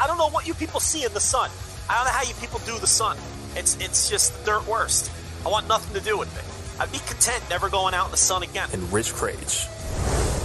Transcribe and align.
I 0.00 0.06
don't 0.06 0.18
know 0.18 0.28
what 0.30 0.46
you 0.46 0.54
people 0.54 0.80
see 0.80 1.04
in 1.04 1.12
the 1.14 1.20
sun. 1.20 1.50
I 1.88 1.96
don't 1.96 2.04
know 2.06 2.10
how 2.12 2.22
you 2.22 2.34
people 2.34 2.60
do 2.66 2.78
the 2.78 2.86
sun. 2.86 3.16
It's 3.56 3.76
it's 3.80 4.08
just 4.08 4.38
the 4.44 4.52
dirt 4.52 4.66
worst. 4.68 5.10
I 5.44 5.48
want 5.48 5.68
nothing 5.68 5.94
to 5.98 6.00
do 6.06 6.18
with 6.18 6.28
it. 6.38 6.44
I'd 6.80 6.92
be 6.92 6.98
content 6.98 7.42
never 7.50 7.68
going 7.68 7.94
out 7.94 8.06
in 8.06 8.10
the 8.12 8.16
sun 8.16 8.42
again. 8.42 8.68
And 8.72 8.92
Rich 8.92 9.12
Kraetsch. 9.14 9.66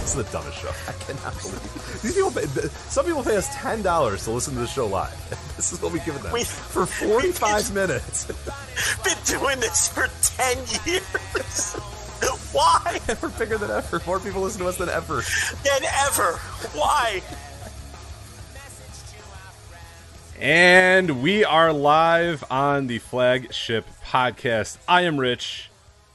This 0.04 0.16
is 0.16 0.24
the 0.24 0.32
dumbest 0.32 0.58
show. 0.58 0.68
I 0.88 0.92
cannot 0.92 1.40
believe 1.40 2.02
these 2.02 2.14
people. 2.14 2.30
Pay, 2.32 2.46
some 2.88 3.06
people 3.06 3.22
pay 3.22 3.36
us 3.36 3.48
ten 3.54 3.82
dollars 3.82 4.24
to 4.24 4.30
listen 4.32 4.54
to 4.54 4.60
the 4.60 4.66
show 4.66 4.86
live. 4.86 5.12
This 5.56 5.72
is 5.72 5.80
what 5.80 5.92
we 5.92 6.00
give 6.00 6.20
them 6.20 6.32
We- 6.32 6.42
for 6.44 6.84
forty-five 6.86 7.72
minutes. 7.72 8.24
Been 9.04 9.16
doing 9.38 9.60
this 9.60 9.86
for 9.88 10.08
ten 10.22 10.58
years. 10.84 11.74
Why? 12.52 13.00
We're 13.22 13.28
bigger 13.30 13.58
than 13.58 13.70
ever. 13.70 14.00
More 14.06 14.18
people 14.18 14.42
listen 14.42 14.60
to 14.62 14.68
us 14.68 14.76
than 14.78 14.88
ever. 14.88 15.22
Than 15.62 15.84
ever. 16.06 16.32
Why? 16.74 17.22
And 20.40 21.22
we 21.22 21.44
are 21.44 21.72
live 21.72 22.44
on 22.50 22.86
the 22.88 22.98
flagship 22.98 23.86
podcast. 24.04 24.78
I 24.88 25.02
am 25.02 25.18
Rich. 25.18 25.70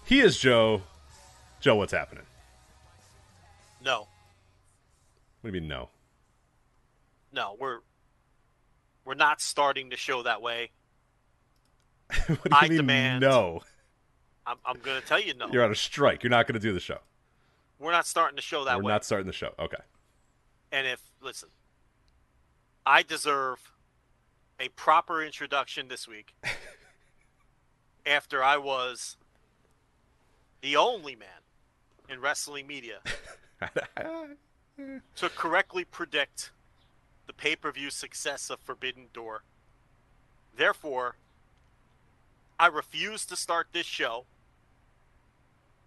He 0.05 0.19
is 0.19 0.37
Joe. 0.37 0.81
Joe, 1.61 1.75
what's 1.75 1.93
happening? 1.93 2.25
No, 3.83 4.07
What 5.41 5.51
do 5.51 5.55
you 5.55 5.61
mean, 5.61 5.69
no? 5.69 5.89
no, 7.31 7.55
we're 7.59 7.79
we're 9.05 9.13
not 9.13 9.39
starting 9.39 9.89
the 9.89 9.95
show 9.95 10.23
that 10.23 10.41
way. 10.41 10.71
what 12.09 12.27
do 12.27 12.33
you 12.33 12.39
I 12.51 12.67
mean, 12.67 12.77
demand- 12.77 13.21
no? 13.21 13.61
I'm, 14.45 14.57
I'm 14.65 14.79
going 14.79 14.99
to 14.99 15.07
tell 15.07 15.19
you 15.19 15.33
no. 15.35 15.47
You're 15.51 15.63
on 15.63 15.71
a 15.71 15.75
strike. 15.75 16.23
You're 16.23 16.29
not 16.31 16.45
going 16.47 16.55
to 16.55 16.59
do 16.59 16.73
the 16.73 16.79
show. 16.79 16.97
We're 17.79 17.91
not 17.91 18.05
starting 18.05 18.35
the 18.35 18.41
show 18.41 18.65
that 18.65 18.77
We're 18.77 18.83
way. 18.85 18.91
not 18.93 19.05
starting 19.05 19.27
the 19.27 19.33
show. 19.33 19.53
Okay. 19.57 19.77
And 20.71 20.85
if 20.87 20.99
listen, 21.21 21.49
I 22.85 23.01
deserve 23.03 23.59
a 24.59 24.69
proper 24.69 25.23
introduction 25.23 25.87
this 25.87 26.07
week 26.07 26.33
after 28.05 28.43
I 28.43 28.57
was 28.57 29.17
the 30.61 30.75
only 30.75 31.15
man 31.15 31.27
in 32.09 32.19
wrestling 32.19 32.67
media 32.67 32.99
to 35.15 35.29
correctly 35.29 35.85
predict 35.85 36.51
the 37.27 37.33
pay-per-view 37.33 37.89
success 37.89 38.49
of 38.49 38.59
Forbidden 38.59 39.05
Door. 39.13 39.43
Therefore, 40.55 41.15
I 42.59 42.67
refuse 42.67 43.25
to 43.27 43.35
start 43.35 43.67
this 43.71 43.85
show 43.85 44.25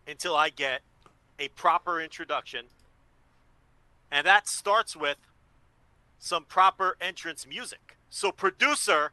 until 0.07 0.35
I 0.35 0.49
get 0.49 0.83
a 1.39 1.49
proper 1.49 2.01
introduction 2.01 2.67
and 4.13 4.27
that 4.27 4.47
starts 4.47 4.95
with 4.95 5.17
some 6.19 6.45
proper 6.45 6.97
entrance 7.01 7.47
music. 7.47 7.92
So, 8.15 8.31
producer, 8.31 9.11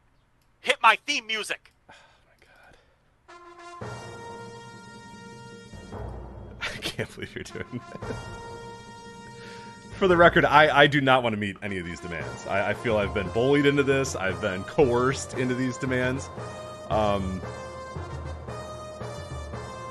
hit 0.60 0.76
my 0.82 0.98
theme 1.06 1.26
music. 1.26 1.72
Oh 1.90 1.94
my 2.28 2.34
god. 3.80 3.88
I 6.60 6.66
can't 6.82 7.12
believe 7.14 7.34
you're 7.34 7.44
doing 7.44 7.80
that. 7.92 8.14
For 9.96 10.06
the 10.06 10.18
record, 10.18 10.44
I, 10.44 10.82
I 10.82 10.86
do 10.86 11.00
not 11.00 11.22
want 11.22 11.32
to 11.32 11.38
meet 11.40 11.56
any 11.62 11.78
of 11.78 11.86
these 11.86 11.98
demands. 11.98 12.46
I, 12.46 12.70
I 12.70 12.74
feel 12.74 12.98
I've 12.98 13.14
been 13.14 13.30
bullied 13.30 13.64
into 13.64 13.82
this. 13.82 14.16
I've 14.16 14.38
been 14.42 14.64
coerced 14.64 15.32
into 15.38 15.54
these 15.54 15.78
demands. 15.78 16.28
Um, 16.90 17.40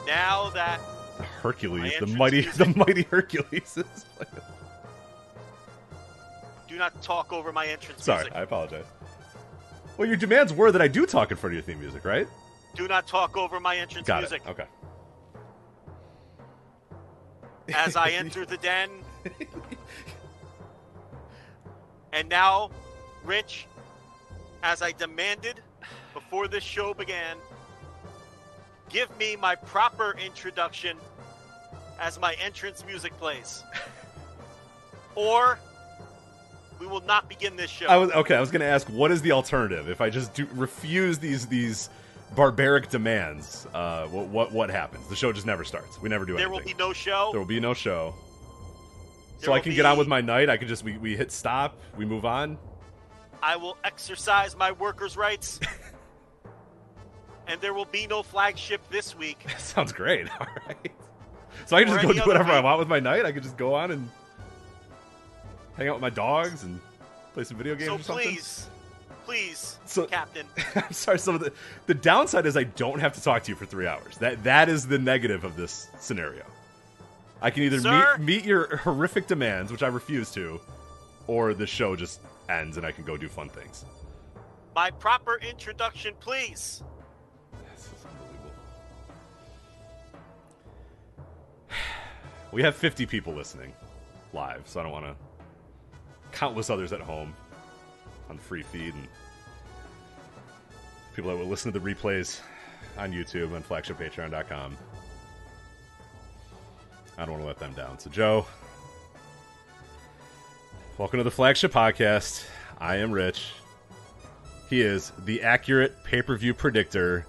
Now 0.05 0.51
that 0.51 0.79
Hercules, 1.41 1.93
the 1.99 2.05
mighty, 2.05 2.41
music. 2.41 2.53
the 2.57 2.73
mighty 2.77 3.03
Hercules. 3.09 3.75
Is 3.75 4.05
playing. 4.15 4.45
do 6.67 6.77
not 6.77 7.01
talk 7.01 7.33
over 7.33 7.51
my 7.51 7.65
entrance 7.65 8.03
Sorry, 8.03 8.25
music. 8.25 8.35
I 8.35 8.41
apologize. 8.43 8.85
Well, 9.99 10.07
your 10.07 10.15
demands 10.15 10.53
were 10.53 10.71
that 10.71 10.81
I 10.81 10.87
do 10.87 11.05
talk 11.05 11.29
in 11.29 11.35
front 11.35 11.51
of 11.51 11.55
your 11.55 11.61
theme 11.61 11.81
music, 11.81 12.05
right? 12.05 12.25
Do 12.73 12.87
not 12.87 13.05
talk 13.05 13.35
over 13.35 13.59
my 13.59 13.75
entrance 13.75 14.07
Got 14.07 14.21
music. 14.21 14.41
it. 14.45 14.49
Okay. 14.49 14.63
As 17.75 17.97
I 17.97 18.09
enter 18.11 18.45
the 18.45 18.55
den. 18.55 18.89
and 22.13 22.29
now, 22.29 22.71
Rich, 23.25 23.67
as 24.63 24.81
I 24.81 24.93
demanded 24.93 25.59
before 26.13 26.47
this 26.47 26.63
show 26.63 26.93
began, 26.93 27.35
give 28.87 29.09
me 29.17 29.35
my 29.35 29.55
proper 29.55 30.15
introduction 30.25 30.95
as 31.99 32.17
my 32.21 32.35
entrance 32.41 32.85
music 32.85 33.11
plays. 33.17 33.65
or 35.15 35.59
we 36.79 36.87
will 36.87 37.01
not 37.01 37.27
begin 37.29 37.55
this 37.55 37.69
show. 37.69 37.87
I 37.87 37.97
was 37.97 38.11
okay. 38.11 38.35
I 38.35 38.39
was 38.39 38.51
going 38.51 38.61
to 38.61 38.67
ask, 38.67 38.87
what 38.87 39.11
is 39.11 39.21
the 39.21 39.31
alternative 39.31 39.89
if 39.89 40.01
I 40.01 40.09
just 40.09 40.33
do, 40.33 40.47
refuse 40.53 41.19
these 41.19 41.47
these 41.47 41.89
barbaric 42.35 42.89
demands? 42.89 43.67
Uh, 43.73 44.07
what 44.07 44.27
what 44.27 44.51
what 44.51 44.69
happens? 44.69 45.07
The 45.07 45.15
show 45.15 45.31
just 45.31 45.45
never 45.45 45.63
starts. 45.63 46.01
We 46.01 46.09
never 46.09 46.25
do 46.25 46.33
there 46.33 46.47
anything. 46.47 46.65
There 46.65 46.73
will 46.77 46.77
be 46.77 46.83
no 46.83 46.93
show. 46.93 47.29
there 47.31 47.39
will 47.39 47.47
be 47.47 47.59
no 47.59 47.73
show. 47.73 48.13
There 49.39 49.47
So 49.47 49.53
I 49.53 49.59
can 49.59 49.73
get 49.73 49.85
on 49.85 49.97
with 49.97 50.07
my 50.07 50.21
night. 50.21 50.49
I 50.49 50.57
can 50.57 50.67
just 50.67 50.83
we, 50.83 50.97
we 50.97 51.15
hit 51.15 51.31
stop. 51.31 51.77
We 51.97 52.05
move 52.05 52.25
on. 52.25 52.57
I 53.41 53.55
will 53.55 53.77
exercise 53.83 54.55
my 54.57 54.71
workers' 54.73 55.15
rights. 55.15 55.59
and 57.47 57.59
there 57.61 57.73
will 57.73 57.85
be 57.85 58.05
no 58.07 58.21
flagship 58.21 58.81
this 58.89 59.17
week. 59.17 59.43
That 59.47 59.61
Sounds 59.61 59.91
great. 59.91 60.29
All 60.39 60.47
right. 60.67 60.91
So 61.65 61.75
I 61.75 61.83
can 61.83 61.93
Or 61.93 61.95
just 62.01 62.07
go 62.07 62.13
do 62.13 62.27
whatever 62.27 62.51
I 62.51 62.59
want 62.59 62.79
with 62.79 62.87
my 62.87 62.99
night. 62.99 63.25
I 63.25 63.31
can 63.31 63.43
just 63.43 63.57
go 63.57 63.73
on 63.73 63.91
and 63.91 64.09
hang 65.79 65.87
out 65.87 65.95
with 65.95 66.01
my 66.01 66.09
dogs 66.11 66.63
and 66.63 66.79
play 67.33 67.43
some 67.43 67.57
video 67.57 67.73
games 67.75 67.87
So 67.87 67.95
or 67.95 68.01
something. 68.03 68.27
please, 68.35 68.67
please, 69.25 69.77
So- 69.85 70.05
Captain, 70.17 70.45
I'm 70.75 70.91
sorry. 70.91 71.17
Some 71.19 71.33
of 71.35 71.41
the 71.41 71.51
the 71.87 71.93
downside 71.95 72.45
is 72.45 72.55
I 72.57 72.63
don't 72.63 72.99
have 72.99 73.13
to 73.13 73.21
talk 73.23 73.43
to 73.43 73.51
you 73.51 73.55
for 73.55 73.65
three 73.65 73.87
hours. 73.87 74.17
That 74.17 74.43
that 74.43 74.69
is 74.69 74.85
the 74.87 74.99
negative 74.99 75.43
of 75.43 75.55
this 75.55 75.87
scenario. 75.99 76.43
I 77.41 77.49
can 77.51 77.63
either 77.63 77.79
Sir? 77.79 78.17
meet 78.17 78.25
meet 78.25 78.45
your 78.45 78.77
horrific 78.77 79.25
demands, 79.27 79.71
which 79.71 79.81
I 79.83 79.87
refuse 79.87 80.29
to, 80.31 80.59
or 81.27 81.53
the 81.53 81.65
show 81.67 81.95
just 81.95 82.19
ends 82.49 82.75
and 82.77 82.85
I 82.85 82.91
can 82.91 83.05
go 83.05 83.15
do 83.17 83.29
fun 83.29 83.47
things. 83.49 83.85
my 84.75 84.91
proper 84.91 85.37
introduction, 85.37 86.13
please. 86.19 86.83
This 87.75 87.85
is 87.85 88.05
unbelievable. 88.05 88.51
We 92.51 92.63
have 92.63 92.75
50 92.75 93.05
people 93.05 93.33
listening 93.33 93.71
live, 94.33 94.63
so 94.65 94.79
I 94.79 94.83
don't 94.83 94.91
want 94.91 95.05
to. 95.05 95.15
Countless 96.31 96.69
others 96.69 96.93
at 96.93 97.01
home 97.01 97.33
on 98.29 98.37
free 98.37 98.63
feed 98.63 98.93
and 98.93 99.07
people 101.15 101.31
that 101.31 101.37
will 101.37 101.49
listen 101.49 101.71
to 101.71 101.79
the 101.79 101.93
replays 101.93 102.39
on 102.97 103.11
YouTube 103.11 103.55
and 103.55 103.67
flagshippatreon.com. 103.67 104.77
I 107.17 107.25
don't 107.25 107.31
want 107.31 107.41
to 107.41 107.47
let 107.47 107.59
them 107.59 107.73
down. 107.73 107.99
So, 107.99 108.09
Joe, 108.09 108.45
welcome 110.97 111.17
to 111.17 111.23
the 111.23 111.31
flagship 111.31 111.73
podcast. 111.73 112.45
I 112.77 112.95
am 112.97 113.11
Rich. 113.11 113.51
He 114.69 114.81
is 114.81 115.11
the 115.25 115.41
accurate 115.41 116.03
pay 116.03 116.21
per 116.21 116.37
view 116.37 116.53
predictor, 116.53 117.25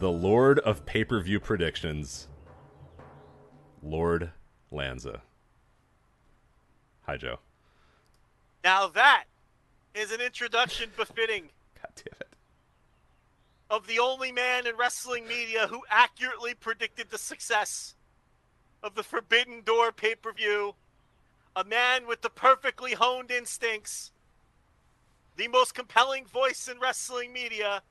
the 0.00 0.10
Lord 0.10 0.58
of 0.58 0.84
pay 0.84 1.04
per 1.04 1.20
view 1.20 1.40
predictions, 1.40 2.28
Lord 3.82 4.32
Lanza. 4.70 5.22
Hi, 7.02 7.16
Joe. 7.16 7.38
Now 8.64 8.88
that 8.88 9.24
is 9.94 10.10
an 10.10 10.22
introduction 10.22 10.90
befitting 10.96 11.50
God 11.80 11.92
damn 11.96 12.14
it. 12.18 12.34
of 13.68 13.86
the 13.86 13.98
only 13.98 14.32
man 14.32 14.66
in 14.66 14.74
wrestling 14.76 15.28
media 15.28 15.66
who 15.68 15.82
accurately 15.90 16.54
predicted 16.54 17.10
the 17.10 17.18
success 17.18 17.94
of 18.82 18.94
the 18.94 19.02
Forbidden 19.02 19.60
Door 19.62 19.92
pay 19.92 20.14
per 20.14 20.32
view. 20.32 20.74
A 21.54 21.62
man 21.62 22.06
with 22.06 22.22
the 22.22 22.30
perfectly 22.30 22.94
honed 22.94 23.30
instincts, 23.30 24.10
the 25.36 25.46
most 25.46 25.74
compelling 25.74 26.24
voice 26.24 26.66
in 26.66 26.80
wrestling 26.80 27.32
media. 27.32 27.82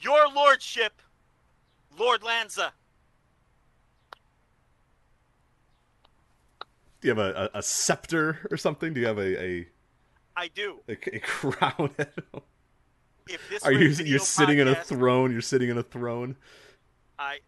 Your 0.00 0.28
Lordship, 0.28 1.00
Lord 1.98 2.22
Lanza. 2.22 2.74
Do 7.04 7.08
you 7.08 7.16
have 7.16 7.36
a, 7.36 7.50
a, 7.54 7.58
a 7.58 7.62
scepter 7.62 8.48
or 8.50 8.56
something? 8.56 8.94
Do 8.94 9.00
you 9.00 9.06
have 9.06 9.18
a, 9.18 9.42
a 9.42 9.66
I 10.34 10.48
do. 10.48 10.80
A, 10.88 10.92
a 10.92 11.18
crown. 11.20 11.94
If 13.28 13.46
this 13.50 13.62
Are 13.62 13.72
you? 13.72 13.90
You're 13.90 14.18
sitting 14.18 14.58
in 14.58 14.68
a 14.68 14.74
throne. 14.74 15.30
You're 15.30 15.42
sitting 15.42 15.68
in 15.68 15.76
a 15.76 15.82
throne. 15.82 16.36
I 17.18 17.40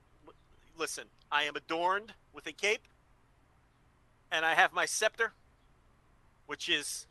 listen. 0.78 1.04
I 1.32 1.44
am 1.44 1.56
adorned 1.56 2.12
with 2.34 2.46
a 2.46 2.52
cape, 2.52 2.82
and 4.30 4.44
I 4.44 4.52
have 4.52 4.74
my 4.74 4.84
scepter, 4.84 5.32
which 6.46 6.68
is, 6.68 7.06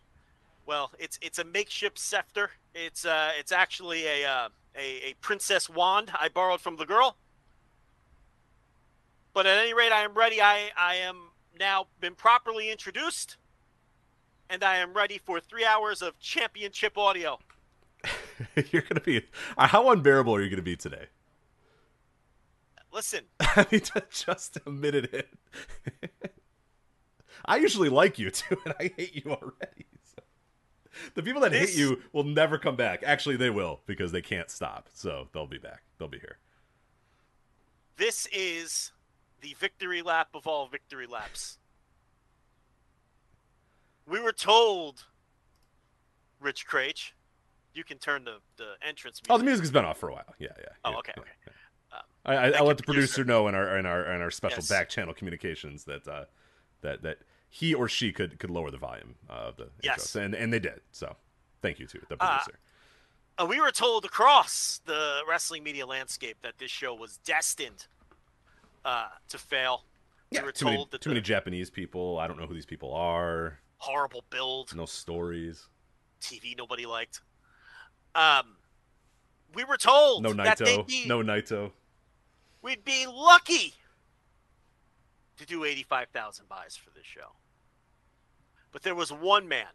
well, 0.67 0.91
it's 0.99 1.17
it's 1.23 1.39
a 1.39 1.43
makeshift 1.43 1.97
scepter. 1.97 2.51
It's 2.75 3.05
uh, 3.05 3.31
it's 3.39 3.51
actually 3.51 4.05
a 4.05 4.29
uh, 4.29 4.49
a, 4.75 5.09
a 5.09 5.13
princess 5.19 5.67
wand 5.67 6.11
I 6.13 6.29
borrowed 6.29 6.61
from 6.61 6.75
the 6.75 6.85
girl. 6.85 7.17
But 9.33 9.47
at 9.47 9.57
any 9.57 9.73
rate, 9.73 9.91
I 9.91 10.01
am 10.01 10.13
ready. 10.13 10.43
I 10.43 10.69
I 10.77 10.97
am 10.97 11.31
now 11.59 11.87
been 11.99 12.15
properly 12.15 12.69
introduced, 12.69 13.37
and 14.49 14.63
I 14.63 14.77
am 14.77 14.93
ready 14.93 15.17
for 15.17 15.39
three 15.39 15.65
hours 15.65 16.01
of 16.01 16.19
championship 16.19 16.97
audio. 16.97 17.39
you're 18.71 18.83
gonna 18.83 19.01
be. 19.01 19.25
uh, 19.57 19.67
How 19.67 19.89
unbearable 19.91 20.35
are 20.35 20.41
you 20.41 20.49
gonna 20.49 20.61
be 20.61 20.75
today? 20.75 21.07
Listen, 22.91 23.25
I 23.39 23.65
mean, 23.71 23.81
just 24.09 24.57
a 24.65 24.69
minute 24.69 25.13
in. 25.13 25.23
I 27.45 27.57
usually 27.57 27.89
like 27.89 28.17
you 28.17 28.31
too, 28.31 28.57
and 28.65 28.73
I 28.79 28.91
hate 28.97 29.13
you 29.15 29.31
already. 29.31 29.85
So. 30.15 30.23
The 31.13 31.21
people 31.23 31.41
that 31.41 31.51
hate 31.51 31.75
you 31.75 32.01
will 32.13 32.23
never 32.23 32.57
come 32.57 32.75
back. 32.75 33.03
Actually, 33.05 33.35
they 33.37 33.49
will 33.49 33.81
because 33.85 34.11
they 34.11 34.21
can't 34.21 34.49
stop. 34.49 34.89
So 34.93 35.27
they'll 35.33 35.45
be 35.47 35.57
back. 35.57 35.83
They'll 35.97 36.07
be 36.07 36.19
here. 36.19 36.37
This 37.97 38.27
is 38.33 38.91
the 39.45 39.55
victory 39.59 40.01
lap 40.01 40.29
of 40.33 40.47
all 40.47 40.67
victory 40.67 41.05
laps. 41.05 41.59
We 44.07 44.19
were 44.19 44.31
told, 44.31 45.05
Rich 46.39 46.65
Kraetsch, 46.67 47.11
you 47.75 47.83
can 47.83 47.99
turn 47.99 48.23
the, 48.23 48.37
the 48.57 48.73
entrance 48.81 49.21
music. 49.21 49.31
Oh, 49.31 49.37
the 49.37 49.43
music's 49.43 49.69
been 49.69 49.85
off 49.85 49.99
for 49.99 50.09
a 50.09 50.13
while. 50.13 50.33
Yeah, 50.39 50.47
yeah. 50.57 50.65
Oh, 50.83 50.95
okay, 50.95 51.13
yeah, 51.15 51.21
okay. 51.21 51.31
yeah. 51.45 51.97
Um, 51.97 52.03
I, 52.25 52.35
I, 52.35 52.59
you, 52.59 52.63
let 52.65 52.77
the 52.77 52.83
producer 52.83 53.13
producer. 53.17 53.23
know 53.25 53.47
in 53.47 53.53
our 53.53 53.77
in 53.77 53.85
our 53.85 54.15
in 54.15 54.21
our 54.21 54.31
special 54.31 54.57
Yes. 54.57 54.69
back 54.69 54.89
channel 54.89 55.13
communications 55.13 55.83
that 55.83 56.07
uh, 56.07 56.25
that 56.81 57.03
that 57.03 57.19
he 57.49 57.75
or 57.75 57.87
she 57.87 58.11
could 58.11 58.39
could 58.39 58.49
lower 58.49 58.71
the 58.71 58.77
volume 58.79 59.13
uh, 59.29 59.33
of 59.33 59.57
the 59.57 59.69
Yes. 59.83 60.07
intros, 60.07 60.21
and 60.23 60.33
and 60.33 60.51
they 60.51 60.59
did. 60.59 60.81
So 60.91 61.15
thank 61.61 61.77
you 61.77 61.85
to 61.85 61.99
the 62.09 62.15
Uh, 62.19 62.39
producer. 62.39 62.59
Uh, 63.37 63.45
we 63.45 63.59
were 63.59 63.71
told 63.71 64.05
across 64.05 64.81
the 64.85 65.21
wrestling 65.29 65.63
media 65.63 65.85
landscape 65.85 66.37
that 66.41 66.57
this 66.57 66.71
show 66.71 66.95
was 66.95 67.17
destined 67.17 67.85
uh, 68.85 69.07
to 69.29 69.37
fail. 69.37 69.83
yeah, 70.31 70.41
we 70.41 70.45
were 70.45 70.51
too 70.53 70.65
many 70.65 70.85
too 70.85 70.97
the 70.99 71.09
many 71.09 71.21
Japanese 71.21 71.69
people. 71.69 72.17
I 72.19 72.27
don't 72.27 72.39
know 72.39 72.45
who 72.45 72.53
these 72.53 72.65
people 72.65 72.93
are. 72.93 73.59
horrible 73.77 74.23
build, 74.29 74.73
No 74.75 74.85
stories. 74.85 75.67
TV 76.21 76.55
nobody 76.57 76.85
liked. 76.85 77.21
Um, 78.13 78.55
we 79.53 79.63
were 79.65 79.77
told 79.77 80.23
No 80.23 80.31
that 80.33 80.59
Naito. 80.59 80.87
be, 80.87 81.05
No 81.05 81.21
Naito. 81.21 81.71
we'd 82.61 82.85
be 82.85 83.05
lucky 83.07 83.73
to 85.37 85.45
do 85.45 85.65
85,000 85.65 86.47
buys 86.47 86.77
for 86.77 86.91
this 86.91 87.05
show. 87.05 87.35
But 88.71 88.83
there 88.83 88.95
was 88.95 89.11
one 89.11 89.47
man 89.47 89.67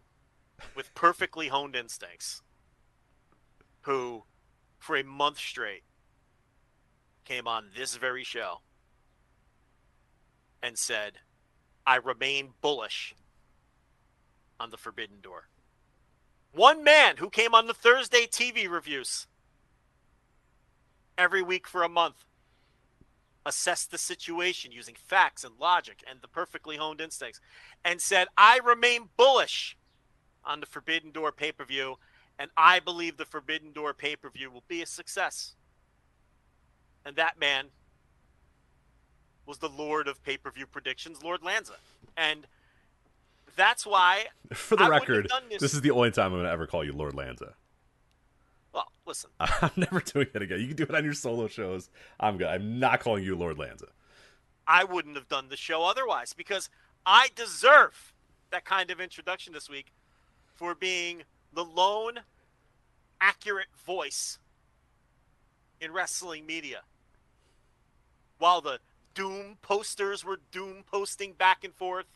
with 0.75 0.95
perfectly 0.95 1.49
honed 1.49 1.77
instincts 1.77 2.43
who, 3.83 4.25
for 4.79 4.97
a 4.97 5.03
month 5.05 5.39
straight, 5.39 5.83
came 7.25 7.47
on 7.47 7.71
this 7.77 7.97
very 7.97 8.25
show 8.25 8.61
and 10.63 10.77
said, 10.79 11.15
I 11.87 11.97
remain 11.97 12.51
bullish 12.61 13.15
on 14.59 14.71
the 14.71 14.77
Forbidden 14.77 15.21
Door. 15.23 15.49
One 16.53 16.85
man 16.85 17.17
who 17.17 17.31
came 17.31 17.55
on 17.55 17.67
the 17.67 17.75
Thursday 17.75 18.27
TV 18.27 18.69
reviews 18.69 19.27
every 21.17 21.43
week 21.43 21.67
for 21.67 21.83
a 21.83 21.89
month 21.89 22.25
assessed 23.47 23.91
the 23.91 23.99
situation 23.99 24.73
using 24.73 24.95
facts 24.95 25.45
and 25.45 25.55
logic 25.59 26.03
and 26.09 26.21
the 26.21 26.29
perfectly 26.29 26.77
honed 26.77 27.01
instincts 27.01 27.41
and 27.85 28.01
said, 28.01 28.29
I 28.37 28.59
remain 28.65 29.09
bullish 29.17 29.77
on 30.45 30.61
the 30.61 30.67
Forbidden 30.67 31.11
Door 31.11 31.33
pay 31.33 31.53
per 31.53 31.65
view, 31.65 31.97
and 32.39 32.51
I 32.57 32.81
believe 32.81 33.17
the 33.17 33.25
Forbidden 33.25 33.73
Door 33.73 33.95
pay 33.95 34.17
per 34.17 34.31
view 34.31 34.51
will 34.51 34.65
be 34.69 34.83
a 34.83 34.87
success. 34.87 35.55
And 37.05 37.17
that 37.17 37.39
man 37.39 37.67
was 39.47 39.59
the 39.59 39.69
Lord 39.69 40.09
of 40.09 40.23
pay 40.25 40.37
per 40.37 40.51
view 40.51 40.67
predictions, 40.67 41.23
Lord 41.23 41.43
Lanza. 41.43 41.75
And 42.17 42.47
that's 43.57 43.85
why, 43.87 44.27
For 44.53 44.77
the 44.77 44.85
I 44.85 44.89
record, 44.89 45.31
this. 45.51 45.61
this 45.61 45.75
is 45.75 45.81
the 45.81 45.91
only 45.91 46.11
time 46.11 46.27
I'm 46.27 46.33
going 46.33 46.45
to 46.45 46.51
ever 46.51 46.67
call 46.67 46.85
you 46.85 46.93
Lord 46.93 47.15
Lanza. 47.15 47.55
well, 48.73 48.91
listen, 49.07 49.31
I'm 49.41 49.71
never 49.77 50.01
doing 50.01 50.29
it 50.33 50.43
again. 50.43 50.61
You 50.61 50.69
can 50.69 50.77
do 50.77 50.83
it 50.85 50.95
on 50.95 51.05
your 51.05 51.15
solo 51.15 51.49
shows. 51.49 51.91
I'm 52.19 52.37
good. 52.39 52.47
I'm 52.47 52.79
not 52.79 53.01
calling 53.01 53.25
you 53.25 53.35
Lord 53.37 53.59
Lanza. 53.59 53.87
I 54.67 54.85
wouldn't 54.85 55.17
have 55.17 55.29
done 55.29 55.49
the 55.49 55.57
show 55.57 55.83
otherwise 55.83 56.33
because 56.33 56.71
I 57.05 57.29
deserve 57.35 58.13
that 58.51 58.65
kind 58.65 58.91
of 58.91 59.01
introduction 59.01 59.53
this 59.53 59.69
week 59.69 59.93
for 60.55 60.75
being 60.75 61.23
the 61.53 61.65
lone 61.65 62.21
accurate 63.21 63.67
voice 63.85 64.39
in 65.81 65.93
wrestling 65.93 66.47
media. 66.47 66.83
While 68.39 68.61
the 68.61 68.79
Doom 69.15 69.57
posters 69.63 70.25
were 70.25 70.41
Doom 70.51 70.85
posting 70.91 71.33
back 71.33 71.65
and 71.65 71.75
forth, 71.75 72.07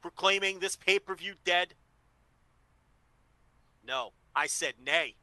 proclaiming 0.00 0.58
this 0.58 0.76
pay 0.76 0.98
per 0.98 1.14
view 1.14 1.34
dead. 1.44 1.74
No, 3.86 4.12
I 4.34 4.46
said 4.46 4.74
nay. 4.84 5.14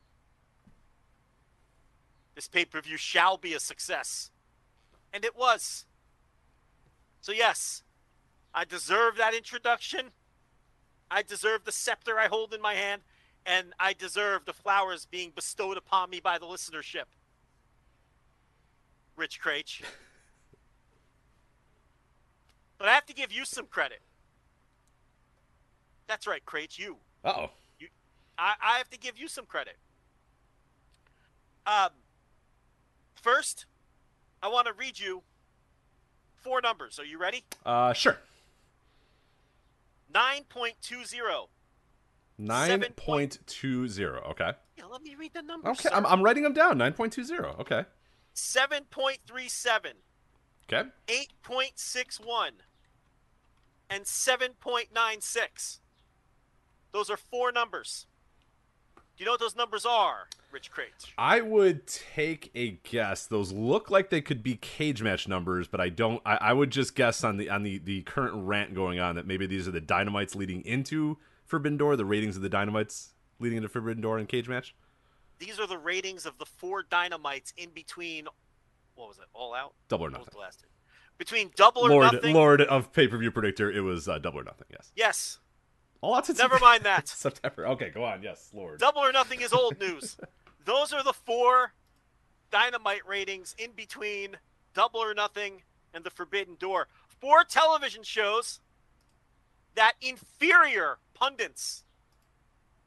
This 2.35 2.47
pay 2.47 2.65
per 2.65 2.81
view 2.81 2.97
shall 2.97 3.38
be 3.38 3.53
a 3.53 3.59
success. 3.59 4.31
And 5.13 5.25
it 5.25 5.35
was. 5.35 5.85
So, 7.19 7.31
yes, 7.31 7.83
I 8.53 8.65
deserve 8.65 9.17
that 9.17 9.33
introduction. 9.33 10.07
I 11.09 11.21
deserve 11.24 11.65
the 11.65 11.71
scepter 11.71 12.17
I 12.17 12.27
hold 12.27 12.53
in 12.53 12.62
my 12.62 12.75
hand. 12.75 13.01
And 13.45 13.74
I 13.79 13.94
deserve 13.94 14.45
the 14.45 14.53
flowers 14.53 15.06
being 15.06 15.31
bestowed 15.35 15.77
upon 15.77 16.09
me 16.09 16.19
by 16.19 16.38
the 16.38 16.45
listenership. 16.45 17.06
Rich 19.15 19.41
Kraetsch. 19.41 19.81
But 22.81 22.89
I 22.89 22.93
have 22.95 23.05
to 23.05 23.13
give 23.13 23.31
you 23.31 23.45
some 23.45 23.67
credit. 23.67 23.99
That's 26.07 26.25
right, 26.25 26.43
Kraetsch, 26.43 26.79
you. 26.79 26.97
Uh 27.23 27.33
oh. 27.37 27.49
I, 28.39 28.53
I 28.59 28.77
have 28.79 28.89
to 28.89 28.97
give 28.97 29.19
you 29.19 29.27
some 29.27 29.45
credit. 29.45 29.77
Um, 31.67 31.89
first, 33.13 33.67
I 34.41 34.47
want 34.47 34.65
to 34.65 34.73
read 34.73 35.00
you 35.00 35.21
four 36.38 36.59
numbers. 36.59 36.97
Are 36.97 37.05
you 37.05 37.19
ready? 37.19 37.43
Uh, 37.63 37.93
sure. 37.93 38.17
9.20. 40.11 40.15
Nine 42.39 42.83
point 42.95 43.38
two 43.45 43.88
zero. 43.88 44.23
Okay. 44.31 44.53
Yeah, 44.75 44.85
let 44.91 45.03
me 45.03 45.13
read 45.13 45.35
the 45.35 45.43
numbers. 45.43 45.85
Okay. 45.85 45.95
I'm, 45.95 46.07
I'm 46.07 46.23
writing 46.23 46.41
them 46.41 46.53
down. 46.53 46.79
Nine 46.79 46.93
point 46.93 47.13
two 47.13 47.23
zero. 47.23 47.55
Okay. 47.59 47.85
7.37, 48.33 49.91
Okay. 50.71 50.89
8.61, 51.07 52.51
and 53.91 54.05
7.96. 54.05 55.79
Those 56.93 57.10
are 57.10 57.17
four 57.17 57.51
numbers. 57.51 58.07
Do 58.95 59.24
you 59.24 59.25
know 59.25 59.33
what 59.33 59.41
those 59.41 59.55
numbers 59.55 59.86
are, 59.86 60.27
Rich 60.51 60.71
Kraetsch? 60.71 61.12
I 61.17 61.41
would 61.41 61.86
take 61.86 62.50
a 62.55 62.79
guess. 62.83 63.27
Those 63.27 63.51
look 63.51 63.91
like 63.91 64.10
they 64.10 64.21
could 64.21 64.41
be 64.41 64.55
cage 64.55 65.03
match 65.03 65.27
numbers, 65.27 65.67
but 65.67 65.79
I 65.79 65.89
don't. 65.89 66.21
I, 66.25 66.38
I 66.41 66.53
would 66.53 66.71
just 66.71 66.95
guess 66.95 67.24
on 67.24 67.38
the 67.38 67.50
on 67.50 67.62
the 67.62 67.77
the 67.77 68.01
current 68.03 68.33
rant 68.36 68.74
going 68.74 69.00
on 69.00 69.15
that 69.15 69.27
maybe 69.27 69.45
these 69.45 69.67
are 69.67 69.71
the 69.71 69.81
dynamites 69.81 70.33
leading 70.33 70.62
into 70.62 71.17
Forbidden 71.45 71.77
Door. 71.77 71.98
The 71.98 72.05
ratings 72.05 72.36
of 72.36 72.41
the 72.41 72.50
dynamites 72.50 73.13
leading 73.39 73.57
into 73.57 73.69
Forbidden 73.69 74.01
Door 74.01 74.17
and 74.17 74.27
cage 74.27 74.48
match. 74.50 74.74
These 75.38 75.60
are 75.60 75.67
the 75.67 75.77
ratings 75.77 76.25
of 76.25 76.38
the 76.38 76.45
four 76.45 76.81
dynamites 76.81 77.53
in 77.57 77.69
between. 77.71 78.25
What 78.95 79.10
was 79.10 79.17
it? 79.19 79.25
All 79.33 79.53
out? 79.53 79.74
Double 79.88 80.05
or 80.05 80.10
nothing. 80.10 80.27
Between 81.21 81.51
double 81.55 81.83
or 81.83 81.89
Lord, 81.89 82.13
nothing. 82.13 82.33
Lord 82.33 82.61
of 82.61 82.91
pay 82.93 83.07
per 83.07 83.15
view 83.15 83.29
predictor. 83.29 83.71
It 83.71 83.81
was 83.81 84.07
uh, 84.07 84.17
double 84.17 84.39
or 84.39 84.43
nothing. 84.43 84.65
Yes. 84.71 84.91
Yes. 84.95 85.37
All 86.01 86.15
out 86.15 86.25
to 86.25 86.33
Never 86.33 86.57
mind 86.61 86.81
that. 86.81 87.07
September. 87.07 87.67
Okay, 87.67 87.91
go 87.91 88.03
on. 88.03 88.23
Yes, 88.23 88.49
Lord. 88.55 88.79
Double 88.79 89.01
or 89.01 89.11
nothing 89.11 89.41
is 89.41 89.53
old 89.53 89.79
news. 89.79 90.17
Those 90.65 90.91
are 90.91 91.03
the 91.03 91.13
four 91.13 91.73
dynamite 92.49 93.07
ratings 93.07 93.53
in 93.59 93.69
between 93.75 94.37
Double 94.73 94.99
or 94.99 95.13
Nothing 95.13 95.61
and 95.93 96.03
The 96.03 96.09
Forbidden 96.09 96.55
Door. 96.55 96.87
Four 97.07 97.43
television 97.43 98.01
shows 98.01 98.59
that 99.75 99.93
inferior 100.01 100.97
pundits 101.13 101.83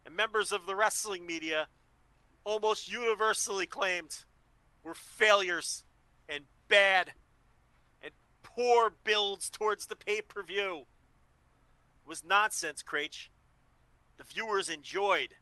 and 0.05 0.17
members 0.17 0.51
of 0.51 0.67
the 0.67 0.75
wrestling 0.75 1.25
media 1.25 1.69
almost 2.43 2.91
universally 2.91 3.67
claimed 3.67 4.25
were 4.83 4.95
failures 4.95 5.85
and 6.29 6.43
bad 6.67 7.13
poor 8.55 8.93
builds 9.05 9.51
towards 9.51 9.87
the 9.87 9.97
pay 9.97 10.21
per 10.21 10.43
view. 10.43 10.87
It 12.05 12.09
was 12.09 12.25
nonsense, 12.25 12.83
Kraetsch. 12.83 13.29
the 14.19 14.25
viewers 14.25 14.69
enjoyed 14.69 15.35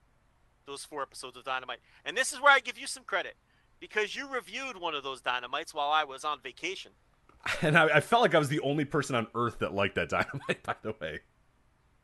those 0.66 0.84
four 0.84 1.02
episodes 1.02 1.36
of 1.36 1.44
Dynamite. 1.44 1.80
And 2.04 2.16
this 2.16 2.32
is 2.32 2.40
where 2.40 2.52
I 2.52 2.60
give 2.60 2.78
you 2.78 2.86
some 2.86 3.02
credit 3.04 3.34
because 3.80 4.14
you 4.14 4.28
reviewed 4.32 4.76
one 4.80 4.94
of 4.94 5.02
those 5.02 5.20
Dynamites 5.20 5.74
while 5.74 5.90
I 5.90 6.04
was 6.04 6.24
on 6.24 6.40
vacation. 6.40 6.92
And 7.60 7.76
I, 7.76 7.86
I 7.96 8.00
felt 8.00 8.22
like 8.22 8.36
I 8.36 8.38
was 8.38 8.48
the 8.48 8.60
only 8.60 8.84
person 8.84 9.16
on 9.16 9.26
Earth 9.34 9.58
that 9.58 9.74
liked 9.74 9.96
that 9.96 10.08
dynamite. 10.10 10.62
By 10.62 10.76
the 10.82 10.94
way, 11.00 11.18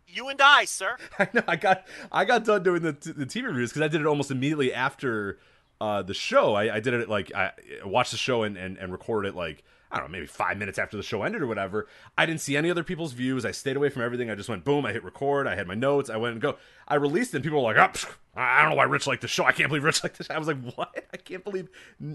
You 0.09 0.29
and 0.29 0.41
I, 0.41 0.65
sir. 0.65 0.97
I 1.21 1.29
know 1.33 1.43
I 1.47 1.55
got 1.55 1.87
I 2.11 2.25
got 2.25 2.45
done 2.45 2.65
doing 2.65 2.83
the 2.83 2.91
the 2.93 3.25
TV 3.25 3.45
reviews 3.45 3.71
because 3.71 3.83
I 3.83 3.87
did 3.89 4.01
it 4.01 4.07
almost 4.09 4.33
immediately 4.33 4.75
after 4.75 5.39
uh, 5.81 6.03
the 6.03 6.13
show. 6.15 6.55
I, 6.55 6.75
I 6.77 6.81
did 6.81 6.93
it 6.95 7.09
like 7.09 7.33
I 7.37 7.53
watched 7.85 8.11
the 8.11 8.17
show 8.17 8.43
and, 8.43 8.57
and 8.57 8.77
and 8.79 8.91
recorded 8.91 9.29
it 9.29 9.35
like 9.37 9.63
I 9.91 9.99
don't 9.99 10.09
know 10.09 10.13
maybe 10.13 10.27
five 10.27 10.59
minutes 10.59 10.79
after 10.79 10.97
the 10.97 11.03
show 11.03 11.23
ended 11.23 11.43
or 11.43 11.47
whatever. 11.47 11.87
I 12.17 12.27
didn't 12.27 12.41
see 12.41 12.57
any 12.57 12.71
other 12.71 12.85
people's 12.85 13.13
views. 13.13 13.45
I 13.45 13.53
stayed 13.53 13.77
away 13.77 13.89
from 13.89 14.03
everything. 14.03 14.31
I 14.31 14.35
just 14.35 14.49
went 14.49 14.65
boom. 14.65 14.85
I 14.85 14.93
hit 14.93 15.05
record. 15.05 15.47
I 15.47 15.55
had 15.55 15.67
my 15.67 15.75
notes. 15.75 16.11
I 16.11 16.17
went 16.17 16.33
and 16.33 16.43
go. 16.43 16.57
I 16.87 16.97
released 16.97 17.33
it. 17.33 17.39
and 17.39 17.45
People 17.45 17.63
were 17.65 17.73
like, 17.73 17.97
oh, 17.97 18.09
I 18.35 18.61
don't 18.61 18.71
know 18.71 18.77
why 18.77 18.85
Rich 18.85 19.07
liked 19.07 19.23
the 19.23 19.29
show. 19.29 19.45
I 19.45 19.53
can't 19.53 19.69
believe 19.69 19.85
Rich 19.85 20.03
liked 20.05 20.19
this. 20.19 20.31
I 20.31 20.39
was 20.39 20.49
like, 20.49 20.63
what? 20.75 21.07
I 21.13 21.17
can't 21.17 21.45
believe 21.45 21.69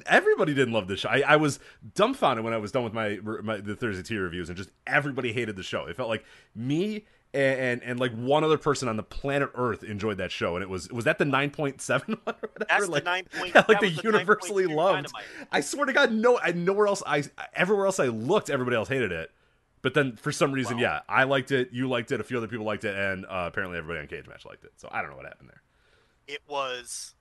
everybody 0.06 0.54
didn't 0.54 0.74
love 0.74 0.88
this 0.88 1.02
show. 1.02 1.10
I, 1.10 1.24
I 1.28 1.36
was 1.36 1.60
dumbfounded 1.96 2.44
when 2.46 2.54
I 2.54 2.58
was 2.58 2.72
done 2.72 2.84
with 2.84 2.94
my, 2.94 3.20
my 3.42 3.58
the 3.58 3.76
Thursday 3.76 4.04
tea 4.04 4.18
reviews 4.18 4.50
and 4.50 4.58
just 4.58 4.70
everybody 4.86 5.34
hated 5.34 5.56
the 5.56 5.64
show. 5.64 5.86
It 5.86 5.96
felt 5.96 6.10
like 6.10 6.26
me 6.56 7.06
and, 7.34 7.60
and, 7.60 7.84
and 7.84 8.00
like 8.00 8.14
one 8.14 8.44
other 8.44 8.58
person 8.58 8.88
on 8.88 8.96
the 8.96 9.04
planet 9.04 9.50
Earth 9.56 9.84
enjoyed 9.84 10.18
that 10.18 10.32
show, 10.32 10.56
and 10.56 10.64
it 10.64 10.70
was 10.70 10.90
was 10.90 11.06
that 11.06 11.18
the 11.18 11.26
nine 11.26 11.50
point 11.50 11.82
seven 11.82 12.18
one 12.24 12.36
or 12.42 12.50
whatever? 12.54 12.68
That's 12.70 12.86
the 12.86 12.92
like, 12.92 13.06
9 13.06 13.26
point- 13.38 13.56
yeah, 13.56 13.66
like 13.70 13.80
the 13.80 13.90
the 13.90 14.02
universally 14.04 14.68
loved. 14.68 15.06
Dynamite. 15.06 15.24
I 15.52 15.62
swear 15.62 15.86
to 15.86 15.94
God, 15.94 16.12
no, 16.12 16.40
I 16.40 16.52
nowhere 16.52 16.88
else. 16.88 17.02
I 17.06 17.24
everywhere 17.54 17.88
else 17.88 18.00
I 18.00 18.08
looked, 18.08 18.50
everybody 18.50 18.76
else 18.78 18.90
hated 18.90 19.12
it. 19.12 19.32
But 19.82 19.96
then 19.96 20.16
for 20.16 20.32
some 20.32 20.54
reason, 20.54 20.78
yeah, 20.78 21.02
I 21.10 21.26
liked 21.26 21.52
it. 21.52 21.70
You 21.74 21.90
liked 21.90 22.12
it. 22.12 22.22
A 22.22 22.24
few 22.24 22.38
other 22.38 22.48
people 22.48 22.66
liked 22.66 22.86
it, 22.86 22.96
and 22.96 23.26
uh, 23.26 23.46
apparently 23.48 23.78
everybody 23.78 24.00
on 24.00 24.08
Cage 24.08 24.28
Match 24.28 24.46
liked 24.46 24.64
it. 24.64 24.72
So 24.78 24.88
I 24.92 25.02
don't 25.02 25.10
know 25.12 25.18
what 25.18 25.26
happened 25.26 25.50
there. 25.50 25.62
It 26.26 26.42
was 26.48 27.16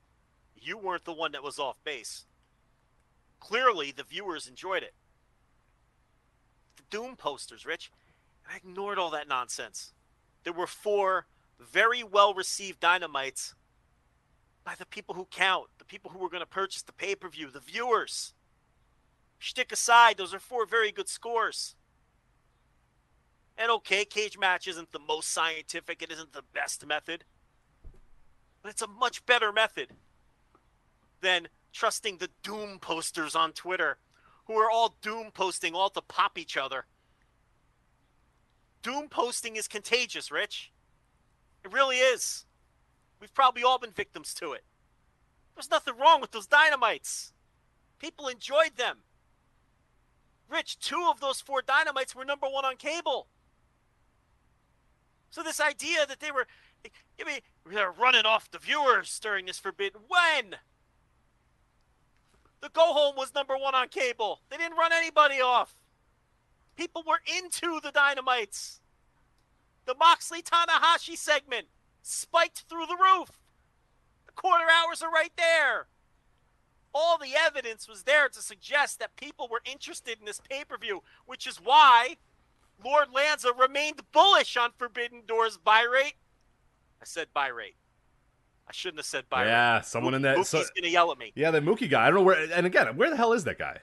you 0.55 0.77
weren't 0.77 1.03
the 1.03 1.13
one 1.13 1.33
that 1.33 1.43
was 1.43 1.59
off 1.59 1.77
base. 1.83 2.25
Clearly, 3.39 3.91
the 3.91 4.03
viewers 4.03 4.47
enjoyed 4.47 4.83
it. 4.83 4.93
The 6.77 6.83
Doom 6.89 7.17
posters, 7.17 7.65
Rich. 7.65 7.91
I 8.49 8.57
ignored 8.57 8.97
all 8.97 9.09
that 9.11 9.27
nonsense. 9.27 9.91
There 10.43 10.53
were 10.53 10.67
four 10.67 11.27
very 11.59 12.03
well 12.03 12.33
received 12.33 12.79
dynamites 12.79 13.55
by 14.63 14.75
the 14.75 14.85
people 14.85 15.15
who 15.15 15.27
count, 15.29 15.67
the 15.77 15.85
people 15.85 16.11
who 16.11 16.19
were 16.19 16.29
going 16.29 16.41
to 16.41 16.47
purchase 16.47 16.81
the 16.81 16.93
pay 16.93 17.15
per 17.15 17.29
view, 17.29 17.49
the 17.49 17.59
viewers. 17.59 18.33
Shtick 19.37 19.71
aside, 19.71 20.17
those 20.17 20.33
are 20.33 20.39
four 20.39 20.65
very 20.65 20.91
good 20.91 21.09
scores. 21.09 21.75
And 23.57 23.69
okay, 23.69 24.05
cage 24.05 24.37
match 24.37 24.67
isn't 24.67 24.91
the 24.91 24.99
most 24.99 25.29
scientific, 25.29 26.01
it 26.01 26.11
isn't 26.11 26.33
the 26.33 26.43
best 26.53 26.85
method, 26.85 27.23
but 28.61 28.69
it's 28.69 28.81
a 28.81 28.87
much 28.87 29.25
better 29.25 29.51
method 29.51 29.89
than 31.21 31.49
trusting 31.71 32.17
the 32.17 32.29
doom 32.41 32.79
posters 32.79 33.35
on 33.35 33.51
Twitter 33.51 33.97
who 34.45 34.55
are 34.55 34.71
all 34.71 34.97
doom 35.01 35.31
posting 35.33 35.73
all 35.73 35.89
to 35.89 36.01
pop 36.01 36.37
each 36.37 36.57
other. 36.57 36.85
Doom 38.83 39.07
posting 39.07 39.55
is 39.55 39.67
contagious, 39.67 40.29
Rich. 40.29 40.71
It 41.63 41.71
really 41.71 41.97
is. 41.97 42.45
We've 43.19 43.33
probably 43.33 43.63
all 43.63 43.79
been 43.79 43.91
victims 43.91 44.33
to 44.35 44.51
it. 44.51 44.65
There's 45.55 45.71
nothing 45.71 45.97
wrong 45.97 46.19
with 46.19 46.31
those 46.31 46.47
dynamites. 46.47 47.31
People 47.97 48.27
enjoyed 48.27 48.75
them. 48.75 48.97
Rich, 50.49 50.79
two 50.79 51.07
of 51.09 51.21
those 51.21 51.39
four 51.39 51.61
dynamites 51.61 52.13
were 52.13 52.25
number 52.25 52.47
one 52.47 52.65
on 52.65 52.75
cable. 52.75 53.27
So 55.29 55.41
this 55.41 55.61
idea 55.61 56.05
that 56.05 56.19
they 56.19 56.31
were, 56.31 56.45
I 56.85 57.23
mean, 57.23 57.39
they're 57.65 57.91
running 57.91 58.25
off 58.25 58.51
the 58.51 58.59
viewers 58.59 59.17
during 59.19 59.45
this 59.45 59.57
forbidden 59.57 60.01
when 60.07 60.57
the 62.61 62.69
go 62.69 62.93
home 62.93 63.15
was 63.15 63.33
number 63.33 63.57
one 63.57 63.73
on 63.73 63.87
cable. 63.87 64.41
They 64.49 64.57
didn't 64.57 64.77
run 64.77 64.91
anybody 64.91 65.39
off. 65.39 65.75
People 66.75 67.03
were 67.07 67.21
into 67.37 67.79
the 67.81 67.91
dynamites. 67.91 68.79
The 69.85 69.95
Moxley 69.95 70.41
Tanahashi 70.41 71.17
segment 71.17 71.67
spiked 72.01 72.63
through 72.69 72.85
the 72.87 72.97
roof. 72.97 73.29
The 74.25 74.31
quarter 74.33 74.65
hours 74.69 75.01
are 75.01 75.11
right 75.11 75.31
there. 75.37 75.87
All 76.95 77.17
the 77.17 77.33
evidence 77.37 77.87
was 77.87 78.03
there 78.03 78.29
to 78.29 78.41
suggest 78.41 78.99
that 78.99 79.15
people 79.15 79.47
were 79.49 79.61
interested 79.65 80.19
in 80.19 80.25
this 80.25 80.39
pay 80.49 80.63
per 80.63 80.77
view, 80.77 81.01
which 81.25 81.47
is 81.47 81.57
why 81.57 82.17
Lord 82.83 83.07
Lanza 83.13 83.51
remained 83.53 84.01
bullish 84.11 84.55
on 84.57 84.71
Forbidden 84.77 85.23
Doors 85.27 85.57
buy 85.57 85.81
rate. 85.91 86.13
I 87.01 87.05
said 87.05 87.27
buy 87.33 87.47
rate. 87.47 87.75
I 88.67 88.71
shouldn't 88.71 88.99
have 88.99 89.05
said 89.05 89.25
buy 89.29 89.43
rate. 89.43 89.49
Yeah, 89.49 89.81
someone 89.81 90.13
in 90.13 90.21
that- 90.21 90.37
Mookie's 90.37 90.47
so- 90.49 90.63
gonna 90.75 90.87
yell 90.87 91.11
at 91.11 91.17
me. 91.17 91.33
Yeah, 91.35 91.51
that 91.51 91.63
Mookie 91.63 91.89
guy. 91.89 92.03
I 92.03 92.05
don't 92.07 92.15
know 92.19 92.21
where. 92.23 92.51
And 92.53 92.65
again, 92.65 92.95
where 92.95 93.09
the 93.09 93.17
hell 93.17 93.33
is 93.33 93.43
that 93.43 93.57
guy? 93.57 93.79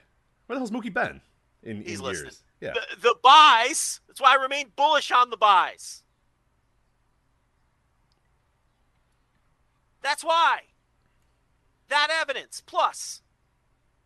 Where 0.47 0.55
the 0.55 0.59
hell's 0.59 0.71
Mookie 0.71 0.93
been 0.93 1.21
in, 1.63 1.83
He's 1.83 1.99
in 1.99 2.05
listening. 2.05 2.25
years? 2.27 2.43
Yeah. 2.61 2.73
The, 2.73 3.01
the 3.01 3.15
buys. 3.23 3.99
That's 4.07 4.21
why 4.21 4.33
I 4.33 4.41
remain 4.41 4.71
bullish 4.75 5.11
on 5.11 5.29
the 5.29 5.37
buys. 5.37 6.03
That's 10.01 10.23
why. 10.23 10.61
That 11.89 12.09
evidence. 12.21 12.61
Plus, 12.65 13.21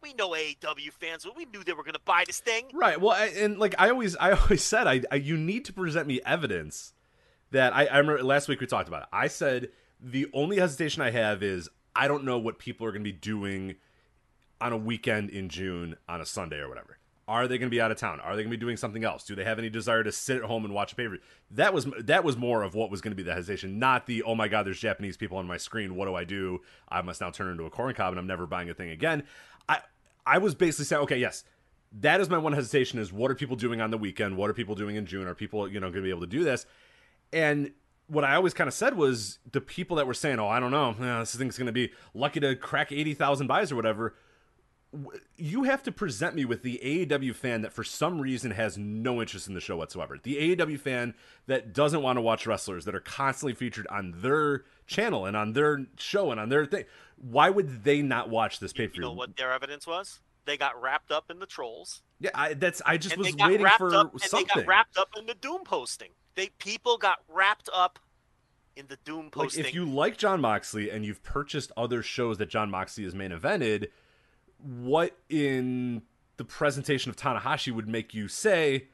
we 0.02 0.14
know 0.14 0.30
AEW 0.30 0.92
fans. 0.92 1.28
We 1.36 1.46
knew 1.46 1.64
they 1.64 1.74
were 1.74 1.84
going 1.84 1.94
to 1.94 2.00
buy 2.04 2.24
this 2.26 2.40
thing. 2.40 2.66
Right. 2.74 3.00
Well, 3.00 3.12
I, 3.12 3.26
and 3.28 3.60
like 3.60 3.76
I 3.78 3.90
always, 3.90 4.16
I 4.18 4.32
always 4.40 4.64
said, 4.64 4.88
I, 4.88 5.02
I 5.12 5.16
you 5.16 5.38
need 5.38 5.66
to 5.66 5.74
present 5.74 6.08
me 6.08 6.22
evidence 6.26 6.94
that 7.52 7.76
I, 7.76 7.86
I 7.86 7.98
remember 7.98 8.24
last 8.24 8.48
week 8.48 8.62
we 8.62 8.68
talked 8.68 8.88
about 8.88 9.04
it. 9.04 9.10
I 9.12 9.28
said 9.28 9.70
the 10.02 10.28
only 10.34 10.58
hesitation 10.58 11.02
I 11.02 11.12
have 11.12 11.44
is 11.44 11.70
I 11.96 12.08
don't 12.08 12.24
know 12.24 12.38
what 12.38 12.60
people 12.60 12.86
are 12.86 12.92
going 12.92 13.04
to 13.04 13.12
be 13.12 13.18
doing 13.18 13.76
on 14.62 14.74
a 14.74 14.78
weekend 14.78 15.30
in 15.30 15.50
June 15.50 15.96
on 16.08 16.22
a 16.22 16.26
Sunday 16.26 16.58
or 16.58 16.70
whatever. 16.70 16.98
Are 17.28 17.48
they 17.48 17.58
going 17.58 17.70
to 17.70 17.76
be 17.76 17.82
out 17.82 17.90
of 17.90 17.98
town? 17.98 18.20
Are 18.20 18.36
they 18.36 18.44
going 18.44 18.52
to 18.52 18.58
be 18.58 18.64
doing 18.64 18.78
something 18.78 19.04
else? 19.04 19.24
Do 19.24 19.34
they 19.34 19.44
have 19.44 19.58
any 19.58 19.70
desire 19.70 20.04
to 20.04 20.12
sit 20.12 20.38
at 20.38 20.44
home 20.44 20.64
and 20.64 20.74
watch 20.74 20.94
a 20.94 20.96
pay 20.96 21.06
per 21.06 21.10
view? 21.12 21.20
That 21.52 21.74
was 21.74 21.88
that 22.00 22.24
was 22.24 22.38
more 22.38 22.62
of 22.62 22.76
what 22.76 22.92
was 22.92 23.02
going 23.02 23.12
to 23.12 23.16
be 23.16 23.24
the 23.24 23.34
hesitation, 23.34 23.80
not 23.80 24.06
the 24.06 24.22
oh 24.24 24.36
my 24.36 24.48
god, 24.48 24.68
there's 24.68 24.80
Japanese 24.80 25.18
people 25.18 25.38
on 25.38 25.48
my 25.48 25.58
screen. 25.58 25.96
What 25.96 26.06
do 26.06 26.14
I 26.14 26.24
do? 26.24 26.62
I 26.88 27.02
must 27.02 27.22
now 27.22 27.32
turn 27.32 27.50
into 27.50 27.66
a 27.66 27.70
corn 27.70 27.94
cob 27.96 28.12
and 28.12 28.20
I'm 28.20 28.28
never 28.28 28.46
buying 28.46 28.70
a 28.70 28.76
thing 28.76 28.92
again. 28.92 29.24
I 29.68 29.80
I 30.26 30.38
was 30.38 30.54
basically 30.54 30.86
saying, 30.86 31.02
okay, 31.04 31.18
yes, 31.18 31.44
that 32.00 32.22
is 32.22 32.30
my 32.30 32.38
one 32.38 32.54
hesitation: 32.54 33.00
is 33.00 33.12
what 33.12 33.32
are 33.32 33.36
people 33.36 33.56
doing 33.56 33.82
on 33.82 33.90
the 33.90 33.98
weekend? 33.98 34.38
What 34.38 34.50
are 34.50 34.54
people 34.54 34.76
doing 34.76 34.96
in 34.96 35.08
June? 35.08 35.28
Are 35.28 35.36
people 35.36 35.68
you 35.68 35.80
know 35.80 35.88
going 35.88 36.04
to 36.04 36.08
be 36.08 36.10
able 36.10 36.22
to 36.22 36.28
do 36.28 36.44
this? 36.44 36.68
And 37.34 37.72
what 38.08 38.24
I 38.24 38.36
always 38.36 38.54
kind 38.54 38.68
of 38.68 38.74
said 38.74 38.96
was 38.96 39.40
the 39.52 39.62
people 39.62 39.98
that 39.98 40.06
were 40.06 40.14
saying, 40.14 40.40
"Oh, 40.40 40.48
I 40.48 40.60
don't 40.60 40.72
know, 40.72 40.96
yeah, 41.00 41.20
this 41.20 41.34
thing's 41.34 41.58
going 41.58 41.66
to 41.68 41.74
be 41.74 41.92
lucky 42.14 42.40
to 42.40 42.56
crack 42.56 42.92
eighty 42.92 43.14
thousand 43.14 43.48
buys 43.48 43.72
or 43.72 43.76
whatever." 43.76 44.16
You 45.38 45.64
have 45.64 45.84
to 45.84 45.92
present 45.92 46.36
me 46.36 46.46
with 46.46 46.64
the 46.64 46.80
AEW 46.84 47.36
fan 47.36 47.62
that 47.64 47.74
for 47.74 47.84
some 47.84 48.22
reason 48.22 48.52
has 48.52 48.78
no 48.78 49.20
interest 49.20 49.48
in 49.48 49.54
the 49.54 49.60
show 49.60 49.76
whatsoever. 49.76 50.18
The 50.22 50.56
AEW 50.56 50.80
fan 50.80 51.16
that 51.48 51.74
doesn't 51.74 52.02
want 52.02 52.18
to 52.18 52.22
watch 52.22 52.48
wrestlers 52.48 52.86
that 52.86 52.96
are 52.96 53.02
constantly 53.02 53.54
featured 53.54 53.88
on 53.88 54.14
their 54.18 54.64
channel 54.88 55.26
and 55.26 55.36
on 55.36 55.54
their 55.54 55.86
show 55.98 56.32
and 56.32 56.40
on 56.40 56.50
their 56.50 56.66
thing. 56.66 56.86
Why 57.18 57.50
would 57.50 57.84
they 57.84 58.02
not 58.02 58.30
watch 58.30 58.60
this 58.60 58.72
pay 58.72 58.88
per 58.88 58.94
You 58.94 59.02
view? 59.02 59.02
know 59.02 59.14
what 59.14 59.36
their 59.36 59.52
evidence 59.52 59.86
was? 59.86 60.22
They 60.46 60.58
got 60.58 60.80
wrapped 60.82 61.12
up 61.12 61.30
in 61.30 61.40
the 61.40 61.46
trolls. 61.48 62.04
Yeah, 62.20 62.30
I, 62.34 62.54
that's. 62.54 62.82
I 62.86 62.98
just 62.98 63.18
was 63.18 63.36
waiting 63.36 63.68
for 63.78 63.94
up, 63.94 64.14
and 64.14 64.22
something. 64.22 64.48
they 64.56 64.62
got 64.62 64.68
wrapped 64.68 64.98
up 64.98 65.10
in 65.18 65.26
the 65.26 65.34
doom 65.34 65.64
posting. 65.66 66.10
They 66.36 66.50
people 66.60 66.98
got 66.98 67.20
wrapped 67.28 67.70
up 67.74 68.00
in 68.76 68.86
the 68.88 68.98
doom 69.04 69.26
like 69.26 69.32
posting. 69.32 69.66
if 69.66 69.74
you 69.74 69.86
like 69.86 70.18
Jon 70.18 70.42
Moxley 70.42 70.90
and 70.90 71.04
you've 71.04 71.24
purchased 71.24 71.72
other 71.76 72.04
shows 72.04 72.38
that 72.38 72.50
Jon 72.50 72.70
Moxley 72.70 73.06
has 73.06 73.16
main 73.16 73.32
evented, 73.32 73.88
what 74.60 75.18
in 75.30 76.02
the 76.38 76.46
presentation 76.46 77.10
of 77.10 77.16
Tanahashi 77.16 77.72
would 77.72 77.88
make 77.88 78.14
you 78.14 78.28
say, 78.28 78.88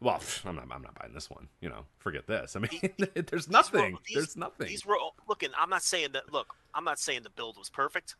"Well, 0.00 0.20
I'm 0.44 0.56
not, 0.56 0.64
I'm 0.70 0.82
not 0.82 0.94
buying 0.98 1.14
this 1.14 1.30
one." 1.30 1.48
You 1.60 1.68
know, 1.68 1.86
forget 1.98 2.26
this. 2.26 2.56
I 2.56 2.60
mean, 2.60 2.70
there's 3.14 3.46
These 3.46 3.48
were- 3.48 3.52
nothing. 3.52 3.98
these- 4.06 4.14
there's 4.16 4.36
nothing. 4.36 4.66
These 4.68 4.84
were 4.86 4.96
looking. 5.28 5.50
I'm 5.58 5.70
not 5.70 5.82
saying 5.82 6.08
that. 6.12 6.32
Look, 6.32 6.54
I'm 6.74 6.84
not 6.84 6.98
saying 6.98 7.22
the 7.22 7.30
build 7.30 7.56
was 7.58 7.70
perfect. 7.70 8.16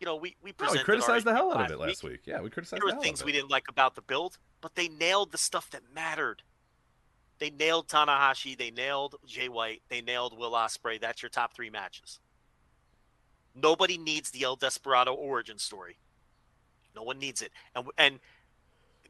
You 0.00 0.06
know, 0.06 0.16
we 0.16 0.36
we 0.42 0.52
no, 0.60 0.72
we 0.72 0.78
criticized 0.80 1.24
the 1.26 1.34
hell 1.34 1.52
out 1.52 1.66
of 1.66 1.70
it 1.70 1.78
last 1.78 2.02
week. 2.02 2.12
week. 2.12 2.20
Yeah, 2.26 2.40
we 2.40 2.50
criticized 2.50 2.82
There 2.82 2.88
the 2.90 2.92
were 2.92 2.92
hell 2.94 3.02
things 3.02 3.20
out 3.20 3.22
of 3.22 3.26
we 3.26 3.32
didn't 3.32 3.50
like 3.50 3.68
about 3.68 3.94
the 3.94 4.02
build, 4.02 4.38
but 4.60 4.74
they 4.74 4.88
nailed 4.88 5.30
the 5.30 5.38
stuff 5.38 5.70
that 5.70 5.82
mattered. 5.94 6.42
They 7.38 7.50
nailed 7.50 7.88
Tanahashi. 7.88 8.56
They 8.56 8.70
nailed 8.70 9.16
Jay 9.26 9.48
White. 9.48 9.82
They 9.88 10.00
nailed 10.00 10.36
Will 10.36 10.52
Ospreay. 10.52 11.00
That's 11.00 11.22
your 11.22 11.28
top 11.28 11.54
three 11.54 11.70
matches. 11.70 12.18
Nobody 13.54 13.98
needs 13.98 14.30
the 14.30 14.44
El 14.44 14.56
Desperado 14.56 15.12
origin 15.12 15.58
story. 15.58 15.98
No 16.94 17.02
one 17.02 17.18
needs 17.18 17.42
it, 17.42 17.52
and 17.74 17.86
and 17.96 18.20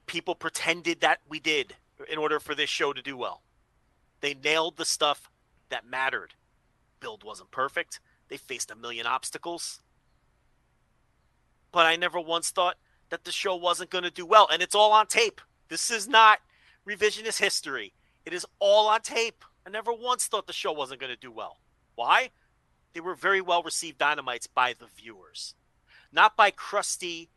people 0.06 0.34
pretended 0.34 1.00
that 1.00 1.20
we 1.28 1.40
did 1.40 1.74
in 2.10 2.18
order 2.18 2.40
for 2.40 2.54
this 2.54 2.70
show 2.70 2.92
to 2.92 3.02
do 3.02 3.16
well. 3.16 3.42
They 4.20 4.34
nailed 4.34 4.76
the 4.76 4.84
stuff 4.84 5.30
that 5.68 5.86
mattered. 5.86 6.34
Build 7.00 7.24
wasn't 7.24 7.50
perfect. 7.50 8.00
They 8.28 8.36
faced 8.36 8.70
a 8.70 8.76
million 8.76 9.06
obstacles. 9.06 9.80
But 11.72 11.86
I 11.86 11.96
never 11.96 12.20
once 12.20 12.50
thought 12.50 12.76
that 13.10 13.24
the 13.24 13.32
show 13.32 13.56
wasn't 13.56 13.90
going 13.90 14.04
to 14.04 14.10
do 14.10 14.24
well. 14.24 14.48
And 14.52 14.62
it's 14.62 14.74
all 14.74 14.92
on 14.92 15.06
tape. 15.06 15.40
This 15.68 15.90
is 15.90 16.06
not 16.06 16.38
revisionist 16.86 17.40
history. 17.40 17.92
It 18.24 18.32
is 18.32 18.46
all 18.58 18.88
on 18.88 19.00
tape. 19.00 19.44
I 19.66 19.70
never 19.70 19.92
once 19.92 20.26
thought 20.26 20.46
the 20.46 20.52
show 20.52 20.72
wasn't 20.72 21.00
going 21.00 21.12
to 21.12 21.18
do 21.18 21.32
well. 21.32 21.58
Why? 21.94 22.30
They 22.92 23.00
were 23.00 23.14
very 23.14 23.40
well 23.40 23.62
received 23.62 23.98
dynamites 23.98 24.46
by 24.46 24.74
the 24.78 24.86
viewers, 24.96 25.54
not 26.12 26.36
by 26.36 26.50
crusty, 26.50 27.30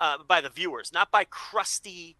uh, 0.00 0.18
by 0.26 0.40
the 0.40 0.50
viewers, 0.50 0.92
not 0.92 1.10
by 1.10 1.24
crusty 1.24 2.16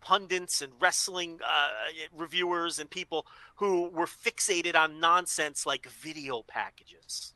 pundits 0.00 0.62
and 0.62 0.72
wrestling 0.80 1.40
uh, 1.44 1.68
reviewers 2.16 2.78
and 2.78 2.88
people 2.88 3.26
who 3.56 3.88
were 3.88 4.06
fixated 4.06 4.76
on 4.76 5.00
nonsense 5.00 5.66
like 5.66 5.86
video 5.86 6.42
packages 6.42 7.34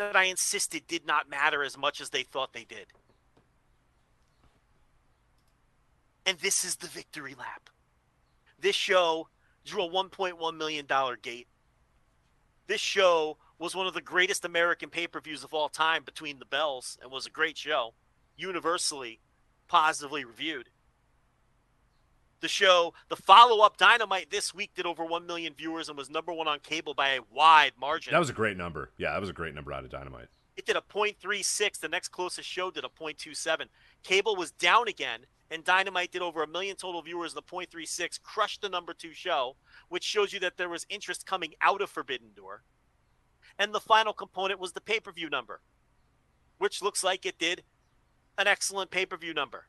that 0.00 0.16
I 0.16 0.24
insisted 0.24 0.86
did 0.86 1.06
not 1.06 1.28
matter 1.28 1.62
as 1.62 1.76
much 1.76 2.00
as 2.00 2.08
they 2.08 2.22
thought 2.22 2.54
they 2.54 2.64
did. 2.64 2.86
And 6.24 6.38
this 6.38 6.64
is 6.64 6.76
the 6.76 6.86
victory 6.86 7.34
lap. 7.38 7.68
This 8.58 8.74
show 8.74 9.28
drew 9.66 9.84
a 9.84 9.90
$1.1 9.90 10.56
million 10.56 10.86
gate. 11.20 11.48
This 12.70 12.80
show 12.80 13.36
was 13.58 13.74
one 13.74 13.88
of 13.88 13.94
the 13.94 14.00
greatest 14.00 14.44
American 14.44 14.90
pay 14.90 15.08
per 15.08 15.18
views 15.20 15.42
of 15.42 15.52
all 15.52 15.68
time 15.68 16.04
between 16.04 16.38
the 16.38 16.44
bells 16.44 16.96
and 17.02 17.10
was 17.10 17.26
a 17.26 17.30
great 17.30 17.58
show, 17.58 17.94
universally 18.36 19.18
positively 19.66 20.24
reviewed. 20.24 20.68
The 22.38 22.46
show, 22.46 22.94
the 23.08 23.16
follow 23.16 23.64
up 23.66 23.76
Dynamite 23.76 24.30
this 24.30 24.54
week 24.54 24.70
did 24.76 24.86
over 24.86 25.04
1 25.04 25.26
million 25.26 25.52
viewers 25.52 25.88
and 25.88 25.98
was 25.98 26.08
number 26.08 26.32
one 26.32 26.46
on 26.46 26.60
cable 26.60 26.94
by 26.94 27.14
a 27.14 27.22
wide 27.34 27.72
margin. 27.76 28.12
That 28.12 28.20
was 28.20 28.30
a 28.30 28.34
great 28.34 28.56
number. 28.56 28.92
Yeah, 28.98 29.10
that 29.14 29.20
was 29.20 29.30
a 29.30 29.32
great 29.32 29.52
number 29.52 29.72
out 29.72 29.82
of 29.82 29.90
Dynamite. 29.90 30.28
It 30.56 30.64
did 30.64 30.76
a 30.76 30.80
.36. 30.80 31.80
The 31.80 31.88
next 31.88 32.10
closest 32.10 32.48
show 32.48 32.70
did 32.70 32.84
a 32.84 32.88
.27. 32.88 33.64
Cable 34.04 34.36
was 34.36 34.52
down 34.52 34.86
again, 34.86 35.22
and 35.50 35.64
Dynamite 35.64 36.12
did 36.12 36.22
over 36.22 36.42
a 36.42 36.48
million 36.48 36.76
total 36.76 37.02
viewers. 37.02 37.32
In 37.32 37.36
the 37.36 37.42
.36 37.42 38.22
crushed 38.22 38.62
the 38.62 38.68
number 38.68 38.94
two 38.94 39.12
show, 39.12 39.56
which 39.88 40.04
shows 40.04 40.32
you 40.32 40.40
that 40.40 40.56
there 40.56 40.68
was 40.68 40.86
interest 40.88 41.26
coming 41.26 41.54
out 41.60 41.82
of 41.82 41.90
Forbidden 41.90 42.28
Door. 42.34 42.62
And 43.58 43.74
the 43.74 43.80
final 43.80 44.12
component 44.12 44.60
was 44.60 44.72
the 44.72 44.80
pay 44.80 45.00
per 45.00 45.12
view 45.12 45.28
number, 45.28 45.60
which 46.58 46.82
looks 46.82 47.02
like 47.02 47.26
it 47.26 47.38
did 47.38 47.64
an 48.38 48.46
excellent 48.46 48.90
pay 48.90 49.04
per 49.04 49.16
view 49.16 49.34
number, 49.34 49.66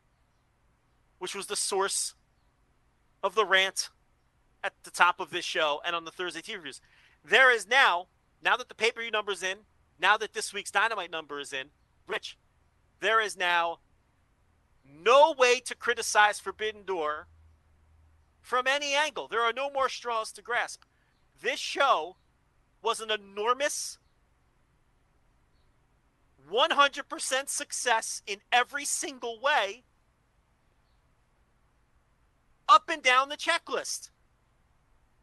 which 1.18 1.36
was 1.36 1.48
the 1.48 1.56
source 1.56 2.14
of 3.24 3.36
the 3.36 3.46
rant 3.46 3.90
at 4.64 4.74
the 4.84 4.92
top 4.92 5.20
of 5.20 5.32
this 5.32 5.46
show 5.46 5.82
and 5.86 5.96
on 5.96 6.06
the 6.06 6.12
Thursday 6.12 6.42
TV 6.42 6.58
reviews. 6.58 6.82
There 7.24 7.52
is 7.52 7.68
now, 7.68 8.08
now 8.44 8.56
that 8.58 8.70
the 8.70 8.76
pay 8.76 8.92
per 8.92 9.02
view 9.02 9.12
number 9.12 9.32
is 9.32 9.44
in, 9.44 9.58
now 10.00 10.18
that 10.18 10.34
this 10.34 10.54
week's 10.54 10.72
Dynamite 10.72 11.12
number 11.12 11.40
is 11.40 11.54
in, 11.54 11.68
Rich, 12.08 12.38
there 13.00 13.22
is 13.22 13.38
now 13.38 13.80
no 15.04 15.34
way 15.38 15.60
to 15.62 15.76
criticize 15.76 16.40
Forbidden 16.40 16.84
Door 16.84 17.28
from 18.42 18.68
any 18.68 18.94
angle. 18.94 19.28
There 19.28 19.42
are 19.42 19.54
no 19.54 19.70
more 19.70 19.90
straws 19.90 20.32
to 20.34 20.42
grasp. 20.42 20.84
This 21.42 21.60
show 21.60 22.18
was 22.82 23.00
an 23.00 23.12
enormous 23.12 23.98
100% 26.52 27.50
success 27.50 28.22
in 28.28 28.40
every 28.52 28.86
single 28.86 29.40
way 29.40 29.84
up 32.68 32.90
and 32.90 33.02
down 33.02 33.30
the 33.30 33.38
checklist. 33.38 34.10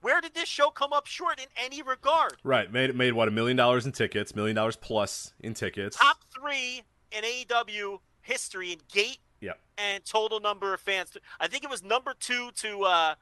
Where 0.01 0.21
did 0.21 0.35
this 0.35 0.49
show 0.49 0.71
come 0.71 0.93
up 0.93 1.07
short 1.07 1.41
in 1.41 1.47
any 1.57 1.83
regard? 1.83 2.37
Right, 2.45 2.73
made 2.73 2.95
made 2.95 3.15
what 3.15 3.27
a 3.27 3.33
million 3.33 3.57
dollars 3.57 3.85
in 3.85 3.91
tickets, 3.91 4.35
million 4.35 4.55
dollars 4.55 4.77
plus 4.77 5.33
in 5.41 5.55
tickets. 5.55 5.97
Top 5.97 6.19
three 6.33 6.83
in 7.11 7.25
AEW 7.25 7.99
history 8.21 8.73
in 8.73 8.79
gate 8.93 9.19
yep. 9.40 9.59
and 9.76 10.04
total 10.04 10.40
number 10.40 10.75
of 10.75 10.80
fans. 10.80 11.16
I 11.40 11.49
think 11.49 11.64
it 11.64 11.71
was 11.71 11.83
number 11.83 12.14
two 12.18 12.50
to 12.57 12.83
uh, 12.83 13.14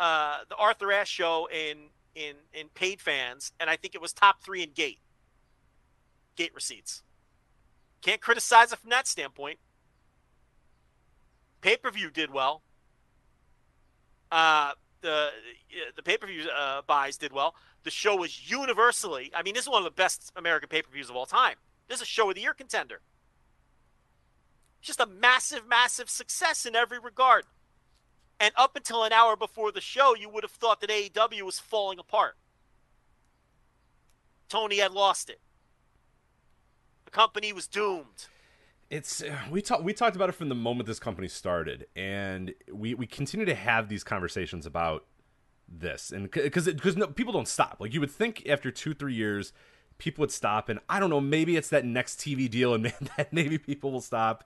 uh, 0.00 0.38
the 0.48 0.56
Arthur 0.56 0.92
Ashe 0.92 1.10
show 1.10 1.48
in 1.52 1.90
in 2.14 2.34
in 2.52 2.68
paid 2.68 3.00
fans, 3.00 3.52
and 3.60 3.68
I 3.70 3.76
think 3.76 3.94
it 3.94 4.00
was 4.00 4.12
top 4.12 4.42
three 4.42 4.62
in 4.62 4.70
gate 4.70 4.98
gate 6.36 6.54
receipts. 6.54 7.02
Can't 8.02 8.20
criticize 8.20 8.72
it 8.72 8.78
from 8.78 8.90
that 8.90 9.06
standpoint. 9.06 9.58
Pay 11.60 11.76
per 11.76 11.90
view 11.90 12.10
did 12.10 12.30
well. 12.30 12.62
Uh, 14.30 14.72
the 15.00 15.30
the 15.94 16.02
pay 16.02 16.16
per 16.16 16.26
view 16.26 16.48
uh, 16.56 16.82
buys 16.86 17.16
did 17.16 17.32
well. 17.32 17.54
The 17.84 17.90
show 17.90 18.16
was 18.16 18.50
universally. 18.50 19.30
I 19.34 19.42
mean, 19.42 19.54
this 19.54 19.64
is 19.64 19.68
one 19.68 19.80
of 19.80 19.84
the 19.84 19.96
best 19.96 20.32
American 20.36 20.68
pay 20.68 20.82
per 20.82 20.90
views 20.90 21.10
of 21.10 21.16
all 21.16 21.26
time. 21.26 21.56
This 21.88 21.96
is 21.96 22.02
a 22.02 22.06
show 22.06 22.28
of 22.28 22.34
the 22.34 22.42
year 22.42 22.54
contender. 22.54 23.00
Just 24.80 25.00
a 25.00 25.06
massive, 25.06 25.66
massive 25.68 26.08
success 26.08 26.66
in 26.66 26.76
every 26.76 26.98
regard. 26.98 27.44
And 28.38 28.52
up 28.56 28.76
until 28.76 29.04
an 29.04 29.12
hour 29.12 29.36
before 29.36 29.72
the 29.72 29.80
show, 29.80 30.14
you 30.14 30.28
would 30.28 30.44
have 30.44 30.50
thought 30.50 30.80
that 30.80 30.90
AEW 30.90 31.42
was 31.42 31.58
falling 31.58 31.98
apart. 31.98 32.36
Tony 34.48 34.78
had 34.78 34.92
lost 34.92 35.30
it. 35.30 35.40
The 37.04 37.10
company 37.10 37.52
was 37.52 37.66
doomed. 37.66 38.26
It's 38.90 39.22
uh, 39.22 39.36
we 39.50 39.62
talked 39.62 39.82
we 39.82 39.92
talked 39.92 40.14
about 40.14 40.28
it 40.28 40.32
from 40.32 40.48
the 40.48 40.54
moment 40.54 40.86
this 40.86 41.00
company 41.00 41.26
started, 41.26 41.86
and 41.96 42.54
we 42.72 42.94
we 42.94 43.06
continue 43.06 43.44
to 43.46 43.54
have 43.54 43.88
these 43.88 44.04
conversations 44.04 44.64
about 44.64 45.06
this, 45.68 46.12
and 46.12 46.30
because 46.30 46.66
because 46.66 46.96
no, 46.96 47.08
people 47.08 47.32
don't 47.32 47.48
stop. 47.48 47.78
Like 47.80 47.92
you 47.94 48.00
would 48.00 48.12
think 48.12 48.48
after 48.48 48.70
two 48.70 48.94
three 48.94 49.14
years, 49.14 49.52
people 49.98 50.22
would 50.22 50.32
stop, 50.32 50.68
and 50.68 50.80
I 50.88 51.00
don't 51.00 51.10
know, 51.10 51.20
maybe 51.20 51.56
it's 51.56 51.68
that 51.70 51.84
next 51.84 52.20
TV 52.20 52.50
deal, 52.50 52.74
and 52.74 52.84
that 53.16 53.32
maybe 53.32 53.58
people 53.58 53.92
will 53.92 54.00
stop. 54.00 54.44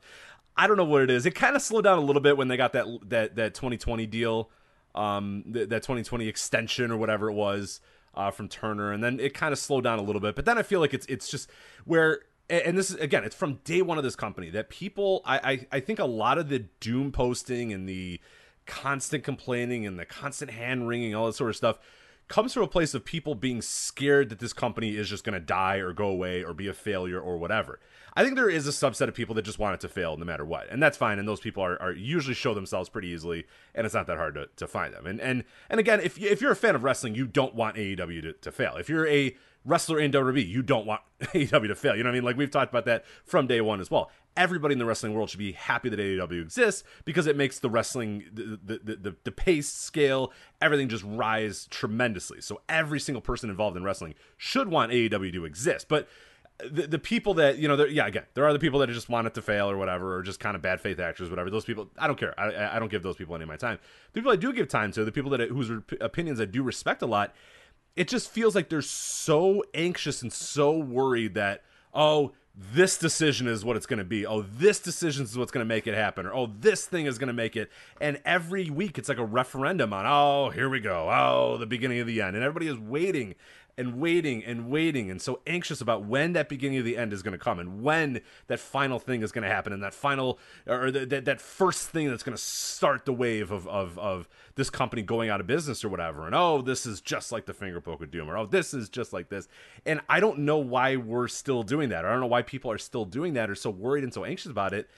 I 0.56 0.66
don't 0.66 0.76
know 0.76 0.84
what 0.84 1.02
it 1.02 1.10
is. 1.10 1.26
It 1.26 1.34
kind 1.34 1.56
of 1.56 1.62
slowed 1.62 1.84
down 1.84 1.98
a 1.98 2.02
little 2.02 2.22
bit 2.22 2.36
when 2.36 2.48
they 2.48 2.56
got 2.56 2.72
that 2.72 2.86
that 3.08 3.36
that 3.36 3.54
2020 3.54 4.06
deal, 4.06 4.50
um, 4.94 5.44
that, 5.46 5.70
that 5.70 5.82
2020 5.82 6.28
extension 6.28 6.90
or 6.90 6.96
whatever 6.96 7.30
it 7.30 7.34
was 7.34 7.80
uh, 8.14 8.30
from 8.30 8.48
Turner, 8.48 8.92
and 8.92 9.02
then 9.02 9.20
it 9.20 9.34
kind 9.34 9.52
of 9.52 9.58
slowed 9.58 9.84
down 9.84 9.98
a 9.98 10.02
little 10.02 10.20
bit. 10.20 10.34
But 10.34 10.44
then 10.44 10.58
I 10.58 10.62
feel 10.62 10.80
like 10.80 10.94
it's 10.94 11.06
it's 11.06 11.28
just 11.28 11.50
where 11.84 12.20
and 12.50 12.76
this 12.76 12.90
is 12.90 12.96
again 12.96 13.24
it's 13.24 13.36
from 13.36 13.60
day 13.64 13.80
one 13.80 13.96
of 13.96 14.04
this 14.04 14.16
company 14.16 14.50
that 14.50 14.68
people 14.68 15.22
I, 15.24 15.38
I, 15.38 15.66
I 15.76 15.80
think 15.80 15.98
a 15.98 16.04
lot 16.04 16.36
of 16.36 16.48
the 16.48 16.60
doom 16.80 17.12
posting 17.12 17.72
and 17.72 17.88
the 17.88 18.20
constant 18.66 19.24
complaining 19.24 19.86
and 19.86 19.98
the 19.98 20.04
constant 20.04 20.50
hand 20.50 20.88
wringing 20.88 21.14
all 21.14 21.26
that 21.26 21.34
sort 21.34 21.50
of 21.50 21.56
stuff 21.56 21.78
comes 22.30 22.54
from 22.54 22.62
a 22.62 22.68
place 22.68 22.94
of 22.94 23.04
people 23.04 23.34
being 23.34 23.60
scared 23.60 24.28
that 24.30 24.38
this 24.38 24.52
company 24.52 24.96
is 24.96 25.08
just 25.08 25.24
going 25.24 25.34
to 25.34 25.44
die 25.44 25.76
or 25.76 25.92
go 25.92 26.06
away 26.06 26.44
or 26.44 26.54
be 26.54 26.68
a 26.68 26.72
failure 26.72 27.20
or 27.20 27.36
whatever. 27.36 27.80
I 28.14 28.22
think 28.22 28.36
there 28.36 28.48
is 28.48 28.66
a 28.66 28.70
subset 28.70 29.08
of 29.08 29.14
people 29.14 29.34
that 29.34 29.42
just 29.42 29.58
want 29.58 29.74
it 29.74 29.80
to 29.80 29.88
fail 29.88 30.16
no 30.16 30.24
matter 30.24 30.44
what, 30.44 30.68
and 30.70 30.82
that's 30.82 30.96
fine. 30.96 31.18
And 31.18 31.28
those 31.28 31.40
people 31.40 31.62
are, 31.62 31.80
are 31.82 31.92
usually 31.92 32.34
show 32.34 32.54
themselves 32.54 32.88
pretty 32.88 33.08
easily, 33.08 33.46
and 33.74 33.84
it's 33.84 33.94
not 33.94 34.06
that 34.06 34.16
hard 34.16 34.34
to, 34.34 34.48
to 34.56 34.66
find 34.66 34.94
them. 34.94 35.06
And 35.06 35.20
and 35.20 35.44
and 35.68 35.80
again, 35.80 36.00
if 36.00 36.20
if 36.20 36.40
you're 36.40 36.52
a 36.52 36.56
fan 36.56 36.74
of 36.74 36.84
wrestling, 36.84 37.14
you 37.14 37.26
don't 37.26 37.54
want 37.54 37.76
AEW 37.76 38.22
to, 38.22 38.32
to 38.32 38.52
fail. 38.52 38.76
If 38.76 38.88
you're 38.88 39.06
a 39.06 39.36
wrestler 39.64 40.00
in 40.00 40.10
WWE, 40.10 40.46
you 40.46 40.62
don't 40.62 40.86
want 40.86 41.02
AEW 41.20 41.68
to 41.68 41.74
fail. 41.74 41.96
You 41.96 42.02
know 42.02 42.08
what 42.08 42.14
I 42.14 42.18
mean? 42.18 42.24
Like 42.24 42.36
we've 42.36 42.50
talked 42.50 42.72
about 42.72 42.84
that 42.86 43.04
from 43.24 43.46
day 43.46 43.60
one 43.60 43.80
as 43.80 43.90
well. 43.90 44.10
Everybody 44.36 44.74
in 44.74 44.78
the 44.78 44.84
wrestling 44.84 45.12
world 45.12 45.28
should 45.28 45.38
be 45.38 45.52
happy 45.52 45.88
that 45.88 45.98
AEW 45.98 46.40
exists 46.40 46.84
because 47.04 47.26
it 47.26 47.36
makes 47.36 47.58
the 47.58 47.68
wrestling 47.68 48.24
the 48.32 48.78
the, 48.82 48.96
the, 48.96 49.16
the 49.24 49.32
pace, 49.32 49.68
scale, 49.68 50.32
everything 50.60 50.88
just 50.88 51.04
rise 51.04 51.66
tremendously. 51.66 52.40
So 52.40 52.60
every 52.68 53.00
single 53.00 53.20
person 53.20 53.50
involved 53.50 53.76
in 53.76 53.82
wrestling 53.82 54.14
should 54.36 54.68
want 54.68 54.92
AEW 54.92 55.32
to 55.32 55.44
exist. 55.44 55.88
But 55.88 56.08
the, 56.68 56.86
the 56.86 56.98
people 56.98 57.34
that 57.34 57.58
you 57.58 57.68
know, 57.68 57.84
yeah, 57.84 58.06
again, 58.06 58.24
there 58.34 58.44
are 58.44 58.52
the 58.52 58.58
people 58.58 58.78
that 58.80 58.88
just 58.88 59.08
want 59.08 59.26
it 59.26 59.34
to 59.34 59.42
fail 59.42 59.70
or 59.70 59.76
whatever, 59.76 60.16
or 60.16 60.22
just 60.22 60.40
kind 60.40 60.56
of 60.56 60.62
bad 60.62 60.80
faith 60.80 60.98
actors, 61.00 61.30
whatever. 61.30 61.50
Those 61.50 61.64
people, 61.64 61.90
I 61.98 62.06
don't 62.06 62.18
care. 62.18 62.38
I, 62.38 62.76
I 62.76 62.78
don't 62.78 62.90
give 62.90 63.02
those 63.02 63.16
people 63.16 63.34
any 63.34 63.42
of 63.42 63.48
my 63.48 63.56
time. 63.56 63.78
The 64.12 64.20
people 64.20 64.32
I 64.32 64.36
do 64.36 64.52
give 64.52 64.68
time 64.68 64.92
to, 64.92 65.04
the 65.04 65.12
people 65.12 65.30
that 65.30 65.40
whose 65.48 65.70
opinions 66.00 66.40
I 66.40 66.44
do 66.44 66.62
respect 66.62 67.02
a 67.02 67.06
lot, 67.06 67.34
it 67.96 68.08
just 68.08 68.30
feels 68.30 68.54
like 68.54 68.68
they're 68.68 68.82
so 68.82 69.62
anxious 69.74 70.22
and 70.22 70.32
so 70.32 70.76
worried 70.76 71.34
that 71.34 71.62
oh 71.92 72.32
this 72.72 72.98
decision 72.98 73.46
is 73.46 73.64
what 73.64 73.76
it's 73.76 73.86
going 73.86 73.98
to 73.98 74.04
be. 74.04 74.26
Oh, 74.26 74.42
this 74.42 74.80
decision 74.80 75.24
is 75.24 75.36
what's 75.36 75.52
going 75.52 75.64
to 75.64 75.68
make 75.68 75.86
it 75.86 75.94
happen. 75.94 76.26
Or, 76.26 76.34
oh, 76.34 76.50
this 76.60 76.84
thing 76.84 77.06
is 77.06 77.16
going 77.16 77.28
to 77.28 77.32
make 77.32 77.56
it. 77.56 77.70
And 78.00 78.20
every 78.24 78.68
week 78.68 78.98
it's 78.98 79.08
like 79.08 79.18
a 79.18 79.24
referendum 79.24 79.92
on, 79.92 80.04
oh, 80.06 80.50
here 80.50 80.68
we 80.68 80.80
go. 80.80 81.08
Oh, 81.10 81.56
the 81.58 81.66
beginning 81.66 82.00
of 82.00 82.06
the 82.06 82.20
end. 82.20 82.36
And 82.36 82.44
everybody 82.44 82.66
is 82.66 82.78
waiting 82.78 83.34
and 83.80 83.98
waiting 83.98 84.44
and 84.44 84.68
waiting 84.68 85.10
and 85.10 85.22
so 85.22 85.40
anxious 85.46 85.80
about 85.80 86.04
when 86.04 86.34
that 86.34 86.50
beginning 86.50 86.78
of 86.78 86.84
the 86.84 86.98
end 86.98 87.14
is 87.14 87.22
going 87.22 87.32
to 87.32 87.38
come 87.38 87.58
and 87.58 87.82
when 87.82 88.20
that 88.46 88.60
final 88.60 88.98
thing 88.98 89.22
is 89.22 89.32
going 89.32 89.42
to 89.42 89.48
happen 89.48 89.72
and 89.72 89.82
that 89.82 89.94
final 89.94 90.38
or 90.66 90.90
that, 90.90 91.24
that 91.24 91.40
first 91.40 91.88
thing 91.88 92.06
that's 92.10 92.22
going 92.22 92.36
to 92.36 92.42
start 92.42 93.06
the 93.06 93.12
wave 93.12 93.50
of, 93.50 93.66
of, 93.66 93.98
of 93.98 94.28
this 94.54 94.68
company 94.68 95.00
going 95.00 95.30
out 95.30 95.40
of 95.40 95.46
business 95.46 95.82
or 95.82 95.88
whatever 95.88 96.26
and 96.26 96.34
oh 96.34 96.60
this 96.60 96.84
is 96.84 97.00
just 97.00 97.32
like 97.32 97.46
the 97.46 97.54
finger 97.54 97.80
poke 97.80 98.02
of 98.02 98.10
doom 98.10 98.28
or 98.28 98.36
oh 98.36 98.44
this 98.44 98.74
is 98.74 98.90
just 98.90 99.14
like 99.14 99.30
this 99.30 99.48
and 99.86 100.02
i 100.10 100.20
don't 100.20 100.38
know 100.38 100.58
why 100.58 100.96
we're 100.96 101.26
still 101.26 101.62
doing 101.62 101.88
that 101.88 102.04
i 102.04 102.10
don't 102.10 102.20
know 102.20 102.26
why 102.26 102.42
people 102.42 102.70
are 102.70 102.78
still 102.78 103.06
doing 103.06 103.32
that 103.32 103.48
or 103.48 103.54
so 103.54 103.70
worried 103.70 104.04
and 104.04 104.12
so 104.12 104.26
anxious 104.26 104.50
about 104.50 104.74
it 104.74 104.90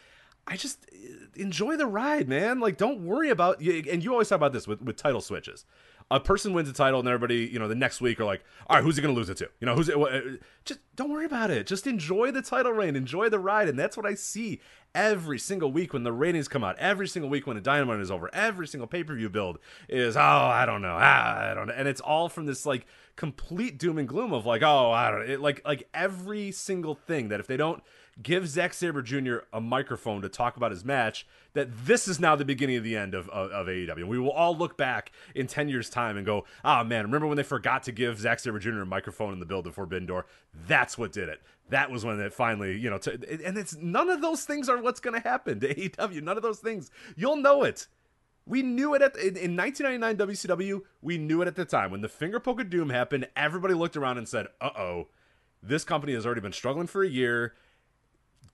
I 0.44 0.56
just 0.56 0.90
enjoy 1.36 1.76
the 1.76 1.86
ride, 1.86 2.28
man. 2.28 2.58
Like, 2.58 2.76
don't 2.76 3.06
worry 3.06 3.30
about. 3.30 3.60
And 3.60 4.02
you 4.02 4.10
always 4.10 4.28
talk 4.28 4.36
about 4.36 4.52
this 4.52 4.66
with, 4.66 4.82
with 4.82 4.96
title 4.96 5.20
switches 5.20 5.64
a 6.10 6.20
person 6.20 6.52
wins 6.52 6.68
a 6.68 6.72
title 6.72 7.00
and 7.00 7.08
everybody, 7.08 7.48
you 7.52 7.58
know, 7.58 7.68
the 7.68 7.74
next 7.74 8.00
week 8.00 8.20
are 8.20 8.24
like, 8.24 8.44
all 8.68 8.76
right, 8.76 8.84
who's 8.84 8.96
he 8.96 9.02
going 9.02 9.14
to 9.14 9.18
lose 9.18 9.30
it 9.30 9.36
to? 9.38 9.48
You 9.60 9.66
know, 9.66 9.74
who's 9.74 9.88
it? 9.88 9.96
Uh, 9.96 10.36
just 10.64 10.80
don't 10.96 11.10
worry 11.10 11.24
about 11.24 11.50
it. 11.50 11.66
Just 11.66 11.86
enjoy 11.86 12.30
the 12.30 12.42
title 12.42 12.72
reign, 12.72 12.96
enjoy 12.96 13.28
the 13.28 13.38
ride, 13.38 13.68
and 13.68 13.78
that's 13.78 13.96
what 13.96 14.06
I 14.06 14.14
see 14.14 14.60
every 14.94 15.38
single 15.38 15.72
week 15.72 15.92
when 15.92 16.02
the 16.02 16.12
ratings 16.12 16.48
come 16.48 16.64
out. 16.64 16.78
Every 16.78 17.08
single 17.08 17.30
week 17.30 17.46
when 17.46 17.56
a 17.56 17.60
Dynamite 17.60 18.00
is 18.00 18.10
over. 18.10 18.30
Every 18.34 18.66
single 18.66 18.86
pay 18.86 19.04
per 19.04 19.14
view 19.14 19.28
build 19.28 19.58
is 19.88 20.16
oh 20.16 20.20
I 20.20 20.66
don't 20.66 20.82
know 20.82 20.96
ah, 20.98 21.50
I 21.50 21.54
don't 21.54 21.68
know, 21.68 21.74
and 21.74 21.88
it's 21.88 22.00
all 22.00 22.28
from 22.28 22.46
this 22.46 22.66
like 22.66 22.86
complete 23.16 23.78
doom 23.78 23.98
and 23.98 24.08
gloom 24.08 24.32
of 24.32 24.46
like 24.46 24.62
oh 24.62 24.90
I 24.90 25.10
don't 25.10 25.28
it, 25.28 25.40
like 25.40 25.62
like 25.64 25.88
every 25.94 26.52
single 26.52 26.94
thing 26.94 27.28
that 27.28 27.40
if 27.40 27.46
they 27.46 27.56
don't 27.56 27.82
give 28.20 28.48
Zack 28.48 28.74
Sabre 28.74 29.02
Jr. 29.02 29.38
a 29.52 29.60
microphone 29.60 30.22
to 30.22 30.28
talk 30.28 30.56
about 30.56 30.70
his 30.70 30.84
match, 30.84 31.26
that 31.54 31.68
this 31.86 32.06
is 32.08 32.20
now 32.20 32.36
the 32.36 32.44
beginning 32.44 32.76
of 32.76 32.84
the 32.84 32.96
end 32.96 33.14
of, 33.14 33.28
of, 33.30 33.50
of 33.50 33.66
AEW. 33.66 34.06
We 34.06 34.18
will 34.18 34.30
all 34.30 34.56
look 34.56 34.76
back 34.76 35.12
in 35.34 35.46
10 35.46 35.68
years' 35.68 35.88
time 35.88 36.16
and 36.16 36.26
go, 36.26 36.44
oh 36.64 36.84
man, 36.84 37.04
remember 37.04 37.26
when 37.26 37.36
they 37.36 37.42
forgot 37.42 37.82
to 37.84 37.92
give 37.92 38.18
Zack 38.18 38.40
Sabre 38.40 38.58
Jr. 38.58 38.80
a 38.80 38.86
microphone 38.86 39.32
in 39.32 39.40
the 39.40 39.46
build 39.46 39.66
of 39.66 39.74
Forbidden 39.74 40.06
Door? 40.06 40.26
That's 40.66 40.98
what 40.98 41.12
did 41.12 41.28
it. 41.28 41.40
That 41.70 41.90
was 41.90 42.04
when 42.04 42.20
it 42.20 42.34
finally, 42.34 42.78
you 42.78 42.90
know, 42.90 42.98
t- 42.98 43.12
and 43.12 43.56
it's 43.56 43.76
none 43.76 44.10
of 44.10 44.20
those 44.20 44.44
things 44.44 44.68
are 44.68 44.80
what's 44.80 45.00
going 45.00 45.20
to 45.20 45.26
happen 45.26 45.60
to 45.60 45.74
AEW. 45.74 46.22
None 46.22 46.36
of 46.36 46.42
those 46.42 46.58
things. 46.58 46.90
You'll 47.16 47.36
know 47.36 47.62
it. 47.62 47.86
We 48.44 48.62
knew 48.62 48.94
it 48.94 49.02
at 49.02 49.16
in, 49.16 49.36
in 49.36 49.56
1999 49.56 50.16
WCW. 50.28 50.80
We 51.00 51.16
knew 51.16 51.42
it 51.42 51.48
at 51.48 51.54
the 51.54 51.64
time 51.64 51.90
when 51.90 52.00
the 52.00 52.08
finger 52.08 52.40
poke 52.40 52.60
of 52.60 52.70
doom 52.70 52.90
happened. 52.90 53.28
Everybody 53.36 53.74
looked 53.74 53.96
around 53.96 54.18
and 54.18 54.28
said, 54.28 54.48
"Uh 54.60 54.70
oh, 54.76 55.06
this 55.62 55.84
company 55.84 56.12
has 56.14 56.26
already 56.26 56.40
been 56.40 56.52
struggling 56.52 56.88
for 56.88 57.04
a 57.04 57.08
year. 57.08 57.54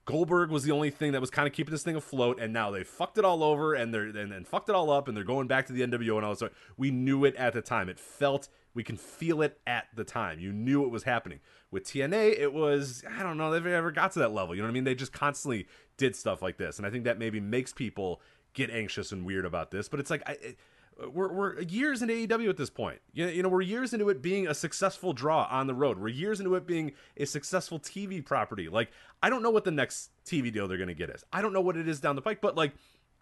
Goldberg 0.09 0.49
was 0.49 0.64
the 0.64 0.73
only 0.73 0.88
thing 0.88 1.12
that 1.12 1.21
was 1.21 1.29
kind 1.29 1.47
of 1.47 1.53
keeping 1.53 1.71
this 1.71 1.83
thing 1.83 1.94
afloat, 1.94 2.40
and 2.40 2.51
now 2.51 2.71
they 2.71 2.83
fucked 2.83 3.18
it 3.18 3.27
all 3.27 3.44
over 3.44 3.75
and 3.75 3.92
they're 3.92 4.05
and, 4.05 4.33
and 4.33 4.49
fucked 4.49 4.71
it 4.71 4.75
all 4.75 4.90
up, 4.90 5.07
and 5.07 5.14
they're 5.14 5.23
going 5.23 5.49
back 5.49 5.66
to 5.66 5.75
the 5.75 5.83
NWO 5.83 6.16
and 6.16 6.25
all 6.25 6.35
this. 6.35 6.51
We 6.79 6.90
knew 6.90 7.27
it 7.27 7.37
at 7.37 7.53
the 7.53 7.61
time. 7.61 7.90
It 7.90 8.01
felt 8.01 8.49
we 8.73 8.83
can 8.83 8.97
feel 8.97 9.42
it 9.42 9.61
at 9.66 9.88
the 9.94 10.05
time. 10.05 10.40
You 10.40 10.51
knew 10.51 10.83
it 10.83 10.88
was 10.90 11.03
happening. 11.03 11.40
With 11.71 11.85
TNA, 11.85 12.40
it 12.40 12.55
was 12.55 13.05
I 13.18 13.23
don't 13.23 13.37
know 13.37 13.53
if 13.53 13.62
they 13.62 13.75
ever 13.75 13.90
got 13.90 14.12
to 14.12 14.21
that 14.21 14.33
level. 14.33 14.55
You 14.55 14.62
know 14.62 14.68
what 14.68 14.73
I 14.73 14.75
mean? 14.75 14.85
They 14.85 14.94
just 14.94 15.12
constantly 15.12 15.68
did 15.99 16.16
stuff 16.16 16.40
like 16.40 16.57
this, 16.57 16.79
and 16.79 16.87
I 16.87 16.90
think 16.90 17.05
that 17.05 17.18
maybe 17.18 17.38
makes 17.38 17.75
people 17.75 18.23
get 18.55 18.71
anxious 18.71 19.12
and 19.12 19.27
weird 19.27 19.44
about 19.44 19.71
this. 19.71 19.90
But 19.90 20.01
it's 20.01 20.09
like 20.09 20.23
I. 20.27 20.33
It, 20.40 20.59
we're, 21.07 21.33
we're 21.33 21.61
years 21.63 22.03
into 22.03 22.15
AEW 22.15 22.49
at 22.49 22.57
this 22.57 22.71
point. 22.71 23.01
You, 23.13 23.29
you 23.29 23.43
know, 23.43 23.49
we're 23.49 23.63
years 23.63 23.93
into 23.93 24.09
it 24.09 24.21
being 24.21 24.49
a 24.49 24.55
successful 24.55 25.13
draw 25.13 25.47
on 25.51 25.67
the 25.67 25.75
road. 25.75 25.99
We're 25.99 26.09
years 26.09 26.41
into 26.41 26.55
it 26.57 26.67
being 26.67 26.93
a 27.17 27.25
successful 27.25 27.79
TV 27.79 28.25
property. 28.25 28.69
Like, 28.69 28.91
I 29.23 29.31
don't 29.31 29.43
know 29.43 29.51
what 29.51 29.65
the 29.65 29.71
next 29.71 30.11
TV 30.25 30.53
deal 30.53 30.67
they're 30.67 30.79
going 30.79 30.89
to 30.89 30.95
get 30.95 31.11
is. 31.11 31.25
I 31.33 31.43
don't 31.43 31.53
know 31.53 31.61
what 31.61 31.77
it 31.77 31.89
is 31.89 32.01
down 32.01 32.17
the 32.17 32.23
pike, 32.23 32.41
but 32.41 32.57
like, 32.57 32.73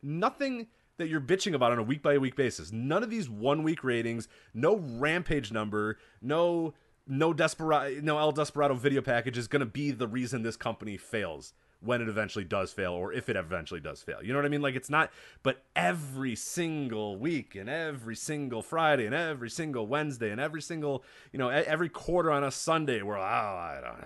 nothing 0.02 0.68
that 0.98 1.08
you're 1.08 1.20
bitching 1.20 1.54
about 1.54 1.72
on 1.72 1.78
a 1.78 1.82
week 1.82 2.02
by 2.02 2.16
week 2.18 2.36
basis. 2.36 2.72
None 2.72 3.02
of 3.02 3.10
these 3.10 3.28
one 3.28 3.62
week 3.62 3.84
ratings, 3.84 4.28
no 4.54 4.76
rampage 4.76 5.52
number, 5.52 5.98
no 6.22 6.74
no 7.08 7.32
desperado 7.32 8.00
no 8.00 8.18
El 8.18 8.32
Desperado 8.32 8.74
video 8.74 9.00
package 9.00 9.38
is 9.38 9.46
going 9.46 9.60
to 9.60 9.66
be 9.66 9.92
the 9.92 10.08
reason 10.08 10.42
this 10.42 10.56
company 10.56 10.96
fails 10.96 11.52
when 11.86 12.02
it 12.02 12.08
eventually 12.08 12.44
does 12.44 12.72
fail 12.72 12.92
or 12.92 13.12
if 13.12 13.28
it 13.28 13.36
eventually 13.36 13.80
does 13.80 14.02
fail. 14.02 14.18
You 14.22 14.32
know 14.32 14.38
what 14.38 14.44
I 14.44 14.50
mean? 14.50 14.62
Like 14.62 14.74
it's 14.74 14.90
not 14.90 15.10
but 15.42 15.64
every 15.74 16.34
single 16.34 17.16
week 17.16 17.54
and 17.54 17.68
every 17.70 18.16
single 18.16 18.62
Friday 18.62 19.06
and 19.06 19.14
every 19.14 19.50
single 19.50 19.86
Wednesday 19.86 20.30
and 20.30 20.40
every 20.40 20.62
single, 20.62 21.04
you 21.32 21.38
know, 21.38 21.48
every 21.48 21.88
quarter 21.88 22.30
on 22.30 22.44
a 22.44 22.50
Sunday 22.50 23.02
we're 23.02 23.18
like, 23.18 23.30
oh, 23.30 23.56
I 23.56 23.80
don't 23.82 24.02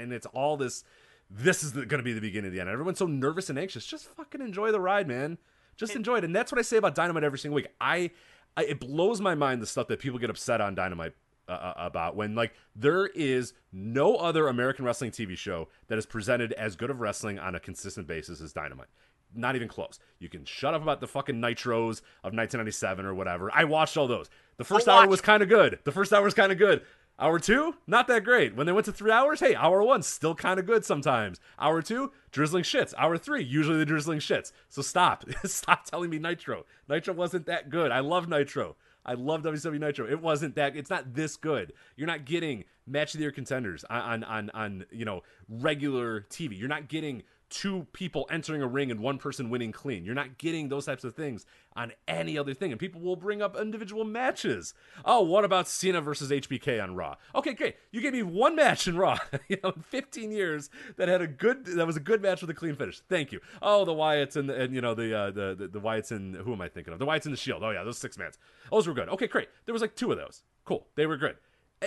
and 0.00 0.12
it's 0.12 0.26
all 0.26 0.56
this 0.56 0.84
this 1.30 1.62
is 1.62 1.72
going 1.72 1.88
to 1.88 2.02
be 2.02 2.12
the 2.12 2.20
beginning 2.20 2.48
of 2.48 2.54
the 2.54 2.60
end. 2.60 2.70
Everyone's 2.70 2.98
so 2.98 3.06
nervous 3.06 3.50
and 3.50 3.58
anxious. 3.58 3.84
Just 3.84 4.06
fucking 4.14 4.40
enjoy 4.40 4.72
the 4.72 4.80
ride, 4.80 5.06
man. 5.06 5.38
Just 5.76 5.94
enjoy 5.94 6.16
it. 6.16 6.24
And 6.24 6.34
that's 6.34 6.50
what 6.50 6.58
I 6.58 6.62
say 6.62 6.78
about 6.78 6.94
Dynamite 6.94 7.22
every 7.22 7.38
single 7.38 7.54
week. 7.56 7.68
I, 7.80 8.10
I 8.56 8.64
it 8.64 8.80
blows 8.80 9.20
my 9.20 9.34
mind 9.34 9.62
the 9.62 9.66
stuff 9.66 9.88
that 9.88 10.00
people 10.00 10.18
get 10.18 10.30
upset 10.30 10.60
on 10.60 10.74
Dynamite 10.74 11.14
uh, 11.48 11.52
uh, 11.52 11.74
about 11.76 12.16
when 12.16 12.34
like 12.34 12.52
there 12.76 13.06
is 13.06 13.54
no 13.72 14.16
other 14.16 14.48
American 14.48 14.84
wrestling 14.84 15.10
TV 15.10 15.36
show 15.36 15.68
that 15.88 15.98
is 15.98 16.06
presented 16.06 16.52
as 16.52 16.76
good 16.76 16.90
of 16.90 17.00
wrestling 17.00 17.38
on 17.38 17.54
a 17.54 17.60
consistent 17.60 18.06
basis 18.06 18.40
as 18.40 18.52
Dynamite. 18.52 18.88
Not 19.34 19.56
even 19.56 19.68
close. 19.68 19.98
You 20.18 20.28
can 20.28 20.44
shut 20.44 20.74
up 20.74 20.82
about 20.82 21.00
the 21.00 21.06
fucking 21.06 21.36
Nitros 21.36 22.00
of 22.24 22.32
1997 22.32 23.04
or 23.04 23.14
whatever. 23.14 23.50
I 23.52 23.64
watched 23.64 23.96
all 23.96 24.08
those. 24.08 24.30
The 24.56 24.64
1st 24.64 24.88
hour 24.88 25.06
was 25.06 25.20
kind 25.20 25.42
of 25.42 25.48
good. 25.48 25.78
The 25.84 25.92
first 25.92 26.12
hour 26.12 26.22
was 26.22 26.34
kind 26.34 26.50
of 26.50 26.58
good. 26.58 26.82
Hour 27.20 27.40
two, 27.40 27.74
not 27.88 28.06
that 28.06 28.22
great. 28.22 28.54
When 28.54 28.66
they 28.66 28.72
went 28.72 28.84
to 28.84 28.92
three 28.92 29.10
hours, 29.10 29.40
hey, 29.40 29.56
hour 29.56 29.82
one, 29.82 30.02
still 30.02 30.36
kind 30.36 30.60
of 30.60 30.66
good 30.66 30.84
sometimes. 30.84 31.40
Hour 31.58 31.82
two, 31.82 32.12
drizzling 32.30 32.62
shits. 32.62 32.94
Hour 32.96 33.18
three, 33.18 33.42
usually 33.42 33.76
the 33.76 33.84
drizzling 33.84 34.20
shits. 34.20 34.52
So 34.68 34.82
stop. 34.82 35.24
stop 35.44 35.84
telling 35.84 36.10
me 36.10 36.20
Nitro. 36.20 36.64
Nitro 36.88 37.14
wasn't 37.14 37.46
that 37.46 37.70
good. 37.70 37.90
I 37.90 38.00
love 38.00 38.28
Nitro. 38.28 38.76
I 39.08 39.14
love 39.14 39.40
WCW 39.42 39.80
Nitro. 39.80 40.06
It 40.06 40.20
wasn't 40.20 40.54
that. 40.56 40.76
It's 40.76 40.90
not 40.90 41.14
this 41.14 41.36
good. 41.36 41.72
You're 41.96 42.06
not 42.06 42.26
getting 42.26 42.64
match 42.86 43.14
of 43.14 43.18
the 43.18 43.24
year 43.24 43.32
contenders 43.32 43.82
on 43.88 44.22
on 44.22 44.50
on 44.50 44.84
you 44.90 45.06
know 45.06 45.22
regular 45.48 46.26
TV. 46.28 46.58
You're 46.58 46.68
not 46.68 46.88
getting 46.88 47.22
two 47.50 47.86
people 47.92 48.26
entering 48.30 48.62
a 48.62 48.66
ring 48.66 48.90
and 48.90 49.00
one 49.00 49.18
person 49.18 49.50
winning 49.50 49.72
clean. 49.72 50.04
You're 50.04 50.14
not 50.14 50.38
getting 50.38 50.68
those 50.68 50.86
types 50.86 51.04
of 51.04 51.14
things 51.14 51.46
on 51.74 51.92
any 52.06 52.36
other 52.36 52.54
thing. 52.54 52.72
And 52.72 52.80
people 52.80 53.00
will 53.00 53.16
bring 53.16 53.40
up 53.40 53.56
individual 53.56 54.04
matches. 54.04 54.74
Oh, 55.04 55.22
what 55.22 55.44
about 55.44 55.68
Cena 55.68 56.00
versus 56.00 56.30
HBK 56.30 56.82
on 56.82 56.94
Raw? 56.94 57.16
Okay, 57.34 57.54
great. 57.54 57.76
You 57.90 58.00
gave 58.00 58.12
me 58.12 58.22
one 58.22 58.56
match 58.56 58.86
in 58.86 58.96
Raw, 58.96 59.18
you 59.48 59.58
know, 59.62 59.70
in 59.70 59.82
15 59.82 60.30
years 60.30 60.70
that 60.96 61.08
had 61.08 61.22
a 61.22 61.26
good 61.26 61.64
that 61.66 61.86
was 61.86 61.96
a 61.96 62.00
good 62.00 62.20
match 62.20 62.40
with 62.40 62.50
a 62.50 62.54
clean 62.54 62.74
finish. 62.74 63.00
Thank 63.08 63.32
you. 63.32 63.40
Oh, 63.62 63.84
the 63.84 63.92
Wyatts 63.92 64.36
and, 64.36 64.48
the, 64.48 64.60
and 64.60 64.74
you 64.74 64.80
know 64.80 64.94
the, 64.94 65.16
uh, 65.16 65.30
the 65.30 65.54
the 65.54 65.68
the 65.68 65.80
Wyatts 65.80 66.10
and 66.10 66.34
who 66.36 66.52
am 66.52 66.60
I 66.60 66.68
thinking 66.68 66.92
of? 66.92 66.98
The 66.98 67.06
Wyatts 67.06 67.24
and 67.24 67.32
the 67.32 67.38
Shield. 67.38 67.62
Oh 67.62 67.70
yeah, 67.70 67.84
those 67.84 67.98
six 67.98 68.18
mans. 68.18 68.38
Those 68.70 68.86
were 68.86 68.94
good. 68.94 69.08
Okay, 69.08 69.26
great. 69.26 69.48
There 69.64 69.72
was 69.72 69.82
like 69.82 69.94
two 69.94 70.12
of 70.12 70.18
those. 70.18 70.42
Cool. 70.64 70.86
They 70.96 71.06
were 71.06 71.16
good. 71.16 71.36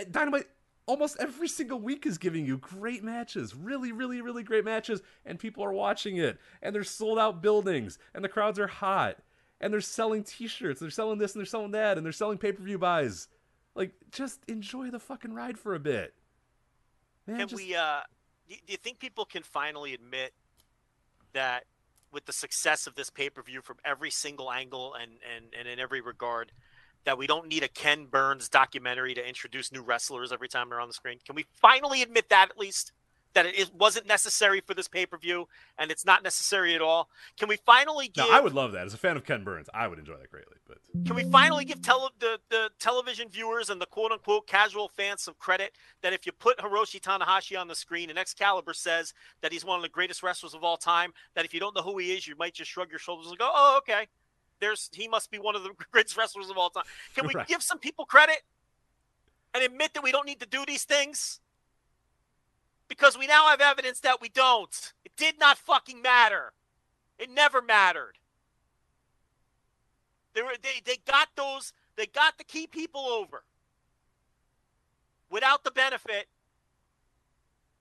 Dynamite 0.09 0.47
almost 0.85 1.17
every 1.19 1.47
single 1.47 1.79
week 1.79 2.05
is 2.05 2.17
giving 2.17 2.45
you 2.45 2.57
great 2.57 3.03
matches, 3.03 3.55
really, 3.55 3.91
really, 3.91 4.21
really 4.21 4.43
great 4.43 4.65
matches, 4.65 5.01
and 5.25 5.39
people 5.39 5.63
are 5.63 5.73
watching 5.73 6.17
it, 6.17 6.39
and 6.61 6.75
there's 6.75 6.89
sold 6.89 7.19
out 7.19 7.41
buildings, 7.41 7.97
and 8.13 8.23
the 8.23 8.29
crowds 8.29 8.59
are 8.59 8.67
hot, 8.67 9.17
and 9.59 9.71
they're 9.71 9.81
selling 9.81 10.23
T-shirts, 10.23 10.79
they're 10.79 10.89
selling 10.89 11.19
this, 11.19 11.33
and 11.33 11.39
they're 11.39 11.45
selling 11.45 11.71
that, 11.71 11.97
and 11.97 12.05
they're 12.05 12.11
selling 12.11 12.37
pay-per-view 12.37 12.77
buys. 12.77 13.27
Like, 13.75 13.93
just 14.11 14.43
enjoy 14.47 14.89
the 14.89 14.99
fucking 14.99 15.33
ride 15.33 15.57
for 15.57 15.75
a 15.75 15.79
bit. 15.79 16.13
Man, 17.25 17.37
can 17.37 17.47
just... 17.47 17.61
we? 17.61 17.75
uh 17.75 18.01
Do 18.49 18.55
you 18.67 18.77
think 18.77 18.99
people 18.99 19.25
can 19.25 19.43
finally 19.43 19.93
admit 19.93 20.33
that 21.33 21.63
with 22.11 22.25
the 22.25 22.33
success 22.33 22.87
of 22.87 22.95
this 22.95 23.09
pay-per-view 23.09 23.61
from 23.61 23.77
every 23.85 24.11
single 24.11 24.51
angle 24.51 24.93
and 24.93 25.11
and 25.35 25.45
and 25.57 25.67
in 25.67 25.79
every 25.79 26.01
regard? 26.01 26.51
That 27.03 27.17
we 27.17 27.27
don't 27.27 27.47
need 27.47 27.63
a 27.63 27.67
Ken 27.67 28.05
Burns 28.05 28.49
documentary 28.49 29.13
to 29.13 29.27
introduce 29.27 29.71
new 29.71 29.81
wrestlers 29.81 30.31
every 30.31 30.47
time 30.47 30.69
they're 30.69 30.79
on 30.79 30.87
the 30.87 30.93
screen? 30.93 31.19
Can 31.25 31.35
we 31.35 31.45
finally 31.61 32.01
admit 32.01 32.29
that 32.29 32.49
at 32.51 32.57
least? 32.57 32.91
That 33.33 33.45
it 33.45 33.73
wasn't 33.73 34.07
necessary 34.07 34.59
for 34.59 34.73
this 34.73 34.89
pay 34.89 35.05
per 35.05 35.17
view 35.17 35.47
and 35.77 35.89
it's 35.89 36.05
not 36.05 36.21
necessary 36.21 36.75
at 36.75 36.81
all. 36.81 37.07
Can 37.37 37.47
we 37.47 37.55
finally 37.55 38.09
give? 38.09 38.25
No, 38.27 38.35
I 38.35 38.41
would 38.41 38.53
love 38.53 38.73
that. 38.73 38.85
As 38.85 38.93
a 38.93 38.97
fan 38.97 39.15
of 39.15 39.23
Ken 39.23 39.45
Burns, 39.45 39.69
I 39.73 39.87
would 39.87 39.99
enjoy 39.99 40.17
that 40.17 40.29
greatly. 40.29 40.57
But 40.67 40.79
can 41.05 41.15
we 41.15 41.23
finally 41.23 41.63
give 41.63 41.81
tele- 41.81 42.11
the 42.19 42.41
the 42.49 42.71
television 42.77 43.29
viewers 43.29 43.69
and 43.69 43.79
the 43.79 43.85
quote 43.85 44.11
unquote 44.11 44.47
casual 44.47 44.89
fans 44.89 45.21
some 45.21 45.35
credit 45.39 45.71
that 46.01 46.11
if 46.11 46.25
you 46.25 46.33
put 46.33 46.57
Hiroshi 46.57 46.99
Tanahashi 46.99 47.57
on 47.57 47.69
the 47.69 47.75
screen 47.75 48.09
and 48.09 48.19
Excalibur 48.19 48.73
says 48.73 49.13
that 49.39 49.53
he's 49.53 49.63
one 49.63 49.77
of 49.77 49.81
the 49.81 49.87
greatest 49.87 50.23
wrestlers 50.23 50.53
of 50.53 50.65
all 50.65 50.75
time, 50.75 51.13
that 51.33 51.45
if 51.45 51.53
you 51.53 51.61
don't 51.61 51.73
know 51.73 51.83
who 51.83 51.97
he 51.99 52.11
is, 52.11 52.27
you 52.27 52.35
might 52.35 52.53
just 52.53 52.69
shrug 52.69 52.89
your 52.89 52.99
shoulders 52.99 53.27
and 53.27 53.37
go, 53.37 53.49
"Oh, 53.49 53.77
okay." 53.77 54.07
There's 54.61 54.89
he 54.93 55.07
must 55.07 55.29
be 55.29 55.39
one 55.39 55.55
of 55.55 55.63
the 55.63 55.71
greatest 55.91 56.15
wrestlers 56.15 56.49
of 56.49 56.57
all 56.57 56.69
time. 56.69 56.85
Can 57.15 57.27
we 57.27 57.33
right. 57.33 57.47
give 57.47 57.61
some 57.61 57.79
people 57.79 58.05
credit 58.05 58.43
and 59.53 59.63
admit 59.63 59.93
that 59.95 60.03
we 60.03 60.11
don't 60.11 60.25
need 60.25 60.39
to 60.39 60.45
do 60.45 60.63
these 60.65 60.85
things? 60.85 61.41
Because 62.87 63.17
we 63.17 63.27
now 63.27 63.47
have 63.47 63.61
evidence 63.61 63.99
that 64.01 64.21
we 64.21 64.29
don't. 64.29 64.93
It 65.03 65.11
did 65.17 65.39
not 65.39 65.57
fucking 65.57 66.01
matter. 66.01 66.53
It 67.17 67.29
never 67.29 67.61
mattered. 67.61 68.17
They 70.33 70.41
were 70.41 70.55
they, 70.61 70.81
they 70.85 70.97
got 71.05 71.29
those 71.35 71.73
they 71.97 72.05
got 72.05 72.37
the 72.37 72.43
key 72.43 72.67
people 72.67 73.01
over 73.01 73.43
without 75.29 75.63
the 75.63 75.71
benefit 75.71 76.27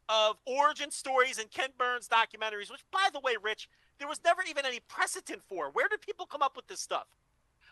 of 0.08 0.36
origin 0.44 0.90
stories 0.90 1.38
and 1.38 1.50
Ken 1.50 1.70
Burns 1.78 2.08
documentaries, 2.08 2.70
which 2.70 2.84
by 2.90 3.08
the 3.12 3.20
way, 3.20 3.34
Rich, 3.40 3.68
there 4.00 4.08
was 4.08 4.20
never 4.24 4.42
even 4.48 4.66
any 4.66 4.80
precedent 4.80 5.42
for. 5.48 5.70
Where 5.70 5.86
did 5.88 6.00
people 6.00 6.26
come 6.26 6.42
up 6.42 6.56
with 6.56 6.66
this 6.66 6.80
stuff? 6.80 7.06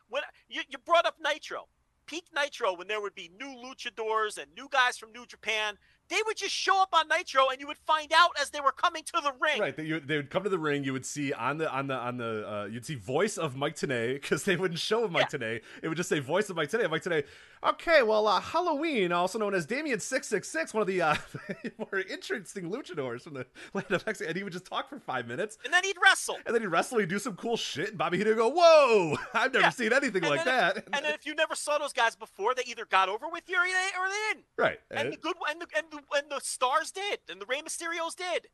When 0.08 0.22
you, 0.48 0.60
you 0.68 0.78
brought 0.78 1.06
up 1.06 1.16
Nitro, 1.24 1.66
peak 2.06 2.24
Nitro, 2.36 2.76
when 2.76 2.86
there 2.86 3.00
would 3.00 3.14
be 3.14 3.30
new 3.40 3.56
luchadors 3.56 4.38
and 4.38 4.46
new 4.54 4.68
guys 4.70 4.96
from 4.98 5.10
New 5.12 5.26
Japan 5.26 5.76
they 6.08 6.20
would 6.26 6.36
just 6.36 6.54
show 6.54 6.80
up 6.80 6.90
on 6.92 7.08
Nitro, 7.08 7.48
and 7.48 7.60
you 7.60 7.66
would 7.66 7.78
find 7.78 8.12
out 8.14 8.30
as 8.40 8.50
they 8.50 8.60
were 8.60 8.72
coming 8.72 9.02
to 9.04 9.20
the 9.22 9.32
ring. 9.40 9.60
Right, 9.60 9.76
they, 9.76 9.98
they 9.98 10.16
would 10.16 10.30
come 10.30 10.44
to 10.44 10.48
the 10.48 10.58
ring. 10.58 10.84
You 10.84 10.92
would 10.92 11.06
see 11.06 11.32
on 11.32 11.58
the 11.58 11.70
on 11.70 11.86
the 11.86 11.94
on 11.94 12.16
the 12.16 12.48
uh, 12.48 12.64
you'd 12.66 12.86
see 12.86 12.94
voice 12.94 13.36
of 13.36 13.56
Mike 13.56 13.76
Tenay 13.76 14.14
because 14.14 14.44
they 14.44 14.56
wouldn't 14.56 14.80
show 14.80 15.06
Mike 15.08 15.32
yeah. 15.32 15.38
Tenay. 15.38 15.60
It 15.82 15.88
would 15.88 15.96
just 15.96 16.08
say 16.08 16.18
voice 16.18 16.48
of 16.50 16.56
Mike 16.56 16.70
Tenay. 16.70 16.90
Mike 16.90 17.02
Tenay. 17.02 17.24
Okay, 17.64 18.02
well, 18.02 18.28
uh, 18.28 18.40
Halloween, 18.40 19.10
also 19.10 19.38
known 19.38 19.52
as 19.52 19.66
Damien 19.66 19.98
Six 19.98 20.28
Six 20.28 20.48
Six, 20.48 20.72
one 20.72 20.80
of 20.80 20.86
the 20.86 21.02
uh, 21.02 21.16
more 21.78 22.00
interesting 22.08 22.70
luchadors 22.70 23.22
from 23.22 23.34
the 23.34 23.46
land 23.74 23.90
of 23.90 24.06
Mexico, 24.06 24.28
and 24.28 24.36
he 24.36 24.44
would 24.44 24.52
just 24.52 24.66
talk 24.66 24.88
for 24.88 25.00
five 25.00 25.26
minutes, 25.26 25.58
and 25.64 25.72
then 25.72 25.82
he'd 25.82 25.96
wrestle, 26.02 26.36
and 26.46 26.54
then 26.54 26.62
he'd 26.62 26.68
wrestle. 26.68 26.98
He'd 26.98 27.08
do 27.08 27.18
some 27.18 27.34
cool 27.34 27.56
shit, 27.56 27.90
and 27.90 27.98
Bobby 27.98 28.18
Heenan 28.18 28.36
would 28.36 28.38
go, 28.38 28.48
"Whoa, 28.48 29.16
I've 29.34 29.52
never 29.52 29.64
yeah. 29.64 29.70
seen 29.70 29.92
anything 29.92 30.22
and 30.24 30.30
like 30.30 30.44
that." 30.44 30.84
And 30.92 31.04
then 31.04 31.14
if 31.14 31.26
you 31.26 31.34
never 31.34 31.54
saw 31.54 31.78
those 31.78 31.92
guys 31.92 32.14
before, 32.14 32.54
they 32.54 32.62
either 32.66 32.84
got 32.84 33.08
over 33.08 33.28
with 33.28 33.44
you 33.48 33.56
or 33.56 33.64
they, 33.64 33.98
or 33.98 34.08
they 34.08 34.34
didn't. 34.34 34.44
Right, 34.56 34.78
and, 34.90 35.00
and 35.00 35.12
the 35.12 35.16
good 35.16 35.34
and 35.50 35.60
the, 35.60 35.66
and 35.76 35.86
the 35.90 35.97
and 36.14 36.30
the 36.30 36.40
stars 36.40 36.90
did, 36.90 37.20
and 37.28 37.40
the 37.40 37.46
Rey 37.46 37.60
Mysterios 37.62 38.14
did. 38.16 38.48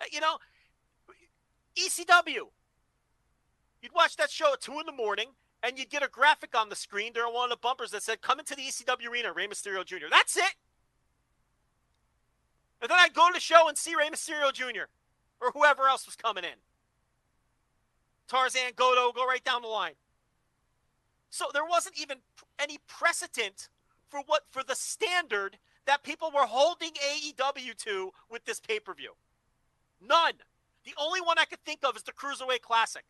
Uh, 0.00 0.04
You 0.12 0.20
know, 0.20 0.38
ECW. 1.76 2.50
You'd 3.80 3.94
watch 3.94 4.16
that 4.16 4.30
show 4.30 4.52
at 4.52 4.60
two 4.60 4.80
in 4.80 4.86
the 4.86 4.92
morning, 4.92 5.28
and 5.62 5.78
you'd 5.78 5.90
get 5.90 6.02
a 6.02 6.08
graphic 6.08 6.56
on 6.56 6.68
the 6.68 6.76
screen 6.76 7.12
during 7.12 7.32
one 7.32 7.44
of 7.44 7.50
the 7.50 7.60
bumpers 7.60 7.92
that 7.92 8.02
said, 8.02 8.20
"Come 8.20 8.38
into 8.40 8.54
the 8.54 8.66
ECW 8.66 9.08
arena, 9.08 9.32
Rey 9.32 9.46
Mysterio 9.46 9.84
Jr." 9.84 10.08
That's 10.10 10.36
it. 10.36 10.54
And 12.80 12.90
then 12.90 12.98
I'd 12.98 13.14
go 13.14 13.28
to 13.28 13.32
the 13.34 13.40
show 13.40 13.68
and 13.68 13.76
see 13.76 13.94
Rey 13.94 14.08
Mysterio 14.08 14.52
Jr. 14.52 14.84
or 15.40 15.50
whoever 15.52 15.88
else 15.88 16.06
was 16.06 16.16
coming 16.16 16.44
in. 16.44 16.62
Tarzan, 18.28 18.72
Goto, 18.76 19.12
go 19.12 19.26
right 19.26 19.42
down 19.42 19.62
the 19.62 19.68
line. 19.68 19.94
So 21.30 21.46
there 21.52 21.64
wasn't 21.64 21.98
even 22.00 22.18
any 22.58 22.78
precedent 22.86 23.68
for 24.08 24.20
what 24.20 24.44
for 24.50 24.62
the 24.62 24.74
standard 24.74 25.58
that 25.88 26.02
people 26.02 26.30
were 26.30 26.46
holding 26.46 26.90
AEW 26.90 27.74
to 27.84 28.12
with 28.30 28.44
this 28.44 28.60
pay-per-view. 28.60 29.12
None. 30.06 30.34
The 30.84 30.92
only 30.98 31.22
one 31.22 31.38
I 31.38 31.46
could 31.46 31.64
think 31.64 31.80
of 31.82 31.96
is 31.96 32.02
the 32.02 32.12
Cruiserweight 32.12 32.60
Classic. 32.60 33.04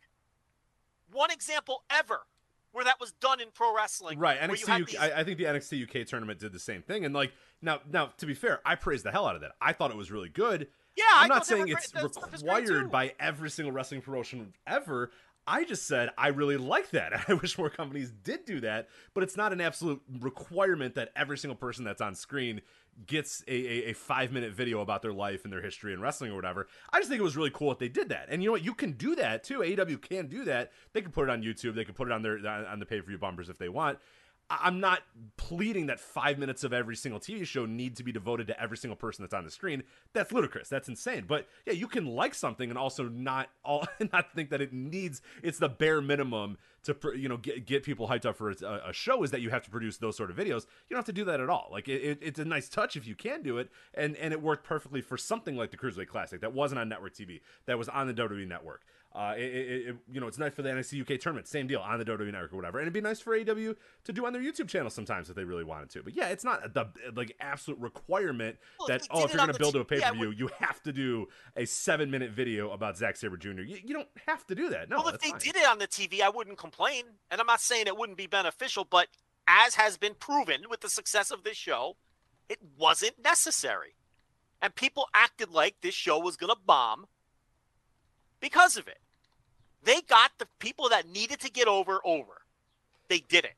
One 1.11 1.29
example 1.29 1.83
ever 1.89 2.21
where 2.71 2.85
that 2.85 2.97
was 2.99 3.11
done 3.11 3.41
in 3.41 3.47
pro 3.53 3.75
wrestling. 3.75 4.17
Right, 4.17 4.39
NXT 4.39 4.69
UK. 4.69 4.85
these- 4.87 4.95
I, 4.95 5.19
I 5.19 5.23
think 5.25 5.37
the 5.37 5.43
NXT 5.45 5.83
UK 5.83 6.07
tournament 6.07 6.39
did 6.39 6.53
the 6.53 6.59
same 6.59 6.81
thing, 6.81 7.03
and 7.03 7.13
like 7.13 7.33
now, 7.61 7.79
now 7.91 8.11
to 8.17 8.25
be 8.25 8.33
fair, 8.33 8.61
I 8.65 8.75
praised 8.75 9.03
the 9.03 9.11
hell 9.11 9.27
out 9.27 9.35
of 9.35 9.41
that. 9.41 9.51
I 9.59 9.73
thought 9.73 9.91
it 9.91 9.97
was 9.97 10.09
really 10.09 10.29
good. 10.29 10.67
Yeah, 10.95 11.03
I 11.13 11.23
I'm 11.23 11.29
not 11.29 11.45
saying 11.45 11.61
were 11.67 11.77
it's 11.77 11.91
great. 11.91 12.03
That 12.03 12.13
stuff 12.13 12.33
is 12.33 12.43
great, 12.43 12.65
too. 12.65 12.73
required 12.73 12.91
by 12.91 13.13
every 13.19 13.49
single 13.49 13.73
wrestling 13.73 14.01
promotion 14.01 14.53
ever. 14.65 15.11
I 15.49 15.63
just 15.63 15.87
said 15.87 16.11
I 16.15 16.27
really 16.27 16.57
like 16.57 16.91
that. 16.91 17.25
I 17.27 17.33
wish 17.33 17.57
more 17.57 17.71
companies 17.71 18.11
did 18.11 18.45
do 18.45 18.59
that, 18.61 18.87
but 19.13 19.23
it's 19.23 19.35
not 19.35 19.51
an 19.51 19.59
absolute 19.59 20.01
requirement 20.19 20.93
that 20.95 21.11
every 21.15 21.37
single 21.37 21.55
person 21.55 21.83
that's 21.83 22.01
on 22.01 22.13
screen 22.13 22.61
gets 23.07 23.43
a, 23.47 23.53
a, 23.53 23.89
a 23.89 23.93
five 23.93 24.31
minute 24.31 24.53
video 24.53 24.81
about 24.81 25.01
their 25.01 25.13
life 25.13 25.43
and 25.43 25.51
their 25.51 25.61
history 25.61 25.93
and 25.93 26.01
wrestling 26.01 26.31
or 26.31 26.35
whatever. 26.35 26.67
I 26.91 26.99
just 26.99 27.09
think 27.09 27.19
it 27.19 27.23
was 27.23 27.35
really 27.35 27.49
cool 27.49 27.69
that 27.69 27.79
they 27.79 27.87
did 27.87 28.09
that. 28.09 28.27
And 28.29 28.43
you 28.43 28.49
know 28.49 28.53
what? 28.53 28.63
You 28.63 28.75
can 28.75 28.91
do 28.91 29.15
that 29.15 29.43
too. 29.43 29.59
AEW 29.59 30.01
can 30.01 30.27
do 30.27 30.45
that. 30.45 30.71
They 30.93 31.01
can 31.01 31.11
put 31.11 31.27
it 31.27 31.31
on 31.31 31.41
YouTube. 31.41 31.75
They 31.75 31.85
can 31.85 31.95
put 31.95 32.07
it 32.07 32.11
on 32.11 32.21
their 32.21 32.45
on 32.47 32.79
the 32.79 32.85
pay 32.85 33.01
per 33.01 33.07
view 33.07 33.17
bumpers 33.17 33.49
if 33.49 33.57
they 33.57 33.69
want. 33.69 33.97
I'm 34.49 34.79
not 34.79 35.03
pleading 35.37 35.87
that 35.87 35.99
five 35.99 36.39
minutes 36.39 36.63
of 36.63 36.73
every 36.73 36.95
single 36.95 37.19
TV 37.19 37.45
show 37.45 37.65
need 37.65 37.95
to 37.97 38.03
be 38.03 38.11
devoted 38.11 38.47
to 38.47 38.59
every 38.59 38.77
single 38.77 38.95
person 38.95 39.23
that's 39.23 39.33
on 39.33 39.43
the 39.43 39.51
screen. 39.51 39.83
That's 40.13 40.31
ludicrous. 40.31 40.69
That's 40.69 40.89
insane. 40.89 41.25
But 41.27 41.47
yeah, 41.65 41.73
you 41.73 41.87
can 41.87 42.05
like 42.07 42.33
something 42.33 42.69
and 42.69 42.77
also 42.77 43.07
not 43.09 43.49
all 43.63 43.87
not 44.11 44.33
think 44.33 44.49
that 44.49 44.61
it 44.61 44.73
needs. 44.73 45.21
It's 45.43 45.59
the 45.59 45.69
bare 45.69 46.01
minimum 46.01 46.57
to 46.83 46.95
you 47.15 47.29
know 47.29 47.37
get, 47.37 47.65
get 47.65 47.83
people 47.83 48.07
hyped 48.07 48.25
up 48.25 48.35
for 48.37 48.51
a, 48.51 48.89
a 48.89 48.93
show 48.93 49.21
is 49.23 49.31
that 49.31 49.41
you 49.41 49.49
have 49.49 49.63
to 49.63 49.69
produce 49.69 49.97
those 49.97 50.17
sort 50.17 50.31
of 50.31 50.37
videos. 50.37 50.65
You 50.87 50.95
don't 50.95 50.99
have 50.99 51.05
to 51.05 51.13
do 51.13 51.25
that 51.25 51.39
at 51.39 51.49
all. 51.49 51.67
Like 51.71 51.87
it, 51.87 52.01
it, 52.01 52.19
it's 52.21 52.39
a 52.39 52.45
nice 52.45 52.69
touch 52.69 52.95
if 52.95 53.05
you 53.05 53.15
can 53.15 53.43
do 53.43 53.57
it, 53.57 53.69
and 53.93 54.15
and 54.17 54.33
it 54.33 54.41
worked 54.41 54.63
perfectly 54.63 55.01
for 55.01 55.17
something 55.17 55.55
like 55.55 55.71
the 55.71 55.77
Cruiserweight 55.77 56.07
Classic 56.07 56.41
that 56.41 56.53
wasn't 56.53 56.79
on 56.79 56.89
network 56.89 57.13
TV, 57.13 57.41
that 57.65 57.77
was 57.77 57.89
on 57.89 58.07
the 58.07 58.13
WWE 58.13 58.47
Network. 58.47 58.81
Uh, 59.13 59.33
it, 59.35 59.41
it, 59.41 59.87
it, 59.87 59.95
you 60.11 60.21
know, 60.21 60.27
it's 60.27 60.37
nice 60.37 60.53
for 60.53 60.61
the 60.61 60.69
NXT 60.69 61.01
UK 61.01 61.19
tournament, 61.19 61.47
same 61.47 61.65
deal 61.65 61.79
on 61.79 61.97
the 61.97 62.05
WWE 62.05 62.31
Network 62.31 62.53
or 62.53 62.57
whatever, 62.57 62.77
and 62.77 62.85
it'd 62.85 62.93
be 62.93 63.01
nice 63.01 63.19
for 63.19 63.35
AEW 63.35 63.75
to 64.03 64.13
do 64.13 64.23
on 64.25 64.33
their 64.33 64.41
YouTube 64.41 64.67
channel 64.67 64.91
sometimes 64.91 65.31
if 65.31 65.35
they 65.35 65.43
really 65.43 65.63
wanted 65.63 65.89
to. 65.89 66.03
But 66.03 66.15
yeah, 66.15 66.27
it's 66.29 66.43
not 66.43 66.75
the 66.75 66.87
like 67.15 67.35
absolute 67.39 67.79
requirement 67.79 68.57
Well, 68.79 68.87
that 68.87 69.07
oh, 69.09 69.25
if 69.25 69.33
you're 69.33 69.37
going 69.37 69.51
to 69.51 69.57
build 69.57 69.73
t- 69.73 69.79
a 69.79 69.83
pay 69.83 69.99
per 69.99 70.13
view, 70.13 70.29
you 70.29 70.49
have 70.59 70.83
to 70.83 70.93
do 70.93 71.27
a 71.55 71.65
seven 71.65 72.11
minute 72.11 72.31
video 72.31 72.69
about 72.69 72.97
Zack 72.97 73.17
Sabre 73.17 73.37
Jr. 73.37 73.61
You, 73.61 73.79
you 73.83 73.95
don't 73.95 74.09
have 74.27 74.45
to 74.45 74.53
do 74.53 74.69
that. 74.69 74.89
No, 74.89 74.97
well, 74.97 75.07
if 75.07 75.21
they 75.21 75.29
fine. 75.29 75.39
did 75.39 75.55
it 75.55 75.67
on 75.67 75.79
the 75.79 75.87
TV, 75.87 76.21
I 76.21 76.29
wouldn't 76.29 76.59
complain. 76.59 77.05
And 77.31 77.41
I'm 77.41 77.47
not 77.47 77.61
saying 77.61 77.87
it 77.87 77.97
wouldn't 77.97 78.17
be 78.17 78.27
beneficial, 78.27 78.85
but 78.87 79.07
as 79.47 79.73
has 79.73 79.97
been 79.97 80.13
proven 80.13 80.65
with 80.69 80.81
the 80.81 80.89
success 80.89 81.31
of 81.31 81.43
this 81.43 81.57
show, 81.57 81.95
it 82.47 82.59
wasn't 82.77 83.23
necessary. 83.23 83.95
And 84.61 84.75
people 84.75 85.07
acted 85.15 85.49
like 85.49 85.77
this 85.81 85.95
show 85.95 86.19
was 86.19 86.37
going 86.37 86.51
to 86.51 86.59
bomb 86.63 87.07
because 88.39 88.77
of 88.77 88.87
it. 88.87 88.99
They 89.83 90.01
got 90.01 90.31
the 90.37 90.47
people 90.59 90.89
that 90.89 91.07
needed 91.07 91.39
to 91.41 91.51
get 91.51 91.67
over 91.67 91.99
over. 92.03 92.41
They 93.07 93.19
did 93.19 93.45
it. 93.45 93.55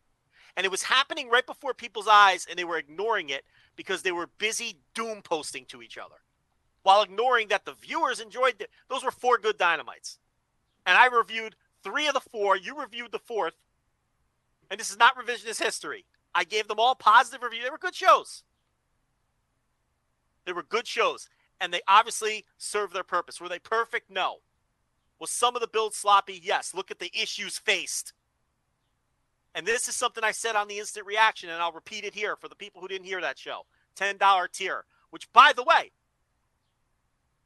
And 0.56 0.65
it 0.65 0.72
was 0.72 0.84
happening 0.84 1.30
right 1.30 1.46
before 1.46 1.74
people's 1.74 2.08
eyes, 2.08 2.46
and 2.50 2.60
they 2.60 2.63
were 2.63 2.78
ignoring 2.78 3.30
it 3.30 3.44
because 3.76 4.02
they 4.02 4.12
were 4.12 4.28
busy 4.38 4.78
doom 4.94 5.22
posting 5.22 5.65
to 5.65 5.82
each 5.82 5.98
other 5.98 6.15
while 6.84 7.02
ignoring 7.02 7.48
that 7.50 7.65
the 7.65 7.74
viewers 7.74 8.20
enjoyed 8.20 8.56
it. 8.60 8.70
Those 8.89 9.04
were 9.04 9.12
four 9.12 9.38
good 9.38 9.58
dynamites. 9.58 10.17
And 10.86 10.98
I 10.98 11.08
reviewed 11.08 11.56
three 11.84 12.08
of 12.08 12.13
the 12.13 12.20
four. 12.20 12.58
You 12.58 12.80
reviewed 12.80 13.12
the 13.12 13.20
fourth. 13.20 13.54
And 14.70 14.80
this 14.80 14.89
is 14.89 14.98
not 14.98 15.15
revisionist 15.15 15.63
history. 15.63 16.06
I 16.34 16.44
gave 16.44 16.67
them 16.67 16.80
all 16.80 16.96
positive 16.96 17.44
reviews. 17.44 17.65
They 17.65 17.70
were 17.70 17.78
good 17.78 17.96
shows. 17.96 18.44
They 20.46 20.54
were 20.54 20.63
good 20.63 20.88
shows. 20.88 21.30
And 21.60 21.74
they 21.74 21.82
obviously 21.88 22.46
served 22.58 22.94
their 22.94 23.04
purpose. 23.04 23.39
Were 23.39 23.50
they 23.50 23.60
perfect? 23.60 24.10
No. 24.10 24.38
Was 25.22 25.30
some 25.30 25.56
of 25.56 25.62
the 25.62 25.68
build 25.68 25.94
sloppy? 25.94 26.42
Yes. 26.44 26.74
Look 26.74 26.90
at 26.90 26.98
the 26.98 27.12
issues 27.14 27.60
faced. 27.60 28.14
And 29.54 29.68
this 29.68 29.88
is 29.88 29.96
something 29.96 30.24
I 30.24 30.32
said 30.32 30.56
on 30.56 30.68
the 30.68 30.80
instant 30.80 31.06
reaction, 31.06 31.50
and 31.50 31.62
I'll 31.62 31.72
repeat 31.72 32.06
it 32.06 32.16
here 32.16 32.36
for 32.36 32.48
the 32.48 32.56
people 32.56 32.82
who 32.82 32.88
didn't 32.88 33.06
hear 33.06 33.22
that 33.22 33.38
show. 33.38 33.68
$10 33.98 34.52
tier, 34.52 34.86
which, 35.12 35.32
by 35.32 35.54
the 35.56 35.64
way, 35.64 35.92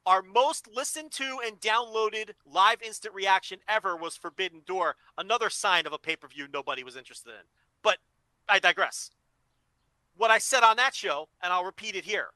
our 0.05 0.21
most 0.21 0.69
listened 0.73 1.11
to 1.13 1.39
and 1.45 1.59
downloaded 1.59 2.29
live 2.45 2.81
instant 2.81 3.13
reaction 3.13 3.59
ever 3.67 3.97
was 3.97 4.15
Forbidden 4.15 4.61
Door, 4.65 4.95
another 5.17 5.49
sign 5.49 5.85
of 5.85 5.91
a 5.91 5.97
pay 5.97 6.15
per 6.15 6.27
view 6.29 6.47
nobody 6.53 6.83
was 6.83 6.95
interested 6.95 7.31
in. 7.31 7.45
But 7.81 7.97
I 8.47 8.59
digress. 8.59 9.11
What 10.15 10.31
I 10.31 10.37
said 10.37 10.63
on 10.63 10.77
that 10.77 10.95
show, 10.95 11.27
and 11.43 11.51
I'll 11.51 11.65
repeat 11.65 11.97
it 11.97 12.05
here, 12.05 12.27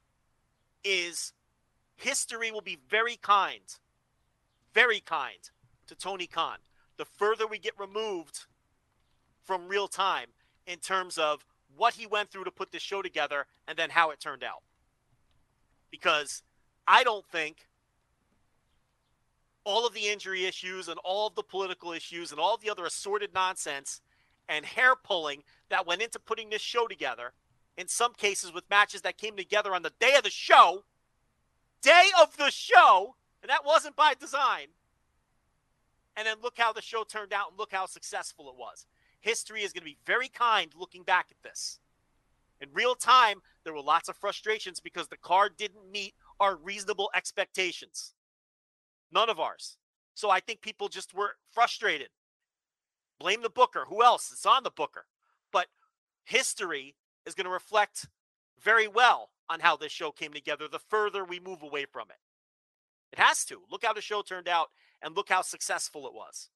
is 0.84 1.32
history 1.96 2.50
will 2.50 2.60
be 2.60 2.78
very 2.90 3.16
kind, 3.16 3.62
very 4.74 5.00
kind 5.00 5.50
to 5.86 5.94
Tony 5.94 6.26
Khan. 6.26 6.58
The 6.96 7.04
further 7.04 7.46
we 7.46 7.58
get 7.58 7.78
removed 7.78 8.46
from 9.42 9.68
real 9.68 9.88
time 9.88 10.28
in 10.66 10.78
terms 10.78 11.18
of 11.18 11.44
what 11.76 11.94
he 11.94 12.06
went 12.06 12.30
through 12.30 12.44
to 12.44 12.50
put 12.50 12.72
this 12.72 12.82
show 12.82 13.02
together 13.02 13.46
and 13.66 13.78
then 13.78 13.90
how 13.90 14.10
it 14.10 14.20
turned 14.20 14.44
out. 14.44 14.62
Because 15.90 16.42
I 16.86 17.04
don't 17.04 17.26
think 17.26 17.66
all 19.64 19.86
of 19.86 19.94
the 19.94 20.08
injury 20.08 20.46
issues 20.46 20.88
and 20.88 20.98
all 21.04 21.26
of 21.26 21.34
the 21.34 21.42
political 21.42 21.92
issues 21.92 22.30
and 22.30 22.40
all 22.40 22.56
the 22.56 22.70
other 22.70 22.84
assorted 22.84 23.32
nonsense 23.34 24.00
and 24.48 24.64
hair 24.64 24.94
pulling 24.96 25.42
that 25.68 25.86
went 25.86 26.02
into 26.02 26.18
putting 26.18 26.50
this 26.50 26.62
show 26.62 26.86
together, 26.86 27.32
in 27.76 27.86
some 27.86 28.12
cases 28.14 28.52
with 28.52 28.68
matches 28.68 29.02
that 29.02 29.16
came 29.16 29.36
together 29.36 29.74
on 29.74 29.82
the 29.82 29.92
day 30.00 30.14
of 30.16 30.24
the 30.24 30.30
show, 30.30 30.84
day 31.82 32.08
of 32.20 32.36
the 32.36 32.50
show, 32.50 33.14
and 33.42 33.50
that 33.50 33.64
wasn't 33.64 33.96
by 33.96 34.14
design. 34.14 34.68
And 36.16 36.26
then 36.26 36.36
look 36.42 36.58
how 36.58 36.72
the 36.72 36.82
show 36.82 37.04
turned 37.04 37.32
out 37.32 37.50
and 37.50 37.58
look 37.58 37.72
how 37.72 37.86
successful 37.86 38.48
it 38.50 38.56
was. 38.56 38.86
History 39.20 39.62
is 39.62 39.72
going 39.72 39.82
to 39.82 39.90
be 39.90 39.98
very 40.04 40.28
kind 40.28 40.72
looking 40.76 41.02
back 41.02 41.28
at 41.30 41.42
this. 41.42 41.78
In 42.60 42.68
real 42.72 42.94
time, 42.94 43.40
there 43.64 43.72
were 43.72 43.80
lots 43.80 44.08
of 44.08 44.16
frustrations 44.16 44.80
because 44.80 45.08
the 45.08 45.16
card 45.16 45.56
didn't 45.56 45.90
meet 45.90 46.14
our 46.38 46.56
reasonable 46.56 47.10
expectations. 47.14 48.14
None 49.12 49.30
of 49.30 49.40
ours. 49.40 49.76
So 50.14 50.30
I 50.30 50.40
think 50.40 50.60
people 50.60 50.88
just 50.88 51.14
were 51.14 51.36
frustrated. 51.50 52.08
Blame 53.18 53.42
the 53.42 53.50
booker. 53.50 53.86
Who 53.88 54.02
else? 54.02 54.30
It's 54.32 54.46
on 54.46 54.62
the 54.62 54.70
booker. 54.70 55.06
But 55.52 55.66
history 56.24 56.96
is 57.26 57.34
going 57.34 57.46
to 57.46 57.50
reflect 57.50 58.08
very 58.62 58.88
well 58.88 59.30
on 59.48 59.60
how 59.60 59.76
this 59.76 59.92
show 59.92 60.10
came 60.10 60.32
together 60.32 60.68
the 60.68 60.78
further 60.78 61.24
we 61.24 61.40
move 61.40 61.62
away 61.62 61.86
from 61.86 62.08
it. 62.10 62.18
It 63.12 63.18
has 63.18 63.44
to. 63.46 63.60
Look 63.70 63.84
how 63.84 63.92
the 63.92 64.00
show 64.00 64.22
turned 64.22 64.48
out 64.48 64.70
and 65.02 65.16
look 65.16 65.28
how 65.28 65.42
successful 65.42 66.06
it 66.06 66.14
was. 66.14 66.48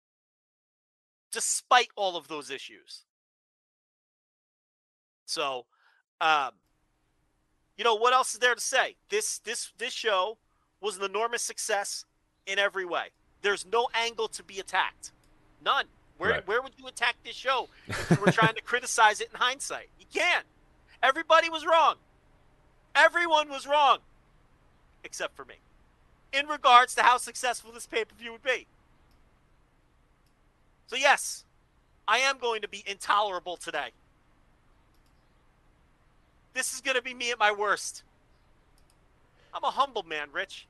Despite 1.33 1.89
all 1.97 2.17
of 2.17 2.29
those 2.29 2.51
issues. 2.51 3.05
So, 5.27 5.67
um, 6.21 6.51
you 7.77 7.83
know 7.85 7.95
what 7.97 8.13
else 8.13 8.35
is 8.35 8.41
there 8.41 8.55
to 8.55 8.61
say? 8.61 8.97
This 9.09 9.39
this 9.41 9.73
this 9.79 9.93
show 9.93 10.39
was 10.81 10.97
an 10.99 11.03
enormous 11.05 11.43
success 11.43 12.05
in 12.47 12.59
every 12.59 12.85
way. 12.85 13.07
There's 13.43 13.67
no 13.67 13.89
angle 13.95 14.29
to 14.29 14.45
be 14.45 14.61
attacked. 14.61 15.13
None. 15.65 15.87
Where 16.19 16.31
Right. 16.31 16.47
where 16.47 16.63
would 16.63 16.79
you 16.79 16.87
attack 16.87 17.17
this 17.25 17.35
show 17.35 17.69
if 17.89 18.11
you 18.13 18.17
were 18.25 18.31
trying 18.33 18.55
to 18.55 18.63
criticize 18.63 19.21
it 19.21 19.31
in 19.33 19.39
hindsight? 19.41 19.89
You 19.99 20.07
can't. 20.13 20.47
Everybody 21.03 21.51
was 21.51 21.67
wrong. 21.67 21.97
Everyone 22.95 23.49
was 23.49 23.67
wrong. 23.67 23.99
Except 25.03 25.35
for 25.35 25.45
me. 25.45 25.57
In 26.37 26.49
regards 26.49 26.95
to 26.97 27.03
how 27.03 27.19
successful 27.19 27.71
this 27.71 27.87
pay-per-view 27.87 28.33
would 28.33 28.43
be. 28.43 28.67
So 30.89 30.97
yes, 30.97 31.45
I 32.09 32.19
am 32.19 32.39
going 32.39 32.61
to 32.63 32.69
be 32.69 32.83
intolerable 32.87 33.57
today. 33.57 33.91
This 36.53 36.73
is 36.73 36.81
going 36.81 36.97
to 36.97 37.03
be 37.03 37.15
me 37.15 37.31
at 37.31 37.39
my 37.39 37.53
worst. 37.53 38.03
I'm 39.53 39.65
a 39.65 39.71
humble 39.71 40.03
man, 40.03 40.29
Rich. 40.33 40.67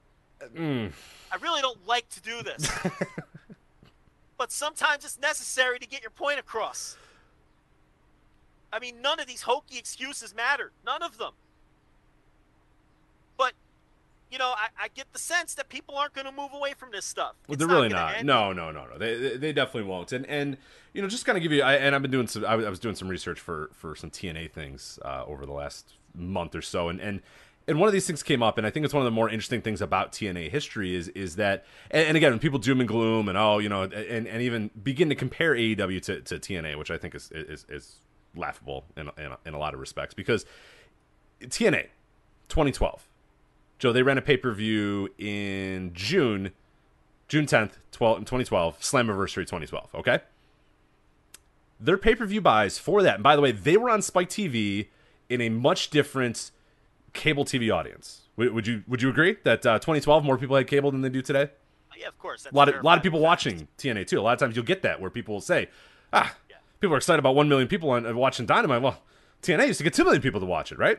Mm. 0.55 0.93
I 1.33 1.37
really 1.37 1.63
don't 1.63 1.87
like 1.87 2.09
to 2.11 2.21
do 2.21 2.43
this. 2.43 2.71
but 4.39 4.53
sometimes 4.53 5.05
it's 5.05 5.19
necessary 5.19 5.79
to 5.79 5.87
get 5.87 6.03
your 6.03 6.11
point 6.11 6.39
across. 6.39 6.97
I 8.73 8.79
mean, 8.79 9.01
none 9.01 9.21
of 9.21 9.27
these 9.27 9.43
hokey 9.43 9.79
excuses 9.79 10.35
matter. 10.35 10.73
None 10.85 11.03
of 11.03 11.19
them. 11.19 11.33
Know, 14.39 14.55
I, 14.57 14.69
I 14.85 14.89
get 14.95 15.13
the 15.13 15.19
sense 15.19 15.55
that 15.55 15.69
people 15.69 15.97
aren't 15.97 16.15
going 16.15 16.27
to 16.27 16.33
move 16.33 16.53
away 16.53 16.75
from 16.77 16.91
this 16.91 17.05
stuff. 17.05 17.35
Well, 17.47 17.55
It's 17.55 17.59
they're 17.59 17.69
really 17.69 17.89
not. 17.89 18.25
No, 18.25 18.53
no, 18.53 18.71
no, 18.71 18.87
no. 18.87 18.99
They, 18.99 19.37
they 19.37 19.53
definitely 19.53 19.89
won't. 19.89 20.13
And 20.13 20.27
and 20.27 20.57
you 20.93 21.03
know, 21.03 21.09
just 21.09 21.27
kind 21.27 21.37
of 21.37 21.43
give 21.43 21.53
you. 21.53 21.63
I, 21.63 21.75
and 21.75 21.95
I've 21.95 22.03
been 22.03 22.11
doing 22.11 22.27
some. 22.27 22.45
I 22.45 22.57
was 22.57 22.67
I 22.67 22.71
was 22.71 22.79
doing 22.79 22.95
some 22.95 23.09
research 23.09 23.41
for 23.41 23.71
for 23.73 23.95
some 23.97 24.11
TNA 24.11 24.53
things 24.53 24.99
uh, 25.05 25.25
over 25.27 25.47
the 25.47 25.53
last 25.53 25.95
month 26.15 26.55
or 26.55 26.63
so, 26.63 26.89
and 26.89 27.01
and. 27.01 27.21
And 27.67 27.81
one 27.81 27.87
of 27.87 27.95
these 27.95 28.07
things 28.07 28.23
came 28.23 28.43
up, 28.43 28.59
and 28.59 28.67
I 28.67 28.71
think 28.71 28.85
it's 28.85 28.93
one 28.93 29.01
of 29.01 29.07
the 29.07 29.11
more 29.11 29.31
interesting 29.31 29.63
things 29.63 29.81
about 29.81 30.13
TNA 30.13 30.51
history 30.51 30.95
is 30.95 31.09
is 31.09 31.37
that, 31.37 31.65
and, 31.91 32.09
and 32.09 32.17
again, 32.19 32.33
when 32.33 32.39
people 32.39 32.59
doom 32.59 32.81
and 32.81 32.87
gloom, 32.87 33.27
and 33.27 33.39
oh, 33.39 33.57
you 33.59 33.71
know, 33.71 33.85
and, 33.85 34.27
and 34.29 34.43
even 34.43 34.71
begin 34.83 35.09
to 35.09 35.15
compare 35.15 35.55
AEW 35.55 36.03
to, 36.03 36.21
to 36.21 36.39
TNA, 36.39 36.77
which 36.77 36.91
I 36.91 36.99
think 36.99 37.15
is 37.15 37.31
is, 37.33 37.65
is 37.71 37.95
laughable 38.37 38.85
in, 38.99 39.09
in 39.17 39.33
in 39.47 39.55
a 39.55 39.59
lot 39.59 39.73
of 39.73 39.81
respects, 39.81 40.13
because 40.13 40.45
TNA 41.41 41.87
2012, 42.49 43.09
Joe, 43.79 43.93
they 43.93 44.03
ran 44.03 44.19
a 44.19 44.23
pay 44.23 44.37
per 44.37 44.53
view 44.53 45.09
in 45.19 45.93
June 45.95 46.53
June 47.29 47.47
10th, 47.47 47.73
12, 47.93 48.19
2012, 48.21 48.81
Slammiversary 48.81 49.47
2012, 49.47 49.95
okay? 49.95 50.21
Their 51.81 51.99
pay 51.99 52.15
per 52.15 52.27
view 52.27 52.41
buys 52.41 52.79
for 52.79 53.03
that, 53.03 53.15
and 53.15 53.23
by 53.23 53.35
the 53.35 53.43
way, 53.43 53.53
they 53.53 53.77
were 53.77 53.91
on 53.91 54.03
Spike 54.03 54.29
TV 54.29 54.89
in 55.29 55.41
a 55.41 55.49
much 55.49 55.91
different 55.91 56.51
cable 57.13 57.45
TV 57.45 57.75
audience. 57.75 58.23
Would, 58.37 58.67
you 58.67 58.83
would 58.89 59.01
you 59.01 59.09
agree 59.11 59.37
that 59.45 59.65
uh, 59.65 59.79
2012 59.79 60.25
more 60.25 60.37
people 60.37 60.57
had 60.57 60.67
cable 60.67 60.91
than 60.91 61.03
they 61.03 61.09
do 61.09 61.23
today? 61.23 61.51
Yeah, 61.97 62.09
of 62.09 62.19
course. 62.19 62.47
A 62.47 62.55
lot 62.55 62.69
of 62.69 62.75
a 62.75 62.83
lot 62.83 62.97
of 62.97 63.05
people 63.05 63.21
watching 63.21 63.69
TNA 63.79 64.07
too. 64.09 64.19
A 64.19 64.23
lot 64.23 64.33
of 64.33 64.39
times 64.41 64.57
you'll 64.57 64.65
get 64.65 64.83
that 64.83 65.01
where 65.01 65.11
people 65.11 65.35
will 65.35 65.41
say, 65.41 65.69
"Ah, 66.13 66.35
people 66.81 66.95
are 66.95 66.97
excited 66.99 67.21
about 67.21 67.37
one 67.37 67.49
million 67.49 67.69
people 67.69 67.91
on, 67.91 68.05
uh, 68.05 68.13
watching 68.13 68.45
Dynamite." 68.47 68.83
Well, 68.83 69.01
TNA 69.43 69.69
used 69.69 69.79
to 69.79 69.85
get 69.85 69.95
two 69.95 70.03
million 70.03 70.21
people 70.21 70.41
to 70.41 70.47
watch 70.47 70.73
it, 70.73 70.79
right? 70.79 70.99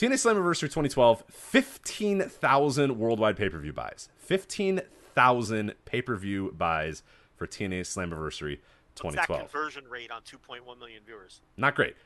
TNA 0.00 0.14
Slammiversary 0.14 0.62
2012, 0.62 1.24
15,000 1.28 2.98
worldwide 2.98 3.36
pay 3.36 3.50
per 3.50 3.58
view 3.58 3.74
buys. 3.74 4.08
15,000 4.16 5.74
pay 5.84 6.00
per 6.00 6.16
view 6.16 6.54
buys 6.56 7.02
for 7.36 7.46
TNA 7.46 7.82
Slammiversary 7.82 8.60
What's 9.02 9.16
that 9.16 9.26
2012. 9.26 9.40
conversion 9.40 9.84
rate 9.90 10.10
on 10.10 10.22
2.1 10.22 10.78
million 10.78 11.02
viewers? 11.04 11.42
Not 11.58 11.74
great. 11.74 11.96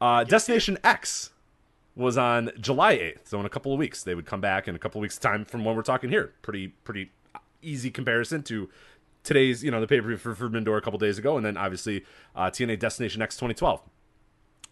Uh, 0.00 0.24
Destination 0.24 0.78
X 0.82 1.30
was 1.94 2.18
on 2.18 2.50
July 2.58 2.96
8th, 2.96 3.28
so 3.28 3.38
in 3.38 3.46
a 3.46 3.48
couple 3.48 3.72
of 3.72 3.78
weeks. 3.78 4.02
They 4.02 4.16
would 4.16 4.26
come 4.26 4.40
back 4.40 4.66
in 4.66 4.74
a 4.74 4.78
couple 4.80 4.98
of 4.98 5.02
weeks' 5.02 5.16
time 5.16 5.44
from 5.44 5.64
when 5.64 5.76
we're 5.76 5.82
talking 5.82 6.10
here. 6.10 6.32
Pretty, 6.42 6.68
pretty 6.82 7.12
easy 7.62 7.88
comparison 7.88 8.42
to 8.42 8.68
today's, 9.22 9.62
you 9.62 9.70
know, 9.70 9.80
the 9.80 9.86
pay 9.86 10.00
per 10.00 10.08
view 10.08 10.16
for 10.16 10.34
Forbidden 10.34 10.64
Door 10.64 10.78
a 10.78 10.82
couple 10.82 10.98
days 10.98 11.18
ago, 11.18 11.36
and 11.36 11.46
then 11.46 11.56
obviously 11.56 12.04
uh, 12.34 12.50
TNA 12.50 12.80
Destination 12.80 13.22
X 13.22 13.36
2012. 13.36 13.80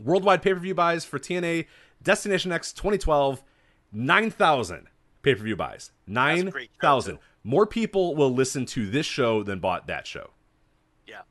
Worldwide 0.00 0.42
pay 0.42 0.52
per 0.52 0.58
view 0.58 0.74
buys 0.74 1.04
for 1.04 1.20
TNA 1.20 1.66
Destination 2.02 2.52
X 2.52 2.72
2012, 2.72 3.42
9,000 3.92 4.88
pay 5.22 5.34
per 5.34 5.42
view 5.42 5.56
buys. 5.56 5.92
a 6.06 6.10
great 6.50 6.70
show, 6.80 6.86
9,000. 6.86 7.18
More 7.44 7.66
people 7.66 8.14
will 8.14 8.32
listen 8.32 8.66
to 8.66 8.88
this 8.88 9.06
show 9.06 9.42
than 9.42 9.58
bought 9.58 9.86
that 9.88 10.06
show. 10.06 10.30
Yeah. 11.06 11.22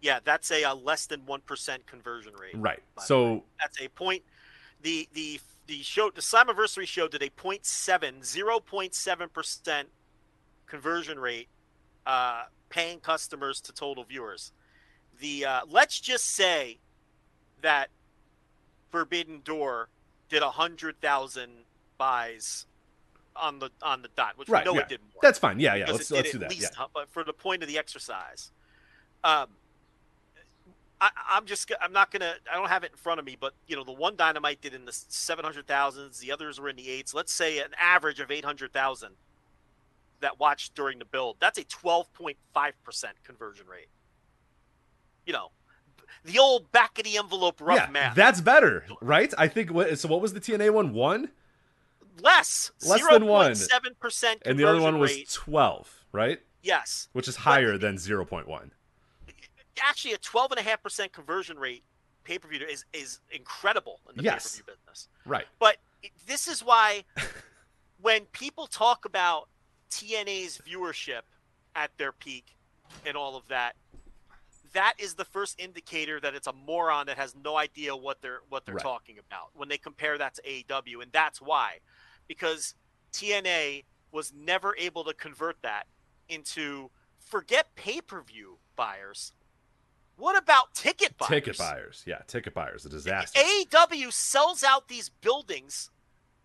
Yeah, 0.00 0.20
that's 0.24 0.50
a, 0.50 0.64
uh 0.64 0.74
less 0.74 1.06
than 1.06 1.20
1% 1.22 1.86
conversion 1.86 2.32
rate. 2.34 2.54
Right. 2.54 2.82
by 2.94 3.04
the 3.06 3.14
way. 3.14 3.36
So, 3.38 3.44
That's 3.60 3.80
a 3.80 3.88
point. 3.88 4.22
The 4.82 5.08
the 5.12 5.40
the 5.66 5.82
show 5.82 6.10
the 6.10 6.20
Slammiversary 6.20 6.86
show 6.86 7.08
did 7.08 7.22
a 7.22 7.30
0.7 7.30 7.62
0.7 8.20 9.32
percent 9.32 9.88
conversion 10.66 11.18
rate, 11.18 11.48
uh, 12.06 12.44
paying 12.68 13.00
customers 13.00 13.60
to 13.62 13.72
total 13.72 14.04
viewers. 14.04 14.52
The 15.18 15.44
uh, 15.44 15.60
let's 15.68 15.98
just 15.98 16.26
say 16.26 16.78
that 17.62 17.88
Forbidden 18.90 19.40
Door 19.44 19.88
did 20.28 20.42
a 20.42 20.50
hundred 20.50 21.00
thousand 21.00 21.50
buys 21.96 22.66
on 23.36 23.58
the 23.58 23.70
on 23.82 24.02
the 24.02 24.08
dot, 24.16 24.36
which 24.36 24.48
right. 24.48 24.64
we 24.64 24.72
know 24.72 24.76
yeah. 24.76 24.84
it 24.84 24.88
did 24.88 25.00
more. 25.00 25.20
That's 25.22 25.38
fine. 25.38 25.60
Yeah, 25.60 25.74
yeah. 25.74 25.90
Let's, 25.90 26.10
let's 26.10 26.32
do 26.32 26.38
that. 26.38 26.50
least, 26.50 26.72
Yeah. 26.78 26.86
but 26.92 27.08
for 27.10 27.24
the 27.24 27.32
point 27.32 27.62
of 27.62 27.68
the 27.68 27.78
exercise, 27.78 28.50
um, 29.24 29.48
I, 31.00 31.10
I'm 31.30 31.46
just 31.46 31.70
I'm 31.80 31.92
not 31.92 32.10
gonna 32.10 32.34
I 32.50 32.56
don't 32.56 32.68
have 32.68 32.84
it 32.84 32.92
in 32.92 32.96
front 32.96 33.20
of 33.20 33.26
me, 33.26 33.36
but 33.38 33.54
you 33.66 33.76
know 33.76 33.84
the 33.84 33.92
one 33.92 34.16
dynamite 34.16 34.60
did 34.60 34.74
in 34.74 34.84
the 34.84 34.92
seven 34.92 35.44
hundred 35.44 35.66
thousands, 35.66 36.18
the 36.18 36.32
others 36.32 36.60
were 36.60 36.68
in 36.68 36.76
the 36.76 36.90
eights. 36.90 37.14
Let's 37.14 37.32
say 37.32 37.58
an 37.58 37.70
average 37.80 38.20
of 38.20 38.30
eight 38.30 38.44
hundred 38.44 38.72
thousand 38.72 39.14
that 40.20 40.40
watched 40.40 40.74
during 40.74 40.98
the 40.98 41.04
build. 41.04 41.36
That's 41.38 41.58
a 41.58 41.64
twelve 41.64 42.12
point 42.14 42.36
five 42.52 42.74
percent 42.82 43.14
conversion 43.24 43.66
rate. 43.66 43.88
You 45.26 45.32
know, 45.32 45.50
the 46.30 46.38
old 46.38 46.70
back 46.72 46.98
of 46.98 47.04
the 47.04 47.16
envelope 47.18 47.60
rough 47.60 47.76
yeah, 47.78 47.90
math. 47.90 48.14
that's 48.14 48.40
better, 48.40 48.84
right? 49.00 49.32
I 49.36 49.48
think. 49.48 49.70
So, 49.96 50.08
what 50.08 50.20
was 50.20 50.32
the 50.34 50.40
TNA 50.40 50.72
one? 50.72 50.92
One, 50.92 51.30
less 52.20 52.70
Less 52.86 53.06
than 53.08 53.26
one. 53.26 53.54
seven 53.54 53.94
percent, 54.00 54.42
and 54.44 54.58
the 54.58 54.64
other 54.64 54.80
one 54.80 54.98
was 54.98 55.10
rate. 55.12 55.30
twelve, 55.32 56.04
right? 56.12 56.40
yes. 56.62 57.08
Which 57.12 57.28
is 57.28 57.36
higher 57.36 57.78
than 57.78 57.98
zero 57.98 58.24
point 58.24 58.46
one. 58.48 58.72
actually 59.80 60.12
a 60.12 60.18
12.5% 60.18 61.12
conversion 61.12 61.56
rate 61.56 61.84
pay 62.24 62.38
per 62.38 62.48
view 62.48 62.60
is, 62.68 62.84
is 62.92 63.20
incredible 63.30 64.00
in 64.10 64.16
the 64.16 64.22
Yes. 64.24 64.56
pay 64.56 64.62
per 64.62 64.64
view 64.72 64.74
business. 64.84 65.08
Right. 65.24 65.46
But 65.60 65.76
this 66.26 66.48
is 66.48 66.62
why 66.64 67.04
when 68.00 68.22
people 68.32 68.66
talk 68.66 69.04
about 69.04 69.48
TNA's 69.90 70.60
viewership 70.68 71.22
at 71.76 71.90
their 71.96 72.12
peak 72.12 72.56
and 73.06 73.16
all 73.16 73.36
of 73.36 73.46
that, 73.48 73.76
that 74.72 74.94
is 74.98 75.14
the 75.14 75.24
first 75.24 75.58
indicator 75.60 76.20
that 76.20 76.34
it's 76.34 76.46
a 76.46 76.52
moron 76.52 77.06
that 77.06 77.16
has 77.16 77.34
no 77.42 77.56
idea 77.56 77.94
what 77.96 78.20
they're 78.22 78.40
what 78.48 78.64
they're 78.66 78.74
Right. 78.76 78.82
talking 78.82 79.18
about 79.18 79.50
when 79.54 79.68
they 79.68 79.78
compare 79.78 80.18
that 80.18 80.34
to 80.36 80.42
AEW, 80.42 81.00
and 81.02 81.12
that's 81.12 81.40
why, 81.40 81.78
because 82.26 82.74
TNA 83.12 83.84
was 84.12 84.32
never 84.32 84.74
able 84.76 85.04
to 85.04 85.14
convert 85.14 85.60
that 85.62 85.86
into 86.28 86.90
forget 87.18 87.74
pay 87.74 88.00
per 88.00 88.22
view 88.22 88.58
buyers. 88.76 89.32
What 90.16 90.36
about 90.36 90.74
ticket 90.74 91.16
buyers? 91.16 91.28
Ticket 91.28 91.58
buyers. 91.58 92.02
Yeah, 92.06 92.18
ticket 92.26 92.52
buyers. 92.52 92.84
A 92.84 92.88
disaster. 92.88 93.38
AEW 93.38 94.12
sells 94.12 94.64
out 94.64 94.88
these 94.88 95.08
buildings 95.10 95.90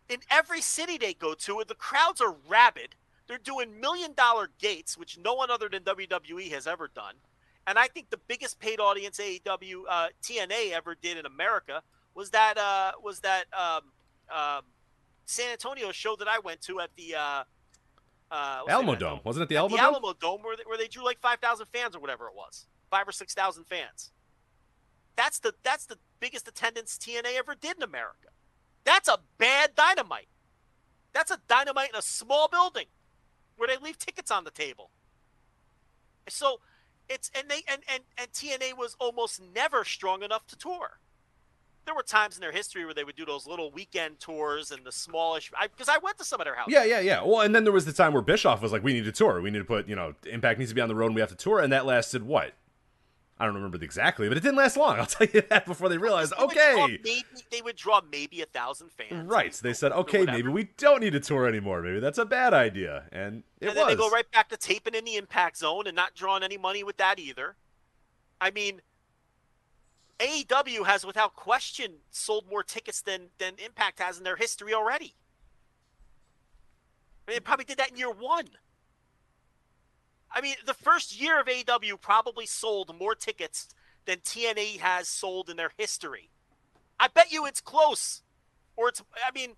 in 0.08 0.20
every 0.30 0.62
city 0.62 0.98
they 0.98 1.14
go 1.14 1.34
to, 1.34 1.60
and 1.60 1.68
the 1.68 1.74
crowds 1.76 2.22
are 2.22 2.36
rabid. 2.48 2.96
They're 3.26 3.38
doing 3.40 3.80
million 3.80 4.14
dollar 4.14 4.50
gates, 4.60 4.98
which 4.98 5.18
no 5.18 5.34
one 5.34 5.50
other 5.50 5.70
than 5.70 5.84
WWE 5.84 6.52
has 6.52 6.68
ever 6.68 6.88
done. 6.88 7.16
And 7.66 7.80
I 7.80 7.88
think 7.88 8.10
the 8.10 8.20
biggest 8.28 8.60
paid 8.60 8.80
audience 8.80 9.20
AEW 9.20 9.84
uh, 9.90 10.08
TNA 10.22 10.72
ever 10.72 10.96
did 11.02 11.18
in 11.18 11.26
America 11.26 11.82
was 12.14 12.30
that 12.32 12.58
uh, 12.58 12.92
was 13.02 13.22
that 13.22 13.46
um, 13.54 13.92
um, 14.36 14.62
San 15.26 15.52
Antonio 15.52 15.92
show 15.92 16.16
that 16.18 16.28
I 16.28 16.40
went 16.40 16.62
to 16.62 16.80
at 16.80 16.90
the 16.96 17.16
uh, 17.16 17.44
uh, 18.30 18.60
what's 18.64 18.66
the 18.66 18.82
name 18.82 18.90
Alamo 18.90 18.96
Dome. 18.96 19.20
Wasn't 19.24 19.44
it 19.44 19.50
the 19.50 19.58
Alamo 19.58 19.76
the 19.76 19.82
Dome? 19.82 19.94
Alamo 19.94 20.14
Dome, 20.14 20.42
where 20.42 20.58
they, 20.58 20.64
where 20.66 20.78
they 20.78 20.88
drew 20.88 21.06
like 21.06 21.20
five 21.20 21.40
thousand 21.40 21.68
fans 21.68 21.96
or 21.96 22.00
whatever 22.00 22.28
it 22.28 22.36
was, 22.36 22.68
five 22.90 23.08
or 23.08 23.12
six 23.12 23.34
thousand 23.34 23.66
fans. 23.66 24.12
That's 25.16 25.40
the 25.40 25.54
that's 25.64 25.86
the 25.86 25.98
biggest 26.20 26.48
attendance 26.48 26.98
TNA 26.98 27.38
ever 27.38 27.56
did 27.56 27.78
in 27.78 27.84
America. 27.84 28.30
That's 28.84 29.08
a 29.08 29.20
bad 29.38 29.76
dynamite. 29.76 30.28
That's 31.14 31.32
a 31.32 31.40
dynamite 31.48 31.90
in 31.90 31.96
a 31.96 32.02
small 32.02 32.48
building 32.48 32.88
where 33.56 33.68
they 33.68 33.78
leave 33.78 33.98
tickets 33.98 34.32
on 34.32 34.44
the 34.44 34.52
table. 34.52 34.90
So 36.28 36.60
it's 37.10 37.32
and 37.36 37.50
they 37.50 37.64
and 37.68 37.82
and, 37.92 38.04
and 38.18 38.32
TNA 38.32 38.78
was 38.78 38.96
almost 39.00 39.42
never 39.54 39.84
strong 39.84 40.24
enough 40.24 40.46
to 40.48 40.58
tour. 40.58 41.00
There 41.86 41.94
were 41.94 42.04
times 42.04 42.36
in 42.36 42.42
their 42.42 42.54
history 42.54 42.86
where 42.86 42.94
they 42.94 43.04
would 43.04 43.18
do 43.18 43.26
those 43.26 43.46
little 43.46 43.70
weekend 43.70 44.22
tours 44.22 44.72
and 44.72 44.86
the 44.86 44.92
smallish 44.92 45.52
because 45.62 45.90
I, 45.90 45.98
went 45.98 46.18
to 46.18 46.24
some 46.24 46.40
of 46.40 46.46
their 46.46 46.56
houses. 46.56 46.74
Yeah, 46.74 46.86
yeah, 46.86 47.02
yeah. 47.02 47.22
Well, 47.22 47.42
and 47.42 47.54
then 47.54 47.66
there 47.66 47.74
was 47.74 47.84
the 47.84 47.92
time 47.92 48.14
where 48.14 48.22
Bischoff 48.22 48.62
was 48.62 48.72
like, 48.72 48.84
"We 48.84 48.94
need 48.94 49.04
to 49.04 49.12
tour. 49.12 49.42
We 49.42 49.52
need 49.52 49.60
to 49.60 49.66
put, 49.66 49.88
you 49.90 49.96
know, 49.96 50.16
Impact 50.26 50.60
needs 50.60 50.72
to 50.72 50.76
be 50.76 50.82
on 50.82 50.88
the 50.88 50.96
road, 50.96 51.08
and 51.08 51.16
we 51.16 51.22
have 51.22 51.30
to 51.32 51.36
tour." 51.36 51.60
And 51.60 51.74
that 51.74 51.86
lasted 51.86 52.24
what? 52.24 52.54
I 53.40 53.46
don't 53.46 53.56
remember 53.56 53.78
exactly, 53.84 54.28
but 54.28 54.38
it 54.38 54.42
didn't 54.42 54.58
last 54.58 54.78
long. 54.78 54.96
I'll 55.00 55.06
tell 55.06 55.28
you 55.34 55.42
that 55.50 55.66
before 55.66 55.90
they 55.90 55.98
realized, 55.98 56.34
They 56.38 56.44
would 56.44 56.52
okay, 56.58 57.00
maybe, 57.04 57.24
they 57.52 57.62
would 57.62 57.76
draw 57.76 58.02
maybe 58.12 58.42
a 58.42 58.46
thousand 58.46 58.92
fans. 58.92 59.28
right? 59.28 59.54
So 59.54 59.68
they 59.68 59.74
said, 59.74 59.92
okay, 59.92 60.26
maybe 60.26 60.50
we 60.50 60.70
don't 60.78 61.02
need 61.02 61.14
to 61.14 61.20
tour 61.20 61.48
anymore. 61.48 61.82
Maybe 61.82 62.00
that's 62.00 62.20
a 62.20 62.26
bad 62.26 62.54
idea, 62.54 63.06
and 63.12 63.44
it 63.60 63.70
and 63.70 63.78
then 63.78 63.86
was. 63.88 63.96
they 63.96 64.02
go 64.02 64.10
right 64.10 64.30
back 64.32 64.50
to 64.50 64.58
taping 64.58 64.94
in 64.96 65.04
the 65.06 65.16
impact 65.16 65.58
zone 65.58 65.88
and 65.88 65.96
not 65.96 66.14
drawing 66.16 66.44
any 66.44 66.58
money 66.58 66.84
with 66.84 66.98
that 66.98 67.20
either. 67.20 67.56
I 68.40 68.52
mean, 68.52 68.82
AEW 70.20 70.86
has 70.86 71.06
without 71.06 71.36
question 71.36 71.96
sold 72.12 72.48
more 72.50 72.64
tickets 72.64 73.02
than 73.02 73.30
than 73.40 73.54
Impact 73.64 74.00
has 74.00 74.18
in 74.18 74.24
their 74.24 74.36
history 74.36 74.74
already. 74.74 75.16
I 77.28 77.32
mean, 77.32 77.36
they 77.36 77.40
probably 77.40 77.66
did 77.66 77.78
that 77.78 77.92
in 77.92 77.98
year 77.98 78.12
one. 78.12 78.50
I 80.34 80.42
mean, 80.42 80.56
the 80.66 80.74
first 80.74 81.20
year 81.20 81.40
of 81.40 81.48
AEW 81.48 82.02
probably 82.02 82.46
sold 82.46 82.98
more 82.98 83.16
tickets 83.16 83.70
than 84.06 84.18
TNA 84.18 84.80
has 84.80 85.08
sold 85.08 85.50
in 85.50 85.58
their 85.58 85.72
history. 85.78 86.30
I 87.00 87.08
bet 87.08 87.32
you 87.32 87.46
it's 87.46 87.62
close. 87.62 88.24
Or 88.76 88.90
it's, 88.90 89.02
I 89.26 89.32
mean, 89.34 89.52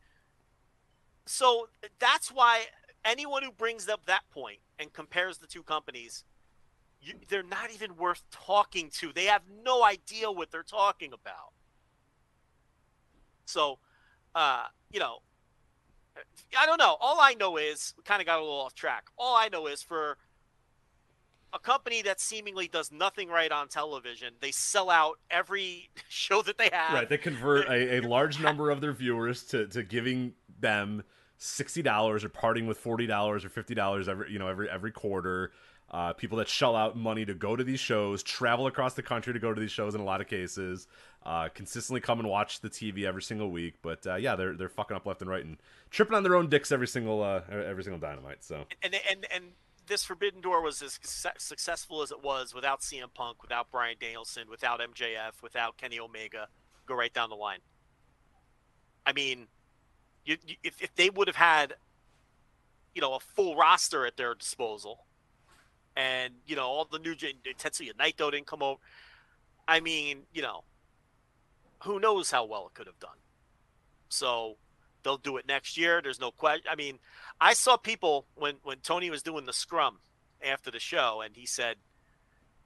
so 1.26 1.69
that's 1.99 2.30
why 2.30 2.65
anyone 3.05 3.43
who 3.43 3.51
brings 3.51 3.88
up 3.88 4.05
that 4.05 4.23
point 4.32 4.59
and 4.78 4.91
compares 4.91 5.38
the 5.38 5.47
two 5.47 5.63
companies, 5.63 6.23
you, 7.01 7.13
they're 7.30 7.43
not 7.43 7.71
even 7.73 7.95
worth 7.95 8.23
talking 8.32 8.89
to. 8.99 9.13
They 9.13 9.26
have 9.26 9.43
no 9.63 9.84
idea 9.84 10.32
what 10.32 10.51
they're 10.51 10.63
talking 10.63 11.13
about. 11.13 11.53
So, 13.45 13.80
uh, 14.34 14.65
you 14.91 14.99
know, 14.99 15.19
I 16.57 16.65
don't 16.65 16.80
know. 16.80 16.97
All 16.99 17.19
I 17.19 17.34
know 17.34 17.57
is 17.57 17.93
we 17.97 18.03
kind 18.03 18.21
of 18.21 18.26
got 18.26 18.39
a 18.39 18.41
little 18.41 18.59
off 18.59 18.73
track. 18.73 19.05
All 19.17 19.36
I 19.36 19.49
know 19.49 19.67
is 19.67 19.82
for 19.82 20.17
a 21.56 21.60
company 21.60 22.01
that 22.01 22.20
seemingly 22.20 22.68
does 22.68 22.91
nothing 22.91 23.30
right 23.30 23.51
on 23.51 23.70
television, 23.70 24.34
they 24.41 24.51
sell 24.51 24.89
out 24.89 25.18
every 25.32 25.89
show 26.10 26.41
that 26.43 26.58
they 26.58 26.70
have. 26.72 26.93
Right, 26.93 27.10
they 27.10 27.18
convert 27.18 27.68
a, 27.70 27.97
a 27.97 27.99
large 28.01 28.39
number 28.41 28.70
of 28.70 28.82
their 28.82 28.93
viewers 28.93 29.43
to, 29.45 29.66
to 29.68 29.82
giving 29.82 30.34
them 30.60 31.03
sixty 31.38 31.82
dollars 31.82 32.24
or 32.24 32.30
parting 32.30 32.68
with 32.68 32.78
forty 32.78 33.08
dollars 33.08 33.45
or 33.45 33.49
fifty 33.49 33.74
dollars 33.74 34.08
every 34.08 34.32
you 34.32 34.38
know 34.38 34.49
every 34.49 34.70
every 34.70 34.91
quarter. 34.91 35.51
Uh, 35.91 36.12
people 36.14 36.39
that 36.39 36.49
shell 36.49 36.76
out 36.76 36.97
money 36.97 37.24
to 37.24 37.36
go 37.36 37.56
to 37.56 37.64
these 37.64 37.80
shows, 37.80 38.24
travel 38.24 38.66
across 38.66 38.95
the 38.95 39.03
country 39.03 39.32
to 39.32 39.39
go 39.39 39.53
to 39.53 39.62
these 39.62 39.72
shows 39.72 39.93
in 39.93 40.01
a 40.01 40.03
lot 40.03 40.20
of 40.20 40.28
cases, 40.28 40.88
uh, 41.24 41.47
consistently 41.53 42.01
come 42.01 42.20
and 42.20 42.28
watch 42.28 42.60
the 42.62 42.70
TV 42.70 43.06
every 43.06 43.22
single 43.22 43.51
week. 43.51 43.76
But 43.84 44.06
uh, 44.08 44.16
yeah, 44.16 44.36
they're 44.36 44.56
they're 44.56 44.68
fucking 44.68 44.97
up 44.97 45.06
left 45.06 45.22
and 45.22 45.30
right 45.30 45.45
and 45.45 45.58
tripping 45.91 46.16
on 46.16 46.24
their 46.24 46.36
own 46.36 46.49
dicks 46.49 46.72
every 46.72 46.88
single 46.88 47.22
uh, 47.22 47.41
every 47.49 47.84
single 47.84 47.99
dynamite. 47.99 48.43
So 48.43 48.66
and 48.82 48.95
and 49.10 49.28
and 49.34 49.45
this 49.88 50.03
Forbidden 50.03 50.41
Door 50.41 50.61
was 50.63 50.81
as 50.81 50.99
successful 51.38 52.01
as 52.01 52.11
it 52.11 52.23
was 52.23 52.53
without 52.53 52.81
CM 52.81 53.13
Punk, 53.13 53.41
without 53.41 53.71
Bryan 53.71 53.97
Danielson, 53.99 54.49
without 54.49 54.79
MJF, 54.79 55.41
without 55.41 55.77
Kenny 55.77 55.99
Omega. 55.99 56.47
Go 56.86 56.95
right 56.95 57.13
down 57.13 57.29
the 57.29 57.36
line. 57.36 57.59
I 59.05 59.13
mean, 59.13 59.47
you, 60.23 60.38
you, 60.45 60.55
if 60.63 60.81
if 60.81 60.95
they 60.95 61.09
would 61.09 61.27
have 61.27 61.36
had, 61.36 61.75
you 62.93 63.01
know, 63.01 63.15
a 63.15 63.19
full 63.19 63.55
roster 63.55 64.05
at 64.05 64.17
their 64.17 64.33
disposal 64.33 65.05
and 65.95 66.33
you 66.45 66.55
know 66.55 66.65
all 66.65 66.86
the 66.86 66.99
new 66.99 67.15
Tetsuya 67.15 67.93
Naito 67.93 68.31
didn't 68.31 68.47
come 68.47 68.61
over. 68.61 68.79
I 69.67 69.79
mean, 69.79 70.23
you 70.33 70.41
know, 70.41 70.63
who 71.83 71.99
knows 71.99 72.31
how 72.31 72.45
well 72.45 72.67
it 72.67 72.73
could 72.73 72.88
have 72.88 72.99
done. 72.99 73.17
So 74.09 74.57
they'll 75.06 75.18
do 75.18 75.38
it 75.38 75.47
next 75.47 75.78
year. 75.78 76.01
There's 76.01 76.20
no 76.20 76.32
question. 76.32 76.66
I 76.70 76.76
mean, 76.76 76.99
I 77.39 77.53
saw 77.53 77.78
people 77.78 78.26
when 78.36 78.56
when 78.64 78.80
Tony 78.80 79.10
was 79.10 79.24
doing 79.24 79.45
the 79.45 79.53
scrum 79.53 79.99
after 80.45 80.70
the 80.70 80.80
show, 80.80 81.22
and 81.24 81.38
he 81.38 81.45
said, 81.45 81.78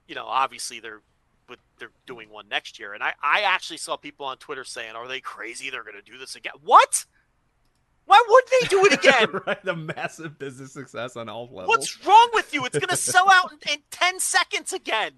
you 0.08 0.16
know, 0.16 0.26
obviously 0.26 0.80
they're 0.80 1.02
but 1.46 1.58
they're 1.78 1.90
doing 2.06 2.30
one 2.30 2.48
next 2.48 2.80
year, 2.80 2.94
and 2.94 3.02
I 3.02 3.12
I 3.22 3.42
actually 3.42 3.76
saw 3.76 3.96
people 3.96 4.26
on 4.26 4.38
Twitter 4.38 4.64
saying, 4.64 4.96
"Are 4.96 5.06
they 5.06 5.20
crazy? 5.20 5.70
They're 5.70 5.84
going 5.84 6.02
to 6.02 6.10
do 6.10 6.18
this 6.18 6.34
again?" 6.34 6.54
What? 6.64 7.04
Why 8.06 8.24
would 8.28 8.44
they 8.60 8.66
do 8.66 8.86
it 8.86 8.92
again? 9.04 9.40
right, 9.46 9.64
the 9.64 9.76
massive 9.76 10.36
business 10.36 10.72
success 10.72 11.16
on 11.16 11.28
all 11.28 11.46
levels. 11.46 11.68
What's 11.68 12.04
wrong 12.04 12.30
with 12.32 12.52
you? 12.52 12.64
It's 12.64 12.76
going 12.76 12.88
to 12.88 12.96
sell 12.96 13.30
out 13.30 13.52
in, 13.52 13.74
in, 13.74 13.78
10 13.92 14.18
seconds 14.18 14.72
again. 14.72 15.12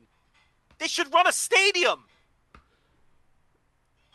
They 0.78 0.88
should 0.88 1.10
run 1.10 1.26
a 1.26 1.32
stadium. 1.32 2.04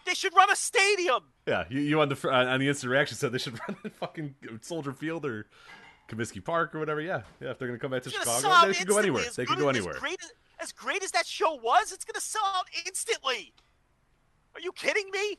They 0.06 0.14
should 0.14 0.36
run 0.36 0.52
a 0.52 0.56
stadium. 0.56 1.24
Yeah, 1.48 1.64
you, 1.70 1.80
you 1.80 2.02
on 2.02 2.10
the 2.10 2.20
uh, 2.30 2.46
on 2.46 2.60
the 2.60 2.68
instant 2.68 2.92
reaction 2.92 3.18
said 3.18 3.32
they 3.32 3.38
should 3.38 3.58
run 3.68 3.78
in 3.84 3.90
fucking 3.92 4.36
Soldier 4.62 4.92
Field 4.92 5.26
or 5.26 5.48
Comiskey 6.10 6.44
Park 6.44 6.76
or 6.76 6.80
whatever. 6.80 7.02
Yeah, 7.02 7.22
yeah. 7.40 7.52
If 7.52 7.60
they're 7.60 7.70
going 7.70 7.80
to 7.80 7.82
come 7.82 7.92
back 7.92 8.04
to 8.04 8.10
Chicago, 8.10 8.68
they 8.68 8.74
can 8.74 8.86
go 8.86 8.98
anywhere. 8.98 9.24
They 9.36 9.46
can 9.46 9.58
go 9.58 9.70
anywhere. 9.70 9.96
As 9.96 10.00
great 10.00 10.22
as, 10.22 10.34
as 10.60 10.72
great 10.74 11.04
as 11.04 11.12
that 11.12 11.26
show 11.26 11.56
was, 11.56 11.92
it's 11.92 12.04
going 12.04 12.16
to 12.16 12.22
sell 12.22 12.44
out 12.56 12.66
instantly. 12.86 13.54
Are 14.56 14.62
you 14.62 14.72
kidding 14.74 15.10
me? 15.12 15.38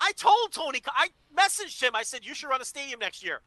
I 0.00 0.12
told 0.12 0.52
Tony, 0.52 0.80
I 0.88 1.08
messaged 1.36 1.82
him. 1.82 1.94
I 1.94 2.02
said, 2.02 2.24
you 2.24 2.34
should 2.34 2.48
run 2.48 2.62
a 2.62 2.64
stadium 2.64 3.00
next 3.00 3.22
year. 3.22 3.42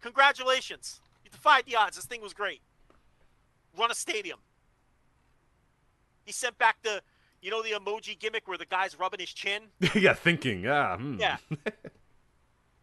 Congratulations. 0.00 1.00
You 1.22 1.30
defied 1.30 1.64
the 1.66 1.76
odds. 1.76 1.96
This 1.96 2.06
thing 2.06 2.22
was 2.22 2.32
great. 2.32 2.62
Run 3.78 3.90
a 3.90 3.94
stadium. 3.94 4.38
He 6.24 6.32
sent 6.32 6.56
back 6.56 6.78
the, 6.82 7.02
you 7.42 7.50
know, 7.50 7.62
the 7.62 7.70
emoji 7.70 8.18
gimmick 8.18 8.46
where 8.46 8.58
the 8.58 8.66
guy's 8.66 8.98
rubbing 8.98 9.20
his 9.20 9.30
chin? 9.30 9.62
yeah, 9.94 10.14
thinking. 10.14 10.64
Yeah. 10.64 10.96
Hmm. 10.96 11.18
Yeah. 11.18 11.36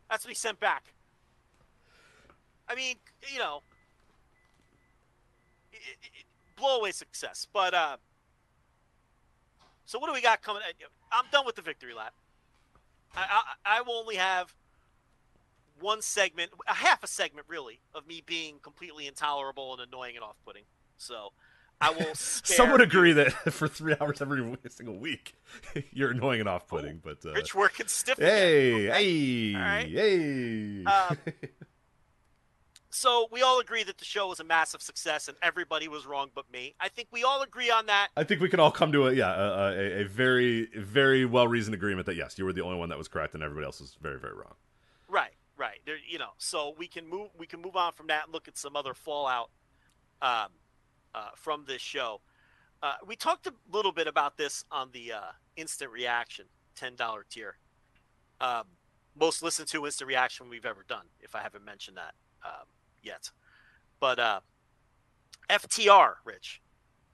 That's 0.09 0.23
what 0.25 0.29
he 0.29 0.35
sent 0.35 0.59
back. 0.59 0.93
I 2.67 2.75
mean, 2.75 2.95
you 3.31 3.39
know, 3.39 3.61
it, 5.71 5.79
it, 6.01 6.25
blow 6.55 6.79
away 6.79 6.91
success. 6.91 7.47
But, 7.51 7.73
uh, 7.73 7.97
so 9.85 9.99
what 9.99 10.07
do 10.07 10.13
we 10.13 10.21
got 10.21 10.41
coming? 10.41 10.63
I'm 11.11 11.25
done 11.31 11.45
with 11.45 11.55
the 11.55 11.61
victory 11.61 11.93
lap. 11.93 12.13
I, 13.15 13.41
I, 13.65 13.77
I 13.77 13.81
will 13.81 13.93
only 13.93 14.15
have 14.15 14.53
one 15.79 16.01
segment, 16.01 16.51
a 16.67 16.73
half 16.73 17.03
a 17.03 17.07
segment 17.07 17.47
really, 17.47 17.79
of 17.93 18.07
me 18.07 18.21
being 18.25 18.59
completely 18.61 19.07
intolerable 19.07 19.73
and 19.73 19.81
annoying 19.81 20.15
and 20.15 20.23
off-putting. 20.23 20.63
So 20.97 21.31
I 21.79 21.91
will. 21.91 22.09
Some 22.15 22.71
would 22.71 22.81
agree 22.81 23.13
that 23.13 23.31
for 23.53 23.67
three 23.67 23.95
hours 23.99 24.21
every 24.21 24.57
single 24.69 24.97
week, 24.97 25.35
you're 25.91 26.11
annoying 26.11 26.39
and 26.39 26.49
off-putting. 26.49 27.01
But 27.03 27.25
uh, 27.25 27.33
Rich 27.33 27.55
working 27.55 27.87
stiff. 27.87 28.17
Hey, 28.17 28.89
okay. 28.89 29.53
hey, 29.53 29.55
right. 29.55 29.87
hey. 29.87 30.85
Um, 30.85 31.17
so 32.89 33.27
we 33.31 33.43
all 33.43 33.59
agree 33.59 33.83
that 33.83 33.99
the 33.99 34.05
show 34.05 34.27
was 34.27 34.39
a 34.39 34.43
massive 34.43 34.81
success 34.81 35.27
and 35.27 35.37
everybody 35.43 35.87
was 35.87 36.07
wrong 36.07 36.31
but 36.33 36.51
me. 36.51 36.73
I 36.79 36.89
think 36.89 37.09
we 37.11 37.23
all 37.23 37.43
agree 37.43 37.69
on 37.69 37.85
that. 37.85 38.07
I 38.17 38.23
think 38.23 38.41
we 38.41 38.49
can 38.49 38.59
all 38.59 38.71
come 38.71 38.91
to 38.91 39.07
a 39.07 39.13
yeah 39.13 39.35
a, 39.35 39.69
a, 39.69 40.01
a 40.01 40.03
very 40.05 40.67
very 40.75 41.23
well 41.23 41.47
reasoned 41.47 41.75
agreement 41.75 42.07
that 42.07 42.15
yes 42.15 42.39
you 42.39 42.45
were 42.45 42.53
the 42.53 42.63
only 42.63 42.77
one 42.77 42.89
that 42.89 42.97
was 42.97 43.07
correct 43.07 43.35
and 43.35 43.43
everybody 43.43 43.65
else 43.65 43.79
was 43.79 43.95
very 44.01 44.19
very 44.19 44.33
wrong. 44.33 44.55
Right, 45.07 45.33
right. 45.57 45.79
There, 45.85 45.97
you 46.07 46.17
know, 46.17 46.31
so 46.39 46.73
we 46.75 46.87
can 46.87 47.07
move 47.07 47.29
we 47.37 47.45
can 47.45 47.61
move 47.61 47.75
on 47.75 47.93
from 47.93 48.07
that 48.07 48.25
and 48.25 48.33
look 48.33 48.47
at 48.47 48.57
some 48.57 48.75
other 48.75 48.95
fallout 48.95 49.51
um, 50.21 50.47
uh, 51.17 51.29
from 51.35 51.65
this 51.67 51.81
show. 51.81 52.21
Uh, 52.83 52.93
we 53.05 53.15
talked 53.15 53.47
a 53.47 53.53
little 53.71 53.91
bit 53.91 54.07
about 54.07 54.37
this 54.37 54.63
on 54.71 54.89
the 54.93 55.11
uh, 55.13 55.31
instant 55.55 55.91
reaction 55.91 56.45
ten 56.75 56.95
dollar 56.95 57.25
tier. 57.29 57.57
Um, 58.39 58.65
most 59.19 59.41
listened 59.41 59.67
to 59.69 59.85
instant 59.85 60.07
reaction 60.07 60.47
we've 60.47 60.65
ever 60.65 60.85
done. 60.87 61.05
If 61.19 61.35
I 61.35 61.41
haven't 61.41 61.65
mentioned 61.65 61.97
that. 61.97 62.13
Um, 62.45 62.67
yet. 63.01 63.31
But 63.99 64.19
uh, 64.19 64.39
FTR, 65.49 66.15
Rich, 66.23 66.61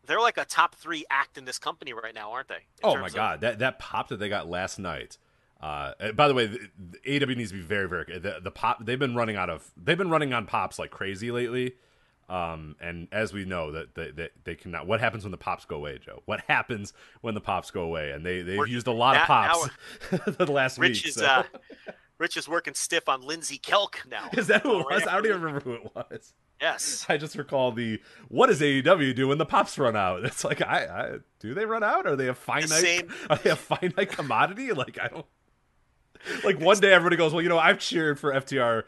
they're 0.05 0.19
like 0.19 0.37
a 0.37 0.43
top 0.43 0.75
three 0.75 1.05
act 1.09 1.37
in 1.37 1.45
this 1.45 1.57
company 1.57 1.93
right 1.93 2.13
now, 2.13 2.31
aren't 2.31 2.49
they? 2.49 2.65
Oh 2.83 2.97
my 2.97 3.09
god, 3.09 3.41
that 3.41 3.59
that 3.59 3.79
pop 3.79 4.09
that 4.09 4.17
they 4.17 4.27
got 4.27 4.49
last 4.49 4.79
night. 4.79 5.17
Uh, 5.61 6.11
by 6.11 6.27
the 6.27 6.33
way, 6.33 6.45
the, 6.45 6.59
the 6.77 6.97
AEW 7.19 7.37
needs 7.37 7.51
to 7.51 7.57
be 7.57 7.63
very, 7.63 7.87
very 7.87 8.19
the, 8.19 8.39
the 8.43 8.51
pop. 8.51 8.85
They've 8.85 8.99
been 8.99 9.15
running 9.15 9.37
out 9.37 9.49
of. 9.49 9.71
They've 9.81 9.97
been 9.97 10.09
running 10.09 10.33
on 10.33 10.45
pops 10.45 10.77
like 10.77 10.91
crazy 10.91 11.31
lately. 11.31 11.75
Um, 12.29 12.75
and 12.79 13.07
as 13.11 13.33
we 13.33 13.45
know 13.45 13.71
that 13.73 13.95
they, 13.95 14.11
they, 14.11 14.29
they, 14.43 14.55
cannot. 14.55 14.87
What 14.87 15.01
happens 15.01 15.23
when 15.23 15.31
the 15.31 15.37
pops 15.37 15.65
go 15.65 15.75
away, 15.75 15.99
Joe? 15.99 16.21
What 16.25 16.41
happens 16.47 16.93
when 17.21 17.33
the 17.33 17.41
pops 17.41 17.69
go 17.69 17.81
away? 17.81 18.11
And 18.11 18.25
they 18.25 18.41
they've 18.41 18.57
We're, 18.57 18.67
used 18.67 18.87
a 18.87 18.93
lot 18.93 19.17
of 19.17 19.23
pops 19.23 19.69
the 20.37 20.51
last 20.51 20.79
Rich 20.79 21.03
week. 21.03 21.07
Is, 21.09 21.15
so. 21.15 21.25
uh, 21.25 21.43
Rich 22.17 22.37
is 22.37 22.47
working 22.47 22.73
stiff 22.73 23.09
on 23.09 23.21
Lindsey 23.21 23.57
Kelk 23.57 24.05
now. 24.09 24.29
Is 24.37 24.47
that 24.47 24.61
who 24.61 24.79
it 24.79 24.85
was? 24.89 25.03
I 25.05 25.15
don't 25.15 25.25
even 25.25 25.41
remember 25.41 25.59
who 25.61 25.73
it 25.73 25.91
was. 25.93 26.33
Yes. 26.61 27.05
I 27.09 27.17
just 27.17 27.35
recall 27.35 27.73
the 27.73 27.99
what 28.29 28.47
does 28.47 28.61
AEW 28.61 29.13
do 29.13 29.27
when 29.27 29.39
the 29.39 29.45
pops 29.45 29.77
run 29.77 29.97
out? 29.97 30.23
It's 30.23 30.45
like 30.45 30.61
I, 30.61 30.85
I 30.85 31.17
do 31.39 31.53
they 31.53 31.65
run 31.65 31.83
out? 31.83 32.07
Are 32.07 32.15
they 32.15 32.29
a 32.29 32.33
finite 32.33 32.69
the 32.69 32.75
same... 32.75 33.13
are 33.29 33.35
they 33.37 33.49
a 33.49 33.55
finite 33.55 34.09
commodity? 34.09 34.71
Like 34.71 34.97
I 35.01 35.09
don't 35.09 35.25
like 36.45 36.61
one 36.61 36.79
day 36.79 36.93
everybody 36.93 37.17
goes, 37.17 37.33
Well, 37.33 37.41
you 37.41 37.49
know, 37.49 37.59
I've 37.59 37.79
cheered 37.79 38.19
for 38.19 38.31
FTR 38.31 38.83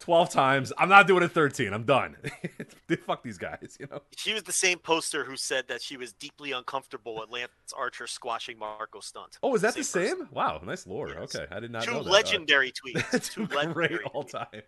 12 0.00 0.30
times. 0.30 0.72
I'm 0.78 0.88
not 0.88 1.06
doing 1.06 1.22
it 1.22 1.32
13. 1.32 1.72
I'm 1.72 1.84
done. 1.84 2.16
Fuck 3.06 3.22
these 3.22 3.38
guys, 3.38 3.76
you 3.80 3.86
know. 3.90 4.00
She 4.16 4.32
was 4.32 4.44
the 4.44 4.52
same 4.52 4.78
poster 4.78 5.24
who 5.24 5.36
said 5.36 5.66
that 5.68 5.82
she 5.82 5.96
was 5.96 6.12
deeply 6.12 6.52
uncomfortable 6.52 7.20
at 7.22 7.30
Lance 7.30 7.50
Archer 7.76 8.06
squashing 8.06 8.58
Marco 8.58 9.00
Stunt. 9.00 9.38
Oh, 9.42 9.54
is 9.54 9.62
that 9.62 9.74
same 9.74 9.80
the 9.80 9.84
same? 9.84 10.16
Person. 10.18 10.28
Wow, 10.32 10.60
nice 10.64 10.86
lore. 10.86 11.08
Yes. 11.08 11.34
Okay, 11.34 11.46
I 11.54 11.60
did 11.60 11.70
not 11.72 11.82
Two 11.82 11.92
know 11.92 12.02
that. 12.02 12.10
legendary 12.10 12.72
tweets. 12.72 13.30
Two, 13.32 13.46
Two 13.46 13.72
great 13.72 14.00
all 14.12 14.22
time. 14.22 14.62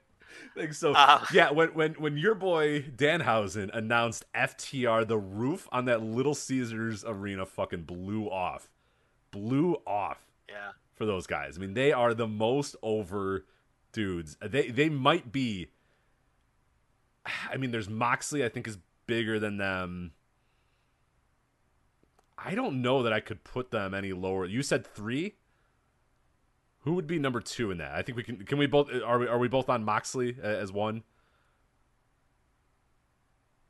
Things. 0.55 0.78
So 0.78 0.93
uh, 0.93 1.24
yeah, 1.33 1.51
when 1.51 1.70
when 1.74 1.95
when 1.95 2.16
your 2.16 2.35
boy 2.37 2.83
Danhausen 2.83 3.68
announced 3.74 4.24
FTR, 4.35 5.07
the 5.07 5.18
roof 5.18 5.68
on 5.72 5.87
that 5.87 6.03
Little 6.03 6.35
Caesars 6.35 7.05
arena 7.05 7.45
fucking 7.47 7.83
blew 7.83 8.26
off, 8.31 8.70
blew 9.33 9.76
off. 9.87 10.18
Yeah. 10.49 10.72
For 10.95 11.07
those 11.07 11.26
guys, 11.26 11.57
I 11.57 11.61
mean, 11.62 11.74
they 11.74 11.93
are 11.93 12.12
the 12.14 12.28
most 12.28 12.76
over 12.83 13.45
dudes. 13.93 14.36
They 14.41 14.68
they 14.68 14.88
might 14.88 15.32
be. 15.32 15.68
I 17.51 17.57
mean, 17.57 17.70
there's 17.70 17.88
Moxley. 17.88 18.45
I 18.45 18.49
think 18.49 18.66
is 18.66 18.78
bigger 19.07 19.38
than 19.38 19.57
them. 19.57 20.12
I 22.38 22.55
don't 22.55 22.80
know 22.80 23.03
that 23.03 23.12
I 23.12 23.20
could 23.20 23.45
put 23.45 23.70
them 23.70 23.93
any 23.93 24.12
lower. 24.12 24.47
You 24.47 24.62
said 24.62 24.86
three. 24.86 25.34
Who 26.84 26.95
would 26.95 27.07
be 27.07 27.18
number 27.18 27.41
two 27.41 27.70
in 27.70 27.78
that? 27.78 27.93
I 27.93 28.03
think 28.03 28.16
we 28.16 28.22
can. 28.22 28.45
Can 28.45 28.57
we 28.57 28.66
both? 28.66 28.91
Are 29.05 29.18
we? 29.18 29.26
Are 29.26 29.38
we 29.38 29.49
both 29.49 29.68
on 29.68 29.84
Moxley 29.84 30.36
uh, 30.43 30.47
as 30.47 30.72
one? 30.72 31.03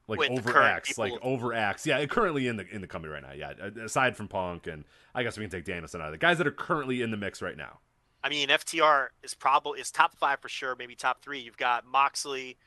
Like 0.06 0.18
Wait, 0.18 0.30
over 0.32 0.60
X, 0.60 0.98
like 0.98 1.12
over 1.22 1.54
X. 1.54 1.86
Yeah, 1.86 2.04
currently 2.06 2.48
in 2.48 2.56
the 2.56 2.66
in 2.68 2.80
the 2.80 2.88
company 2.88 3.12
right 3.12 3.22
now. 3.22 3.32
Yeah, 3.32 3.52
aside 3.84 4.16
from 4.16 4.26
Punk 4.26 4.66
and 4.66 4.84
I 5.14 5.22
guess 5.22 5.38
we 5.38 5.44
can 5.44 5.50
take 5.50 5.64
Danielson 5.64 6.00
out 6.00 6.08
of 6.08 6.12
the 6.12 6.18
guys 6.18 6.38
that 6.38 6.48
are 6.48 6.52
currently 6.52 7.00
in 7.00 7.12
the 7.12 7.16
mix 7.16 7.40
right 7.40 7.56
now. 7.56 7.78
I 8.22 8.28
mean, 8.28 8.48
FTR 8.48 9.08
is 9.22 9.34
probably 9.34 9.80
is 9.80 9.90
top 9.90 10.16
five 10.16 10.40
for 10.40 10.48
sure, 10.48 10.76
maybe 10.78 10.94
top 10.94 11.22
three. 11.22 11.40
You've 11.40 11.56
got 11.56 11.86
Moxley, 11.86 12.58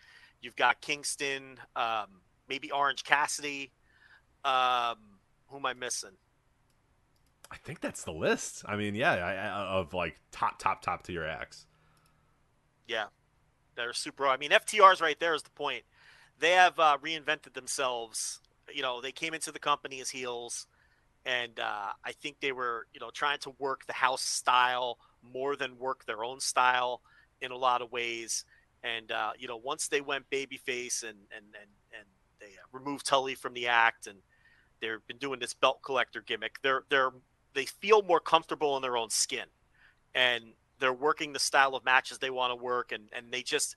you've 0.42 0.56
got 0.56 0.82
Kingston, 0.82 1.60
um, 1.76 2.08
maybe 2.50 2.72
Orange 2.72 3.04
Cassidy. 3.04 3.72
Um, 4.44 4.98
who 5.48 5.58
am 5.58 5.66
I 5.66 5.74
missing? 5.74 6.18
I 7.52 7.58
think 7.58 7.82
that's 7.82 8.04
the 8.04 8.12
list. 8.12 8.64
I 8.68 8.76
mean, 8.76 8.96
yeah, 8.96 9.14
I, 9.14 9.34
I, 9.34 9.50
of 9.80 9.94
like 9.94 10.20
top, 10.32 10.58
top, 10.58 10.82
top 10.82 11.04
tier 11.04 11.24
acts. 11.24 11.68
Yeah, 12.88 13.06
they're 13.76 13.94
super. 13.94 14.28
I 14.28 14.38
mean, 14.38 14.50
FTR's 14.50 15.02
right 15.02 15.20
there 15.20 15.36
is 15.36 15.44
the 15.44 15.52
point. 15.52 15.84
They 16.40 16.52
have 16.52 16.80
uh, 16.80 16.98
reinvented 17.04 17.54
themselves. 17.54 18.42
You 18.74 18.82
know, 18.82 19.02
they 19.02 19.12
came 19.12 19.36
into 19.36 19.52
the 19.52 19.60
company 19.60 20.02
as 20.02 20.10
heels, 20.10 20.66
and 21.26 21.60
uh, 21.60 21.92
I 22.04 22.12
think 22.12 22.38
they 22.42 22.52
were, 22.52 22.88
you 22.92 23.00
know, 23.00 23.12
trying 23.12 23.38
to 23.40 23.54
work 23.60 23.86
the 23.86 23.94
house 23.94 24.24
style 24.24 24.98
more 25.34 25.56
than 25.56 25.78
work 25.78 26.06
their 26.06 26.24
own 26.24 26.40
style 26.40 27.02
in 27.42 27.52
a 27.52 27.58
lot 27.58 27.82
of 27.82 27.92
ways. 27.92 28.46
And 28.84 29.12
uh, 29.12 29.32
you 29.38 29.48
know, 29.48 29.58
once 29.58 29.88
they 29.88 30.02
went 30.02 30.30
babyface 30.30 31.04
and 31.04 31.18
and 31.36 31.46
and 31.54 31.70
and 31.98 32.08
they 32.40 32.48
uh, 32.48 32.68
removed 32.72 33.06
Tully 33.06 33.36
from 33.36 33.54
the 33.54 33.68
act, 33.68 34.08
and 34.08 34.20
they've 34.82 35.06
been 35.08 35.18
doing 35.18 35.40
this 35.40 35.54
belt 35.54 35.80
collector 35.84 36.22
gimmick. 36.22 36.58
They're 36.62 36.84
they're 36.90 37.12
they 37.54 37.66
feel 37.66 38.02
more 38.02 38.20
comfortable 38.20 38.76
in 38.76 38.82
their 38.82 38.98
own 38.98 39.10
skin, 39.10 39.46
and 40.14 40.44
they're 40.80 40.94
working 40.94 41.32
the 41.34 41.40
style 41.40 41.76
of 41.76 41.86
matches 41.86 42.18
they 42.18 42.30
want 42.30 42.52
to 42.52 42.62
work, 42.62 42.92
and 42.92 43.04
and 43.14 43.32
they 43.32 43.42
just 43.42 43.76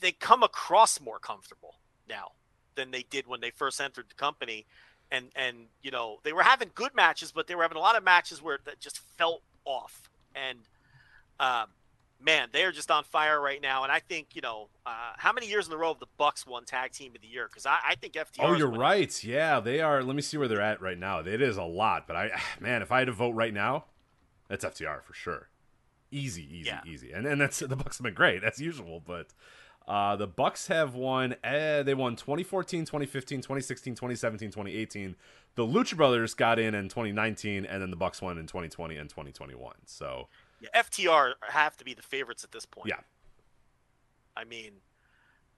they 0.00 0.12
come 0.12 0.42
across 0.42 1.00
more 1.00 1.18
comfortable 1.18 1.74
now 2.08 2.32
than 2.76 2.90
they 2.90 3.02
did 3.02 3.26
when 3.26 3.40
they 3.40 3.50
first 3.50 3.80
entered 3.80 4.06
the 4.08 4.14
company. 4.14 4.66
And 5.10 5.26
and 5.36 5.66
you 5.82 5.90
know 5.90 6.18
they 6.22 6.32
were 6.32 6.42
having 6.42 6.70
good 6.74 6.94
matches, 6.94 7.32
but 7.32 7.46
they 7.46 7.54
were 7.54 7.62
having 7.62 7.76
a 7.76 7.80
lot 7.80 7.96
of 7.96 8.04
matches 8.04 8.40
where 8.40 8.58
that 8.64 8.80
just 8.80 9.00
felt 9.18 9.42
off. 9.64 10.08
And 10.34 10.58
um, 11.40 11.68
man, 12.24 12.48
they 12.52 12.64
are 12.64 12.72
just 12.72 12.90
on 12.90 13.04
fire 13.04 13.40
right 13.40 13.60
now. 13.60 13.82
And 13.82 13.92
I 13.92 14.00
think 14.00 14.28
you 14.34 14.40
know 14.40 14.68
uh, 14.86 15.12
how 15.16 15.32
many 15.32 15.46
years 15.48 15.66
in 15.66 15.72
a 15.72 15.76
row 15.76 15.88
have 15.88 16.00
the 16.00 16.06
Bucks 16.16 16.46
won 16.46 16.64
Tag 16.64 16.92
Team 16.92 17.12
of 17.14 17.22
the 17.22 17.28
Year? 17.28 17.46
Because 17.48 17.66
I, 17.66 17.78
I, 17.88 17.94
think 17.94 18.14
FTR. 18.14 18.40
Oh, 18.40 18.52
you're 18.54 18.68
right. 18.70 19.22
Yeah, 19.24 19.60
they 19.60 19.80
are. 19.80 20.02
Let 20.02 20.16
me 20.16 20.22
see 20.22 20.36
where 20.36 20.48
they're 20.48 20.60
at 20.60 20.80
right 20.80 20.98
now. 20.98 21.20
It 21.20 21.42
is 21.42 21.56
a 21.56 21.64
lot, 21.64 22.06
but 22.06 22.16
I 22.16 22.30
man, 22.60 22.82
if 22.82 22.90
I 22.90 23.00
had 23.00 23.06
to 23.06 23.12
vote 23.12 23.34
right 23.34 23.54
now, 23.54 23.84
that's 24.48 24.64
FTR 24.64 25.02
for 25.02 25.14
sure. 25.14 25.48
Easy, 26.10 26.42
easy, 26.42 26.68
yeah. 26.68 26.80
easy. 26.86 27.12
And 27.12 27.26
and 27.26 27.40
that's 27.40 27.58
the 27.60 27.76
Bucks 27.76 27.98
have 27.98 28.04
been 28.04 28.14
great 28.14 28.42
as 28.44 28.60
usual, 28.60 29.02
but. 29.04 29.28
Uh, 29.86 30.16
the 30.16 30.26
Bucks 30.26 30.68
have 30.68 30.94
won. 30.94 31.34
Eh, 31.44 31.82
they 31.82 31.92
won 31.92 32.16
2014, 32.16 32.86
2015, 32.86 33.42
2016, 33.42 33.94
2017, 33.94 34.48
2018. 34.48 35.14
The 35.56 35.66
Lucha 35.66 35.96
Brothers 35.96 36.34
got 36.34 36.58
in 36.58 36.74
in 36.74 36.88
2019, 36.88 37.64
and 37.64 37.82
then 37.82 37.90
the 37.90 37.96
Bucks 37.96 38.20
won 38.20 38.38
in 38.38 38.46
2020 38.46 38.96
and 38.96 39.08
2021. 39.08 39.74
So 39.86 40.28
yeah, 40.60 40.68
FTR 40.74 41.34
have 41.48 41.76
to 41.76 41.84
be 41.84 41.94
the 41.94 42.02
favorites 42.02 42.44
at 42.44 42.52
this 42.52 42.66
point. 42.66 42.88
Yeah. 42.88 43.00
I 44.36 44.44
mean, 44.44 44.72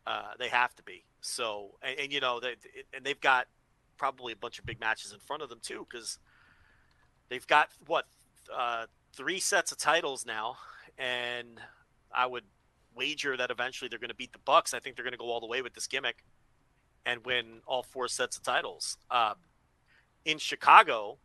uh, 0.07 0.33
they 0.39 0.49
have 0.49 0.75
to 0.77 0.83
be. 0.83 1.05
So, 1.21 1.77
and, 1.83 1.99
and 1.99 2.13
you 2.13 2.21
know, 2.21 2.41
they, 2.41 2.57
and 2.95 3.05
they've 3.05 3.21
got 3.21 3.47
probably 3.97 4.33
a 4.33 4.37
bunch 4.37 4.59
of 4.59 4.67
big 4.67 4.81
matches 4.81 5.13
in 5.13 5.19
front 5.19 5.43
of 5.43 5.49
them 5.49 5.61
too, 5.63 5.87
because 5.91 6.19
they've 7.29 7.47
got 7.47 7.71
what 7.87 8.07
uh, 8.55 8.87
three 9.15 9.41
sets 9.41 9.73
of 9.73 9.79
titles 9.79 10.27
now, 10.27 10.57
and 10.99 11.61
I 12.15 12.27
would 12.27 12.45
wager 12.95 13.37
that 13.37 13.51
eventually 13.51 13.89
they're 13.89 13.99
going 13.99 14.09
to 14.09 14.15
beat 14.15 14.33
the 14.33 14.39
Bucks. 14.39 14.75
I 14.75 14.79
think 14.79 14.97
they're 14.97 15.05
going 15.05 15.13
to 15.13 15.19
go 15.19 15.31
all 15.31 15.41
the 15.41 15.47
way 15.47 15.63
with 15.63 15.75
this 15.75 15.87
gimmick 15.87 16.25
and 17.05 17.25
win 17.25 17.61
all 17.67 17.83
four 17.83 18.09
sets 18.09 18.37
of 18.37 18.43
titles. 18.43 18.99
Uh, 19.11 19.35
in 20.27 20.39
Chicago, 20.39 21.19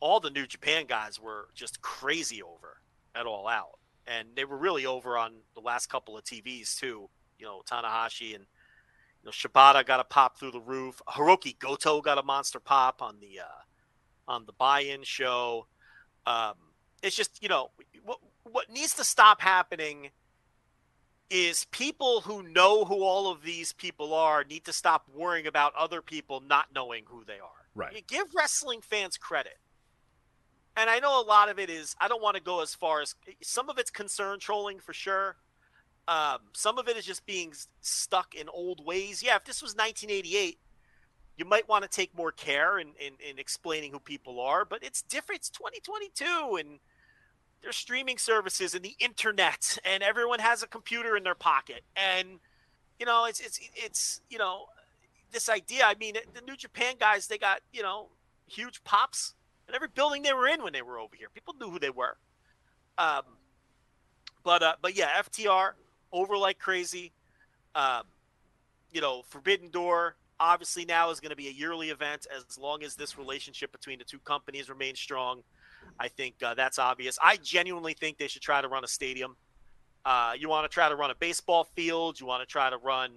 all 0.00 0.18
the 0.18 0.30
New 0.30 0.46
Japan 0.46 0.86
guys 0.88 1.20
were 1.20 1.48
just 1.54 1.80
crazy 1.82 2.42
over 2.42 2.78
at 3.14 3.26
All 3.26 3.46
Out, 3.46 3.78
and 4.06 4.28
they 4.34 4.46
were 4.46 4.56
really 4.56 4.86
over 4.86 5.16
on 5.16 5.34
the 5.54 5.60
last 5.60 5.86
couple 5.86 6.16
of 6.16 6.24
TVs 6.24 6.76
too. 6.76 7.08
You 7.38 7.46
know, 7.46 7.62
Tanahashi 7.70 8.34
and 8.34 8.46
you 9.22 9.26
know 9.26 9.30
Shibata 9.30 9.86
got 9.86 10.00
a 10.00 10.04
pop 10.04 10.38
through 10.38 10.52
the 10.52 10.60
roof. 10.60 11.00
Hiroki 11.08 11.56
Goto 11.58 12.00
got 12.00 12.18
a 12.18 12.22
monster 12.22 12.58
pop 12.58 13.02
on 13.02 13.18
the 13.20 13.40
uh, 13.40 14.26
on 14.26 14.46
the 14.46 14.52
buy-in 14.54 15.02
show. 15.04 15.66
Um, 16.26 16.54
it's 17.02 17.14
just 17.14 17.42
you 17.42 17.50
know 17.50 17.70
what 18.02 18.18
what 18.44 18.70
needs 18.70 18.94
to 18.94 19.04
stop 19.04 19.42
happening 19.42 20.08
is 21.28 21.66
people 21.70 22.22
who 22.22 22.42
know 22.42 22.84
who 22.84 23.02
all 23.02 23.30
of 23.30 23.42
these 23.42 23.72
people 23.74 24.14
are 24.14 24.42
need 24.42 24.64
to 24.64 24.72
stop 24.72 25.06
worrying 25.14 25.46
about 25.46 25.74
other 25.74 26.00
people 26.00 26.40
not 26.40 26.66
knowing 26.74 27.04
who 27.06 27.24
they 27.24 27.38
are. 27.38 27.61
Right. 27.74 27.94
You 27.94 28.02
give 28.06 28.34
wrestling 28.34 28.80
fans 28.80 29.16
credit 29.16 29.58
and 30.76 30.88
I 30.88 30.98
know 31.00 31.20
a 31.20 31.24
lot 31.24 31.48
of 31.48 31.58
it 31.58 31.70
is 31.70 31.94
I 32.00 32.08
don't 32.08 32.22
want 32.22 32.36
to 32.36 32.42
go 32.42 32.62
as 32.62 32.74
far 32.74 33.00
as 33.00 33.14
some 33.42 33.68
of 33.68 33.78
it's 33.78 33.90
concern 33.90 34.38
trolling 34.38 34.78
for 34.78 34.92
sure. 34.92 35.36
Um, 36.08 36.38
some 36.52 36.78
of 36.78 36.88
it 36.88 36.96
is 36.96 37.04
just 37.04 37.26
being 37.26 37.52
stuck 37.80 38.34
in 38.34 38.48
old 38.48 38.84
ways. 38.84 39.22
Yeah, 39.22 39.36
if 39.36 39.44
this 39.44 39.62
was 39.62 39.72
1988, 39.72 40.58
you 41.36 41.44
might 41.44 41.68
want 41.68 41.84
to 41.84 41.88
take 41.88 42.16
more 42.16 42.32
care 42.32 42.78
in, 42.78 42.88
in, 42.98 43.12
in 43.28 43.38
explaining 43.38 43.92
who 43.92 44.00
people 44.00 44.40
are, 44.40 44.64
but 44.64 44.82
it's 44.82 45.02
different. 45.02 45.40
It's 45.40 45.50
2022 45.50 46.56
and 46.58 46.80
there's 47.62 47.76
streaming 47.76 48.18
services 48.18 48.74
and 48.74 48.84
the 48.84 48.96
internet 48.98 49.78
and 49.84 50.02
everyone 50.02 50.40
has 50.40 50.62
a 50.62 50.66
computer 50.66 51.16
in 51.16 51.22
their 51.22 51.36
pocket. 51.36 51.82
And, 51.94 52.40
you 52.98 53.06
know, 53.06 53.26
it's, 53.26 53.40
it's, 53.40 53.60
it's, 53.74 54.20
you 54.28 54.38
know, 54.38 54.66
this 55.32 55.48
idea, 55.48 55.84
I 55.84 55.94
mean, 55.98 56.14
the 56.34 56.40
New 56.42 56.56
Japan 56.56 56.94
guys, 56.98 57.26
they 57.26 57.38
got, 57.38 57.60
you 57.72 57.82
know, 57.82 58.08
huge 58.46 58.84
pops 58.84 59.34
in 59.68 59.74
every 59.74 59.88
building 59.88 60.22
they 60.22 60.32
were 60.32 60.46
in 60.46 60.62
when 60.62 60.72
they 60.72 60.82
were 60.82 60.98
over 60.98 61.16
here. 61.16 61.28
People 61.34 61.54
knew 61.60 61.70
who 61.70 61.78
they 61.78 61.90
were. 61.90 62.16
Um, 62.98 63.22
but 64.44 64.62
uh, 64.62 64.74
but 64.82 64.96
yeah, 64.96 65.08
FTR 65.20 65.72
over 66.12 66.36
like 66.36 66.58
crazy. 66.58 67.12
Um, 67.74 68.02
you 68.92 69.00
know, 69.00 69.22
Forbidden 69.28 69.70
Door 69.70 70.16
obviously 70.38 70.84
now 70.84 71.10
is 71.10 71.20
going 71.20 71.30
to 71.30 71.36
be 71.36 71.48
a 71.48 71.52
yearly 71.52 71.90
event 71.90 72.26
as 72.34 72.58
long 72.58 72.82
as 72.82 72.96
this 72.96 73.16
relationship 73.16 73.72
between 73.72 73.98
the 73.98 74.04
two 74.04 74.18
companies 74.18 74.68
remains 74.68 74.98
strong. 74.98 75.42
I 75.98 76.08
think 76.08 76.34
uh, 76.42 76.54
that's 76.54 76.78
obvious. 76.78 77.18
I 77.22 77.36
genuinely 77.36 77.94
think 77.94 78.18
they 78.18 78.28
should 78.28 78.42
try 78.42 78.60
to 78.60 78.68
run 78.68 78.84
a 78.84 78.88
stadium. 78.88 79.36
Uh, 80.04 80.32
you 80.36 80.48
want 80.48 80.68
to 80.68 80.74
try 80.74 80.88
to 80.88 80.96
run 80.96 81.10
a 81.10 81.14
baseball 81.14 81.64
field. 81.64 82.18
You 82.18 82.26
want 82.26 82.42
to 82.42 82.46
try 82.46 82.68
to 82.70 82.76
run 82.78 83.12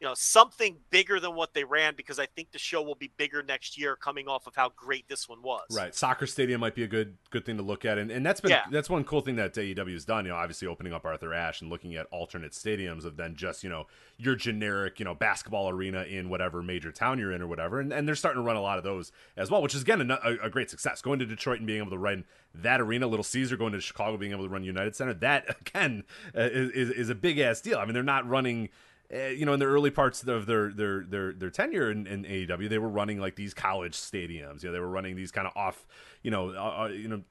you 0.00 0.06
know 0.06 0.14
something 0.14 0.76
bigger 0.90 1.18
than 1.18 1.34
what 1.34 1.54
they 1.54 1.64
ran 1.64 1.94
because 1.96 2.18
I 2.18 2.26
think 2.26 2.52
the 2.52 2.58
show 2.58 2.82
will 2.82 2.94
be 2.94 3.10
bigger 3.16 3.42
next 3.42 3.78
year 3.78 3.96
coming 3.96 4.28
off 4.28 4.46
of 4.46 4.54
how 4.54 4.70
great 4.76 5.08
this 5.08 5.28
one 5.28 5.42
was. 5.42 5.64
Right, 5.72 5.94
soccer 5.94 6.26
stadium 6.26 6.60
might 6.60 6.74
be 6.74 6.82
a 6.82 6.86
good 6.88 7.16
good 7.30 7.46
thing 7.46 7.56
to 7.56 7.62
look 7.62 7.84
at, 7.84 7.96
and, 7.96 8.10
and 8.10 8.24
that's 8.24 8.40
been 8.40 8.50
yeah. 8.50 8.64
that's 8.70 8.90
one 8.90 9.04
cool 9.04 9.22
thing 9.22 9.36
that 9.36 9.54
AEW 9.54 9.92
has 9.92 10.04
done. 10.04 10.26
You 10.26 10.32
know, 10.32 10.36
obviously 10.36 10.68
opening 10.68 10.92
up 10.92 11.06
Arthur 11.06 11.32
Ashe 11.32 11.62
and 11.62 11.70
looking 11.70 11.94
at 11.94 12.06
alternate 12.10 12.52
stadiums 12.52 13.04
of 13.04 13.16
then 13.16 13.36
just 13.36 13.64
you 13.64 13.70
know 13.70 13.86
your 14.18 14.36
generic 14.36 14.98
you 14.98 15.04
know 15.04 15.14
basketball 15.14 15.70
arena 15.70 16.02
in 16.02 16.28
whatever 16.28 16.62
major 16.62 16.92
town 16.92 17.18
you're 17.18 17.32
in 17.32 17.40
or 17.40 17.46
whatever, 17.46 17.80
and, 17.80 17.92
and 17.92 18.06
they're 18.06 18.14
starting 18.14 18.42
to 18.42 18.46
run 18.46 18.56
a 18.56 18.62
lot 18.62 18.76
of 18.76 18.84
those 18.84 19.12
as 19.36 19.50
well, 19.50 19.62
which 19.62 19.74
is 19.74 19.82
again 19.82 20.10
a, 20.10 20.36
a 20.42 20.50
great 20.50 20.68
success. 20.68 21.00
Going 21.00 21.18
to 21.20 21.26
Detroit 21.26 21.58
and 21.58 21.66
being 21.66 21.80
able 21.80 21.92
to 21.92 21.98
run 21.98 22.24
that 22.54 22.82
arena, 22.82 23.06
Little 23.06 23.24
Caesar 23.24 23.56
going 23.56 23.72
to 23.72 23.80
Chicago, 23.80 24.18
being 24.18 24.32
able 24.32 24.44
to 24.44 24.50
run 24.50 24.62
United 24.62 24.94
Center, 24.94 25.14
that 25.14 25.56
again 25.60 26.04
uh, 26.36 26.42
is, 26.42 26.90
is 26.90 27.08
a 27.08 27.14
big 27.14 27.38
ass 27.38 27.62
deal. 27.62 27.78
I 27.78 27.86
mean, 27.86 27.94
they're 27.94 28.02
not 28.02 28.28
running 28.28 28.68
uh, 29.14 29.26
you 29.26 29.46
know, 29.46 29.52
in 29.52 29.60
the 29.60 29.66
early 29.66 29.90
parts 29.90 30.22
of 30.24 30.46
their 30.46 30.72
their 30.72 31.04
their 31.04 31.32
their 31.32 31.50
tenure 31.50 31.90
in, 31.90 32.06
in, 32.06 32.24
AEW, 32.24 32.68
they 32.68 32.78
were 32.78 32.88
running 32.88 33.20
like 33.20 33.36
these 33.36 33.54
college 33.54 33.94
stadiums. 33.94 34.62
You 34.62 34.68
know, 34.68 34.72
they 34.72 34.80
were 34.80 34.88
running 34.88 35.16
these 35.16 35.30
kind 35.30 35.46
of 35.46 35.52
off, 35.56 35.86
you 36.22 36.30
know, 36.30 36.50
uh, 36.50 36.84
uh 36.84 36.88
you 36.88 37.08
know, 37.08 37.22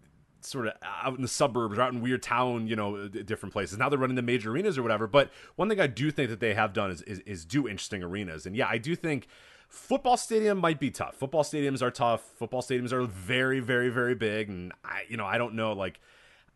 sort 0.42 0.68
of 0.68 0.74
out 0.84 1.16
in 1.16 1.22
the 1.22 1.28
suburbs 1.28 1.78
out 1.78 1.92
in 1.92 2.02
weird 2.02 2.24
town, 2.24 2.68
you 2.68 2.76
know, 2.76 3.08
different 3.08 3.52
places. 3.52 3.78
Now 3.78 3.90
they're 3.90 4.00
running 4.00 4.16
the 4.16 4.22
major 4.22 4.52
arenas 4.52 4.78
or 4.78 4.84
whatever. 4.84 5.08
But 5.08 5.32
one 5.56 5.68
thing 5.68 5.80
I 5.80 5.88
do 5.88 6.12
think 6.12 6.30
that 6.30 6.40
they 6.40 6.54
have 6.54 6.72
done 6.74 6.92
is 6.92 7.02
is, 7.02 7.20
is 7.20 7.46
do 7.46 7.68
interesting 7.68 8.04
arenas. 8.04 8.46
And 8.46 8.56
yeah, 8.56 8.68
I 8.70 8.78
do 8.78 8.96
think 8.96 9.28
football 9.68 10.18
stadium 10.18 10.58
might 10.58 10.80
be 10.80 10.92
tough. 10.92 11.16
Football 11.16 11.44
stadiums 11.44 11.82
are 11.82 11.92
tough. 11.92 12.22
Football 12.22 12.62
stadiums 12.62 12.92
are 12.94 13.04
very, 13.04 13.60
very, 13.60 13.90
very 13.90 14.16
big. 14.16 14.50
And 14.50 14.72
I, 14.84 15.04
you 15.10 15.18
know, 15.18 15.26
I 15.26 15.38
don't 15.38 15.56
know, 15.56 15.74
like 15.74 16.00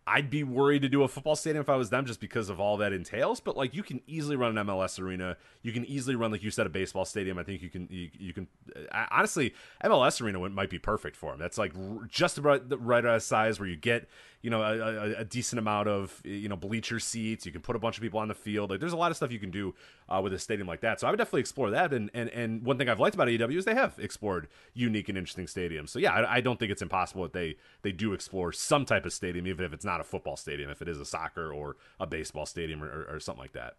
I'd 0.10 0.30
be 0.30 0.43
worried 0.43 0.82
to 0.82 0.89
do 0.89 1.03
a 1.03 1.07
football 1.07 1.36
stadium 1.36 1.62
if 1.62 1.70
I 1.70 1.76
was 1.76 1.91
them 1.91 2.05
just 2.05 2.20
because 2.20 2.49
of 2.49 2.60
all 2.60 2.78
that 2.78 2.91
entails. 2.91 3.39
But 3.39 3.55
like 3.55 3.76
you 3.76 3.84
can 3.84 4.01
easily 4.07 4.36
run 4.36 4.57
an 4.57 4.68
MLS 4.68 4.99
arena. 4.99 5.38
You 5.62 5.72
can 5.72 5.86
easily 5.86 6.16
run, 6.16 6.32
like 6.32 6.41
you 6.41 6.49
said, 6.49 6.66
a 6.66 6.70
baseball 6.70 7.05
stadium. 7.05 7.38
I 7.38 7.43
think 7.43 7.62
you 7.62 7.70
can. 7.70 7.88
You, 7.91 8.10
you 8.18 8.34
can. 8.34 8.47
Uh, 8.91 9.05
honestly, 9.12 9.53
MLS 9.84 10.20
arena 10.20 10.49
might 10.49 10.70
be 10.70 10.80
perfect 10.80 11.16
for 11.16 11.32
them. 11.32 11.39
That's 11.39 11.57
like 11.57 11.74
just 12.10 12.38
about 12.39 12.70
the 12.70 12.78
right 12.78 13.22
size 13.22 13.60
where 13.60 13.70
you 13.70 13.76
get 13.76 14.10
you 14.41 14.49
know 14.49 14.61
a, 14.61 15.19
a, 15.19 15.25
decent 15.25 15.59
amount 15.59 15.89
of 15.89 16.21
you 16.23 16.47
know 16.47 16.55
bleacher 16.55 16.99
seats. 16.99 17.45
You 17.45 17.51
can 17.51 17.61
put 17.61 17.75
a 17.75 17.79
bunch 17.79 17.97
of 17.97 18.03
people 18.03 18.19
on 18.19 18.29
the 18.29 18.33
field. 18.33 18.69
Like 18.69 18.79
there's 18.79 18.93
a 18.93 18.97
lot 18.97 19.11
of 19.11 19.17
stuff 19.17 19.31
you 19.31 19.39
can 19.39 19.51
do 19.51 19.75
uh, 20.07 20.21
with 20.23 20.33
a 20.33 20.39
stadium 20.39 20.67
like 20.67 20.81
that. 20.81 20.99
So 20.99 21.07
I 21.07 21.09
would 21.09 21.17
definitely 21.17 21.41
explore 21.41 21.69
that. 21.71 21.93
And 21.93 22.09
and 22.13 22.29
and 22.29 22.63
one 22.63 22.77
thing 22.77 22.87
I've 22.87 22.99
liked 22.99 23.15
about 23.15 23.27
AEW 23.27 23.57
is 23.57 23.65
they 23.65 23.75
have 23.75 23.99
explored 23.99 24.47
unique 24.73 25.09
and 25.09 25.17
interesting 25.17 25.45
stadiums. 25.45 25.89
So 25.89 25.99
yeah, 25.99 26.13
I, 26.13 26.35
I 26.35 26.41
don't 26.41 26.57
think 26.57 26.71
it's 26.71 26.81
impossible 26.81 27.23
that 27.23 27.33
they 27.33 27.57
they 27.81 27.91
do 27.91 28.13
explore 28.13 28.53
some 28.53 28.85
type 28.85 29.05
of 29.05 29.11
stadium, 29.11 29.45
even 29.45 29.65
if 29.65 29.73
it's 29.73 29.85
not 29.85 29.99
a 29.99 30.05
football 30.05 30.37
stadium, 30.37 30.69
if 30.69 30.81
it 30.81 30.87
is 30.87 30.99
a 30.99 31.05
soccer 31.05 31.51
or 31.51 31.75
a 31.99 32.07
baseball 32.07 32.45
stadium 32.45 32.81
or, 32.83 32.87
or, 32.87 33.15
or 33.15 33.19
something 33.19 33.41
like 33.41 33.53
that. 33.53 33.75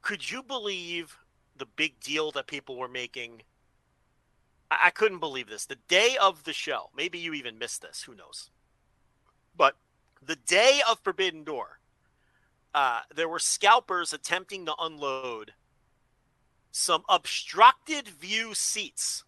Could 0.00 0.30
you 0.30 0.42
believe 0.42 1.18
the 1.56 1.66
big 1.66 2.00
deal 2.00 2.30
that 2.32 2.46
people 2.46 2.76
were 2.78 2.88
making? 2.88 3.42
I, 4.70 4.78
I 4.84 4.90
couldn't 4.90 5.20
believe 5.20 5.48
this. 5.48 5.66
The 5.66 5.78
day 5.88 6.16
of 6.20 6.44
the 6.44 6.54
show, 6.54 6.88
maybe 6.96 7.18
you 7.18 7.34
even 7.34 7.58
missed 7.58 7.82
this. 7.82 8.02
Who 8.04 8.14
knows? 8.14 8.50
But 9.56 9.76
the 10.24 10.36
day 10.36 10.80
of 10.88 11.00
Forbidden 11.00 11.44
Door, 11.44 11.78
uh, 12.74 13.00
there 13.14 13.28
were 13.28 13.38
scalpers 13.38 14.12
attempting 14.12 14.66
to 14.66 14.74
unload 14.78 15.52
some 16.70 17.02
obstructed 17.08 18.08
view 18.08 18.54
seats 18.54 19.24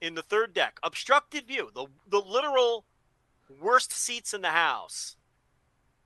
in 0.00 0.14
the 0.14 0.22
third 0.22 0.52
deck. 0.52 0.78
Obstructed 0.82 1.46
view, 1.46 1.70
the 1.74 1.86
the 2.08 2.20
literal 2.20 2.84
worst 3.60 3.92
seats 3.92 4.34
in 4.34 4.42
the 4.42 4.50
house, 4.50 5.16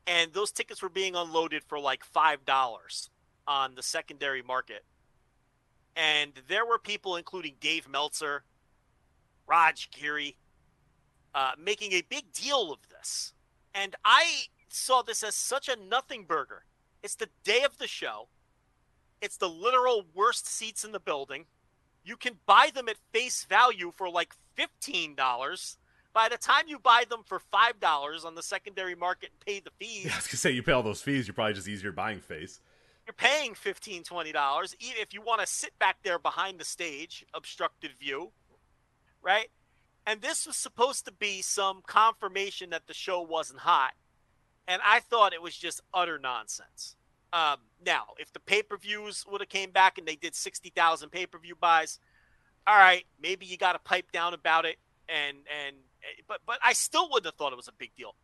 and 0.06 0.32
those 0.32 0.52
tickets 0.52 0.80
were 0.82 0.88
being 0.88 1.16
unloaded 1.16 1.64
for 1.64 1.78
like 1.80 2.04
five 2.04 2.44
dollars 2.44 3.10
on 3.46 3.74
the 3.74 3.82
secondary 3.82 4.42
market. 4.42 4.84
And 5.96 6.32
there 6.46 6.64
were 6.64 6.78
people, 6.78 7.16
including 7.16 7.56
Dave 7.60 7.88
Meltzer, 7.88 8.44
Raj 9.48 9.90
Giri, 9.90 10.36
uh, 11.34 11.52
making 11.58 11.92
a 11.92 12.02
big 12.02 12.32
deal 12.32 12.72
of 12.72 12.78
this. 12.88 13.32
And 13.80 13.94
I 14.04 14.24
saw 14.68 15.02
this 15.02 15.22
as 15.22 15.34
such 15.34 15.68
a 15.68 15.76
nothing 15.76 16.24
burger. 16.24 16.64
It's 17.02 17.14
the 17.14 17.28
day 17.44 17.62
of 17.62 17.78
the 17.78 17.86
show. 17.86 18.28
It's 19.20 19.36
the 19.36 19.48
literal 19.48 20.04
worst 20.14 20.46
seats 20.46 20.84
in 20.84 20.92
the 20.92 21.00
building. 21.00 21.46
You 22.04 22.16
can 22.16 22.38
buy 22.46 22.70
them 22.74 22.88
at 22.88 22.96
face 23.12 23.44
value 23.44 23.92
for 23.96 24.08
like 24.10 24.34
$15. 24.56 25.76
By 26.12 26.28
the 26.28 26.38
time 26.38 26.64
you 26.66 26.78
buy 26.78 27.04
them 27.08 27.22
for 27.24 27.40
$5 27.52 28.24
on 28.24 28.34
the 28.34 28.42
secondary 28.42 28.94
market 28.96 29.30
and 29.32 29.40
pay 29.40 29.60
the 29.60 29.70
fees, 29.78 30.06
Yeah, 30.06 30.12
I 30.14 30.16
was 30.16 30.26
gonna 30.26 30.36
say 30.38 30.50
you 30.50 30.62
pay 30.62 30.72
all 30.72 30.82
those 30.82 31.02
fees, 31.02 31.26
you're 31.28 31.34
probably 31.34 31.54
just 31.54 31.68
easier 31.68 31.92
buying 31.92 32.20
face. 32.20 32.60
you're 33.06 33.14
paying 33.14 33.54
$15, 33.54 34.02
$20. 34.04 34.74
Even 34.80 34.96
if 35.00 35.14
you 35.14 35.22
want 35.22 35.40
to 35.40 35.46
sit 35.46 35.78
back 35.78 35.98
there 36.02 36.18
behind 36.18 36.58
the 36.58 36.64
stage, 36.64 37.24
obstructed 37.34 37.92
view, 38.00 38.32
right? 39.22 39.48
And 40.08 40.22
this 40.22 40.46
was 40.46 40.56
supposed 40.56 41.04
to 41.04 41.12
be 41.12 41.42
some 41.42 41.82
confirmation 41.86 42.70
that 42.70 42.86
the 42.86 42.94
show 42.94 43.20
wasn't 43.20 43.58
hot. 43.58 43.92
And 44.66 44.80
I 44.82 45.00
thought 45.00 45.34
it 45.34 45.42
was 45.42 45.54
just 45.54 45.82
utter 45.92 46.18
nonsense. 46.18 46.96
Um, 47.34 47.58
now, 47.84 48.14
if 48.18 48.32
the 48.32 48.40
pay 48.40 48.62
per 48.62 48.78
views 48.78 49.26
would 49.30 49.42
have 49.42 49.50
came 49.50 49.70
back 49.70 49.98
and 49.98 50.08
they 50.08 50.16
did 50.16 50.34
60,000 50.34 51.10
pay 51.10 51.26
per 51.26 51.38
view 51.38 51.56
buys, 51.60 51.98
all 52.66 52.78
right, 52.78 53.04
maybe 53.20 53.44
you 53.44 53.58
got 53.58 53.74
to 53.74 53.78
pipe 53.80 54.10
down 54.10 54.32
about 54.32 54.64
it. 54.64 54.78
And, 55.10 55.36
and, 55.66 55.76
but, 56.26 56.40
but 56.46 56.58
I 56.64 56.72
still 56.72 57.10
wouldn't 57.10 57.26
have 57.26 57.34
thought 57.34 57.52
it 57.52 57.56
was 57.56 57.68
a 57.68 57.72
big 57.72 57.90
deal. 57.94 58.14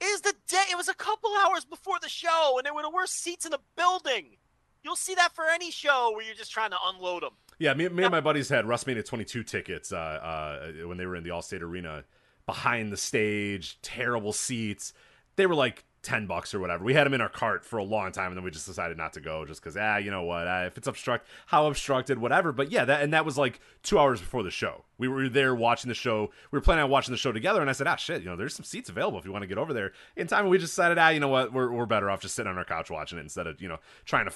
Was 0.00 0.22
the 0.22 0.34
day, 0.48 0.64
it 0.72 0.76
was 0.76 0.88
a 0.88 0.94
couple 0.94 1.30
hours 1.46 1.64
before 1.64 1.98
the 2.02 2.08
show, 2.08 2.54
and 2.58 2.66
there 2.66 2.74
were 2.74 2.82
the 2.82 2.90
worst 2.90 3.22
seats 3.22 3.44
in 3.44 3.52
the 3.52 3.60
building. 3.76 4.38
You'll 4.82 4.96
see 4.96 5.14
that 5.14 5.36
for 5.36 5.44
any 5.44 5.70
show 5.70 6.10
where 6.12 6.24
you're 6.24 6.34
just 6.34 6.50
trying 6.50 6.70
to 6.70 6.78
unload 6.84 7.22
them. 7.22 7.34
Yeah, 7.62 7.74
me, 7.74 7.88
me 7.90 8.02
and 8.02 8.10
my 8.10 8.20
buddies 8.20 8.48
had 8.48 8.64
WrestleMania 8.64 9.04
22 9.04 9.44
tickets 9.44 9.92
uh, 9.92 9.96
uh, 9.96 10.88
when 10.88 10.98
they 10.98 11.06
were 11.06 11.14
in 11.14 11.22
the 11.22 11.30
Allstate 11.30 11.62
Arena, 11.62 12.02
behind 12.44 12.90
the 12.90 12.96
stage, 12.96 13.80
terrible 13.82 14.32
seats. 14.32 14.92
They 15.36 15.46
were 15.46 15.54
like 15.54 15.84
10 16.02 16.26
bucks 16.26 16.54
or 16.54 16.58
whatever. 16.58 16.82
We 16.82 16.94
had 16.94 17.04
them 17.04 17.14
in 17.14 17.20
our 17.20 17.28
cart 17.28 17.64
for 17.64 17.78
a 17.78 17.84
long 17.84 18.10
time, 18.10 18.32
and 18.32 18.36
then 18.36 18.42
we 18.42 18.50
just 18.50 18.66
decided 18.66 18.96
not 18.96 19.12
to 19.12 19.20
go 19.20 19.44
just 19.44 19.62
because, 19.62 19.76
ah, 19.76 19.98
you 19.98 20.10
know 20.10 20.24
what? 20.24 20.48
Uh, 20.48 20.64
if 20.66 20.76
it's 20.76 20.88
obstruct, 20.88 21.28
how 21.46 21.68
obstructed, 21.68 22.18
whatever. 22.18 22.50
But 22.50 22.72
yeah, 22.72 22.84
that 22.84 23.00
and 23.00 23.12
that 23.12 23.24
was 23.24 23.38
like 23.38 23.60
two 23.84 23.96
hours 23.96 24.18
before 24.18 24.42
the 24.42 24.50
show. 24.50 24.84
We 24.98 25.06
were 25.06 25.28
there 25.28 25.54
watching 25.54 25.88
the 25.88 25.94
show. 25.94 26.32
We 26.50 26.56
were 26.56 26.62
planning 26.62 26.82
on 26.82 26.90
watching 26.90 27.12
the 27.12 27.18
show 27.18 27.30
together, 27.30 27.60
and 27.60 27.70
I 27.70 27.74
said, 27.74 27.86
ah, 27.86 27.94
shit, 27.94 28.22
you 28.22 28.28
know, 28.28 28.34
there's 28.34 28.56
some 28.56 28.64
seats 28.64 28.88
available 28.88 29.20
if 29.20 29.24
you 29.24 29.30
want 29.30 29.42
to 29.42 29.48
get 29.48 29.58
over 29.58 29.72
there 29.72 29.92
in 30.16 30.26
time. 30.26 30.40
And 30.40 30.50
we 30.50 30.58
just 30.58 30.72
decided, 30.72 30.98
ah, 30.98 31.10
you 31.10 31.20
know 31.20 31.28
what? 31.28 31.52
We're, 31.52 31.70
we're 31.70 31.86
better 31.86 32.10
off 32.10 32.22
just 32.22 32.34
sitting 32.34 32.50
on 32.50 32.58
our 32.58 32.64
couch 32.64 32.90
watching 32.90 33.18
it 33.18 33.22
instead 33.22 33.46
of, 33.46 33.62
you 33.62 33.68
know, 33.68 33.78
trying 34.04 34.28
to, 34.28 34.32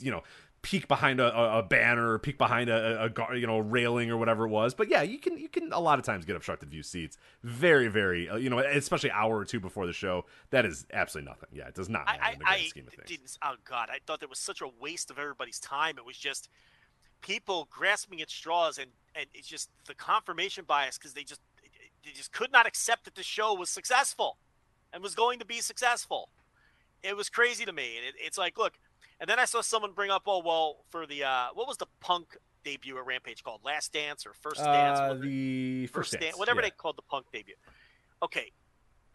you 0.00 0.10
know, 0.10 0.22
peek 0.62 0.88
behind 0.88 1.20
a, 1.20 1.58
a, 1.58 1.62
banner 1.62 2.12
or 2.12 2.18
peek 2.18 2.36
behind 2.36 2.68
a, 2.68 3.04
a, 3.16 3.22
a 3.22 3.36
you 3.36 3.46
know 3.46 3.58
railing 3.58 4.10
or 4.10 4.16
whatever 4.16 4.44
it 4.44 4.48
was 4.48 4.74
but 4.74 4.88
yeah 4.88 5.02
you 5.02 5.18
can 5.18 5.38
you 5.38 5.48
can 5.48 5.72
a 5.72 5.78
lot 5.78 5.98
of 5.98 6.04
times 6.04 6.24
get 6.24 6.34
obstructed 6.34 6.68
view 6.68 6.82
seats 6.82 7.16
very 7.44 7.86
very 7.86 8.28
uh, 8.28 8.36
you 8.36 8.50
know 8.50 8.58
especially 8.58 9.10
hour 9.12 9.36
or 9.36 9.44
two 9.44 9.60
before 9.60 9.86
the 9.86 9.92
show 9.92 10.24
that 10.50 10.66
is 10.66 10.84
absolutely 10.92 11.30
nothing 11.30 11.48
yeah 11.52 11.68
it 11.68 11.74
does 11.74 11.88
not 11.88 12.06
matter 12.06 12.18
I, 12.22 12.32
in 12.32 12.38
the 12.38 12.44
grand 12.44 12.60
I, 12.62 12.66
scheme 12.66 12.86
of 12.88 12.94
things 12.94 13.08
didn't. 13.08 13.38
Oh 13.42 13.56
God, 13.64 13.88
I 13.90 13.98
thought 14.06 14.22
it 14.22 14.30
was 14.30 14.38
such 14.38 14.60
a 14.60 14.68
waste 14.80 15.10
of 15.10 15.18
everybody's 15.18 15.58
time. 15.58 15.98
It 15.98 16.04
was 16.04 16.16
just 16.16 16.48
people 17.20 17.66
grasping 17.70 18.20
at 18.20 18.30
straws, 18.30 18.78
and 18.78 18.90
and 19.14 19.26
it's 19.34 19.48
just 19.48 19.70
the 19.86 19.94
confirmation 19.94 20.64
bias 20.66 20.98
because 20.98 21.14
they 21.14 21.24
just 21.24 21.40
they 22.04 22.10
just 22.12 22.32
could 22.32 22.52
not 22.52 22.66
accept 22.66 23.04
that 23.04 23.14
the 23.14 23.22
show 23.22 23.54
was 23.54 23.70
successful 23.70 24.36
and 24.92 25.02
was 25.02 25.14
going 25.14 25.38
to 25.38 25.44
be 25.44 25.60
successful. 25.60 26.28
It 27.02 27.16
was 27.16 27.28
crazy 27.28 27.64
to 27.64 27.72
me, 27.72 27.96
and 27.96 28.06
it, 28.06 28.14
it's 28.18 28.38
like, 28.38 28.58
look, 28.58 28.74
and 29.20 29.28
then 29.28 29.38
I 29.38 29.44
saw 29.44 29.60
someone 29.60 29.92
bring 29.92 30.10
up, 30.10 30.22
oh 30.26 30.42
well, 30.44 30.84
for 30.90 31.06
the 31.06 31.24
uh, 31.24 31.48
what 31.54 31.66
was 31.66 31.76
the 31.76 31.86
Punk 32.00 32.36
debut 32.64 32.96
at 32.98 33.06
Rampage 33.06 33.42
called? 33.42 33.60
Last 33.64 33.92
Dance 33.92 34.26
or 34.26 34.32
First 34.34 34.62
Dance? 34.62 34.98
uh, 34.98 35.08
was 35.10 35.18
it? 35.18 35.22
the 35.22 35.86
first 35.86 35.94
first 35.94 36.12
dance, 36.12 36.24
dance 36.24 36.38
whatever 36.38 36.60
yeah. 36.60 36.66
they 36.66 36.70
called 36.70 36.96
the 36.96 37.02
punk 37.02 37.26
debut. 37.32 37.54
Okay, 38.22 38.50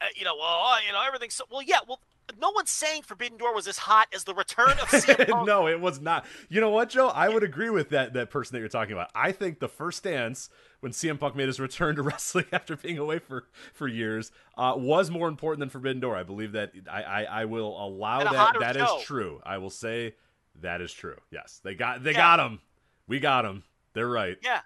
uh, 0.02 0.06
you 0.16 0.26
know, 0.26 0.36
well, 0.38 0.84
you 0.86 0.92
know, 0.92 1.02
everything's 1.06 1.36
so 1.36 1.46
well. 1.50 1.62
Yeah, 1.62 1.80
well, 1.88 2.00
no 2.40 2.52
one's 2.52 2.72
saying 2.72 3.02
Forbidden 3.04 3.38
Door 3.38 3.54
was 3.56 3.68
as 3.68 3.78
hot 3.78 4.08
as 4.14 4.24
the 4.24 4.34
return 4.34 4.70
of 4.72 4.88
CM 4.90 5.28
Punk. 5.30 5.48
no, 5.48 5.68
it 5.68 5.80
was 5.82 6.00
not. 6.00 6.26
You 6.50 6.62
know 6.62 6.70
what, 6.70 6.90
Joe? 6.90 7.10
I 7.10 7.30
would 7.30 7.44
agree 7.44 7.70
with 7.70 7.90
that 7.90 8.14
that 8.14 8.30
person 8.30 8.54
that 8.56 8.60
you're 8.60 8.70
talking 8.70 8.94
about. 8.94 9.10
I 9.14 9.32
think 9.32 9.60
the 9.60 9.68
first 9.68 10.04
dance 10.04 10.50
when 10.80 10.92
CM 10.92 11.20
Punk 11.20 11.36
made 11.36 11.48
his 11.48 11.60
return 11.60 11.96
to 11.98 12.02
wrestling 12.04 12.46
after 12.52 12.76
being 12.78 12.98
away 12.98 13.20
for 13.20 13.46
for 13.74 13.88
years 13.88 14.32
uh, 14.58 14.74
was 14.78 15.10
more 15.12 15.28
important 15.28 15.60
than 15.60 15.70
Forbidden 15.70 16.00
Door. 16.02 16.16
I 16.18 16.24
believe 16.24 16.54
that. 16.54 16.72
I 16.90 17.04
I, 17.04 17.24
I 17.42 17.46
will 17.46 17.76
allow 17.86 18.24
that. 18.32 18.60
That 18.60 18.78
is 18.78 18.90
true. 19.04 19.42
I 19.46 19.58
will 19.58 19.70
say 19.70 20.16
that 20.62 20.82
is 20.82 20.94
true. 20.94 21.18
Yes, 21.32 21.60
they 21.64 21.76
got 21.76 22.04
they 22.04 22.12
Yeah. 22.12 22.38
got 22.38 22.40
him. 22.40 22.60
We 23.08 23.20
got 23.20 23.44
him. 23.46 23.64
They're 23.94 24.08
right. 24.08 24.38
Yeah, 24.42 24.62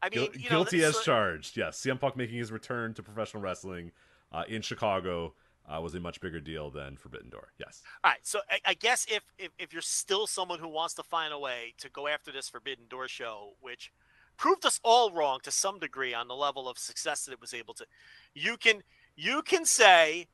I 0.00 0.08
mean, 0.10 0.24
know, 0.24 0.48
guilty 0.48 0.78
this- 0.78 0.96
as 0.98 1.04
charged. 1.04 1.56
Yes, 1.56 1.78
CM 1.80 1.98
Punk 2.00 2.16
making 2.16 2.38
his 2.38 2.52
return 2.52 2.94
to 2.94 3.02
professional 3.02 3.42
wrestling 3.42 3.90
uh, 4.32 4.44
in 4.48 4.62
Chicago 4.62 5.34
uh, 5.68 5.80
was 5.80 5.94
a 5.94 6.00
much 6.00 6.20
bigger 6.20 6.40
deal 6.40 6.70
than 6.70 6.96
Forbidden 6.96 7.30
Door. 7.30 7.48
Yes. 7.58 7.82
All 8.02 8.10
right, 8.10 8.20
so 8.22 8.40
I, 8.50 8.58
I 8.66 8.74
guess 8.74 9.06
if, 9.10 9.22
if 9.38 9.50
if 9.58 9.72
you're 9.72 9.82
still 9.82 10.26
someone 10.26 10.58
who 10.58 10.68
wants 10.68 10.94
to 10.94 11.02
find 11.02 11.32
a 11.32 11.38
way 11.38 11.74
to 11.78 11.88
go 11.88 12.08
after 12.08 12.32
this 12.32 12.48
Forbidden 12.48 12.84
Door 12.88 13.08
show, 13.08 13.54
which 13.60 13.92
proved 14.36 14.64
us 14.64 14.80
all 14.82 15.10
wrong 15.12 15.40
to 15.42 15.50
some 15.50 15.78
degree 15.78 16.14
on 16.14 16.28
the 16.28 16.34
level 16.34 16.68
of 16.68 16.78
success 16.78 17.24
that 17.24 17.32
it 17.32 17.40
was 17.40 17.52
able 17.52 17.74
to, 17.74 17.86
you 18.34 18.56
can 18.56 18.82
you 19.16 19.42
can 19.42 19.64
say 19.64 20.26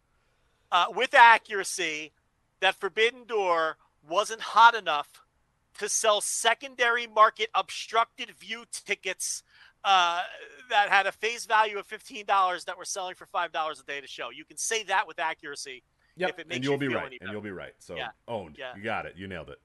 uh, 0.70 0.87
with 0.95 1.14
accuracy 1.14 2.12
that 2.61 2.74
Forbidden 2.74 3.24
Door 3.26 3.76
wasn't 4.09 4.41
hot 4.41 4.74
enough 4.74 5.22
to 5.78 5.89
sell 5.89 6.20
secondary 6.20 7.07
market 7.07 7.51
obstructed 7.55 8.30
view 8.30 8.64
tickets 8.70 9.43
uh, 9.85 10.22
that 10.70 10.89
had 10.89 11.07
a 11.07 11.12
face 11.12 11.47
value 11.47 11.78
of 11.78 11.87
fifteen 11.87 12.24
dollars 12.24 12.64
that 12.64 12.78
were 12.78 12.85
selling 12.85 13.14
for 13.14 13.26
five 13.26 13.53
dollars 13.53 13.80
a 13.80 13.85
day 13.85 14.01
to 14.01 14.07
show. 14.07 14.30
You 14.30 14.45
can 14.45 14.57
say 14.57 14.82
that 14.85 15.07
with 15.07 15.18
accuracy. 15.18 15.82
Yep. 16.16 16.30
If 16.30 16.39
it 16.39 16.49
makes 16.49 16.57
and 16.57 16.64
you'll 16.64 16.74
you 16.74 16.78
be 16.78 16.89
feel 16.89 16.97
right. 16.97 17.18
And 17.20 17.30
you'll 17.32 17.41
be 17.41 17.51
right. 17.51 17.74
So 17.78 17.97
Yeah. 17.97 18.11
owned. 18.28 18.57
Yeah. 18.59 18.76
You 18.76 18.82
got 18.82 19.05
it. 19.07 19.14
You 19.16 19.26
nailed 19.26 19.51
it. 19.51 19.61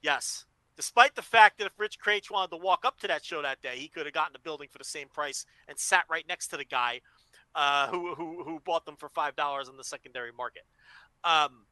Yes. 0.00 0.46
Despite 0.74 1.14
the 1.14 1.22
fact 1.22 1.58
that 1.58 1.66
if 1.66 1.72
Rich 1.78 1.98
Kraetsch 2.00 2.30
wanted 2.30 2.50
to 2.52 2.56
walk 2.56 2.84
up 2.86 2.98
to 3.00 3.08
that 3.08 3.24
show 3.24 3.42
that 3.42 3.60
day, 3.60 3.76
he 3.76 3.88
could 3.88 4.06
have 4.06 4.14
gotten 4.14 4.32
the 4.32 4.38
building 4.38 4.68
for 4.72 4.78
the 4.78 4.84
same 4.84 5.08
price 5.08 5.44
and 5.68 5.78
sat 5.78 6.04
right 6.10 6.26
next 6.26 6.48
to 6.48 6.56
the 6.56 6.64
guy 6.64 7.02
uh, 7.54 7.88
who, 7.88 8.14
who 8.14 8.42
who 8.42 8.60
bought 8.64 8.86
them 8.86 8.96
for 8.96 9.10
five 9.10 9.36
dollars 9.36 9.68
on 9.68 9.76
the 9.76 9.84
secondary 9.84 10.32
market. 10.32 10.62
Um, 11.24 11.66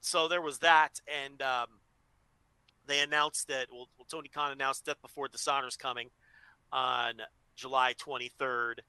so 0.00 0.26
there 0.26 0.40
was 0.42 0.58
that, 0.60 1.00
and 1.06 1.42
um, 1.42 1.66
they 2.86 3.00
announced 3.00 3.48
that. 3.48 3.66
Well, 3.70 3.88
well, 3.98 4.06
Tony 4.10 4.28
Khan 4.28 4.52
announced 4.52 4.86
Death 4.86 5.02
Before 5.02 5.28
Dishonor's 5.28 5.76
coming 5.76 6.08
on 6.76 7.14
July 7.56 7.94
23rd 7.98 8.80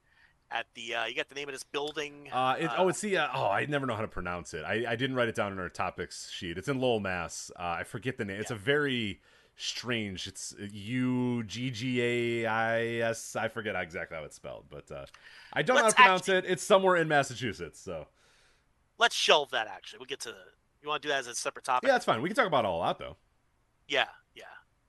at 0.50 0.66
the. 0.74 0.94
Uh, 0.94 1.04
you 1.06 1.16
got 1.16 1.28
the 1.28 1.34
name 1.34 1.48
of 1.48 1.54
this 1.54 1.64
building? 1.64 2.28
Uh, 2.32 2.56
it, 2.58 2.70
oh, 2.76 2.88
it's 2.88 3.00
the. 3.00 3.16
Uh, 3.16 3.28
oh, 3.34 3.48
I 3.48 3.66
never 3.66 3.86
know 3.86 3.94
how 3.94 4.02
to 4.02 4.08
pronounce 4.08 4.54
it. 4.54 4.62
I, 4.64 4.84
I 4.86 4.96
didn't 4.96 5.16
write 5.16 5.28
it 5.28 5.34
down 5.34 5.52
in 5.52 5.58
our 5.58 5.68
topics 5.68 6.30
sheet. 6.30 6.58
It's 6.58 6.68
in 6.68 6.78
Lowell, 6.80 7.00
Mass. 7.00 7.50
Uh, 7.58 7.78
I 7.80 7.84
forget 7.84 8.18
the 8.18 8.24
name. 8.24 8.40
It's 8.40 8.50
a 8.50 8.56
very 8.56 9.20
strange. 9.56 10.26
It's 10.26 10.54
U 10.58 11.42
G 11.44 11.70
G 11.70 12.02
A 12.02 12.46
I 12.46 12.84
S. 13.08 13.34
I 13.34 13.48
forget 13.48 13.74
exactly 13.74 14.16
how 14.16 14.24
it's 14.24 14.36
spelled, 14.36 14.66
but 14.70 14.90
uh, 14.92 15.06
I 15.52 15.62
don't 15.62 15.76
know 15.76 15.82
how 15.82 15.88
to 15.88 15.94
pronounce 15.94 16.28
it. 16.28 16.44
It's 16.46 16.62
somewhere 16.62 16.96
in 16.96 17.08
Massachusetts. 17.08 17.80
So 17.80 18.06
Let's 18.98 19.14
shelve 19.14 19.50
that. 19.50 19.68
Actually, 19.68 20.00
we'll 20.00 20.06
get 20.06 20.20
to. 20.20 20.34
You 20.82 20.88
want 20.88 21.02
to 21.02 21.08
do 21.08 21.12
that 21.12 21.20
as 21.20 21.26
a 21.26 21.34
separate 21.34 21.64
topic? 21.64 21.88
yeah, 21.88 21.96
it's 21.96 22.04
fine. 22.04 22.20
We 22.22 22.28
can 22.28 22.36
talk 22.36 22.46
about 22.46 22.64
it 22.64 22.68
All 22.68 22.82
Out 22.82 22.98
though. 22.98 23.16
Yeah, 23.88 24.06
yeah. 24.34 24.44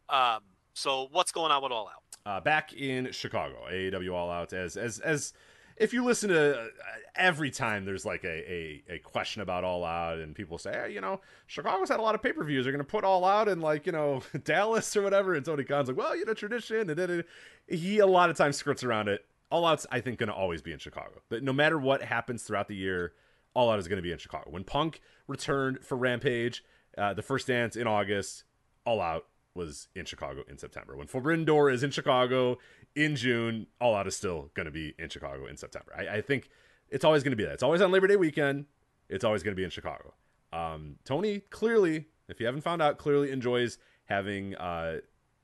Um, 0.09 0.41
so 0.79 1.07
what's 1.11 1.31
going 1.31 1.51
on 1.51 1.61
with 1.61 1.71
All 1.71 1.87
Out? 1.87 2.03
uh, 2.25 2.39
back 2.39 2.73
in 2.73 3.11
Chicago, 3.11 3.55
AEW 3.71 4.13
All 4.13 4.29
Out. 4.29 4.53
As 4.53 4.77
as 4.77 4.99
as 4.99 5.33
if 5.77 5.93
you 5.93 6.03
listen 6.03 6.29
to 6.29 6.59
uh, 6.59 6.67
every 7.15 7.49
time 7.49 7.85
there's 7.85 8.05
like 8.05 8.23
a, 8.23 8.51
a, 8.51 8.83
a 8.89 8.99
question 8.99 9.41
about 9.41 9.63
All 9.63 9.83
Out, 9.85 10.19
and 10.19 10.35
people 10.35 10.57
say, 10.57 10.71
hey, 10.71 10.93
you 10.93 11.01
know, 11.01 11.21
Chicago's 11.47 11.89
had 11.89 11.99
a 11.99 12.03
lot 12.03 12.15
of 12.15 12.21
pay 12.21 12.33
per 12.33 12.43
views. 12.43 12.65
They're 12.65 12.73
going 12.73 12.83
to 12.83 12.89
put 12.89 13.03
All 13.03 13.25
Out 13.25 13.47
in 13.47 13.61
like 13.61 13.85
you 13.85 13.91
know 13.91 14.21
Dallas 14.43 14.95
or 14.95 15.01
whatever. 15.01 15.33
And 15.33 15.45
Tony 15.45 15.63
Khan's 15.63 15.87
like, 15.87 15.97
well, 15.97 16.15
you 16.15 16.25
know, 16.25 16.33
tradition. 16.33 16.89
And 16.89 17.23
he 17.67 17.99
a 17.99 18.07
lot 18.07 18.29
of 18.29 18.37
times 18.37 18.57
skirts 18.57 18.83
around 18.83 19.07
it. 19.07 19.25
All 19.51 19.65
Out's 19.65 19.87
I 19.91 19.99
think 20.01 20.19
to 20.19 20.31
always 20.31 20.61
be 20.61 20.71
in 20.71 20.79
Chicago. 20.79 21.21
But 21.29 21.43
no 21.43 21.53
matter 21.53 21.79
what 21.79 22.03
happens 22.03 22.43
throughout 22.43 22.67
the 22.67 22.75
year, 22.75 23.13
All 23.55 23.71
Out 23.71 23.79
is 23.79 23.87
going 23.87 23.97
to 23.97 24.03
be 24.03 24.11
in 24.11 24.19
Chicago. 24.19 24.51
When 24.51 24.63
Punk 24.63 25.01
returned 25.27 25.79
for 25.83 25.97
Rampage, 25.97 26.63
uh, 26.97 27.13
the 27.13 27.23
first 27.23 27.47
dance 27.47 27.75
in 27.75 27.87
August, 27.87 28.43
All 28.85 29.01
Out 29.01 29.25
was 29.59 29.89
in 29.93 30.05
Chicago 30.05 30.43
in 30.47 30.57
September. 30.57 30.95
When 30.95 31.07
Forbidden 31.07 31.47
is 31.69 31.83
in 31.83 31.91
Chicago 31.91 32.57
in 32.95 33.15
June, 33.15 33.67
All 33.79 33.93
Out 33.93 34.07
is 34.07 34.15
still 34.15 34.49
going 34.53 34.65
to 34.65 34.71
be 34.71 34.95
in 34.97 35.09
Chicago 35.09 35.45
in 35.45 35.57
September. 35.57 35.93
I, 35.95 36.17
I 36.17 36.21
think 36.21 36.49
it's 36.89 37.03
always 37.03 37.21
going 37.23 37.31
to 37.31 37.37
be 37.37 37.43
that. 37.43 37.53
It's 37.53 37.63
always 37.63 37.81
on 37.81 37.91
Labor 37.91 38.07
Day 38.07 38.15
weekend. 38.15 38.65
It's 39.09 39.23
always 39.23 39.43
going 39.43 39.51
to 39.51 39.59
be 39.59 39.63
in 39.63 39.69
Chicago. 39.69 40.13
Um, 40.53 40.95
Tony 41.03 41.41
clearly, 41.49 42.05
if 42.27 42.39
you 42.39 42.45
haven't 42.45 42.61
found 42.61 42.81
out, 42.81 42.97
clearly 42.97 43.31
enjoys 43.31 43.77
having 44.05 44.55
uh, 44.55 44.99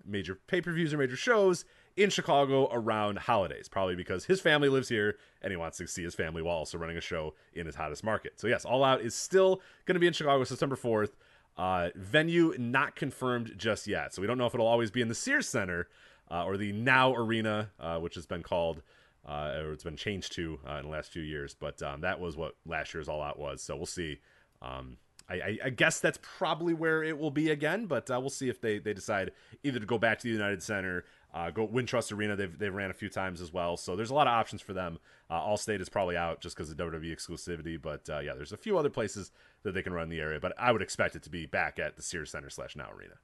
major 0.05 0.39
pay 0.47 0.61
per 0.61 0.71
views 0.71 0.93
or 0.93 0.97
major 0.97 1.15
shows 1.17 1.65
in 1.97 2.09
Chicago 2.09 2.67
around 2.71 3.19
holidays, 3.19 3.69
probably 3.69 3.95
because 3.95 4.25
his 4.25 4.41
family 4.41 4.69
lives 4.69 4.89
here 4.89 5.17
and 5.41 5.51
he 5.51 5.57
wants 5.57 5.77
to 5.77 5.87
see 5.87 6.03
his 6.03 6.15
family 6.15 6.41
while 6.41 6.57
also 6.57 6.77
running 6.77 6.97
a 6.97 7.01
show 7.01 7.33
in 7.53 7.65
his 7.65 7.75
hottest 7.75 8.03
market. 8.03 8.39
So, 8.39 8.47
yes, 8.47 8.65
All 8.65 8.83
Out 8.83 9.01
is 9.01 9.15
still 9.15 9.61
going 9.85 9.95
to 9.95 9.99
be 9.99 10.07
in 10.07 10.13
Chicago 10.13 10.43
September 10.43 10.75
4th. 10.75 11.11
Uh, 11.57 11.89
venue 11.95 12.53
not 12.57 12.95
confirmed 12.95 13.53
just 13.57 13.87
yet. 13.87 14.13
So, 14.13 14.21
we 14.21 14.27
don't 14.27 14.37
know 14.37 14.45
if 14.45 14.53
it'll 14.53 14.67
always 14.67 14.91
be 14.91 15.01
in 15.01 15.07
the 15.07 15.15
Sears 15.15 15.47
Center 15.47 15.87
uh, 16.29 16.43
or 16.43 16.57
the 16.57 16.71
Now 16.71 17.15
Arena, 17.15 17.71
uh, 17.79 17.97
which 17.99 18.15
has 18.15 18.25
been 18.25 18.43
called. 18.43 18.81
Uh, 19.27 19.55
or 19.63 19.71
it's 19.71 19.83
been 19.83 19.97
changed 19.97 20.33
to 20.33 20.59
uh, 20.69 20.75
in 20.75 20.83
the 20.83 20.91
last 20.91 21.11
few 21.11 21.23
years, 21.23 21.55
but 21.59 21.81
um, 21.81 22.01
that 22.01 22.19
was 22.19 22.37
what 22.37 22.53
last 22.63 22.93
year's 22.93 23.07
All 23.07 23.23
Out 23.23 23.39
was. 23.39 23.59
So 23.59 23.75
we'll 23.75 23.87
see. 23.87 24.19
Um, 24.61 24.97
I, 25.27 25.33
I, 25.33 25.57
I, 25.65 25.69
guess 25.71 25.99
that's 25.99 26.19
probably 26.21 26.73
where 26.73 27.03
it 27.03 27.17
will 27.17 27.31
be 27.31 27.49
again, 27.49 27.87
but 27.87 28.09
uh, 28.11 28.19
we'll 28.19 28.29
see 28.29 28.49
if 28.49 28.61
they, 28.61 28.77
they 28.77 28.93
decide 28.93 29.31
either 29.63 29.79
to 29.79 29.85
go 29.85 29.97
back 29.97 30.19
to 30.19 30.27
the 30.27 30.33
United 30.33 30.61
Center, 30.61 31.05
uh, 31.35 31.51
go 31.51 31.67
Wintrust 31.67 32.13
Arena. 32.13 32.35
They've 32.37 32.57
they've 32.57 32.73
ran 32.73 32.89
a 32.89 32.93
few 32.93 33.09
times 33.09 33.41
as 33.41 33.51
well, 33.51 33.75
so 33.75 33.97
there's 33.97 34.09
a 34.09 34.13
lot 34.13 34.27
of 34.27 34.31
options 34.31 34.61
for 34.61 34.73
them. 34.73 34.99
Uh, 35.29 35.41
Allstate 35.41 35.81
is 35.81 35.89
probably 35.89 36.15
out 36.15 36.39
just 36.39 36.55
because 36.55 36.71
of 36.71 36.77
WWE 36.77 37.13
exclusivity, 37.13 37.79
but 37.79 38.09
uh, 38.09 38.19
yeah, 38.19 38.33
there's 38.33 38.53
a 38.53 38.57
few 38.57 38.77
other 38.77 38.89
places 38.89 39.31
that 39.63 39.73
they 39.73 39.81
can 39.81 39.91
run 39.91 40.07
the 40.07 40.21
area. 40.21 40.39
But 40.39 40.53
I 40.57 40.71
would 40.71 40.81
expect 40.81 41.15
it 41.15 41.23
to 41.23 41.29
be 41.29 41.45
back 41.45 41.77
at 41.77 41.97
the 41.97 42.01
Sears 42.01 42.31
Center 42.31 42.49
slash 42.49 42.77
Now 42.77 42.89
Arena. 42.89 43.15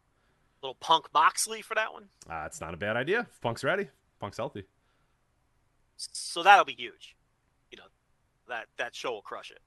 Little 0.62 0.76
Punk 0.76 1.06
Moxley 1.14 1.62
for 1.62 1.74
that 1.76 1.94
one. 1.94 2.10
Uh, 2.30 2.44
it's 2.46 2.60
not 2.60 2.74
a 2.74 2.78
bad 2.78 2.98
idea. 2.98 3.22
If 3.32 3.40
Punk's 3.40 3.64
ready. 3.64 3.88
Punk's 4.20 4.38
healthy. 4.38 4.66
So 5.96 6.44
that'll 6.44 6.66
be 6.66 6.76
huge. 6.76 7.16
You 7.72 7.78
know, 7.78 7.86
that 8.50 8.66
that 8.78 8.94
show 8.94 9.12
will 9.12 9.22
crush 9.22 9.52
it. 9.52 9.62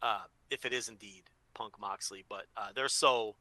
Uh, 0.00 0.24
if 0.50 0.64
it 0.64 0.72
is 0.72 0.88
indeed 0.88 1.24
Punk 1.54 1.80
Moxley, 1.80 2.24
but 2.28 2.44
uh, 2.56 2.68
they're 2.72 2.88
so 2.88 3.34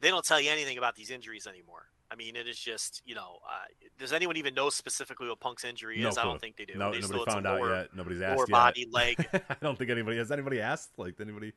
they 0.00 0.10
don't 0.10 0.24
tell 0.24 0.40
you 0.40 0.50
anything 0.50 0.76
about 0.76 0.96
these 0.96 1.10
injuries 1.10 1.46
anymore. 1.46 1.86
I 2.12 2.14
mean, 2.14 2.36
it 2.36 2.46
is 2.46 2.58
just 2.58 3.00
you 3.06 3.14
know, 3.14 3.38
uh, 3.48 3.64
does 3.98 4.12
anyone 4.12 4.36
even 4.36 4.54
know 4.54 4.68
specifically 4.68 5.28
what 5.28 5.40
Punk's 5.40 5.64
injury 5.64 6.02
is? 6.02 6.16
No 6.16 6.22
I 6.22 6.24
don't 6.26 6.40
think 6.40 6.56
they 6.56 6.66
do. 6.66 6.74
No, 6.76 6.92
they 6.92 7.00
nobody 7.00 7.24
found 7.24 7.46
out 7.46 7.60
lower, 7.60 7.74
yet. 7.74 7.96
Nobody's 7.96 8.20
asked 8.20 8.36
lower 8.36 8.46
yet. 8.48 8.52
body, 8.52 8.86
leg. 8.90 9.26
I 9.50 9.56
don't 9.62 9.78
think 9.78 9.90
anybody 9.90 10.18
has. 10.18 10.30
Anybody 10.30 10.60
asked? 10.60 10.90
Like, 10.98 11.16
did 11.16 11.26
anybody 11.28 11.54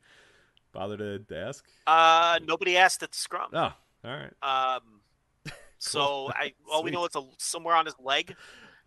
bother 0.72 0.95
to, 0.97 1.20
to 1.20 1.38
ask? 1.38 1.66
Uh, 1.86 2.39
nobody 2.45 2.78
asked 2.78 3.03
at 3.03 3.12
the 3.12 3.18
scrum. 3.18 3.49
Oh, 3.53 3.60
all 3.60 3.74
right. 4.06 4.32
Um, 4.78 5.01
so 5.78 6.32
I 6.34 6.53
all 6.72 6.84
we 6.84 6.91
know 6.91 7.03
it's 7.03 7.18
a, 7.18 7.24
somewhere 7.38 7.76
on 7.76 7.86
his 7.86 7.95
leg. 7.99 8.34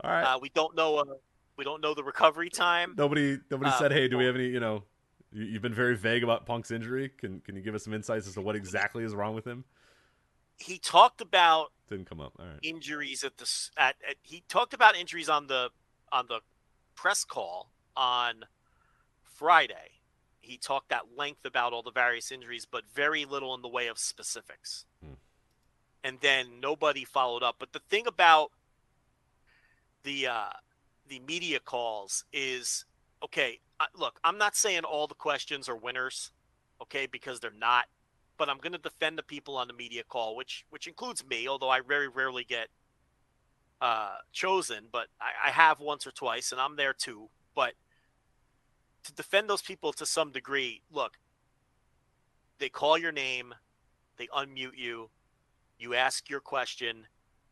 All 0.03 0.11
right. 0.11 0.23
Uh, 0.23 0.39
we 0.41 0.49
don't 0.49 0.75
know. 0.75 0.97
Uh, 0.97 1.05
we 1.59 1.65
don't 1.65 1.83
know 1.83 1.93
the 1.93 2.05
recovery 2.05 2.49
time. 2.49 2.95
nobody 2.97 3.39
nobody 3.51 3.71
uh, 3.71 3.79
said, 3.79 3.93
"Hey, 3.93 4.09
do 4.09 4.17
we 4.17 4.25
have 4.25 4.37
any, 4.37 4.47
you 4.47 4.61
know, 4.61 4.85
you- 5.33 5.45
you've 5.45 5.63
been 5.63 5.75
very 5.75 5.97
vague 5.97 6.25
about 6.25 6.47
Punk's 6.47 6.71
injury. 6.71 7.11
Can 7.11 7.41
can 7.41 7.57
you 7.57 7.63
give 7.63 7.75
us 7.75 7.85
some 7.85 7.93
insights 7.93 8.27
as 8.27 8.35
to 8.35 8.41
what 8.41 8.57
exactly 8.57 9.05
is 9.05 9.15
wrong 9.15 9.35
with 9.35 9.47
him?" 9.47 9.65
He 10.59 10.79
talked 10.79 11.21
about 11.21 11.73
Didn't 11.89 12.09
come 12.09 12.21
up. 12.21 12.35
All 12.39 12.47
right. 12.47 12.59
injuries 12.63 13.25
at 13.25 13.37
the 13.39 13.49
at, 13.77 13.97
at 14.09 14.17
he 14.23 14.43
talked 14.49 14.75
about 14.75 14.97
injuries 14.97 15.29
on 15.29 15.47
the 15.47 15.71
on 16.13 16.27
the 16.29 16.41
press 16.95 17.25
call 17.25 17.71
on 17.97 18.45
Friday. 19.23 19.93
He 20.41 20.57
talked 20.57 20.93
at 20.93 21.03
length 21.17 21.45
about 21.45 21.73
all 21.73 21.83
the 21.83 21.93
various 21.93 22.33
injuries, 22.33 22.67
but 22.71 22.85
very 22.93 23.25
little 23.25 23.55
in 23.55 23.63
the 23.63 23.69
way 23.69 23.87
of 23.87 23.99
specifics. 23.99 24.87
Hmm. 25.05 25.15
And 26.03 26.19
then 26.21 26.61
nobody 26.61 27.05
followed 27.05 27.43
up. 27.43 27.57
But 27.59 27.73
the 27.73 27.81
thing 27.81 28.07
about 28.07 28.51
the 30.03 30.27
uh, 30.27 30.51
the 31.09 31.21
media 31.21 31.61
calls 31.61 32.25
is 32.33 32.85
okay. 33.23 33.61
Look, 33.95 34.19
I'm 34.25 34.39
not 34.39 34.57
saying 34.57 34.83
all 34.83 35.07
the 35.07 35.15
questions 35.15 35.69
are 35.69 35.77
winners, 35.77 36.33
okay, 36.83 37.07
because 37.07 37.39
they're 37.39 37.53
not 37.57 37.87
but 38.39 38.49
I'm 38.49 38.59
going 38.59 38.73
to 38.73 38.79
defend 38.79 39.19
the 39.19 39.23
people 39.23 39.57
on 39.57 39.67
the 39.69 39.75
media 39.75 40.05
call, 40.05 40.37
which 40.37 40.65
which 40.71 40.87
includes 40.87 41.25
me, 41.27 41.49
although 41.49 41.69
I 41.69 41.81
very 41.81 42.09
rarely 42.09 42.45
get 42.45 42.69
uh, 43.81 44.17
chosen, 44.33 44.85
but 44.91 45.09
I, 45.21 45.49
I 45.49 45.51
have 45.51 45.81
once 45.81 46.07
or 46.07 46.13
twice, 46.13 46.53
and 46.53 46.61
I'm 46.61 46.77
there 46.77 46.95
too. 46.95 47.29
But 47.55 47.75
to 49.05 49.13
defend 49.13 49.51
those 49.51 49.63
people 49.63 49.93
to 49.95 50.07
some 50.07 50.31
degree, 50.31 50.83
look, 50.91 51.19
they 52.59 52.69
call 52.69 52.97
your 52.97 53.13
name, 53.13 53.55
they 54.17 54.29
unmute 54.29 54.77
you, 54.77 55.11
you 55.79 55.95
ask 55.95 56.31
your 56.31 56.41
question, 56.41 57.07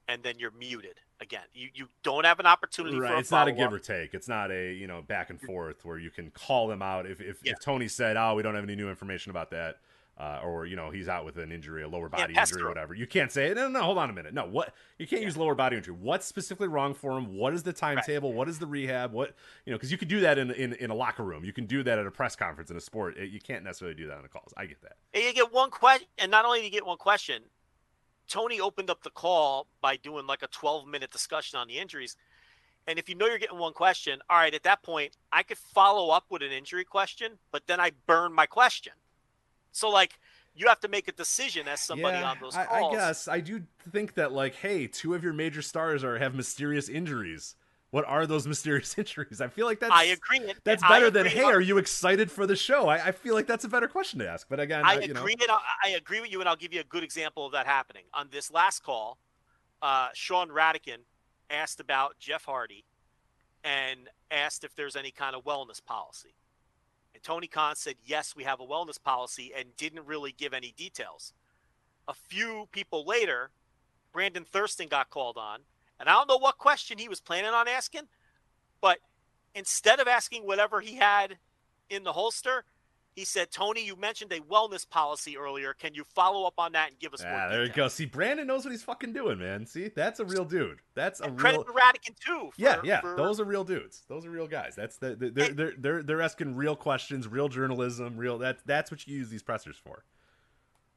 and 0.08 0.22
then 0.22 0.38
you're 0.38 0.52
muted 0.52 1.00
again. 1.20 1.44
You 1.52 1.68
you 1.74 1.88
don't 2.04 2.24
have 2.24 2.38
an 2.40 2.46
opportunity 2.46 2.98
Right. 2.98 3.08
for 3.10 3.16
a 3.16 3.20
It's 3.20 3.30
not 3.30 3.48
a 3.48 3.52
give 3.52 3.72
or 3.72 3.78
take. 3.80 4.14
It's 4.14 4.28
not 4.28 4.50
a 4.52 4.72
you 4.72 4.86
know 4.86 5.02
back 5.02 5.30
and 5.30 5.40
forth 5.40 5.84
where 5.84 5.98
you 5.98 6.10
can 6.10 6.30
call 6.30 6.68
them 6.68 6.82
out 6.82 7.06
if 7.06 7.20
if, 7.20 7.38
Yeah. 7.42 7.52
if 7.52 7.60
Tony 7.60 7.88
said, 7.88 8.16
"Oh, 8.16 8.34
we 8.34 8.42
don't 8.42 8.54
have 8.54 8.64
any 8.64 8.76
new 8.76 8.88
information 8.88 9.30
about 9.30 9.50
that." 9.50 9.80
Uh, 10.18 10.40
or 10.42 10.64
you 10.64 10.76
know 10.76 10.90
he's 10.90 11.08
out 11.08 11.26
with 11.26 11.36
an 11.36 11.52
injury, 11.52 11.82
a 11.82 11.88
lower 11.88 12.08
body 12.08 12.32
pester 12.32 12.54
injury, 12.54 12.64
or 12.64 12.68
whatever. 12.70 12.94
You 12.94 13.06
can't 13.06 13.30
say, 13.30 13.48
no, 13.52 13.68
no, 13.68 13.68
no, 13.68 13.82
hold 13.82 13.98
on 13.98 14.08
a 14.08 14.14
minute. 14.14 14.32
No, 14.32 14.46
what 14.46 14.72
you 14.98 15.06
can't 15.06 15.20
use 15.20 15.36
lower 15.36 15.54
body 15.54 15.76
injury. 15.76 15.94
What's 15.94 16.24
specifically 16.24 16.68
wrong 16.68 16.94
for 16.94 17.18
him? 17.18 17.36
What 17.36 17.52
is 17.52 17.64
the 17.64 17.74
timetable? 17.74 18.32
What 18.32 18.48
is 18.48 18.58
the 18.58 18.66
rehab? 18.66 19.12
What 19.12 19.34
you 19.66 19.72
know? 19.72 19.76
Because 19.76 19.92
you 19.92 19.98
could 19.98 20.08
do 20.08 20.20
that 20.20 20.38
in, 20.38 20.50
in 20.52 20.72
in 20.74 20.88
a 20.88 20.94
locker 20.94 21.22
room. 21.22 21.44
You 21.44 21.52
can 21.52 21.66
do 21.66 21.82
that 21.82 21.98
at 21.98 22.06
a 22.06 22.10
press 22.10 22.34
conference 22.34 22.70
in 22.70 22.78
a 22.78 22.80
sport. 22.80 23.18
You 23.18 23.40
can't 23.40 23.62
necessarily 23.62 23.94
do 23.94 24.06
that 24.06 24.16
on 24.16 24.22
the 24.22 24.30
calls. 24.30 24.54
I 24.56 24.64
get 24.64 24.80
that. 24.82 24.96
And 25.12 25.22
you 25.22 25.34
get 25.34 25.52
one 25.52 25.70
question, 25.70 26.08
and 26.16 26.30
not 26.30 26.46
only 26.46 26.60
do 26.60 26.64
you 26.64 26.70
get 26.70 26.86
one 26.86 26.96
question, 26.96 27.42
Tony 28.26 28.58
opened 28.58 28.90
up 28.90 29.02
the 29.02 29.10
call 29.10 29.66
by 29.80 29.96
doing 29.96 30.26
like 30.26 30.42
a 30.42 30.48
12 30.48 30.86
minute 30.86 31.10
discussion 31.10 31.58
on 31.58 31.68
the 31.68 31.78
injuries. 31.78 32.16
And 32.86 32.98
if 32.98 33.08
you 33.08 33.16
know 33.16 33.26
you're 33.26 33.38
getting 33.38 33.58
one 33.58 33.72
question, 33.72 34.20
all 34.30 34.38
right, 34.38 34.54
at 34.54 34.62
that 34.62 34.82
point, 34.82 35.16
I 35.32 35.42
could 35.42 35.58
follow 35.58 36.10
up 36.10 36.26
with 36.30 36.42
an 36.42 36.52
injury 36.52 36.84
question, 36.84 37.32
but 37.50 37.66
then 37.66 37.80
I 37.80 37.92
burn 38.06 38.32
my 38.32 38.46
question. 38.46 38.92
So, 39.76 39.90
like, 39.90 40.18
you 40.54 40.68
have 40.68 40.80
to 40.80 40.88
make 40.88 41.06
a 41.06 41.12
decision 41.12 41.68
as 41.68 41.80
somebody 41.80 42.16
on 42.16 42.38
those 42.40 42.56
I, 42.56 42.64
calls. 42.64 42.94
I 42.94 42.96
guess 42.96 43.28
I 43.28 43.40
do 43.40 43.62
think 43.92 44.14
that 44.14 44.32
like, 44.32 44.54
hey, 44.54 44.86
two 44.86 45.14
of 45.14 45.22
your 45.22 45.34
major 45.34 45.60
stars 45.60 46.02
are 46.02 46.18
have 46.18 46.34
mysterious 46.34 46.88
injuries. 46.88 47.56
What 47.90 48.06
are 48.06 48.26
those 48.26 48.46
mysterious 48.54 48.96
injuries? 48.96 49.42
I 49.42 49.48
feel 49.48 49.66
like 49.66 49.80
that's 49.80 49.92
I 49.92 50.04
agree. 50.04 50.52
That's 50.64 50.82
I 50.82 50.88
better 50.88 51.10
than 51.10 51.26
hey, 51.26 51.42
on- 51.42 51.52
are 51.52 51.60
you 51.60 51.76
excited 51.76 52.30
for 52.30 52.46
the 52.46 52.56
show? 52.56 52.88
I, 52.88 53.08
I 53.08 53.12
feel 53.12 53.34
like 53.34 53.46
that's 53.46 53.64
a 53.64 53.68
better 53.68 53.86
question 53.86 54.18
to 54.20 54.28
ask. 54.28 54.48
But 54.48 54.60
again, 54.60 54.82
I 54.82 54.98
you 54.98 55.12
know, 55.12 55.20
agree. 55.20 55.36
And 55.40 55.50
I, 55.50 55.58
I 55.84 55.88
agree 55.90 56.22
with 56.22 56.32
you, 56.32 56.40
and 56.40 56.48
I'll 56.48 56.56
give 56.56 56.72
you 56.72 56.80
a 56.80 56.84
good 56.84 57.04
example 57.04 57.44
of 57.44 57.52
that 57.52 57.66
happening. 57.66 58.04
On 58.14 58.28
this 58.32 58.50
last 58.50 58.82
call, 58.82 59.18
uh, 59.82 60.08
Sean 60.14 60.50
Radican 60.50 61.00
asked 61.50 61.80
about 61.80 62.18
Jeff 62.18 62.46
Hardy 62.46 62.86
and 63.62 64.08
asked 64.30 64.64
if 64.64 64.74
there's 64.74 64.96
any 64.96 65.10
kind 65.10 65.36
of 65.36 65.44
wellness 65.44 65.84
policy. 65.84 66.34
And 67.16 67.22
Tony 67.22 67.46
Khan 67.46 67.76
said, 67.76 67.94
yes, 68.04 68.34
we 68.36 68.44
have 68.44 68.60
a 68.60 68.66
wellness 68.66 69.02
policy, 69.02 69.50
and 69.56 69.74
didn't 69.78 70.04
really 70.04 70.34
give 70.36 70.52
any 70.52 70.74
details. 70.76 71.32
A 72.06 72.12
few 72.12 72.68
people 72.72 73.06
later, 73.06 73.48
Brandon 74.12 74.44
Thurston 74.44 74.86
got 74.86 75.08
called 75.08 75.38
on, 75.38 75.60
and 75.98 76.10
I 76.10 76.12
don't 76.12 76.28
know 76.28 76.36
what 76.36 76.58
question 76.58 76.98
he 76.98 77.08
was 77.08 77.22
planning 77.22 77.52
on 77.52 77.68
asking, 77.68 78.02
but 78.82 78.98
instead 79.54 79.98
of 79.98 80.06
asking 80.06 80.46
whatever 80.46 80.82
he 80.82 80.96
had 80.96 81.38
in 81.88 82.04
the 82.04 82.12
holster, 82.12 82.64
he 83.16 83.24
said, 83.24 83.50
Tony, 83.50 83.82
you 83.84 83.96
mentioned 83.96 84.30
a 84.32 84.40
wellness 84.40 84.88
policy 84.88 85.38
earlier. 85.38 85.72
Can 85.72 85.94
you 85.94 86.04
follow 86.14 86.46
up 86.46 86.52
on 86.58 86.72
that 86.72 86.90
and 86.90 86.98
give 86.98 87.14
us 87.14 87.24
more 87.24 87.32
ah, 87.32 87.48
there 87.48 87.64
you 87.64 87.72
go. 87.72 87.88
See, 87.88 88.04
Brandon 88.04 88.46
knows 88.46 88.64
what 88.66 88.72
he's 88.72 88.82
fucking 88.82 89.14
doing, 89.14 89.38
man. 89.38 89.64
See, 89.64 89.88
that's 89.88 90.20
a 90.20 90.24
real 90.26 90.44
dude. 90.44 90.80
That's 90.94 91.20
a 91.20 91.24
And 91.24 91.32
real. 91.32 91.40
credit 91.40 91.66
to 91.66 91.72
Radican 91.72 92.14
too. 92.24 92.50
For, 92.54 92.60
yeah, 92.60 92.80
yeah. 92.84 93.00
for- 93.00 93.16
Those 93.16 93.40
are 93.40 93.44
real 93.44 93.64
dudes. 93.64 94.02
Those 94.06 94.26
are 94.26 94.30
real 94.30 94.46
guys. 94.46 94.74
That's 94.76 94.98
the, 94.98 95.16
the 95.16 95.30
they're, 95.30 95.52
they're 95.54 95.72
they're 95.78 96.02
they're 96.02 96.22
asking 96.22 96.54
real 96.56 96.76
questions, 96.76 97.26
real 97.26 97.48
journalism, 97.48 98.18
real. 98.18 98.36
That 98.36 98.58
that's 98.66 98.90
what 98.90 99.06
you 99.06 99.16
use 99.16 99.30
these 99.30 99.42
pressers 99.42 99.76
for. 99.82 100.04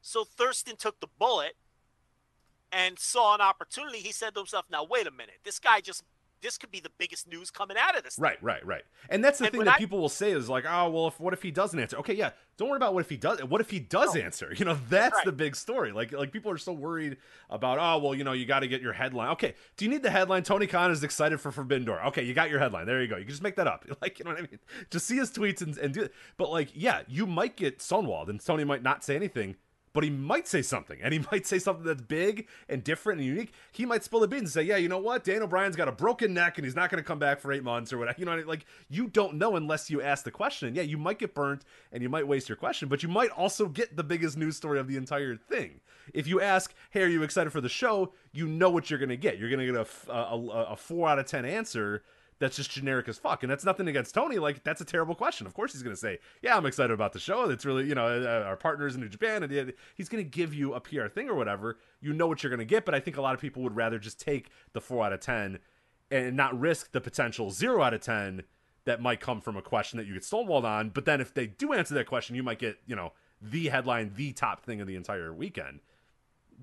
So 0.02 0.26
Thurston 0.26 0.76
took 0.76 1.00
the 1.00 1.08
bullet 1.18 1.54
and 2.72 3.00
saw 3.00 3.34
an 3.34 3.42
opportunity. 3.42 4.00
He 4.00 4.12
said 4.12 4.34
to 4.34 4.42
himself, 4.42 4.66
"Now 4.70 4.84
wait 4.84 5.08
a 5.08 5.12
minute. 5.12 5.36
This 5.46 5.58
guy 5.58 5.80
just 5.80 6.04
this 6.42 6.58
could 6.58 6.72
be 6.72 6.80
the 6.80 6.92
biggest 6.98 7.28
news 7.28 7.52
coming 7.52 7.78
out 7.78 7.98
of 7.98 8.04
this." 8.04 8.16
thing." 8.16 8.24
Right, 8.24 8.42
right, 8.44 8.66
right. 8.66 8.84
And 9.10 9.24
that's 9.24 9.40
the 9.40 9.46
And 9.46 9.52
thing 9.54 9.64
that 9.66 9.76
I- 9.76 9.78
people 9.78 10.00
will 10.00 10.10
say 10.10 10.32
is 10.32 10.50
like, 10.50 10.66
oh, 10.68 10.90
well, 10.90 11.08
if 11.08 11.20
what 11.20 11.34
if 11.34 11.42
he 11.42 11.52
doesn't 11.52 11.80
answer? 11.80 11.98
Okay, 11.98 12.14
yeah, 12.14 12.32
don't 12.58 12.70
worry 12.70 12.78
about 12.78 12.94
what 12.94 13.02
if 13.02 13.10
he 13.10 13.18
does. 13.18 13.44
What 13.44 13.62
if 13.62 13.70
he 13.70 13.80
does 13.80 14.16
answer? 14.16 14.54
You 14.58 14.66
know, 14.66 14.78
that's 14.90 15.16
Right. 15.16 15.26
the 15.26 15.32
big 15.32 15.56
story. 15.56 15.92
Like, 15.92 16.12
like 16.12 16.32
people 16.32 16.52
are 16.52 16.58
so 16.58 16.74
worried 16.74 17.18
about, 17.50 17.78
oh, 17.80 18.04
well, 18.04 18.14
you 18.16 18.24
know, 18.24 18.34
you 18.34 18.46
got 18.46 18.60
to 18.62 18.68
get 18.68 18.82
your 18.82 18.94
headline. 18.94 19.30
Okay, 19.32 19.56
do 19.78 19.86
you 19.86 19.92
need 19.92 20.04
the 20.04 20.10
headline? 20.12 20.44
Tony 20.44 20.68
Khan 20.68 20.92
is 20.92 21.04
excited 21.04 21.40
for 21.40 21.52
Forbidden 21.52 21.86
Door. 21.86 22.04
Okay, 22.08 22.24
you 22.24 22.34
got 22.34 22.50
your 22.50 22.60
headline. 22.60 22.86
There 22.86 23.02
you 23.02 23.08
go. 23.08 23.16
You 23.18 23.24
can 23.24 23.30
just 23.32 23.44
make 23.44 23.56
that 23.56 23.68
up. 23.68 23.86
Like, 24.02 24.20
you 24.20 24.26
know 24.26 24.32
what 24.32 24.40
I 24.40 24.42
mean? 24.44 24.60
Just 24.90 25.06
see 25.08 25.18
his 25.18 25.30
tweets 25.32 25.62
and, 25.62 25.78
and 25.78 25.94
do 25.94 26.02
it. 26.04 26.14
But 26.38 26.50
like, 26.52 26.70
yeah, 26.74 27.02
you 27.08 27.26
might 27.28 27.56
get 27.58 27.80
stonewalled, 27.80 28.30
and 28.30 28.44
Tony 28.44 28.64
might 28.64 28.82
not 28.84 29.04
say 29.04 29.16
anything. 29.16 29.56
But 29.94 30.04
he 30.04 30.10
might 30.10 30.48
say 30.48 30.62
something, 30.62 31.00
and 31.02 31.14
he 31.14 31.20
might 31.32 31.48
say 31.48 31.60
something 31.60 31.86
that's 31.86 32.02
big 32.02 32.48
and 32.68 32.84
different 32.84 33.20
and 33.20 33.28
unique. 33.28 33.54
He 33.72 33.86
might 33.86 34.04
spill 34.04 34.20
the 34.20 34.28
beans 34.28 34.42
and 34.42 34.52
say, 34.52 34.64
"Yeah, 34.64 34.78
you 34.78 34.90
know 34.90 35.00
what? 35.00 35.24
Dan 35.24 35.42
O'Brien's 35.42 35.76
got 35.76 35.88
a 35.88 35.92
broken 35.92 36.34
neck, 36.34 36.58
and 36.58 36.66
he's 36.66 36.76
not 36.76 36.90
going 36.90 37.02
to 37.02 37.08
come 37.08 37.20
back 37.20 37.40
for 37.40 37.52
eight 37.52 37.64
months 37.64 37.92
or 37.94 37.98
whatever." 37.98 38.10
You 38.20 38.26
know, 38.26 38.32
what 38.32 38.38
I 38.38 38.42
mean? 38.42 38.48
like 38.48 38.66
you 38.90 39.08
don't 39.08 39.36
know 39.36 39.56
unless 39.56 39.90
you 39.90 40.02
ask 40.02 40.26
the 40.26 40.32
question. 40.32 40.76
Yeah, 40.76 40.82
you 40.82 40.98
might 40.98 41.20
get 41.20 41.34
burnt, 41.34 41.64
and 41.92 42.04
you 42.04 42.10
might 42.10 42.28
waste 42.28 42.50
your 42.50 42.58
question, 42.58 42.90
but 42.90 43.02
you 43.02 43.08
might 43.08 43.30
also 43.30 43.68
get 43.68 43.96
the 43.96 44.04
biggest 44.04 44.38
news 44.38 44.58
story 44.58 44.78
of 44.78 44.88
the 44.88 44.98
entire 44.98 45.38
thing. 45.38 45.80
If 46.14 46.28
you 46.28 46.42
ask, 46.42 46.74
"Hey, 46.90 47.04
are 47.04 47.08
you 47.08 47.24
excited 47.24 47.52
for 47.52 47.62
the 47.62 47.70
show?" 47.70 48.14
You 48.32 48.48
know 48.48 48.70
what 48.70 48.90
you're 48.90 49.00
going 49.00 49.10
to 49.10 49.18
get. 49.18 49.40
You're 49.40 49.50
going 49.50 49.66
to 49.66 49.72
get 49.72 49.88
a 50.10 50.76
four 50.76 51.08
out 51.08 51.20
of 51.20 51.26
ten 51.28 51.46
answer 51.46 52.04
that's 52.40 52.56
just 52.56 52.72
generic 52.72 53.08
as 53.10 53.18
fuck. 53.18 53.44
And 53.44 53.52
that's 53.52 53.66
nothing 53.66 53.88
against 53.88 54.16
Tony. 54.16 54.38
Like 54.38 54.64
that's 54.64 54.82
a 54.82 54.86
terrible 54.86 55.14
question. 55.14 55.46
Of 55.46 55.54
course 55.54 55.74
he's 55.74 55.84
going 55.84 55.96
to 55.96 56.00
say, 56.00 56.20
"Yeah, 56.42 56.58
I'm 56.58 56.66
excited 56.66 56.94
about 56.94 57.14
the 57.14 57.20
show. 57.20 57.50
It's 57.50 57.66
really 57.66 57.86
you 57.86 57.96
know 57.96 58.08
uh, 58.08 58.44
our 58.46 58.56
partners 58.56 58.96
in 58.96 59.02
New 59.02 59.10
Japan." 59.10 59.44
And 59.44 59.74
he's 59.96 60.10
going 60.10 60.24
to 60.24 60.30
give 60.30 60.54
you 60.54 60.74
a 60.74 60.80
PR 60.80 61.08
thing 61.08 61.30
or 61.30 61.36
whatever. 61.36 61.78
You 62.02 62.14
know 62.14 62.28
what 62.28 62.42
you're 62.42 62.50
going 62.50 62.60
to 62.60 62.66
get. 62.66 62.86
But 62.86 62.96
I 62.96 63.00
think 63.00 63.18
a 63.18 63.22
lot 63.22 63.36
of 63.36 63.42
people 63.42 63.62
would 63.64 63.76
rather 63.76 64.00
just 64.00 64.20
take 64.20 64.50
the 64.74 64.82
four 64.82 65.06
out 65.06 65.14
of 65.14 65.20
ten 65.20 65.60
and 66.10 66.36
not 66.36 66.58
risk 66.58 66.92
the 66.92 67.02
potential 67.02 67.52
zero 67.52 67.84
out 67.84 67.94
of 67.94 68.02
ten 68.02 68.44
that 68.86 69.02
might 69.02 69.20
come 69.20 69.42
from 69.42 69.58
a 69.58 69.62
question 69.62 69.98
that 69.98 70.08
you 70.08 70.14
get 70.14 70.24
stonewalled 70.24 70.64
on. 70.64 70.90
But 70.90 71.06
then 71.06 71.20
if 71.20 71.34
they 71.34 71.46
do 71.46 71.74
answer 71.74 71.94
that 71.96 72.08
question, 72.08 72.36
you 72.36 72.44
might 72.44 72.60
get 72.60 72.78
you 72.88 72.96
know 72.96 73.12
the 73.42 73.68
headline, 73.68 74.14
the 74.16 74.32
top 74.32 74.64
thing 74.64 74.80
of 74.80 74.88
the 74.88 74.96
entire 74.96 75.34
weekend. 75.34 75.82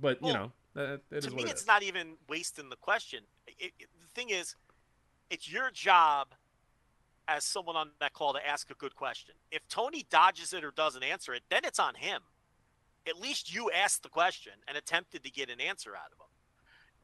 But 0.00 0.22
well, 0.22 0.32
you 0.32 0.38
know. 0.38 0.52
That, 0.74 1.22
to 1.22 1.30
me, 1.30 1.44
it 1.44 1.50
it's 1.50 1.66
not 1.66 1.82
even 1.82 2.16
wasting 2.28 2.68
the 2.68 2.76
question. 2.76 3.20
It, 3.46 3.72
it, 3.80 3.88
the 3.98 4.08
thing 4.14 4.28
is, 4.28 4.56
it's 5.30 5.50
your 5.50 5.70
job 5.70 6.28
as 7.28 7.44
someone 7.44 7.76
on 7.76 7.90
that 8.00 8.12
call 8.12 8.32
to 8.32 8.46
ask 8.46 8.70
a 8.70 8.74
good 8.74 8.94
question. 8.94 9.34
If 9.50 9.66
Tony 9.68 10.06
dodges 10.10 10.52
it 10.52 10.64
or 10.64 10.70
doesn't 10.70 11.02
answer 11.02 11.34
it, 11.34 11.42
then 11.50 11.62
it's 11.64 11.78
on 11.78 11.94
him. 11.94 12.22
At 13.08 13.20
least 13.20 13.52
you 13.54 13.70
asked 13.70 14.02
the 14.02 14.08
question 14.08 14.52
and 14.68 14.76
attempted 14.76 15.24
to 15.24 15.30
get 15.30 15.50
an 15.50 15.60
answer 15.60 15.90
out 15.94 16.12
of 16.12 16.18
him. 16.18 16.26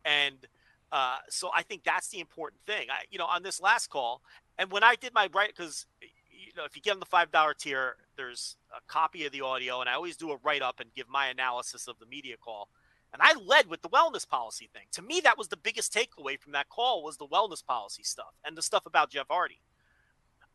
And 0.05 0.47
uh, 0.91 1.17
so 1.29 1.51
I 1.55 1.63
think 1.63 1.85
that's 1.85 2.09
the 2.09 2.21
important 2.21 2.61
thing. 2.67 2.89
I, 2.91 3.05
you 3.11 3.19
know, 3.19 3.27
on 3.27 3.43
this 3.43 3.61
last 3.61 3.89
call, 3.89 4.21
and 4.59 4.71
when 4.71 4.85
I 4.85 4.95
did 4.95 5.15
my 5.15 5.29
right, 5.33 5.53
because 5.57 5.87
you 6.01 6.53
know, 6.57 6.65
if 6.65 6.77
you 6.77 6.83
get 6.83 6.93
on 6.93 7.01
the 7.01 7.07
five 7.07 7.31
dollar 7.31 7.55
tier, 7.55 7.97
there's 8.17 8.57
a 8.77 8.81
copy 8.93 9.25
of 9.25 9.33
the 9.33 9.41
audio, 9.41 9.81
and 9.81 9.89
I 9.89 9.95
always 9.95 10.17
do 10.17 10.31
a 10.33 10.37
write 10.43 10.61
up 10.63 10.81
and 10.81 10.93
give 10.95 11.09
my 11.09 11.29
analysis 11.29 11.89
of 11.89 11.99
the 11.99 12.07
media 12.07 12.37
call. 12.37 12.69
And 13.13 13.21
I 13.21 13.35
led 13.35 13.69
with 13.69 13.83
the 13.83 13.91
wellness 13.91 14.27
policy 14.27 14.71
thing. 14.73 14.85
To 14.93 15.03
me, 15.03 15.21
that 15.23 15.37
was 15.37 15.49
the 15.49 15.57
biggest 15.57 15.93
takeaway 15.93 16.41
from 16.41 16.53
that 16.53 16.69
call 16.71 17.03
was 17.03 17.19
the 17.19 17.27
wellness 17.27 17.65
policy 17.65 18.03
stuff 18.03 18.35
and 18.45 18.57
the 18.57 18.63
stuff 18.63 18.87
about 18.87 19.11
Jeff 19.11 19.27
Hardy. 19.29 19.61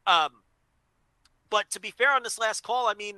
Um, 0.08 0.42
but 1.50 1.70
to 1.72 1.80
be 1.80 1.92
fair 1.92 2.12
on 2.14 2.24
this 2.24 2.40
last 2.40 2.64
call, 2.64 2.88
I 2.88 2.96
mean, 2.96 3.18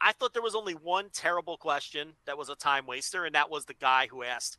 I 0.00 0.12
thought 0.12 0.32
there 0.32 0.42
was 0.42 0.54
only 0.54 0.74
one 0.74 1.10
terrible 1.12 1.56
question 1.56 2.14
that 2.26 2.38
was 2.38 2.48
a 2.48 2.54
time 2.54 2.86
waster, 2.86 3.24
and 3.24 3.34
that 3.34 3.50
was 3.50 3.64
the 3.64 3.74
guy 3.74 4.08
who 4.10 4.22
asked 4.22 4.58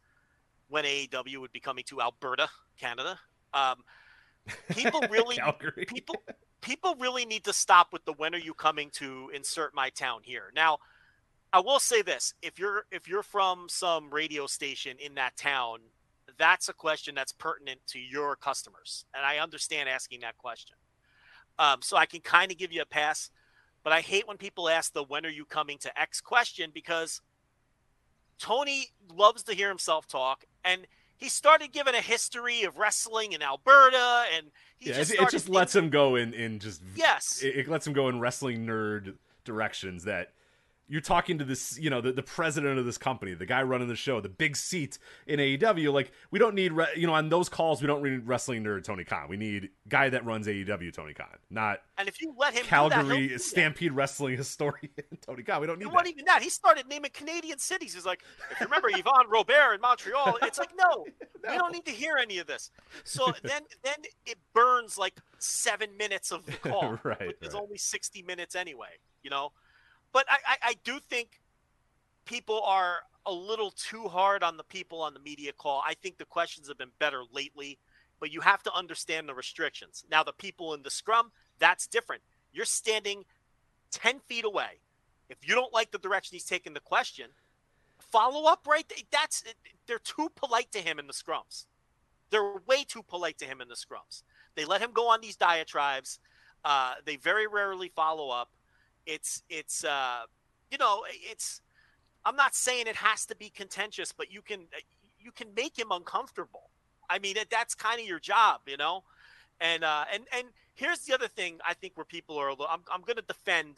when 0.69 0.85
AEW 0.85 1.37
would 1.37 1.51
be 1.51 1.59
coming 1.59 1.83
to 1.87 2.01
Alberta, 2.01 2.47
Canada. 2.79 3.19
Um, 3.53 3.83
people 4.69 5.01
really, 5.09 5.37
people, 5.87 6.15
people 6.61 6.95
really 6.99 7.25
need 7.25 7.43
to 7.43 7.53
stop 7.53 7.91
with 7.91 8.05
the 8.05 8.13
when 8.13 8.33
are 8.33 8.39
you 8.39 8.53
coming 8.53 8.89
to 8.91 9.31
insert 9.33 9.75
my 9.75 9.89
town 9.89 10.21
here. 10.23 10.51
Now, 10.55 10.79
I 11.53 11.59
will 11.59 11.79
say 11.79 12.01
this: 12.01 12.33
if 12.41 12.59
you're 12.59 12.85
if 12.91 13.07
you're 13.07 13.23
from 13.23 13.67
some 13.67 14.09
radio 14.09 14.47
station 14.47 14.97
in 14.99 15.15
that 15.15 15.35
town, 15.35 15.79
that's 16.37 16.69
a 16.69 16.73
question 16.73 17.15
that's 17.15 17.33
pertinent 17.33 17.81
to 17.87 17.99
your 17.99 18.35
customers, 18.35 19.05
and 19.13 19.25
I 19.25 19.37
understand 19.39 19.89
asking 19.89 20.21
that 20.21 20.37
question. 20.37 20.75
Um, 21.59 21.81
so 21.81 21.97
I 21.97 22.05
can 22.05 22.21
kind 22.21 22.51
of 22.51 22.57
give 22.57 22.71
you 22.71 22.81
a 22.81 22.85
pass, 22.85 23.29
but 23.83 23.93
I 23.93 24.01
hate 24.01 24.27
when 24.27 24.37
people 24.37 24.69
ask 24.69 24.93
the 24.93 25.03
"When 25.03 25.25
are 25.25 25.29
you 25.29 25.45
coming 25.45 25.77
to 25.79 25.99
X?" 25.99 26.21
question 26.21 26.71
because 26.73 27.21
Tony 28.39 28.87
loves 29.13 29.43
to 29.43 29.53
hear 29.53 29.69
himself 29.69 30.07
talk, 30.07 30.45
and 30.63 30.87
he 31.17 31.27
started 31.29 31.71
giving 31.71 31.93
a 31.93 32.01
history 32.01 32.63
of 32.63 32.77
wrestling 32.77 33.33
in 33.33 33.41
Alberta, 33.41 34.23
and 34.35 34.47
yeah, 34.79 34.93
just 34.93 35.13
it, 35.13 35.19
it, 35.19 35.29
just 35.29 35.49
lets 35.49 35.75
him 35.75 35.89
go 35.89 36.15
in 36.15 36.33
in 36.33 36.59
just 36.59 36.81
yes, 36.95 37.41
it, 37.43 37.57
it 37.57 37.67
lets 37.67 37.85
him 37.85 37.93
go 37.93 38.07
in 38.07 38.21
wrestling 38.21 38.65
nerd 38.65 39.15
directions 39.43 40.05
that 40.05 40.31
you're 40.91 40.99
talking 40.99 41.37
to 41.37 41.45
this, 41.45 41.79
you 41.79 41.89
know, 41.89 42.01
the, 42.01 42.11
the 42.11 42.21
president 42.21 42.77
of 42.77 42.83
this 42.83 42.97
company, 42.97 43.33
the 43.33 43.45
guy 43.45 43.63
running 43.63 43.87
the 43.87 43.95
show, 43.95 44.19
the 44.19 44.27
big 44.27 44.57
seat 44.57 44.99
in 45.25 45.39
AEW. 45.39 45.93
Like, 45.93 46.11
we 46.31 46.37
don't 46.37 46.53
need, 46.53 46.73
re- 46.73 46.89
you 46.97 47.07
know, 47.07 47.13
on 47.13 47.29
those 47.29 47.47
calls, 47.47 47.79
we 47.79 47.87
don't 47.87 48.03
need 48.03 48.27
wrestling 48.27 48.61
nerd 48.61 48.83
Tony 48.83 49.05
Khan. 49.05 49.27
We 49.29 49.37
need 49.37 49.69
guy 49.87 50.09
that 50.09 50.25
runs 50.25 50.47
AEW 50.47 50.91
Tony 50.91 51.13
Khan, 51.13 51.29
not. 51.49 51.79
And 51.97 52.09
if 52.09 52.21
you 52.21 52.35
let 52.37 52.53
him, 52.53 52.65
Calgary 52.65 53.29
that, 53.29 53.39
Stampede 53.39 53.93
Wrestling 53.93 54.35
historian 54.35 54.89
Tony 55.25 55.43
Khan, 55.43 55.61
we 55.61 55.67
don't 55.67 55.79
need. 55.79 55.85
It 55.85 55.93
wasn't 55.93 56.09
even 56.09 56.25
that. 56.25 56.41
He 56.41 56.49
started 56.49 56.89
naming 56.89 57.11
Canadian 57.11 57.57
cities. 57.57 57.93
He's 57.93 58.05
like, 58.05 58.21
if 58.51 58.59
you 58.59 58.65
remember 58.65 58.89
Yvon 58.89 59.29
Robert 59.29 59.75
in 59.75 59.79
Montreal, 59.79 60.39
it's 60.41 60.59
like, 60.59 60.71
no, 60.77 61.05
no, 61.45 61.51
we 61.51 61.57
don't 61.57 61.71
need 61.71 61.85
to 61.85 61.91
hear 61.91 62.17
any 62.17 62.39
of 62.39 62.47
this. 62.47 62.69
So 63.05 63.31
then, 63.43 63.61
then 63.81 63.95
it 64.25 64.39
burns 64.53 64.97
like 64.97 65.21
seven 65.39 65.95
minutes 65.95 66.33
of 66.33 66.45
the 66.45 66.51
call. 66.69 66.99
right. 67.03 67.33
It's 67.41 67.53
right. 67.53 67.63
only 67.63 67.77
sixty 67.77 68.21
minutes 68.23 68.55
anyway. 68.55 68.99
You 69.23 69.29
know. 69.29 69.53
But 70.13 70.25
I, 70.29 70.37
I, 70.45 70.57
I 70.69 70.75
do 70.83 70.99
think 71.09 71.41
people 72.25 72.61
are 72.61 72.99
a 73.25 73.31
little 73.31 73.71
too 73.71 74.07
hard 74.07 74.43
on 74.43 74.57
the 74.57 74.63
people 74.63 75.01
on 75.01 75.13
the 75.13 75.19
media 75.19 75.53
call. 75.53 75.83
I 75.85 75.93
think 75.93 76.17
the 76.17 76.25
questions 76.25 76.67
have 76.67 76.77
been 76.77 76.91
better 76.99 77.23
lately, 77.31 77.77
but 78.19 78.31
you 78.31 78.41
have 78.41 78.63
to 78.63 78.73
understand 78.73 79.27
the 79.27 79.33
restrictions. 79.33 80.03
Now, 80.09 80.23
the 80.23 80.33
people 80.33 80.73
in 80.73 80.83
the 80.83 80.89
scrum, 80.89 81.31
that's 81.59 81.87
different. 81.87 82.23
You're 82.51 82.65
standing 82.65 83.23
10 83.91 84.19
feet 84.19 84.45
away. 84.45 84.79
If 85.29 85.47
you 85.47 85.55
don't 85.55 85.73
like 85.73 85.91
the 85.91 85.97
direction 85.97 86.35
he's 86.35 86.45
taking 86.45 86.73
the 86.73 86.79
question, 86.79 87.27
follow 87.99 88.51
up 88.51 88.67
right. 88.67 88.91
That's 89.11 89.43
they're 89.87 89.99
too 89.99 90.29
polite 90.35 90.71
to 90.73 90.79
him 90.79 90.99
in 90.99 91.07
the 91.07 91.13
scrums. 91.13 91.65
They're 92.31 92.55
way 92.67 92.83
too 92.83 93.03
polite 93.03 93.37
to 93.39 93.45
him 93.45 93.61
in 93.61 93.67
the 93.67 93.75
scrums. 93.75 94.23
They 94.55 94.65
let 94.65 94.81
him 94.81 94.91
go 94.93 95.09
on 95.09 95.21
these 95.21 95.35
diatribes. 95.35 96.19
Uh, 96.63 96.95
they 97.05 97.15
very 97.15 97.47
rarely 97.47 97.91
follow 97.95 98.29
up. 98.29 98.49
It's 99.05 99.43
it's 99.49 99.83
uh, 99.83 100.21
you 100.69 100.77
know 100.77 101.03
it's. 101.07 101.61
I'm 102.23 102.35
not 102.35 102.53
saying 102.53 102.85
it 102.85 102.97
has 102.97 103.25
to 103.27 103.35
be 103.35 103.49
contentious, 103.49 104.11
but 104.11 104.31
you 104.31 104.41
can 104.41 104.67
you 105.19 105.31
can 105.31 105.47
make 105.55 105.77
him 105.77 105.87
uncomfortable. 105.91 106.69
I 107.09 107.19
mean, 107.19 107.35
that 107.35 107.49
that's 107.49 107.75
kind 107.75 107.99
of 107.99 108.07
your 108.07 108.19
job, 108.19 108.61
you 108.67 108.77
know. 108.77 109.03
And 109.59 109.83
uh, 109.83 110.05
and 110.13 110.23
and 110.35 110.47
here's 110.73 110.99
the 110.99 111.13
other 111.13 111.27
thing 111.27 111.59
I 111.65 111.73
think 111.73 111.97
where 111.97 112.05
people 112.05 112.37
are. 112.37 112.49
Little, 112.49 112.67
I'm 112.69 112.81
I'm 112.93 113.01
going 113.01 113.17
to 113.17 113.23
defend 113.23 113.75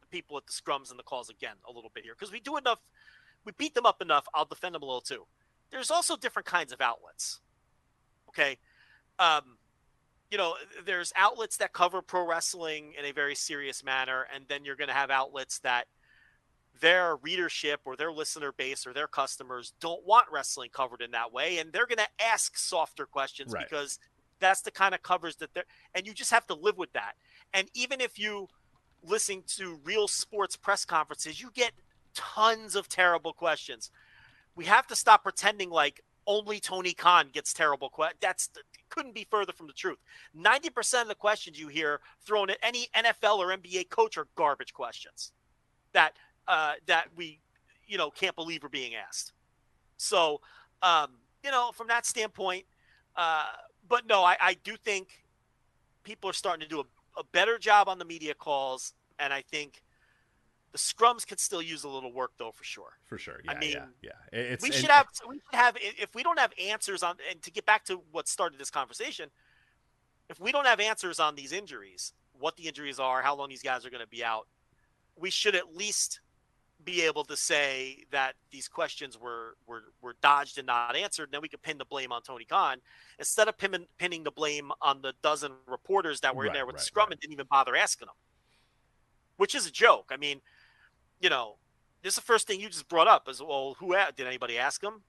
the 0.00 0.06
people 0.08 0.36
at 0.36 0.46
the 0.46 0.52
scrums 0.52 0.90
and 0.90 0.98
the 0.98 1.04
calls 1.04 1.30
again 1.30 1.56
a 1.68 1.72
little 1.72 1.90
bit 1.94 2.04
here 2.04 2.14
because 2.18 2.32
we 2.32 2.40
do 2.40 2.56
enough. 2.56 2.80
We 3.44 3.52
beat 3.58 3.74
them 3.74 3.86
up 3.86 4.00
enough. 4.02 4.26
I'll 4.34 4.44
defend 4.44 4.74
them 4.74 4.82
a 4.82 4.86
little 4.86 5.00
too. 5.00 5.26
There's 5.70 5.90
also 5.90 6.16
different 6.16 6.46
kinds 6.46 6.72
of 6.72 6.80
outlets. 6.80 7.40
Okay. 8.28 8.58
Um, 9.18 9.58
you 10.32 10.38
know, 10.38 10.54
there's 10.86 11.12
outlets 11.14 11.58
that 11.58 11.74
cover 11.74 12.00
pro 12.00 12.26
wrestling 12.26 12.94
in 12.98 13.04
a 13.04 13.12
very 13.12 13.34
serious 13.34 13.84
manner, 13.84 14.26
and 14.34 14.46
then 14.48 14.64
you're 14.64 14.76
going 14.76 14.88
to 14.88 14.94
have 14.94 15.10
outlets 15.10 15.58
that 15.58 15.88
their 16.80 17.16
readership 17.16 17.80
or 17.84 17.96
their 17.96 18.10
listener 18.10 18.50
base 18.50 18.86
or 18.86 18.94
their 18.94 19.06
customers 19.06 19.74
don't 19.78 20.06
want 20.06 20.24
wrestling 20.32 20.70
covered 20.72 21.02
in 21.02 21.10
that 21.10 21.34
way, 21.34 21.58
and 21.58 21.70
they're 21.70 21.86
going 21.86 21.98
to 21.98 22.24
ask 22.24 22.56
softer 22.56 23.04
questions 23.04 23.52
right. 23.52 23.68
because 23.68 23.98
that's 24.40 24.62
the 24.62 24.70
kind 24.70 24.94
of 24.94 25.02
covers 25.02 25.36
that 25.36 25.52
they're, 25.52 25.66
and 25.94 26.06
you 26.06 26.14
just 26.14 26.30
have 26.30 26.46
to 26.46 26.54
live 26.54 26.78
with 26.78 26.94
that. 26.94 27.12
And 27.52 27.68
even 27.74 28.00
if 28.00 28.18
you 28.18 28.48
listen 29.04 29.42
to 29.58 29.80
real 29.84 30.08
sports 30.08 30.56
press 30.56 30.86
conferences, 30.86 31.42
you 31.42 31.50
get 31.52 31.72
tons 32.14 32.74
of 32.74 32.88
terrible 32.88 33.34
questions. 33.34 33.90
We 34.56 34.64
have 34.64 34.86
to 34.86 34.96
stop 34.96 35.24
pretending 35.24 35.68
like 35.68 36.00
only 36.26 36.60
Tony 36.60 36.92
Khan 36.92 37.28
gets 37.32 37.52
terrible 37.52 37.88
questions. 37.88 38.18
That's 38.20 38.50
couldn't 38.88 39.14
be 39.14 39.26
further 39.30 39.52
from 39.52 39.66
the 39.66 39.72
truth. 39.72 39.98
90% 40.38 41.02
of 41.02 41.08
the 41.08 41.14
questions 41.14 41.58
you 41.58 41.68
hear 41.68 42.00
thrown 42.26 42.50
at 42.50 42.58
any 42.62 42.88
NFL 42.94 43.38
or 43.38 43.56
NBA 43.56 43.88
coach 43.88 44.18
are 44.18 44.28
garbage 44.34 44.74
questions 44.74 45.32
that 45.92 46.12
uh, 46.48 46.74
that 46.86 47.06
we 47.16 47.40
you 47.86 47.98
know 47.98 48.10
can't 48.10 48.36
believe 48.36 48.64
are 48.64 48.68
being 48.68 48.94
asked. 48.94 49.32
So 49.96 50.40
um, 50.82 51.12
you 51.44 51.50
know 51.50 51.70
from 51.72 51.88
that 51.88 52.06
standpoint, 52.06 52.64
uh, 53.16 53.46
but 53.88 54.06
no, 54.06 54.22
I, 54.22 54.36
I 54.40 54.56
do 54.64 54.76
think 54.76 55.24
people 56.04 56.28
are 56.28 56.34
starting 56.34 56.62
to 56.62 56.68
do 56.68 56.80
a, 56.80 57.20
a 57.20 57.24
better 57.32 57.58
job 57.58 57.88
on 57.88 57.98
the 57.98 58.04
media 58.04 58.34
calls, 58.34 58.94
and 59.18 59.32
I 59.32 59.42
think 59.42 59.82
the 60.72 60.78
scrums 60.78 61.26
could 61.26 61.38
still 61.38 61.60
use 61.60 61.84
a 61.84 61.88
little 61.88 62.12
work, 62.12 62.32
though, 62.38 62.50
for 62.50 62.64
sure. 62.64 62.94
For 63.04 63.18
sure. 63.18 63.40
Yeah, 63.44 63.52
I 63.52 63.58
mean, 63.58 63.72
yeah, 63.72 63.84
yeah. 64.02 64.10
It's, 64.32 64.62
we 64.62 64.72
should 64.72 64.90
have. 64.90 65.06
We 65.28 65.36
should 65.36 65.58
have. 65.58 65.76
If 65.78 66.14
we 66.14 66.22
don't 66.22 66.38
have 66.38 66.52
answers 66.60 67.02
on, 67.02 67.16
and 67.30 67.42
to 67.42 67.50
get 67.50 67.66
back 67.66 67.84
to 67.86 68.00
what 68.10 68.26
started 68.26 68.58
this 68.58 68.70
conversation, 68.70 69.28
if 70.30 70.40
we 70.40 70.50
don't 70.50 70.66
have 70.66 70.80
answers 70.80 71.20
on 71.20 71.34
these 71.34 71.52
injuries, 71.52 72.14
what 72.38 72.56
the 72.56 72.66
injuries 72.68 72.98
are, 72.98 73.20
how 73.20 73.36
long 73.36 73.50
these 73.50 73.62
guys 73.62 73.84
are 73.84 73.90
going 73.90 74.02
to 74.02 74.08
be 74.08 74.24
out, 74.24 74.48
we 75.14 75.28
should 75.28 75.54
at 75.54 75.76
least 75.76 76.20
be 76.84 77.02
able 77.02 77.22
to 77.24 77.36
say 77.36 78.04
that 78.10 78.34
these 78.50 78.66
questions 78.66 79.20
were 79.20 79.56
were 79.66 79.92
were 80.00 80.16
dodged 80.22 80.56
and 80.56 80.66
not 80.66 80.96
answered. 80.96 81.24
And 81.24 81.34
then 81.34 81.42
we 81.42 81.48
could 81.50 81.62
pin 81.62 81.76
the 81.76 81.84
blame 81.84 82.12
on 82.12 82.22
Tony 82.22 82.46
Khan 82.46 82.78
instead 83.18 83.46
of 83.46 83.58
pinning, 83.58 83.86
pinning 83.98 84.24
the 84.24 84.30
blame 84.30 84.72
on 84.80 85.02
the 85.02 85.12
dozen 85.22 85.52
reporters 85.66 86.20
that 86.20 86.34
were 86.34 86.44
right, 86.44 86.48
in 86.48 86.54
there 86.54 86.64
with 86.64 86.76
right, 86.76 86.80
the 86.80 86.84
scrum 86.84 87.04
right. 87.04 87.12
and 87.12 87.20
didn't 87.20 87.34
even 87.34 87.46
bother 87.50 87.76
asking 87.76 88.06
them, 88.06 88.14
which 89.36 89.54
is 89.54 89.66
a 89.66 89.70
joke. 89.70 90.10
I 90.10 90.16
mean 90.16 90.40
you 91.22 91.30
know, 91.30 91.54
this 92.02 92.12
is 92.12 92.16
the 92.16 92.22
first 92.22 92.46
thing 92.46 92.60
you 92.60 92.68
just 92.68 92.88
brought 92.88 93.08
up 93.08 93.28
is, 93.28 93.40
well, 93.40 93.76
who 93.78 93.94
did 94.16 94.26
anybody 94.26 94.58
ask 94.58 94.82
him? 94.82 95.02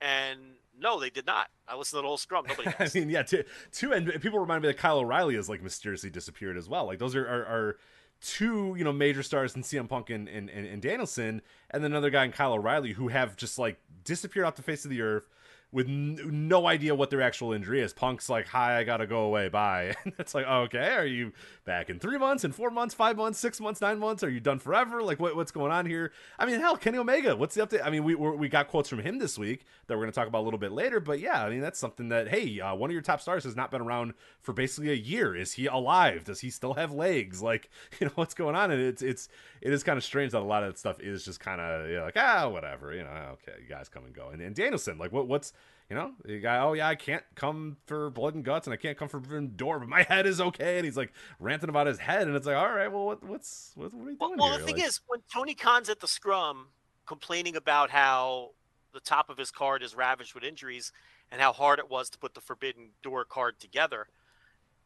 And 0.00 0.38
no, 0.78 1.00
they 1.00 1.10
did 1.10 1.26
not. 1.26 1.48
I 1.66 1.76
listened 1.76 1.98
to 1.98 2.02
the 2.02 2.08
whole 2.08 2.18
scrum. 2.18 2.44
Nobody. 2.46 2.70
I 2.78 2.90
mean, 2.94 3.08
yeah, 3.08 3.22
two, 3.22 3.44
two, 3.72 3.92
and 3.92 4.06
people 4.20 4.38
remind 4.38 4.62
me 4.62 4.68
that 4.68 4.76
Kyle 4.76 4.98
O'Reilly 4.98 5.36
has 5.36 5.48
like 5.48 5.62
mysteriously 5.62 6.10
disappeared 6.10 6.56
as 6.56 6.68
well. 6.68 6.84
Like 6.86 6.98
those 6.98 7.16
are, 7.16 7.26
are, 7.26 7.46
are 7.46 7.76
two, 8.20 8.74
you 8.76 8.84
know, 8.84 8.92
major 8.92 9.22
stars 9.22 9.56
in 9.56 9.62
CM 9.62 9.88
Punk 9.88 10.10
and, 10.10 10.28
and, 10.28 10.50
and 10.50 10.82
Danielson, 10.82 11.40
and 11.70 11.82
then 11.82 11.92
another 11.92 12.10
guy 12.10 12.24
in 12.24 12.32
Kyle 12.32 12.52
O'Reilly 12.52 12.92
who 12.92 13.08
have 13.08 13.36
just 13.36 13.58
like 13.58 13.80
disappeared 14.04 14.46
off 14.46 14.56
the 14.56 14.62
face 14.62 14.84
of 14.84 14.90
the 14.90 15.00
earth 15.00 15.28
with 15.74 15.88
n- 15.88 16.20
no 16.48 16.68
idea 16.68 16.94
what 16.94 17.10
their 17.10 17.20
actual 17.20 17.52
injury 17.52 17.82
is. 17.82 17.92
Punk's 17.92 18.28
like, 18.30 18.46
"Hi, 18.46 18.78
I 18.78 18.84
gotta 18.84 19.06
go 19.06 19.24
away. 19.24 19.48
Bye." 19.48 19.94
And 20.04 20.12
it's 20.18 20.34
like, 20.34 20.46
"Okay, 20.46 20.94
are 20.94 21.06
you 21.06 21.32
back 21.64 21.90
in 21.90 21.98
three 21.98 22.16
months, 22.16 22.44
in 22.44 22.52
four 22.52 22.70
months, 22.70 22.94
five 22.94 23.16
months, 23.16 23.38
six 23.40 23.60
months, 23.60 23.80
nine 23.80 23.98
months? 23.98 24.22
Are 24.22 24.28
you 24.30 24.38
done 24.38 24.60
forever? 24.60 25.02
Like, 25.02 25.18
what, 25.18 25.34
what's 25.34 25.50
going 25.50 25.72
on 25.72 25.84
here?" 25.84 26.12
I 26.38 26.46
mean, 26.46 26.60
hell, 26.60 26.76
Kenny 26.76 26.98
Omega. 26.98 27.34
What's 27.34 27.56
the 27.56 27.66
update? 27.66 27.84
I 27.84 27.90
mean, 27.90 28.04
we 28.04 28.14
we 28.14 28.48
got 28.48 28.68
quotes 28.68 28.88
from 28.88 29.00
him 29.00 29.18
this 29.18 29.36
week 29.36 29.64
that 29.88 29.96
we're 29.96 30.04
gonna 30.04 30.12
talk 30.12 30.28
about 30.28 30.42
a 30.42 30.46
little 30.46 30.60
bit 30.60 30.70
later. 30.70 31.00
But 31.00 31.18
yeah, 31.18 31.44
I 31.44 31.50
mean, 31.50 31.60
that's 31.60 31.78
something 31.78 32.08
that 32.10 32.28
hey, 32.28 32.60
uh, 32.60 32.74
one 32.76 32.88
of 32.90 32.92
your 32.92 33.02
top 33.02 33.20
stars 33.20 33.42
has 33.42 33.56
not 33.56 33.72
been 33.72 33.80
around 33.80 34.14
for 34.40 34.52
basically 34.52 34.90
a 34.90 34.94
year. 34.94 35.34
Is 35.34 35.54
he 35.54 35.66
alive? 35.66 36.22
Does 36.22 36.40
he 36.40 36.50
still 36.50 36.74
have 36.74 36.92
legs? 36.92 37.42
Like, 37.42 37.68
you 38.00 38.06
know, 38.06 38.12
what's 38.14 38.34
going 38.34 38.54
on? 38.54 38.70
And 38.70 38.80
it's 38.80 39.02
it's 39.02 39.28
it 39.60 39.72
is 39.72 39.82
kind 39.82 39.96
of 39.96 40.04
strange 40.04 40.32
that 40.32 40.38
a 40.38 40.44
lot 40.44 40.62
of 40.62 40.70
that 40.70 40.78
stuff 40.78 41.00
is 41.00 41.24
just 41.24 41.40
kind 41.40 41.60
of 41.60 41.88
you 41.88 41.96
know, 41.96 42.04
like 42.04 42.16
ah, 42.16 42.48
whatever. 42.48 42.94
You 42.94 43.02
know, 43.02 43.10
okay, 43.32 43.58
you 43.60 43.68
guys 43.68 43.88
come 43.88 44.04
and 44.04 44.14
go. 44.14 44.28
And, 44.28 44.40
and 44.40 44.54
Danielson, 44.54 44.98
like, 44.98 45.10
what 45.10 45.26
what's 45.26 45.52
you 45.90 45.96
know, 45.96 46.12
the 46.24 46.40
guy, 46.40 46.58
oh 46.60 46.72
yeah, 46.72 46.88
I 46.88 46.94
can't 46.94 47.22
come 47.34 47.76
for 47.86 48.10
blood 48.10 48.34
and 48.34 48.42
guts, 48.44 48.66
and 48.66 48.72
I 48.74 48.76
can't 48.76 48.96
come 48.96 49.08
for 49.08 49.20
Forbidden 49.20 49.52
door, 49.56 49.78
but 49.78 49.88
my 49.88 50.02
head 50.02 50.26
is 50.26 50.40
okay. 50.40 50.76
And 50.76 50.84
he's 50.84 50.96
like 50.96 51.12
ranting 51.38 51.68
about 51.68 51.86
his 51.86 51.98
head, 51.98 52.26
and 52.26 52.34
it's 52.36 52.46
like, 52.46 52.56
all 52.56 52.72
right, 52.72 52.88
well, 52.90 53.04
what, 53.06 53.22
what's 53.22 53.72
what, 53.74 53.92
what 53.92 54.08
are 54.08 54.10
you 54.10 54.16
doing 54.16 54.36
Well, 54.38 54.48
here? 54.50 54.58
the 54.58 54.64
thing 54.64 54.76
Like- 54.76 54.86
is, 54.86 55.00
when 55.06 55.20
Tony 55.32 55.54
Khan's 55.54 55.88
at 55.90 56.00
the 56.00 56.08
scrum 56.08 56.68
complaining 57.06 57.54
about 57.56 57.90
how 57.90 58.50
the 58.94 59.00
top 59.00 59.28
of 59.28 59.36
his 59.36 59.50
card 59.50 59.82
is 59.82 59.94
ravaged 59.94 60.34
with 60.34 60.42
injuries 60.44 60.90
and 61.30 61.40
how 61.40 61.52
hard 61.52 61.78
it 61.78 61.90
was 61.90 62.08
to 62.10 62.18
put 62.18 62.32
the 62.34 62.40
Forbidden 62.40 62.90
Door 63.02 63.26
card 63.26 63.58
together, 63.60 64.06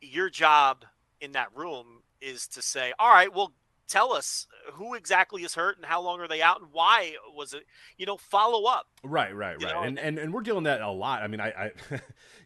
your 0.01 0.29
job 0.31 0.85
in 1.21 1.33
that 1.33 1.49
room 1.55 2.03
is 2.21 2.49
to 2.49 2.63
say, 2.63 2.93
all 2.99 3.11
right, 3.11 3.33
well, 3.33 3.53
tell 3.89 4.13
us 4.13 4.47
who 4.75 4.95
exactly 4.95 5.43
is 5.43 5.55
hurt 5.55 5.77
and 5.77 5.87
how 5.87 6.01
long 6.01 6.21
are 6.21 6.29
they 6.29 6.43
out 6.43 6.61
and 6.61 6.71
why 6.73 7.15
was 7.35 7.55
it, 7.55 7.65
you 7.97 8.07
know, 8.07 8.17
follow 8.17 8.65
up. 8.65 8.87
Right, 9.03 9.35
right, 9.35 9.61
right. 9.63 9.75
know, 9.75 9.83
and, 9.83 9.99
and 9.99 10.19
and 10.19 10.33
we're 10.33 10.43
dealing 10.43 10.65
that 10.65 10.81
a 10.81 10.91
lot. 10.91 11.23
I 11.23 11.27
mean, 11.27 11.41
I, 11.41 11.49
I 11.49 11.71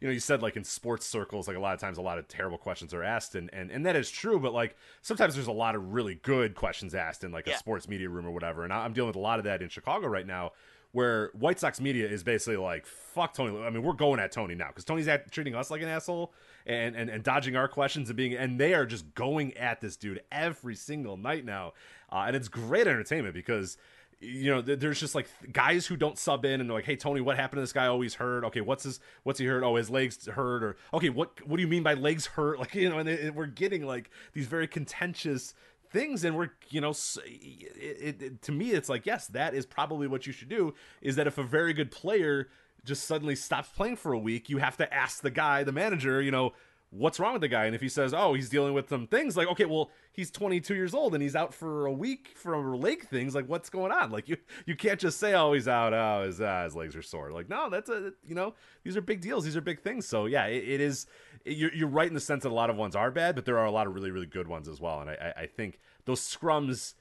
you 0.01 0.09
know, 0.09 0.11
you 0.11 0.21
said 0.21 0.43
like 0.43 0.57
in 0.57 0.65
sports 0.65 1.07
circles, 1.07 1.49
like 1.49 1.57
a 1.57 1.61
lot 1.61 1.75
of 1.75 1.81
times 1.81 1.99
a 1.99 2.03
lot 2.03 2.19
of 2.19 2.29
terrible 2.29 2.59
questions 2.59 2.95
are 2.95 3.03
asked 3.03 3.35
and 3.35 3.51
and, 3.53 3.71
and 3.71 3.85
that 3.87 3.97
is 3.97 4.11
true, 4.11 4.39
but 4.39 4.53
like 4.53 4.77
sometimes 5.03 5.35
there's 5.35 5.49
a 5.49 5.53
lot 5.53 5.75
of 5.75 5.93
really 5.93 6.15
good 6.15 6.55
questions 6.55 6.95
asked 6.95 7.25
in 7.25 7.33
like 7.33 7.47
a 7.47 7.57
sports 7.57 7.89
media 7.89 8.09
room 8.09 8.27
or 8.27 8.31
whatever. 8.31 8.65
And 8.65 8.73
I'm 8.73 8.93
dealing 8.93 9.09
with 9.09 9.17
a 9.17 9.21
lot 9.21 9.39
of 9.39 9.45
that 9.45 9.63
in 9.63 9.69
Chicago 9.69 10.07
right 10.07 10.27
now 10.27 10.53
where 10.93 11.31
White 11.33 11.59
Sox 11.59 11.81
media 11.81 12.07
is 12.07 12.23
basically 12.23 12.57
like, 12.57 12.87
fuck 12.87 13.35
Tony. 13.35 13.59
I 13.65 13.71
mean, 13.71 13.83
we're 13.83 13.95
going 13.95 14.21
at 14.21 14.31
Tony 14.31 14.55
now 14.55 14.69
because 14.69 14.85
Tony's 14.85 15.09
at, 15.09 15.31
treating 15.33 15.55
us 15.55 15.71
like 15.71 15.83
an 15.83 15.89
asshole 15.89 16.33
and, 16.67 16.95
and, 16.95 17.11
and 17.11 17.25
dodging 17.25 17.57
our 17.57 17.69
questions 17.69 18.11
and 18.11 18.17
being, 18.17 18.35
and 18.35 18.61
they 18.61 18.75
are 18.75 18.87
just 18.87 19.15
going 19.15 19.57
at 19.57 19.81
this 19.81 19.97
dude 19.97 20.23
every 20.31 20.75
single 20.75 21.17
night 21.17 21.45
now. 21.45 21.73
Uh, 22.11 22.25
and 22.27 22.37
it's 22.37 22.49
great 22.49 22.87
entertainment 22.87 23.35
because 23.35 23.79
you 24.23 24.51
know, 24.51 24.61
there's 24.63 25.01
just 25.01 25.17
like 25.17 25.29
guys 25.53 25.85
who 25.87 25.97
don't 25.97 26.17
sub 26.17 26.45
in 26.45 26.61
and 26.61 26.71
they're 26.71 26.77
like, 26.77 26.85
"Hey, 26.85 26.95
Tony, 26.95 27.21
what 27.21 27.37
happened 27.37 27.57
to 27.57 27.63
this 27.63 27.73
guy? 27.73 27.95
He's 27.99 28.15
hurt. 28.15 28.45
Okay, 28.45 28.61
what's 28.61 28.85
his? 28.85 29.01
What's 29.25 29.41
he 29.41 29.47
hurt? 29.47 29.65
Oh, 29.65 29.75
his 29.75 29.91
legs 29.91 30.27
hurt. 30.27 30.63
Or 30.63 30.77
okay, 30.95 31.09
what 31.09 31.45
what 31.47 31.57
do 31.57 31.63
you 31.63 31.69
mean 31.69 31.83
by 31.83 31.95
legs 31.95 32.27
hurt? 32.27 32.59
Like, 32.63 32.77
you 32.77 32.89
know, 32.89 32.99
and 32.99 33.35
we're 33.35 33.47
getting 33.47 33.85
like 33.85 34.09
these 34.35 34.47
very 34.47 34.69
contentious 34.69 35.55
things, 35.93 36.25
and 36.25 36.37
we're 36.37 36.51
you 36.71 36.81
know, 36.81 36.95
it, 37.25 38.23
it, 38.23 38.43
to 38.43 38.53
me, 38.53 38.73
it's 38.73 38.89
like, 38.89 39.07
yes, 39.07 39.27
that 39.29 39.55
is 39.55 39.67
probably 39.67 40.07
what 40.07 40.27
you 40.27 40.33
should 40.33 40.49
do. 40.49 40.75
Is 41.01 41.17
that 41.17 41.27
if 41.27 41.39
a 41.39 41.43
very 41.43 41.73
good 41.73 41.91
player 41.91 42.49
just 42.85 43.05
suddenly 43.05 43.37
stops 43.37 43.69
playing 43.69 43.97
for 43.97 44.13
a 44.13 44.19
week, 44.19 44.49
you 44.49 44.59
have 44.59 44.77
to 44.79 44.93
ask 44.93 45.23
the 45.23 45.31
guy, 45.31 45.63
the 45.63 45.73
manager, 45.73 46.21
you 46.21 46.31
know, 46.31 46.53
what's 46.93 47.19
wrong 47.19 47.33
with 47.33 47.41
the 47.41 47.49
guy? 47.49 47.65
And 47.65 47.75
if 47.75 47.81
he 47.81 47.89
says, 47.89 48.13
oh, 48.13 48.35
he's 48.35 48.51
dealing 48.51 48.75
with 48.75 48.89
some 48.91 49.07
things, 49.07 49.35
like, 49.35 49.49
okay, 49.49 49.65
well, 49.65 49.91
he's 50.13 50.31
22 50.31 50.75
years 50.75 50.93
old 50.93 51.15
and 51.15 51.23
he's 51.23 51.35
out 51.35 51.55
for 51.55 51.87
a 51.87 51.93
week 51.93 52.33
for 52.37 52.77
leg 52.77 53.09
things. 53.09 53.35
Like, 53.35 53.49
what's 53.49 53.71
going 53.71 53.91
on? 53.91 54.11
Like, 54.11 54.29
you 54.29 54.37
you 54.67 54.77
can't 54.77 55.01
just 55.01 55.19
say, 55.19 55.35
oh, 55.35 55.55
he's 55.55 55.67
out. 55.67 55.95
Oh, 55.95 56.25
his 56.25 56.41
uh, 56.41 56.65
his 56.65 56.77
legs 56.77 56.95
are 56.95 57.03
sore. 57.03 57.33
Like, 57.33 57.49
no, 57.49 57.71
that's 57.71 57.89
a 57.89 58.13
you 58.27 58.35
know, 58.35 58.55
these 58.85 58.97
are 58.97 59.01
big 59.01 59.23
deals. 59.23 59.45
These 59.45 59.57
are 59.57 59.63
big 59.63 59.81
things. 59.81 60.07
So 60.07 60.27
yeah, 60.27 60.47
it, 60.47 60.69
it 60.69 60.81
is. 60.81 61.07
You're, 61.45 61.75
you're 61.75 61.89
right 61.89 62.07
in 62.07 62.15
the 62.15 62.21
sense 62.21 62.45
that 62.45 62.51
a 62.51 62.55
lot 62.55 62.71
of 62.71 62.77
ones 62.77 62.95
are 62.95 63.11
bad, 63.11 63.35
but 63.35 63.47
there 63.47 63.59
are 63.59 63.67
a 63.67 63.73
lot 63.73 63.87
of 63.87 63.95
really 63.95 64.11
really 64.11 64.27
good 64.27 64.47
ones 64.47 64.69
as 64.69 64.81
well. 64.81 65.01
And 65.01 65.11
I 65.11 65.15
I, 65.15 65.41
I 65.43 65.47
think 65.47 65.81
those 66.05 66.21
scrums 66.21 66.95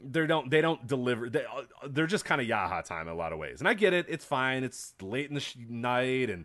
they 0.00 0.26
don't 0.26 0.48
they 0.50 0.60
don't 0.60 0.86
deliver 0.86 1.28
they, 1.28 1.44
they're 1.88 2.06
just 2.06 2.24
kind 2.24 2.40
of 2.40 2.46
yaha 2.46 2.84
time 2.84 3.08
in 3.08 3.12
a 3.12 3.16
lot 3.16 3.32
of 3.32 3.38
ways 3.40 3.58
and 3.58 3.66
i 3.66 3.74
get 3.74 3.92
it 3.92 4.06
it's 4.08 4.24
fine 4.24 4.62
it's 4.62 4.94
late 5.02 5.28
in 5.28 5.34
the 5.34 5.40
sh- 5.40 5.56
night 5.68 6.30
and 6.30 6.44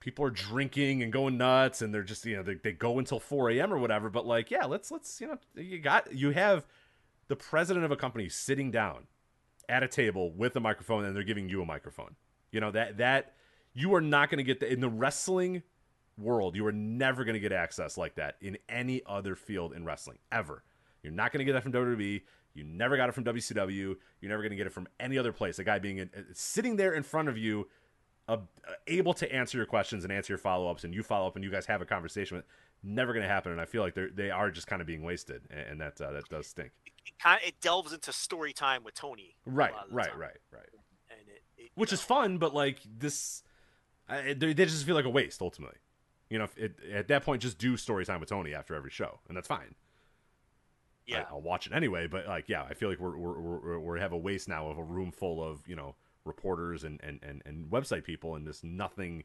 people 0.00 0.24
are 0.24 0.30
drinking 0.30 1.02
and 1.02 1.12
going 1.12 1.36
nuts 1.36 1.82
and 1.82 1.92
they're 1.92 2.02
just 2.02 2.24
you 2.24 2.36
know 2.36 2.42
they, 2.42 2.54
they 2.54 2.72
go 2.72 2.98
until 2.98 3.18
4 3.18 3.50
a.m 3.50 3.72
or 3.72 3.78
whatever 3.78 4.08
but 4.10 4.26
like 4.26 4.50
yeah 4.50 4.64
let's 4.64 4.90
let's 4.90 5.20
you 5.20 5.26
know 5.26 5.38
you 5.54 5.78
got 5.78 6.12
you 6.14 6.30
have 6.30 6.64
the 7.28 7.36
president 7.36 7.84
of 7.84 7.90
a 7.90 7.96
company 7.96 8.28
sitting 8.28 8.70
down 8.70 9.06
at 9.68 9.82
a 9.82 9.88
table 9.88 10.32
with 10.32 10.56
a 10.56 10.60
microphone 10.60 11.04
and 11.04 11.14
they're 11.14 11.22
giving 11.22 11.48
you 11.48 11.62
a 11.62 11.66
microphone 11.66 12.14
you 12.52 12.60
know 12.60 12.70
that 12.70 12.98
that 12.98 13.34
you 13.74 13.94
are 13.94 14.00
not 14.00 14.30
going 14.30 14.38
to 14.38 14.44
get 14.44 14.60
the, 14.60 14.72
in 14.72 14.80
the 14.80 14.88
wrestling 14.88 15.62
world 16.16 16.56
you 16.56 16.66
are 16.66 16.72
never 16.72 17.24
going 17.24 17.34
to 17.34 17.40
get 17.40 17.52
access 17.52 17.96
like 17.96 18.14
that 18.14 18.36
in 18.40 18.56
any 18.68 19.02
other 19.06 19.34
field 19.34 19.72
in 19.72 19.84
wrestling 19.84 20.18
ever 20.32 20.62
you're 21.02 21.12
not 21.12 21.32
going 21.32 21.38
to 21.38 21.44
get 21.44 21.52
that 21.52 21.62
from 21.62 21.72
WWE. 21.72 22.22
You 22.54 22.64
never 22.64 22.96
got 22.96 23.08
it 23.08 23.12
from 23.12 23.24
WCW. 23.24 23.96
You're 24.20 24.28
never 24.28 24.42
going 24.42 24.50
to 24.50 24.56
get 24.56 24.66
it 24.66 24.72
from 24.72 24.88
any 24.98 25.16
other 25.16 25.32
place. 25.32 25.58
A 25.58 25.64
guy 25.64 25.78
being 25.78 25.98
in, 25.98 26.10
uh, 26.16 26.22
sitting 26.32 26.76
there 26.76 26.92
in 26.92 27.02
front 27.02 27.28
of 27.28 27.38
you, 27.38 27.68
uh, 28.28 28.36
able 28.86 29.14
to 29.14 29.32
answer 29.32 29.56
your 29.56 29.66
questions 29.66 30.04
and 30.04 30.12
answer 30.12 30.32
your 30.32 30.38
follow 30.38 30.70
ups, 30.70 30.84
and 30.84 30.94
you 30.94 31.02
follow 31.02 31.26
up 31.26 31.34
and 31.34 31.44
you 31.44 31.50
guys 31.50 31.66
have 31.66 31.80
a 31.80 31.86
conversation. 31.86 32.36
With, 32.36 32.46
never 32.82 33.12
going 33.12 33.22
to 33.22 33.28
happen. 33.28 33.52
And 33.52 33.60
I 33.60 33.64
feel 33.64 33.82
like 33.82 33.94
they 33.94 34.06
they 34.14 34.30
are 34.30 34.50
just 34.50 34.66
kind 34.66 34.80
of 34.80 34.86
being 34.86 35.02
wasted, 35.02 35.42
and, 35.50 35.60
and 35.60 35.80
that 35.80 36.00
uh, 36.00 36.12
that 36.12 36.28
does 36.28 36.46
stink. 36.46 36.70
It 37.06 37.18
kind 37.18 37.40
it 37.44 37.60
delves 37.60 37.92
into 37.92 38.12
story 38.12 38.52
time 38.52 38.84
with 38.84 38.94
Tony. 38.94 39.34
Right, 39.46 39.72
lot 39.72 39.84
of 39.84 39.90
the 39.90 39.96
right, 39.96 40.10
time. 40.10 40.20
right, 40.20 40.36
right. 40.52 40.68
And 41.10 41.28
it, 41.28 41.42
it 41.56 41.70
Which 41.74 41.90
you 41.90 41.94
is 41.94 42.02
fun, 42.02 42.38
but 42.38 42.54
like 42.54 42.78
this, 42.98 43.42
uh, 44.08 44.20
they, 44.36 44.52
they 44.52 44.64
just 44.66 44.84
feel 44.84 44.94
like 44.94 45.06
a 45.06 45.10
waste 45.10 45.40
ultimately. 45.40 45.78
You 46.28 46.38
know, 46.38 46.44
if 46.44 46.58
it, 46.58 46.76
at 46.92 47.08
that 47.08 47.24
point, 47.24 47.40
just 47.40 47.56
do 47.58 47.76
story 47.78 48.04
time 48.04 48.20
with 48.20 48.28
Tony 48.28 48.54
after 48.54 48.74
every 48.74 48.90
show, 48.90 49.20
and 49.28 49.36
that's 49.36 49.48
fine. 49.48 49.74
yeah. 51.06 51.24
I, 51.30 51.32
will 51.32 51.40
watch 51.40 51.66
it 51.66 51.72
anyway. 51.72 52.06
But 52.06 52.26
like, 52.26 52.48
yeah, 52.48 52.64
I 52.64 52.74
feel 52.74 52.90
like 52.90 53.00
we're 53.00 53.16
we're, 53.16 53.78
we're 53.78 53.94
we 53.94 54.00
have 54.00 54.12
a 54.12 54.18
waste 54.18 54.48
now 54.48 54.68
of 54.68 54.76
a 54.76 54.82
room 54.84 55.10
full 55.10 55.42
of 55.42 55.66
you 55.66 55.76
know 55.76 55.94
reporters 56.24 56.84
and 56.84 57.00
and 57.02 57.20
and, 57.22 57.42
and 57.44 57.70
website 57.70 58.04
people, 58.04 58.34
and 58.36 58.46
just 58.46 58.64
nothing 58.64 59.24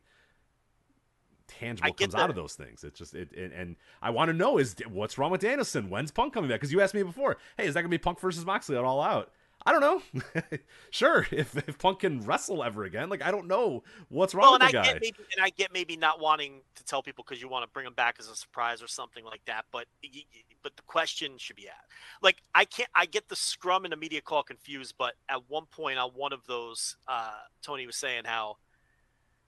tangible 1.48 1.94
comes 1.94 2.16
out 2.16 2.30
of 2.30 2.36
those 2.36 2.54
things. 2.56 2.84
It's 2.84 2.98
just 2.98 3.14
it, 3.14 3.30
it 3.34 3.52
and 3.54 3.76
I 4.02 4.10
want 4.12 4.30
to 4.30 4.34
know 4.34 4.58
is 4.58 4.76
what's 4.90 5.18
wrong 5.18 5.32
with 5.32 5.42
Danielson? 5.42 5.90
When's 5.90 6.12
Punk 6.12 6.34
coming 6.34 6.50
back? 6.50 6.60
Because 6.60 6.72
you 6.72 6.82
asked 6.82 6.94
me 6.94 7.04
before, 7.04 7.38
hey, 7.58 7.66
is 7.66 7.74
that 7.74 7.82
gonna 7.82 7.90
be 7.90 7.98
Punk 7.98 8.20
versus 8.20 8.46
Moxley 8.46 8.78
at 8.78 8.84
All 8.84 9.02
Out? 9.02 9.32
I 9.66 9.72
don't 9.72 9.82
know. 9.82 10.22
sure, 10.90 11.26
if 11.32 11.56
if 11.68 11.78
Punk 11.78 12.00
can 12.00 12.22
wrestle 12.22 12.64
ever 12.64 12.84
again, 12.84 13.10
like 13.10 13.22
I 13.22 13.32
don't 13.32 13.48
know 13.48 13.84
what's 14.10 14.34
wrong 14.36 14.44
Well, 14.44 14.54
and 14.56 14.64
with 14.64 14.70
I 14.70 14.72
guy. 14.72 14.84
get 14.94 15.02
maybe, 15.02 15.16
and 15.36 15.44
I 15.46 15.50
get 15.52 15.72
maybe 15.74 15.96
not 15.96 16.20
wanting 16.20 16.62
to 16.76 16.84
tell 16.84 17.02
people 17.02 17.24
because 17.28 17.42
you 17.42 17.48
want 17.48 17.64
to 17.64 17.72
bring 17.72 17.86
them 17.86 17.94
back 17.94 18.18
as 18.20 18.28
a 18.28 18.36
surprise 18.36 18.82
or 18.84 18.88
something 18.88 19.24
like 19.24 19.42
that. 19.46 19.66
But 19.72 19.86
y- 20.04 20.10
y- 20.14 20.24
but 20.64 20.76
the 20.76 20.82
question 20.84 21.38
should 21.38 21.56
be 21.56 21.68
asked. 21.68 21.92
Like 22.22 22.38
I 22.56 22.66
can't. 22.66 22.90
I 22.96 23.06
get 23.06 23.28
the 23.30 23.36
scrum 23.36 23.86
and 23.86 23.92
the 23.92 23.98
media 23.98 24.22
call 24.22 24.44
confused. 24.44 24.96
But 24.98 25.14
at 25.30 25.50
one 25.50 25.66
point 25.66 26.00
on 26.00 26.12
one 26.12 26.34
of 26.34 26.46
those, 26.48 26.96
uh, 27.08 27.32
Tony 27.62 27.86
was 27.86 27.98
saying 27.98 28.24
how 28.26 28.58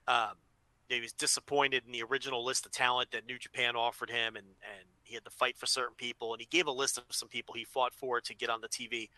um, 0.08 0.36
he 0.90 1.02
was 1.02 1.14
disappointed 1.14 1.84
in 1.86 1.92
the 1.92 2.04
original 2.04 2.44
list 2.44 2.66
of 2.66 2.72
talent 2.72 3.12
that 3.12 3.26
New 3.26 3.38
Japan 3.40 3.76
offered 3.76 4.10
him, 4.10 4.36
and 4.36 4.46
and 4.46 4.88
he 5.04 5.16
had 5.16 5.26
to 5.26 5.32
fight 5.32 5.58
for 5.58 5.66
certain 5.66 5.96
people, 5.96 6.34
and 6.34 6.42
he 6.42 6.48
gave 6.48 6.68
a 6.68 6.72
list 6.72 6.98
of 6.98 7.04
some 7.10 7.30
people 7.30 7.56
he 7.56 7.64
fought 7.64 7.94
for 7.94 8.22
to 8.22 8.36
get 8.36 8.50
on 8.50 8.62
the 8.62 8.68
TV. 8.70 9.10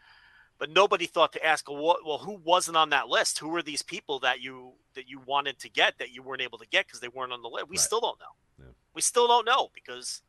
But 0.59 0.71
nobody 0.71 1.05
thought 1.05 1.33
to 1.33 1.45
ask, 1.45 1.69
well, 1.69 1.97
well, 2.03 2.17
who 2.17 2.39
wasn't 2.43 2.77
on 2.77 2.89
that 2.89 3.07
list? 3.09 3.37
Who 3.37 3.49
were 3.49 3.61
these 3.61 3.83
people 3.83 4.19
that 4.19 4.41
you 4.41 4.73
that 4.95 5.07
you 5.07 5.19
wanted 5.19 5.59
to 5.59 5.69
get 5.69 5.97
that 5.99 6.11
you 6.11 6.23
weren't 6.23 6.41
able 6.41 6.57
to 6.57 6.67
get 6.67 6.87
because 6.87 6.99
they 6.99 7.09
weren't 7.09 7.31
on 7.31 7.41
the 7.41 7.49
list? 7.49 7.69
We 7.69 7.77
Right. 7.77 7.81
still 7.83 8.01
don't 8.01 8.19
know. 8.19 8.35
Yeah. 8.59 8.71
We 8.93 9.01
still 9.01 9.27
don't 9.27 9.45
know 9.45 9.69
because 9.73 10.23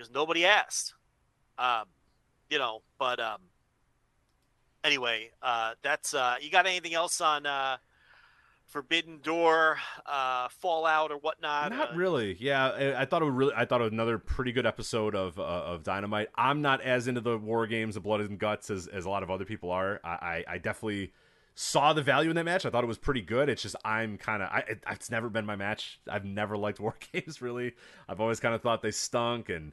because 0.00 0.14
nobody 0.14 0.46
asked. 0.46 0.94
Um, 1.58 1.84
you 2.48 2.58
know, 2.58 2.80
but 2.98 3.20
um, 3.20 3.40
anyway, 4.82 5.30
uh, 5.42 5.74
that's 5.82 6.14
uh, 6.14 6.36
you 6.40 6.50
got 6.50 6.66
anything 6.66 6.94
else 6.94 7.20
on 7.20 7.44
uh, 7.44 7.76
Forbidden 8.66 9.20
Door, 9.22 9.78
uh, 10.06 10.48
Fallout, 10.48 11.12
or 11.12 11.18
whatnot? 11.18 11.72
Not 11.72 11.92
Uh, 11.92 11.96
really. 11.96 12.36
Yeah, 12.40 12.68
I, 12.68 13.02
I 13.02 13.04
thought 13.04 13.20
it 13.20 13.26
would 13.26 13.34
really. 13.34 13.52
I 13.54 13.66
thought 13.66 13.82
it 13.82 13.84
was 13.84 13.92
another 13.92 14.16
pretty 14.18 14.52
good 14.52 14.64
episode 14.66 15.14
of 15.14 15.38
uh, 15.38 15.42
of 15.42 15.82
Dynamite. 15.82 16.28
I'm 16.34 16.62
not 16.62 16.80
as 16.80 17.06
into 17.06 17.20
the 17.20 17.36
war 17.36 17.66
games 17.66 17.96
of 17.96 18.04
blood 18.04 18.20
and 18.20 18.38
guts 18.38 18.70
as, 18.70 18.86
as 18.86 19.04
a 19.04 19.10
lot 19.10 19.22
of 19.22 19.30
other 19.30 19.44
people 19.44 19.70
are. 19.70 20.00
I, 20.02 20.08
I, 20.08 20.44
I 20.54 20.58
definitely 20.58 21.12
saw 21.54 21.92
the 21.92 22.02
value 22.02 22.30
in 22.30 22.36
that 22.36 22.44
match. 22.44 22.64
I 22.64 22.70
thought 22.70 22.84
it 22.84 22.86
was 22.88 22.96
pretty 22.96 23.20
good. 23.22 23.50
It's 23.50 23.60
just 23.62 23.76
I'm 23.84 24.16
kind 24.16 24.42
of. 24.42 24.48
I, 24.50 24.60
it, 24.60 24.82
it's 24.90 25.10
never 25.10 25.28
been 25.28 25.44
my 25.44 25.56
match. 25.56 26.00
I've 26.10 26.24
never 26.24 26.56
liked 26.56 26.80
war 26.80 26.94
games 27.12 27.42
really. 27.42 27.74
I've 28.08 28.20
always 28.20 28.40
kind 28.40 28.54
of 28.54 28.62
thought 28.62 28.80
they 28.80 28.92
stunk 28.92 29.50
and. 29.50 29.72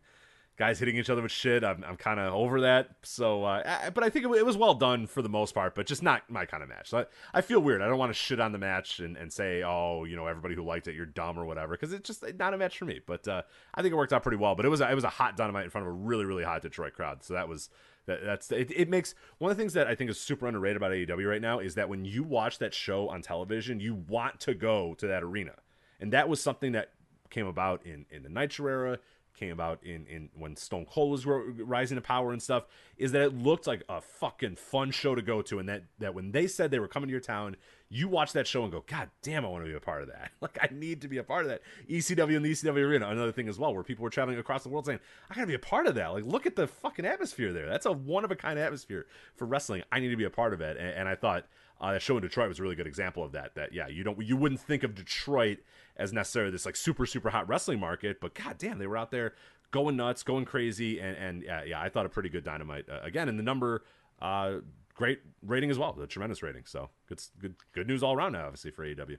Guys 0.57 0.79
hitting 0.79 0.97
each 0.97 1.09
other 1.09 1.21
with 1.21 1.31
shit. 1.31 1.63
I'm, 1.63 1.83
I'm 1.87 1.95
kind 1.95 2.19
of 2.19 2.33
over 2.33 2.61
that. 2.61 2.89
So, 3.03 3.43
uh, 3.43 3.61
I, 3.85 3.89
but 3.91 4.03
I 4.03 4.09
think 4.09 4.25
it, 4.25 4.31
it, 4.31 4.45
was 4.45 4.57
well 4.57 4.73
done 4.73 5.05
for 5.05 5.21
the 5.21 5.29
most 5.29 5.53
part, 5.53 5.75
but 5.75 5.85
just 5.85 6.01
not 6.01 6.29
my 6.29 6.45
kind 6.45 6.63
of 6.63 6.69
match. 6.69 6.89
So 6.89 6.99
I, 6.99 7.05
I 7.35 7.41
feel 7.41 7.59
weird. 7.59 7.81
I 7.81 7.87
don't 7.87 7.99
want 7.99 8.09
to 8.09 8.17
shit 8.17 8.39
on 8.39 8.51
the 8.51 8.57
match 8.57 8.99
and, 8.99 9.15
and 9.17 9.31
say, 9.31 9.63
oh, 9.63 10.03
you 10.03 10.15
know, 10.15 10.25
everybody 10.25 10.55
who 10.55 10.63
liked 10.63 10.87
it, 10.87 10.95
you're 10.95 11.05
dumb 11.05 11.37
or 11.37 11.45
whatever, 11.45 11.73
because 11.73 11.93
it's 11.93 12.07
just 12.07 12.25
not 12.39 12.53
a 12.53 12.57
match 12.57 12.77
for 12.77 12.85
me. 12.85 12.99
But 13.05 13.27
uh, 13.27 13.43
I 13.75 13.81
think 13.83 13.93
it 13.93 13.95
worked 13.95 14.13
out 14.13 14.23
pretty 14.23 14.37
well. 14.37 14.55
But 14.55 14.65
it 14.65 14.69
was 14.69 14.81
it 14.81 14.95
was 14.95 15.03
a 15.03 15.09
hot 15.09 15.37
dynamite 15.37 15.65
in 15.65 15.69
front 15.69 15.85
of 15.85 15.93
a 15.93 15.95
really 15.95 16.25
really 16.25 16.43
hot 16.43 16.63
Detroit 16.63 16.93
crowd. 16.93 17.23
So 17.23 17.35
that 17.35 17.47
was 17.47 17.69
that, 18.07 18.23
that's 18.23 18.51
it, 18.51 18.71
it 18.75 18.89
makes 18.89 19.13
one 19.37 19.51
of 19.51 19.57
the 19.57 19.61
things 19.61 19.73
that 19.73 19.85
I 19.85 19.93
think 19.93 20.09
is 20.09 20.19
super 20.19 20.47
underrated 20.47 20.77
about 20.77 20.91
AEW 20.91 21.29
right 21.29 21.41
now 21.41 21.59
is 21.59 21.75
that 21.75 21.87
when 21.87 22.03
you 22.03 22.23
watch 22.23 22.57
that 22.57 22.73
show 22.73 23.09
on 23.09 23.21
television, 23.21 23.79
you 23.79 23.93
want 23.93 24.39
to 24.41 24.55
go 24.55 24.95
to 24.95 25.07
that 25.07 25.21
arena, 25.23 25.53
and 25.99 26.11
that 26.13 26.27
was 26.27 26.41
something 26.41 26.71
that 26.71 26.89
came 27.29 27.45
about 27.45 27.85
in 27.85 28.05
in 28.09 28.23
the 28.23 28.29
Nitro 28.29 28.67
era 28.67 28.99
came 29.37 29.51
about 29.51 29.83
in 29.83 30.05
in 30.07 30.29
when 30.33 30.55
Stone 30.55 30.87
Cold 30.89 31.11
was 31.11 31.25
rising 31.25 31.95
to 31.95 32.01
power 32.01 32.31
and 32.31 32.41
stuff 32.41 32.65
is 32.97 33.11
that 33.11 33.21
it 33.21 33.37
looked 33.37 33.67
like 33.67 33.83
a 33.87 34.01
fucking 34.01 34.55
fun 34.55 34.91
show 34.91 35.15
to 35.15 35.21
go 35.21 35.41
to 35.43 35.59
and 35.59 35.69
that 35.69 35.83
that 35.99 36.13
when 36.13 36.31
they 36.31 36.47
said 36.47 36.71
they 36.71 36.79
were 36.79 36.87
coming 36.87 37.07
to 37.07 37.11
your 37.11 37.21
town 37.21 37.55
you 37.89 38.07
watch 38.09 38.33
that 38.33 38.47
show 38.47 38.63
and 38.63 38.71
go 38.71 38.83
god 38.87 39.09
damn 39.21 39.45
I 39.45 39.49
want 39.49 39.63
to 39.63 39.69
be 39.69 39.75
a 39.75 39.79
part 39.79 40.01
of 40.01 40.09
that. 40.09 40.31
Like 40.41 40.57
I 40.61 40.69
need 40.73 41.01
to 41.01 41.07
be 41.07 41.17
a 41.17 41.23
part 41.23 41.43
of 41.45 41.49
that. 41.49 41.61
ECW 41.89 42.35
and 42.35 42.45
the 42.45 42.51
ECW 42.51 42.85
arena 42.85 43.09
another 43.09 43.31
thing 43.31 43.47
as 43.47 43.59
well 43.59 43.73
where 43.73 43.83
people 43.83 44.03
were 44.03 44.09
traveling 44.09 44.39
across 44.39 44.63
the 44.63 44.69
world 44.69 44.85
saying 44.85 44.99
I 45.29 45.35
got 45.35 45.41
to 45.41 45.47
be 45.47 45.53
a 45.53 45.59
part 45.59 45.87
of 45.87 45.95
that. 45.95 46.13
Like 46.13 46.25
look 46.25 46.45
at 46.45 46.55
the 46.55 46.67
fucking 46.67 47.05
atmosphere 47.05 47.53
there. 47.53 47.67
That's 47.67 47.85
a 47.85 47.91
one 47.91 48.25
of 48.25 48.31
a 48.31 48.35
kind 48.35 48.57
atmosphere 48.57 49.05
for 49.35 49.45
wrestling. 49.45 49.83
I 49.91 49.99
need 49.99 50.09
to 50.09 50.17
be 50.17 50.23
a 50.25 50.29
part 50.29 50.53
of 50.53 50.61
it 50.61 50.77
and, 50.77 50.89
and 50.89 51.07
I 51.07 51.15
thought 51.15 51.45
uh, 51.79 51.91
that 51.93 52.01
show 52.01 52.17
in 52.17 52.23
Detroit 52.23 52.49
was 52.49 52.59
a 52.59 52.63
really 52.63 52.75
good 52.75 52.87
example 52.87 53.23
of 53.23 53.33
that. 53.33 53.55
That 53.55 53.73
yeah, 53.73 53.87
you 53.87 54.03
don't 54.03 54.19
you 54.21 54.35
wouldn't 54.35 54.61
think 54.61 54.83
of 54.83 54.95
Detroit 54.95 55.59
as 55.97 56.13
necessarily 56.13 56.51
this 56.51 56.65
like 56.65 56.75
super 56.75 57.05
super 57.05 57.29
hot 57.29 57.47
wrestling 57.47 57.79
market, 57.79 58.19
but 58.21 58.33
god 58.33 58.57
damn, 58.57 58.79
they 58.79 58.87
were 58.87 58.97
out 58.97 59.11
there 59.11 59.33
going 59.71 59.97
nuts, 59.97 60.23
going 60.23 60.45
crazy, 60.45 60.99
and 60.99 61.17
and 61.17 61.43
yeah, 61.43 61.63
yeah 61.63 61.81
I 61.81 61.89
thought 61.89 62.05
a 62.05 62.09
pretty 62.09 62.29
good 62.29 62.43
dynamite 62.43 62.85
uh, 62.89 62.99
again, 63.03 63.29
and 63.29 63.37
the 63.37 63.43
number. 63.43 63.83
Uh, 64.19 64.61
great 64.97 65.19
rating 65.45 65.69
as 65.69 65.77
well, 65.77 65.95
a 66.01 66.07
tremendous 66.07 66.41
rating. 66.41 66.63
So 66.65 66.89
good, 67.07 67.21
good, 67.39 67.55
good 67.71 67.87
news 67.87 68.01
all 68.01 68.15
around 68.15 68.33
now, 68.33 68.45
obviously 68.45 68.71
for 68.71 68.83
AEW, 68.83 69.17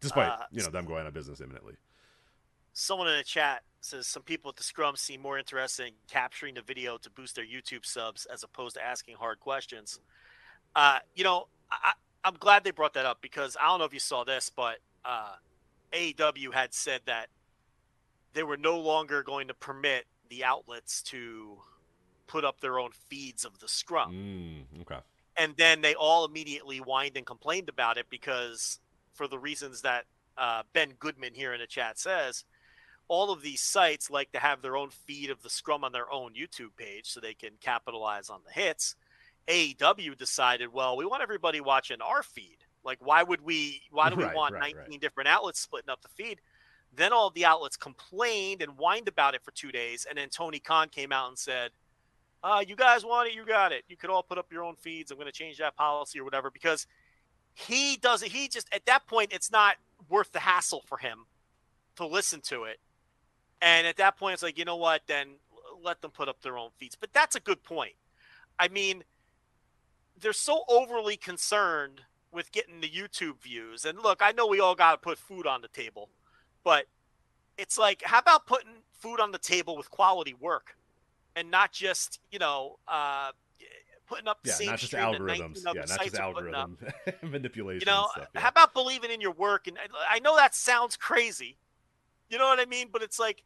despite 0.00 0.30
uh, 0.30 0.38
you 0.50 0.62
know 0.62 0.70
them 0.70 0.86
going 0.86 1.02
out 1.02 1.06
of 1.06 1.14
business 1.14 1.40
imminently. 1.40 1.74
Someone 2.72 3.08
in 3.08 3.16
the 3.16 3.24
chat 3.24 3.62
says 3.80 4.06
some 4.06 4.22
people 4.22 4.48
at 4.48 4.56
the 4.56 4.62
scrum 4.62 4.96
seem 4.96 5.20
more 5.22 5.38
interested 5.38 5.86
in 5.86 5.92
capturing 6.10 6.54
the 6.54 6.62
video 6.62 6.98
to 6.98 7.10
boost 7.10 7.36
their 7.36 7.44
YouTube 7.44 7.86
subs 7.86 8.26
as 8.26 8.42
opposed 8.42 8.74
to 8.74 8.84
asking 8.84 9.16
hard 9.16 9.38
questions. 9.38 10.00
Uh, 10.74 10.98
you 11.14 11.24
know, 11.24 11.48
I, 11.70 11.92
am 12.24 12.34
glad 12.38 12.64
they 12.64 12.70
brought 12.70 12.94
that 12.94 13.06
up 13.06 13.22
because 13.22 13.56
I 13.60 13.68
don't 13.68 13.78
know 13.78 13.84
if 13.84 13.94
you 13.94 14.00
saw 14.00 14.24
this, 14.24 14.50
but 14.54 14.78
uh, 15.04 15.36
AEW 15.92 16.52
had 16.52 16.74
said 16.74 17.00
that 17.06 17.28
they 18.32 18.42
were 18.42 18.56
no 18.56 18.78
longer 18.78 19.22
going 19.22 19.48
to 19.48 19.54
permit 19.54 20.06
the 20.28 20.44
outlets 20.44 21.02
to 21.02 21.58
put 22.26 22.44
up 22.44 22.60
their 22.60 22.78
own 22.78 22.90
feeds 23.08 23.44
of 23.44 23.58
the 23.60 23.68
scrum. 23.68 24.12
Mm, 24.12 24.82
okay. 24.82 25.00
And 25.36 25.54
then 25.56 25.80
they 25.80 25.94
all 25.94 26.24
immediately 26.24 26.78
whined 26.78 27.16
and 27.16 27.26
complained 27.26 27.68
about 27.68 27.98
it 27.98 28.06
because, 28.10 28.78
for 29.14 29.28
the 29.28 29.38
reasons 29.38 29.82
that 29.82 30.04
uh, 30.36 30.62
Ben 30.72 30.94
Goodman 30.98 31.34
here 31.34 31.52
in 31.52 31.60
the 31.60 31.66
chat 31.66 31.98
says, 31.98 32.44
all 33.08 33.30
of 33.30 33.42
these 33.42 33.60
sites 33.60 34.10
like 34.10 34.32
to 34.32 34.38
have 34.38 34.62
their 34.62 34.76
own 34.76 34.90
feed 34.90 35.30
of 35.30 35.42
the 35.42 35.50
scrum 35.50 35.84
on 35.84 35.92
their 35.92 36.10
own 36.10 36.32
YouTube 36.34 36.76
page 36.76 37.06
so 37.06 37.20
they 37.20 37.34
can 37.34 37.52
capitalize 37.60 38.30
on 38.30 38.40
the 38.44 38.52
hits. 38.52 38.96
AEW 39.48 40.16
decided, 40.16 40.72
well, 40.72 40.96
we 40.96 41.06
want 41.06 41.22
everybody 41.22 41.60
watching 41.60 42.00
our 42.00 42.22
feed. 42.22 42.58
Like, 42.86 42.98
why 43.00 43.22
would 43.22 43.42
we? 43.42 43.82
Why 43.90 44.08
do 44.10 44.16
we 44.16 44.24
right, 44.24 44.34
want 44.34 44.54
right, 44.54 44.74
19 44.74 44.92
right. 44.92 45.00
different 45.00 45.28
outlets 45.28 45.60
splitting 45.60 45.90
up 45.90 46.02
the 46.02 46.08
feed? 46.08 46.40
Then 46.94 47.12
all 47.12 47.30
the 47.30 47.44
outlets 47.44 47.76
complained 47.76 48.62
and 48.62 48.72
whined 48.72 49.08
about 49.08 49.34
it 49.34 49.42
for 49.44 49.50
two 49.50 49.70
days, 49.70 50.06
and 50.08 50.16
then 50.16 50.28
Tony 50.30 50.58
Khan 50.58 50.88
came 50.88 51.12
out 51.12 51.28
and 51.28 51.38
said, 51.38 51.72
uh, 52.42 52.64
"You 52.66 52.76
guys 52.76 53.04
want 53.04 53.28
it? 53.28 53.34
You 53.34 53.44
got 53.44 53.72
it. 53.72 53.84
You 53.88 53.96
could 53.96 54.08
all 54.08 54.22
put 54.22 54.38
up 54.38 54.50
your 54.50 54.62
own 54.62 54.76
feeds. 54.76 55.10
I'm 55.10 55.18
going 55.18 55.26
to 55.26 55.32
change 55.32 55.58
that 55.58 55.76
policy 55.76 56.18
or 56.18 56.24
whatever." 56.24 56.50
Because 56.50 56.86
he 57.52 57.96
does 57.96 58.22
it. 58.22 58.32
He 58.32 58.48
just 58.48 58.68
at 58.72 58.86
that 58.86 59.06
point, 59.06 59.32
it's 59.32 59.50
not 59.50 59.76
worth 60.08 60.32
the 60.32 60.40
hassle 60.40 60.82
for 60.86 60.98
him 60.98 61.26
to 61.96 62.06
listen 62.06 62.40
to 62.42 62.64
it. 62.64 62.78
And 63.60 63.86
at 63.86 63.96
that 63.96 64.18
point, 64.18 64.34
it's 64.34 64.42
like, 64.42 64.58
you 64.58 64.64
know 64.64 64.76
what? 64.76 65.02
Then 65.06 65.36
let 65.82 66.02
them 66.02 66.10
put 66.10 66.28
up 66.28 66.42
their 66.42 66.58
own 66.58 66.70
feeds. 66.76 66.96
But 66.96 67.12
that's 67.12 67.36
a 67.36 67.40
good 67.40 67.62
point. 67.62 67.94
I 68.58 68.68
mean 68.68 69.04
they're 70.20 70.32
so 70.32 70.64
overly 70.68 71.16
concerned 71.16 72.02
with 72.36 72.52
getting 72.52 72.82
the 72.82 72.88
YouTube 72.88 73.40
views. 73.40 73.86
And 73.86 73.98
look, 73.98 74.20
I 74.20 74.30
know 74.30 74.46
we 74.46 74.60
all 74.60 74.74
got 74.74 74.92
to 74.92 74.98
put 74.98 75.18
food 75.18 75.46
on 75.46 75.62
the 75.62 75.68
table, 75.68 76.10
but 76.62 76.84
it's 77.56 77.78
like, 77.78 78.02
how 78.04 78.18
about 78.18 78.46
putting 78.46 78.82
food 78.92 79.20
on 79.20 79.32
the 79.32 79.38
table 79.38 79.74
with 79.74 79.90
quality 79.90 80.34
work 80.38 80.76
and 81.34 81.50
not 81.50 81.72
just, 81.72 82.20
you 82.30 82.38
know, 82.38 82.78
uh, 82.86 83.30
putting 84.06 84.28
up 84.28 84.42
the 84.42 84.50
yeah, 84.50 84.54
same 84.54 84.66
not 84.66 84.78
just 84.78 84.92
algorithms. 84.92 85.62
Yeah, 85.64 85.72
not 85.88 86.02
just 86.02 86.14
algorithm 86.16 86.76
manipulation. 87.22 87.88
You 87.88 87.92
know, 87.92 88.08
stuff, 88.12 88.28
yeah. 88.34 88.40
how 88.42 88.50
about 88.50 88.74
believing 88.74 89.10
in 89.10 89.22
your 89.22 89.32
work? 89.32 89.66
And 89.66 89.78
I 90.08 90.18
know 90.18 90.36
that 90.36 90.54
sounds 90.54 90.94
crazy. 90.94 91.56
You 92.28 92.36
know 92.36 92.44
what 92.44 92.60
I 92.60 92.66
mean? 92.66 92.88
But 92.92 93.02
it's 93.02 93.18
like, 93.18 93.44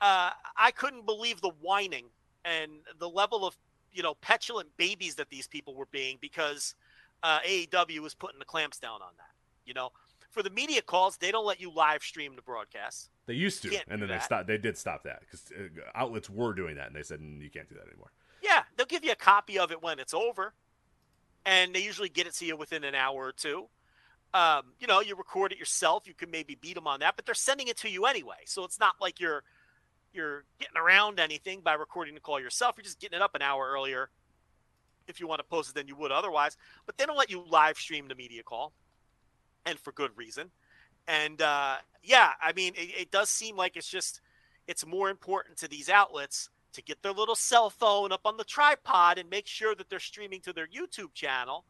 uh, 0.00 0.30
I 0.56 0.72
couldn't 0.72 1.06
believe 1.06 1.40
the 1.40 1.52
whining 1.60 2.06
and 2.44 2.72
the 2.98 3.08
level 3.08 3.46
of 3.46 3.56
you 3.92 4.02
know 4.02 4.14
petulant 4.14 4.68
babies 4.76 5.14
that 5.14 5.30
these 5.30 5.46
people 5.46 5.76
were 5.76 5.86
being 5.92 6.18
because 6.20 6.74
uh, 7.22 7.40
AEW 7.40 8.00
was 8.00 8.14
putting 8.14 8.38
the 8.38 8.44
clamps 8.44 8.78
down 8.78 9.02
on 9.02 9.12
that. 9.16 9.30
You 9.64 9.74
know, 9.74 9.90
for 10.30 10.42
the 10.42 10.50
media 10.50 10.82
calls, 10.82 11.16
they 11.16 11.32
don't 11.32 11.46
let 11.46 11.60
you 11.60 11.72
live 11.72 12.02
stream 12.02 12.36
the 12.36 12.42
broadcast. 12.42 13.10
They 13.26 13.34
used 13.34 13.62
to, 13.62 13.76
and 13.88 14.00
then 14.00 14.08
they 14.08 14.18
stopped. 14.20 14.46
They 14.46 14.58
did 14.58 14.78
stop 14.78 15.02
that 15.04 15.20
because 15.20 15.42
uh, 15.50 15.80
outlets 15.94 16.30
were 16.30 16.54
doing 16.54 16.76
that, 16.76 16.86
and 16.86 16.94
they 16.94 17.02
said 17.02 17.20
mm, 17.20 17.42
you 17.42 17.50
can't 17.50 17.68
do 17.68 17.74
that 17.74 17.88
anymore. 17.88 18.12
Yeah, 18.42 18.62
they'll 18.76 18.86
give 18.86 19.04
you 19.04 19.12
a 19.12 19.16
copy 19.16 19.58
of 19.58 19.72
it 19.72 19.82
when 19.82 19.98
it's 19.98 20.14
over, 20.14 20.54
and 21.44 21.74
they 21.74 21.82
usually 21.82 22.08
get 22.08 22.26
it 22.26 22.34
to 22.34 22.46
you 22.46 22.56
within 22.56 22.84
an 22.84 22.94
hour 22.94 23.24
or 23.24 23.32
two. 23.32 23.66
Um, 24.34 24.74
you 24.78 24.86
know, 24.86 25.00
you 25.00 25.16
record 25.16 25.52
it 25.52 25.58
yourself. 25.58 26.06
You 26.06 26.14
can 26.14 26.30
maybe 26.30 26.54
beat 26.54 26.74
them 26.74 26.86
on 26.86 27.00
that, 27.00 27.16
but 27.16 27.24
they're 27.24 27.34
sending 27.34 27.68
it 27.68 27.78
to 27.78 27.90
you 27.90 28.04
anyway, 28.04 28.44
so 28.44 28.62
it's 28.64 28.78
not 28.78 28.94
like 29.00 29.18
you're 29.18 29.42
you're 30.12 30.44
getting 30.60 30.76
around 30.76 31.18
anything 31.18 31.60
by 31.62 31.74
recording 31.74 32.14
the 32.14 32.20
call 32.20 32.38
yourself. 32.38 32.74
You're 32.76 32.84
just 32.84 33.00
getting 33.00 33.16
it 33.16 33.22
up 33.22 33.34
an 33.34 33.42
hour 33.42 33.68
earlier 33.72 34.10
if 35.08 35.20
you 35.20 35.26
want 35.26 35.40
to 35.40 35.44
post 35.44 35.70
it 35.70 35.74
than 35.74 35.88
you 35.88 35.96
would 35.96 36.12
otherwise. 36.12 36.56
But 36.86 36.96
they 36.96 37.06
don't 37.06 37.16
let 37.16 37.30
you 37.30 37.44
live 37.48 37.76
stream 37.76 38.08
the 38.08 38.14
media 38.14 38.42
call, 38.42 38.72
and 39.64 39.78
for 39.78 39.92
good 39.92 40.10
reason. 40.16 40.50
And 41.08 41.40
uh, 41.40 41.76
yeah, 42.02 42.30
I 42.42 42.52
mean, 42.52 42.72
it, 42.76 43.00
it 43.00 43.10
does 43.10 43.30
seem 43.30 43.56
like 43.56 43.76
it's 43.76 43.88
just 43.88 44.20
it's 44.66 44.84
more 44.86 45.10
important 45.10 45.56
to 45.58 45.68
these 45.68 45.88
outlets 45.88 46.50
to 46.72 46.82
get 46.82 47.02
their 47.02 47.12
little 47.12 47.34
cell 47.34 47.70
phone 47.70 48.12
up 48.12 48.20
on 48.24 48.36
the 48.36 48.44
tripod 48.44 49.18
and 49.18 49.30
make 49.30 49.46
sure 49.46 49.74
that 49.74 49.88
they're 49.88 49.98
streaming 49.98 50.40
to 50.42 50.52
their 50.52 50.66
YouTube 50.66 51.14
channel. 51.14 51.64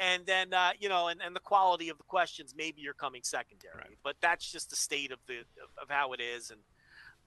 And 0.00 0.26
then, 0.26 0.52
uh, 0.52 0.70
you 0.78 0.88
know, 0.88 1.08
and, 1.08 1.20
and 1.22 1.34
the 1.34 1.40
quality 1.40 1.88
of 1.88 1.98
the 1.98 2.04
questions 2.04 2.54
maybe 2.56 2.82
you're 2.82 2.94
coming 2.94 3.22
secondary, 3.22 3.74
right. 3.76 3.98
but 4.02 4.16
that's 4.20 4.50
just 4.50 4.70
the 4.70 4.76
state 4.76 5.12
of 5.12 5.18
the 5.26 5.38
of 5.80 5.88
how 5.88 6.12
it 6.12 6.20
is. 6.20 6.50
And 6.50 6.60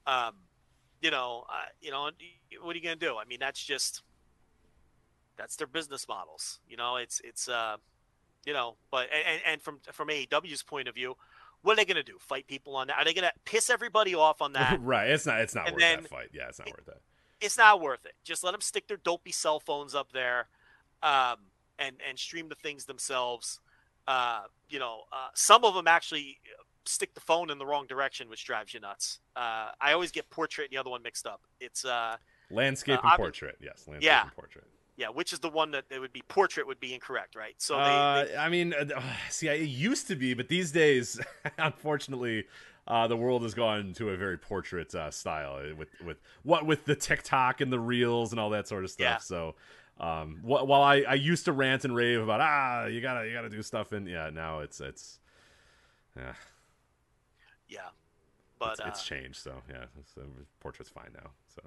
um, 0.05 0.36
you 1.01 1.12
know, 1.12 1.45
uh, 1.49 1.68
you 1.82 1.91
know, 1.91 2.10
what 2.62 2.76
are 2.76 2.80
you 2.80 2.84
going 2.84 2.99
to 2.99 3.05
do? 3.05 3.18
I 3.18 3.26
mean, 3.26 3.39
that's 3.39 3.64
just 3.64 4.03
that's 5.38 5.55
their 5.55 5.67
business 5.67 6.07
models. 6.07 6.59
You 6.67 6.77
know, 6.77 6.97
it's 6.97 7.21
it's 7.23 7.47
uh, 7.47 7.77
you 8.45 8.53
know, 8.53 8.75
but 8.91 9.07
and 9.13 9.41
and 9.45 9.61
from 9.61 9.79
from 9.91 10.09
AEW's 10.09 10.63
point 10.63 10.88
of 10.88 10.95
view, 10.95 11.15
what 11.61 11.73
are 11.73 11.75
they 11.77 11.85
going 11.85 12.03
to 12.03 12.03
do? 12.03 12.17
Fight 12.19 12.47
people 12.47 12.75
on 12.75 12.88
that? 12.88 12.97
Are 12.97 13.05
they 13.05 13.13
going 13.13 13.27
to 13.27 13.33
piss 13.45 13.69
everybody 13.69 14.15
off 14.15 14.41
on 14.41 14.53
that? 14.53 14.79
right. 14.83 15.09
It's 15.09 15.25
not. 15.25 15.41
It's 15.41 15.55
not 15.55 15.67
and 15.67 15.75
worth 15.75 15.81
that 15.81 16.09
fight. 16.09 16.29
Yeah, 16.33 16.47
it's 16.49 16.59
not 16.59 16.67
it, 16.67 16.73
worth 16.73 16.85
that. 16.85 17.01
It's 17.39 17.57
not 17.57 17.81
worth 17.81 18.05
it. 18.05 18.13
Just 18.23 18.43
let 18.43 18.51
them 18.51 18.61
stick 18.61 18.88
their 18.88 18.97
dopey 18.97 19.31
cell 19.31 19.59
phones 19.59 19.93
up 19.93 20.11
there, 20.11 20.47
um, 21.03 21.38
and 21.77 21.97
and 22.07 22.17
stream 22.17 22.49
the 22.49 22.55
things 22.55 22.85
themselves. 22.85 23.59
Uh, 24.07 24.43
you 24.69 24.79
know, 24.79 25.01
uh, 25.11 25.27
some 25.33 25.65
of 25.65 25.73
them 25.73 25.88
actually 25.88 26.39
stick 26.85 27.13
the 27.13 27.21
phone 27.21 27.49
in 27.49 27.57
the 27.57 27.65
wrong 27.65 27.85
direction, 27.85 28.29
which 28.29 28.45
drives 28.45 28.73
you 28.73 28.79
nuts. 28.79 29.19
Uh, 29.35 29.69
I 29.81 29.91
always 29.93 30.11
get 30.11 30.29
portrait 30.29 30.65
and 30.65 30.71
the 30.71 30.77
other 30.77 30.89
one 30.89 31.03
mixed 31.03 31.27
up. 31.27 31.41
It's 31.59 31.83
uh, 31.85 32.15
landscape 32.49 33.03
uh, 33.03 33.09
and 33.09 33.18
portrait. 33.18 33.57
Yes, 33.61 33.84
landscape 33.88 34.03
yeah. 34.03 34.23
and 34.23 34.31
portrait. 34.31 34.65
Yeah, 34.98 35.10
which 35.10 35.32
is 35.32 35.40
the 35.40 35.49
one 35.49 35.72
that 35.72 35.86
it 35.91 35.99
would 35.99 36.11
be 36.11 36.24
portrait 36.28 36.65
would 36.65 36.80
be 36.80 36.94
incorrect, 36.94 37.36
right? 37.36 37.53
So 37.60 37.76
they, 37.76 37.82
uh, 37.82 38.26
they... 38.26 38.36
I 38.36 38.49
mean, 38.49 38.74
uh, 38.74 39.02
see, 39.30 39.48
it 39.48 39.61
used 39.61 40.07
to 40.07 40.15
be, 40.15 40.34
but 40.34 40.49
these 40.49 40.72
days, 40.72 41.19
unfortunately, 41.57 42.45
uh, 42.88 43.07
the 43.07 43.15
world 43.15 43.44
has 43.44 43.53
gone 43.53 43.94
to 43.94 44.10
a 44.10 44.18
very 44.18 44.38
portrait 44.38 44.94
uh, 44.95 45.11
style 45.11 45.60
uh, 45.64 45.76
with 45.76 45.90
with 46.03 46.18
what 46.44 46.65
with 46.65 46.86
the 46.86 46.95
TikTok 46.95 47.61
and 47.61 47.72
the 47.72 47.80
reels 47.80 48.32
and 48.32 48.40
all 48.40 48.49
that 48.49 48.68
sort 48.68 48.84
of 48.84 48.90
stuff. 48.90 49.06
Yeah. 49.06 49.18
So, 49.18 49.56
um, 49.99 50.40
wh- 50.41 50.65
while 50.65 50.82
I, 50.82 51.02
I 51.02 51.14
used 51.14 51.45
to 51.45 51.52
rant 51.52 51.86
and 51.86 51.95
rave 51.95 52.22
about 52.22 52.41
ah, 52.41 52.86
you 52.86 52.99
gotta 52.99 53.28
you 53.28 53.34
gotta 53.34 53.49
do 53.49 53.61
stuff, 53.61 53.91
and 53.91 54.07
yeah, 54.07 54.32
now 54.34 54.60
it's 54.60 54.82
it's 54.82 55.19
yeah. 56.15 56.34
Yeah, 57.69 57.90
but 58.57 58.80
it's, 58.80 58.82
it's 58.88 59.02
uh, 59.02 59.03
changed. 59.03 59.38
So 59.38 59.61
yeah, 59.69 59.86
so 60.15 60.22
portrait's 60.60 60.90
fine 60.90 61.11
now. 61.14 61.30
So. 61.53 61.61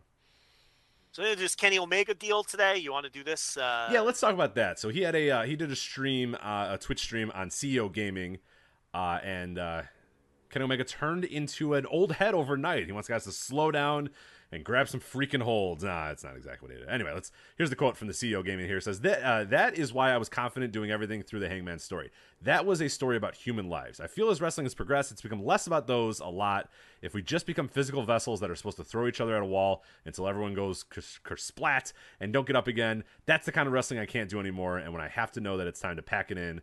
So 1.13 1.35
just 1.35 1.59
Kenny 1.59 1.79
Omega 1.79 2.15
deal 2.15 2.45
today. 2.45 2.79
You 2.79 2.93
want 2.93 3.05
to 3.05 3.11
do 3.11 3.25
this? 3.25 3.57
Uh... 3.57 3.89
Yeah, 3.93 4.01
let's 4.01 4.21
talk 4.21 4.33
about 4.33 4.55
that. 4.55 4.79
So 4.79 4.91
he 4.91 5.03
had 5.03 5.17
a 5.17 5.31
uh, 5.31 5.43
he 5.43 5.57
did 5.57 5.71
a 5.73 5.77
stream, 5.77 6.37
uh, 6.41 6.69
a 6.71 6.79
Twitch 6.79 7.01
stream 7.01 7.33
on 7.35 7.49
CEO 7.49 7.93
Gaming, 7.93 8.39
uh, 8.95 9.19
and 9.25 9.59
uh, 9.59 9.83
Kenny 10.51 10.65
Omega 10.65 10.85
turned 10.85 11.25
into 11.25 11.75
an 11.75 11.85
old 11.87 12.13
head 12.13 12.33
overnight. 12.33 12.87
He 12.87 12.93
wants 12.93 13.09
guys 13.09 13.25
to 13.25 13.33
slow 13.33 13.73
down 13.73 14.11
and 14.53 14.65
grab 14.65 14.89
some 14.89 15.01
freaking 15.01 15.43
holds. 15.43 15.85
Nah, 15.85 16.09
that's 16.09 16.25
not 16.25 16.37
exactly 16.37 16.69
what 16.69 16.75
he 16.75 16.81
did. 16.81 16.89
Anyway, 16.89 17.13
let's. 17.13 17.31
Here's 17.57 17.71
the 17.71 17.77
quote 17.77 17.97
from 17.97 18.09
the 18.09 18.15
CEO 18.15 18.45
gaming 18.45 18.67
here. 18.67 18.79
It 18.79 18.85
says 18.85 19.01
that 19.01 19.23
uh, 19.23 19.45
that 19.45 19.79
is 19.79 19.93
why 19.93 20.13
I 20.13 20.17
was 20.17 20.29
confident 20.29 20.73
doing 20.73 20.91
everything 20.91 21.23
through 21.23 21.41
the 21.41 21.49
Hangman 21.49 21.79
story. 21.79 22.11
That 22.43 22.65
was 22.65 22.81
a 22.81 22.89
story 22.89 23.17
about 23.17 23.35
human 23.35 23.69
lives. 23.69 24.01
I 24.01 24.07
feel 24.07 24.31
as 24.31 24.41
wrestling 24.41 24.65
has 24.65 24.75
progressed, 24.75 25.13
it's 25.13 25.23
become 25.23 25.45
less 25.45 25.67
about 25.67 25.87
those 25.87 26.21
a 26.21 26.27
lot. 26.27 26.69
If 27.03 27.15
we 27.15 27.23
just 27.23 27.47
become 27.47 27.69
physical 27.69 28.03
vessels 28.03 28.41
that 28.41 28.51
are 28.51 28.57
supposed 28.57 28.79
to 28.79 28.85
throw 28.85 29.07
each 29.07 29.21
other 29.21 29.37
at 29.37 29.43
a 29.43 29.47
wall 29.47 29.85
until 30.05 30.27
everyone 30.27 30.55
goes 30.55 30.85
kersplat 30.85 31.93
and 32.19 32.33
don't 32.33 32.47
get 32.47 32.57
up 32.57 32.67
again, 32.67 33.05
that's 33.27 33.47
the 33.47 33.53
kind 33.53 33.67
of 33.67 33.73
wrestling 33.73 34.01
I 34.01 34.07
can't 34.07 34.31
do 34.31 34.41
anymore. 34.41 34.79
And 34.79 34.93
when 34.93 35.03
I 35.03 35.09
have 35.09 35.31
to 35.33 35.41
know 35.41 35.57
that 35.59 35.67
it's 35.67 35.81
time 35.81 35.97
to 35.97 36.03
pack 36.03 36.31
it 36.31 36.39
in 36.39 36.61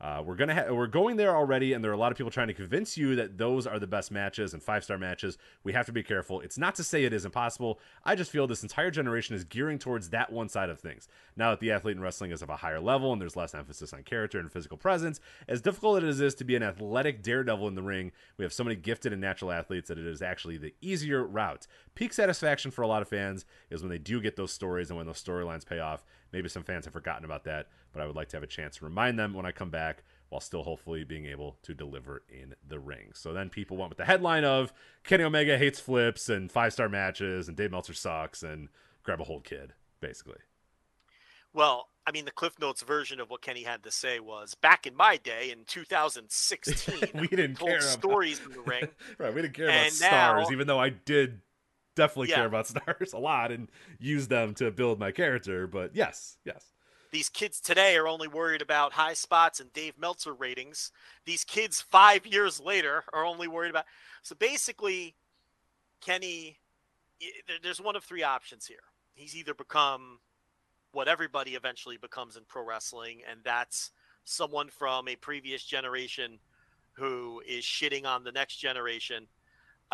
uh, 0.00 0.22
we're 0.24 0.34
gonna 0.34 0.54
ha- 0.54 0.72
we're 0.72 0.86
going 0.86 1.16
there 1.16 1.34
already, 1.34 1.72
and 1.72 1.82
there 1.82 1.90
are 1.90 1.94
a 1.94 1.98
lot 1.98 2.10
of 2.10 2.18
people 2.18 2.30
trying 2.30 2.48
to 2.48 2.54
convince 2.54 2.96
you 2.96 3.14
that 3.16 3.38
those 3.38 3.66
are 3.66 3.78
the 3.78 3.86
best 3.86 4.10
matches 4.10 4.52
and 4.52 4.62
five 4.62 4.82
star 4.84 4.98
matches. 4.98 5.38
We 5.62 5.72
have 5.72 5.86
to 5.86 5.92
be 5.92 6.02
careful. 6.02 6.40
It's 6.40 6.58
not 6.58 6.74
to 6.74 6.84
say 6.84 7.04
it 7.04 7.12
is 7.12 7.24
impossible. 7.24 7.78
I 8.04 8.14
just 8.14 8.30
feel 8.30 8.46
this 8.46 8.62
entire 8.62 8.90
generation 8.90 9.36
is 9.36 9.44
gearing 9.44 9.78
towards 9.78 10.10
that 10.10 10.32
one 10.32 10.48
side 10.48 10.68
of 10.68 10.80
things. 10.80 11.08
Now 11.36 11.50
that 11.50 11.60
the 11.60 11.70
athlete 11.70 11.96
in 11.96 12.02
wrestling 12.02 12.32
is 12.32 12.42
of 12.42 12.50
a 12.50 12.56
higher 12.56 12.80
level 12.80 13.12
and 13.12 13.22
there's 13.22 13.36
less 13.36 13.54
emphasis 13.54 13.92
on 13.92 14.02
character 14.02 14.38
and 14.38 14.50
physical 14.50 14.76
presence, 14.76 15.20
as 15.48 15.62
difficult 15.62 16.02
as 16.02 16.20
it 16.20 16.26
is 16.26 16.34
to 16.36 16.44
be 16.44 16.56
an 16.56 16.62
athletic 16.62 17.22
daredevil 17.22 17.68
in 17.68 17.74
the 17.74 17.82
ring, 17.82 18.12
we 18.36 18.44
have 18.44 18.52
so 18.52 18.64
many 18.64 18.76
gifted 18.76 19.12
and 19.12 19.20
natural 19.20 19.52
athletes 19.52 19.88
that 19.88 19.98
it 19.98 20.06
is 20.06 20.22
actually 20.22 20.58
the 20.58 20.74
easier 20.80 21.24
route. 21.24 21.66
Peak 21.94 22.12
satisfaction 22.12 22.70
for 22.70 22.82
a 22.82 22.88
lot 22.88 23.02
of 23.02 23.08
fans 23.08 23.44
is 23.70 23.80
when 23.80 23.90
they 23.90 23.98
do 23.98 24.20
get 24.20 24.36
those 24.36 24.52
stories 24.52 24.90
and 24.90 24.96
when 24.96 25.06
those 25.06 25.22
storylines 25.22 25.64
pay 25.64 25.78
off. 25.78 26.04
Maybe 26.34 26.48
some 26.48 26.64
fans 26.64 26.84
have 26.84 26.92
forgotten 26.92 27.24
about 27.24 27.44
that, 27.44 27.68
but 27.92 28.02
I 28.02 28.06
would 28.06 28.16
like 28.16 28.28
to 28.30 28.36
have 28.36 28.42
a 28.42 28.48
chance 28.48 28.78
to 28.78 28.84
remind 28.84 29.16
them 29.16 29.34
when 29.34 29.46
I 29.46 29.52
come 29.52 29.70
back 29.70 30.02
while 30.30 30.40
still 30.40 30.64
hopefully 30.64 31.04
being 31.04 31.26
able 31.26 31.58
to 31.62 31.74
deliver 31.74 32.24
in 32.28 32.56
the 32.66 32.80
ring. 32.80 33.12
So 33.14 33.32
then 33.32 33.50
people 33.50 33.76
went 33.76 33.90
with 33.90 33.98
the 33.98 34.04
headline 34.04 34.42
of 34.42 34.72
Kenny 35.04 35.22
Omega 35.22 35.56
hates 35.56 35.78
flips 35.78 36.28
and 36.28 36.50
five 36.50 36.72
star 36.72 36.88
matches 36.88 37.46
and 37.46 37.56
Dave 37.56 37.70
Meltzer 37.70 37.94
sucks 37.94 38.42
and 38.42 38.68
grab 39.04 39.20
a 39.20 39.24
hold 39.24 39.44
kid, 39.44 39.74
basically. 40.00 40.38
Well, 41.52 41.86
I 42.04 42.10
mean, 42.10 42.24
the 42.24 42.32
Cliff 42.32 42.58
Notes 42.58 42.82
version 42.82 43.20
of 43.20 43.30
what 43.30 43.40
Kenny 43.40 43.62
had 43.62 43.84
to 43.84 43.92
say 43.92 44.18
was 44.18 44.56
back 44.56 44.88
in 44.88 44.96
my 44.96 45.16
day 45.18 45.52
in 45.52 45.60
2016, 45.68 47.10
we 47.14 47.28
didn't 47.28 47.58
told 47.58 47.70
care 47.70 47.80
stories 47.80 48.40
in 48.44 48.50
the 48.50 48.60
ring. 48.60 48.88
right, 49.18 49.32
we 49.32 49.42
didn't 49.42 49.54
care 49.54 49.68
about 49.68 49.92
stars, 49.92 50.50
even 50.50 50.66
though 50.66 50.80
I 50.80 50.88
did 50.88 51.42
definitely 51.94 52.28
Yeah. 52.30 52.36
care 52.36 52.46
about 52.46 52.66
stars 52.68 53.12
a 53.12 53.18
lot 53.18 53.52
and 53.52 53.70
use 53.98 54.28
them 54.28 54.54
to 54.54 54.70
build 54.70 54.98
my 54.98 55.12
character. 55.12 55.66
But 55.66 55.94
yes, 55.94 56.38
yes. 56.44 56.72
These 57.12 57.28
kids 57.28 57.60
today 57.60 57.96
are 57.96 58.08
only 58.08 58.26
worried 58.26 58.60
about 58.60 58.92
high 58.92 59.14
spots 59.14 59.60
and 59.60 59.72
Dave 59.72 59.96
Meltzer 59.98 60.34
ratings. 60.34 60.90
These 61.24 61.44
kids 61.44 61.80
five 61.80 62.26
years 62.26 62.60
later 62.60 63.04
are 63.12 63.24
only 63.24 63.46
worried 63.46 63.70
about. 63.70 63.84
So 64.22 64.34
basically, 64.34 65.14
Kenny, 66.00 66.58
there's 67.62 67.80
one 67.80 67.94
of 67.94 68.02
three 68.02 68.24
options 68.24 68.66
here. 68.66 68.82
He's 69.14 69.36
either 69.36 69.54
become 69.54 70.18
what 70.90 71.06
everybody 71.06 71.54
eventually 71.54 71.96
becomes 71.96 72.36
in 72.36 72.42
pro 72.48 72.64
wrestling, 72.64 73.20
and 73.30 73.40
that's 73.44 73.92
someone 74.24 74.68
from 74.68 75.06
a 75.06 75.14
previous 75.16 75.64
generation 75.64 76.38
who 76.94 77.42
is 77.46 77.64
shitting 77.64 78.06
on 78.06 78.24
the 78.24 78.32
next 78.32 78.56
generation. 78.56 79.26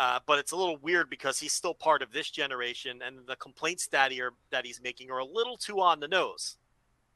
Uh, 0.01 0.19
but 0.25 0.39
it's 0.39 0.51
a 0.51 0.55
little 0.55 0.77
weird 0.77 1.11
because 1.11 1.37
he's 1.37 1.53
still 1.53 1.75
part 1.75 2.01
of 2.01 2.11
this 2.11 2.31
generation, 2.31 3.01
and 3.05 3.17
the 3.27 3.35
complaints 3.35 3.85
that, 3.85 4.11
he 4.11 4.19
are, 4.19 4.33
that 4.49 4.65
he's 4.65 4.81
making 4.81 5.11
are 5.11 5.19
a 5.19 5.23
little 5.25 5.55
too 5.57 5.79
on 5.79 5.99
the 5.99 6.07
nose. 6.07 6.57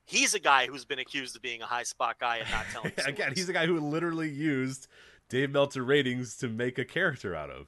He's 0.06 0.36
a 0.36 0.40
guy 0.40 0.68
who's 0.68 0.86
been 0.86 1.00
accused 1.00 1.36
of 1.36 1.42
being 1.42 1.64
a 1.64 1.66
high 1.66 1.82
spot 1.82 2.20
guy 2.20 2.38
and 2.38 2.52
not 2.52 2.66
telling. 2.72 2.92
Again, 3.08 3.32
he's 3.34 3.50
a 3.50 3.54
guy 3.54 3.66
who 3.66 3.80
literally 3.80 4.30
used 4.30 4.86
Dave 5.30 5.50
Meltzer 5.50 5.84
ratings 5.84 6.38
to 6.38 6.48
make 6.48 6.78
a 6.78 6.86
character 6.86 7.36
out 7.36 7.50
of. 7.50 7.66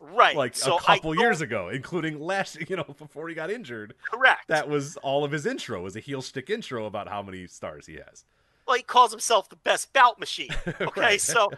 right. 0.00 0.34
Like 0.34 0.56
so 0.56 0.78
a 0.78 0.80
couple 0.80 1.14
years 1.14 1.42
ago, 1.42 1.68
including 1.68 2.18
last, 2.18 2.56
you 2.70 2.76
know, 2.76 2.84
before 2.98 3.28
he 3.28 3.34
got 3.34 3.50
injured. 3.50 3.96
Correct. 4.10 4.48
That 4.48 4.66
was 4.66 4.96
all 5.02 5.24
of 5.24 5.30
his 5.30 5.44
intro, 5.44 5.82
was 5.82 5.94
a 5.94 6.00
heel 6.00 6.22
stick 6.22 6.48
intro 6.48 6.86
about 6.86 7.06
how 7.06 7.20
many 7.20 7.46
stars 7.48 7.84
he 7.84 7.96
has. 7.96 8.24
well, 8.66 8.78
he 8.78 8.82
calls 8.82 9.10
himself 9.10 9.50
the 9.50 9.56
best 9.56 9.92
bout 9.92 10.18
machine. 10.18 10.48
Okay, 10.80 11.00
Right. 11.02 11.20
so 11.20 11.50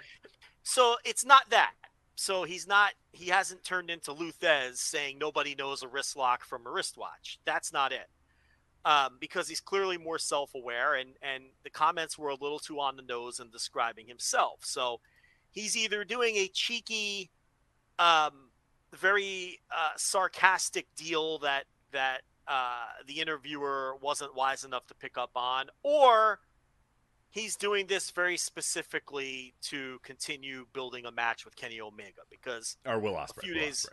so 0.64 0.96
it's 1.04 1.24
not 1.24 1.48
that. 1.50 1.72
So 2.20 2.44
he's 2.44 2.66
not. 2.66 2.90
He 3.12 3.30
hasn't 3.30 3.64
turned 3.64 3.88
into 3.88 4.12
Lou 4.12 4.30
Thesz 4.30 4.76
saying 4.76 5.16
nobody 5.18 5.54
knows 5.54 5.82
a 5.82 5.88
wrist 5.88 6.18
lock 6.18 6.44
from 6.44 6.66
a 6.66 6.70
wristwatch. 6.70 7.38
That's 7.46 7.72
not 7.72 7.92
it. 7.92 8.10
Um, 8.84 9.16
because 9.18 9.48
he's 9.48 9.60
clearly 9.60 9.96
more 9.96 10.18
self-aware, 10.18 10.96
and 10.96 11.14
and 11.22 11.44
the 11.64 11.70
comments 11.70 12.18
were 12.18 12.28
a 12.28 12.34
little 12.34 12.58
too 12.58 12.78
on 12.78 12.96
the 12.96 13.02
nose 13.02 13.40
in 13.40 13.48
describing 13.48 14.06
himself. 14.06 14.58
So 14.60 15.00
he's 15.50 15.78
either 15.78 16.04
doing 16.04 16.36
a 16.36 16.48
cheeky, 16.48 17.30
um, 17.98 18.50
very 18.92 19.58
uh, 19.74 19.92
sarcastic 19.96 20.94
deal 20.96 21.38
that 21.38 21.64
that 21.92 22.20
uh, 22.46 22.84
the 23.06 23.20
interviewer 23.22 23.96
wasn't 23.98 24.36
wise 24.36 24.62
enough 24.64 24.86
to 24.88 24.94
pick 24.94 25.16
up 25.16 25.30
on, 25.36 25.70
or 25.82 26.40
he's 27.30 27.56
doing 27.56 27.86
this 27.86 28.10
very 28.10 28.36
specifically 28.36 29.54
to 29.62 29.98
continue 30.02 30.66
building 30.72 31.06
a 31.06 31.10
match 31.12 31.44
with 31.44 31.56
Kenny 31.56 31.80
Omega 31.80 32.22
because 32.30 32.76
Or 32.84 32.98
Will 32.98 33.14
Ospreay. 33.14 33.40
few 33.42 33.54
Will 33.54 33.60
days- 33.60 33.86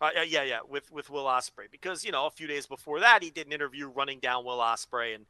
uh, 0.00 0.10
yeah, 0.14 0.22
yeah, 0.22 0.42
yeah, 0.42 0.58
with 0.68 0.90
with 0.90 1.08
Will 1.10 1.24
Ospreay 1.24 1.70
because 1.70 2.04
you 2.04 2.12
know 2.12 2.26
a 2.26 2.30
few 2.30 2.46
days 2.46 2.66
before 2.66 3.00
that 3.00 3.22
he 3.22 3.30
did 3.30 3.46
an 3.46 3.52
interview 3.52 3.88
running 3.88 4.18
down 4.18 4.44
Will 4.44 4.58
Ospreay 4.58 5.14
and 5.14 5.24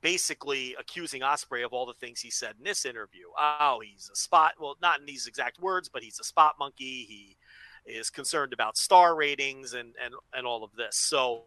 basically 0.00 0.74
accusing 0.78 1.22
Ospreay 1.22 1.64
of 1.64 1.72
all 1.72 1.86
the 1.86 1.94
things 1.94 2.20
he 2.20 2.30
said 2.30 2.54
in 2.58 2.64
this 2.64 2.84
interview. 2.84 3.24
Oh, 3.38 3.80
he's 3.84 4.10
a 4.12 4.16
spot. 4.16 4.54
Well, 4.60 4.76
not 4.82 5.00
in 5.00 5.06
these 5.06 5.26
exact 5.26 5.60
words, 5.60 5.88
but 5.88 6.02
he's 6.02 6.18
a 6.20 6.24
spot 6.24 6.56
monkey. 6.58 7.04
He 7.04 7.36
is 7.86 8.10
concerned 8.10 8.52
about 8.52 8.76
star 8.76 9.14
ratings 9.14 9.74
and 9.74 9.94
and 10.02 10.14
and 10.34 10.46
all 10.46 10.64
of 10.64 10.72
this. 10.76 10.96
So 10.96 11.44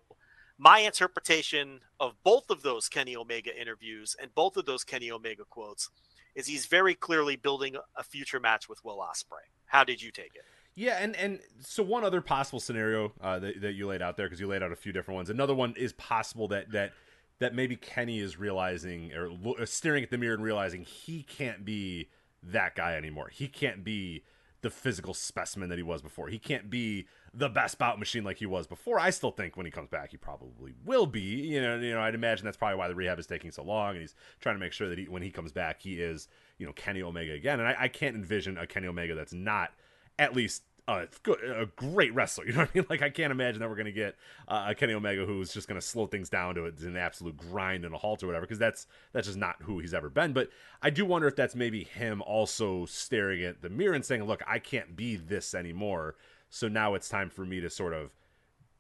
my 0.60 0.80
interpretation 0.80 1.80
of 2.02 2.22
both 2.23 2.49
of 2.49 2.61
those 2.61 2.90
Kenny 2.90 3.15
Omega 3.15 3.60
interviews 3.60 4.15
and 4.22 4.36
both 4.36 4.57
of 4.57 4.65
those 4.65 4.84
Kenny 4.84 5.10
Omega 5.10 5.45
quotes 5.49 5.90
is 6.36 6.48
he's 6.48 6.65
very 6.65 6.94
clearly 6.94 7.38
building 7.38 7.76
a 7.95 8.03
future 8.03 8.40
match 8.40 8.68
with 8.68 8.84
Will 8.84 8.98
Ospreay. 8.98 9.48
How 9.65 9.86
did 9.86 10.02
you 10.02 10.11
take 10.11 10.36
it? 10.36 10.44
Yeah, 10.76 10.98
and 11.02 11.15
and 11.15 11.40
so 11.61 11.81
one 11.81 12.03
other 12.03 12.22
possible 12.22 12.60
scenario 12.60 13.14
uh, 13.22 13.40
that 13.40 13.61
that 13.61 13.73
you 13.73 13.88
laid 13.88 14.02
out 14.02 14.18
there 14.18 14.27
because 14.27 14.40
you 14.40 14.48
laid 14.48 14.61
out 14.61 14.72
a 14.72 14.76
few 14.76 14.91
different 14.91 15.15
ones. 15.15 15.30
Another 15.30 15.56
one 15.56 15.73
is 15.76 15.94
possible 15.94 16.48
that 16.49 16.72
that 16.72 16.91
that 17.40 17.56
maybe 17.56 17.76
Kenny 17.76 18.19
is 18.19 18.38
realizing 18.38 19.11
or 19.14 19.31
uh, 19.60 19.65
staring 19.65 20.03
at 20.03 20.11
the 20.11 20.18
mirror 20.18 20.36
and 20.36 20.44
realizing 20.44 20.84
he 20.84 21.23
can't 21.23 21.65
be 21.65 22.10
that 22.44 22.76
guy 22.76 22.95
anymore. 22.95 23.30
He 23.31 23.48
can't 23.48 23.84
be 23.84 24.23
the 24.61 24.69
physical 24.69 25.14
specimen 25.14 25.69
that 25.69 25.77
he 25.77 25.84
was 25.84 26.02
before. 26.02 26.27
He 26.27 26.40
can't 26.40 26.69
be 26.69 27.07
the 27.34 27.49
best 27.49 27.77
bout 27.77 27.98
machine 27.98 28.23
like 28.23 28.38
he 28.38 28.45
was 28.45 28.68
before. 28.68 28.99
I 28.99 29.10
still 29.10 29.31
think 29.31 29.56
when 29.56 29.65
he 29.65 29.72
comes 29.72 29.90
back, 29.90 30.11
he 30.11 30.18
probably 30.18 30.73
will 30.86 31.06
be. 31.06 31.22
You 31.22 31.61
know, 31.61 31.77
you 31.77 31.94
know, 31.94 32.02
I'd 32.02 32.15
imagine 32.15 32.45
that's 32.45 32.57
probably 32.57 32.77
why 32.77 32.88
the 32.88 32.95
rehab 32.95 33.19
is 33.19 33.27
taking 33.27 33.52
so 33.52 33.64
long, 33.64 33.91
and 33.91 34.02
he's 34.02 34.15
trying 34.41 34.56
to 34.56 34.60
make 34.60 34.73
sure 34.73 34.90
that 34.90 34.98
he, 34.98 35.06
when 35.06 35.22
he 35.22 35.31
comes 35.31 35.52
back, 35.52 35.81
he 35.81 36.02
is, 36.02 36.27
you 36.57 36.65
know, 36.65 36.73
Kenny 36.73 37.02
Omega 37.02 37.34
again. 37.34 37.60
And 37.60 37.69
I, 37.69 37.76
I 37.80 37.88
can't 37.88 38.15
envision 38.15 38.57
a 38.57 38.68
Kenny 38.68 38.88
Omega 38.88 39.15
that's 39.15 39.34
not 39.34 39.72
at 40.18 40.36
least 40.36 40.64
a, 40.98 41.61
a 41.61 41.66
great 41.66 42.14
wrestler. 42.14 42.45
You 42.49 42.53
know 42.53 42.60
what 42.61 42.70
I 42.74 42.78
mean? 42.78 42.86
Like 42.90 43.02
I 43.02 43.10
can't 43.10 43.32
imagine 43.32 43.60
that 43.60 43.70
we're 43.70 43.76
gonna 43.76 43.91
get 43.91 44.16
uh, 44.48 44.68
a 44.70 44.76
Kenny 44.76 44.94
Omega 44.94 45.26
who's 45.26 45.53
just 45.53 45.68
gonna 45.68 45.82
slow 45.82 46.07
things 46.07 46.30
down 46.30 46.56
to 46.56 46.66
an 46.66 46.98
absolute 46.98 47.38
grind 47.38 47.86
and 47.86 47.94
a 47.94 47.98
halt 47.98 48.24
or 48.24 48.28
whatever, 48.28 48.45
because 48.45 48.60
that's 48.60 48.88
that's 49.14 49.28
just 49.28 49.38
not 49.38 49.57
who 49.61 49.80
he's 49.80 49.94
ever 49.94 50.10
been. 50.10 50.34
But 50.34 50.49
I 50.82 50.90
do 50.90 51.06
wonder 51.06 51.28
if 51.28 51.36
that's 51.36 51.56
maybe 51.56 51.84
him 51.84 52.22
also 52.22 52.86
staring 52.86 53.44
at 53.44 53.61
the 53.61 53.70
mirror 53.70 53.94
and 53.94 54.06
saying, 54.06 54.24
"Look, 54.24 54.41
I 54.48 54.60
can't 54.60 54.95
be 54.95 55.16
this 55.16 55.53
anymore." 55.53 56.16
So 56.49 56.68
now 56.68 56.95
it's 56.95 57.07
time 57.07 57.30
for 57.30 57.45
me 57.45 57.60
to 57.61 57.70
sort 57.70 57.94
of 57.94 58.11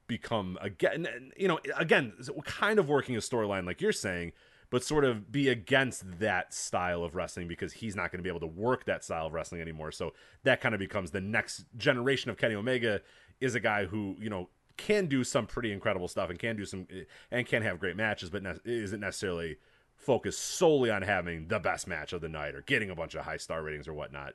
become 0.07 0.57
again 0.59 1.07
you 1.37 1.47
know 1.47 1.59
again 1.77 2.11
kind 2.43 2.79
of 2.79 2.89
working 2.89 3.15
a 3.15 3.19
storyline 3.19 3.63
like 3.65 3.79
you're 3.79 3.91
saying 3.91 4.31
but 4.69 4.83
sort 4.83 5.03
of 5.03 5.31
be 5.31 5.49
against 5.49 6.19
that 6.19 6.53
style 6.53 7.03
of 7.03 7.15
wrestling 7.15 7.47
because 7.47 7.73
he's 7.73 7.95
not 7.95 8.11
going 8.11 8.19
to 8.19 8.23
be 8.23 8.29
able 8.29 8.39
to 8.39 8.47
work 8.47 8.85
that 8.85 9.03
style 9.03 9.27
of 9.27 9.33
wrestling 9.33 9.61
anymore 9.61 9.91
so 9.91 10.13
that 10.43 10.61
kind 10.61 10.75
of 10.75 10.79
becomes 10.79 11.11
the 11.11 11.21
next 11.21 11.65
generation 11.77 12.29
of 12.29 12.37
Kenny 12.37 12.55
Omega 12.55 13.01
is 13.39 13.55
a 13.55 13.59
guy 13.59 13.85
who 13.85 14.15
you 14.19 14.29
know 14.29 14.49
can 14.77 15.07
do 15.07 15.23
some 15.23 15.45
pretty 15.45 15.71
incredible 15.71 16.07
stuff 16.07 16.29
and 16.29 16.39
can 16.39 16.55
do 16.55 16.65
some 16.65 16.87
and 17.31 17.45
can 17.45 17.61
have 17.61 17.79
great 17.79 17.95
matches 17.95 18.29
but 18.29 18.43
ne- 18.43 18.59
isn't 18.65 19.01
necessarily 19.01 19.57
focused 19.95 20.39
solely 20.39 20.89
on 20.89 21.01
having 21.01 21.47
the 21.49 21.59
best 21.59 21.87
match 21.87 22.13
of 22.13 22.21
the 22.21 22.29
night 22.29 22.55
or 22.55 22.61
getting 22.61 22.89
a 22.89 22.95
bunch 22.95 23.15
of 23.15 23.25
high 23.25 23.37
star 23.37 23.61
ratings 23.61 23.87
or 23.87 23.93
whatnot 23.93 24.33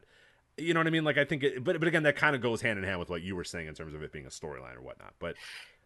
you 0.56 0.73
know 0.73 0.81
what 0.81 0.86
I 0.86 0.90
mean? 0.90 1.05
Like 1.05 1.19
I 1.19 1.24
think, 1.24 1.43
it, 1.43 1.65
but 1.65 1.78
but 1.78 1.89
again, 1.89 2.05
that 2.05 2.16
kind 2.16 2.36
of 2.36 2.43
goes 2.43 2.61
hand 2.61 2.78
in 2.78 2.85
hand 2.85 3.01
with 3.01 3.11
what 3.11 3.23
you 3.23 3.35
were 3.35 3.44
saying 3.44 3.66
in 3.66 3.74
terms 3.74 3.94
of 3.94 4.02
it 4.02 4.12
being 4.12 4.27
a 4.27 4.28
storyline 4.28 4.77
or 4.77 4.82
whatnot. 4.82 5.15
But 5.19 5.35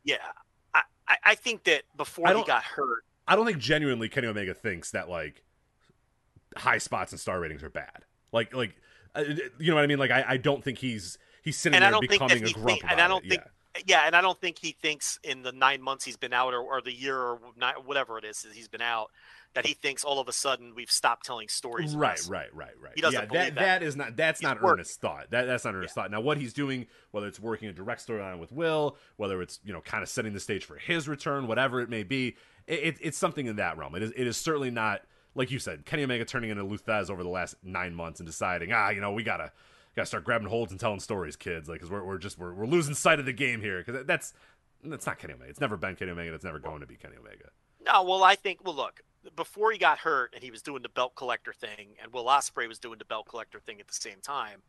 Yeah, 0.05 0.17
I, 0.75 0.83
I, 1.25 1.35
think 1.35 1.65
that 1.65 1.83
before 1.97 2.29
I 2.29 2.35
he 2.35 2.45
got 2.45 2.63
hurt, 2.63 3.05
I 3.29 3.37
don't 3.37 3.47
think 3.47 3.59
genuinely 3.59 4.09
Kenny 4.09 4.27
Omega 4.27 4.55
thinks 4.55 4.91
that 4.93 5.09
like 5.09 5.45
high 6.57 6.79
spots 6.79 7.13
and 7.13 7.21
star 7.21 7.39
ratings 7.41 7.63
are 7.63 7.71
bad. 7.71 8.05
Like 8.33 8.55
like 8.55 8.75
uh, 9.15 9.25
you 9.59 9.69
know 9.69 9.75
what 9.75 9.85
I 9.85 9.87
mean? 9.87 9.99
Like 9.99 10.11
I, 10.11 10.25
I 10.27 10.37
don't 10.37 10.65
think 10.65 10.79
he's 10.79 11.19
he's 11.43 11.57
sitting 11.57 11.77
and 11.77 11.85
I 11.85 11.91
there 11.91 12.01
don't 12.01 12.09
think 12.09 12.21
that 12.21 12.29
becoming 12.29 12.45
he 12.45 12.51
a 12.51 12.55
grump 12.55 12.81
think, 12.81 12.91
and 12.91 13.01
I 13.01 13.09
don't 13.09 13.25
it. 13.25 13.29
think, 13.29 13.43
yeah. 13.87 14.07
and 14.07 14.17
I 14.17 14.21
don't 14.21 14.41
think 14.41 14.59
he 14.59 14.73
thinks 14.73 15.19
in 15.23 15.43
the 15.43 15.53
nine 15.53 15.83
months 15.83 16.05
he's 16.05 16.17
been 16.17 16.33
out 16.33 16.55
or, 16.55 16.61
or 16.61 16.81
the 16.81 16.93
year 16.93 17.17
or 17.17 17.41
not, 17.57 17.87
whatever 17.87 18.19
it 18.19 18.25
is 18.25 18.43
that 18.43 18.53
he's 18.53 18.69
been 18.69 18.83
out, 18.83 19.11
that 19.55 19.67
he 19.67 19.75
thinks 19.75 20.05
all 20.05 20.21
of 20.21 20.29
a 20.29 20.33
sudden 20.33 20.75
we've 20.75 20.91
stopped 20.91 21.25
telling 21.25 21.49
stories. 21.49 21.97
Right, 21.97 22.21
right, 22.29 22.55
right, 22.55 22.71
right. 22.81 22.93
He 22.95 23.01
doesn't 23.01 23.21
yeah, 23.21 23.27
believe 23.27 23.43
that, 23.43 23.55
that. 23.55 23.81
that 23.81 23.83
is 23.83 23.97
not 23.97 24.17
that's 24.17 24.41
He's 24.41 24.45
not 24.45 24.63
working. 24.63 24.81
earnest 24.81 25.01
thought. 25.01 25.31
That 25.31 25.47
that's 25.47 25.65
not 25.65 25.75
earnest 25.75 25.95
thought. 25.95 26.11
Now, 26.11 26.21
what 26.21 26.39
he's 26.39 26.53
doing, 26.53 26.87
whether 27.11 27.27
it's 27.27 27.41
working 27.41 27.69
a 27.69 27.73
direct 27.73 28.07
storyline 28.07 28.39
with 28.39 28.53
Will, 28.53 28.97
whether 29.17 29.41
it's 29.43 29.61
you 29.65 29.73
know 29.73 29.81
kind 29.81 30.03
of 30.03 30.09
setting 30.09 30.33
the 30.33 30.41
stage 30.41 30.65
for 30.65 30.77
his 30.77 31.09
return, 31.09 31.47
whatever 31.47 31.81
it 31.81 31.89
may 31.89 32.03
be, 32.03 32.37
it, 32.69 32.81
it, 32.81 32.99
it's 33.01 33.19
something 33.19 33.47
in 33.47 33.57
that 33.57 33.77
realm. 33.77 33.95
It 33.97 34.03
is 34.03 34.13
it 34.15 34.27
is 34.27 34.37
certainly 34.37 34.71
not 34.71 35.03
like 35.35 35.51
you 35.51 35.59
said, 35.59 35.85
Kenny 35.85 36.05
Omega 36.05 36.25
turning 36.25 36.51
into 36.51 36.65
Lou 36.65 36.79
Thesz 36.79 37.11
over 37.11 37.23
the 37.23 37.29
last 37.29 37.55
nine 37.63 37.95
months 37.95 38.21
and 38.21 38.27
deciding, 38.27 38.73
ah, 38.73 38.91
you 38.91 39.01
know, 39.01 39.13
we 39.13 39.23
gotta 39.23 39.53
gotta 39.95 40.07
start 40.07 40.25
grabbing 40.25 40.49
holds 40.49 40.73
and 40.73 40.81
telling 40.81 41.01
stories, 41.01 41.37
kids, 41.37 41.69
like 41.69 41.79
because 41.79 41.91
we're 41.91 42.05
we're 42.05 42.19
just 42.19 42.39
we're, 42.39 42.53
we're 42.53 42.67
losing 42.67 42.95
sight 42.95 43.19
of 43.19 43.27
the 43.27 43.33
game 43.33 43.61
here 43.61 43.83
because 43.85 44.05
that's 44.07 44.35
that's 44.85 45.07
not 45.07 45.19
Kenny 45.19 45.35
Omega. 45.35 45.51
It's 45.51 45.61
never 45.61 45.77
been 45.77 45.97
Kenny 45.97 46.11
Omega. 46.11 46.35
It's 46.35 46.45
never 46.45 46.59
going 46.59 46.81
to 46.81 46.87
be 46.87 46.97
Kenny 46.97 47.17
Omega. 47.17 47.51
No, 47.85 48.03
well, 48.03 48.23
I 48.23 48.35
think 48.35 48.65
well, 48.65 48.75
look, 48.75 49.01
before 49.37 49.73
he 49.73 49.79
got 49.79 49.99
hurt 49.99 50.33
and 50.35 50.43
he 50.43 50.51
was 50.51 50.63
doing 50.63 50.83
the 50.83 50.89
belt 50.89 51.15
collector 51.15 51.53
thing, 51.53 51.95
and 52.03 52.13
Will 52.13 52.25
Ospreay 52.25 52.69
was 52.69 52.79
doing 52.79 52.99
the 52.99 53.05
belt 53.05 53.27
collector 53.29 53.61
thing 53.61 53.81
at 53.81 53.89
the 53.89 53.95
same 53.95 54.21
time. 54.23 54.63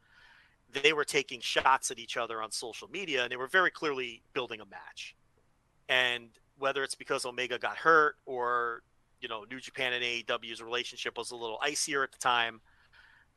They 0.71 0.93
were 0.93 1.03
taking 1.03 1.39
shots 1.41 1.89
at 1.89 1.97
each 1.97 2.15
other 2.15 2.43
on 2.43 2.51
social 2.51 2.88
media, 2.89 3.23
and 3.23 3.31
they 3.31 3.38
were 3.38 3.47
very 3.47 3.71
clearly 3.71 4.21
building 4.34 4.61
a 4.61 4.65
match. 4.65 5.15
And 5.88 6.30
whether 6.60 6.84
it's 6.84 6.95
because 6.95 7.26
Omega 7.26 7.57
got 7.57 7.77
hurt 7.77 8.15
or 8.26 8.84
you 9.22 9.27
know 9.27 9.45
New 9.49 9.60
Japan 9.60 9.94
and 9.94 10.03
AEW's 10.03 10.61
relationship 10.61 11.18
was 11.18 11.31
a 11.31 11.36
little 11.36 11.60
icier 11.61 12.03
at 12.03 12.11
the 12.11 12.19
time, 12.19 12.61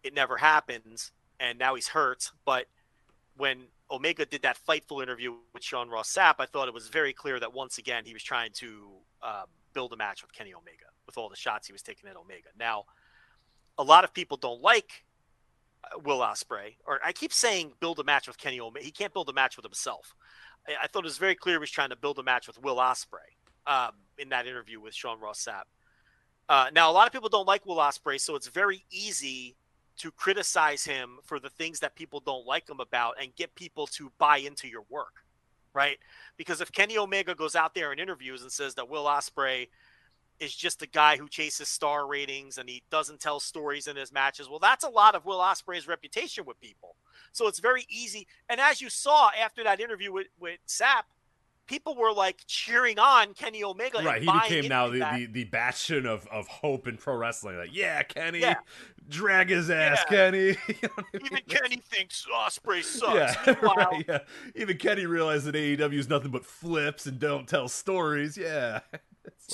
it 0.03 0.15
never 0.15 0.37
happens. 0.37 1.13
And 1.41 1.59
now 1.59 1.75
he's 1.75 1.89
hurt, 1.89 2.31
but 2.45 2.67
when 3.37 3.65
Omega 3.91 4.25
did 4.25 4.43
that 4.43 4.59
fightful 4.69 5.03
interview 5.03 5.35
with 5.53 5.65
Sean 5.65 5.89
Ross 5.89 6.13
Sapp, 6.13 6.35
I 6.39 6.47
thought 6.47 6.69
it 6.69 6.75
was 6.75 6.89
very 6.89 7.13
clear 7.13 7.41
that 7.41 7.53
once 7.53 7.79
again 7.79 8.05
he 8.05 8.13
was 8.13 8.23
trying 8.23 8.53
to 8.55 8.89
um, 9.23 9.47
build 9.75 9.93
a 9.93 9.97
match 9.97 10.23
with 10.23 10.33
Kenny 10.33 10.55
Omega 10.55 10.87
with 11.07 11.19
all 11.19 11.29
the 11.29 11.37
shots 11.37 11.67
he 11.67 11.73
was 11.73 11.83
taking 11.83 12.09
at 12.09 12.17
Omega. 12.17 12.49
Now, 12.59 12.85
a 13.79 13.83
lot 13.83 14.05
of 14.05 14.15
people 14.15 14.37
don't 14.37 14.63
like 14.63 15.05
uh, 15.85 15.99
Will 15.99 16.21
Ospreay, 16.21 16.77
or 16.87 17.01
I 17.05 17.13
keep 17.13 17.33
saying 17.33 17.73
build 17.81 17.99
a 17.99 18.05
match 18.05 18.29
with 18.29 18.39
Kenny 18.39 18.61
Omega. 18.61 18.85
He 18.85 18.93
can't 18.93 19.13
build 19.13 19.29
a 19.29 19.33
match 19.33 19.57
with 19.57 19.65
himself. 19.65 20.15
I, 20.69 20.87
thought 20.87 21.01
it 21.01 21.05
was 21.05 21.19
very 21.19 21.35
clear 21.35 21.57
he 21.57 21.61
was 21.61 21.71
trying 21.71 21.91
to 21.91 21.97
build 21.97 22.19
a 22.19 22.23
match 22.23 22.47
with 22.47 22.61
Will 22.63 22.77
Ospreay 22.77 23.37
um, 23.67 23.93
in 24.19 24.29
that 24.31 24.47
interview 24.47 24.81
with 24.81 24.95
Sean 24.95 25.21
Ross 25.21 25.45
Sapp. 25.45 25.65
Uh, 26.49 26.71
now, 26.73 26.91
a 26.91 26.93
lot 26.93 27.07
of 27.07 27.13
people 27.13 27.29
don't 27.29 27.47
like 27.47 27.65
Will 27.67 27.77
Ospreay, 27.77 28.21
so 28.21 28.37
it's 28.37 28.49
very 28.49 28.85
easy 28.91 29.57
to 29.99 30.11
criticize 30.11 30.85
him 30.85 31.19
for 31.23 31.39
the 31.39 31.51
things 31.51 31.81
that 31.81 31.95
people 31.95 32.21
don't 32.21 32.47
like 32.47 32.69
him 32.69 32.81
about 32.81 33.15
and 33.21 33.35
get 33.37 33.55
people 33.55 33.87
to 33.87 34.11
buy 34.19 34.39
into 34.39 34.67
your 34.69 34.85
work, 34.89 35.25
right? 35.75 35.99
Because 36.37 36.61
if 36.61 36.73
Kenny 36.73 36.99
Omega 36.99 37.35
goes 37.35 37.55
out 37.55 37.75
there 37.75 37.93
in 37.93 37.99
interviews 37.99 38.43
and 38.43 38.51
says 38.51 38.75
that 38.75 38.89
Will 38.89 39.05
Ospreay 39.05 39.69
is 40.41 40.55
just 40.55 40.83
a 40.83 40.87
guy 40.87 41.17
who 41.17 41.29
chases 41.29 41.69
star 41.69 42.07
ratings 42.07 42.59
and 42.59 42.69
he 42.69 42.83
doesn't 42.91 43.21
tell 43.21 43.39
stories 43.41 43.87
in 43.87 43.97
his 43.97 44.13
matches, 44.13 44.49
well, 44.49 44.59
that's 44.59 44.85
a 44.85 44.89
lot 44.89 45.15
of 45.15 45.25
Will 45.25 45.39
Ospreay's 45.39 45.87
reputation 45.87 46.45
with 46.45 46.61
people. 46.61 46.97
So 47.33 47.47
it's 47.47 47.61
very 47.61 47.87
easy. 47.89 48.27
And 48.49 48.61
as 48.61 48.81
you 48.81 48.91
saw 48.91 49.31
after 49.41 49.63
that 49.65 49.81
interview 49.81 50.13
with 50.13 50.27
with 50.41 50.59
Sapp, 50.67 51.05
people 51.67 51.95
were 51.95 52.13
like 52.13 52.41
cheering 52.47 52.99
on 52.99 53.35
Kenny 53.35 53.63
Omega. 53.65 54.03
Right, 54.03 54.23
he 54.23 54.31
became 54.31 54.69
now 54.69 54.89
the, 54.89 54.99
the, 54.99 55.29
the 55.31 55.45
bastion 55.45 56.07
of, 56.07 56.27
of 56.27 56.47
hope 56.49 56.87
in 56.89 56.97
pro 56.97 57.15
wrestling. 57.17 57.57
Like, 57.57 57.71
yeah, 57.73 58.03
Kenny, 58.03 58.41
Yeah. 58.41 58.57
drag 59.09 59.49
his 59.49 59.71
ass, 59.71 60.01
Yeah. 60.11 60.17
Kenny. 60.31 60.57
You 60.69 60.75
know 60.83 60.89
I 60.99 61.03
Even 61.15 61.35
mean? 61.35 61.43
Kenny 61.49 61.77
thinks 61.77 62.27
Ospreay 62.35 62.83
sucks. 62.83 63.15
Yeah, 63.15 63.35
Meanwhile, 63.63 63.77
right, 63.93 64.05
yeah. 64.09 64.19
Even 64.57 64.77
Kenny 64.77 65.07
realized 65.07 65.47
that 65.47 65.55
AEW 65.55 65.95
is 65.99 66.09
nothing 66.09 66.31
but 66.33 66.45
flips 66.45 67.07
and 67.07 67.19
don't 67.19 67.47
tell 67.49 67.69
stories. 67.69 68.37
Yeah. 68.37 68.81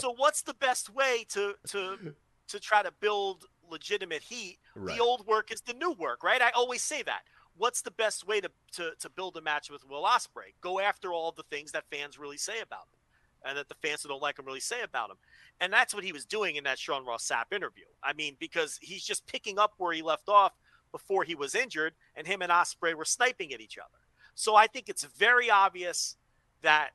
So 0.00 0.14
what's 0.16 0.42
the 0.42 0.54
best 0.54 0.90
way 0.94 1.24
to 1.30 1.54
to 1.68 2.14
to 2.48 2.60
try 2.60 2.82
to 2.82 2.92
build 3.00 3.44
legitimate 3.70 4.22
heat? 4.22 4.58
Right. 4.74 4.96
The 4.96 5.02
old 5.02 5.26
work 5.26 5.52
is 5.52 5.60
the 5.60 5.74
new 5.74 5.92
work, 5.92 6.22
right? 6.22 6.40
I 6.40 6.50
always 6.50 6.82
say 6.82 7.02
that. 7.02 7.22
What's 7.56 7.82
the 7.82 7.90
best 7.90 8.26
way 8.26 8.40
to 8.40 8.50
to, 8.72 8.92
to 9.00 9.10
build 9.10 9.36
a 9.36 9.40
match 9.40 9.70
with 9.70 9.88
Will 9.88 10.04
Ospreay? 10.04 10.54
Go 10.60 10.80
after 10.80 11.12
all 11.12 11.32
the 11.32 11.42
things 11.44 11.72
that 11.72 11.84
fans 11.90 12.18
really 12.18 12.36
say 12.36 12.60
about 12.60 12.86
him, 12.92 13.48
and 13.48 13.58
that 13.58 13.68
the 13.68 13.74
fans 13.82 14.02
who 14.02 14.08
don't 14.08 14.22
like 14.22 14.38
him 14.38 14.46
really 14.46 14.60
say 14.60 14.82
about 14.82 15.10
him. 15.10 15.16
And 15.60 15.72
that's 15.72 15.92
what 15.92 16.04
he 16.04 16.12
was 16.12 16.24
doing 16.24 16.56
in 16.56 16.64
that 16.64 16.78
Sean 16.78 17.04
Ross 17.04 17.28
Sapp 17.28 17.54
interview. 17.54 17.84
I 18.02 18.12
mean, 18.12 18.36
because 18.38 18.78
he's 18.80 19.04
just 19.04 19.26
picking 19.26 19.58
up 19.58 19.74
where 19.78 19.92
he 19.92 20.02
left 20.02 20.28
off 20.28 20.52
before 20.92 21.24
he 21.24 21.34
was 21.34 21.54
injured, 21.54 21.94
and 22.16 22.26
him 22.26 22.42
and 22.42 22.52
Ospreay 22.52 22.94
were 22.94 23.04
sniping 23.04 23.52
at 23.52 23.60
each 23.60 23.76
other. 23.76 23.98
So 24.34 24.54
I 24.54 24.68
think 24.68 24.88
it's 24.88 25.04
very 25.04 25.50
obvious 25.50 26.16
that 26.62 26.90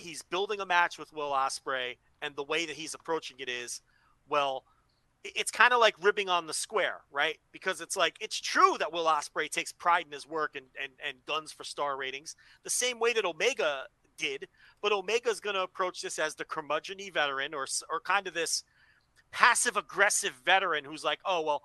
he's 0.00 0.22
building 0.22 0.60
a 0.60 0.66
match 0.66 0.98
with 0.98 1.12
Will 1.12 1.30
Ospreay, 1.30 1.96
and 2.22 2.34
the 2.34 2.42
way 2.42 2.66
that 2.66 2.76
he's 2.76 2.94
approaching 2.94 3.36
it 3.38 3.48
is, 3.48 3.80
well, 4.28 4.64
it's 5.22 5.50
kind 5.50 5.72
of 5.72 5.80
like 5.80 5.94
ribbing 6.02 6.28
on 6.28 6.46
the 6.46 6.54
square, 6.54 7.02
right? 7.12 7.38
Because 7.52 7.80
it's 7.80 7.96
like 7.96 8.16
it's 8.20 8.40
true 8.40 8.76
that 8.78 8.92
Will 8.92 9.04
Ospreay 9.04 9.50
takes 9.50 9.72
pride 9.72 10.06
in 10.06 10.12
his 10.12 10.26
work 10.26 10.56
and 10.56 10.66
and 10.82 10.92
and 11.06 11.16
guns 11.26 11.52
for 11.52 11.64
star 11.64 11.96
ratings, 11.96 12.36
the 12.64 12.70
same 12.70 12.98
way 12.98 13.12
that 13.12 13.24
Omega 13.24 13.84
did. 14.16 14.48
But 14.82 14.92
Omega's 14.92 15.40
going 15.40 15.56
to 15.56 15.62
approach 15.62 16.02
this 16.02 16.18
as 16.18 16.34
the 16.34 16.44
curmudgeon 16.44 16.98
veteran, 17.12 17.54
or 17.54 17.66
or 17.90 18.00
kind 18.00 18.26
of 18.26 18.34
this 18.34 18.64
passive 19.30 19.76
aggressive 19.76 20.32
veteran 20.44 20.84
who's 20.84 21.04
like, 21.04 21.20
oh 21.24 21.42
well. 21.42 21.62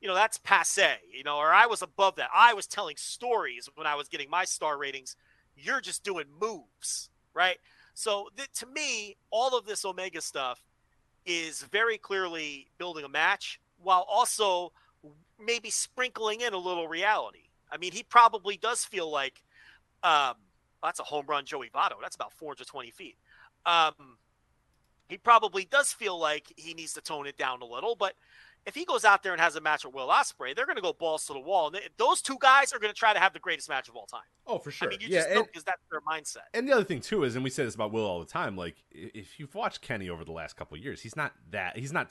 You 0.00 0.08
know, 0.08 0.16
that's 0.16 0.36
passe, 0.36 0.98
you 1.10 1.24
know, 1.24 1.38
or 1.38 1.50
I 1.50 1.64
was 1.64 1.80
above 1.80 2.16
that. 2.16 2.28
I 2.34 2.52
was 2.52 2.66
telling 2.66 2.96
stories 2.98 3.70
when 3.74 3.86
I 3.86 3.94
was 3.94 4.06
getting 4.06 4.28
my 4.28 4.44
star 4.44 4.76
ratings. 4.76 5.16
You're 5.56 5.80
just 5.80 6.04
doing 6.04 6.26
moves, 6.38 7.08
right? 7.32 7.56
So 7.94 8.28
th- 8.36 8.50
to 8.58 8.66
me, 8.66 9.16
all 9.30 9.56
of 9.56 9.66
this 9.66 9.84
Omega 9.84 10.20
stuff 10.20 10.60
is 11.24 11.62
very 11.62 11.96
clearly 11.96 12.68
building 12.78 13.04
a 13.04 13.08
match 13.08 13.60
while 13.82 14.04
also 14.08 14.72
maybe 15.40 15.70
sprinkling 15.70 16.42
in 16.42 16.52
a 16.52 16.58
little 16.58 16.88
reality. 16.88 17.48
I 17.70 17.76
mean, 17.76 17.92
he 17.92 18.02
probably 18.02 18.56
does 18.56 18.84
feel 18.84 19.10
like 19.10 19.42
um, 20.02 20.34
that's 20.82 21.00
a 21.00 21.04
home 21.04 21.24
run, 21.26 21.44
Joey 21.44 21.70
Votto. 21.74 21.94
That's 22.00 22.14
about 22.14 22.32
420 22.32 22.90
feet. 22.90 23.16
Um, 23.64 24.18
he 25.08 25.16
probably 25.16 25.64
does 25.64 25.92
feel 25.92 26.18
like 26.18 26.52
he 26.56 26.74
needs 26.74 26.92
to 26.94 27.00
tone 27.00 27.26
it 27.26 27.36
down 27.36 27.62
a 27.62 27.66
little, 27.66 27.94
but 27.94 28.14
if 28.66 28.74
he 28.74 28.84
goes 28.84 29.04
out 29.04 29.22
there 29.22 29.32
and 29.32 29.40
has 29.40 29.56
a 29.56 29.60
match 29.60 29.84
with 29.84 29.94
Will 29.94 30.08
Ospreay, 30.08 30.56
they're 30.56 30.66
going 30.66 30.76
to 30.76 30.82
go 30.82 30.92
balls 30.92 31.26
to 31.26 31.32
the 31.32 31.40
wall, 31.40 31.68
and 31.68 31.78
those 31.98 32.22
two 32.22 32.36
guys 32.40 32.72
are 32.72 32.78
going 32.78 32.92
to 32.92 32.98
try 32.98 33.12
to 33.12 33.18
have 33.18 33.32
the 33.32 33.38
greatest 33.38 33.68
match 33.68 33.88
of 33.88 33.96
all 33.96 34.06
time. 34.06 34.22
Oh, 34.46 34.58
for 34.58 34.70
sure. 34.70 34.88
I 34.88 34.90
mean, 34.90 35.00
you 35.00 35.08
yeah, 35.08 35.18
just 35.18 35.28
and, 35.28 35.36
know 35.36 35.44
because 35.44 35.64
that's 35.64 35.82
their 35.90 36.00
mindset. 36.00 36.44
and 36.54 36.68
the 36.68 36.72
other 36.72 36.84
thing 36.84 37.00
too 37.00 37.24
is, 37.24 37.34
and 37.34 37.44
we 37.44 37.50
say 37.50 37.64
this 37.64 37.74
about 37.74 37.92
Will 37.92 38.06
all 38.06 38.20
the 38.20 38.26
time. 38.26 38.56
Like, 38.56 38.76
if 38.90 39.38
you've 39.38 39.54
watched 39.54 39.82
Kenny 39.82 40.08
over 40.08 40.24
the 40.24 40.32
last 40.32 40.56
couple 40.56 40.76
of 40.76 40.82
years, 40.82 41.00
he's 41.00 41.16
not 41.16 41.32
that. 41.50 41.76
He's 41.76 41.92
not 41.92 42.10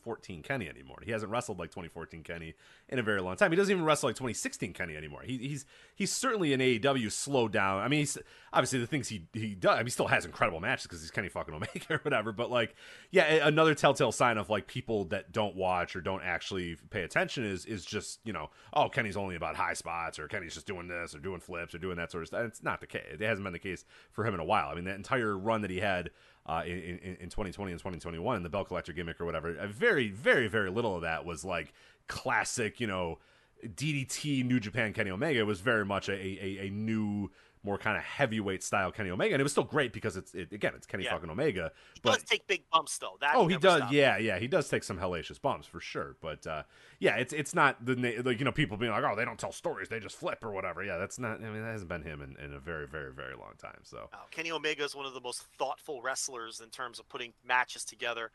2014 0.00 0.42
Kenny 0.42 0.68
anymore. 0.68 0.98
He 1.04 1.12
hasn't 1.12 1.30
wrestled 1.30 1.58
like 1.58 1.70
2014 1.70 2.22
Kenny 2.22 2.54
in 2.88 2.98
a 2.98 3.02
very 3.02 3.20
long 3.20 3.36
time. 3.36 3.52
He 3.52 3.56
doesn't 3.56 3.70
even 3.70 3.84
wrestle 3.84 4.08
like 4.08 4.16
2016 4.16 4.72
Kenny 4.72 4.96
anymore. 4.96 5.22
He, 5.22 5.38
he's 5.38 5.66
he's 5.94 6.12
certainly 6.12 6.52
in 6.52 6.60
AEW 6.60 7.10
slowed 7.12 7.52
down. 7.52 7.80
I 7.80 7.88
mean, 7.88 8.00
he's 8.00 8.18
obviously 8.52 8.78
the 8.78 8.86
things 8.86 9.08
he 9.08 9.26
he 9.32 9.54
does. 9.54 9.74
I 9.74 9.78
mean, 9.78 9.86
he 9.86 9.90
still 9.90 10.08
has 10.08 10.24
incredible 10.24 10.60
matches 10.60 10.84
because 10.84 11.00
he's 11.00 11.10
Kenny 11.10 11.28
fucking 11.28 11.54
Omega 11.54 11.70
or 11.90 11.98
whatever. 11.98 12.32
But 12.32 12.50
like, 12.50 12.74
yeah, 13.10 13.46
another 13.46 13.74
telltale 13.74 14.12
sign 14.12 14.38
of 14.38 14.50
like 14.50 14.66
people 14.66 15.04
that 15.06 15.32
don't 15.32 15.56
watch 15.56 15.94
or 15.94 16.00
don't 16.00 16.22
actually 16.22 16.76
pay 16.90 17.02
attention 17.02 17.44
is 17.44 17.66
is 17.66 17.84
just 17.84 18.20
you 18.24 18.32
know, 18.32 18.50
oh, 18.72 18.88
Kenny's 18.88 19.16
only 19.16 19.36
about 19.36 19.56
high 19.56 19.74
spots 19.74 20.18
or 20.18 20.28
Kenny's 20.28 20.54
just 20.54 20.66
doing 20.66 20.88
this 20.88 21.14
or 21.14 21.18
doing 21.18 21.40
flips 21.40 21.74
or 21.74 21.78
doing 21.78 21.96
that 21.96 22.10
sort 22.10 22.22
of 22.22 22.28
stuff. 22.28 22.44
It's 22.46 22.62
not 22.62 22.80
the 22.80 22.86
case. 22.86 23.02
It 23.12 23.20
hasn't 23.20 23.44
been 23.44 23.52
the 23.52 23.58
case 23.58 23.84
for 24.12 24.24
him 24.24 24.34
in 24.34 24.40
a 24.40 24.44
while. 24.44 24.68
I 24.68 24.74
mean, 24.74 24.84
that 24.84 24.96
entire 24.96 25.36
run 25.36 25.62
that 25.62 25.70
he 25.70 25.78
had 25.78 26.10
uh, 26.50 26.62
in, 26.64 26.98
in, 27.02 27.16
in 27.20 27.28
2020 27.28 27.70
and 27.70 27.78
2021 27.78 28.36
in 28.36 28.42
the 28.42 28.48
belt 28.48 28.66
collector 28.66 28.92
gimmick 28.92 29.20
or 29.20 29.24
whatever, 29.24 29.54
very, 29.68 30.10
very, 30.10 30.48
very 30.48 30.68
little 30.68 30.96
of 30.96 31.02
that 31.02 31.24
was 31.24 31.44
like 31.44 31.72
classic, 32.08 32.80
you 32.80 32.88
know, 32.88 33.18
DDT 33.64 34.44
New 34.44 34.58
Japan 34.58 34.92
Kenny 34.92 35.10
Omega. 35.10 35.38
It 35.38 35.46
was 35.46 35.60
very 35.60 35.84
much 35.84 36.08
a, 36.08 36.14
a, 36.14 36.66
a 36.66 36.70
new, 36.70 37.30
more 37.62 37.76
kind 37.78 37.96
of 37.96 38.02
heavyweight 38.02 38.62
style 38.62 38.90
Kenny 38.90 39.10
Omega, 39.10 39.34
and 39.34 39.40
it 39.40 39.42
was 39.42 39.52
still 39.52 39.64
great 39.64 39.92
because 39.92 40.16
it's 40.16 40.34
it, 40.34 40.52
again 40.52 40.72
it's 40.74 40.86
Kenny 40.86 41.04
Yeah. 41.04 41.12
fucking 41.12 41.28
Omega. 41.30 41.72
He 41.94 42.00
But 42.02 42.14
does 42.14 42.24
take 42.24 42.46
big 42.46 42.62
bumps 42.72 42.96
though. 42.98 43.16
That 43.20 43.34
oh, 43.36 43.46
he 43.48 43.56
does. 43.56 43.78
stops. 43.78 43.92
Yeah, 43.92 44.16
yeah, 44.18 44.38
he 44.38 44.46
does 44.48 44.68
take 44.68 44.82
some 44.82 44.98
hellacious 44.98 45.40
bumps 45.40 45.66
for 45.66 45.80
sure. 45.80 46.16
But 46.20 46.46
uh, 46.46 46.62
yeah, 46.98 47.16
it's 47.16 47.32
it's 47.32 47.54
not 47.54 47.84
the 47.84 48.22
like 48.24 48.38
you 48.38 48.44
know 48.44 48.52
people 48.52 48.76
being 48.76 48.92
like, 48.92 49.04
oh, 49.04 49.14
they 49.16 49.24
don't 49.24 49.38
tell 49.38 49.52
stories, 49.52 49.88
they 49.88 50.00
just 50.00 50.16
flip 50.16 50.42
or 50.42 50.50
whatever. 50.52 50.82
Yeah, 50.82 50.96
that's 50.98 51.18
not. 51.18 51.38
I 51.42 51.50
mean, 51.50 51.62
that 51.62 51.72
hasn't 51.72 51.88
been 51.90 52.02
him 52.02 52.22
in, 52.22 52.42
in 52.44 52.54
a 52.54 52.58
very, 52.58 52.86
very, 52.86 53.12
very 53.12 53.34
long 53.34 53.52
time. 53.58 53.80
So 53.82 54.08
Uh, 54.12 54.16
Kenny 54.30 54.50
Omega 54.50 54.84
is 54.84 54.94
one 54.94 55.06
of 55.06 55.14
the 55.14 55.20
most 55.20 55.42
thoughtful 55.58 56.00
wrestlers 56.02 56.60
in 56.60 56.70
terms 56.70 56.98
of 56.98 57.08
putting 57.08 57.32
matches 57.44 57.84
together 57.84 58.30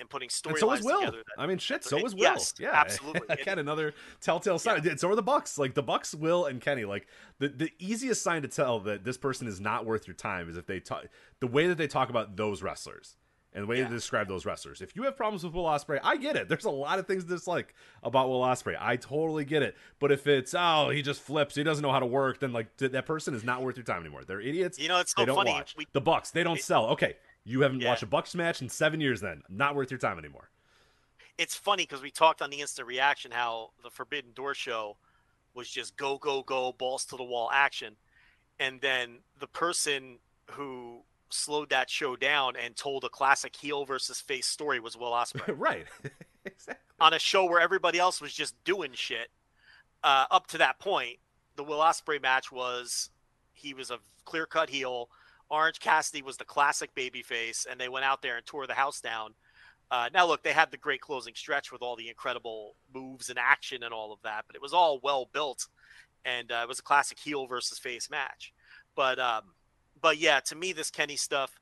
and 0.00 0.08
putting 0.10 0.26
And 0.26 0.32
so 0.58 0.66
storylines 0.66 0.84
Will. 0.84 1.00
together. 1.00 1.22
that- 1.36 1.42
I 1.42 1.46
mean, 1.46 1.58
shit. 1.58 1.84
So 1.84 1.98
Yes, 1.98 2.06
is 2.06 2.14
Will. 2.14 2.64
yeah, 2.66 2.70
absolutely. 2.80 3.22
Again, 3.28 3.58
another 3.58 3.94
telltale 4.20 4.58
sign. 4.58 4.82
Yeah. 4.84 4.96
So 4.96 5.08
are 5.10 5.14
the 5.14 5.22
Bucks. 5.22 5.58
Like 5.58 5.74
the 5.74 5.82
Bucks, 5.82 6.14
Will 6.14 6.46
and 6.46 6.60
Kenny. 6.60 6.84
Like 6.84 7.06
the 7.38 7.48
the 7.48 7.70
easiest 7.78 8.22
sign 8.22 8.42
to 8.42 8.48
tell 8.48 8.80
that 8.80 9.04
this 9.04 9.16
person 9.18 9.46
is 9.46 9.60
not 9.60 9.84
worth 9.86 10.06
your 10.08 10.14
time 10.16 10.48
is 10.48 10.56
if 10.56 10.66
they 10.66 10.80
talk 10.80 11.06
the 11.40 11.46
way 11.46 11.66
that 11.68 11.78
they 11.78 11.86
talk 11.86 12.10
about 12.10 12.36
those 12.36 12.62
wrestlers. 12.62 13.16
And 13.52 13.64
the 13.64 13.66
way 13.66 13.78
Yeah. 13.78 13.88
they 13.88 13.94
describe 13.96 14.28
those 14.28 14.46
wrestlers. 14.46 14.80
If 14.80 14.94
you 14.94 15.02
have 15.02 15.16
problems 15.16 15.42
with 15.42 15.52
Will 15.54 15.64
Ospreay, 15.64 15.98
I 16.04 16.16
get 16.18 16.36
it. 16.36 16.48
There's 16.48 16.66
a 16.66 16.70
lot 16.70 17.00
of 17.00 17.08
things 17.08 17.24
to 17.24 17.30
dislike 17.30 17.74
about 18.04 18.28
Will 18.28 18.42
Ospreay. 18.42 18.76
I 18.80 18.94
totally 18.94 19.44
get 19.44 19.64
it. 19.64 19.76
But 19.98 20.12
if 20.12 20.28
it's 20.28 20.54
oh 20.56 20.90
he 20.90 21.02
just 21.02 21.20
flips, 21.20 21.56
he 21.56 21.64
doesn't 21.64 21.82
know 21.82 21.90
how 21.90 21.98
to 21.98 22.06
work, 22.06 22.38
then 22.38 22.52
like 22.52 22.76
that 22.76 23.06
person 23.06 23.34
is 23.34 23.42
not 23.42 23.60
worth 23.62 23.76
your 23.76 23.82
time 23.82 24.02
anymore. 24.02 24.22
They're 24.24 24.40
idiots. 24.40 24.78
You 24.78 24.86
know, 24.86 25.00
it's 25.00 25.12
so 25.16 25.22
they 25.22 25.26
don't 25.26 25.34
funny. 25.34 25.50
watch. 25.50 25.74
We- 25.76 25.88
the 25.92 26.00
Bucks, 26.00 26.30
they 26.30 26.44
don't 26.44 26.58
it- 26.58 26.62
sell. 26.62 26.90
Okay, 26.90 27.16
You 27.44 27.62
haven't 27.62 27.80
Yeah. 27.80 27.88
watched 27.88 28.02
a 28.02 28.06
Bucks 28.06 28.34
match 28.34 28.60
in 28.62 28.68
seven 28.68 29.00
years. 29.00 29.20
Then 29.20 29.42
not 29.48 29.74
worth 29.74 29.90
your 29.90 29.98
time 29.98 30.18
anymore. 30.18 30.50
it's 31.38 31.54
funny 31.54 31.84
because 31.84 32.02
we 32.02 32.10
talked 32.10 32.42
on 32.42 32.50
the 32.50 32.60
instant 32.60 32.86
reaction 32.86 33.30
how 33.30 33.70
the 33.82 33.88
Forbidden 33.90 34.32
Door 34.34 34.54
show 34.54 34.96
was 35.54 35.70
just 35.70 35.96
go 35.96 36.18
go 36.18 36.42
go 36.42 36.72
balls 36.72 37.04
to 37.06 37.16
the 37.16 37.24
wall 37.24 37.50
action, 37.52 37.96
and 38.58 38.80
then 38.82 39.20
the 39.38 39.46
person 39.46 40.18
who 40.50 41.02
slowed 41.30 41.70
that 41.70 41.88
show 41.88 42.14
down 42.16 42.56
and 42.56 42.76
told 42.76 43.04
a 43.04 43.08
classic 43.08 43.54
heel 43.56 43.84
versus 43.86 44.20
face 44.20 44.46
story 44.46 44.80
was 44.80 44.96
Will 44.96 45.12
Ospreay 45.12 45.54
right. 45.56 45.86
exactly. 46.44 46.84
on 47.00 47.14
a 47.14 47.18
show 47.18 47.44
where 47.46 47.60
everybody 47.60 47.98
else 47.98 48.20
was 48.20 48.32
just 48.34 48.54
doing 48.64 48.90
shit. 48.92 49.28
Uh, 50.02 50.26
up 50.30 50.46
to 50.48 50.58
that 50.58 50.78
point, 50.78 51.18
the 51.56 51.62
Will 51.64 51.78
Ospreay 51.78 52.20
match 52.20 52.50
was 52.52 53.10
he 53.52 53.72
was 53.74 53.90
a 53.90 53.98
clear 54.24 54.44
cut 54.46 54.68
heel. 54.68 55.08
Orange 55.50 55.80
Cassidy 55.80 56.22
was 56.22 56.36
the 56.36 56.44
classic 56.44 56.94
babyface, 56.94 57.66
and 57.68 57.80
they 57.80 57.88
went 57.88 58.04
out 58.04 58.22
there 58.22 58.36
and 58.36 58.46
tore 58.46 58.66
the 58.66 58.74
house 58.74 59.00
down. 59.00 59.34
Uh, 59.90 60.08
now, 60.14 60.26
look, 60.26 60.42
they 60.42 60.52
had 60.52 60.70
the 60.70 60.76
great 60.76 61.00
closing 61.00 61.34
stretch 61.34 61.72
with 61.72 61.82
all 61.82 61.96
the 61.96 62.08
incredible 62.08 62.76
moves 62.94 63.28
and 63.28 63.38
action 63.38 63.82
and 63.82 63.92
all 63.92 64.12
of 64.12 64.22
that, 64.22 64.44
but 64.46 64.54
it 64.54 64.62
was 64.62 64.72
all 64.72 65.00
well 65.02 65.28
built, 65.32 65.66
and 66.24 66.52
uh, 66.52 66.60
it 66.62 66.68
was 66.68 66.78
a 66.78 66.82
classic 66.82 67.18
heel 67.18 67.46
versus 67.46 67.78
face 67.78 68.08
match. 68.08 68.52
But, 68.94 69.18
um, 69.18 69.42
but 70.00 70.18
yeah, 70.18 70.38
to 70.40 70.54
me, 70.54 70.72
this 70.72 70.90
Kenny 70.90 71.16
stuff, 71.16 71.58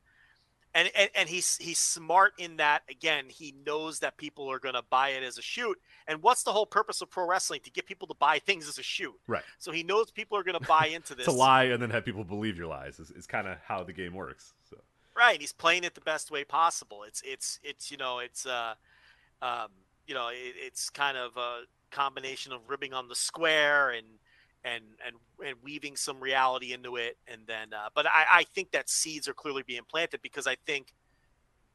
and, 0.75 0.91
and 0.95 1.11
and 1.15 1.29
he's 1.29 1.57
he's 1.57 1.79
smart 1.79 2.35
in 2.39 2.57
that. 2.57 2.83
Again, 2.91 3.25
he 3.29 3.55
knows 3.65 4.01
that 4.01 4.17
people 4.17 4.51
are 4.51 4.59
going 4.59 4.75
to 4.75 4.83
buy 4.91 5.11
it 5.11 5.23
as 5.23 5.39
a 5.39 5.43
shoot. 5.43 5.79
And 6.07 6.23
what's 6.23 6.43
the 6.43 6.53
whole 6.53 6.67
purpose 6.67 7.01
of 7.01 7.11
pro 7.11 7.27
wrestling? 7.27 7.61
To 7.65 7.71
get 7.71 7.87
people 7.87 8.09
to 8.09 8.15
buy 8.15 8.39
things 8.39 8.69
as 8.69 8.79
a 8.79 8.83
shoot. 8.83 9.15
Right. 9.27 9.43
So 9.59 9.73
he 9.73 9.83
knows 9.83 10.11
people 10.11 10.37
are 10.39 10.43
going 10.43 10.59
to 10.59 10.67
buy 10.67 10.91
into 10.93 11.15
this. 11.17 11.25
To 11.25 11.33
lie 11.33 11.65
and 11.65 11.83
then 11.83 11.91
have 11.91 12.05
people 12.05 12.25
believe 12.25 12.57
your 12.57 12.67
lies 12.67 12.99
is, 12.99 13.11
is 13.11 13.27
kind 13.27 13.49
of 13.49 13.59
how 13.67 13.83
the 13.83 13.93
game 13.93 14.15
works. 14.15 14.55
So 14.69 14.77
Right. 15.17 15.41
He's 15.41 15.53
playing 15.53 15.83
it 15.83 15.95
the 15.95 16.01
best 16.01 16.31
way 16.31 16.45
possible. 16.45 17.03
It's 17.03 17.23
it's 17.25 17.59
it's 17.65 17.91
you 17.91 17.97
know 17.97 18.21
it's 18.21 18.47
uh 18.47 18.75
um 19.43 19.69
you 20.07 20.15
know 20.15 20.29
it, 20.29 20.55
it's 20.57 20.91
kind 20.91 21.17
of 21.17 21.37
a 21.37 21.63
combination 21.91 22.53
of 22.53 22.61
ribbing 22.69 22.93
on 22.93 23.09
the 23.09 23.15
square 23.15 23.91
and 23.91 24.07
and 24.65 24.83
and 25.07 25.17
and 25.47 25.57
weaving 25.63 25.97
some 25.97 26.21
reality 26.21 26.73
into 26.73 26.97
it 26.97 27.17
and 27.29 27.43
then 27.47 27.73
uh 27.73 27.89
but 27.95 28.07
I 28.07 28.25
I 28.33 28.45
think 28.55 28.73
that 28.73 28.91
seeds 28.91 29.29
are 29.29 29.33
clearly 29.33 29.63
being 29.67 29.83
planted 29.89 30.21
because 30.23 30.47
I 30.47 30.57
think 30.67 30.95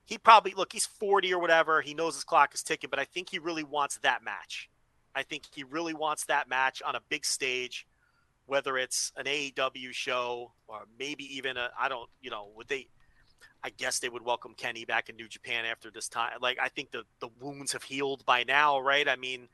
he 0.05 0.17
probably 0.17 0.53
look 0.53 0.73
he's 0.73 0.85
40 0.85 1.33
or 1.33 1.39
whatever 1.39 1.81
he 1.81 1.93
knows 1.93 2.15
his 2.15 2.23
clock 2.23 2.53
is 2.53 2.61
ticking 2.63 2.89
but 2.89 2.99
I 2.99 3.05
think 3.05 3.29
he 3.29 3.39
really 3.39 3.63
wants 3.63 3.97
that 3.99 4.23
match. 4.23 4.69
I 5.15 5.23
think 5.23 5.43
he 5.53 5.63
really 5.63 5.93
wants 5.93 6.25
that 6.25 6.49
match 6.49 6.81
on 6.81 6.95
a 6.95 7.01
big 7.09 7.25
stage 7.25 7.87
whether 8.45 8.77
it's 8.77 9.13
an 9.15 9.25
AEW 9.25 9.93
show 9.93 10.51
or 10.67 10.81
maybe 10.99 11.23
even 11.37 11.55
a 11.55 11.69
I 11.79 11.87
don't 11.87 12.09
you 12.21 12.29
know 12.29 12.49
would 12.55 12.67
they 12.67 12.89
I 13.63 13.69
guess 13.69 13.99
they 13.99 14.09
would 14.09 14.23
welcome 14.23 14.53
Kenny 14.55 14.83
back 14.83 15.07
in 15.07 15.15
New 15.15 15.29
Japan 15.29 15.63
after 15.65 15.89
this 15.89 16.09
time. 16.09 16.31
Like 16.41 16.57
I 16.61 16.67
think 16.67 16.91
the 16.91 17.03
the 17.21 17.29
wounds 17.39 17.71
have 17.71 17.83
healed 17.83 18.25
by 18.25 18.43
now, 18.43 18.79
right? 18.79 19.07
I 19.07 19.15
mean, 19.15 19.47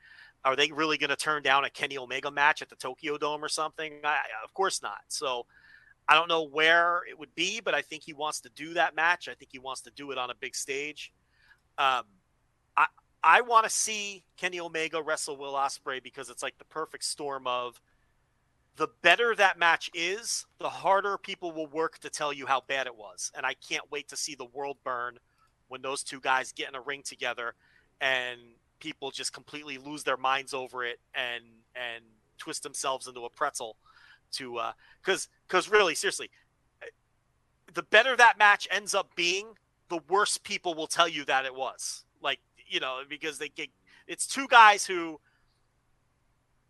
are 0.46 0.56
they 0.56 0.72
really 0.72 0.98
going 0.98 1.10
to 1.10 1.16
turn 1.16 1.44
down 1.44 1.66
a 1.66 1.70
Kenny 1.70 1.98
Omega 1.98 2.32
match 2.32 2.62
at 2.62 2.70
the 2.70 2.76
Tokyo 2.76 3.18
Dome 3.18 3.44
or 3.44 3.50
something? 3.50 4.00
I, 4.04 4.18
of 4.44 4.54
course 4.54 4.82
not. 4.82 5.02
So 5.08 5.46
I 6.08 6.16
don't 6.16 6.28
know 6.28 6.44
where 6.44 7.02
it 7.10 7.18
would 7.20 7.34
be, 7.36 7.60
but 7.60 7.76
I 7.76 7.82
think 7.82 8.04
he 8.04 8.14
wants 8.14 8.42
to 8.42 8.50
do 8.56 8.74
that 8.74 8.96
match. 8.96 9.28
I 9.28 9.36
think 9.36 9.52
he 9.52 9.60
wants 9.60 9.82
to 9.82 9.92
do 9.92 10.12
it 10.12 10.18
on 10.18 10.30
a 10.30 10.36
big 10.36 10.56
stage. 10.56 11.12
Um, 11.78 12.04
I 12.76 12.88
I 13.24 13.42
want 13.42 13.66
to 13.66 13.70
see 13.70 14.24
Kenny 14.38 14.60
Omega 14.60 15.02
wrestle 15.02 15.38
Will 15.38 15.54
Ospreay 15.54 16.02
because 16.02 16.30
it's 16.30 16.42
like 16.42 16.58
the 16.58 16.66
perfect 16.66 17.04
storm 17.04 17.46
of 17.46 17.80
the 18.78 18.88
better 19.02 19.36
that 19.36 19.60
match 19.60 19.92
is, 19.94 20.46
the 20.58 20.70
harder 20.70 21.18
people 21.18 21.52
will 21.52 21.68
work 21.68 22.00
to 22.00 22.10
tell 22.10 22.32
you 22.32 22.46
how 22.46 22.62
bad 22.66 22.88
it 22.88 22.96
was. 22.96 23.30
And 23.36 23.46
I 23.46 23.54
can't 23.56 23.84
wait 23.92 24.08
to 24.08 24.16
see 24.16 24.36
the 24.36 24.46
world 24.46 24.78
burn 24.86 25.18
when 25.68 25.82
those 25.82 26.02
two 26.02 26.22
guys 26.22 26.54
get 26.54 26.70
in 26.70 26.76
a 26.76 26.82
ring 26.82 27.04
together 27.04 27.56
and 28.00 28.40
people 28.80 29.12
just 29.12 29.34
completely 29.34 29.78
lose 29.78 30.04
their 30.04 30.18
minds 30.18 30.54
over 30.54 30.84
it 30.84 31.00
and 31.14 31.44
and 31.76 32.04
twist 32.38 32.64
themselves 32.64 33.08
into 33.08 33.26
a 33.26 33.30
pretzel 33.30 33.76
to 34.32 34.58
uh 34.58 34.72
cuz 35.04 35.28
cuz 35.48 35.70
really 35.70 35.96
seriously 35.96 36.30
the 37.74 37.84
better 37.84 38.16
that 38.16 38.38
match 38.38 38.68
ends 38.72 38.96
up 38.96 39.16
being 39.16 39.58
the 39.90 40.00
worse 40.08 40.38
people 40.38 40.74
will 40.74 40.88
tell 40.88 41.08
you 41.08 41.26
that 41.26 41.46
it 41.46 41.54
was 41.54 42.06
like 42.22 42.40
you 42.68 42.80
know 42.80 43.02
because 43.08 43.38
they 43.38 43.50
get 43.50 43.70
it's 44.08 44.26
two 44.26 44.48
guys 44.48 44.86
who 44.86 45.20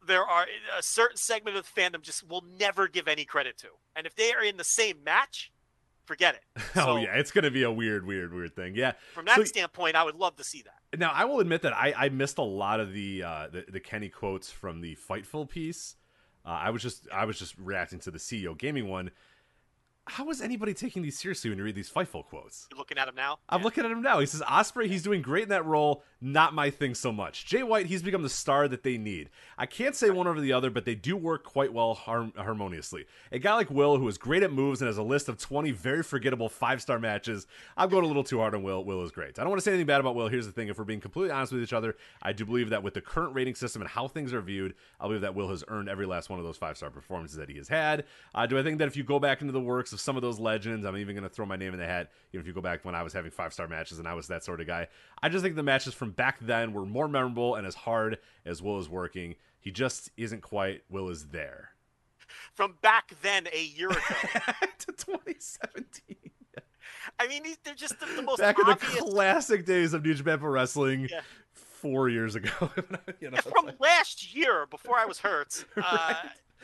there 0.05 0.23
are 0.23 0.45
a 0.77 0.83
certain 0.83 1.17
segment 1.17 1.57
of 1.57 1.63
the 1.63 1.81
fandom 1.81 2.01
just 2.01 2.27
will 2.27 2.43
never 2.57 2.87
give 2.87 3.07
any 3.07 3.25
credit 3.25 3.57
to. 3.57 3.67
And 3.95 4.05
if 4.07 4.15
they 4.15 4.33
are 4.33 4.43
in 4.43 4.57
the 4.57 4.63
same 4.63 5.03
match, 5.03 5.51
forget 6.09 6.35
it. 6.35 6.61
oh 6.75 6.97
yeah, 6.97 7.13
it's 7.15 7.31
gonna 7.31 7.51
be 7.51 7.63
a 7.63 7.71
weird, 7.71 8.05
weird, 8.05 8.33
weird 8.33 8.55
thing. 8.55 8.75
Yeah. 8.75 8.93
From 9.13 9.25
that 9.25 9.35
So- 9.37 9.43
standpoint, 9.45 9.95
I 9.95 10.03
would 10.03 10.15
love 10.15 10.35
to 10.37 10.43
see 10.43 10.63
that. 10.63 10.99
Now 10.99 11.11
I 11.13 11.23
will 11.25 11.39
admit 11.39 11.61
that 11.61 11.73
I, 11.73 11.93
I 11.95 12.09
missed 12.09 12.39
a 12.39 12.43
lot 12.43 12.79
of 12.79 12.91
the, 12.93 13.23
uh, 13.23 13.47
the 13.51 13.65
the 13.71 13.79
Kenny 13.79 14.09
quotes 14.09 14.51
from 14.51 14.81
the 14.81 14.95
Fightful 14.95 15.47
piece. 15.47 15.95
Uh, 16.43 16.49
I 16.49 16.71
was 16.71 16.81
just 16.81 17.07
I 17.13 17.25
was 17.25 17.37
just 17.37 17.55
reacting 17.57 17.99
to 17.99 18.11
the 18.11 18.17
CEO 18.19 18.57
Gaming 18.57 18.87
one. 18.89 19.11
How 20.05 20.27
is 20.31 20.41
anybody 20.41 20.73
taking 20.73 21.03
these 21.03 21.19
seriously 21.19 21.51
when 21.51 21.59
you 21.59 21.63
read 21.63 21.75
these 21.75 21.89
Fightful 21.91 22.25
quotes? 22.25 22.67
You're 22.71 22.79
looking 22.79 22.97
at 22.97 23.07
him 23.07 23.13
now. 23.15 23.37
I'm 23.47 23.59
Yeah. 23.59 23.65
looking 23.65 23.85
at 23.85 23.91
him 23.91 24.01
now. 24.01 24.17
He 24.19 24.25
says 24.25 24.41
Ospreay, 24.41 24.87
he's 24.87 25.03
doing 25.03 25.21
great 25.21 25.43
in 25.43 25.49
that 25.49 25.65
role. 25.65 26.03
Not 26.21 26.53
my 26.53 26.69
thing 26.69 26.95
so 26.95 27.13
much. 27.13 27.45
Jay 27.45 27.63
White, 27.63 27.85
he's 27.85 28.01
become 28.03 28.23
the 28.23 28.29
star 28.29 28.67
that 28.67 28.83
they 28.83 28.97
need. 28.97 29.29
I 29.57 29.65
can't 29.65 29.95
say 29.95 30.09
one 30.09 30.27
over 30.27 30.41
the 30.41 30.51
other, 30.51 30.69
but 30.69 30.83
they 30.83 30.95
do 30.95 31.15
work 31.15 31.45
quite 31.45 31.71
well 31.71 31.93
har- 31.93 32.33
harmoniously. 32.35 33.05
A 33.31 33.39
guy 33.39 33.53
like 33.53 33.71
Will, 33.71 33.97
who 33.97 34.07
is 34.09 34.17
great 34.17 34.43
at 34.43 34.51
moves 34.51 34.81
and 34.81 34.87
has 34.87 34.97
a 34.97 35.03
list 35.03 35.29
of 35.29 35.37
20 35.37 35.71
very 35.71 36.03
forgettable 36.03 36.49
five 36.49 36.81
star 36.81 36.99
matches, 36.99 37.47
I'm 37.77 37.87
going 37.87 38.03
a 38.03 38.07
little 38.07 38.25
too 38.25 38.39
hard 38.39 38.53
on 38.53 38.63
Will. 38.63 38.83
Will 38.83 39.01
is 39.03 39.11
great. 39.11 39.39
I 39.39 39.43
don't 39.43 39.49
want 39.49 39.61
to 39.61 39.63
say 39.63 39.71
anything 39.71 39.87
bad 39.87 40.01
about 40.01 40.15
Will. 40.15 40.27
Here's 40.27 40.45
the 40.45 40.51
thing: 40.51 40.67
if 40.67 40.77
we're 40.77 40.83
being 40.83 40.99
completely 40.99 41.31
honest 41.31 41.53
with 41.53 41.63
each 41.63 41.71
other, 41.71 41.95
I 42.21 42.33
do 42.33 42.43
believe 42.43 42.69
that 42.71 42.83
with 42.83 42.95
the 42.95 43.01
current 43.01 43.33
rating 43.33 43.55
system 43.55 43.81
and 43.81 43.89
how 43.89 44.09
things 44.09 44.33
are 44.33 44.41
viewed, 44.41 44.75
I 44.99 45.07
believe 45.07 45.21
that 45.21 45.35
Will 45.35 45.49
has 45.49 45.63
earned 45.69 45.87
every 45.87 46.05
last 46.05 46.29
one 46.29 46.39
of 46.39 46.45
those 46.45 46.57
five 46.57 46.75
star 46.75 46.89
performances 46.89 47.37
that 47.37 47.49
he 47.49 47.55
has 47.55 47.69
had. 47.69 48.03
Uh, 48.35 48.45
do 48.45 48.59
I 48.59 48.63
think 48.63 48.79
that 48.79 48.89
if 48.89 48.97
you 48.97 49.03
go 49.03 49.19
back 49.19 49.39
into 49.39 49.53
the 49.53 49.61
works 49.61 49.93
of 49.93 50.01
some 50.01 50.17
of 50.17 50.21
those 50.21 50.37
legends, 50.37 50.85
I'm 50.85 50.97
even 50.97 51.15
going 51.15 51.27
to 51.27 51.33
throw 51.33 51.45
my 51.45 51.55
name 51.55 51.73
in 51.73 51.79
the 51.79 51.85
hat. 51.85 52.11
Know, 52.33 52.39
if 52.39 52.45
you 52.45 52.53
go 52.53 52.61
back 52.61 52.85
when 52.85 52.93
I 52.93 53.03
was 53.03 53.13
having 53.13 53.31
five 53.31 53.53
star 53.53 53.67
matches 53.67 53.99
and 53.99 54.07
I 54.07 54.13
was 54.13 54.27
that 54.27 54.43
sort 54.43 54.61
of 54.61 54.67
guy, 54.67 54.87
I 55.21 55.29
just 55.29 55.43
think 55.43 55.55
the 55.55 55.63
matches 55.63 55.93
from 55.93 56.11
back 56.11 56.37
then 56.41 56.73
were 56.73 56.85
more 56.85 57.07
memorable 57.07 57.55
and 57.55 57.65
as 57.67 57.75
hard 57.75 58.17
as 58.45 58.61
Will 58.61 58.79
is 58.79 58.89
working. 58.89 59.35
He 59.59 59.71
just 59.71 60.09
isn't 60.17 60.41
quite. 60.41 60.83
Will 60.89 61.09
is 61.09 61.27
there. 61.27 61.69
From 62.53 62.75
back 62.81 63.13
then, 63.21 63.47
a 63.53 63.61
year 63.63 63.89
ago. 63.89 63.99
to 64.79 64.91
2017. 64.93 66.15
I 67.19 67.27
mean, 67.27 67.43
they're 67.63 67.73
just 67.73 67.99
the, 67.99 68.05
the 68.15 68.21
most 68.21 68.39
Back 68.39 68.57
in 68.59 68.65
the 68.67 68.75
classic 68.75 69.65
days 69.65 69.93
of 69.93 70.03
New 70.05 70.13
Japan 70.13 70.39
Pro 70.39 70.49
Wrestling, 70.49 71.07
Yeah. 71.11 71.21
four 71.53 72.07
years 72.09 72.35
ago. 72.35 72.51
you 73.19 73.29
know, 73.31 73.37
Yeah, 73.37 73.41
from 73.41 73.71
last 73.79 74.33
year, 74.35 74.65
before 74.67 74.97
I 74.97 75.05
was 75.05 75.19
hurt, 75.19 75.65
uh, 75.77 76.13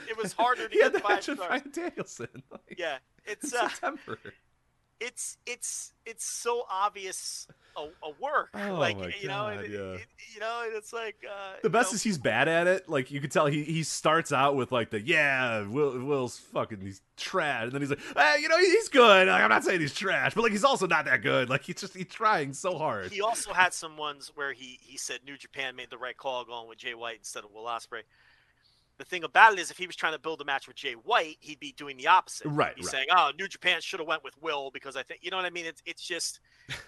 it 0.09 0.17
was 0.17 0.33
harder 0.33 0.67
to 0.69 0.73
had 0.81 0.93
get 0.93 0.93
the 0.93 0.99
five 0.99 1.23
stars. 1.23 1.39
Bryan 1.39 1.71
Danielson. 1.73 2.43
Like, 2.51 2.75
Yeah, 2.77 2.97
it's 3.25 3.53
uh, 3.53 3.67
September. 3.69 4.17
it's 4.99 5.37
it's 5.45 5.93
it's 6.05 6.25
so 6.25 6.63
obvious 6.69 7.47
a, 7.77 7.81
a 7.81 8.11
work. 8.21 8.49
Oh 8.55 8.75
like 8.79 8.97
my 8.97 9.13
you 9.21 9.27
know, 9.27 9.33
God, 9.33 9.65
it, 9.65 9.71
yeah. 9.71 9.79
it- 9.93 10.07
you 10.33 10.39
know, 10.41 10.63
and 10.65 10.75
it's 10.75 10.91
like 10.91 11.15
uh, 11.29 11.53
The 11.61 11.67
you 11.67 11.71
best 11.71 11.91
know, 11.91 11.95
is 11.95 12.03
he's 12.03 12.17
bad 12.17 12.47
at 12.47 12.67
it. 12.67 12.89
Like 12.89 13.09
you 13.11 13.21
can 13.21 13.29
tell 13.29 13.45
he 13.45 13.63
he 13.63 13.83
starts 13.83 14.31
out 14.33 14.55
with 14.55 14.71
like 14.71 14.89
the 14.89 14.99
yeah, 15.01 15.65
Will 15.67 16.03
Will's 16.03 16.37
fucking 16.37 16.81
he's 16.81 17.01
trash, 17.15 17.63
and 17.63 17.71
then 17.71 17.81
he's 17.81 17.89
like, 17.89 17.99
eh, 18.17 18.35
you 18.37 18.49
know, 18.49 18.57
he's 18.57 18.89
good. 18.89 19.27
Like 19.27 19.41
I'm 19.41 19.49
not 19.49 19.63
saying 19.63 19.79
he's 19.79 19.93
trash, 19.93 20.33
but 20.33 20.41
like 20.43 20.51
he's 20.51 20.63
also 20.65 20.87
not 20.87 21.05
that 21.05 21.21
good. 21.21 21.49
Like 21.49 21.63
he's 21.63 21.75
just 21.75 21.95
he's 21.95 22.07
trying 22.07 22.53
so 22.53 22.77
hard. 22.77 23.11
He 23.11 23.21
also 23.21 23.53
had 23.53 23.73
some 23.73 23.95
ones 23.97 24.31
where 24.35 24.51
he 24.53 24.77
he 24.81 24.97
said 24.97 25.19
New 25.25 25.37
Japan 25.37 25.75
made 25.75 25.89
the 25.89 25.97
right 25.97 26.17
call 26.17 26.43
going 26.43 26.67
with 26.67 26.77
Jay 26.79 26.95
White 26.95 27.17
instead 27.19 27.43
of 27.45 27.51
Will 27.53 27.63
Ospreay. 27.65 28.01
The 28.97 29.03
thing 29.03 29.25
about 29.25 29.53
it 29.53 29.59
is, 29.59 29.71
if 29.71 29.77
he 29.77 29.87
was 29.87 29.95
trying 29.95 30.13
to 30.13 30.19
build 30.19 30.39
a 30.39 30.45
match 30.45 30.67
with 30.67 30.77
Jay 30.77 30.93
White, 30.93 31.35
he'd 31.41 31.59
be 31.59 31.73
doing 31.73 31.97
the 31.97 32.07
opposite. 32.07 32.47
Right, 32.47 32.73
He's 32.77 32.85
right. 32.85 32.91
saying, 32.91 33.07
"Oh, 33.11 33.31
New 33.37 33.47
Japan 33.47 33.81
should 33.81 33.99
have 33.99 34.07
went 34.07 34.23
with 34.23 34.33
Will 34.41 34.71
because 34.71 34.95
I 34.95 35.03
think 35.03 35.19
you 35.21 35.31
know 35.31 35.37
what 35.37 35.45
I 35.45 35.49
mean." 35.49 35.65
It's 35.65 35.81
it's 35.85 36.01
just 36.01 36.39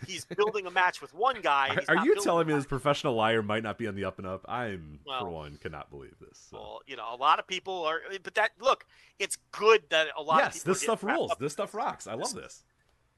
he's 0.05 0.23
building 0.37 0.65
a 0.67 0.71
match 0.71 1.01
with 1.01 1.13
one 1.13 1.41
guy. 1.41 1.67
and 1.67 1.77
Are, 1.77 1.81
he's 1.81 1.89
are 1.89 1.95
not 1.95 2.05
you 2.05 2.15
telling 2.21 2.47
me 2.47 2.53
this 2.53 2.65
professional 2.65 3.13
liar 3.13 3.43
might 3.43 3.63
not 3.63 3.77
be 3.77 3.87
on 3.87 3.95
the 3.95 4.05
up 4.05 4.19
and 4.19 4.27
up? 4.27 4.45
I'm 4.47 4.99
for 5.05 5.29
one 5.29 5.57
cannot 5.57 5.89
believe 5.89 6.15
this. 6.19 6.47
so. 6.49 6.57
Well, 6.57 6.79
you 6.87 6.95
know, 6.95 7.13
a 7.13 7.17
lot 7.17 7.39
of 7.39 7.47
people 7.47 7.83
are, 7.83 7.99
but 8.23 8.35
that 8.35 8.51
look, 8.61 8.85
it's 9.19 9.37
good 9.51 9.83
that 9.89 10.07
a 10.17 10.21
lot 10.21 10.39
of 10.41 10.45
yes, 10.45 10.59
people. 10.59 10.73
this 10.73 10.81
stuff 10.81 11.03
rules. 11.03 11.31
This 11.39 11.53
stuff 11.53 11.73
rocks. 11.73 12.07
I 12.07 12.13
love 12.13 12.33
this. 12.33 12.63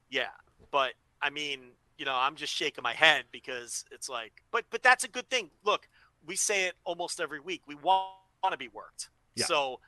Yeah, 0.09 0.29
but 0.71 0.93
I 1.21 1.29
mean, 1.29 1.59
you 1.99 2.05
know, 2.05 2.15
I'm 2.15 2.35
just 2.35 2.53
shaking 2.53 2.81
my 2.81 2.93
head 2.93 3.25
because 3.31 3.85
it's 3.91 4.09
like, 4.09 4.41
but 4.51 4.65
but 4.71 4.81
that's 4.81 5.03
a 5.03 5.07
good 5.07 5.29
thing. 5.29 5.51
Look, 5.63 5.87
we 6.25 6.35
say 6.35 6.65
it 6.65 6.73
almost 6.85 7.19
every 7.21 7.39
week. 7.39 7.61
We 7.67 7.75
want, 7.75 8.07
want 8.43 8.53
to 8.53 8.57
be 8.57 8.67
worked. 8.69 9.09
Yeah. 9.35 9.45
So 9.45 9.79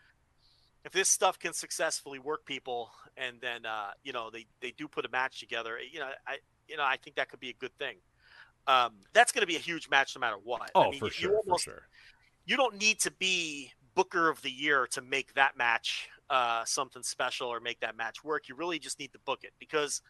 if 0.86 0.92
this 0.92 1.10
stuff 1.10 1.38
can 1.40 1.54
successfully 1.54 2.20
work 2.20 2.46
people, 2.46 2.92
and 3.18 3.38
then 3.42 3.66
uh, 3.66 3.92
you 4.04 4.14
know 4.14 4.30
they 4.30 4.46
they 4.62 4.72
do 4.72 4.88
put 4.88 5.06
a 5.06 5.10
match 5.10 5.40
together, 5.40 5.78
you 5.80 6.00
know, 6.00 6.10
I 6.28 6.38
you 6.68 6.78
know 6.78 6.84
I 6.84 6.98
think 6.98 7.16
that 7.18 7.30
could 7.30 7.40
be 7.40 7.50
a 7.50 7.54
good 7.54 7.76
thing. 7.78 7.98
Um, 8.68 8.94
that's 9.14 9.32
going 9.32 9.42
to 9.42 9.48
be 9.48 9.56
a 9.56 9.60
huge 9.60 9.90
match 9.90 10.16
no 10.16 10.20
matter 10.20 10.38
what. 10.44 10.70
Oh, 10.76 10.84
I 10.88 10.90
mean, 10.92 11.00
for 11.00 11.06
you- 11.06 11.12
you 11.12 11.12
sure, 11.30 11.38
almost- 11.38 11.64
for 11.66 11.72
sure. 11.72 11.88
you 12.46 12.56
don't 12.58 12.76
need 12.78 13.00
to 13.00 13.12
be 13.12 13.72
Booker 13.96 14.30
of 14.30 14.42
the 14.44 14.52
Year 14.52 14.88
to 14.92 15.02
make 15.02 15.34
that 15.34 15.58
match 15.58 16.10
uh, 16.30 16.64
something 16.64 17.04
special 17.04 17.48
or 17.50 17.60
make 17.60 17.80
that 17.82 17.98
match 17.98 18.24
work. 18.24 18.48
You 18.48 18.56
really 18.56 18.80
just 18.80 19.00
need 19.00 19.12
to 19.14 19.20
book 19.20 19.44
it 19.44 19.52
because 19.60 20.02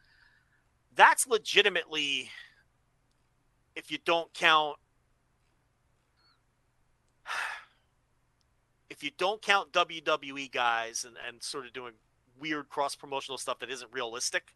that's 0.93 1.25
legitimately, 1.27 2.29
if 3.75 3.89
you 3.89 3.97
don't 4.05 4.31
count, 4.33 4.77
if 8.91 9.03
you 9.03 9.11
don't 9.17 9.41
count 9.41 9.71
WWE 9.71 10.51
guys 10.51 11.05
and, 11.05 11.15
and 11.25 11.41
sort 11.41 11.65
of 11.65 11.71
doing 11.71 11.93
weird 12.37 12.67
cross 12.67 12.93
promotional 12.93 13.37
stuff 13.37 13.59
that 13.59 13.69
isn't 13.69 13.89
realistic, 13.93 14.53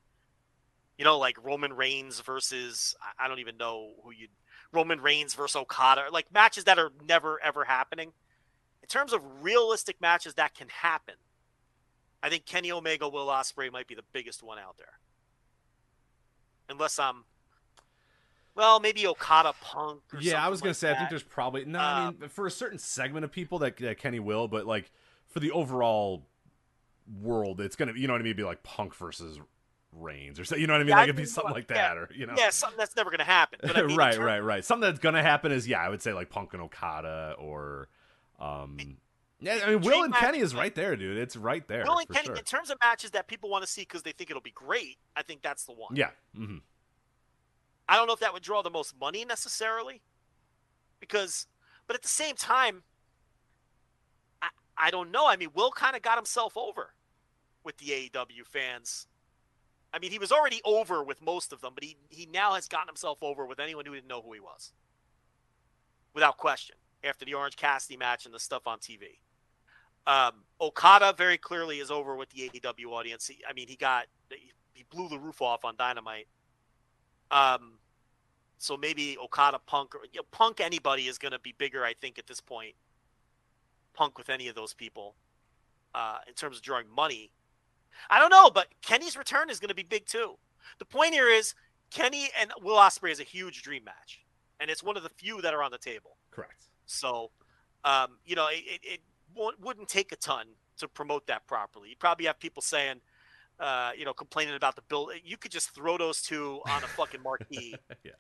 you 0.98 1.06
know, 1.06 1.18
like 1.18 1.42
Roman 1.42 1.72
Reigns 1.72 2.20
versus 2.20 2.96
I 3.18 3.30
don't 3.30 3.40
even 3.40 3.56
know 3.56 3.94
who 4.04 4.12
you 4.12 4.28
Roman 4.74 5.00
Reigns 5.00 5.34
versus 5.34 5.56
Okada, 5.56 6.08
like 6.12 6.34
matches 6.34 6.66
that 6.66 6.78
are 6.78 6.92
never 7.08 7.42
ever 7.42 7.64
happening. 7.64 8.12
In 8.82 8.88
terms 8.90 9.14
of 9.14 9.22
realistic 9.42 10.02
matches 10.02 10.34
that 10.34 10.54
can 10.54 10.68
happen, 10.68 11.16
I 12.22 12.30
think 12.30 12.46
Kenny 12.46 12.74
Omega, 12.74 13.08
Will 13.08 13.28
Ospreay 13.28 13.72
might 13.72 13.88
be 13.88 13.96
the 13.96 14.04
biggest 14.12 14.44
one 14.44 14.60
out 14.60 14.78
there. 14.78 15.00
Unless 16.68 17.00
I'm, 17.00 17.24
well, 18.56 18.80
maybe 18.80 19.06
Okada 19.06 19.54
Punk. 19.62 20.02
yeah, 20.20 20.44
I 20.44 20.50
was 20.50 20.62
gonna 20.62 20.74
say 20.74 20.90
like 20.90 20.96
I 20.96 21.00
think 21.00 21.10
there's 21.10 21.24
probably 21.24 21.66
no. 21.66 21.80
I 21.80 22.12
mean, 22.12 22.30
for 22.30 22.48
a 22.48 22.52
certain 22.52 22.80
segment 22.80 23.26
of 23.26 23.32
people 23.32 23.60
that, 23.60 23.78
that 23.78 23.98
Kenny 23.98 24.20
will, 24.20 24.48
but 24.48 24.66
like 24.66 24.92
for 25.28 25.40
the 25.40 25.52
overall 25.52 26.26
world, 27.22 27.62
it's 27.62 27.76
gonna 27.76 27.94
you 27.96 28.08
know 28.08 28.14
what 28.14 28.22
I 28.22 28.24
mean. 28.24 28.32
It'd 28.32 28.38
be 28.38 28.44
like 28.44 28.64
Punk 28.64 28.96
versus 28.96 29.40
Reigns 29.92 30.40
or 30.40 30.46
so. 30.46 30.56
You 30.56 30.68
know 30.68 30.74
what 30.74 30.82
I 30.82 30.84
mean? 30.84 30.90
Yeah, 30.90 30.96
like 30.98 31.04
it'd 31.06 31.16
be 31.16 31.26
something 31.26 31.54
like 31.54 31.70
yeah, 31.70 31.76
that, 31.76 31.98
or 31.98 32.10
you 32.16 32.26
know. 32.26 32.36
Yeah, 32.38 32.50
something 32.50 32.78
that's 32.78 32.96
never 32.96 33.10
going 33.10 33.20
to 33.20 33.26
happen. 33.26 33.60
But 33.62 33.78
I 33.78 33.84
mean, 33.88 33.98
right, 33.98 34.18
right, 34.18 34.40
right. 34.40 34.64
Something 34.64 34.90
that's 34.90 35.00
gonna 35.00 35.22
happen 35.22 35.52
is 35.52 35.68
yeah, 35.68 35.82
I 35.82 35.90
would 35.90 36.02
say 36.02 36.14
like 36.14 36.30
Punk 36.30 36.54
and 36.54 36.62
Okada 36.62 37.36
or, 37.38 37.90
um, 38.40 38.98
yeah. 39.40 39.60
I 39.66 39.70
mean, 39.72 39.82
Will 39.82 40.04
and 40.04 40.12
match- 40.12 40.20
Kenny 40.22 40.40
is 40.40 40.56
right 40.56 40.74
there, 40.74 40.96
dude. 40.96 41.18
It's 41.18 41.36
right 41.36 41.66
there. 41.68 41.84
Will 41.86 41.98
and 41.98 42.10
Kenny, 42.10 42.28
sure. 42.28 42.36
in 42.36 42.44
terms 42.44 42.70
of 42.70 42.78
matches 42.82 43.12
that 43.12 43.28
people 43.28 43.50
want 43.50 43.64
to 43.66 43.70
see 43.70 43.82
because 43.82 44.04
they 44.04 44.12
think 44.12 44.30
it'll 44.30 44.42
be 44.42 44.52
great, 44.52 44.98
I 45.16 45.24
think 45.24 45.42
that's 45.42 45.66
the 45.66 45.74
one. 45.74 45.96
Yeah. 45.96 46.10
hmm 46.36 46.58
I 47.88 47.96
don't 47.96 48.08
know 48.08 48.14
if 48.14 48.20
that 48.20 48.34
would 48.34 48.44
draw 48.44 48.62
the 48.62 48.70
most 48.70 48.96
money 49.00 49.26
necessarily, 49.26 50.02
because, 51.00 51.48
but 51.88 51.96
at 51.96 52.02
the 52.02 52.08
same 52.08 52.36
time, 52.36 52.84
I, 54.42 54.50
I 54.78 54.92
don't 54.92 55.12
know. 55.12 55.28
I 55.28 55.38
mean, 55.38 55.50
Will 55.54 55.72
kind 55.72 55.96
of 55.96 56.02
got 56.02 56.18
himself 56.18 56.58
over 56.58 56.94
with 57.64 57.78
the 57.78 57.88
AEW 57.88 58.46
fans. 58.46 59.08
I 59.94 60.00
mean, 60.00 60.12
he 60.12 60.20
was 60.20 60.32
already 60.32 60.62
over 60.66 61.04
with 61.04 61.22
most 61.22 61.54
of 61.54 61.62
them, 61.62 61.72
but 61.74 61.84
he 61.84 61.96
he 62.10 62.26
now 62.26 62.54
has 62.54 62.68
gotten 62.68 62.88
himself 62.88 63.20
over 63.22 63.46
with 63.46 63.60
anyone 63.60 63.86
who 63.86 63.94
didn't 63.94 64.08
know 64.08 64.22
who 64.22 64.34
he 64.34 64.40
was, 64.40 64.74
without 66.14 66.38
question. 66.38 66.76
After 67.04 67.24
the 67.24 67.36
Orange 67.36 67.56
Cassidy 67.56 67.98
match 67.98 68.26
and 68.26 68.34
the 68.34 68.40
stuff 68.40 68.68
on 68.68 68.80
TV, 68.80 69.20
um, 70.08 70.44
Okada 70.60 71.14
very 71.18 71.38
clearly 71.38 71.80
is 71.80 71.92
over 71.92 72.16
with 72.16 72.30
the 72.30 72.50
AEW 72.50 72.88
audience. 72.88 73.28
He, 73.28 73.40
I 73.48 73.54
mean, 73.54 73.68
he 73.68 73.76
got 73.76 74.06
he, 74.30 74.52
he 74.74 74.84
blew 74.90 75.08
the 75.08 75.20
roof 75.20 75.42
off 75.42 75.64
on 75.64 75.76
Dynamite. 75.78 76.28
Um, 77.32 77.80
so 78.58 78.78
maybe 78.78 79.18
Okada, 79.18 79.60
Punk, 79.66 79.96
or 79.96 80.02
you 80.12 80.20
know, 80.20 80.26
Punk, 80.32 80.60
anybody 80.60 81.08
is 81.08 81.18
going 81.18 81.32
to 81.32 81.40
be 81.40 81.54
bigger, 81.58 81.84
I 81.84 81.94
think, 81.94 82.18
at 82.18 82.28
this 82.28 82.42
point. 82.42 82.76
Punk 83.94 84.18
with 84.18 84.30
any 84.30 84.48
of 84.48 84.56
those 84.56 84.74
people, 84.74 85.16
uh, 85.94 86.18
in 86.28 86.34
terms 86.34 86.58
of 86.58 86.64
drawing 86.64 86.88
money. 86.94 87.32
I 88.10 88.20
don't 88.20 88.30
know, 88.30 88.50
but 88.50 88.68
Kenny's 88.82 89.16
return 89.16 89.50
is 89.50 89.60
going 89.60 89.70
to 89.70 89.76
be 89.76 89.84
big 89.84 90.06
too. 90.06 90.38
The 90.80 90.86
point 90.86 91.14
here 91.14 91.30
is 91.30 91.54
Kenny 91.92 92.30
and 92.40 92.52
Will 92.62 92.76
Ospreay 92.76 93.12
is 93.12 93.20
a 93.20 93.24
huge 93.24 93.62
dream 93.64 93.84
match, 93.86 94.26
and 94.60 94.70
it's 94.70 94.84
one 94.84 94.98
of 94.98 95.04
the 95.04 95.10
few 95.10 95.42
that 95.42 95.54
are 95.54 95.64
on 95.64 95.72
the 95.72 95.78
table. 95.78 96.18
Correct. 96.32 96.66
So, 96.86 97.32
um, 97.84 98.18
you 98.26 98.36
know, 98.36 98.48
it, 98.48 98.64
it, 98.66 98.80
it 98.84 99.00
won't, 99.34 99.60
wouldn't 99.62 99.88
take 99.88 100.12
a 100.12 100.18
ton 100.18 100.48
to 100.78 100.88
promote 100.88 101.28
that 101.28 101.48
properly. 101.48 101.90
You 101.90 101.96
probably 101.98 102.26
have 102.26 102.40
people 102.40 102.62
saying, 102.62 103.00
uh, 103.60 103.92
you 103.98 104.06
know, 104.06 104.14
complaining 104.14 104.56
about 104.56 104.76
the 104.76 104.82
build. 104.84 105.12
You 105.24 105.38
could 105.38 105.52
just 105.52 105.74
throw 105.74 105.98
those 105.98 106.22
two 106.22 106.62
on 106.70 106.84
a 106.84 106.88
fucking 106.88 107.22
marquee. 107.24 107.76
Yeah. 108.04 108.12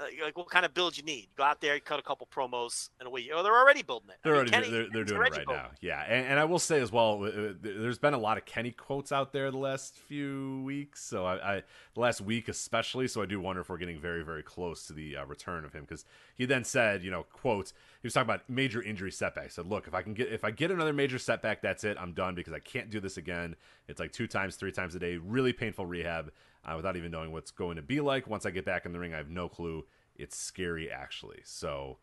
Uh, 0.00 0.04
like, 0.24 0.36
what 0.38 0.48
kind 0.48 0.64
of 0.64 0.72
build 0.72 0.96
you 0.96 1.02
need? 1.02 1.28
Go 1.36 1.42
out 1.42 1.60
there, 1.60 1.78
cut 1.80 1.98
a 1.98 2.02
couple 2.02 2.26
promos, 2.34 2.88
and 2.98 3.06
away. 3.06 3.28
Oh, 3.34 3.42
they're 3.42 3.56
already 3.56 3.82
building 3.82 4.10
it. 4.10 4.16
They're 4.22 4.32
mean, 4.32 4.38
already 4.38 4.50
Kenny- 4.50 4.70
they're, 4.70 4.86
they're 4.90 5.04
doing 5.04 5.20
it 5.20 5.22
right 5.22 5.32
building 5.32 5.54
now. 5.54 5.70
Yeah, 5.80 6.02
and, 6.02 6.26
and 6.26 6.40
I 6.40 6.44
will 6.44 6.58
say 6.58 6.80
as 6.80 6.90
well, 6.90 7.22
uh, 7.22 7.26
uh, 7.26 7.52
there's 7.60 7.98
been 7.98 8.14
a 8.14 8.18
lot 8.18 8.38
of 8.38 8.46
Kenny 8.46 8.70
quotes 8.70 9.12
out 9.12 9.32
there 9.32 9.50
the 9.50 9.58
last 9.58 9.96
few 9.96 10.62
weeks. 10.64 11.04
So 11.04 11.26
I, 11.26 11.56
I 11.56 11.62
the 11.94 12.00
last 12.00 12.20
week 12.20 12.48
especially. 12.48 13.08
So 13.08 13.20
I 13.20 13.26
do 13.26 13.40
wonder 13.40 13.60
if 13.60 13.68
we're 13.68 13.78
getting 13.78 14.00
very 14.00 14.24
very 14.24 14.42
close 14.42 14.86
to 14.86 14.92
the 14.92 15.16
uh, 15.18 15.26
return 15.26 15.64
of 15.64 15.72
him 15.72 15.82
because 15.82 16.04
he 16.34 16.46
then 16.46 16.64
said, 16.64 17.02
you 17.02 17.10
know, 17.10 17.24
quotes. 17.24 17.72
He 18.00 18.06
was 18.06 18.14
talking 18.14 18.30
about 18.30 18.48
major 18.48 18.80
injury 18.82 19.12
setbacks. 19.12 19.56
Said, 19.56 19.66
look, 19.66 19.86
if 19.86 19.92
I 19.92 20.00
can 20.00 20.14
get 20.14 20.32
if 20.32 20.44
I 20.44 20.50
get 20.50 20.70
another 20.70 20.94
major 20.94 21.18
setback, 21.18 21.60
that's 21.60 21.84
it. 21.84 21.98
I'm 22.00 22.12
done 22.12 22.34
because 22.34 22.54
I 22.54 22.58
can't 22.58 22.88
do 22.90 23.00
this 23.00 23.18
again. 23.18 23.56
It's 23.88 24.00
like 24.00 24.12
two 24.12 24.26
times, 24.26 24.56
three 24.56 24.72
times 24.72 24.94
a 24.94 24.98
day, 24.98 25.18
really 25.18 25.52
painful 25.52 25.84
rehab 25.84 26.32
uh, 26.64 26.74
without 26.76 26.96
even 26.96 27.10
knowing 27.10 27.32
what's 27.32 27.50
going 27.50 27.76
to 27.76 27.82
be 27.82 28.00
like. 28.00 28.26
Once 28.26 28.46
I 28.46 28.50
get 28.50 28.64
back 28.64 28.86
in 28.86 28.92
the 28.92 28.98
ring, 28.98 29.14
I 29.14 29.18
have 29.18 29.30
no 29.30 29.48
clue. 29.48 29.86
It's 30.16 30.36
scary 30.36 30.90
actually. 30.90 31.40
So 31.44 31.98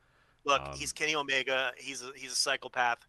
Look, 0.48 0.62
Um, 0.62 0.78
he's 0.78 0.94
Kenny 0.94 1.14
Omega. 1.14 1.74
He's 1.78 2.02
a, 2.02 2.12
he's 2.16 2.32
a 2.32 2.36
psychopath. 2.36 3.06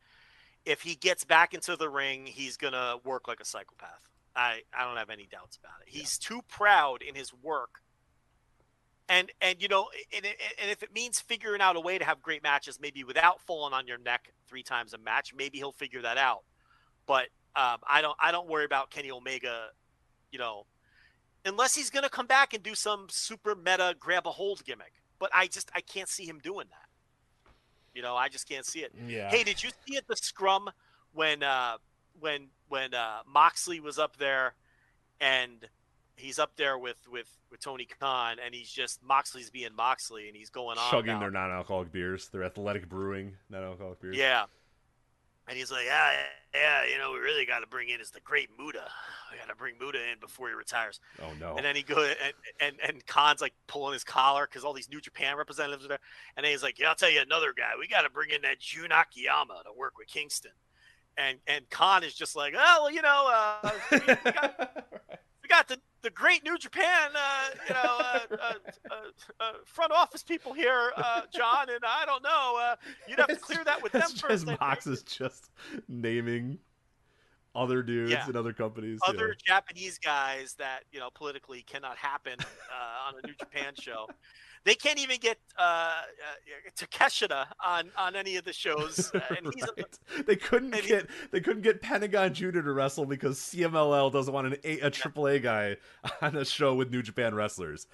If 0.65 0.83
he 0.83 0.97
gets 0.97 1.25
back 1.25 1.55
into 1.55 1.77
the 1.77 1.89
ring, 1.89 2.27
he's 2.27 2.57
gonna 2.57 2.97
work 3.05 3.29
like 3.29 3.41
a 3.41 3.45
psychopath. 3.45 4.11
I 4.35 4.63
I 4.77 4.85
don't 4.85 4.97
have 4.97 5.09
any 5.09 5.27
doubts 5.31 5.57
about 5.57 5.81
it. 5.81 5.89
He's 5.89 6.19
too 6.19 6.43
proud 6.49 7.01
in 7.01 7.15
his 7.15 7.33
work. 7.33 7.81
And 9.09 9.31
and 9.41 9.63
you 9.63 9.69
know, 9.69 9.89
and, 10.15 10.27
and 10.27 10.71
if 10.71 10.83
it 10.83 10.93
means 10.93 11.21
figuring 11.21 11.61
out 11.63 11.77
a 11.77 11.81
way 11.81 11.97
to 11.97 12.05
have 12.05 12.21
great 12.21 12.43
matches, 12.43 12.79
maybe 12.81 13.05
without 13.05 13.41
falling 13.41 13.73
on 13.73 13.87
your 13.87 13.99
neck 13.99 14.33
three 14.49 14.65
times 14.65 14.93
a 14.93 14.99
match, 14.99 15.33
maybe 15.35 15.59
he'll 15.59 15.73
figure 15.73 16.03
that 16.03 16.19
out. 16.19 16.43
But 17.07 17.29
um, 17.57 17.79
I 17.89 18.03
don't 18.03 18.17
I 18.21 18.33
don't 18.33 18.49
worry 18.49 18.65
about 18.65 18.91
Kenny 18.91 19.11
Omega. 19.13 19.69
You 20.33 20.41
know, 20.41 20.67
unless 21.45 21.75
he's 21.75 21.91
gonna 21.91 22.09
come 22.09 22.27
back 22.27 22.55
and 22.55 22.63
do 22.63 22.75
some 22.75 23.07
super 23.09 23.55
meta 23.55 23.95
grab 23.99 24.27
a 24.27 24.31
hold 24.31 24.65
gimmick. 24.65 24.93
But 25.19 25.31
I 25.35 25.47
just 25.47 25.71
I 25.75 25.81
can't 25.81 26.09
see 26.09 26.25
him 26.25 26.39
doing 26.43 26.67
that. 26.71 27.53
You 27.95 28.03
know, 28.03 28.15
I 28.17 28.29
just 28.29 28.49
can't 28.49 28.65
see 28.67 28.81
it. 28.81 28.93
yeah. 29.07 29.29
Hey, 29.31 29.43
did 29.43 29.63
you 29.63 29.71
see 29.87 29.97
at 29.97 30.07
the 30.07 30.17
scrum 30.17 30.71
when 31.13 31.43
uh 31.43 31.79
when 32.21 32.49
when 32.69 32.95
uh 32.95 33.21
Moxley 33.27 33.81
was 33.81 33.99
up 33.99 34.17
there 34.19 34.55
and 35.21 35.67
he's 36.17 36.39
up 36.39 36.53
there 36.57 36.79
with 36.79 36.99
with 37.11 37.29
with 37.51 37.61
Tony 37.61 37.87
Khan 37.99 38.37
and 38.45 38.55
he's 38.55 38.71
just 38.71 39.03
Moxley's 39.03 39.51
being 39.51 39.75
Moxley 39.75 40.29
and 40.29 40.37
he's 40.37 40.51
going 40.51 40.79
on 40.79 40.91
chugging 40.91 41.11
about- 41.11 41.21
their 41.21 41.31
non-alcoholic 41.31 41.91
beers, 41.91 42.29
their 42.29 42.45
athletic 42.45 42.89
brewing 42.89 43.37
non-alcoholic 43.51 44.01
beers. 44.01 44.17
Yeah. 44.17 44.45
And 45.49 45.57
he's 45.57 45.71
like, 45.71 45.87
yeah, 45.87 46.13
yeah, 46.55 46.85
you 46.85 46.99
know, 46.99 47.13
we 47.13 47.19
really 47.19 47.47
got 47.47 47.61
to 47.61 47.67
bring 47.67 47.89
in 47.89 48.01
is 48.01 48.11
the 48.11 48.21
great 48.21 48.51
Muta. 48.59 48.85
We 49.33 49.39
got 49.39 49.49
to 49.49 49.57
bring 49.57 49.75
Muta 49.81 49.99
in 49.99 50.19
before 50.21 50.49
he 50.49 50.55
retires. 50.55 51.01
Oh 51.23 51.33
no. 51.41 51.57
And 51.57 51.65
then 51.65 51.75
he 51.75 51.83
go 51.83 52.03
and 52.03 52.35
and 52.61 52.77
and 52.87 53.07
Khan's 53.07 53.41
like 53.41 53.55
pulling 53.67 53.95
his 53.95 54.05
collar 54.05 54.47
because 54.47 54.65
all 54.65 54.73
these 54.73 54.89
New 54.89 55.01
Japan 55.01 55.37
representatives 55.37 55.85
are 55.85 55.89
there. 55.89 56.01
And 56.37 56.45
then 56.45 56.53
he's 56.53 56.63
like, 56.63 56.79
"Yeah, 56.79 56.89
I'll 56.89 56.95
tell 56.95 57.11
you 57.11 57.21
another 57.21 57.53
guy. 57.57 57.73
We 57.79 57.89
got 57.89 58.03
to 58.03 58.11
bring 58.11 58.31
in 58.31 58.43
that 58.43 58.61
Jun 58.61 58.91
Akiyama 58.93 59.63
to 59.65 59.73
work 59.77 59.99
with 59.99 60.09
Kingston." 60.09 60.53
And 61.17 61.39
and 61.47 61.69
Khan 61.71 62.05
is 62.05 62.15
just 62.15 62.37
like, 62.37 62.55
"Oh, 62.57 62.79
well, 62.83 62.91
you 62.91 63.03
know, 63.03 63.31
uh, 63.31 63.71
we, 63.91 63.99
we 63.99 64.33
got 64.33 64.85
we 65.49 65.55
got 65.55 65.69
the 65.69 65.79
the 66.03 66.11
great 66.11 66.45
New 66.45 66.57
Japan, 66.59 67.11
uh, 67.15 67.49
you 67.69 67.75
know, 67.75 67.99
uh, 67.99 68.21
uh, 68.31 68.53
uh, 68.89 68.95
uh, 69.41 69.53
front 69.65 69.91
office 69.91 70.23
people 70.23 70.53
here, 70.53 70.93
uh, 70.97 71.23
John, 71.35 71.69
and 71.69 71.81
I 71.85 72.07
don't 72.07 72.23
know. 72.23 72.57
Uh, 72.61 72.77
you'd 73.09 73.19
have 73.19 73.27
to 73.29 73.35
clear 73.37 73.65
that 73.65 73.83
with 73.83 73.91
them 73.93 74.03
it's 74.05 74.21
first. 74.21 74.47
just 74.47 74.61
Mox 74.61 74.87
is 74.87 75.03
just 75.03 75.51
naming 75.89 76.59
other 77.55 77.83
dudes 77.83 78.13
Yeah. 78.13 78.27
and 78.27 78.37
other 78.37 78.53
companies. 78.53 79.01
other 79.07 79.35
Japanese 79.45 79.99
guys 79.99 80.55
that 80.59 80.85
you 80.93 81.01
know 81.01 81.09
politically 81.13 81.63
cannot 81.63 81.97
happen 81.97 82.37
uh, 82.41 83.09
on 83.09 83.15
a 83.23 83.27
New 83.27 83.35
Japan 83.35 83.73
show. 83.81 84.07
They 84.65 84.75
can't 84.75 84.99
even 84.99 85.19
get 85.19 85.39
uh, 85.59 85.63
uh, 85.63 86.71
Takeshita 86.77 87.47
on 87.65 87.91
on 87.97 88.17
any 88.17 88.37
of 88.37 88.45
the 88.45 88.53
shows, 88.53 89.11
yeah. 89.15 89.21
and 89.37 89.53
he's 89.55 89.65
Right. 89.77 89.99
They 90.27 90.37
couldn't 90.37 90.75
and 90.75 90.83
he- 90.83 90.89
get 90.89 91.07
they 91.31 91.41
couldn't 91.41 91.63
get 91.63 91.81
Pentagon 91.83 92.35
Junior 92.35 92.63
to 92.63 92.73
wrestle 92.73 93.07
because 93.07 93.39
CMLL 93.39 94.13
doesn't 94.13 94.33
want 94.35 94.49
an 94.49 94.57
a, 94.65 94.81
a 94.81 94.91
AAA 94.91 95.43
guy 95.43 95.77
on 96.23 96.37
a 96.37 96.45
show 96.45 96.75
with 96.75 96.91
New 96.91 97.03
Japan 97.03 97.35
wrestlers. 97.35 97.87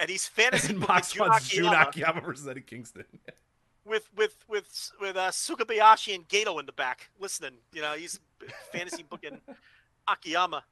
and 0.00 0.10
he's 0.10 0.26
fantasy 0.26 0.70
And 0.72 0.80
booking 0.80 0.94
Mox 0.94 1.18
wants 1.18 1.48
Jun 1.48 1.66
Akiyama 1.66 1.88
Akiyama 1.88 2.20
versus 2.22 2.48
Eddie 2.48 2.60
Kingston. 2.62 3.04
with 3.84 4.08
with 4.16 4.36
with 4.48 4.90
with 5.00 5.16
uh, 5.16 5.30
Sugabayashi 5.30 6.14
and 6.14 6.28
Goto 6.28 6.58
in 6.58 6.66
the 6.66 6.72
back 6.72 7.10
listening. 7.20 7.54
You 7.72 7.82
know, 7.82 7.92
he's 7.94 8.18
fantasy 8.72 9.04
booking 9.08 9.40
Akiyama. 10.08 10.64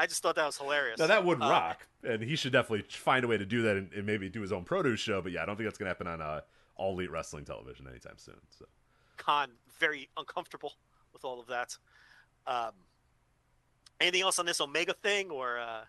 I 0.00 0.06
just 0.06 0.22
thought 0.22 0.36
that 0.36 0.46
was 0.46 0.56
hilarious. 0.56 0.98
Now 1.00 1.08
that 1.08 1.24
would 1.24 1.42
Uh, 1.42 1.48
rock, 1.50 1.86
and 2.04 2.22
he 2.22 2.36
should 2.36 2.52
definitely 2.52 2.86
find 2.88 3.24
a 3.24 3.28
way 3.28 3.36
to 3.36 3.44
do 3.44 3.62
that 3.62 3.76
and, 3.76 3.92
and 3.92 4.06
maybe 4.06 4.28
do 4.28 4.40
his 4.40 4.52
own 4.52 4.64
produce 4.64 5.00
show. 5.00 5.20
But 5.20 5.32
yeah, 5.32 5.42
I 5.42 5.46
don't 5.46 5.56
think 5.56 5.66
that's 5.66 5.76
gonna 5.76 5.90
happen 5.90 6.06
on 6.06 6.22
uh, 6.22 6.40
all 6.76 6.92
elite 6.92 7.10
wrestling 7.10 7.44
television 7.44 7.88
anytime 7.88 8.16
soon. 8.16 8.36
So 8.56 8.64
Khan 9.16 9.50
very 9.80 10.08
uncomfortable 10.16 10.74
with 11.12 11.24
all 11.24 11.40
of 11.40 11.48
that. 11.48 11.76
Um, 12.46 12.70
anything 14.00 14.22
else 14.22 14.38
on 14.38 14.46
this 14.46 14.60
Omega 14.60 14.94
thing, 14.94 15.30
or 15.30 15.58
uh, 15.58 15.80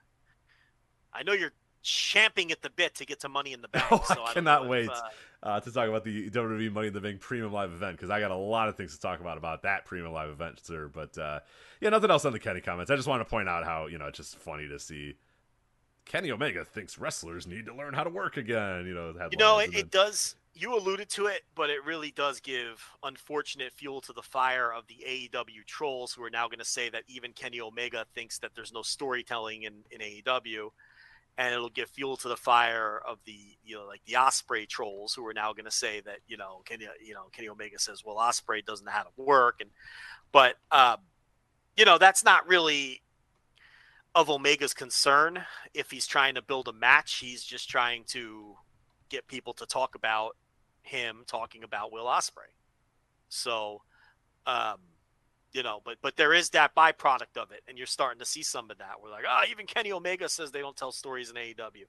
I 1.13 1.21
know 1.23 1.33
you're 1.33 1.53
champing 1.83 2.51
at 2.51 2.61
the 2.63 2.69
bit 2.71 2.95
to 2.95 3.05
get 3.05 3.19
to 3.21 3.29
Money 3.29 3.53
in 3.53 3.61
the 3.61 3.67
Bank. 3.67 3.85
Oh, 3.91 4.01
I 4.09 4.13
so 4.13 4.15
don't 4.15 4.33
cannot 4.33 4.65
know 4.65 4.73
if, 4.73 4.87
wait. 4.87 4.89
uh, 4.89 5.01
uh, 5.41 5.59
to 5.59 5.71
talk 5.71 5.87
about 5.87 6.03
the 6.03 6.29
WWE 6.29 6.71
Money 6.71 6.87
in 6.87 6.93
the 6.93 7.01
Bank 7.01 7.21
Premium 7.21 7.53
Live 7.53 7.71
event 7.71 7.97
because 7.97 8.09
I 8.09 8.19
got 8.19 8.31
a 8.31 8.35
lot 8.35 8.69
of 8.69 8.75
things 8.75 8.93
to 8.95 9.01
talk 9.01 9.19
about 9.21 9.37
about 9.37 9.61
that 9.63 9.85
Premium 9.85 10.11
Live 10.11 10.29
event, 10.29 10.59
sir. 10.63 10.89
But 10.93 11.17
uh, 11.17 11.39
yeah, 11.81 11.89
nothing 11.89 12.11
else 12.11 12.25
on 12.25 12.33
the 12.33 12.39
Kenny 12.39 12.61
comments. 12.61 12.91
I 12.91 12.95
just 12.95 13.07
want 13.07 13.21
to 13.21 13.25
point 13.25 13.47
out 13.47 13.63
how 13.63 13.87
you 13.87 13.97
know 13.97 14.07
it's 14.07 14.17
just 14.17 14.35
funny 14.37 14.67
to 14.67 14.79
see 14.79 15.15
Kenny 16.05 16.31
Omega 16.31 16.65
thinks 16.65 16.97
wrestlers 16.97 17.47
need 17.47 17.65
to 17.67 17.73
learn 17.73 17.93
how 17.93 18.03
to 18.03 18.09
work 18.09 18.35
again. 18.37 18.85
You 18.85 18.93
know, 18.95 19.13
You 19.31 19.37
know, 19.37 19.59
it, 19.59 19.71
then- 19.71 19.79
it 19.79 19.91
does. 19.91 20.35
You 20.55 20.75
alluded 20.75 21.07
to 21.11 21.27
it, 21.27 21.43
but 21.55 21.69
it 21.69 21.85
really 21.85 22.11
does 22.11 22.41
give 22.41 22.83
unfortunate 23.03 23.71
fuel 23.71 24.01
to 24.01 24.11
the 24.11 24.23
fire 24.23 24.73
of 24.73 24.87
the 24.87 24.97
AEW 25.07 25.65
trolls 25.65 26.11
who 26.11 26.23
are 26.23 26.29
now 26.29 26.47
going 26.47 26.59
to 26.59 26.65
say 26.65 26.89
that 26.89 27.03
even 27.07 27.31
Kenny 27.31 27.61
Omega 27.61 28.05
thinks 28.13 28.39
that 28.39 28.55
there's 28.55 28.73
no 28.73 28.81
storytelling 28.81 29.63
in, 29.63 29.75
in 29.89 30.01
AEW. 30.01 30.71
And 31.39 31.53
it'll 31.53 31.69
give 31.69 31.89
fuel 31.89 32.17
to 32.17 32.27
the 32.27 32.35
fire 32.35 33.01
of 33.07 33.17
the, 33.25 33.37
you 33.63 33.77
know, 33.77 33.85
like 33.87 34.01
the 34.05 34.13
Ospreay 34.13 34.67
trolls 34.67 35.13
who 35.13 35.25
are 35.25 35.33
now 35.33 35.53
going 35.53 35.63
to 35.63 35.71
say 35.71 36.01
that, 36.01 36.17
you 36.27 36.35
know, 36.35 36.61
Kenny, 36.65 36.85
you 37.01 37.13
know, 37.13 37.29
Kenny 37.31 37.47
Omega 37.47 37.79
says, 37.79 38.03
well, 38.05 38.17
Ospreay 38.17 38.65
doesn't 38.65 38.85
know 38.85 38.91
how 38.91 39.03
to 39.03 39.09
work. 39.15 39.61
And, 39.61 39.69
but, 40.33 40.55
um, 40.69 40.97
you 41.77 41.85
know, 41.85 41.97
that's 41.97 42.25
not 42.25 42.45
really 42.45 43.01
of 44.13 44.29
Omega's 44.29 44.73
concern. 44.73 45.45
If 45.73 45.91
he's 45.91 46.05
trying 46.05 46.35
to 46.35 46.41
build 46.41 46.67
a 46.67 46.73
match, 46.73 47.19
he's 47.19 47.41
just 47.41 47.69
trying 47.69 48.03
to 48.07 48.57
get 49.07 49.25
people 49.27 49.53
to 49.53 49.65
talk 49.65 49.95
about 49.95 50.35
him 50.81 51.23
talking 51.25 51.63
about 51.63 51.93
Will 51.93 52.05
Ospreay. 52.05 52.51
So, 53.29 53.81
um, 54.45 54.79
you 55.53 55.63
know, 55.63 55.81
but 55.83 55.97
but 56.01 56.15
there 56.17 56.33
is 56.33 56.49
that 56.51 56.75
byproduct 56.75 57.37
of 57.37 57.51
it, 57.51 57.61
and 57.67 57.77
you're 57.77 57.87
starting 57.87 58.19
to 58.19 58.25
see 58.25 58.43
some 58.43 58.69
of 58.69 58.77
that. 58.77 59.01
We're 59.01 59.09
like, 59.09 59.25
oh, 59.27 59.41
even 59.49 59.65
Kenny 59.65 59.91
Omega 59.91 60.29
says 60.29 60.51
they 60.51 60.61
don't 60.61 60.75
tell 60.77 60.91
stories 60.91 61.29
in 61.29 61.35
AEW, 61.35 61.85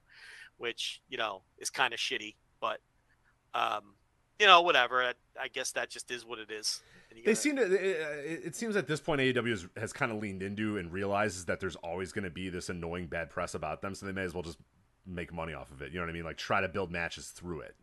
which 0.58 1.00
you 1.08 1.18
know 1.18 1.42
is 1.58 1.70
kind 1.70 1.92
of 1.92 2.00
shitty. 2.00 2.36
But, 2.60 2.80
um, 3.54 3.94
you 4.38 4.46
know, 4.46 4.62
whatever. 4.62 5.02
I, 5.02 5.12
I 5.40 5.48
guess 5.48 5.72
that 5.72 5.90
just 5.90 6.10
is 6.10 6.24
what 6.24 6.38
it 6.38 6.50
is. 6.50 6.80
You 7.14 7.22
They 7.24 7.34
seem 7.34 7.56
to. 7.56 7.62
It, 7.62 8.40
it 8.46 8.56
seems 8.56 8.76
at 8.76 8.86
this 8.86 9.00
point 9.00 9.20
AEW 9.20 9.50
has, 9.50 9.66
has 9.76 9.92
kind 9.92 10.12
of 10.12 10.18
leaned 10.18 10.42
into 10.42 10.78
and 10.78 10.92
realizes 10.92 11.44
that 11.46 11.60
there's 11.60 11.76
always 11.76 12.12
going 12.12 12.24
to 12.24 12.30
be 12.30 12.48
this 12.48 12.68
annoying 12.68 13.06
bad 13.08 13.30
press 13.30 13.54
about 13.54 13.82
them, 13.82 13.94
so 13.94 14.06
they 14.06 14.12
may 14.12 14.22
as 14.22 14.32
well 14.34 14.42
just 14.42 14.58
make 15.06 15.32
money 15.32 15.52
off 15.54 15.70
of 15.70 15.82
it. 15.82 15.92
You 15.92 15.98
know 15.98 16.04
what 16.04 16.10
I 16.10 16.14
mean? 16.14 16.24
Like 16.24 16.36
try 16.36 16.60
to 16.60 16.68
build 16.68 16.90
matches 16.92 17.28
through 17.28 17.60
it, 17.60 17.74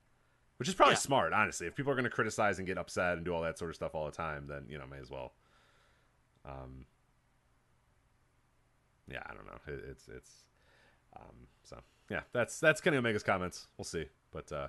which 0.58 0.70
is 0.70 0.76
probably 0.76 0.94
Yeah. 0.94 1.00
smart, 1.00 1.34
honestly. 1.34 1.68
If 1.68 1.76
people 1.76 1.92
are 1.92 1.96
going 1.96 2.06
to 2.06 2.10
criticize 2.10 2.58
and 2.58 2.68
get 2.68 2.78
upset 2.78 3.18
and 3.18 3.26
do 3.26 3.34
all 3.34 3.42
that 3.42 3.58
sort 3.58 3.70
of 3.70 3.76
stuff 3.76 3.94
all 3.96 4.06
the 4.06 4.12
time, 4.12 4.48
then 4.48 4.66
you 4.70 4.78
know, 4.78 4.86
may 4.90 4.98
as 4.98 5.10
well. 5.10 5.34
Um. 6.48 6.86
Yeah, 9.12 9.22
I 9.26 9.34
don't 9.34 9.46
know. 9.46 9.60
It, 9.68 9.84
it's 9.92 10.08
it's. 10.08 10.32
Um. 11.16 11.48
So 11.64 11.78
yeah, 12.10 12.22
that's 12.34 12.60
that's 12.60 12.82
Kenny 12.82 12.98
Omega's 12.98 13.24
comments. 13.24 13.68
We'll 13.78 13.86
see, 13.86 14.06
but 14.32 14.52
uh, 14.52 14.68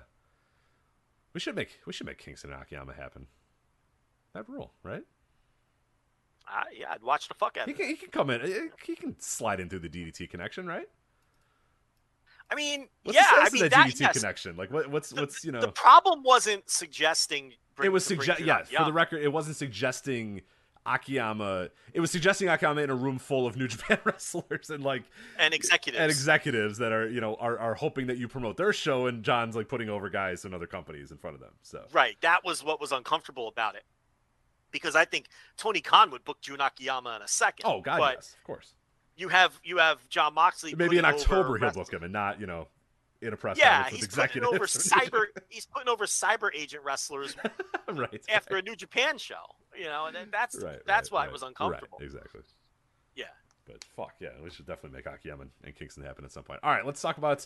we 1.33 1.39
should 1.39 1.55
make 1.55 1.79
we 1.85 1.93
should 1.93 2.05
make 2.07 2.17
Kingston 2.17 2.51
and 2.51 2.61
Akiyama 2.61 2.93
happen. 2.93 3.27
That 4.33 4.47
rule, 4.47 4.71
right? 4.83 5.03
I, 6.47 6.63
yeah, 6.79 6.91
I'd 6.91 7.03
watch 7.03 7.27
the 7.27 7.35
fuck 7.35 7.57
out 7.57 7.67
He 7.67 7.73
can, 7.73 7.85
he 7.87 7.95
can 7.95 8.09
come 8.09 8.29
in. 8.31 8.41
uh, 8.41 8.47
He 8.83 8.95
can 8.95 9.19
slide 9.19 9.59
in 9.59 9.69
through 9.69 9.79
the 9.79 9.89
DDT 9.89 10.29
connection, 10.29 10.65
right? 10.65 10.87
I 12.51 12.55
mean, 12.55 12.87
What's 13.03 13.15
yeah, 13.15 13.27
the 13.35 13.41
I 13.41 13.49
mean 13.51 13.63
of 13.65 13.69
that. 13.71 13.87
DDT 13.87 13.99
yes. 13.99 14.17
connection? 14.19 14.57
Like, 14.57 14.71
what, 14.71 14.89
what's 14.89 15.13
what's 15.13 15.43
you 15.45 15.51
know? 15.51 15.61
The 15.61 15.71
problem 15.71 16.23
wasn't 16.23 16.67
suggesting. 16.69 17.53
bring- 17.75 17.87
it 17.87 17.89
was 17.91 18.03
suggest. 18.05 18.39
Jun 18.39 18.47
Yeah, 18.47 18.63
for 18.79 18.85
the 18.85 18.93
record, 18.93 19.21
it 19.21 19.31
wasn't 19.31 19.57
suggesting 19.57 20.41
Akiyama. 20.85 21.69
It 21.93 21.99
was 21.99 22.11
suggesting 22.11 22.47
Akiyama 22.49 22.81
in 22.81 22.89
a 22.89 22.95
room 22.95 23.19
full 23.19 23.45
of 23.45 23.55
New 23.57 23.67
Japan 23.67 23.99
wrestlers 24.05 24.69
and 24.69 24.83
like 24.83 25.03
and 25.37 25.53
executives. 25.53 26.01
and 26.01 26.09
executives 26.09 26.77
that 26.79 26.91
are 26.91 27.07
you 27.09 27.21
know 27.21 27.35
are, 27.35 27.57
are 27.59 27.75
hoping 27.75 28.07
that 28.07 28.17
you 28.17 28.27
promote 28.27 28.57
their 28.57 28.73
show, 28.73 29.07
and 29.07 29.23
Jon's 29.23 29.55
like 29.55 29.67
putting 29.67 29.89
over 29.89 30.09
guys 30.09 30.45
and 30.45 30.53
other 30.53 30.67
companies 30.67 31.11
in 31.11 31.17
front 31.17 31.35
of 31.35 31.41
them. 31.41 31.53
So 31.61 31.85
Right. 31.91 32.15
That 32.21 32.43
was 32.43 32.63
what 32.63 32.79
was 32.81 32.91
uncomfortable 32.91 33.47
about 33.47 33.75
it. 33.75 33.83
Because 34.71 34.95
I 34.95 35.05
think 35.05 35.27
Tony 35.57 35.81
Khan 35.81 36.11
would 36.11 36.23
book 36.23 36.41
Jun 36.41 36.61
Akiyama 36.61 37.15
in 37.17 37.21
a 37.23 37.27
second. 37.27 37.65
oh 37.65 37.81
god, 37.81 37.97
but 37.99 38.15
yes, 38.17 38.35
of 38.37 38.43
course. 38.43 38.73
you 39.17 39.29
have 39.29 39.59
you 39.63 39.77
have 39.77 40.07
Jon 40.09 40.33
Moxley. 40.33 40.75
Maybe 40.75 40.97
in 40.97 41.05
October 41.05 41.57
he'll 41.57 41.71
book 41.71 41.91
him, 41.91 42.03
and 42.03 42.13
not 42.13 42.39
you 42.39 42.45
know 42.47 42.67
in 43.21 43.33
a 43.33 43.37
press 43.37 43.57
Yeah, 43.57 43.83
conference 43.83 44.01
with 44.01 44.15
he's 44.15 44.27
putting 44.27 44.43
over 44.45 44.63
executives. 44.63 45.09
cyber. 45.11 45.23
He's 45.49 45.65
putting 45.65 45.89
over 45.89 46.05
CyberAgent 46.05 46.83
wrestlers 46.83 47.35
right 47.91 48.23
after 48.33 48.57
a 48.57 48.61
New 48.61 48.75
Japan 48.75 49.17
show. 49.17 49.35
You 49.77 49.85
know, 49.85 50.05
and 50.07 50.15
then 50.15 50.29
that's 50.31 50.55
right, 50.61 50.79
that's 50.85 51.11
right, 51.11 51.15
why 51.15 51.21
right, 51.21 51.29
it 51.29 51.33
was 51.33 51.43
uncomfortable. 51.43 51.97
Right, 51.99 52.05
exactly. 52.05 52.41
Yeah. 53.15 53.25
But 53.65 53.83
fuck 53.95 54.13
yeah, 54.19 54.29
we 54.43 54.49
should 54.49 54.65
definitely 54.65 54.97
make 54.97 55.05
Akiyama 55.05 55.45
and 55.63 55.75
Kingston 55.75 56.03
happen 56.03 56.25
at 56.25 56.31
some 56.31 56.43
point. 56.43 56.59
All 56.63 56.71
right, 56.71 56.85
let's 56.85 57.01
talk 57.01 57.17
about 57.17 57.45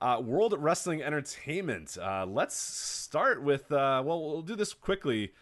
uh, 0.00 0.20
World 0.22 0.54
Wrestling 0.58 1.02
Entertainment. 1.02 1.96
Uh, 2.00 2.26
let's 2.26 2.56
start 2.56 3.42
with 3.42 3.70
uh, 3.72 4.02
well, 4.04 4.22
we'll 4.22 4.42
do 4.42 4.56
this 4.56 4.72
quickly. 4.72 5.32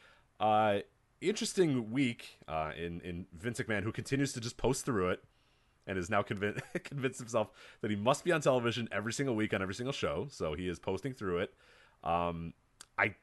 Uh, 0.41 0.79
interesting 1.21 1.91
week 1.91 2.39
uh, 2.49 2.73
in 2.77 3.01
in 3.03 3.27
Vince 3.35 3.61
McMahon, 3.61 3.83
who 3.83 3.93
continues 3.93 4.33
to 4.33 4.41
just 4.41 4.57
post 4.57 4.85
through 4.85 5.11
it 5.11 5.23
and 5.87 5.99
is 5.99 6.11
now 6.11 6.23
convinced 6.23 6.63
convinced 6.85 7.19
himself 7.19 7.51
that 7.81 7.91
he 7.91 7.97
must 7.97 8.25
be 8.25 8.33
on 8.33 8.41
television 8.41 8.89
every 8.93 9.13
single 9.13 9.35
week 9.35 9.53
on 9.55 9.63
every 9.63 9.75
single 9.75 9.93
show. 9.93 10.27
So 10.31 10.55
he 10.55 10.69
is 10.69 10.79
posting 10.79 11.13
through 11.13 11.39
it. 11.39 11.55
Um, 12.03 12.55
I 12.99 13.15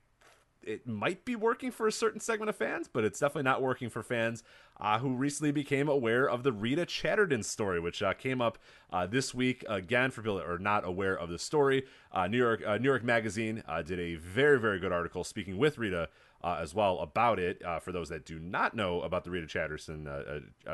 it 0.63 0.87
might 0.87 1.25
be 1.25 1.35
working 1.35 1.71
for 1.71 1.87
a 1.87 1.91
certain 1.91 2.19
segment 2.19 2.49
of 2.49 2.55
fans, 2.55 2.89
but 2.91 3.03
it's 3.03 3.19
definitely 3.19 3.43
not 3.43 3.61
working 3.61 3.89
for 3.89 4.03
fans 4.03 4.43
uh, 4.79 4.99
who 4.99 5.13
recently 5.13 5.51
became 5.51 5.87
aware 5.87 6.29
of 6.29 6.43
the 6.43 6.51
Rita 6.51 6.85
Chatterton 6.85 7.43
story, 7.43 7.79
which 7.79 8.01
uh, 8.01 8.13
came 8.13 8.41
up 8.41 8.57
uh, 8.91 9.05
this 9.05 9.33
week 9.33 9.63
again 9.67 10.11
for 10.11 10.21
people 10.21 10.37
that 10.37 10.47
are 10.47 10.59
not 10.59 10.85
aware 10.85 11.17
of 11.17 11.29
the 11.29 11.39
story. 11.39 11.85
Uh, 12.11 12.27
New 12.27 12.37
York 12.37 12.61
uh, 12.65 12.77
New 12.77 12.89
York 12.89 13.03
Magazine 13.03 13.63
uh, 13.67 13.81
did 13.81 13.99
a 13.99 14.15
very 14.15 14.59
very 14.59 14.79
good 14.79 14.91
article 14.91 15.23
speaking 15.23 15.57
with 15.57 15.77
Rita. 15.77 16.09
As 16.43 16.73
well 16.73 16.97
about 16.97 17.37
it 17.37 17.61
for 17.83 17.91
those 17.91 18.09
that 18.09 18.25
do 18.25 18.39
not 18.39 18.75
know 18.75 19.01
about 19.01 19.25
the 19.25 19.29
Rita 19.29 19.45
Chatterton 19.45 20.09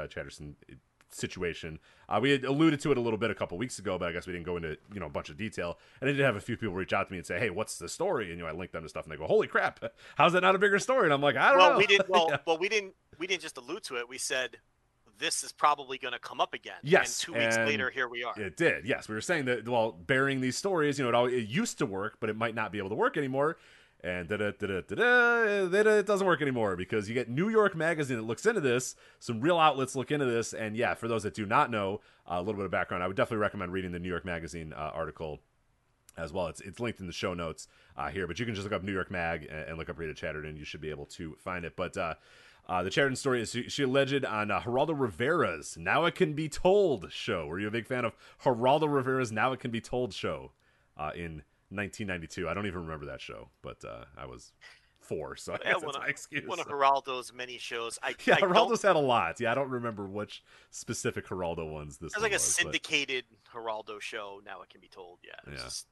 Chatterton 0.09 0.55
situation. 1.09 1.79
Uh, 2.09 2.19
we 2.21 2.31
had 2.31 2.43
alluded 2.45 2.79
to 2.81 2.91
it 2.91 2.97
a 2.97 3.01
little 3.01 3.17
bit 3.19 3.31
a 3.31 3.35
couple 3.35 3.57
weeks 3.57 3.79
ago, 3.79 3.97
but 3.97 4.07
I 4.09 4.11
guess 4.11 4.27
we 4.27 4.33
didn't 4.33 4.45
go 4.45 4.57
into 4.57 4.77
you 4.93 4.99
know 4.99 5.05
a 5.07 5.09
bunch 5.09 5.29
of 5.29 5.37
detail. 5.37 5.77
And 6.01 6.09
I 6.09 6.13
did 6.13 6.21
have 6.23 6.35
a 6.35 6.41
few 6.41 6.57
people 6.57 6.75
reach 6.75 6.93
out 6.93 7.07
to 7.07 7.11
me 7.11 7.17
and 7.17 7.25
say, 7.27 7.39
"Hey, 7.39 7.49
what's 7.49 7.77
the 7.77 7.89
story?" 7.89 8.29
And 8.29 8.37
you 8.37 8.43
know, 8.43 8.49
I 8.49 8.53
linked 8.53 8.73
them 8.73 8.83
to 8.83 8.89
stuff, 8.89 9.05
and 9.05 9.11
they 9.11 9.17
go, 9.17 9.25
"Holy 9.27 9.47
crap, 9.47 9.83
how's 10.15 10.33
that 10.33 10.41
not 10.41 10.55
a 10.55 10.59
bigger 10.59 10.79
story?" 10.79 11.05
And 11.05 11.13
I'm 11.13 11.21
like, 11.21 11.35
"I 11.35 11.49
don't 11.49 11.57
Well, 11.59 11.71
know." 11.71 11.77
we 11.77 11.87
didn't. 11.87 12.09
Well, 12.09 12.27
Yeah. 12.31 12.37
well, 12.45 12.57
we 12.57 12.69
didn't. 12.69 12.93
We 13.19 13.27
didn't 13.27 13.41
just 13.41 13.57
allude 13.57 13.83
to 13.85 13.97
it. 13.97 14.07
We 14.09 14.17
said 14.17 14.57
this 15.19 15.43
is 15.43 15.51
probably 15.51 15.97
going 15.97 16.11
to 16.13 16.19
come 16.19 16.39
up 16.39 16.53
again. 16.53 16.75
Yes, 16.83 17.23
And 17.23 17.33
two 17.35 17.39
weeks 17.41 17.57
and 17.57 17.67
later, 17.67 17.89
here 17.89 18.07
we 18.07 18.23
are. 18.23 18.39
It 18.39 18.55
did. 18.55 18.85
Yes, 18.85 19.09
we 19.09 19.15
were 19.15 19.21
saying 19.21 19.45
that. 19.45 19.67
Well, 19.67 19.91
bearing 19.91 20.41
these 20.41 20.55
stories, 20.55 20.99
you 20.99 21.05
know, 21.05 21.09
it, 21.09 21.15
all, 21.15 21.25
it 21.25 21.47
used 21.47 21.79
to 21.79 21.87
work, 21.87 22.17
but 22.19 22.29
it 22.29 22.35
might 22.35 22.53
not 22.53 22.71
be 22.71 22.77
able 22.77 22.89
to 22.89 22.95
work 22.95 23.17
anymore. 23.17 23.57
And 24.07 24.31
it 24.31 26.05
doesn't 26.05 26.25
work 26.25 26.41
anymore 26.41 26.77
because 26.77 27.09
you 27.09 27.13
get 27.13 27.29
New 27.29 27.49
York 27.49 27.75
Magazine 27.75 28.15
that 28.15 28.23
looks 28.23 28.45
into 28.45 28.61
this. 28.61 28.95
Some 29.19 29.41
real 29.41 29.57
outlets 29.57 29.97
look 29.97 30.11
into 30.11 30.25
this, 30.25 30.53
and 30.53 30.77
yeah, 30.77 30.93
for 30.93 31.09
those 31.09 31.23
that 31.23 31.33
do 31.33 31.45
not 31.45 31.69
know 31.69 31.99
uh, 32.25 32.35
a 32.35 32.39
little 32.39 32.55
bit 32.55 32.63
of 32.63 32.71
background, 32.71 33.03
I 33.03 33.07
would 33.07 33.17
definitely 33.17 33.41
recommend 33.41 33.73
reading 33.73 33.91
the 33.91 33.99
New 33.99 34.07
York 34.07 34.23
Magazine 34.23 34.71
uh, 34.71 34.91
article 34.93 35.41
as 36.17 36.31
well. 36.31 36.47
It's 36.47 36.61
it's 36.61 36.79
linked 36.79 37.01
in 37.01 37.07
the 37.07 37.11
show 37.11 37.33
notes 37.33 37.67
uh, 37.97 38.07
here, 38.07 38.27
but 38.27 38.39
you 38.39 38.45
can 38.45 38.55
just 38.55 38.63
look 38.63 38.73
up 38.73 38.81
New 38.81 38.93
York 38.93 39.11
Mag 39.11 39.43
and, 39.43 39.69
and 39.69 39.77
look 39.77 39.89
up 39.89 39.99
Rita 39.99 40.13
Chatterton. 40.13 40.55
You 40.55 40.63
should 40.63 40.81
be 40.81 40.89
able 40.89 41.05
to 41.07 41.35
find 41.35 41.65
it. 41.65 41.75
But 41.75 41.97
uh, 41.97 42.13
uh, 42.69 42.83
the 42.83 42.89
Chatterton 42.89 43.17
story 43.17 43.41
is 43.41 43.51
she, 43.51 43.67
she 43.67 43.83
alleged 43.83 44.23
on 44.23 44.51
uh, 44.51 44.61
Geraldo 44.61 44.97
Rivera's 44.97 45.75
"Now 45.77 46.05
It 46.05 46.15
Can 46.15 46.31
Be 46.31 46.47
Told" 46.47 47.11
show. 47.11 47.45
Were 47.45 47.59
you 47.59 47.67
a 47.67 47.71
big 47.71 47.87
fan 47.87 48.05
of 48.05 48.15
Geraldo 48.41 48.87
Rivera's 48.87 49.33
"Now 49.33 49.51
It 49.51 49.59
Can 49.59 49.71
Be 49.71 49.81
Told" 49.81 50.13
show 50.13 50.53
uh, 50.95 51.11
in 51.13 51.43
1992? 51.69 52.47
I 52.47 52.53
don't 52.53 52.67
even 52.67 52.81
remember 52.81 53.05
that 53.07 53.21
show, 53.21 53.49
but 53.61 53.83
uh, 53.85 54.05
I 54.17 54.25
was 54.25 54.51
four, 54.99 55.35
so 55.35 55.53
I 55.53 55.57
Yeah, 55.63 55.73
guess 55.73 55.75
one 55.75 55.85
that's 55.85 55.97
of- 55.97 56.03
my 56.03 56.07
excuse. 56.09 56.47
One 56.47 56.59
of 56.59 56.67
Geraldo's 56.67 57.33
many 57.33 57.57
shows. 57.57 57.97
I, 58.03 58.15
yeah, 58.25 58.35
I 58.35 58.41
Geraldo's 58.41 58.81
had 58.81 58.95
a 58.95 58.99
lot. 58.99 59.39
Yeah, 59.39 59.51
I 59.51 59.55
don't 59.55 59.69
remember 59.69 60.05
which 60.07 60.43
specific 60.71 61.27
Geraldo 61.27 61.69
ones 61.71 61.97
this 61.97 62.13
There's 62.13 62.21
one 62.21 62.23
like 62.23 62.31
a 62.31 62.35
was, 62.35 62.45
but- 62.57 62.63
syndicated 62.63 63.25
Geraldo 63.53 63.99
show. 64.01 64.41
Now 64.45 64.61
it 64.61 64.69
can 64.69 64.81
be 64.81 64.87
told. 64.89 65.19
Yeah. 65.23 65.51
It's 65.51 65.61
Yeah. 65.61 65.67
just 65.67 65.87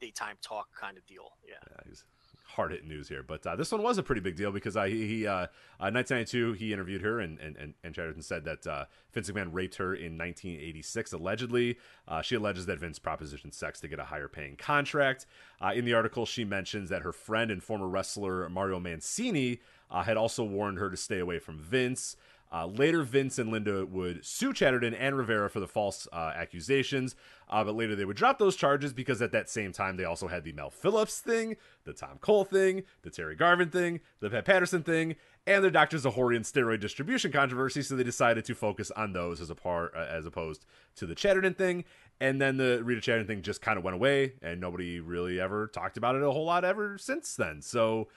daytime 0.00 0.36
talk 0.42 0.68
kind 0.78 0.96
of 0.98 1.06
deal. 1.06 1.32
Yeah. 1.46 1.54
Yeah, 1.70 1.76
he's 1.88 2.04
hard 2.48 2.72
hitting 2.72 2.88
news 2.88 3.08
here, 3.08 3.22
but 3.22 3.46
uh, 3.46 3.56
this 3.56 3.70
one 3.70 3.82
was 3.82 3.98
a 3.98 4.02
pretty 4.02 4.20
big 4.20 4.36
deal 4.36 4.50
because 4.50 4.74
he, 4.74 5.06
he 5.06 5.26
uh, 5.26 5.46
uh, 5.80 5.92
1992 5.92 6.52
he 6.54 6.72
interviewed 6.72 7.02
her 7.02 7.20
and 7.20 7.38
and 7.38 7.56
and, 7.56 7.74
and 7.84 7.94
Chatterton 7.94 8.22
said 8.22 8.44
that 8.44 8.66
uh, 8.66 8.84
Vince 9.12 9.30
McMahon 9.30 9.48
raped 9.52 9.76
her 9.76 9.94
in 9.94 10.18
1986 10.18 11.12
allegedly. 11.12 11.78
Uh, 12.06 12.22
she 12.22 12.34
alleges 12.34 12.66
that 12.66 12.78
Vince 12.78 12.98
propositioned 12.98 13.54
sex 13.54 13.80
to 13.80 13.88
get 13.88 13.98
a 13.98 14.04
higher 14.04 14.28
paying 14.28 14.56
contract. 14.56 15.26
Uh, 15.60 15.72
in 15.74 15.84
the 15.84 15.94
article, 15.94 16.26
she 16.26 16.44
mentions 16.44 16.90
that 16.90 17.02
her 17.02 17.12
friend 17.12 17.50
and 17.50 17.62
former 17.62 17.86
wrestler 17.86 18.48
Mario 18.48 18.80
Mancini 18.80 19.60
uh, 19.90 20.02
had 20.02 20.16
also 20.16 20.42
warned 20.44 20.78
her 20.78 20.90
to 20.90 20.96
stay 20.96 21.18
away 21.18 21.38
from 21.38 21.58
Vince. 21.58 22.16
Uh, 22.52 22.66
later, 22.66 23.02
Vince 23.02 23.38
and 23.38 23.50
Linda 23.50 23.84
would 23.84 24.24
sue 24.24 24.52
Chatterton 24.52 24.94
and 24.94 25.16
Rivera 25.16 25.50
for 25.50 25.60
the 25.60 25.66
false 25.66 26.08
uh, 26.12 26.32
accusations, 26.34 27.14
uh, 27.50 27.62
but 27.62 27.74
later 27.76 27.94
they 27.94 28.04
would 28.04 28.16
drop 28.16 28.38
those 28.38 28.56
charges 28.56 28.92
because 28.92 29.20
at 29.20 29.32
that 29.32 29.50
same 29.50 29.72
time 29.72 29.96
they 29.96 30.04
also 30.04 30.28
had 30.28 30.44
the 30.44 30.52
Mel 30.52 30.70
Phillips 30.70 31.20
thing, 31.20 31.56
the 31.84 31.92
Tom 31.92 32.18
Cole 32.20 32.44
thing, 32.44 32.84
the 33.02 33.10
Terry 33.10 33.36
Garvin 33.36 33.70
thing, 33.70 34.00
the 34.20 34.30
Pat 34.30 34.44
Patterson 34.44 34.82
thing, 34.82 35.16
and 35.46 35.64
the 35.64 35.70
Dr. 35.70 35.96
Zahorian 35.96 36.40
steroid 36.40 36.80
distribution 36.80 37.32
controversy. 37.32 37.82
So 37.82 37.96
they 37.96 38.04
decided 38.04 38.44
to 38.46 38.54
focus 38.54 38.90
on 38.92 39.12
those 39.12 39.40
as 39.40 39.50
a 39.50 39.54
part, 39.54 39.92
uh, 39.96 40.00
as 40.00 40.26
opposed 40.26 40.64
to 40.96 41.06
the 41.06 41.14
Chatterton 41.14 41.54
thing. 41.54 41.84
And 42.20 42.40
then 42.40 42.56
the 42.56 42.82
Rita 42.82 43.00
Chatterton 43.00 43.26
thing 43.26 43.42
just 43.42 43.62
kind 43.62 43.78
of 43.78 43.84
went 43.84 43.94
away, 43.94 44.34
and 44.42 44.60
nobody 44.60 45.00
really 45.00 45.40
ever 45.40 45.68
talked 45.68 45.96
about 45.96 46.16
it 46.16 46.22
a 46.22 46.30
whole 46.30 46.44
lot 46.44 46.64
ever 46.64 46.98
since 46.98 47.36
then. 47.36 47.62
So 47.62 48.08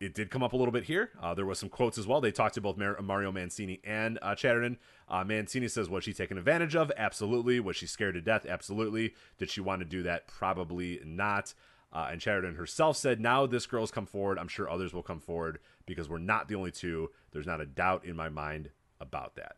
it 0.00 0.14
did 0.14 0.30
come 0.30 0.42
up 0.42 0.52
a 0.52 0.56
little 0.56 0.72
bit 0.72 0.84
here. 0.84 1.10
Uh, 1.20 1.34
there 1.34 1.46
was 1.46 1.58
some 1.58 1.68
quotes 1.68 1.98
as 1.98 2.06
well. 2.06 2.20
They 2.20 2.32
talked 2.32 2.54
to 2.54 2.60
both 2.60 2.76
Mar- 2.76 3.00
Mario 3.00 3.30
Mancini 3.30 3.80
and 3.84 4.18
uh, 4.22 4.34
Chatterton. 4.34 4.78
Uh, 5.08 5.24
Mancini 5.24 5.68
says, 5.68 5.88
"Was 5.88 6.04
she 6.04 6.12
taken 6.12 6.36
advantage 6.36 6.74
of? 6.74 6.90
Absolutely. 6.96 7.60
Was 7.60 7.76
she 7.76 7.86
scared 7.86 8.14
to 8.14 8.20
death? 8.20 8.44
Absolutely. 8.46 9.14
Did 9.38 9.50
she 9.50 9.60
want 9.60 9.80
to 9.80 9.84
do 9.84 10.02
that? 10.02 10.26
Probably 10.26 11.00
not." 11.04 11.54
Uh, 11.92 12.08
and 12.10 12.20
Chatterton 12.20 12.56
herself 12.56 12.96
said, 12.96 13.20
"Now 13.20 13.46
this 13.46 13.66
girl's 13.66 13.92
come 13.92 14.06
forward. 14.06 14.38
I'm 14.38 14.48
sure 14.48 14.68
others 14.68 14.92
will 14.92 15.02
come 15.02 15.20
forward 15.20 15.60
because 15.86 16.08
we're 16.08 16.18
not 16.18 16.48
the 16.48 16.56
only 16.56 16.72
two. 16.72 17.10
There's 17.30 17.46
not 17.46 17.60
a 17.60 17.66
doubt 17.66 18.04
in 18.04 18.16
my 18.16 18.28
mind 18.28 18.70
about 19.00 19.36
that." 19.36 19.56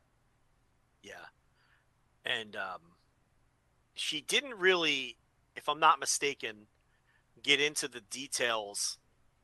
Yeah, 1.02 1.14
and 2.24 2.54
um, 2.56 2.80
she 3.94 4.20
didn't 4.20 4.58
really, 4.58 5.16
if 5.56 5.68
I'm 5.68 5.80
not 5.80 5.98
mistaken, 5.98 6.66
get 7.42 7.60
into 7.60 7.88
the 7.88 8.00
details 8.00 8.98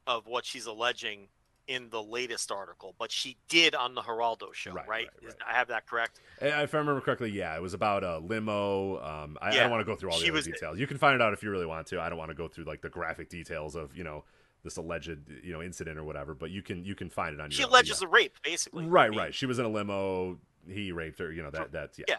of 0.07 0.27
what 0.27 0.45
she's 0.45 0.67
alleging 0.67 1.29
in 1.69 1.89
the 1.91 2.03
latest 2.03 2.51
article, 2.51 2.95
but 2.99 3.13
she 3.13 3.37
did 3.49 3.75
on 3.75 3.95
the 3.95 4.03
Geraldo 4.03 4.53
show, 4.53 4.73
Right, 4.73 4.89
right? 4.89 5.09
right, 5.23 5.29
Is- 5.29 5.37
I 5.49 5.53
have 5.55 5.69
that 5.69 5.87
correct. 5.87 6.21
If 6.41 6.75
I 6.75 6.79
remember 6.79 7.01
correctly, 7.01 7.31
yeah, 7.31 7.55
it 7.57 7.63
was 7.63 7.73
about 7.73 8.03
a 8.03 8.19
limo. 8.19 9.01
Um, 9.03 9.39
I, 9.41 9.51
I 9.51 9.55
don't 9.55 9.71
want 9.71 9.81
to 9.81 9.85
go 9.85 9.95
through 9.95 10.11
all 10.11 10.19
the 10.19 10.25
other 10.25 10.33
was- 10.33 10.45
details. 10.45 10.79
You 10.79 10.87
can 10.89 10.99
find 10.99 11.15
it 11.15 11.23
out 11.23 11.33
if 11.33 11.43
you 11.43 11.51
really 11.51 11.67
want 11.67 11.87
to. 11.89 12.01
I 12.01 12.09
don't 12.09 12.19
want 12.19 12.31
to 12.31 12.35
go 12.35 12.49
through 12.49 12.65
like 12.65 12.83
the 12.83 12.89
graphic 12.89 13.29
details 13.31 13.77
of 13.77 13.97
you 13.97 14.03
know 14.03 14.25
this 14.65 14.77
alleged 14.77 15.19
you 15.45 15.53
know 15.53 15.63
incident 15.63 15.99
or 15.99 16.05
whatever. 16.05 16.35
But 16.35 16.51
you 16.51 16.63
can 16.63 16.85
you 16.85 16.97
can 16.97 17.09
find 17.09 17.33
it 17.33 17.41
on. 17.41 17.51
She 17.51 17.63
own, 17.63 17.71
alleges 17.71 18.03
yeah. 18.03 18.09
a 18.09 18.11
rape, 18.11 18.37
basically. 18.43 18.85
I 18.85 18.89
Right, 18.89 19.11
mean, 19.11 19.21
right. 19.21 19.35
She 19.35 19.47
was 19.47 19.61
in 19.61 19.65
a 19.65 19.69
limo. 19.69 20.39
He 20.69 20.91
raped 20.91 21.21
her. 21.21 21.33
You 21.33 21.45
know 21.45 21.51
that 21.53 21.71
that 21.73 21.91
yeah. 21.97 22.07
Yeah. 22.09 22.17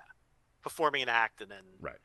Performing 0.61 1.01
an 1.01 1.09
act 1.09 1.41
and 1.41 1.51
then 1.51 1.63
Right. 1.81 1.97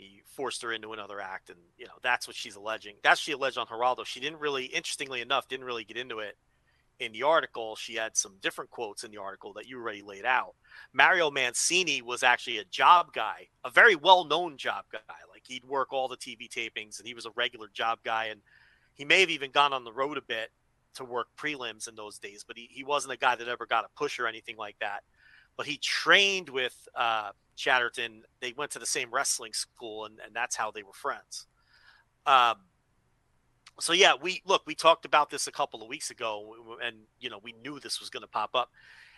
He 0.00 0.22
forced 0.34 0.62
her 0.62 0.72
into 0.72 0.92
another 0.92 1.20
act, 1.20 1.50
and 1.50 1.58
you 1.76 1.86
know 1.86 1.92
that's 2.02 2.26
what 2.26 2.36
she's 2.36 2.56
alleging. 2.56 2.96
That's 3.02 3.20
she 3.20 3.32
alleged 3.32 3.58
on 3.58 3.66
Geraldo. 3.66 4.04
She 4.04 4.20
didn't 4.20 4.40
really, 4.40 4.64
interestingly 4.64 5.20
enough, 5.20 5.48
didn't 5.48 5.66
really 5.66 5.84
get 5.84 5.96
into 5.96 6.20
it 6.20 6.36
in 6.98 7.12
the 7.12 7.22
article. 7.22 7.76
She 7.76 7.94
had 7.94 8.16
some 8.16 8.36
different 8.40 8.70
quotes 8.70 9.04
in 9.04 9.10
the 9.10 9.18
article 9.18 9.52
that 9.54 9.66
you 9.66 9.78
already 9.78 10.02
laid 10.02 10.24
out. 10.24 10.54
Mario 10.92 11.30
Mancini 11.30 12.02
was 12.02 12.22
actually 12.22 12.58
a 12.58 12.64
job 12.64 13.12
guy, 13.12 13.48
a 13.64 13.70
very 13.70 13.96
well-known 13.96 14.56
job 14.56 14.84
guy. 14.92 15.00
Like 15.30 15.42
he'd 15.46 15.64
work 15.64 15.92
all 15.92 16.08
the 16.08 16.16
TV 16.16 16.48
tapings, 16.48 16.98
and 16.98 17.06
he 17.06 17.14
was 17.14 17.26
a 17.26 17.30
regular 17.36 17.68
job 17.72 17.98
guy, 18.04 18.26
and 18.26 18.40
he 18.94 19.04
may 19.04 19.20
have 19.20 19.30
even 19.30 19.50
gone 19.50 19.72
on 19.72 19.84
the 19.84 19.92
road 19.92 20.18
a 20.18 20.22
bit 20.22 20.50
to 20.94 21.04
work 21.04 21.28
prelims 21.36 21.88
in 21.88 21.94
those 21.94 22.18
days. 22.18 22.44
But 22.46 22.58
he, 22.58 22.68
he 22.70 22.84
wasn't 22.84 23.14
a 23.14 23.18
guy 23.18 23.36
that 23.36 23.48
ever 23.48 23.66
got 23.66 23.84
a 23.84 23.88
push 23.96 24.18
or 24.18 24.26
anything 24.26 24.56
like 24.56 24.76
that. 24.80 25.02
But 25.56 25.66
he 25.66 25.76
trained 25.78 26.48
with 26.48 26.88
uh, 26.94 27.30
Chatterton. 27.56 28.22
They 28.40 28.54
went 28.56 28.70
to 28.72 28.78
the 28.78 28.86
same 28.86 29.10
wrestling 29.10 29.52
school, 29.52 30.06
and, 30.06 30.18
and 30.24 30.34
that's 30.34 30.56
how 30.56 30.70
they 30.70 30.82
were 30.82 30.92
friends. 30.92 31.46
Um, 32.26 32.56
so 33.78 33.92
yeah, 33.92 34.12
we 34.20 34.42
look. 34.46 34.62
We 34.66 34.74
talked 34.74 35.04
about 35.04 35.30
this 35.30 35.46
a 35.46 35.52
couple 35.52 35.82
of 35.82 35.88
weeks 35.88 36.10
ago, 36.10 36.76
and 36.82 36.96
you 37.18 37.30
know 37.30 37.40
we 37.42 37.54
knew 37.62 37.80
this 37.80 38.00
was 38.00 38.10
going 38.10 38.22
to 38.22 38.28
pop 38.28 38.50
up. 38.54 38.70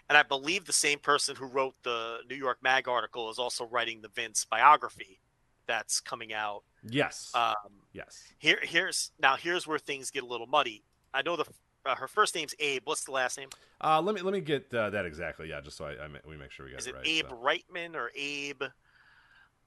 And 0.09 0.19
I 0.19 0.23
believe 0.23 0.65
the 0.65 0.73
same 0.73 0.99
person 0.99 1.37
who 1.37 1.47
wrote 1.47 1.75
the 1.85 2.19
New 2.29 2.35
York 2.35 2.59
Mag 2.63 2.89
article 2.89 3.31
is 3.31 3.39
also 3.39 3.65
writing 3.67 4.03
the 4.03 4.09
Vince 4.09 4.45
biography 4.45 5.21
that's 5.67 6.01
coming 6.01 6.33
out. 6.33 6.63
Yes. 6.89 7.31
Um, 7.35 7.55
yes. 7.93 8.23
here, 8.39 8.59
here's 8.63 9.13
now 9.21 9.37
here's 9.37 9.67
where 9.67 9.79
things 9.79 10.11
get 10.11 10.23
a 10.23 10.27
little 10.27 10.47
muddy. 10.47 10.85
I 11.15 11.23
know 11.23 11.37
the 11.37 11.45
uh, 11.85 11.95
her 11.97 12.09
first 12.09 12.35
name's 12.35 12.55
Abe. 12.59 12.83
What's 12.85 13.05
the 13.05 13.13
last 13.13 13.39
name? 13.39 13.49
Uh, 13.81 14.01
let 14.01 14.15
me 14.15 14.21
let 14.23 14.33
me 14.33 14.41
get 14.41 14.73
uh, 14.75 14.91
that 14.91 15.05
exactly. 15.05 15.49
Yeah, 15.49 15.61
just 15.61 15.77
so 15.77 15.85
I, 15.85 15.93
I 15.93 16.09
we 16.29 16.37
make 16.37 16.51
sure 16.51 16.67
we 16.67 16.73
get 16.73 16.81
Is 16.81 16.87
it 16.87 16.91
it 16.91 16.97
right. 16.97 17.07
Abe 17.07 17.27
so. 17.29 17.37
Reitman 17.37 17.95
or 17.95 18.11
Abe? 18.17 18.63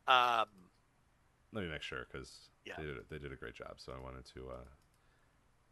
Um, 0.08 0.46
Let 1.52 1.64
me 1.64 1.70
make 1.70 1.82
sure 1.82 2.06
because 2.12 2.50
Yeah. 2.66 2.74
they, 2.78 2.84
did, 2.84 2.96
they 3.10 3.18
did 3.18 3.32
a 3.32 3.36
great 3.36 3.56
job. 3.56 3.74
So 3.78 3.92
I 3.92 4.02
wanted 4.04 4.26
to 4.36 4.50
uh, 4.50 4.64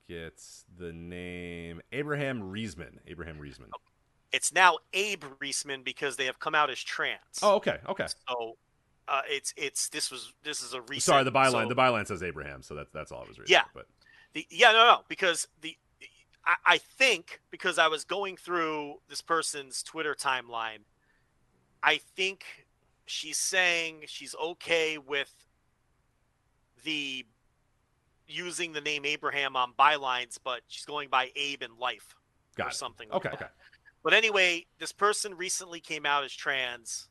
get 0.08 0.42
the 0.78 0.92
name 0.92 1.82
Abraham 1.92 2.42
Riesman. 2.52 3.00
Abraham 3.08 3.38
Riesman. 3.40 3.70
it's 4.32 4.52
now 4.54 4.78
Abe 4.94 5.24
Riesman 5.40 5.84
because 5.84 6.18
they 6.18 6.26
have 6.26 6.40
come 6.40 6.56
out 6.56 6.70
as 6.70 6.80
trans. 6.80 7.20
Oh, 7.42 7.56
okay, 7.56 7.78
okay. 7.88 8.08
so 8.28 8.58
uh, 9.08 9.22
it's 9.30 9.54
it's 9.56 9.90
this 9.90 10.10
was 10.12 10.34
this 10.44 10.62
is 10.62 10.74
a 10.74 10.82
recent. 10.82 11.04
Sorry, 11.04 11.24
the 11.24 11.32
byline 11.32 11.64
so 11.64 11.70
the 11.70 11.76
byline 11.76 12.08
says 12.08 12.24
Abraham, 12.24 12.62
so 12.64 12.74
that's 12.76 12.92
that's 12.92 13.12
all 13.12 13.24
I 13.24 13.28
was 13.28 13.38
reading. 13.38 13.54
Yeah. 13.54 13.64
but 13.74 13.88
the 14.34 14.48
yeah 14.50 14.72
no 14.72 14.86
no 14.86 15.00
because 15.08 15.48
the 15.62 15.76
I, 16.46 16.56
I 16.66 16.78
think 16.78 17.42
because 17.52 17.78
I 17.78 17.88
was 17.88 18.04
going 18.04 18.38
through 18.38 18.96
this 19.10 19.22
person's 19.22 19.84
Twitter 19.84 20.16
timeline, 20.16 20.80
I 21.82 21.98
think 22.16 22.46
she's 23.06 23.38
saying 23.38 24.04
she's 24.08 24.36
okay 24.42 24.98
with 24.98 25.34
the 26.84 27.26
using 28.28 28.72
the 28.74 28.82
name 28.82 29.06
Abraham 29.06 29.56
on 29.56 29.74
bylines, 29.78 30.38
but 30.44 30.62
she's 30.68 30.86
going 30.86 31.10
by 31.10 31.32
Abe 31.36 31.62
in 31.64 31.78
life 31.78 32.16
got 32.56 32.68
or 32.68 32.70
it. 32.70 32.74
something. 32.76 33.10
like 33.10 33.18
Okay, 33.18 33.30
that. 33.30 33.36
okay. 33.36 33.52
But 34.04 34.14
anyway, 34.14 34.66
this 34.80 34.92
person 34.92 35.36
recently 35.36 35.80
came 35.80 36.06
out 36.06 36.24
as 36.24 36.34
trans 36.34 37.08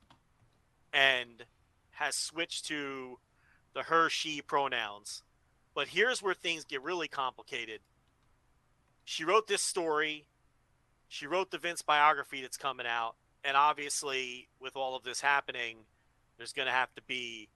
and 0.93 1.45
has 1.93 2.15
switched 2.15 2.67
to 2.67 3.19
the 3.75 3.85
her 3.85 4.09
she 4.11 4.43
pronouns. 4.43 5.23
But 5.75 5.89
here's 5.89 6.23
where 6.23 6.35
things 6.35 6.65
get 6.65 6.83
really 6.83 7.09
complicated. 7.09 7.81
She 9.05 9.25
wrote 9.25 9.47
this 9.47 9.63
story. 9.63 10.27
She 11.09 11.27
wrote 11.27 11.51
the 11.51 11.59
Vince 11.59 11.83
biography 11.83 12.43
that's 12.43 12.57
coming 12.57 12.87
out. 12.87 13.17
And 13.45 13.57
obviously, 13.57 14.49
with 14.61 14.77
all 14.77 14.97
of 14.97 15.03
this 15.03 15.21
happening, 15.21 15.79
there's 16.39 16.53
going 16.53 16.67
to 16.67 16.73
have 16.73 16.95
to 16.95 17.03
be, 17.03 17.49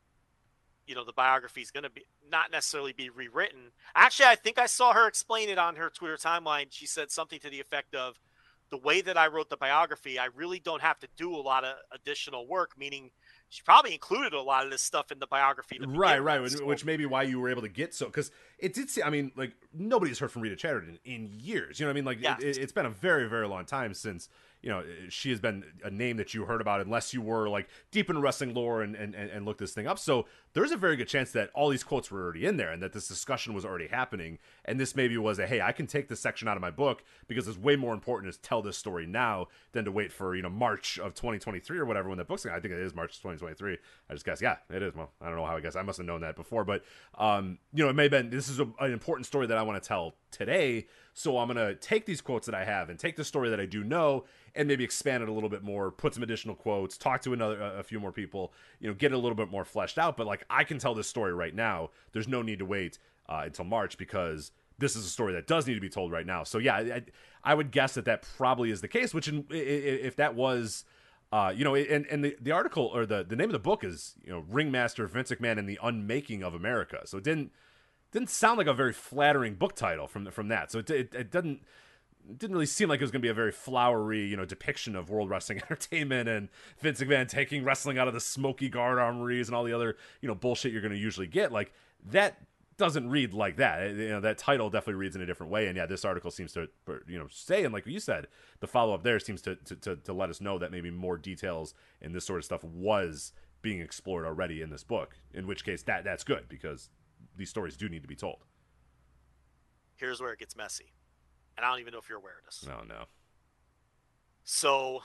you 0.86 0.94
know, 0.94 1.05
the 1.05 1.12
biography 1.12 1.60
is 1.60 1.70
going 1.70 1.85
to 1.85 1.90
be 1.90 2.05
not 2.31 2.51
necessarily 2.51 2.93
be 2.93 3.09
rewritten. 3.09 3.70
Actually, 3.94 4.27
I 4.27 4.35
think 4.35 4.59
I 4.59 4.66
saw 4.66 4.93
her 4.93 5.06
explain 5.06 5.48
it 5.48 5.59
on 5.59 5.77
her 5.77 5.90
Twitter 5.90 6.16
timeline. 6.16 6.66
She 6.70 6.86
said 6.86 7.10
something 7.10 7.39
to 7.40 7.51
the 7.51 7.60
effect 7.60 7.94
of, 7.94 8.18
the 8.68 8.77
way 8.77 9.01
that 9.01 9.16
I 9.16 9.28
wrote 9.28 9.48
the 9.48 9.56
biography, 9.56 10.18
I 10.18 10.27
really 10.35 10.59
don't 10.59 10.82
have 10.82 10.98
to 10.98 11.09
do 11.16 11.35
a 11.35 11.39
lot 11.39 11.62
of 11.62 11.77
additional 11.93 12.48
work, 12.48 12.73
meaning 12.77 13.10
she 13.48 13.62
probably 13.62 13.93
included 13.93 14.32
a 14.32 14.43
lot 14.43 14.64
of 14.64 14.70
this 14.70 14.82
stuff 14.82 15.12
in 15.12 15.18
the 15.18 15.27
biography. 15.27 15.78
Right, 15.81 16.18
right. 16.18 16.40
with. 16.40 16.60
Which, 16.62 16.85
may 16.85 16.97
be 16.97 17.06
why 17.06 17.23
you 17.23 17.40
were 17.40 17.48
able 17.48 17.62
to 17.62 17.68
get 17.68 17.94
so 17.94 18.06
because 18.06 18.31
it 18.59 18.74
did 18.74 18.90
say. 18.90 19.02
I 19.02 19.10
mean, 19.10 19.32
like 19.36 19.52
nobody's 19.73 20.18
heard 20.18 20.32
from 20.32 20.43
Rita 20.43 20.56
Chatterton 20.56 20.98
in 21.05 21.31
years. 21.32 21.78
You 21.78 21.86
know 21.86 21.90
what 21.90 21.94
I 21.94 21.94
mean? 21.94 22.05
Like 22.05 22.20
Yes. 22.20 22.43
it, 22.43 22.59
it's 22.59 22.73
been 22.73 22.86
a 22.86 22.90
very, 22.90 23.28
very 23.28 23.47
long 23.47 23.64
time 23.64 23.94
since 23.94 24.28
you 24.62 24.70
know 24.70 24.82
she 25.09 25.31
has 25.31 25.40
been 25.40 25.64
a 25.85 25.90
name 25.90 26.16
that 26.16 26.35
you 26.35 26.44
heard 26.44 26.60
about, 26.60 26.81
unless 26.81 27.14
you 27.14 27.23
were 27.23 27.48
like 27.48 27.68
deep 27.90 28.10
in 28.10 28.20
wrestling 28.20 28.55
lore 28.55 28.82
and 28.82 28.97
and 28.97 29.14
and, 29.14 29.31
and 29.31 29.44
looked 29.44 29.60
this 29.60 29.73
thing 29.73 29.86
up. 29.86 29.98
So 29.98 30.27
there's 30.57 30.73
a 30.73 30.77
very 30.77 30.97
good 30.97 31.07
chance 31.07 31.33
that 31.33 31.51
all 31.53 31.69
these 31.69 31.85
quotes 31.85 32.11
were 32.11 32.23
already 32.23 32.47
in 32.47 32.57
there 32.57 32.73
and 32.73 32.83
that 32.83 32.95
this 32.95 33.07
discussion 33.07 33.53
was 33.53 33.62
already 33.62 33.89
happening. 33.89 34.39
And 34.65 34.81
this 34.81 34.97
maybe 34.97 35.19
was 35.19 35.39
a 35.39 35.47
hey, 35.47 35.61
I 35.61 35.70
can 35.70 35.87
take 35.87 36.09
this 36.09 36.19
section 36.19 36.49
out 36.49 36.57
of 36.57 36.62
my 36.62 36.70
book 36.70 37.05
because 37.28 37.47
it's 37.47 37.59
way 37.59 37.77
more 37.77 37.93
important 37.93 38.33
to 38.33 38.41
tell 38.41 38.62
this 38.62 38.78
story 38.78 39.05
now 39.05 39.49
than 39.73 39.85
to 39.85 39.93
wait 39.93 40.11
for 40.11 40.35
you 40.35 40.41
know 40.41 40.49
March 40.49 40.99
of 40.99 41.12
2023 41.12 41.77
or 41.77 41.85
whatever 41.85 42.09
when 42.09 42.16
that 42.16 42.27
book's. 42.27 42.45
Going. 42.45 42.57
I 42.57 42.61
think 42.61 42.73
it 42.73 42.81
is 42.81 42.95
March 42.95 43.19
2023. 43.19 43.77
I 44.09 44.12
just 44.15 44.24
guess. 44.24 44.41
Yeah, 44.41 44.57
it 44.70 44.83
is. 44.83 44.95
Well, 44.95 45.11
I 45.20 45.27
don't 45.27 45.37
know 45.37 45.45
how 45.45 45.59
I 45.59 45.61
guess. 45.61 45.77
I 45.77 45.83
must 45.83 45.99
have 45.99 46.07
known 46.07 46.23
that 46.23 46.37
before, 46.37 46.65
but 46.65 46.83
um, 47.19 47.59
you 47.74 47.85
know, 47.85 47.91
it 47.91 47.95
may 47.95 48.05
have 48.05 48.12
been. 48.12 48.31
This 48.31 48.49
is 48.49 48.59
a, 48.59 48.66
an 48.81 48.93
important 48.93 49.27
story 49.27 49.47
that 49.49 49.59
I 49.59 49.62
want 49.62 49.83
to 49.83 49.87
tell 49.87 50.15
today. 50.31 50.87
So 51.12 51.39
I'm 51.39 51.49
gonna 51.49 51.74
take 51.74 52.07
these 52.07 52.20
quotes 52.20 52.47
that 52.47 52.55
I 52.55 52.65
have 52.65 52.91
and 52.91 52.99
take 52.99 53.16
the 53.16 53.24
story 53.24 53.49
that 53.51 53.61
I 53.61 53.66
do 53.66 53.85
know 53.85 54.24
and 54.55 54.66
maybe 54.66 54.85
expand 54.85 55.23
it 55.23 55.28
a 55.28 55.33
little 55.33 55.49
bit 55.49 55.62
more, 55.62 55.91
put 55.91 56.15
some 56.15 56.23
additional 56.23 56.55
quotes, 56.55 56.97
talk 56.97 57.20
to 57.23 57.33
another 57.33 57.61
a 57.61 57.83
few 57.83 58.01
more 58.01 58.11
people, 58.11 58.53
you 58.81 58.89
know, 58.89 58.95
get 58.95 59.12
it 59.12 59.15
a 59.15 59.19
little 59.19 59.37
bit 59.37 59.51
more 59.51 59.65
fleshed 59.65 59.99
out. 59.99 60.16
But 60.16 60.27
like 60.27 60.45
I 60.48 60.64
can 60.64 60.78
tell 60.78 60.94
this 60.94 61.09
story 61.09 61.32
right 61.32 61.55
now. 61.55 61.90
There's 62.12 62.28
no 62.28 62.43
need 62.43 62.59
to 62.60 62.64
wait 62.64 62.98
uh, 63.28 63.43
until 63.44 63.64
March 63.64 63.98
because 63.98 64.52
this 64.78 64.97
is 64.97 65.05
a 65.06 65.09
story 65.09 65.32
that 65.32 65.47
does 65.47 65.66
need 65.66 65.74
to 65.74 65.81
be 65.81 65.89
told 65.89 66.12
right 66.12 66.27
now. 66.27 66.44
So 66.44 66.59
yeah, 66.59 66.77
I, 66.77 67.02
I 67.44 67.55
would 67.55 67.70
guess 67.70 67.94
that 67.94 68.05
that 68.05 68.27
probably 68.36 68.70
is 68.70 68.81
the 68.81 68.89
case. 68.89 69.14
Which 69.14 69.28
in, 69.28 69.47
if 69.51 70.16
that 70.16 70.35
was. 70.35 70.85
Uh, 71.32 71.52
you 71.55 71.64
know, 71.64 71.74
and, 71.74 72.06
and 72.06 72.24
the, 72.24 72.36
the 72.40 72.52
article 72.52 72.85
or 72.94 73.05
the, 73.05 73.24
the 73.24 73.35
name 73.35 73.48
of 73.48 73.52
the 73.52 73.59
book 73.59 73.82
is, 73.82 74.14
you 74.24 74.31
know, 74.31 74.44
Ringmaster 74.48 75.09
Vince 75.09 75.32
McMahon 75.32 75.59
and 75.59 75.68
the 75.68 75.78
Unmaking 75.82 76.44
of 76.44 76.55
America. 76.55 77.01
So 77.05 77.18
it 77.18 77.24
didn't 77.24 77.51
didn't 78.12 78.31
sound 78.31 78.59
like 78.59 78.68
a 78.68 78.73
very 78.73 78.93
flattering 78.93 79.56
book 79.56 79.74
title 79.74 80.06
from 80.06 80.31
from 80.31 80.47
that. 80.48 80.70
So 80.70 80.78
it 80.78 80.89
it, 80.89 81.14
it 81.14 81.32
doesn't 81.32 81.62
didn't 82.36 82.55
really 82.55 82.66
seem 82.66 82.89
like 82.89 83.01
it 83.01 83.05
was 83.05 83.11
going 83.11 83.20
to 83.20 83.27
be 83.27 83.31
a 83.31 83.35
very 83.35 83.53
flowery, 83.53 84.27
you 84.27 84.36
know, 84.36 84.44
depiction 84.44 84.97
of 84.97 85.11
World 85.11 85.31
Wrestling 85.31 85.59
Entertainment 85.62 86.28
and 86.28 86.48
Vince 86.81 87.01
McMahon 87.01 87.28
taking 87.28 87.65
wrestling 87.65 87.98
out 87.98 88.09
of 88.09 88.15
the 88.15 88.20
smoky 88.20 88.69
guard 88.69 88.98
armories 88.98 89.48
and 89.48 89.57
all 89.57 89.65
the 89.65 89.73
other, 89.73 89.97
you 90.20 90.28
know, 90.28 90.35
bullshit 90.35 90.73
you're 90.73 90.82
going 90.82 90.93
to 90.93 90.98
usually 90.98 91.27
get. 91.27 91.53
Like 91.53 91.73
that 92.11 92.40
doesn't 92.77 93.09
read 93.09 93.32
like 93.32 93.57
that. 93.57 93.90
You 93.90 94.09
know, 94.09 94.20
that 94.20 94.39
title 94.39 94.69
definitely 94.69 95.01
reads 95.01 95.16
in 95.16 95.23
a 95.23 95.27
different 95.27 95.51
way. 95.53 95.66
And 95.66 95.77
yeah, 95.77 95.86
this 95.86 96.05
article 96.05 96.31
seems 96.31 96.53
to, 96.53 96.69
you 97.07 97.19
know, 97.19 97.27
say 97.31 97.65
and 97.65 97.73
like 97.73 97.86
you 97.86 98.01
said, 98.01 98.27
the 98.61 98.66
follow 98.66 98.94
up 98.94 99.03
there 99.03 99.19
seems 99.19 99.43
to, 99.43 99.57
to 99.57 99.77
to 99.77 99.97
to 99.97 100.12
let 100.12 100.31
us 100.31 100.40
know 100.40 100.59
that 100.59 100.70
maybe 100.70 100.90
more 100.90 101.16
details 101.16 101.74
and 102.03 102.15
this 102.15 102.24
sort 102.24 102.39
of 102.39 102.44
stuff 102.44 102.62
was 102.65 103.32
being 103.62 103.81
explored 103.81 104.27
already 104.27 104.62
in 104.62 104.70
this 104.70 104.85
book. 104.85 105.16
In 105.32 105.47
which 105.47 105.65
case, 105.65 105.82
that 105.85 106.05
that's 106.05 106.24
good 106.24 106.48
because 106.48 106.90
these 107.36 107.51
stories 107.51 107.77
do 107.77 107.89
need 107.89 108.03
to 108.03 108.09
be 108.09 108.16
told. 108.16 108.44
here's 109.97 110.20
where 110.20 110.32
it 110.32 110.39
gets 110.39 110.57
messy, 110.57 110.93
and 111.57 111.65
I 111.65 111.70
don't 111.70 111.81
even 111.81 111.93
know 111.93 111.99
if 111.99 112.09
you're 112.09 112.19
aware 112.19 112.35
of 112.39 112.45
this. 112.45 112.66
No, 112.66 112.83
no. 112.89 113.05
So, 114.45 115.03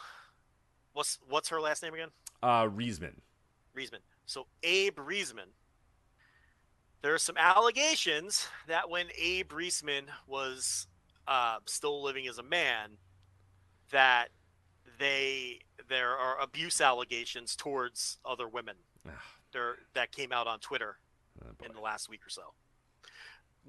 what's 0.94 1.20
what's 1.28 1.50
her 1.50 1.62
last 1.62 1.84
name 1.84 1.94
again? 1.94 2.10
Uh, 2.44 2.68
Riesman. 2.72 3.22
Riesman. 3.74 4.02
So 4.26 4.48
Abe 4.64 5.00
Riesman. 5.00 5.50
There 7.02 7.14
are 7.14 7.20
some 7.20 7.38
allegations 7.38 8.48
that 8.68 8.90
when 8.90 9.08
Abe 9.18 9.52
Riesman 9.52 10.06
was 10.28 10.88
uh, 11.28 11.58
still 11.66 12.04
living 12.04 12.28
as 12.28 12.38
a 12.38 12.44
man, 12.44 12.92
that 13.92 14.30
they 15.00 15.60
there 15.90 16.16
are 16.16 16.40
abuse 16.40 16.80
allegations 16.80 17.56
towards 17.56 18.20
other 18.24 18.48
women 18.48 18.76
there 19.52 19.78
that 19.94 20.12
came 20.12 20.32
out 20.32 20.48
on 20.48 20.60
Twitter 20.60 20.98
oh 21.44 21.66
in 21.66 21.74
the 21.74 21.82
last 21.82 22.10
week 22.10 22.26
or 22.26 22.30
so. 22.30 22.54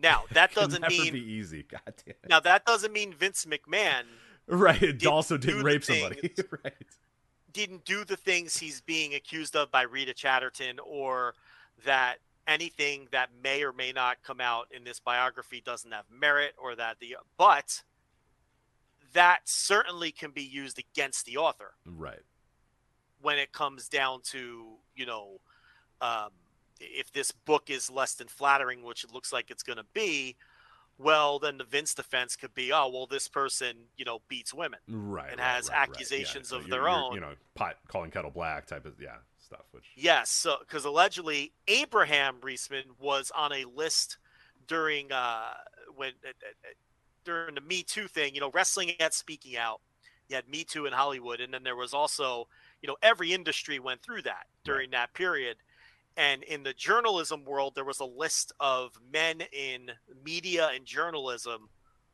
Now 0.01 0.25
that 0.33 0.55
doesn't 0.55 0.87
mean 0.89 1.13
be 1.13 1.21
easy. 1.33 1.65
God 1.69 1.81
damn 1.87 2.15
it. 2.23 2.29
now 2.29 2.41
that 2.41 2.65
doesn't 2.67 2.93
mean 2.93 3.13
Vince 3.13 3.45
McMahon 3.47 4.03
Right. 4.49 4.81
Didn't 4.81 5.07
also 5.07 5.37
didn't 5.37 5.63
rape 5.63 5.85
somebody. 5.85 6.33
right. 6.65 6.75
didn't 7.53 7.85
do 7.85 8.05
the 8.05 8.17
things 8.17 8.57
he's 8.57 8.81
being 8.81 9.15
accused 9.15 9.55
of 9.55 9.71
by 9.71 9.83
Rita 9.83 10.15
Chatterton 10.15 10.79
or 10.85 11.35
that 11.85 12.17
anything 12.49 13.07
that 13.13 13.31
may 13.43 13.63
or 13.63 13.73
may 13.73 13.93
not 13.93 14.17
come 14.25 14.41
out 14.41 14.67
in 14.75 14.83
this 14.83 14.99
biography 14.99 15.63
doesn't 15.65 15.93
have 15.93 16.07
merit 16.11 16.55
or 16.61 16.75
that 16.75 16.99
the 16.99 17.17
but 17.39 17.83
that 19.13 19.41
certainly 19.45 20.11
can 20.11 20.31
be 20.33 20.43
used 20.43 20.79
against 20.79 21.25
the 21.25 21.37
author 21.37 21.75
Right. 21.87 22.23
when 23.21 23.39
it 23.39 23.53
comes 23.53 23.89
down 23.89 24.23
to 24.33 24.73
you 24.97 25.07
know 25.07 25.41
um, 26.01 26.31
if 26.81 27.13
this 27.13 27.31
book 27.33 27.71
is 27.71 27.91
less 27.91 28.15
than 28.15 28.29
flattering 28.29 28.83
which 28.83 29.05
it 29.05 29.13
looks 29.13 29.33
like 29.33 29.51
it's 29.51 29.63
going 29.63 29.77
to 29.79 29.85
be 29.95 30.37
well 30.99 31.39
then 31.39 31.59
the 31.59 31.65
vince 31.65 31.95
defense 31.95 32.37
could 32.37 32.53
be 32.55 32.73
oh 32.73 32.89
well 32.89 33.07
this 33.07 33.29
person 33.29 33.77
you 33.97 34.05
know 34.05 34.21
beats 34.29 34.53
women 34.55 34.79
Right. 34.89 35.31
and 35.31 35.41
right, 35.41 35.47
has 35.49 35.69
right, 35.69 35.79
right. 35.79 35.89
accusations 35.89 36.51
Yeah, 36.51 36.59
of 36.59 36.63
you're- 36.67 36.71
their 36.71 36.89
you're, 36.89 36.89
own. 36.91 37.15
You 37.15 37.21
know, 37.21 37.35
pot 37.55 37.77
calling 37.89 38.11
kettle 38.11 38.31
black 38.31 38.67
type 38.67 38.85
of 38.87 38.95
yeah 39.01 39.17
stuff. 39.39 39.65
Which 39.73 39.85
Yes, 39.97 40.31
so 40.31 40.57
because 40.61 40.85
allegedly 40.85 41.53
Abraham 41.69 42.37
Riesman 42.43 42.85
was 42.99 43.31
on 43.37 43.53
a 43.53 43.65
list 43.65 44.19
during 44.67 45.11
uh 45.13 45.53
when 45.95 46.13
uh, 46.25 46.29
uh, 46.31 46.69
during 47.25 47.55
the 47.55 47.61
Me 47.61 47.83
Too 47.83 48.07
thing. 48.09 48.35
You 48.35 48.41
know, 48.41 48.51
wrestling 48.53 48.91
and 49.01 49.13
speaking 49.13 49.57
out. 49.57 49.81
You 50.29 50.37
had 50.37 50.49
Me 50.49 50.65
Too 50.65 50.87
in 50.87 50.93
Hollywood, 50.93 51.41
and 51.41 51.53
then 51.53 51.63
there 51.63 51.77
was 51.77 51.93
also 51.95 52.49
you 52.81 52.87
know 52.89 52.97
every 53.03 53.33
industry 53.33 53.79
went 53.79 54.03
through 54.03 54.23
that 54.23 54.45
during 54.65 54.91
that 54.91 55.15
period. 55.15 55.57
And 56.17 56.43
in 56.43 56.63
the 56.63 56.75
journalism 56.75 57.45
world, 57.45 57.75
there 57.75 57.85
was 57.85 58.01
a 58.01 58.05
list 58.05 58.53
of 58.61 58.93
men 59.13 59.43
in 59.53 59.91
media 60.25 60.71
and 60.75 60.85
journalism 60.85 61.71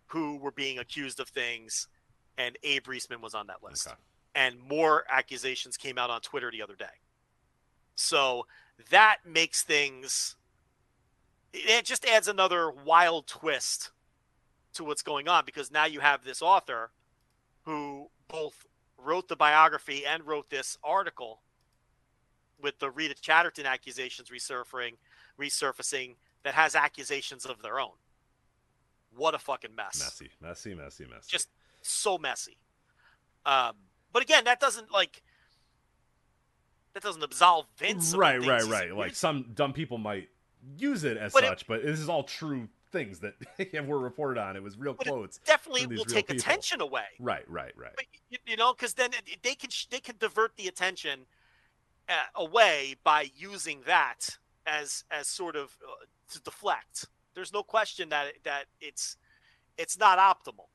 who 0.07 0.37
were 0.37 0.53
being 0.53 0.79
accused 0.79 1.21
of 1.21 1.29
things, 1.29 1.89
and 2.37 2.57
Abe 2.63 2.85
Riesman 2.87 3.21
was 3.21 3.35
on 3.35 3.49
that 3.49 3.63
list 3.63 3.87
okay. 3.89 3.97
and 4.35 4.59
more 4.61 5.05
accusations 5.11 5.77
came 5.77 5.99
out 5.99 6.11
on 6.11 6.21
Twitter 6.21 6.51
the 6.51 6.63
other 6.63 6.77
day. 6.77 6.87
So 7.97 8.47
that 8.91 9.19
makes 9.27 9.63
things 9.63 10.37
it 11.53 11.85
just 11.85 12.05
adds 12.05 12.29
another 12.29 12.71
wild 12.71 13.27
twist 13.27 13.91
to 14.75 14.85
what's 14.85 15.03
going 15.03 15.29
on 15.29 15.45
because 15.45 15.71
now 15.71 15.87
you 15.87 16.01
have 16.01 16.25
this 16.25 16.43
author 16.43 16.91
who 17.63 18.11
both 18.29 18.67
wrote 18.99 19.29
the 19.29 19.37
biography 19.37 20.05
and 20.05 20.27
wrote 20.27 20.51
this 20.51 20.77
article 20.85 21.41
with 22.61 22.79
the 22.79 22.91
Rita 22.91 23.15
Chatterton 23.21 23.67
accusations 23.67 24.29
resurfacing 24.31 24.95
resurfacing 25.41 26.17
that 26.43 26.55
has 26.55 26.75
accusations 26.75 27.45
of 27.47 27.63
their 27.63 27.79
own. 27.81 27.93
What 29.17 29.35
a 29.35 29.39
fucking 29.39 29.75
mess 29.75 30.01
messy, 30.01 30.31
messy, 30.41 30.75
messy, 30.75 31.05
messy. 31.05 31.27
just 31.29 31.49
so 31.83 32.19
messy. 32.19 32.57
Um, 33.47 33.73
but 34.13 34.23
again, 34.23 34.45
that 34.45 34.61
doesn't 34.61 34.93
like 34.93 35.23
that 36.95 37.03
doesn't 37.03 37.23
absolve 37.23 37.67
Vince. 37.77 38.15
right, 38.15 38.45
right, 38.45 38.65
right. 38.65 38.95
Like 38.95 39.15
some 39.15 39.47
dumb 39.55 39.73
people 39.73 39.99
might 39.99 40.29
use 40.77 41.05
it 41.05 41.17
as 41.17 41.33
But 41.33 41.45
it- 41.45 41.49
such, 41.49 41.67
but 41.67 41.83
this 41.85 42.01
is 42.01 42.09
all 42.09 42.25
true 42.25 42.69
things 42.91 43.21
that 43.21 43.35
were 43.87 43.99
reported 43.99 44.41
on. 44.41 44.57
It 44.57 44.63
was 44.63 44.77
real 44.79 44.97
it 44.99 45.07
quotes. 45.07 45.39
definitely 45.39 45.87
will 45.87 46.05
take 46.05 46.27
people. 46.29 46.41
attention 46.41 46.81
away. 46.81 47.05
Right, 47.21 47.49
right, 47.49 47.73
right. 47.77 47.93
But, 47.95 48.07
you, 48.47 48.57
know, 48.57 48.73
because 48.73 48.95
then 48.95 49.11
it- 49.27 49.43
they 49.43 49.55
can 49.55 49.71
they 49.91 50.01
can 50.01 50.17
divert 50.19 50.57
the 50.57 50.67
attention 50.69 51.27
away 52.35 52.97
by 53.05 53.31
using 53.37 53.83
that 53.87 54.39
as 54.67 55.05
as 55.11 55.27
sort 55.27 55.57
of 55.57 55.77
uh, 55.87 56.05
to 56.33 56.41
deflect. 56.43 57.07
There's 57.35 57.53
no 57.53 57.63
question 57.63 58.09
that 58.11 58.33
that 58.45 58.65
it's 58.81 59.17
it's 59.77 59.99
not 59.99 60.19
optimal. 60.19 60.67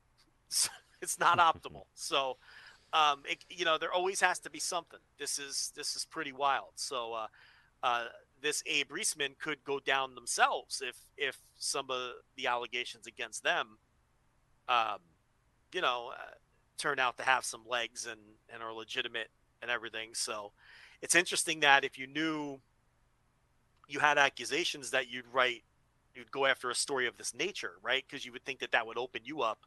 it's 1.02 1.18
not 1.18 1.38
optimal. 1.54 1.84
So, 1.94 2.38
um, 2.92 3.22
it, 3.28 3.44
you 3.48 3.64
know, 3.64 3.78
there 3.78 3.92
always 3.92 4.20
has 4.20 4.38
to 4.40 4.50
be 4.50 4.58
something. 4.58 5.00
This 5.18 5.38
is 5.38 5.72
this 5.76 5.94
is 5.96 6.04
pretty 6.04 6.32
wild. 6.32 6.72
So, 6.76 7.12
uh, 7.12 7.26
uh, 7.82 8.04
this 8.40 8.62
Abe 8.66 8.90
Riesman 8.90 9.36
could 9.38 9.62
go 9.64 9.78
down 9.78 10.14
themselves 10.14 10.82
if 10.86 10.96
if 11.16 11.38
some 11.56 11.90
of 11.90 12.12
the 12.36 12.46
allegations 12.46 13.06
against 13.06 13.44
them, 13.44 13.78
um, 14.68 14.98
you 15.72 15.80
know, 15.80 16.12
uh, 16.12 16.34
turn 16.78 16.98
out 16.98 17.16
to 17.18 17.22
have 17.22 17.44
some 17.44 17.62
legs 17.68 18.06
and 18.06 18.20
and 18.52 18.62
are 18.62 18.72
legitimate 18.72 19.28
and 19.62 19.70
everything. 19.70 20.10
So, 20.14 20.52
it's 21.04 21.14
interesting 21.14 21.60
that 21.60 21.84
if 21.84 21.98
you 21.98 22.06
knew 22.06 22.58
you 23.86 24.00
had 24.00 24.16
accusations 24.16 24.90
that 24.90 25.10
you'd 25.10 25.26
write 25.30 25.62
you'd 26.14 26.30
go 26.30 26.46
after 26.46 26.70
a 26.70 26.74
story 26.74 27.06
of 27.06 27.18
this 27.18 27.34
nature 27.34 27.72
right? 27.82 28.02
Because 28.08 28.24
you 28.24 28.32
would 28.32 28.44
think 28.44 28.58
that 28.60 28.72
that 28.72 28.86
would 28.86 28.96
open 28.96 29.20
you 29.22 29.42
up 29.42 29.58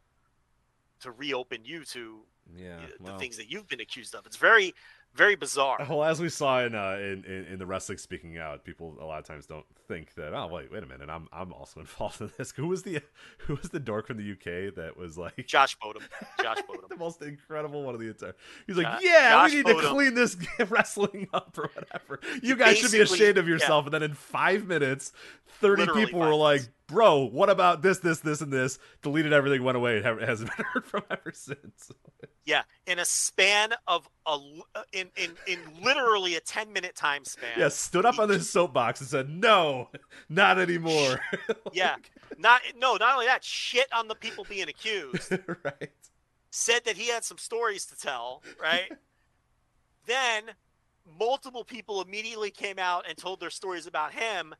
to 1.00 1.12
reopen 1.12 1.60
you 1.64 1.84
to 1.84 2.22
Yeah, 2.56 2.80
the 3.00 3.16
things 3.18 3.36
that 3.36 3.48
you've 3.48 3.68
been 3.68 3.80
accused 3.80 4.16
of. 4.16 4.26
It's 4.26 4.36
very 4.36 4.74
very 5.14 5.34
bizarre 5.36 5.78
Well, 5.88 6.04
as 6.04 6.20
we 6.20 6.28
saw 6.28 6.64
in, 6.64 6.74
uh, 6.74 6.96
in 7.00 7.24
in 7.24 7.44
in 7.52 7.58
the 7.58 7.66
wrestling 7.66 7.98
speaking 7.98 8.38
out, 8.38 8.64
people 8.64 8.96
a 9.00 9.04
lot 9.04 9.18
of 9.18 9.24
times 9.24 9.46
don't 9.46 9.66
think 9.88 10.14
that. 10.14 10.32
Oh, 10.34 10.46
wait, 10.46 10.70
wait 10.70 10.82
a 10.82 10.86
minute, 10.86 11.08
I'm 11.10 11.28
I'm 11.32 11.52
also 11.52 11.80
involved 11.86 12.20
in 12.20 12.30
this. 12.36 12.52
Who 12.52 12.68
was 12.68 12.82
the 12.82 13.00
who 13.38 13.56
was 13.56 13.70
the 13.70 13.80
dork 13.80 14.06
from 14.06 14.16
the 14.18 14.32
UK 14.32 14.74
that 14.76 14.96
was 14.96 15.18
like 15.18 15.34
josh 15.46 15.76
Bodom 15.78 16.02
josh 16.42 16.58
Bodom 16.68 16.88
the 16.88 16.96
most 16.96 17.20
incredible 17.22 17.82
one 17.82 17.94
of 17.94 18.00
the 18.00 18.08
entire? 18.08 18.34
He's 18.66 18.76
like, 18.76 19.00
yeah, 19.02 19.30
Josh 19.30 19.50
we 19.50 19.56
need 19.56 19.66
Bodom. 19.66 19.80
to 19.82 19.88
clean 19.88 20.14
this 20.14 20.36
wrestling 20.68 21.28
up 21.32 21.56
or 21.58 21.70
whatever. 21.74 22.20
You 22.42 22.56
guys 22.56 22.78
should 22.78 22.92
be 22.92 23.00
ashamed 23.00 23.38
of 23.38 23.48
yourself. 23.48 23.86
And 23.86 23.94
then 23.94 24.02
in 24.02 24.14
five 24.14 24.66
minutes, 24.66 25.12
thirty 25.60 25.82
Literally 25.82 26.06
people 26.06 26.20
were 26.20 26.34
like, 26.34 26.60
minutes. 26.60 26.68
Bro, 26.88 27.24
what 27.24 27.48
about 27.50 27.82
this, 27.82 27.98
this, 27.98 28.18
this, 28.20 28.40
and 28.40 28.52
this? 28.52 28.78
Deleted 29.02 29.32
everything, 29.32 29.62
went 29.62 29.76
away, 29.76 30.02
and 30.02 30.20
hasn't 30.20 30.50
been 30.56 30.66
heard 30.74 30.84
from 30.86 31.02
ever 31.10 31.30
since. 31.32 31.92
yeah 32.44 32.62
in 32.86 32.98
a 32.98 33.04
span 33.04 33.70
of 33.86 34.08
a 34.26 34.38
uh, 34.74 34.82
in 34.92 35.08
in 35.16 35.30
in 35.46 35.58
literally 35.82 36.34
a 36.34 36.40
10 36.40 36.72
minute 36.72 36.96
time 36.96 37.24
span 37.24 37.50
Yeah, 37.58 37.68
stood 37.68 38.04
up 38.06 38.18
on 38.18 38.28
this 38.28 38.50
soapbox 38.50 39.00
and 39.00 39.08
said, 39.08 39.28
"No, 39.28 39.90
not 40.28 40.58
anymore." 40.58 41.20
yeah 41.72 41.96
not 42.38 42.62
no 42.76 42.96
not 42.96 43.14
only 43.14 43.26
that 43.26 43.44
shit 43.44 43.86
on 43.92 44.08
the 44.08 44.14
people 44.14 44.44
being 44.48 44.68
accused 44.68 45.30
right. 45.64 45.90
said 46.50 46.84
that 46.86 46.96
he 46.96 47.08
had 47.08 47.22
some 47.24 47.38
stories 47.38 47.84
to 47.86 47.96
tell, 47.96 48.42
right? 48.60 48.90
then 50.06 50.44
multiple 51.18 51.64
people 51.64 52.00
immediately 52.02 52.50
came 52.50 52.78
out 52.78 53.04
and 53.08 53.16
told 53.18 53.40
their 53.40 53.50
stories 53.50 53.86
about 53.86 54.12
him, 54.12 54.54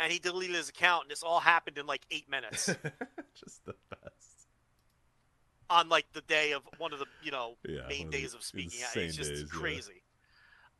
and 0.00 0.10
he 0.10 0.18
deleted 0.18 0.56
his 0.56 0.68
account, 0.70 1.04
and 1.04 1.10
this 1.10 1.22
all 1.22 1.40
happened 1.40 1.78
in 1.78 1.86
like 1.86 2.02
eight 2.10 2.28
minutes 2.28 2.66
Just 3.34 3.64
the 3.66 3.74
best. 3.90 4.48
on 5.68 5.88
like 5.88 6.06
the 6.12 6.22
day 6.22 6.52
of 6.52 6.62
one 6.78 6.92
of 6.92 6.98
the 6.98 7.06
you 7.22 7.30
know 7.30 7.54
Yeah, 7.68 7.86
main 7.88 8.10
days 8.10 8.34
of 8.34 8.42
speaking. 8.42 8.80
It's 8.96 9.16
just 9.16 9.30
days, 9.30 9.44
yeah. 9.52 9.60
crazy. 9.60 10.02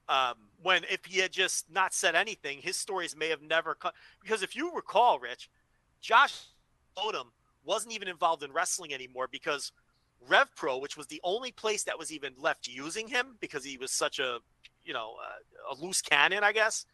Um, 0.09 0.35
when 0.63 0.83
if 0.91 1.05
he 1.05 1.21
had 1.21 1.31
just 1.31 1.71
not 1.71 1.95
said 1.95 2.15
anything, 2.17 2.59
his 2.61 2.77
stories 2.77 3.15
may 3.17 3.29
have 3.29 3.43
never 3.43 3.75
come. 3.75 3.93
Because 4.21 4.43
if 4.43 4.57
you 4.57 4.75
recall, 4.75 5.21
Rich, 5.21 5.49
Josh 6.01 6.35
Bodom 6.97 7.27
wasn't 7.63 7.95
even 7.95 8.09
involved 8.09 8.43
in 8.43 8.53
wrestling 8.53 8.93
anymore 8.93 9.29
because 9.31 9.71
RevPro, 10.29 10.81
which 10.81 10.97
was 10.97 11.07
the 11.07 11.21
only 11.23 11.53
place 11.53 11.85
that 11.85 11.99
was 11.99 12.11
even 12.13 12.35
left 12.39 12.67
using 12.67 13.07
him 13.07 13.37
because 13.41 13.65
he 13.65 13.79
was 13.79 13.93
such 13.93 14.19
a, 14.19 14.39
you 14.85 14.93
know, 14.93 15.15
uh, 15.23 15.75
a 15.75 15.81
loose 15.81 16.03
cannon, 16.03 16.43
I 16.43 16.53
guess. 16.53 16.85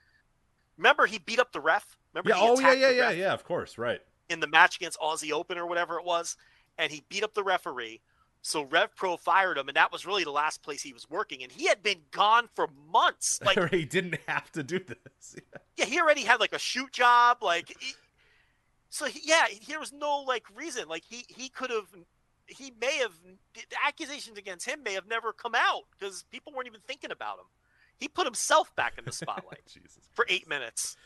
Remember, 0.77 1.07
he 1.07 1.19
beat 1.19 1.39
up 1.39 1.53
the 1.53 1.61
ref. 1.61 1.97
Remember, 2.13 2.31
Yeah. 2.31 2.37
Oh, 2.39 2.59
yeah, 2.59 2.73
yeah, 2.73 2.91
yeah, 2.91 3.11
yeah. 3.11 3.33
Of 3.33 3.45
course, 3.45 3.79
right. 3.79 4.01
in 4.29 4.41
the 4.41 4.47
match 4.47 4.77
against 4.77 4.99
Aussie 5.01 5.33
Open 5.33 5.59
or 5.59 5.67
whatever 5.67 5.99
it 5.99 6.05
was, 6.05 6.37
and 6.79 6.91
he 6.93 7.05
beat 7.09 7.23
up 7.23 7.35
the 7.35 7.45
referee. 7.45 8.01
So 8.43 8.63
Rev 8.63 8.95
Pro 8.95 9.17
fired 9.17 9.59
him, 9.59 9.67
and 9.69 9.77
that 9.77 9.91
was 9.91 10.07
really 10.07 10.23
the 10.23 10.31
last 10.31 10.63
place 10.63 10.81
he 10.81 10.93
was 10.93 11.11
working. 11.11 11.43
And 11.43 11.51
he 11.51 11.67
had 11.67 11.83
been 11.83 12.03
gone 12.13 12.49
for 12.55 12.69
months. 12.93 13.41
Like, 13.45 13.71
he 13.73 13.85
didn't 13.85 14.19
have 14.29 14.53
to 14.53 14.63
do 14.63 14.79
this. 14.79 15.37
yeah, 15.77 15.85
he 15.85 16.01
already 16.01 16.23
had 16.23 16.39
like 16.39 16.53
a 16.53 16.59
shoot 16.59 16.93
job. 16.93 17.39
Like, 17.43 17.75
he, 17.81 17.95
so 18.89 19.07
he, 19.07 19.21
yeah, 19.25 19.47
there 19.69 19.81
was 19.81 19.93
no 19.93 20.21
like 20.21 20.45
reason. 20.55 20.89
Like 20.89 21.03
he 21.09 21.25
he 21.29 21.49
could 21.49 21.71
have, 21.71 21.89
he 22.47 22.73
may 22.81 22.99
have 22.99 23.13
the 23.55 23.77
accusations 23.87 24.39
against 24.39 24.67
him 24.67 24.83
may 24.83 24.95
have 24.95 25.07
never 25.07 25.33
come 25.33 25.55
out 25.55 25.83
because 25.99 26.25
people 26.31 26.53
weren't 26.55 26.69
even 26.69 26.81
thinking 26.87 27.11
about 27.11 27.39
him. 27.39 27.47
He 27.99 28.09
put 28.09 28.27
himself 28.27 28.75
back 28.77 28.95
in 28.99 29.05
the 29.05 29.13
spotlight 29.13 29.67
Jesus. 29.73 30.01
for 30.13 30.27
eight 30.29 30.49
minutes. 30.49 30.97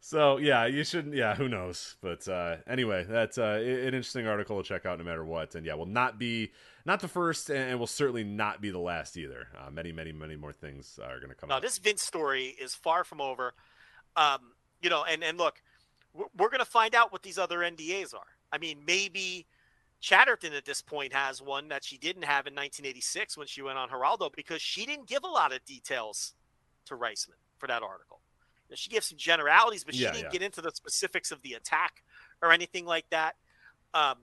So 0.00 0.38
yeah, 0.38 0.64
you 0.66 0.82
shouldn't. 0.82 1.14
Yeah, 1.14 1.34
who 1.34 1.48
knows? 1.48 1.96
But 2.00 2.26
uh, 2.26 2.56
anyway, 2.66 3.04
that's 3.06 3.36
uh, 3.36 3.60
an 3.62 3.94
interesting 3.94 4.26
article 4.26 4.62
to 4.62 4.66
check 4.66 4.86
out, 4.86 4.98
no 4.98 5.04
matter 5.04 5.24
what. 5.24 5.54
And 5.54 5.66
yeah, 5.66 5.74
will 5.74 5.84
not 5.84 6.18
be 6.18 6.52
not 6.86 7.00
the 7.00 7.08
first, 7.08 7.50
and 7.50 7.78
will 7.78 7.86
certainly 7.86 8.24
not 8.24 8.62
be 8.62 8.70
the 8.70 8.78
last 8.78 9.18
either. 9.18 9.48
Uh, 9.58 9.70
many, 9.70 9.92
many, 9.92 10.12
many 10.12 10.36
more 10.36 10.52
things 10.52 10.98
are 11.02 11.18
going 11.18 11.28
to 11.28 11.34
come. 11.34 11.50
No, 11.50 11.56
out. 11.56 11.62
this 11.62 11.76
Vince 11.76 12.02
story 12.02 12.56
is 12.60 12.74
far 12.74 13.04
from 13.04 13.20
over. 13.20 13.52
Um, 14.16 14.52
you 14.80 14.88
know, 14.88 15.04
and 15.04 15.22
and 15.22 15.36
look, 15.36 15.60
we're, 16.14 16.26
we're 16.36 16.48
going 16.48 16.60
to 16.60 16.64
find 16.64 16.94
out 16.94 17.12
what 17.12 17.22
these 17.22 17.38
other 17.38 17.58
NDAs 17.58 18.14
are. 18.14 18.26
I 18.50 18.56
mean, 18.56 18.78
maybe 18.86 19.46
Chatterton 20.00 20.52
at 20.54 20.64
this 20.64 20.82
point 20.82 21.12
has 21.12 21.42
one 21.42 21.68
that 21.68 21.84
she 21.84 21.98
didn't 21.98 22.24
have 22.24 22.46
in 22.46 22.54
1986 22.54 23.36
when 23.36 23.46
she 23.46 23.62
went 23.62 23.78
on 23.78 23.88
Geraldo 23.90 24.34
because 24.34 24.62
she 24.62 24.86
didn't 24.86 25.06
give 25.08 25.24
a 25.24 25.28
lot 25.28 25.52
of 25.52 25.64
details 25.64 26.34
to 26.86 26.94
Riesman 26.96 27.36
for 27.58 27.66
that 27.66 27.82
article. 27.82 28.20
Know, 28.70 28.76
she 28.76 28.88
gave 28.88 29.04
some 29.04 29.18
generalities, 29.18 29.84
but 29.84 29.94
she 29.94 30.02
Yeah, 30.04 30.12
didn't 30.12 30.24
yeah. 30.26 30.30
get 30.30 30.42
into 30.42 30.62
the 30.62 30.70
specifics 30.72 31.30
of 31.32 31.42
the 31.42 31.54
attack 31.54 32.02
or 32.42 32.52
anything 32.52 32.86
like 32.86 33.08
that. 33.10 33.36
Um, 33.92 34.16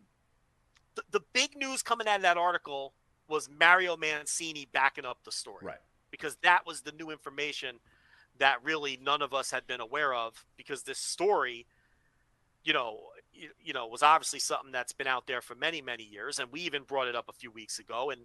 the, 0.96 1.04
the 1.12 1.22
big 1.34 1.56
news 1.56 1.84
coming 1.84 2.08
out 2.08 2.16
of 2.18 2.22
that 2.24 2.38
article 2.38 2.94
was 3.28 3.50
Mario 3.50 3.98
Mancini 3.98 4.68
backing 4.72 5.06
up 5.06 5.20
the 5.26 5.32
story 5.32 5.66
Right. 5.66 5.80
because 6.10 6.38
that 6.44 6.66
was 6.66 6.82
the 6.82 6.94
new 6.94 7.12
information 7.12 7.80
that 8.40 8.64
really 8.64 8.98
none 9.02 9.22
of 9.22 9.34
us 9.34 9.52
had 9.52 9.68
been 9.68 9.82
aware 9.82 10.14
of 10.14 10.46
because 10.56 10.84
this 10.84 11.00
story 11.00 11.66
you 12.64 12.72
know 12.74 13.00
you, 13.64 13.74
know 13.74 13.88
was 13.88 14.04
obviously 14.04 14.40
something 14.40 14.72
that's 14.72 14.94
been 14.94 15.08
out 15.08 15.28
there 15.28 15.42
for 15.42 15.56
many 15.56 15.82
many 15.82 16.04
years 16.04 16.40
and 16.40 16.52
we 16.52 16.62
even 16.62 16.84
brought 16.84 17.08
it 17.08 17.16
up 17.16 17.30
a 17.30 17.34
few 17.34 17.52
weeks 17.52 17.80
ago 17.80 18.10
and 18.10 18.22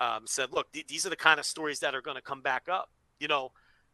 um, 0.00 0.22
said 0.26 0.52
look 0.52 0.70
th- 0.72 0.86
these 0.86 1.06
are 1.06 1.10
the 1.10 1.16
kind 1.16 1.40
of 1.40 1.46
stories 1.46 1.80
that 1.80 1.94
are 1.94 2.02
going 2.02 2.16
to 2.16 2.22
come 2.22 2.40
back 2.42 2.68
up 2.68 2.90
you 3.18 3.28
know 3.28 3.50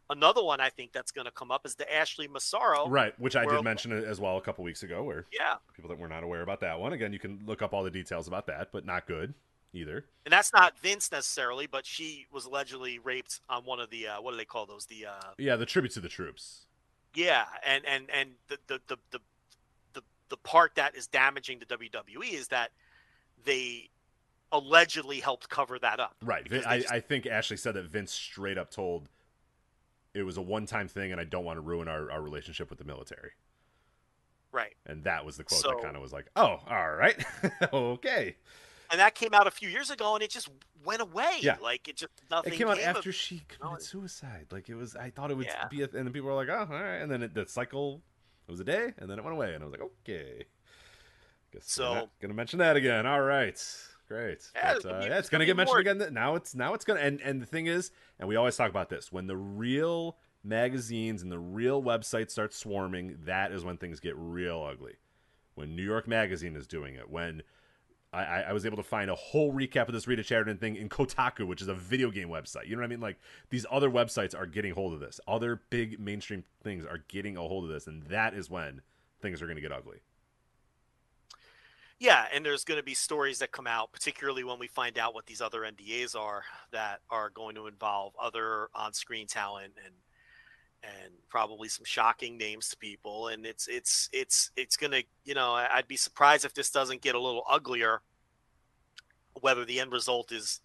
another 0.09 0.43
one 0.43 0.59
i 0.59 0.69
think 0.69 0.91
that's 0.91 1.11
going 1.11 1.25
to 1.25 1.31
come 1.31 1.49
up 1.49 1.65
is 1.65 1.75
the 1.75 1.93
ashley 1.93 2.27
massaro 2.27 2.87
Right, 2.87 3.17
which 3.19 3.35
I 3.35 3.45
did 3.45 3.63
mention 3.63 3.91
it 3.93 4.03
as 4.03 4.19
well 4.19 4.37
a 4.37 4.41
couple 4.41 4.63
weeks 4.63 4.83
ago, 4.83 5.03
where 5.03 5.25
yeah 5.31 5.55
people 5.73 5.89
that 5.89 5.97
were 5.97 6.09
not 6.09 6.23
aware 6.23 6.41
about 6.41 6.59
that 6.61 6.79
one. 6.79 6.91
Again, 6.93 7.13
you 7.13 7.19
can 7.19 7.41
look 7.45 7.61
up 7.61 7.73
all 7.73 7.83
the 7.83 7.89
details 7.91 8.27
about 8.27 8.47
that, 8.47 8.69
but 8.73 8.85
not 8.85 9.07
good 9.07 9.33
either. 9.73 10.05
and 10.25 10.31
that's 10.31 10.53
not 10.53 10.77
vince 10.77 11.11
necessarily 11.11 11.65
but 11.65 11.83
she 11.85 12.27
was 12.31 12.45
allegedly 12.45 12.99
raped 12.99 13.39
on 13.49 13.63
one 13.65 13.79
of 13.79 13.89
the 13.89 14.07
uh, 14.07 14.21
what 14.21 14.31
do 14.31 14.37
they 14.37 14.45
call 14.45 14.65
those 14.67 14.85
the 14.85 15.05
uh, 15.05 15.31
Yeah, 15.37 15.55
the 15.55 15.65
tribute 15.65 15.93
to 15.93 15.99
the 16.01 16.09
troops. 16.09 16.65
Yeah, 17.15 17.45
and 17.65 17.83
and 17.85 18.09
and 18.11 18.29
the 18.49 18.57
the 18.67 18.81
the 18.87 18.97
the 19.11 19.19
the, 20.33 20.37
the 20.37 20.49
part 20.49 20.75
that 20.75 20.95
is 20.95 21.07
damaging 21.07 21.59
to 21.59 21.65
WWE 21.65 22.33
is 22.33 22.47
that 22.49 22.71
they 23.45 23.89
allegedly 24.51 25.19
helped 25.19 25.49
cover 25.49 25.79
that 25.79 25.99
up. 25.99 26.15
Right. 26.23 26.45
I, 26.65 26.79
just- 26.79 26.91
I 26.93 26.99
think 26.99 27.25
Ashley 27.25 27.57
said 27.57 27.73
that 27.75 27.85
Vince 27.85 28.11
straight 28.11 28.57
up 28.57 28.71
told 28.71 29.09
it 30.13 30.23
was 30.23 30.37
a 30.37 30.41
one 30.41 30.65
time 30.65 30.87
thing 30.87 31.11
and 31.11 31.19
I 31.19 31.23
don't 31.23 31.43
want 31.45 31.57
to 31.57 31.61
ruin 31.61 31.87
our, 31.87 32.11
our 32.11 32.21
relationship 32.21 32.69
with 32.69 32.77
the 32.79 32.85
military. 32.85 33.31
right. 34.51 34.73
And 34.85 35.03
that 35.05 35.25
was 35.25 35.37
the 35.37 35.43
quote 35.43 35.61
So- 35.61 35.69
that 35.71 35.81
kind 35.83 35.95
of 35.95 36.01
was 36.01 36.13
like, 36.13 36.27
oh, 36.35 36.59
all 36.67 36.91
right. 36.93 37.23
okay. 37.73 38.35
And 38.91 38.99
that 38.99 39.15
came 39.15 39.33
out 39.33 39.47
a 39.47 39.51
few 39.51 39.69
years 39.69 39.89
ago, 39.89 40.13
and 40.13 40.21
it 40.23 40.29
just 40.29 40.49
went 40.85 41.01
away. 41.01 41.39
Yeah. 41.41 41.55
like 41.63 41.87
it 41.87 41.95
just 41.95 42.11
nothing 42.29 42.53
It 42.53 42.57
came 42.57 42.67
out 42.67 42.77
of- 42.77 42.83
after 42.83 43.11
she 43.11 43.37
No, 43.59 43.67
committed 43.69 43.79
it- 43.81 43.85
suicide. 43.87 44.45
Like 44.51 44.69
it 44.69 44.75
was, 44.75 44.95
I 44.95 45.09
thought 45.09 45.31
it 45.31 45.37
would 45.37 45.47
Yeah. 45.47 45.67
be, 45.67 45.81
a, 45.81 45.85
and 45.85 46.05
then 46.05 46.13
people 46.13 46.29
were 46.29 46.35
like, 46.35 46.49
oh, 46.49 46.67
all 46.71 46.79
right. 46.79 46.97
And 46.97 47.09
then 47.11 47.23
it, 47.23 47.33
the 47.33 47.47
cycle, 47.47 48.01
it 48.47 48.51
was 48.51 48.59
a 48.59 48.63
day 48.65 48.93
and 48.97 49.09
then 49.09 49.17
it 49.19 49.23
went 49.23 49.35
away. 49.35 49.53
And 49.53 49.63
I 49.63 49.65
was 49.65 49.71
like, 49.71 49.81
okay. 49.81 50.45
Guess 51.51 51.71
So- 51.71 51.93
not 51.93 52.09
gonna 52.21 52.33
mention 52.33 52.59
that 52.59 52.75
again. 52.75 53.05
All 53.05 53.21
right. 53.21 53.59
Great. 54.07 54.49
Yeah, 54.55 54.61
But, 54.73 54.75
it's 54.75 54.85
gonna 54.85 54.97
uh, 54.97 55.05
yeah, 55.05 55.17
it's 55.19 55.29
gonna 55.29 55.39
gonna 55.39 55.45
get 55.45 55.57
mentioned 55.57 55.85
more. 55.85 55.93
again. 56.03 56.13
Now 56.13 56.35
it's 56.35 56.53
now 56.55 56.73
it's 56.73 56.83
gonna 56.85 56.99
and 56.99 57.21
and 57.21 57.41
the 57.41 57.45
thing 57.45 57.67
is, 57.67 57.91
and 58.19 58.27
we 58.27 58.35
always 58.35 58.55
talk 58.55 58.69
about 58.69 58.89
this 58.89 59.11
when 59.11 59.27
the 59.27 59.37
real 59.37 60.17
magazines 60.43 61.21
and 61.21 61.31
the 61.31 61.39
real 61.39 61.81
websites 61.81 62.31
start 62.31 62.53
swarming, 62.53 63.17
that 63.23 63.51
is 63.53 63.63
when 63.63 63.77
things 63.77 63.99
get 64.01 64.13
real 64.17 64.61
ugly. 64.61 64.95
When 65.55 65.75
New 65.75 65.83
York 65.83 66.05
Magazine 66.07 66.55
is 66.57 66.67
doing 66.67 66.95
it, 66.95 67.09
when 67.09 67.43
I, 68.13 68.41
I, 68.41 68.53
was 68.53 68.65
able 68.65 68.77
to 68.77 68.83
find 68.83 69.09
a 69.09 69.15
whole 69.15 69.51
recap 69.51 69.87
of 69.87 69.93
this 69.93 70.07
Rita 70.07 70.23
Chatterton 70.23 70.57
thing 70.57 70.75
in 70.75 70.87
Kotaku, 70.87 71.47
which 71.47 71.61
is 71.61 71.67
a 71.67 71.73
video 71.73 72.11
game 72.11 72.29
website. 72.29 72.67
You 72.67 72.75
know 72.75 72.81
what 72.81 72.85
I 72.85 72.89
mean? 72.89 72.99
Like 72.99 73.17
these 73.49 73.65
other 73.71 73.89
websites 73.89 74.37
are 74.37 74.45
getting 74.45 74.73
hold 74.73 74.93
of 74.93 74.99
this. 74.99 75.19
Other 75.27 75.61
big 75.69 75.99
mainstream 75.99 76.43
things 76.63 76.85
are 76.85 77.03
getting 77.07 77.37
a 77.37 77.41
hold 77.41 77.63
of 77.63 77.71
this, 77.71 77.87
and 77.87 78.03
that 78.03 78.33
is 78.35 78.49
when 78.49 78.81
things 79.21 79.41
are 79.41 79.45
going 79.45 79.55
to 79.55 79.61
get 79.61 79.71
ugly. 79.71 79.97
Yeah, 81.99 82.25
and 82.33 82.45
there's 82.45 82.63
going 82.63 82.79
to 82.79 82.83
be 82.83 82.93
stories 82.93 83.39
that 83.39 83.51
come 83.51 83.65
out, 83.65 83.91
particularly 83.93 84.43
when 84.43 84.59
we 84.59 84.67
find 84.67 84.97
out 84.99 85.13
what 85.13 85.25
these 85.25 85.41
other 85.41 85.61
NDAs 85.61 86.15
are 86.15 86.43
that 86.71 86.99
are 87.09 87.29
going 87.29 87.55
to 87.55 87.67
involve 87.67 88.13
other 88.21 88.67
on-screen 88.75 89.25
talent 89.25 89.73
and 89.83 89.93
and 90.83 91.13
probably 91.29 91.69
some 91.69 91.85
shocking 91.85 92.37
names 92.37 92.69
to 92.69 92.77
people. 92.77 93.29
And 93.29 93.45
it's 93.45 93.67
it's 93.67 94.09
it's 94.11 94.51
it's 94.55 94.77
going 94.77 94.91
to 94.91 95.03
you 95.25 95.33
know 95.33 95.53
I'd 95.53 95.87
be 95.87 95.97
surprised 95.97 96.45
if 96.45 96.53
this 96.53 96.69
doesn't 96.69 97.01
get 97.01 97.15
a 97.15 97.19
little 97.19 97.43
uglier. 97.49 98.01
Whether 99.39 99.65
the 99.65 99.79
end 99.79 99.91
result 99.91 100.31
is 100.31 100.61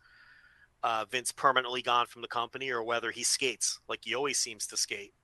uh, 0.82 1.04
Vince 1.10 1.32
permanently 1.32 1.82
gone 1.82 2.06
from 2.06 2.22
the 2.22 2.28
company 2.28 2.70
or 2.70 2.82
whether 2.82 3.10
he 3.10 3.22
skates 3.22 3.80
like 3.88 4.00
he 4.02 4.14
always 4.14 4.38
seems 4.38 4.66
to 4.68 4.76
skate, 4.76 5.14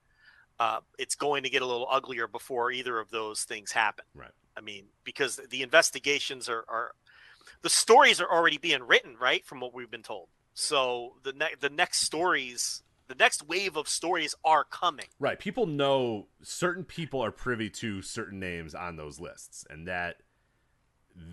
uh, 0.59 0.79
it's 0.97 1.15
going 1.15 1.43
to 1.43 1.49
get 1.49 1.61
a 1.61 1.65
little 1.65 1.87
uglier 1.89 2.27
before 2.27 2.71
either 2.71 2.99
of 2.99 3.11
those 3.11 3.43
things 3.43 3.71
happen. 3.71 4.05
Right. 4.13 4.31
I 4.57 4.61
mean, 4.61 4.85
because 5.03 5.39
the 5.49 5.61
investigations 5.61 6.49
are, 6.49 6.65
are 6.67 6.91
the 7.61 7.69
stories 7.69 8.21
are 8.21 8.31
already 8.31 8.57
being 8.57 8.83
written, 8.83 9.15
right? 9.19 9.45
From 9.45 9.59
what 9.59 9.73
we've 9.73 9.91
been 9.91 10.03
told. 10.03 10.29
So 10.53 11.15
the 11.23 11.33
ne- 11.33 11.55
the 11.59 11.69
next 11.69 12.01
stories, 12.01 12.81
the 13.07 13.15
next 13.15 13.47
wave 13.47 13.75
of 13.75 13.87
stories 13.87 14.35
are 14.43 14.63
coming. 14.63 15.05
Right. 15.19 15.37
People 15.39 15.65
know 15.65 16.27
certain 16.41 16.83
people 16.83 17.21
are 17.21 17.31
privy 17.31 17.69
to 17.71 18.01
certain 18.01 18.39
names 18.39 18.73
on 18.75 18.95
those 18.95 19.19
lists, 19.19 19.65
and 19.69 19.87
that 19.87 20.17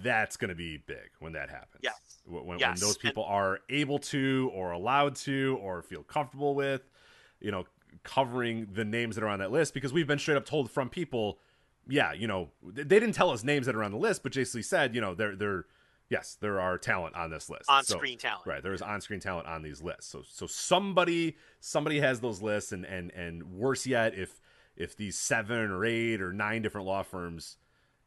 that's 0.03 0.36
going 0.36 0.49
to 0.51 0.55
be 0.55 0.77
big 0.77 1.11
when 1.19 1.32
that 1.32 1.51
happens. 1.51 1.81
Yes. 1.82 2.20
When, 2.24 2.59
Yes. 2.59 2.69
when 2.81 2.81
those 2.81 2.94
And- 2.97 3.03
people 3.03 3.24
are 3.24 3.61
able 3.69 3.99
to, 3.99 4.51
or 4.55 4.70
allowed 4.70 5.16
to, 5.16 5.59
or 5.61 5.82
feel 5.82 6.05
comfortable 6.05 6.55
with, 6.55 6.82
you 7.40 7.51
know, 7.51 7.65
covering 8.05 8.69
the 8.73 8.85
names 8.85 9.16
that 9.16 9.24
are 9.24 9.28
on 9.28 9.40
that 9.40 9.51
list, 9.51 9.74
because 9.74 9.93
we've 9.93 10.07
been 10.07 10.19
straight 10.19 10.36
up 10.36 10.47
told 10.47 10.70
from 10.70 10.89
people, 10.89 11.40
yeah, 11.89 12.12
you 12.12 12.28
know, 12.28 12.51
they 12.62 12.85
they 12.85 13.01
didn't 13.01 13.15
tell 13.16 13.31
us 13.31 13.43
names 13.43 13.66
that 13.66 13.74
are 13.74 13.82
on 13.82 13.90
the 13.90 13.97
list, 13.99 14.23
but 14.23 14.32
basically 14.32 14.62
said, 14.62 14.94
you 14.94 15.01
know, 15.01 15.15
they're 15.15 15.35
they're 15.35 15.66
yes, 16.13 16.37
there 16.41 16.61
are 16.61 16.77
talent 16.77 17.17
on 17.17 17.31
this 17.31 17.49
list. 17.49 17.65
On 17.69 17.83
So- 17.83 17.97
screen 17.97 18.19
talent. 18.19 18.47
Right, 18.47 18.63
there 18.63 18.75
is 18.75 18.83
on-screen 18.83 19.19
talent 19.19 19.49
on 19.49 19.63
these 19.63 19.83
lists. 19.83 20.07
So 20.07 20.23
so 20.29 20.47
somebody 20.47 21.37
somebody 21.59 22.01
has 22.01 22.21
those 22.21 22.43
lists, 22.43 22.71
and 22.71 22.85
and 22.85 23.11
and 23.13 23.43
worse 23.55 23.87
yet, 23.87 24.15
if 24.15 24.41
if 24.77 24.97
these 24.97 25.19
seven 25.19 25.71
or 25.71 25.85
eight 25.85 26.21
or 26.21 26.33
nine 26.33 26.63
different 26.63 26.87
law 26.87 27.03
firms, 27.03 27.57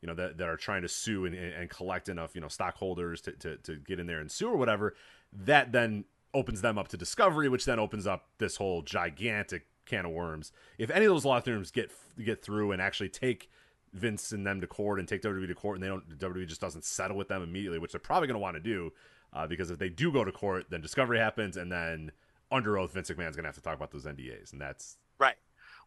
you 0.02 0.08
know, 0.08 0.16
that, 0.16 0.38
that 0.38 0.48
are 0.48 0.58
trying 0.58 0.82
to 0.84 0.88
sue 0.88 1.26
and, 1.26 1.36
and 1.36 1.70
collect 1.70 2.08
enough, 2.10 2.36
you 2.36 2.42
know, 2.42 2.48
stockholders 2.48 3.22
to, 3.22 3.32
to 3.34 3.58
to 3.58 3.76
get 3.78 4.00
in 4.00 4.08
there 4.08 4.20
and 4.20 4.32
sue 4.32 4.48
or 4.50 4.58
whatever, 4.58 4.96
that 5.34 5.72
then 5.72 6.06
opens 6.34 6.62
them 6.62 6.78
up 6.78 6.88
to 6.90 6.98
discovery, 6.98 7.50
which 7.50 7.66
then 7.66 7.80
opens 7.80 8.06
up 8.06 8.30
this 8.38 8.58
whole 8.58 8.82
gigantic 8.84 9.68
can 9.86 10.06
of 10.06 10.12
worms. 10.12 10.52
If 10.78 10.90
any 10.90 11.06
of 11.06 11.12
those 11.12 11.26
law 11.26 11.40
firms 11.40 11.72
get 11.72 11.92
get 12.24 12.44
through 12.44 12.72
and 12.72 12.82
actually 12.82 13.10
take 13.10 13.50
Vince 13.96 14.32
and 14.32 14.46
them 14.46 14.62
to 14.62 14.68
court 14.68 15.00
and 15.00 15.08
take 15.08 15.22
WWE 15.22 15.48
to 15.48 15.56
court, 15.56 15.78
and 15.78 15.84
they 15.84 15.88
don't 15.88 16.18
WWE 16.20 16.48
just 16.48 16.62
doesn't 16.62 16.86
settle 16.86 17.18
with 17.18 17.28
them 17.30 17.42
immediately, 17.42 17.80
which 17.80 17.92
they're 17.94 18.00
probably 18.00 18.28
going 18.28 18.36
to 18.36 18.42
want 18.42 18.56
to 18.56 18.62
do, 18.62 18.92
uh, 19.34 19.48
because 19.48 19.72
if 19.72 19.80
they 19.80 19.90
do 19.90 20.12
go 20.12 20.24
to 20.24 20.32
court, 20.32 20.66
then 20.70 20.82
discovery 20.82 21.18
happens, 21.18 21.58
and 21.58 21.72
then 21.72 22.12
under 22.52 22.78
oath, 22.78 22.94
Vince 22.94 23.10
McMahon's 23.10 23.36
going 23.36 23.44
to 23.44 23.50
have 23.50 23.56
to 23.56 23.62
talk 23.62 23.76
about 23.76 23.92
those 23.92 24.06
NDAs, 24.06 24.52
and 24.52 24.62
that's 24.62 24.98
Right. 25.18 25.36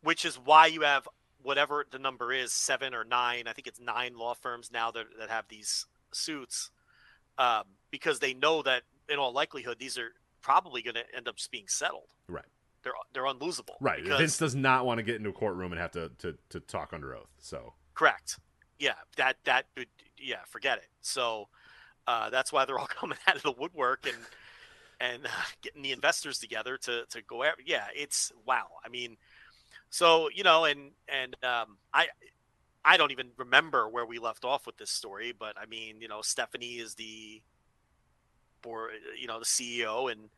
Which 0.03 0.25
is 0.25 0.37
why 0.37 0.67
you 0.67 0.83
have 0.83 1.07
whatever 1.43 1.87
the 1.91 1.99
number 1.99 2.33
is, 2.33 2.53
seven 2.53 2.95
or 2.95 3.05
nine. 3.05 3.45
I 3.47 3.53
think 3.53 3.67
it's 3.67 3.81
nine 3.81 4.17
law 4.17 4.35
firms 4.35 4.71
now 4.73 4.91
that, 4.91 5.07
that 5.19 5.31
have 5.31 5.47
these 5.49 5.87
suits, 6.13 6.71
um, 7.37 7.65
because 7.91 8.19
they 8.19 8.35
know 8.35 8.63
that 8.63 8.83
in 9.09 9.19
all 9.19 9.33
likelihood 9.33 9.79
these 9.79 9.99
are 9.99 10.11
probably 10.41 10.83
going 10.83 10.95
to 10.95 11.05
end 11.17 11.29
up 11.29 11.37
just 11.37 11.51
being 11.51 11.69
settled. 11.69 12.15
right, 12.29 12.45
They're 12.83 12.93
they're 13.13 13.25
unlosable. 13.25 13.77
right. 13.81 14.03
Because, 14.03 14.19
Vince 14.19 14.39
does 14.39 14.55
not 14.55 14.87
want 14.87 14.99
to 14.99 15.03
get 15.03 15.17
into 15.17 15.31
a 15.31 15.33
courtroom 15.33 15.73
and 15.73 15.81
have 15.81 15.93
to 15.93 16.11
to, 16.19 16.37
to 16.51 16.61
talk 16.61 16.93
under 16.93 17.15
oath. 17.15 17.31
So 17.39 17.75
correct. 17.99 18.39
Yeah. 18.79 18.95
That 19.17 19.37
that 19.45 19.67
would 19.77 19.89
yeah. 20.19 20.45
Forget 20.47 20.79
it. 20.79 20.89
So 21.01 21.49
uh, 22.07 22.31
that's 22.31 22.53
why 22.53 22.65
they're 22.65 22.79
all 22.79 22.87
coming 23.01 23.19
out 23.27 23.37
of 23.37 23.43
the 23.43 23.53
woodwork 23.53 24.07
and 24.07 24.17
and 25.01 25.27
uh, 25.27 25.31
getting 25.63 25.83
the 25.83 25.93
investors 25.93 26.39
together 26.39 26.77
to 26.79 27.05
to 27.11 27.23
go. 27.23 27.43
After, 27.43 27.63
yeah. 27.67 27.87
It's 27.95 28.33
wow. 28.47 28.67
I 28.85 28.89
mean, 28.89 29.17
so 29.91 30.29
you 30.33 30.45
know, 30.45 30.65
and 30.65 30.93
and 31.09 31.35
um, 31.43 31.79
I 31.93 32.07
I 32.85 32.97
don't 32.97 33.11
even 33.11 33.31
remember 33.37 33.89
where 33.89 34.07
we 34.07 34.21
left 34.21 34.45
off 34.45 34.65
with 34.65 34.77
this 34.77 34.91
story, 34.91 35.35
but 35.37 35.57
I 35.61 35.67
mean, 35.67 36.01
you 36.01 36.07
know, 36.07 36.23
Stephanie 36.23 36.77
is 36.77 36.95
the 36.95 37.43
board, 38.63 38.93
you 39.21 39.27
know, 39.27 39.41
the 39.41 39.45
CEO 39.45 40.11
and 40.11 40.31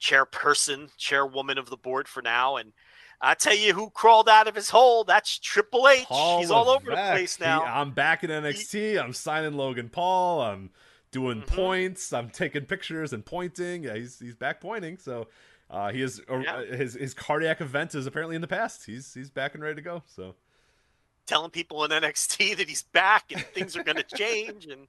chairperson, 0.00 0.88
chairwoman 0.96 1.58
of 1.58 1.68
the 1.68 1.76
board 1.76 2.06
for 2.06 2.22
now, 2.22 2.56
and. 2.58 2.72
I 3.20 3.34
tell 3.34 3.54
you 3.54 3.74
who 3.74 3.90
crawled 3.90 4.28
out 4.28 4.48
of 4.48 4.54
his 4.54 4.70
hole. 4.70 5.04
That's 5.04 5.38
Triple 5.38 5.88
H. 5.88 6.06
Paul 6.06 6.40
He's 6.40 6.50
all 6.50 6.68
over 6.70 6.84
the 6.86 6.90
Levesque, 6.92 7.12
place 7.12 7.36
he- 7.36 7.44
now. 7.44 7.62
I'm 7.64 7.90
back 7.92 8.24
in 8.24 8.30
NXT. 8.30 8.98
I'm 9.02 9.12
signing 9.12 9.54
Logan 9.54 9.90
Paul. 9.90 10.40
I'm 10.40 10.70
doing 11.10 11.42
Mhm. 11.42 11.46
points. 11.48 12.12
I'm 12.12 12.30
taking 12.30 12.64
pictures 12.64 13.12
and 13.12 13.24
pointing. 13.24 13.84
Yeah, 13.84 13.94
he's 13.94 14.18
he's 14.18 14.36
back 14.36 14.60
pointing. 14.60 14.96
So 14.96 15.28
uh, 15.68 15.90
he 15.92 16.00
is 16.02 16.20
uh, 16.30 16.38
Yeah. 16.38 16.62
his 16.64 16.94
his 16.94 17.12
cardiac 17.14 17.60
event 17.60 17.94
is 17.94 18.06
apparently 18.06 18.36
in 18.36 18.40
the 18.42 18.48
past. 18.48 18.86
He's 18.86 19.12
he's 19.12 19.28
back 19.30 19.54
and 19.54 19.62
ready 19.62 19.76
to 19.76 19.82
go. 19.82 20.02
So 20.06 20.34
telling 21.26 21.50
people 21.50 21.84
in 21.84 21.90
NXT 21.90 22.54
that 22.56 22.68
he's 22.68 22.82
back 22.82 23.30
and 23.32 23.44
things 23.48 23.76
are 23.76 23.84
going 23.84 23.96
to 23.96 24.16
change 24.16 24.66
and 24.66 24.88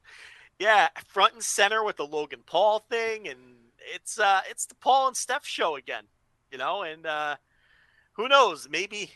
yeah, 0.58 0.88
front 1.08 1.34
and 1.34 1.44
center 1.44 1.84
with 1.84 1.98
the 1.98 2.06
Logan 2.06 2.44
Paul 2.46 2.80
thing 2.90 3.28
and 3.28 3.40
it's 3.94 4.20
uh 4.20 4.42
it's 4.50 4.66
the 4.68 4.76
Paul 4.76 5.08
and 5.08 5.18
Steph 5.18 5.46
show 5.46 5.76
again, 5.76 6.04
you 6.52 6.58
know, 6.58 6.84
and 6.84 7.06
uh 7.06 7.36
who 8.14 8.28
knows, 8.28 8.68
maybe 8.70 9.12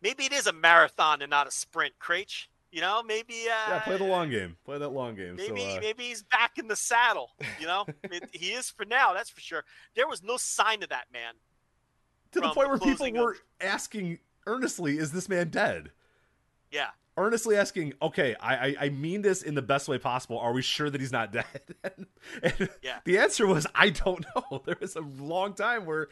maybe 0.00 0.24
it 0.24 0.32
is 0.32 0.46
a 0.46 0.52
marathon 0.52 1.22
and 1.22 1.30
not 1.30 1.46
a 1.46 1.50
sprint, 1.50 1.94
Kraetsch. 2.00 2.46
You 2.70 2.80
know, 2.80 3.02
maybe. 3.02 3.34
Uh, 3.48 3.70
Yeah, 3.70 3.78
play 3.80 3.98
the 3.98 4.04
long 4.04 4.30
game. 4.30 4.56
Play 4.64 4.78
that 4.78 4.88
long 4.88 5.14
game. 5.14 5.36
Maybe 5.36 5.60
so, 5.60 5.76
uh, 5.76 5.80
maybe 5.80 6.04
he's 6.04 6.22
back 6.22 6.56
in 6.56 6.68
the 6.68 6.76
saddle. 6.76 7.30
You 7.60 7.66
know, 7.66 7.84
It- 8.04 8.30
he 8.32 8.52
is 8.52 8.70
for 8.70 8.84
now. 8.86 9.12
That's 9.12 9.28
for 9.28 9.40
sure. 9.42 9.64
There 9.94 10.08
was 10.08 10.22
no 10.22 10.36
sign 10.38 10.82
of 10.82 10.88
that 10.88 11.06
man. 11.12 11.34
to 12.32 12.40
the 12.40 12.48
point 12.48 12.64
the 12.64 12.68
where 12.70 12.78
people 12.78 12.96
closing 12.96 13.16
of- 13.18 13.24
were 13.24 13.36
asking 13.60 14.18
earnestly, 14.46 14.96
"Is 14.96 15.12
this 15.12 15.28
man 15.28 15.50
dead?" 15.50 15.90
Yeah, 16.70 16.88
Earnestly 17.18 17.56
asking, 17.56 17.92
"Okay, 18.00 18.34
I, 18.40 18.68
I 18.68 18.76
I 18.80 18.88
mean 18.88 19.20
this 19.20 19.42
in 19.42 19.54
the 19.54 19.60
best 19.60 19.86
way 19.86 19.98
possible. 19.98 20.38
Are 20.38 20.54
we 20.54 20.62
sure 20.62 20.88
that 20.88 20.98
he's 20.98 21.12
not 21.12 21.30
dead?" 21.30 21.44
and, 21.84 22.06
and 22.42 22.70
Yeah. 22.80 23.00
the 23.04 23.18
answer 23.18 23.46
was, 23.46 23.66
"I 23.74 23.90
don't 23.90 24.24
know." 24.34 24.62
There 24.64 24.78
was 24.80 24.96
a 24.96 25.02
long 25.02 25.52
time 25.52 25.84
where 25.84 26.08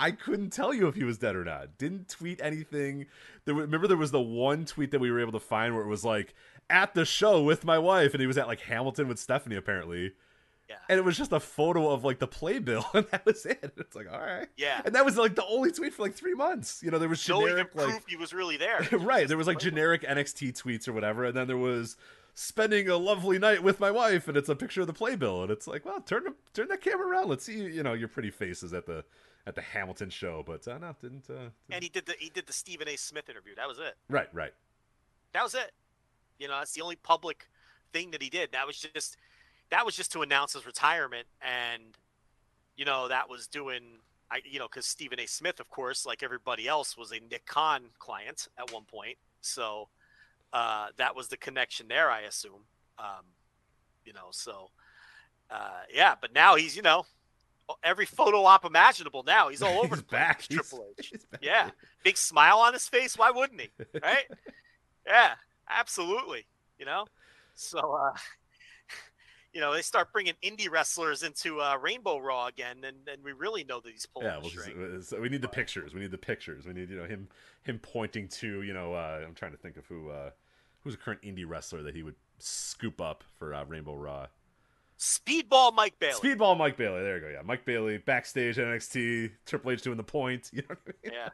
I 0.00 0.12
couldn't 0.12 0.50
tell 0.50 0.72
you 0.72 0.88
if 0.88 0.94
he 0.94 1.04
was 1.04 1.18
dead 1.18 1.36
or 1.36 1.44
not. 1.44 1.76
Didn't 1.76 2.08
tweet 2.08 2.40
anything. 2.42 3.06
There, 3.44 3.54
remember, 3.54 3.86
there 3.86 3.98
was 3.98 4.10
the 4.12 4.20
one 4.20 4.64
tweet 4.64 4.92
that 4.92 4.98
we 4.98 5.10
were 5.10 5.20
able 5.20 5.32
to 5.32 5.40
find 5.40 5.74
where 5.74 5.84
it 5.84 5.88
was 5.88 6.04
like 6.04 6.34
at 6.70 6.94
the 6.94 7.04
show 7.04 7.42
with 7.42 7.64
my 7.64 7.78
wife, 7.78 8.14
and 8.14 8.20
he 8.20 8.26
was 8.26 8.38
at 8.38 8.46
like 8.46 8.60
Hamilton 8.60 9.08
with 9.08 9.18
Stephanie 9.18 9.56
apparently. 9.56 10.12
yeah, 10.70 10.76
And 10.88 10.98
it 10.98 11.04
was 11.04 11.18
just 11.18 11.32
a 11.32 11.40
photo 11.40 11.90
of 11.90 12.02
like 12.02 12.18
the 12.18 12.26
playbill, 12.26 12.86
and 12.94 13.06
that 13.10 13.26
was 13.26 13.44
it. 13.44 13.74
It's 13.76 13.94
like, 13.94 14.10
all 14.10 14.20
right. 14.20 14.48
yeah. 14.56 14.80
And 14.84 14.94
that 14.94 15.04
was 15.04 15.18
like 15.18 15.34
the 15.34 15.44
only 15.44 15.70
tweet 15.70 15.92
for 15.92 16.02
like 16.02 16.14
three 16.14 16.34
months. 16.34 16.82
You 16.82 16.90
know, 16.90 16.98
there 16.98 17.08
was 17.08 17.28
No 17.28 17.46
generic 17.46 17.74
proof 17.74 17.92
like 17.92 18.08
he 18.08 18.16
was 18.16 18.32
really 18.32 18.56
there. 18.56 18.88
right. 18.92 19.28
There 19.28 19.36
was 19.36 19.46
like 19.46 19.58
generic 19.58 20.02
NXT 20.02 20.60
tweets 20.60 20.88
or 20.88 20.94
whatever, 20.94 21.26
and 21.26 21.36
then 21.36 21.46
there 21.46 21.58
was 21.58 21.98
spending 22.34 22.88
a 22.88 22.96
lovely 22.96 23.38
night 23.38 23.62
with 23.62 23.80
my 23.80 23.90
wife, 23.90 24.28
and 24.28 24.36
it's 24.36 24.48
a 24.48 24.54
picture 24.56 24.80
of 24.80 24.86
the 24.86 24.94
playbill, 24.94 25.42
and 25.42 25.50
it's 25.50 25.66
like, 25.66 25.84
well, 25.84 26.00
turn 26.00 26.24
the, 26.24 26.34
turn 26.54 26.68
that 26.68 26.80
camera 26.80 27.06
around. 27.06 27.28
Let's 27.28 27.44
see, 27.44 27.58
you 27.58 27.82
know, 27.82 27.92
your 27.92 28.08
pretty 28.08 28.30
faces 28.30 28.72
at 28.72 28.86
the 28.86 29.04
at 29.46 29.54
the 29.54 29.60
Hamilton 29.62 30.10
show. 30.10 30.42
But 30.46 30.66
uh, 30.68 30.78
no, 30.78 30.94
didn't. 31.00 31.24
Uh, 31.28 31.34
didn't- 31.34 31.52
And 31.70 31.82
he 31.82 31.88
did 31.88 32.06
the 32.06 32.14
he 32.18 32.30
did 32.30 32.46
the 32.46 32.52
Stephen 32.52 32.88
A. 32.88 32.96
Smith 32.96 33.28
interview. 33.28 33.54
That 33.56 33.68
was 33.68 33.78
it. 33.78 33.94
right, 34.08 34.28
right. 34.32 34.52
That 35.32 35.42
was 35.42 35.54
it. 35.54 35.72
You 36.38 36.48
know, 36.48 36.58
that's 36.58 36.72
the 36.72 36.82
only 36.82 36.96
public 36.96 37.46
thing 37.92 38.10
that 38.12 38.22
he 38.22 38.30
did. 38.30 38.52
That 38.52 38.66
was 38.66 38.78
just 38.94 39.16
that 39.70 39.84
was 39.86 39.94
just 39.96 40.10
to 40.12 40.22
announce 40.22 40.54
his 40.54 40.66
retirement, 40.66 41.26
and 41.42 41.82
you 42.76 42.84
know 42.84 43.08
that 43.08 43.28
was 43.28 43.46
doing. 43.46 43.82
I, 44.32 44.40
you 44.44 44.60
know, 44.60 44.68
because 44.68 44.86
Stephen 44.86 45.18
A. 45.18 45.26
Smith, 45.26 45.58
of 45.58 45.68
course, 45.70 46.06
like 46.06 46.22
everybody 46.22 46.68
else, 46.68 46.96
was 46.96 47.10
a 47.10 47.18
Nick 47.30 47.46
Khan 47.46 47.82
client 47.98 48.46
at 48.56 48.72
one 48.72 48.84
point. 48.84 49.16
So 49.40 49.88
uh, 50.52 50.88
that 50.98 51.16
was 51.16 51.26
the 51.26 51.36
connection 51.36 51.88
there, 51.88 52.10
I 52.12 52.20
assume. 52.20 52.62
Um, 52.96 53.24
you 54.04 54.12
know, 54.12 54.28
so 54.30 54.70
uh, 55.50 55.80
yeah, 55.92 56.14
but 56.20 56.32
now 56.32 56.54
he's, 56.54 56.76
you 56.76 56.82
know, 56.82 57.06
every 57.82 58.06
photo 58.06 58.44
op 58.44 58.64
imaginable. 58.64 59.22
Now 59.22 59.48
he's 59.48 59.62
all 59.62 59.78
over 59.78 59.88
He's 59.96 59.98
the 59.98 60.08
place. 60.08 60.20
back. 60.20 60.42
Triple 60.42 60.86
H. 60.98 61.10
he's. 61.10 61.26
Yeah, 61.40 61.70
big 62.04 62.16
smile 62.16 62.58
on 62.58 62.72
his 62.72 62.88
face. 62.88 63.16
Why 63.16 63.30
wouldn't 63.30 63.60
he? 63.60 63.68
Right? 64.02 64.24
yeah, 65.06 65.34
absolutely. 65.68 66.46
You 66.78 66.86
know, 66.86 67.06
so 67.54 67.78
uh, 67.94 68.16
you 69.52 69.60
know 69.60 69.72
they 69.72 69.82
start 69.82 70.12
bringing 70.12 70.34
indie 70.42 70.70
wrestlers 70.70 71.22
into 71.22 71.60
uh, 71.60 71.76
Rainbow 71.80 72.18
Raw 72.18 72.46
again, 72.46 72.84
and 72.84 72.96
and 73.06 73.22
we 73.22 73.32
really 73.32 73.64
know 73.64 73.80
that 73.80 73.92
he's 73.92 74.06
pulling 74.06 74.28
Yeah, 74.28 74.38
well, 74.38 75.02
so 75.02 75.20
we 75.20 75.28
need 75.28 75.42
the 75.42 75.48
pictures. 75.48 75.92
We 75.94 76.00
need 76.00 76.10
the 76.10 76.18
pictures. 76.18 76.66
We 76.66 76.72
need 76.72 76.90
you 76.90 76.96
know 76.96 77.06
him 77.06 77.28
him 77.62 77.78
pointing 77.78 78.28
to 78.28 78.62
you 78.62 78.72
know 78.72 78.94
uh, 78.94 79.20
I'm 79.26 79.34
trying 79.34 79.52
to 79.52 79.58
think 79.58 79.76
of 79.76 79.86
who 79.86 80.10
uh, 80.10 80.30
who's 80.82 80.94
a 80.94 80.98
current 80.98 81.22
indie 81.22 81.44
wrestler 81.46 81.82
that 81.82 81.94
he 81.94 82.02
would 82.02 82.16
scoop 82.38 83.00
up 83.00 83.22
for 83.38 83.52
uh, 83.54 83.64
Rainbow 83.64 83.94
Raw. 83.94 84.26
Speedball 85.00 85.72
Mike 85.74 85.94
Bailey. 85.98 86.20
Speedball 86.20 86.58
Mike 86.58 86.76
Bailey. 86.76 87.00
There 87.02 87.14
you 87.16 87.22
go. 87.22 87.28
Yeah, 87.28 87.40
Mike 87.42 87.64
Bailey 87.64 87.96
backstage 87.98 88.56
NXT. 88.58 89.30
Triple 89.46 89.70
H 89.70 89.80
doing 89.82 89.96
the 89.96 90.02
point. 90.04 90.50
You 90.52 90.60
know 90.62 90.68
what 90.68 90.78
I 90.86 91.08
mean? 91.08 91.14
yeah, 91.14 91.28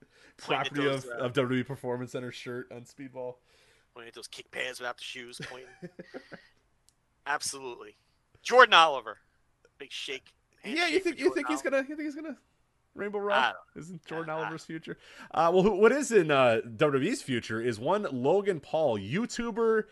Property 0.38 0.82
those, 0.82 1.04
of, 1.04 1.10
uh, 1.10 1.24
of 1.24 1.32
WWE 1.34 1.64
Performance 1.66 2.10
Center 2.12 2.32
shirt 2.32 2.66
on 2.72 2.82
Speedball. 2.82 3.36
pointing 3.94 4.08
at 4.08 4.14
those 4.14 4.26
kick 4.26 4.50
pads 4.50 4.80
without 4.80 4.96
the 4.98 5.04
shoes. 5.04 5.40
Pointing. 5.48 5.68
absolutely. 7.26 7.96
Jordan 8.42 8.74
Oliver, 8.74 9.18
big 9.78 9.92
shake. 9.92 10.32
yeah, 10.64 10.88
you 10.88 10.98
think 11.00 11.18
you 11.18 11.26
Jordan 11.26 11.34
think 11.34 11.48
he's 11.48 11.62
gonna 11.62 11.78
you 11.78 11.96
think 11.96 12.00
he's 12.02 12.14
gonna 12.14 12.36
Rainbow 12.94 13.28
I 13.30 13.52
Isn't 13.76 14.04
Jordan 14.04 14.30
I- 14.30 14.34
Oliver's 14.40 14.64
future? 14.64 14.98
Uh, 15.32 15.50
well, 15.54 15.62
who- 15.62 15.76
what 15.76 15.92
is 15.92 16.12
in 16.12 16.30
uh, 16.30 16.60
WWE's 16.76 17.22
future 17.22 17.60
is 17.60 17.78
one 17.78 18.06
Logan 18.10 18.60
Paul, 18.60 18.98
YouTuber. 18.98 19.84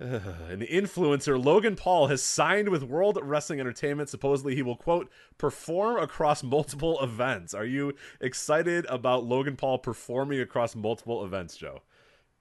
Uh, 0.00 0.04
an 0.48 0.60
influencer, 0.60 1.42
Logan 1.42 1.76
Paul, 1.76 2.06
has 2.08 2.22
signed 2.22 2.68
with 2.70 2.82
World 2.82 3.18
Wrestling 3.22 3.60
Entertainment. 3.60 4.08
Supposedly, 4.08 4.54
he 4.54 4.62
will, 4.62 4.76
quote, 4.76 5.10
perform 5.38 5.98
across 5.98 6.42
multiple 6.42 6.98
events. 7.02 7.54
Are 7.54 7.64
you 7.66 7.94
excited 8.20 8.86
about 8.88 9.24
Logan 9.24 9.56
Paul 9.56 9.78
performing 9.78 10.40
across 10.40 10.74
multiple 10.74 11.24
events, 11.24 11.56
Joe? 11.56 11.82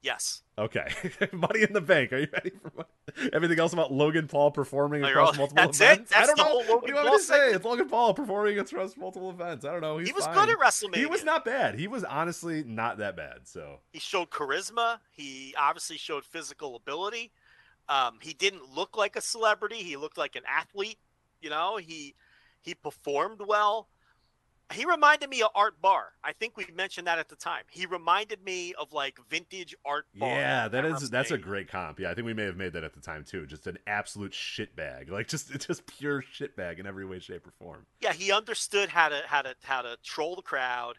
Yes. 0.01 0.43
Okay. 0.57 0.87
Money 1.33 1.63
in 1.63 1.73
the 1.73 1.81
bank. 1.81 2.13
Are 2.13 2.19
you 2.19 2.27
ready 2.31 2.51
for 2.51 2.71
money? 2.73 3.29
everything 3.33 3.59
else 3.59 3.73
about 3.73 3.91
Logan 3.91 4.27
Paul 4.27 4.49
performing 4.51 5.03
across 5.03 5.29
all- 5.31 5.35
multiple 5.35 5.63
that's 5.65 5.81
it? 5.81 5.83
events? 5.83 6.13
I 6.13 6.19
That's 6.19 6.27
don't 6.29 6.37
the 6.37 6.43
know. 6.43 6.49
whole 6.49 6.57
what 6.59 6.67
do 6.67 6.73
Logan 6.73 6.89
you 6.89 6.95
want 6.95 7.07
Paul 7.09 7.17
to 7.17 7.23
say? 7.23 7.51
It's 7.51 7.65
Logan 7.65 7.89
Paul 7.89 8.13
performing 8.13 8.59
across 8.59 8.95
multiple 8.95 9.29
events. 9.29 9.65
I 9.65 9.71
don't 9.73 9.81
know. 9.81 9.97
He's 9.97 10.07
he 10.07 10.13
was 10.13 10.23
fine. 10.25 10.35
good 10.35 10.49
at 10.51 10.57
WrestleMania. 10.57 10.95
He 10.95 11.05
was 11.05 11.25
not 11.25 11.43
bad. 11.43 11.77
He 11.77 11.87
was 11.89 12.05
honestly 12.05 12.63
not 12.65 12.99
that 12.99 13.17
bad. 13.17 13.39
So 13.45 13.79
He 13.91 13.99
showed 13.99 14.29
charisma. 14.29 14.99
He 15.11 15.53
obviously 15.59 15.97
showed 15.97 16.23
physical 16.23 16.77
ability. 16.77 17.33
Um, 17.89 18.19
he 18.21 18.33
didn't 18.33 18.71
look 18.73 18.95
like 18.95 19.15
a 19.15 19.21
celebrity. 19.21 19.77
He 19.77 19.97
looked 19.97 20.17
like 20.17 20.35
an 20.35 20.43
athlete. 20.47 20.99
You 21.41 21.49
know, 21.49 21.77
he 21.77 22.15
he 22.61 22.75
performed 22.75 23.41
well. 23.45 23.89
He 24.71 24.85
reminded 24.85 25.31
me 25.31 25.41
of 25.41 25.49
Art 25.55 25.81
Barr. 25.81 26.13
I 26.23 26.33
think 26.33 26.55
we 26.55 26.67
mentioned 26.75 27.07
that 27.07 27.17
at 27.17 27.27
the 27.27 27.35
time. 27.35 27.63
He 27.71 27.87
reminded 27.87 28.43
me 28.43 28.75
of 28.75 28.93
like 28.93 29.17
vintage 29.27 29.73
Art 29.83 30.05
Barr. 30.13 30.29
yeah, 30.29 30.67
that 30.67 30.85
is 30.85 30.93
at 30.93 31.01
is 31.01 31.09
that's 31.09 31.31
a 31.31 31.39
great 31.39 31.67
comp. 31.67 31.99
Yeah, 31.99 32.11
I 32.11 32.13
think 32.13 32.27
we 32.27 32.35
may 32.35 32.43
have 32.43 32.55
made 32.55 32.73
that 32.73 32.83
at 32.83 32.93
the 32.93 33.01
time 33.01 33.23
too. 33.23 33.47
Just 33.47 33.65
an 33.65 33.79
absolute 33.87 34.33
shitbag, 34.33 35.09
like 35.11 35.27
just 35.27 35.51
just 35.59 35.87
pure 35.87 36.21
shitbag 36.21 36.79
in 36.79 36.85
every 36.85 37.05
way, 37.05 37.17
shape, 37.17 37.47
or 37.47 37.51
form. 37.51 37.87
Yeah, 37.99 38.13
he 38.13 38.31
understood 38.31 38.89
how 38.89 39.09
to 39.09 39.21
how 39.25 39.41
to 39.41 39.55
how 39.63 39.81
to 39.81 39.97
troll 40.03 40.35
the 40.35 40.43
crowd. 40.43 40.97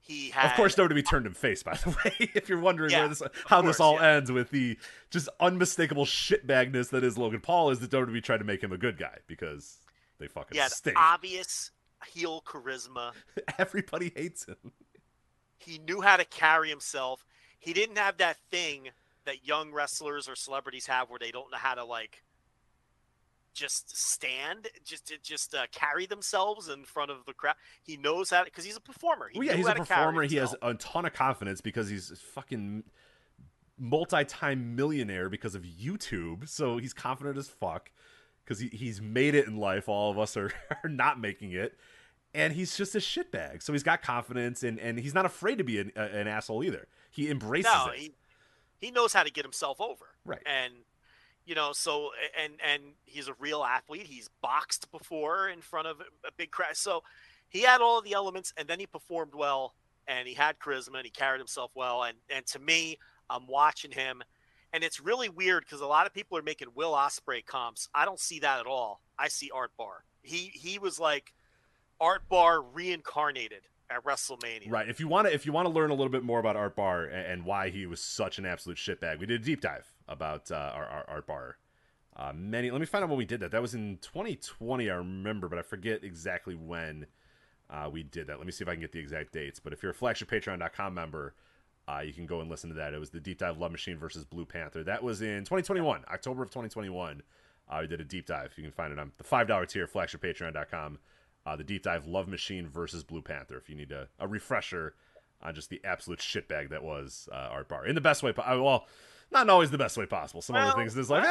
He 0.00 0.30
had 0.30 0.50
Of 0.50 0.56
course, 0.56 0.74
WWE 0.74 1.06
turned 1.08 1.26
him 1.26 1.34
face. 1.34 1.62
By 1.62 1.74
the 1.74 1.90
way, 2.04 2.30
if 2.34 2.48
you're 2.48 2.60
wondering 2.60 2.90
Yeah, 2.90 3.00
where 3.00 3.08
this, 3.08 3.22
how 3.46 3.60
this 3.62 3.80
all 3.80 3.94
yeah. 3.94 4.16
ends 4.16 4.32
with 4.32 4.50
the 4.50 4.78
just 5.10 5.28
unmistakable 5.40 6.06
shitbagness 6.06 6.90
that 6.90 7.04
is 7.04 7.18
Logan 7.18 7.40
Paul, 7.40 7.70
is 7.70 7.80
that 7.80 7.90
WWE 7.90 8.22
tried 8.22 8.38
to 8.38 8.44
make 8.44 8.62
him 8.62 8.72
a 8.72 8.78
good 8.78 8.98
guy 8.98 9.18
because 9.26 9.78
they 10.18 10.28
fucking 10.28 10.58
had 10.58 10.70
stink. 10.70 10.98
obvious 10.98 11.70
heel 12.12 12.42
charisma. 12.46 13.12
Everybody 13.58 14.12
hates 14.14 14.46
him. 14.46 14.72
He 15.58 15.78
knew 15.78 16.00
how 16.00 16.16
to 16.16 16.24
carry 16.24 16.70
himself. 16.70 17.26
He 17.58 17.72
didn't 17.72 17.98
have 17.98 18.18
that 18.18 18.36
thing 18.50 18.90
that 19.24 19.46
young 19.46 19.72
wrestlers 19.72 20.28
or 20.28 20.36
celebrities 20.36 20.86
have 20.86 21.10
where 21.10 21.18
they 21.18 21.30
don't 21.30 21.50
know 21.50 21.58
how 21.58 21.74
to 21.74 21.84
like 21.84 22.22
just 23.58 23.96
stand, 23.96 24.68
just 24.84 25.12
just 25.22 25.54
uh, 25.54 25.66
carry 25.72 26.06
themselves 26.06 26.68
in 26.68 26.84
front 26.84 27.10
of 27.10 27.24
the 27.26 27.32
crowd. 27.32 27.56
He 27.82 27.96
knows 27.96 28.30
how 28.30 28.44
because 28.44 28.64
he's 28.64 28.76
a 28.76 28.80
performer. 28.80 29.28
He 29.32 29.38
well, 29.38 29.48
yeah, 29.48 29.56
he's 29.56 29.66
a 29.66 29.74
performer. 29.74 30.22
He 30.22 30.36
has 30.36 30.54
a 30.62 30.74
ton 30.74 31.04
of 31.04 31.12
confidence 31.12 31.60
because 31.60 31.88
he's 31.88 32.10
a 32.10 32.16
fucking 32.16 32.84
multi-time 33.78 34.76
millionaire 34.76 35.28
because 35.28 35.54
of 35.54 35.62
YouTube. 35.62 36.48
So 36.48 36.78
he's 36.78 36.92
confident 36.92 37.36
as 37.36 37.48
fuck 37.48 37.90
because 38.44 38.60
he, 38.60 38.68
he's 38.68 39.00
made 39.00 39.34
it 39.34 39.46
in 39.46 39.56
life. 39.56 39.88
All 39.88 40.10
of 40.10 40.18
us 40.18 40.36
are, 40.36 40.52
are 40.84 40.90
not 40.90 41.20
making 41.20 41.52
it. 41.52 41.76
And 42.34 42.52
he's 42.52 42.76
just 42.76 42.94
a 42.94 42.98
shitbag. 42.98 43.62
So 43.62 43.72
he's 43.72 43.82
got 43.82 44.02
confidence 44.02 44.62
and, 44.62 44.78
and 44.78 44.98
he's 44.98 45.14
not 45.14 45.24
afraid 45.24 45.58
to 45.58 45.64
be 45.64 45.78
an, 45.78 45.92
an 45.96 46.28
asshole 46.28 46.62
either. 46.62 46.86
He 47.10 47.30
embraces 47.30 47.72
no, 47.72 47.90
it. 47.92 47.98
he 47.98 48.14
he 48.80 48.90
knows 48.92 49.12
how 49.12 49.24
to 49.24 49.30
get 49.30 49.44
himself 49.44 49.80
over. 49.80 50.04
Right. 50.24 50.42
And 50.46 50.72
you 51.48 51.54
know, 51.54 51.72
so 51.72 52.10
and 52.40 52.52
and 52.62 52.82
he's 53.06 53.26
a 53.26 53.34
real 53.38 53.64
athlete. 53.64 54.06
He's 54.06 54.28
boxed 54.42 54.92
before 54.92 55.48
in 55.48 55.62
front 55.62 55.88
of 55.88 56.00
a 56.00 56.30
big 56.36 56.50
crowd. 56.50 56.76
So 56.76 57.02
he 57.48 57.62
had 57.62 57.80
all 57.80 58.02
the 58.02 58.12
elements, 58.12 58.52
and 58.58 58.68
then 58.68 58.78
he 58.78 58.86
performed 58.86 59.32
well, 59.34 59.74
and 60.06 60.28
he 60.28 60.34
had 60.34 60.58
charisma, 60.58 60.96
and 60.96 61.04
he 61.04 61.10
carried 61.10 61.38
himself 61.38 61.70
well. 61.74 62.02
And 62.02 62.18
and 62.28 62.44
to 62.48 62.58
me, 62.58 62.98
I'm 63.30 63.46
watching 63.46 63.90
him, 63.90 64.22
and 64.74 64.84
it's 64.84 65.00
really 65.00 65.30
weird 65.30 65.64
because 65.64 65.80
a 65.80 65.86
lot 65.86 66.06
of 66.06 66.12
people 66.12 66.36
are 66.36 66.42
making 66.42 66.68
Will 66.74 66.92
Ospreay 66.92 67.44
comps. 67.46 67.88
I 67.94 68.04
don't 68.04 68.20
see 68.20 68.40
that 68.40 68.60
at 68.60 68.66
all. 68.66 69.00
I 69.18 69.28
see 69.28 69.50
Art 69.50 69.70
Barr. 69.78 70.04
He 70.22 70.52
he 70.52 70.78
was 70.78 71.00
like 71.00 71.32
Art 71.98 72.28
Barr 72.28 72.60
reincarnated 72.60 73.62
at 73.88 74.04
WrestleMania. 74.04 74.70
Right. 74.70 74.86
If 74.86 75.00
you 75.00 75.08
want 75.08 75.28
to, 75.28 75.32
if 75.32 75.46
you 75.46 75.52
want 75.52 75.66
to 75.66 75.72
learn 75.72 75.88
a 75.88 75.94
little 75.94 76.12
bit 76.12 76.24
more 76.24 76.40
about 76.40 76.56
Art 76.56 76.76
Barr 76.76 77.04
and, 77.04 77.26
and 77.26 77.44
why 77.46 77.70
he 77.70 77.86
was 77.86 78.02
such 78.02 78.38
an 78.38 78.44
absolute 78.44 78.76
shitbag, 78.76 79.18
we 79.18 79.24
did 79.24 79.40
a 79.40 79.44
deep 79.44 79.62
dive 79.62 79.94
about 80.08 80.50
uh, 80.50 80.72
our, 80.74 80.84
our 80.86 81.04
Art 81.08 81.26
Barr. 81.26 81.56
Uh, 82.16 82.32
many. 82.34 82.70
Let 82.70 82.80
me 82.80 82.86
find 82.86 83.04
out 83.04 83.10
when 83.10 83.18
we 83.18 83.24
did 83.24 83.40
that. 83.40 83.52
That 83.52 83.62
was 83.62 83.74
in 83.74 83.98
2020, 84.02 84.90
I 84.90 84.94
remember, 84.94 85.48
but 85.48 85.58
I 85.58 85.62
forget 85.62 86.02
exactly 86.02 86.54
when 86.56 87.06
uh, 87.70 87.88
we 87.92 88.02
did 88.02 88.26
that. 88.26 88.38
Let 88.38 88.46
me 88.46 88.52
see 88.52 88.64
if 88.64 88.68
I 88.68 88.72
can 88.72 88.80
get 88.80 88.90
the 88.92 88.98
exact 88.98 89.32
dates. 89.32 89.60
But 89.60 89.72
if 89.72 89.82
you're 89.82 89.92
a 89.92 89.94
flagshippatreon.com 89.94 90.94
member, 90.94 91.34
uh, 91.86 92.00
you 92.00 92.12
can 92.12 92.26
go 92.26 92.40
and 92.40 92.50
listen 92.50 92.70
to 92.70 92.76
that. 92.76 92.92
It 92.92 92.98
was 92.98 93.10
the 93.10 93.20
deep 93.20 93.38
dive 93.38 93.58
Love 93.58 93.70
Machine 93.70 93.98
versus 93.98 94.24
Blue 94.24 94.44
Panther. 94.44 94.82
That 94.82 95.02
was 95.02 95.22
in 95.22 95.40
2021, 95.44 96.04
October 96.12 96.42
of 96.42 96.48
2021. 96.50 97.22
Uh, 97.70 97.78
we 97.82 97.86
did 97.86 98.00
a 98.00 98.04
deep 98.04 98.26
dive. 98.26 98.52
You 98.56 98.62
can 98.64 98.72
find 98.72 98.92
it 98.92 98.98
on 98.98 99.12
the 99.18 99.24
five 99.24 99.46
dollar 99.46 99.66
tier, 99.66 99.86
flagshippatreon.com. 99.86 100.98
Uh, 101.46 101.56
the 101.56 101.64
deep 101.64 101.82
dive 101.82 102.06
Love 102.06 102.26
Machine 102.28 102.66
versus 102.66 103.04
Blue 103.04 103.22
Panther. 103.22 103.56
If 103.56 103.68
you 103.70 103.76
need 103.76 103.92
a, 103.92 104.08
a 104.18 104.26
refresher 104.26 104.94
on 105.42 105.54
just 105.54 105.70
the 105.70 105.80
absolute 105.84 106.18
shitbag 106.18 106.70
that 106.70 106.82
was 106.82 107.28
uh, 107.32 107.48
Art 107.52 107.68
Barr 107.68 107.86
in 107.86 107.94
the 107.94 108.00
best 108.00 108.22
way. 108.22 108.30
uh, 108.36 108.60
Well, 108.60 108.86
not 109.30 109.48
always 109.50 109.70
the 109.70 109.78
best 109.78 109.96
way 109.96 110.06
possible. 110.06 110.42
Some 110.42 110.54
Well, 110.54 110.68
other 110.68 110.78
things 110.80 110.94
in 110.94 110.98
his 110.98 111.10
life, 111.10 111.24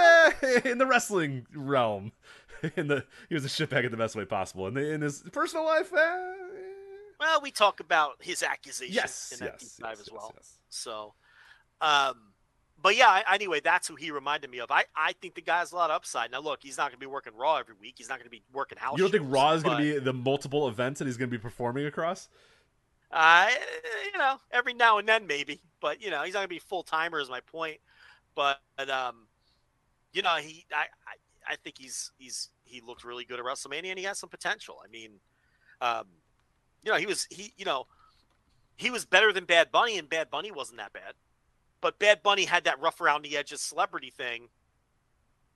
eh, 0.44 0.62
in 0.66 0.78
the 0.78 0.86
wrestling 0.86 1.46
realm, 1.54 2.12
in 2.76 2.88
the 2.88 3.06
he 3.30 3.36
was 3.36 3.46
a 3.46 3.50
shitbag 3.50 3.86
in 3.86 3.92
the 3.92 3.98
best 3.98 4.16
way 4.16 4.26
possible. 4.26 4.68
In, 4.68 4.78
in 4.78 5.02
his 5.02 5.24
personal 5.32 5.66
life, 5.66 5.92
eh, 5.94 6.18
Well, 7.20 7.42
we 7.42 7.52
talk 7.52 7.80
about 7.80 8.14
his 8.20 8.44
accusations 8.44 8.96
yes, 8.96 9.32
in 9.34 9.40
that 9.46 9.58
yes, 9.60 9.76
deep 9.76 9.84
dive 9.84 9.98
yes, 9.98 10.08
as 10.08 10.12
well. 10.12 10.32
yes, 10.36 10.58
So, 10.70 11.14
um, 11.82 12.34
but 12.80 12.96
yeah, 12.96 13.08
I- 13.08 13.34
anyway, 13.36 13.60
that's 13.60 13.88
who 13.88 13.96
he 13.96 14.12
reminded 14.12 14.52
me 14.52 14.60
of. 14.60 14.70
I, 14.70 14.86
I 14.96 15.14
think 15.14 15.34
the 15.34 15.42
guy's 15.42 15.72
a 15.72 15.76
lot 15.76 15.90
of 15.90 15.96
upside. 15.96 16.30
Now, 16.32 16.42
look, 16.42 16.60
he's 16.62 16.78
not 16.78 16.84
going 16.92 17.00
to 17.00 17.00
be 17.00 17.08
working 17.08 17.34
Raw 17.36 17.56
every 17.56 17.74
week. 17.82 17.96
He's 17.98 18.08
not 18.10 18.20
going 18.20 18.28
to 18.28 18.32
be 18.32 18.44
working 18.54 18.78
house. 18.78 18.98
You 19.00 19.04
don't 19.04 19.12
think 19.12 19.34
Raw 19.34 19.54
is 19.54 19.64
going 19.64 19.78
to 19.78 19.84
be 19.84 20.00
the 20.00 20.14
multiple 20.14 20.68
events 20.68 21.00
that 21.00 21.06
he's 21.06 21.18
going 21.18 21.30
to 21.32 21.36
be 21.36 21.42
performing 21.42 21.88
across? 21.88 22.30
Uh, 23.10 23.50
you 24.12 24.18
know, 24.20 24.36
every 24.52 24.74
now 24.74 24.98
and 24.98 25.08
then 25.08 25.26
maybe, 25.28 25.62
but 25.80 26.02
you 26.02 26.12
know, 26.12 26.24
he's 26.24 26.34
not 26.34 26.40
going 26.42 26.50
to 26.50 26.56
be 26.56 26.60
full 26.60 26.84
timer. 26.84 27.20
Is 27.20 27.30
my 27.30 27.40
point. 27.40 27.80
But 28.38 28.90
um, 28.90 29.28
you 30.14 30.22
know, 30.22 30.36
he, 30.36 30.68
I, 30.72 30.84
I, 31.08 31.54
I 31.54 31.56
think 31.56 31.78
he's 31.80 32.12
he's 32.20 32.52
he 32.64 32.82
looked 32.86 33.04
really 33.04 33.26
good 33.26 33.40
at 33.40 33.46
WrestleMania, 33.46 33.90
and 33.90 33.98
he 33.98 34.06
has 34.06 34.20
some 34.20 34.30
potential. 34.30 34.78
I 34.86 34.88
mean, 34.90 35.14
um, 35.82 36.06
you 36.84 36.92
know, 36.92 37.00
he 37.00 37.08
was 37.08 37.28
he, 37.32 37.52
you 37.58 37.66
know, 37.66 37.88
he 38.76 38.92
was 38.92 39.06
better 39.06 39.34
than 39.34 39.46
Bad 39.46 39.72
Bunny, 39.72 39.98
and 39.98 40.08
Bad 40.08 40.30
Bunny 40.30 40.52
wasn't 40.52 40.78
that 40.78 40.94
bad. 40.94 41.14
But 41.82 41.98
Bad 41.98 42.22
Bunny 42.22 42.46
had 42.46 42.66
that 42.66 42.80
rough 42.80 43.02
around 43.02 43.24
the 43.24 43.36
edges 43.36 43.60
celebrity 43.60 44.12
thing. 44.16 44.50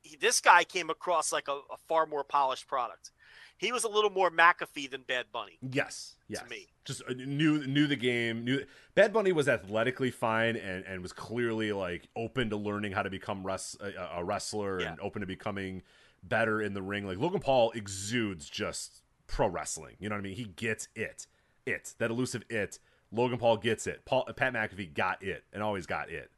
He, 0.01 0.17
this 0.17 0.41
guy 0.41 0.63
came 0.63 0.89
across 0.89 1.31
like 1.31 1.47
a, 1.47 1.53
a 1.53 1.77
far 1.87 2.07
more 2.07 2.23
polished 2.23 2.67
product. 2.67 3.11
He 3.57 3.71
was 3.71 3.83
a 3.83 3.89
little 3.89 4.09
more 4.09 4.31
McAfee 4.31 4.89
than 4.89 5.03
Bad 5.03 5.25
Bunny. 5.31 5.59
Yes, 5.61 6.15
yes. 6.31 6.49
me. 6.49 6.67
Just 6.85 7.03
uh, 7.07 7.13
knew 7.13 7.65
knew 7.67 7.87
the 7.87 7.95
game. 7.95 8.43
Knew 8.43 8.65
Bad 8.95 9.13
Bunny 9.13 9.31
was 9.31 9.47
athletically 9.47 10.09
fine 10.11 10.55
and, 10.55 10.83
and 10.85 11.01
was 11.01 11.13
clearly 11.13 11.71
like 11.71 12.07
open 12.15 12.49
to 12.49 12.57
learning 12.57 12.91
how 12.93 13.03
to 13.03 13.09
become 13.09 13.45
res- 13.45 13.77
a, 13.79 14.19
a 14.19 14.23
wrestler 14.23 14.81
Yeah. 14.81 14.89
and 14.91 14.99
open 14.99 15.21
to 15.21 15.27
becoming 15.27 15.83
better 16.23 16.61
in 16.61 16.73
the 16.73 16.81
ring. 16.81 17.05
Like 17.05 17.17
Logan 17.19 17.39
Paul 17.39 17.71
exudes 17.71 18.49
just 18.49 19.03
pro 19.27 19.47
wrestling. 19.47 19.95
You 19.99 20.09
know 20.09 20.15
what 20.15 20.19
I 20.21 20.23
mean? 20.23 20.35
He 20.35 20.45
gets 20.45 20.87
it. 20.95 21.27
It 21.65 21.93
that 21.99 22.09
elusive 22.09 22.43
it. 22.49 22.79
Logan 23.11 23.37
Paul 23.37 23.57
gets 23.57 23.85
it. 23.87 24.03
Paul 24.05 24.25
Pat 24.35 24.53
McAfee 24.53 24.93
got 24.93 25.21
it 25.21 25.43
and 25.53 25.61
always 25.61 25.85
got 25.85 26.09
it. 26.09 26.31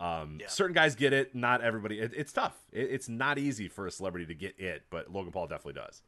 Um, 0.00 0.38
Yeah. 0.40 0.48
Certain 0.48 0.74
guys 0.74 0.94
get 0.94 1.12
it, 1.12 1.34
not 1.34 1.60
everybody. 1.62 1.98
It, 2.00 2.12
it's 2.14 2.32
tough. 2.32 2.56
It, 2.72 2.90
it's 2.90 3.08
not 3.08 3.38
easy 3.38 3.68
for 3.68 3.86
a 3.86 3.90
celebrity 3.90 4.26
to 4.26 4.34
get 4.34 4.58
it, 4.60 4.82
but 4.90 5.10
Logan 5.12 5.32
Paul 5.32 5.46
definitely 5.46 5.80
does. 5.80 6.02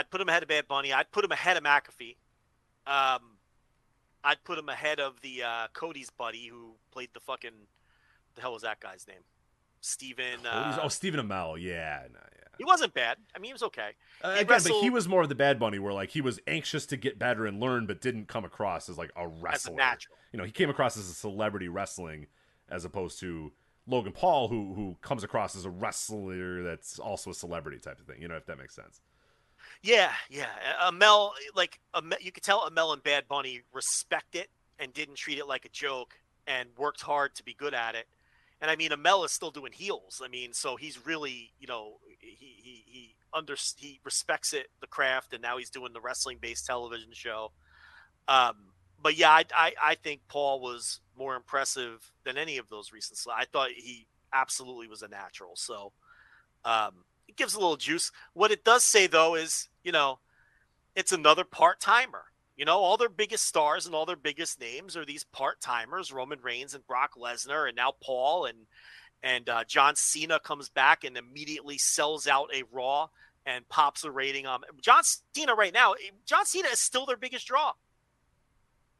I'd 0.00 0.10
put 0.10 0.20
him 0.22 0.28
ahead 0.30 0.42
of 0.42 0.48
Bad 0.48 0.66
Bunny. 0.66 0.94
I'd 0.94 1.12
put 1.12 1.24
him 1.26 1.30
ahead 1.30 1.58
of 1.58 1.62
McAfee. 1.62 2.16
Um, 2.86 3.36
I'd 4.24 4.42
put 4.44 4.58
him 4.58 4.70
ahead 4.70 4.98
of 4.98 5.20
the 5.20 5.42
uh, 5.42 5.66
Cody's 5.74 6.08
buddy 6.08 6.46
who 6.46 6.72
played 6.90 7.10
the 7.12 7.20
fucking 7.20 7.50
the 8.34 8.40
hell 8.40 8.54
was 8.54 8.62
that 8.62 8.80
guy's 8.80 9.06
name? 9.06 9.22
Steven. 9.82 10.46
Uh, 10.46 10.78
oh, 10.82 10.88
Stephen 10.88 11.20
Amell. 11.20 11.60
Yeah, 11.60 12.04
no, 12.12 12.18
yeah. 12.20 12.48
he 12.56 12.64
wasn't 12.64 12.94
bad. 12.94 13.18
I 13.34 13.38
mean, 13.38 13.48
he 13.48 13.52
was 13.52 13.62
okay. 13.64 13.90
Uh, 14.22 14.34
He 14.36 14.40
again, 14.40 14.60
but 14.64 14.72
he 14.80 14.88
was 14.88 15.06
more 15.08 15.22
of 15.22 15.28
the 15.28 15.34
Bad 15.34 15.58
Bunny, 15.58 15.78
where 15.78 15.92
like 15.92 16.10
he 16.10 16.20
was 16.22 16.40
anxious 16.46 16.86
to 16.86 16.96
get 16.96 17.18
better 17.18 17.44
and 17.46 17.60
learn, 17.60 17.86
but 17.86 18.00
didn't 18.00 18.26
come 18.28 18.44
across 18.44 18.88
as 18.88 18.96
like 18.96 19.10
a 19.16 19.20
As 19.20 19.26
a 19.26 19.28
wrestler. 19.42 19.74
natural. 19.76 20.16
You 20.32 20.38
know, 20.38 20.44
he 20.44 20.52
came 20.52 20.70
across 20.70 20.96
as 20.96 21.08
a 21.10 21.14
celebrity 21.14 21.68
wrestling, 21.68 22.26
as 22.70 22.84
opposed 22.84 23.20
to 23.20 23.52
Logan 23.86 24.12
Paul, 24.12 24.48
who 24.48 24.72
who 24.74 24.96
comes 25.02 25.24
across 25.24 25.56
as 25.56 25.64
a 25.66 25.70
wrestler 25.70 26.62
that's 26.62 26.98
also 26.98 27.30
a 27.30 27.34
celebrity 27.34 27.78
type 27.78 27.98
of 28.00 28.06
thing. 28.06 28.22
You 28.22 28.28
know, 28.28 28.36
if 28.36 28.46
that 28.46 28.58
makes 28.58 28.74
sense. 28.74 29.00
Yeah, 29.82 30.12
yeah. 30.28 30.46
Amell, 30.86 31.30
like 31.54 31.80
Amell, 31.94 32.20
you 32.20 32.32
could 32.32 32.42
tell 32.42 32.68
Amell 32.68 32.92
and 32.92 33.02
Bad 33.02 33.28
Bunny 33.28 33.62
respect 33.72 34.34
it 34.34 34.48
and 34.78 34.92
didn't 34.92 35.16
treat 35.16 35.38
it 35.38 35.46
like 35.46 35.64
a 35.64 35.70
joke 35.70 36.14
and 36.46 36.68
worked 36.76 37.00
hard 37.00 37.34
to 37.36 37.44
be 37.44 37.54
good 37.54 37.74
at 37.74 37.94
it. 37.94 38.06
And 38.60 38.70
I 38.70 38.76
mean, 38.76 38.90
Amell 38.90 39.24
is 39.24 39.32
still 39.32 39.50
doing 39.50 39.72
heels. 39.72 40.20
I 40.22 40.28
mean, 40.28 40.52
so 40.52 40.76
he's 40.76 41.04
really, 41.06 41.52
you 41.58 41.66
know, 41.66 41.94
he 42.18 42.36
he 42.38 42.84
he 42.86 43.14
under 43.32 43.56
he 43.78 44.00
respects 44.04 44.52
it, 44.52 44.66
the 44.80 44.86
craft, 44.86 45.32
and 45.32 45.40
now 45.40 45.56
he's 45.56 45.70
doing 45.70 45.94
the 45.94 46.00
wrestling 46.00 46.36
based 46.40 46.66
television 46.66 47.10
show. 47.12 47.52
Um, 48.28 48.56
but 49.02 49.16
yeah, 49.16 49.30
I, 49.30 49.44
I 49.56 49.72
I 49.82 49.94
think 49.94 50.20
Paul 50.28 50.60
was 50.60 51.00
more 51.16 51.36
impressive 51.36 52.12
than 52.24 52.36
any 52.36 52.58
of 52.58 52.68
those 52.68 52.92
recent. 52.92 53.18
I 53.34 53.46
thought 53.46 53.70
he 53.74 54.06
absolutely 54.32 54.88
was 54.88 55.00
a 55.00 55.08
natural. 55.08 55.52
So 55.54 55.92
um, 56.66 57.04
it 57.28 57.36
gives 57.36 57.54
a 57.54 57.60
little 57.60 57.78
juice. 57.78 58.12
What 58.34 58.50
it 58.50 58.62
does 58.62 58.84
say 58.84 59.06
though 59.06 59.36
is, 59.36 59.69
you 59.84 59.92
know, 59.92 60.18
it's 60.94 61.12
another 61.12 61.44
part 61.44 61.80
timer. 61.80 62.24
You 62.56 62.64
know, 62.66 62.78
all 62.78 62.96
their 62.98 63.08
biggest 63.08 63.46
stars 63.46 63.86
and 63.86 63.94
all 63.94 64.04
their 64.04 64.16
biggest 64.16 64.60
names 64.60 64.96
are 64.96 65.04
these 65.04 65.24
part 65.24 65.60
timers: 65.60 66.12
Roman 66.12 66.40
Reigns 66.42 66.74
and 66.74 66.86
Brock 66.86 67.12
Lesnar, 67.18 67.66
and 67.68 67.76
now 67.76 67.94
Paul 68.02 68.44
and 68.46 68.58
and 69.22 69.48
uh, 69.48 69.64
John 69.64 69.96
Cena 69.96 70.38
comes 70.40 70.68
back 70.68 71.04
and 71.04 71.16
immediately 71.16 71.78
sells 71.78 72.26
out 72.26 72.50
a 72.54 72.62
Raw 72.72 73.08
and 73.46 73.66
pops 73.68 74.04
a 74.04 74.10
rating 74.10 74.46
on 74.46 74.60
John 74.82 75.02
Cena 75.34 75.54
right 75.54 75.72
now. 75.72 75.94
John 76.26 76.44
Cena 76.44 76.68
is 76.68 76.80
still 76.80 77.06
their 77.06 77.16
biggest 77.16 77.46
draw. 77.46 77.72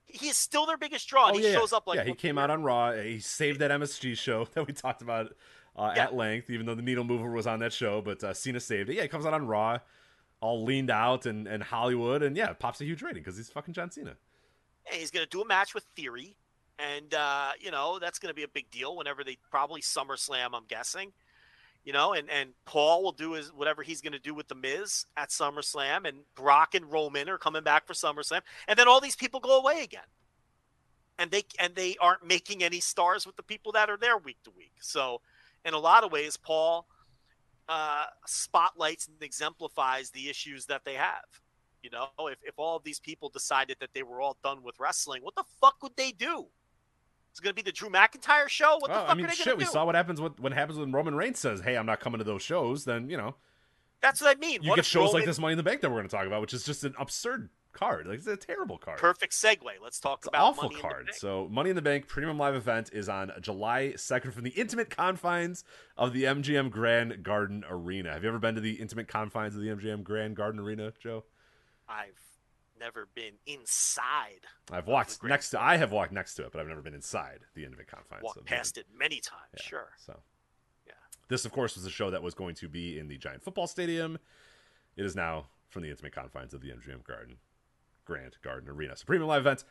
He 0.07 0.29
is 0.29 0.37
still 0.37 0.67
their 0.67 0.77
biggest 0.79 1.07
draw. 1.09 1.29
and 1.29 1.37
oh 1.37 1.39
he 1.39 1.47
yeah, 1.47 1.55
shows 1.55 1.73
up 1.73 1.87
like 1.87 1.99
yeah. 1.99 2.05
He 2.05 2.15
came 2.15 2.37
out 2.39 2.51
on 2.51 2.63
Raw. 2.63 2.93
He 2.93 3.21
saved 3.21 3.61
that 3.61 3.71
MSG 3.71 4.17
show 4.17 4.47
that 4.55 4.67
we 4.67 4.73
talked 4.73 5.03
about 5.03 5.35
uh, 5.77 5.93
Yeah. 5.95 6.05
at 6.05 6.15
length, 6.17 6.51
even 6.51 6.67
though 6.67 6.75
the 6.75 6.83
Needle 6.83 7.05
Mover 7.05 7.31
was 7.31 7.47
on 7.47 7.61
that 7.61 7.73
show. 7.73 8.01
But 8.03 8.25
uh, 8.25 8.35
Cena 8.35 8.59
saved 8.59 8.89
it. 8.91 8.95
Yeah, 8.97 9.03
he 9.03 9.09
comes 9.09 9.25
out 9.27 9.35
on 9.35 9.47
Raw, 9.47 9.79
all 10.41 10.65
leaned 10.65 10.91
out 10.91 11.27
and 11.27 11.47
and 11.47 11.63
Hollywood, 11.63 12.23
and 12.23 12.37
yeah, 12.37 12.53
pops 12.53 12.81
a 12.81 12.85
huge 12.85 13.03
rating 13.03 13.23
because 13.23 13.37
he's 13.37 13.51
fucking 13.51 13.75
John 13.75 13.91
Cena. 13.91 14.17
and 14.91 15.01
he's 15.01 15.11
going 15.11 15.25
to 15.25 15.31
do 15.31 15.43
a 15.43 15.47
match 15.47 15.75
with 15.75 15.85
Theory, 15.97 16.37
and 16.79 17.13
uh, 17.15 17.51
you 17.61 17.71
know 17.71 17.99
that's 17.99 18.19
going 18.19 18.31
to 18.31 18.35
be 18.35 18.43
a 18.43 18.49
big 18.49 18.71
deal 18.71 18.97
whenever 18.97 19.23
they 19.25 19.37
probably 19.51 19.81
SummerSlam. 19.83 20.51
I'm 20.55 20.65
guessing, 20.67 21.13
you 21.85 21.93
know, 21.93 22.13
and 22.13 22.31
and 22.31 22.51
Paul 22.65 23.03
will 23.03 23.13
do 23.13 23.33
his 23.33 23.53
whatever 23.53 23.83
he's 23.83 24.01
going 24.01 24.13
to 24.13 24.19
do 24.19 24.35
with 24.35 24.49
the 24.49 24.55
Miz 24.55 25.07
at 25.17 25.29
SummerSlam, 25.31 26.09
and 26.09 26.19
Brock 26.35 26.75
and 26.75 26.91
Roman 26.91 27.29
are 27.29 27.39
coming 27.39 27.63
back 27.63 27.87
for 27.87 27.93
SummerSlam, 27.93 28.41
and 28.67 28.79
then 28.79 28.89
all 28.89 29.01
these 29.01 29.17
people 29.17 29.41
go 29.41 29.59
away 29.59 29.83
again, 29.83 30.09
and 31.19 31.31
they 31.31 31.43
and 31.59 31.75
they 31.75 31.97
aren't 32.01 32.27
making 32.27 32.63
any 32.63 32.81
stars 32.81 33.27
with 33.27 33.37
the 33.37 33.43
people 33.43 33.73
that 33.73 33.91
are 33.91 33.99
there 33.99 34.17
week 34.17 34.39
to 34.45 34.51
week. 34.51 34.73
So, 34.81 35.21
in 35.65 35.75
a 35.75 35.79
lot 35.79 36.05
of 36.05 36.13
ways, 36.13 36.37
Paul 36.39 36.87
uh, 37.71 38.05
spotlights 38.27 39.07
and 39.07 39.17
exemplifies 39.23 40.11
the 40.11 40.29
issues 40.29 40.67
that 40.67 40.85
they 40.85 40.95
have. 40.95 41.25
You 41.83 41.89
know, 41.91 42.09
if, 42.29 42.39
if 42.43 42.55
all 42.59 42.77
of 42.77 42.85
these 42.85 43.01
people 43.01 43.31
decided 43.31 43.79
that 43.81 43.95
they 43.95 44.03
were 44.03 44.21
all 44.21 44.37
done 44.45 44.63
with 44.63 44.79
wrestling, 44.79 45.23
what 45.23 45.35
the 45.37 45.45
fuck 45.61 45.83
would 45.83 45.97
they 45.97 46.13
do? 46.13 46.47
It's 47.31 47.41
going 47.41 47.55
to 47.55 47.55
be 47.55 47.63
the 47.63 47.73
Drew 47.73 47.89
McIntyre 47.89 48.49
show. 48.49 48.77
What 48.81 48.89
the 48.89 48.91
Well, 48.91 49.01
fuck 49.07 49.11
I 49.11 49.15
mean, 49.15 49.25
are 49.25 49.29
they 49.29 49.35
shit. 49.35 49.47
going 49.47 49.59
We 49.59 49.65
to 49.65 49.69
do? 49.71 49.73
saw 49.73 49.87
what 49.87 49.95
happens 49.95 50.21
when 50.21 50.33
what 50.39 50.53
happens 50.53 50.79
when 50.79 50.93
Roman 50.93 51.15
Reigns 51.15 51.39
says, 51.39 51.61
"Hey, 51.61 51.77
I'm 51.77 51.87
not 51.87 52.01
coming 52.01 52.19
to 52.19 52.25
those 52.25 52.43
shows." 52.43 52.85
Then 52.85 53.09
you 53.09 53.17
know 53.17 53.37
That's 54.03 54.21
what 54.21 54.37
I 54.37 54.41
mean. 54.41 54.63
you 54.63 54.69
what 54.71 54.77
get 54.77 54.85
shows 54.85 55.15
like 55.15 55.25
this 55.25 55.39
Money 55.39 55.53
in 55.53 55.57
the 55.57 55.63
Bank 55.63 55.81
that 55.83 55.91
we're 55.91 55.99
going 55.99 56.09
to 56.09 56.15
talk 56.15 56.27
about, 56.27 56.41
which 56.43 56.53
is 56.53 56.65
just 56.65 56.83
an 56.85 56.93
absurd 56.99 57.49
card. 57.73 58.07
Like 58.07 58.19
it's 58.19 58.27
a 58.27 58.37
terrible 58.37 58.79
card. 58.79 58.99
Perfect 58.99 59.33
segue. 59.33 59.63
Let's 59.83 60.01
talk 60.01 60.19
It's 60.21 60.29
about 60.29 60.43
awful 60.43 60.71
Money 60.71 60.81
card. 60.81 61.11
So, 61.15 61.49
Money 61.51 61.71
in 61.71 61.77
the 61.77 61.83
Bank 61.83 62.07
premium 62.09 62.39
live 62.39 62.55
event 62.55 62.91
is 62.93 63.09
on 63.09 63.33
July 63.41 63.95
2nd 63.97 64.33
from 64.33 64.45
the 64.45 64.51
intimate 64.51 64.91
confines 64.91 65.65
of 65.97 66.13
the 66.13 66.25
MGM 66.25 66.71
Grand 66.71 67.23
Garden 67.23 67.65
Arena. 67.69 68.13
Have 68.13 68.23
you 68.23 68.29
ever 68.29 68.39
been 68.39 68.55
to 68.55 68.61
the 68.61 68.75
intimate 68.75 69.09
confines 69.09 69.55
of 69.57 69.63
the 69.63 69.69
MGM 69.69 70.03
Grand 70.03 70.37
Garden 70.37 70.61
Arena, 70.61 70.93
Joe? 71.01 71.25
I've 71.89 72.21
never 72.79 73.09
been 73.15 73.35
inside. 73.47 74.47
I've 74.73 74.87
walked 74.87 75.23
next 75.23 75.51
to. 75.51 75.61
I 75.61 75.77
have 75.77 75.93
walked 75.93 76.13
next 76.13 76.35
to 76.37 76.45
it, 76.47 76.53
but 76.53 76.61
I've 76.61 76.67
never 76.69 76.83
been 76.83 76.95
inside 76.95 77.41
the 77.55 77.65
intimate 77.65 77.89
confines. 77.89 78.23
Walked 78.23 78.39
of 78.39 78.45
the- 78.45 78.49
past 78.49 78.79
it 78.79 78.87
many 78.95 79.21
times. 79.21 79.43
Yeah, 79.57 79.63
Sure. 79.63 79.89
So, 79.99 80.23
Yeah. 80.87 80.93
This, 81.29 81.45
of 81.45 81.53
course, 81.53 81.77
was 81.77 81.85
a 81.85 81.91
show 81.91 82.11
that 82.11 82.23
was 82.23 82.35
going 82.35 82.55
to 82.57 82.69
be 82.69 82.99
in 82.99 83.09
the 83.09 83.19
giant 83.19 83.43
football 83.43 83.67
stadium. 83.67 84.19
It 84.97 85.05
is 85.05 85.15
now 85.15 85.49
from 85.69 85.83
the 85.83 85.91
intimate 85.91 86.13
confines 86.13 86.53
of 86.55 86.61
the 86.63 86.71
MGM 86.71 87.03
Garden 87.05 87.39
Grand 88.11 88.37
Garden 88.43 88.69
Arena. 88.69 88.97
So, 88.97 89.05
premium 89.07 89.29
live 89.29 89.43
events. 89.43 89.65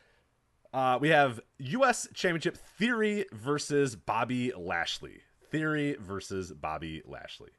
Uh, 0.74 0.98
we 1.02 1.10
have 1.10 1.42
U.S. 1.58 2.08
Championship 2.14 2.56
Theory 2.56 3.26
versus 3.34 3.98
Bobby 3.98 4.54
Lashley. 4.58 5.20
Theory 5.52 5.98
versus 6.00 6.54
Bobby 6.54 7.02
Lashley. 7.06 7.50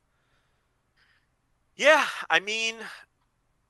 Yeah, 1.76 2.06
I 2.30 2.40
mean, 2.40 2.76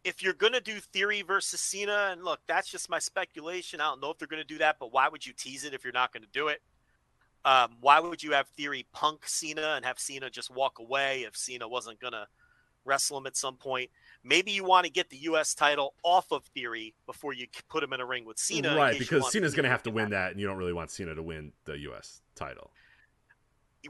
if 0.04 0.22
you're 0.22 0.34
gonna 0.34 0.60
do 0.60 0.78
Theory 0.78 1.22
versus 1.22 1.60
Cena, 1.60 2.10
and 2.12 2.22
look, 2.22 2.38
that's 2.46 2.70
just 2.70 2.88
my 2.88 3.00
speculation. 3.00 3.80
I 3.80 3.88
don't 3.88 4.00
know 4.00 4.12
if 4.12 4.18
they're 4.18 4.28
gonna 4.28 4.44
do 4.44 4.58
that, 4.58 4.76
but 4.78 4.92
why 4.92 5.08
would 5.08 5.26
you 5.26 5.32
tease 5.32 5.64
it 5.64 5.74
if 5.74 5.82
you're 5.82 5.92
not 5.92 6.12
gonna 6.12 6.26
do 6.32 6.46
it? 6.46 6.62
Um, 7.44 7.72
why 7.80 7.98
would 7.98 8.22
you 8.22 8.30
have 8.32 8.46
Theory 8.50 8.86
punk 8.92 9.26
Cena 9.26 9.72
and 9.74 9.84
have 9.84 9.98
Cena 9.98 10.30
just 10.30 10.54
walk 10.54 10.78
away 10.78 11.22
if 11.22 11.36
Cena 11.36 11.66
wasn't 11.66 11.98
gonna 11.98 12.28
wrestle 12.84 13.18
him 13.18 13.26
at 13.26 13.36
some 13.36 13.56
point? 13.56 13.90
Maybe 14.22 14.50
you 14.50 14.64
want 14.64 14.84
to 14.86 14.92
get 14.92 15.08
the 15.08 15.16
U.S. 15.18 15.54
title 15.54 15.94
off 16.02 16.30
of 16.30 16.44
Theory 16.44 16.94
before 17.06 17.32
you 17.32 17.46
put 17.68 17.82
him 17.82 17.92
in 17.94 18.00
a 18.00 18.06
ring 18.06 18.24
with 18.26 18.38
Cena, 18.38 18.76
right, 18.76 18.98
because 18.98 19.32
Cena's 19.32 19.54
going 19.54 19.64
to 19.64 19.70
have 19.70 19.82
to 19.84 19.90
win 19.90 20.10
that, 20.10 20.32
and 20.32 20.40
you 20.40 20.46
don't 20.46 20.58
really 20.58 20.72
want 20.74 20.90
Cena 20.90 21.14
to 21.14 21.22
win 21.22 21.52
the 21.64 21.78
U.S. 21.78 22.20
title. 22.34 22.70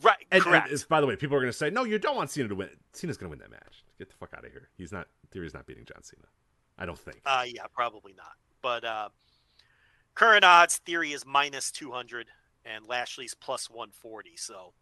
Right, 0.03 0.19
And, 0.31 0.37
and 0.39 0.43
correct. 0.45 0.67
it's- 0.67 0.85
by 0.85 1.01
the 1.01 1.07
way, 1.09 1.17
people 1.17 1.37
are 1.37 1.41
going 1.41 1.51
to 1.51 1.57
say, 1.57 1.69
no, 1.69 1.83
you 1.83 1.99
don't 1.99 2.15
want 2.17 2.31
Cena 2.31 2.49
to 2.49 2.55
win. 2.55 2.69
Cena's 2.93 3.17
going 3.17 3.27
to 3.29 3.31
win 3.31 3.41
that 3.41 3.51
match. 3.51 3.85
Get 3.99 4.09
the 4.09 4.15
fuck 4.15 4.31
out 4.37 4.45
of 4.45 4.53
here. 4.53 4.69
He's 4.79 4.93
not, 4.93 5.09
Theory's 5.33 5.53
not 5.53 5.67
beating 5.67 5.85
John 5.85 6.03
Cena. 6.05 6.27
I 6.79 6.87
don't 6.87 6.99
think. 6.99 7.21
Uh, 7.27 7.45
yeah, 7.47 7.65
probably 7.75 8.13
not. 8.17 8.35
But 8.63 8.85
uh, 8.85 9.09
current 10.15 10.45
odds, 10.45 10.77
Theory 10.79 11.13
is 11.13 11.27
minus 11.27 11.73
200. 11.73 12.29
and 12.65 12.87
Lashley's 12.87 13.35
plus 13.35 13.69
140. 13.69 14.37
So, 14.37 14.75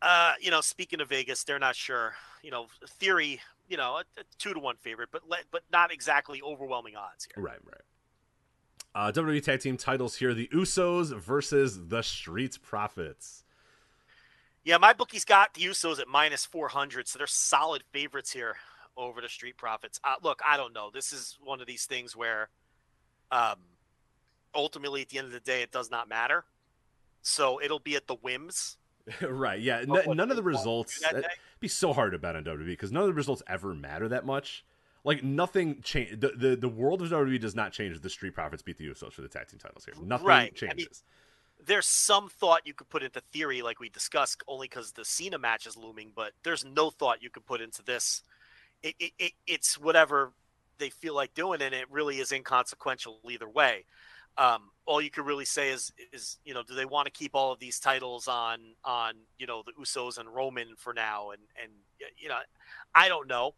uh, 0.00 0.32
you 0.40 0.50
know, 0.50 0.60
speaking 0.60 1.00
of 1.00 1.08
Vegas, 1.10 1.44
they're 1.44 1.58
not 1.58 1.76
sure. 1.76 2.14
You 2.42 2.50
know, 2.50 2.66
theory, 2.88 3.40
you 3.72 3.78
know, 3.78 3.96
a, 3.96 4.20
a 4.20 4.24
two 4.38 4.52
to 4.52 4.60
one 4.60 4.76
favorite, 4.76 5.08
but 5.10 5.26
le- 5.26 5.38
but 5.50 5.62
not 5.72 5.90
exactly 5.90 6.42
overwhelming 6.42 6.94
odds 6.94 7.26
here. 7.34 7.42
Right, 7.42 7.58
right. 7.64 7.80
Uh, 8.94 9.10
WWE 9.10 9.42
Tag 9.42 9.60
Team 9.60 9.78
titles 9.78 10.16
here: 10.16 10.34
the 10.34 10.46
Usos 10.52 11.18
versus 11.18 11.88
the 11.88 12.02
Street 12.02 12.58
Profits. 12.62 13.44
Yeah, 14.62 14.76
my 14.76 14.92
bookie's 14.92 15.24
got 15.24 15.54
the 15.54 15.62
Usos 15.62 15.98
at 15.98 16.06
minus 16.06 16.44
400, 16.44 17.08
so 17.08 17.18
they're 17.18 17.26
solid 17.26 17.82
favorites 17.92 18.30
here 18.30 18.56
over 18.94 19.22
the 19.22 19.28
Street 19.28 19.56
Profits. 19.56 19.98
Uh, 20.04 20.16
look, 20.22 20.40
I 20.46 20.58
don't 20.58 20.74
know. 20.74 20.90
This 20.92 21.10
is 21.10 21.38
one 21.42 21.62
of 21.62 21.66
these 21.66 21.86
things 21.86 22.14
where, 22.14 22.50
um, 23.30 23.56
ultimately, 24.54 25.00
at 25.00 25.08
the 25.08 25.16
end 25.16 25.28
of 25.28 25.32
the 25.32 25.40
day, 25.40 25.62
it 25.62 25.72
does 25.72 25.90
not 25.90 26.10
matter. 26.10 26.44
So 27.22 27.58
it'll 27.60 27.78
be 27.78 27.96
at 27.96 28.06
the 28.06 28.16
whims. 28.16 28.76
right. 29.22 29.60
Yeah. 29.60 29.84
Oh, 29.88 29.96
n- 29.96 30.16
none 30.16 30.30
of 30.30 30.36
the 30.36 30.42
they 30.42 30.46
want 30.46 30.54
to 30.54 30.58
results. 30.58 31.00
that 31.00 31.16
eh, 31.16 31.28
be 31.60 31.68
so 31.68 31.92
hard 31.92 32.12
to 32.12 32.18
bet 32.18 32.36
on 32.36 32.44
WWE 32.44 32.66
because 32.66 32.92
none 32.92 33.02
of 33.02 33.08
the 33.08 33.14
results 33.14 33.42
ever 33.46 33.74
matter 33.74 34.08
that 34.08 34.24
much. 34.24 34.64
Like 35.04 35.24
nothing 35.24 35.80
change. 35.82 36.20
The, 36.20 36.32
the 36.36 36.56
the 36.56 36.68
world 36.68 37.02
of 37.02 37.08
WWE 37.08 37.40
does 37.40 37.54
not 37.56 37.72
change. 37.72 38.00
The 38.00 38.10
Street 38.10 38.34
Profits 38.34 38.62
beat 38.62 38.76
the 38.76 38.86
Usos 38.86 39.12
for 39.12 39.22
the 39.22 39.28
tag 39.28 39.48
team 39.48 39.58
titles 39.58 39.84
here. 39.84 39.94
Nothing 40.00 40.26
Right. 40.26 40.38
I 40.62 40.66
mean, 40.66 40.76
changes. 40.76 41.02
There's 41.64 41.86
some 41.86 42.28
thought 42.28 42.62
you 42.64 42.74
could 42.74 42.88
put 42.88 43.02
into 43.02 43.20
theory, 43.32 43.62
like 43.62 43.78
we 43.78 43.88
discussed, 43.88 44.42
only 44.48 44.66
because 44.68 44.92
the 44.92 45.04
Cena 45.04 45.38
match 45.38 45.66
is 45.66 45.76
looming, 45.76 46.12
but 46.14 46.32
there's 46.42 46.64
no 46.64 46.90
thought 46.90 47.22
you 47.22 47.30
could 47.30 47.46
put 47.46 47.60
into 47.60 47.82
this. 47.82 48.22
It, 48.82 48.96
it, 48.98 49.12
it, 49.18 49.32
it's 49.46 49.78
whatever 49.78 50.32
they 50.78 50.90
feel 50.90 51.14
like 51.14 51.34
doing, 51.34 51.62
and 51.62 51.72
it 51.72 51.88
really 51.88 52.18
is 52.18 52.32
inconsequential 52.32 53.20
either 53.30 53.48
way. 53.48 53.84
Um, 54.38 54.70
all 54.86 55.00
you 55.00 55.10
could 55.10 55.26
really 55.26 55.44
say 55.44 55.70
is, 55.70 55.92
is 56.12 56.38
you 56.44 56.54
know, 56.54 56.62
do 56.62 56.74
they 56.74 56.84
want 56.86 57.06
to 57.06 57.12
keep 57.12 57.34
all 57.34 57.52
of 57.52 57.58
these 57.60 57.78
titles 57.78 58.28
on 58.28 58.60
on 58.84 59.14
you 59.38 59.46
know 59.46 59.62
the 59.64 59.72
Usos 59.80 60.18
and 60.18 60.28
Roman 60.34 60.74
for 60.76 60.92
now? 60.94 61.30
And 61.30 61.42
and 61.62 61.72
you 62.16 62.28
know, 62.28 62.38
I 62.94 63.08
don't 63.08 63.28
know, 63.28 63.54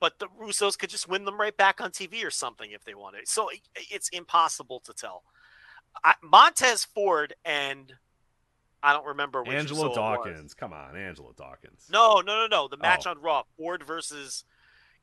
but 0.00 0.18
the 0.18 0.28
Usos 0.40 0.78
could 0.78 0.90
just 0.90 1.08
win 1.08 1.24
them 1.24 1.40
right 1.40 1.56
back 1.56 1.80
on 1.80 1.90
TV 1.90 2.24
or 2.24 2.30
something 2.30 2.70
if 2.72 2.84
they 2.84 2.94
wanted. 2.94 3.26
So 3.26 3.48
it, 3.48 3.60
it's 3.90 4.08
impossible 4.10 4.80
to 4.84 4.92
tell. 4.92 5.22
I, 6.04 6.14
Montez 6.22 6.84
Ford 6.84 7.34
and 7.44 7.92
I 8.82 8.92
don't 8.92 9.06
remember 9.06 9.42
which 9.42 9.54
was. 9.88 9.96
Dawkins. 9.96 10.54
Come 10.54 10.72
on, 10.72 10.96
Angelo 10.96 11.32
Dawkins. 11.36 11.88
No, 11.90 12.20
no, 12.20 12.40
no, 12.42 12.46
no. 12.46 12.68
The 12.68 12.76
match 12.76 13.06
Oh. 13.06 13.10
on 13.10 13.20
Raw, 13.20 13.42
Ford 13.56 13.82
versus. 13.84 14.44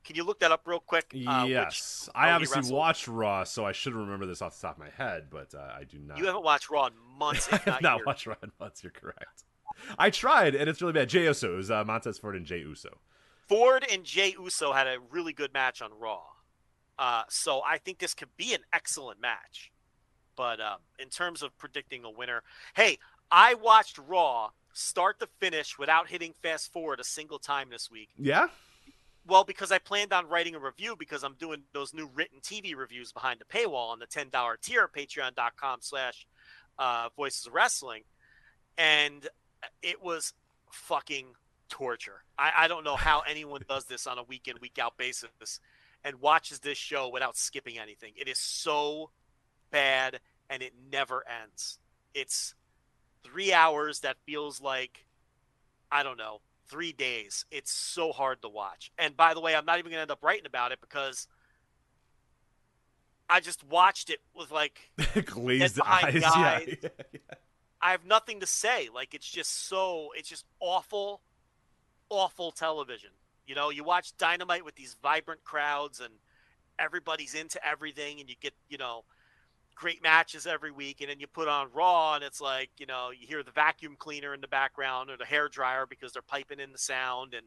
Can 0.04 0.16
you 0.16 0.24
look 0.24 0.40
that 0.40 0.50
up 0.50 0.62
real 0.66 0.80
quick? 0.80 1.14
Uh, 1.26 1.44
yes, 1.48 2.08
I 2.14 2.30
obviously 2.30 2.72
watched 2.72 3.06
Raw, 3.06 3.44
so 3.44 3.66
I 3.66 3.72
should 3.72 3.94
remember 3.94 4.26
this 4.26 4.40
off 4.40 4.58
the 4.58 4.66
top 4.66 4.76
of 4.76 4.82
my 4.82 4.90
head, 4.90 5.26
but 5.30 5.54
uh, 5.54 5.58
I 5.78 5.84
do 5.84 5.98
not. 5.98 6.18
You 6.18 6.26
haven't 6.26 6.42
watched 6.42 6.70
Raw 6.70 6.86
in 6.86 6.92
months, 7.18 7.48
I 7.52 7.56
have 7.56 7.66
not, 7.66 7.82
not 7.82 8.06
watched 8.06 8.26
Raw 8.26 8.36
in 8.42 8.50
months. 8.58 8.82
You're 8.82 8.92
correct. 8.92 9.44
I 9.98 10.10
tried, 10.10 10.54
and 10.54 10.68
it's 10.68 10.80
really 10.80 10.92
bad. 10.94 11.08
Jay 11.08 11.24
Uso 11.24 11.56
was 11.56 11.70
uh, 11.70 11.84
Montez 11.84 12.18
Ford 12.18 12.36
and 12.36 12.46
Jay 12.46 12.58
Uso. 12.58 12.98
Ford 13.48 13.84
and 13.90 14.04
Jay 14.04 14.34
Uso 14.38 14.72
had 14.72 14.86
a 14.86 14.98
really 15.10 15.32
good 15.32 15.52
match 15.52 15.82
on 15.82 15.90
Raw, 15.98 16.22
uh, 16.98 17.24
so 17.28 17.62
I 17.66 17.78
think 17.78 17.98
this 17.98 18.14
could 18.14 18.36
be 18.36 18.54
an 18.54 18.60
excellent 18.72 19.20
match. 19.20 19.70
But 20.36 20.60
um, 20.60 20.78
in 20.98 21.08
terms 21.08 21.42
of 21.42 21.56
predicting 21.58 22.04
a 22.04 22.10
winner, 22.10 22.42
hey, 22.74 22.98
I 23.30 23.54
watched 23.54 23.98
Raw 23.98 24.50
start 24.72 25.18
to 25.20 25.28
finish 25.38 25.78
without 25.78 26.08
hitting 26.08 26.34
fast 26.42 26.72
forward 26.72 27.00
a 27.00 27.04
single 27.04 27.38
time 27.38 27.68
this 27.70 27.90
week. 27.90 28.08
Yeah, 28.16 28.48
Well, 29.30 29.44
because 29.44 29.70
I 29.70 29.78
planned 29.78 30.12
on 30.12 30.28
writing 30.28 30.56
a 30.56 30.58
review 30.58 30.96
because 30.98 31.22
I'm 31.22 31.36
doing 31.38 31.62
those 31.72 31.94
new 31.94 32.10
written 32.12 32.40
TV 32.40 32.74
reviews 32.74 33.12
behind 33.12 33.38
the 33.40 33.44
paywall 33.44 33.90
on 33.90 34.00
the 34.00 34.06
$10 34.08 34.32
tier 34.60 34.82
at 34.82 34.92
patreon.com 34.92 35.78
slash 35.82 36.26
uh, 36.80 37.10
voices 37.16 37.46
of 37.46 37.54
wrestling. 37.54 38.02
And 38.76 39.28
it 39.82 40.02
was 40.02 40.32
fucking 40.72 41.26
torture. 41.68 42.24
I, 42.36 42.50
I 42.58 42.68
don't 42.68 42.82
know 42.82 42.96
how 42.96 43.20
anyone 43.20 43.60
does 43.68 43.84
this 43.84 44.08
on 44.08 44.18
a 44.18 44.24
week 44.24 44.48
in, 44.48 44.56
week 44.60 44.80
out 44.80 44.96
basis 44.98 45.60
and 46.02 46.20
watches 46.20 46.58
this 46.58 46.76
show 46.76 47.08
without 47.08 47.36
skipping 47.36 47.78
anything. 47.78 48.14
It 48.16 48.26
is 48.26 48.38
so 48.38 49.10
bad 49.70 50.18
and 50.48 50.60
it 50.60 50.72
never 50.90 51.22
ends. 51.44 51.78
It's 52.14 52.56
three 53.22 53.52
hours 53.52 54.00
that 54.00 54.16
feels 54.26 54.60
like, 54.60 55.06
I 55.92 56.02
don't 56.02 56.18
know, 56.18 56.40
three 56.70 56.92
days. 56.92 57.44
It's 57.50 57.72
so 57.72 58.12
hard 58.12 58.40
to 58.42 58.48
watch. 58.48 58.92
And 58.96 59.16
by 59.16 59.34
the 59.34 59.40
way, 59.40 59.54
I'm 59.54 59.64
not 59.64 59.78
even 59.78 59.90
going 59.90 59.98
to 59.98 60.02
end 60.02 60.10
up 60.10 60.22
writing 60.22 60.46
about 60.46 60.72
it 60.72 60.80
because 60.80 61.26
I 63.28 63.40
just 63.40 63.64
watched 63.64 64.08
it 64.08 64.20
with 64.34 64.50
like, 64.50 64.90
glazed 65.26 65.80
eyes. 65.80 66.20
guys. 66.20 66.76
Yeah. 66.82 66.88
I 67.82 67.92
have 67.92 68.04
nothing 68.04 68.40
to 68.40 68.46
say. 68.46 68.88
Like, 68.94 69.14
it's 69.14 69.28
just 69.28 69.68
so, 69.68 70.10
it's 70.16 70.28
just 70.28 70.44
awful, 70.60 71.22
awful 72.08 72.52
television. 72.52 73.10
You 73.46 73.54
know, 73.54 73.70
you 73.70 73.82
watch 73.82 74.16
Dynamite 74.16 74.64
with 74.64 74.76
these 74.76 74.96
vibrant 75.02 75.42
crowds 75.44 76.00
and 76.00 76.14
everybody's 76.78 77.34
into 77.34 77.64
everything 77.66 78.20
and 78.20 78.28
you 78.28 78.36
get, 78.40 78.54
you 78.68 78.78
know, 78.78 79.04
great 79.80 80.02
matches 80.02 80.46
every 80.46 80.70
week 80.70 81.00
and 81.00 81.08
then 81.08 81.18
you 81.18 81.26
put 81.26 81.48
on 81.48 81.68
Raw 81.72 82.14
and 82.14 82.22
it's 82.22 82.38
like, 82.40 82.68
you 82.78 82.84
know, 82.84 83.10
you 83.18 83.26
hear 83.26 83.42
the 83.42 83.50
vacuum 83.50 83.96
cleaner 83.98 84.34
in 84.34 84.42
the 84.42 84.46
background 84.48 85.08
or 85.08 85.16
the 85.16 85.24
hair 85.24 85.48
dryer 85.48 85.86
because 85.88 86.12
they're 86.12 86.20
piping 86.20 86.60
in 86.60 86.70
the 86.70 86.78
sound 86.78 87.32
and 87.32 87.46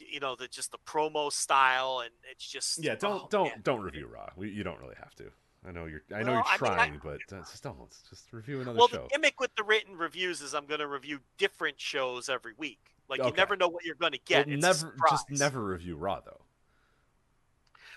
you 0.00 0.18
know, 0.18 0.34
the 0.34 0.48
just 0.48 0.72
the 0.72 0.78
promo 0.84 1.30
style 1.30 2.00
and 2.04 2.10
it's 2.28 2.44
just 2.44 2.82
Yeah, 2.82 2.96
don't 2.96 3.22
oh, 3.22 3.28
don't 3.30 3.44
man. 3.44 3.60
don't 3.62 3.80
review 3.82 4.08
Raw. 4.12 4.30
We, 4.36 4.50
you 4.50 4.64
don't 4.64 4.80
really 4.80 4.96
have 4.98 5.14
to. 5.16 5.30
I 5.64 5.70
know 5.70 5.84
you're. 5.86 6.02
I 6.12 6.24
know 6.24 6.32
Well, 6.32 6.34
you're 6.34 6.68
I 6.68 6.70
mean, 6.70 6.80
I- 6.80 6.86
trying, 6.88 7.00
but 7.04 7.20
uh, 7.32 7.40
just 7.42 7.62
don't. 7.62 7.78
Just 8.10 8.32
review 8.32 8.60
another 8.62 8.78
Well, 8.78 8.88
show. 8.88 9.02
the 9.04 9.08
gimmick 9.12 9.38
with 9.38 9.54
the 9.56 9.62
written 9.62 9.96
reviews 9.96 10.40
is 10.40 10.54
I'm 10.54 10.66
going 10.66 10.80
to 10.80 10.88
review 10.88 11.20
different 11.38 11.80
shows 11.80 12.28
every 12.28 12.54
week. 12.58 12.80
Like 13.08 13.22
you 13.22 13.30
never 13.36 13.54
know 13.54 13.68
what 13.68 13.84
you're 13.84 13.94
going 13.94 14.10
to 14.12 14.18
get. 14.24 14.46
Well, 14.48 14.54
It's 14.56 14.62
never, 14.82 14.96
just 15.08 15.30
never 15.30 15.62
review 15.64 15.94
Raw 15.96 16.18
though. 16.24 16.40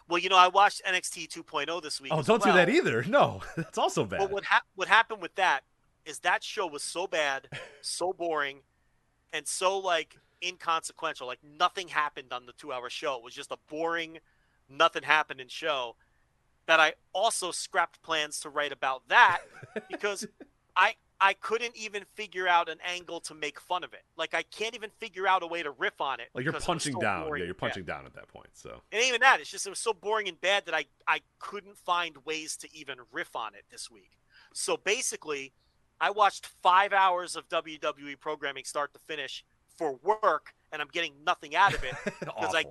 Well, 0.08 0.20
you 0.20 0.30
know, 0.30 0.38
I 0.38 0.48
watched 0.48 0.84
NXT 0.86 1.30
2.0 1.30 1.82
this 1.82 2.00
week. 2.00 2.12
Oh, 2.14 2.22
don't 2.22 2.44
do 2.44 2.54
that 2.54 2.70
either. 2.70 3.04
No, 3.08 3.42
that's 3.58 3.78
also 3.78 4.06
bad. 4.06 4.20
But 4.20 4.32
what 4.32 4.46
hap- 4.46 4.66
what 4.76 4.88
happened 4.88 5.22
with 5.22 5.36
that 5.36 5.62
is 6.06 6.20
that 6.20 6.44
show 6.44 6.68
was 6.68 6.84
so 6.84 7.08
bad, 7.08 7.48
so 7.82 8.14
boring, 8.14 8.60
and 9.34 9.48
so 9.48 9.78
like 9.78 10.18
inconsequential. 10.44 11.28
Like 11.28 11.40
nothing 11.44 11.88
happened 11.88 12.32
on 12.32 12.46
the 12.46 12.54
two 12.54 12.72
hour 12.72 12.90
show. 12.90 13.16
It 13.16 13.24
was 13.24 13.34
just 13.34 13.52
a 13.52 13.58
boring, 13.70 14.20
nothing 14.70 15.04
happened 15.04 15.40
in 15.40 15.48
show. 15.48 15.96
That 16.68 16.80
I 16.80 16.94
also 17.14 17.52
scrapped 17.52 18.02
plans 18.02 18.40
to 18.40 18.50
write 18.50 18.72
about 18.72 19.08
that 19.10 19.42
because 19.90 20.26
I 20.76 20.96
I 21.20 21.34
couldn't 21.34 21.76
even 21.78 22.04
figure 22.14 22.48
out 22.48 22.68
an 22.68 22.78
angle 22.86 23.20
to 23.22 23.34
make 23.34 23.60
fun 23.60 23.84
of 23.84 23.94
it. 23.94 24.04
Like 24.18 24.34
I 24.34 24.44
can't 24.44 24.76
even 24.76 24.90
figure 24.90 25.28
out 25.28 25.44
a 25.44 25.48
way 25.48 25.64
to 25.64 25.72
riff 25.72 26.02
on 26.02 26.20
it. 26.20 26.28
like 26.34 26.44
you're 26.44 26.56
it 26.56 26.62
punching 26.64 26.94
so 26.94 27.00
down. 27.00 27.28
Yeah, 27.28 27.36
you're 27.36 27.46
and 27.46 27.54
bad. 27.54 27.58
punching 27.60 27.84
down 27.86 28.06
at 28.06 28.14
that 28.16 28.28
point. 28.28 28.50
So 28.54 28.82
And 28.92 29.02
even 29.04 29.22
that, 29.22 29.40
it's 29.40 29.50
just 29.50 29.66
it 29.66 29.70
was 29.70 29.80
so 29.80 29.94
boring 29.94 30.28
and 30.28 30.40
bad 30.40 30.66
that 30.66 30.76
I 30.76 30.86
I 31.08 31.22
couldn't 31.40 31.78
find 31.78 32.18
ways 32.26 32.58
to 32.58 32.76
even 32.76 32.98
riff 33.12 33.36
on 33.36 33.56
it 33.56 33.66
this 33.72 33.90
week. 33.90 34.18
So 34.54 34.78
basically, 34.78 35.54
I 36.02 36.10
watched 36.12 36.46
five 36.46 36.92
hours 36.94 37.36
of 37.36 37.48
WWE 37.50 38.20
programming 38.20 38.66
start 38.66 38.94
to 38.94 39.00
finish 39.00 39.46
for 39.78 39.98
work, 40.04 40.54
and 40.72 40.82
I'm 40.82 40.90
getting 40.92 41.14
nothing 41.26 41.56
out 41.56 41.74
of 41.74 41.84
it 41.84 41.96
because 42.20 42.54
I. 42.56 42.66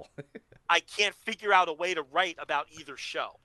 I 0.66 0.80
can't 0.80 1.14
figure 1.14 1.52
out 1.52 1.68
a 1.68 1.74
way 1.74 1.92
to 1.92 2.02
write 2.02 2.36
about 2.38 2.68
either 2.70 2.96
show. 2.96 3.38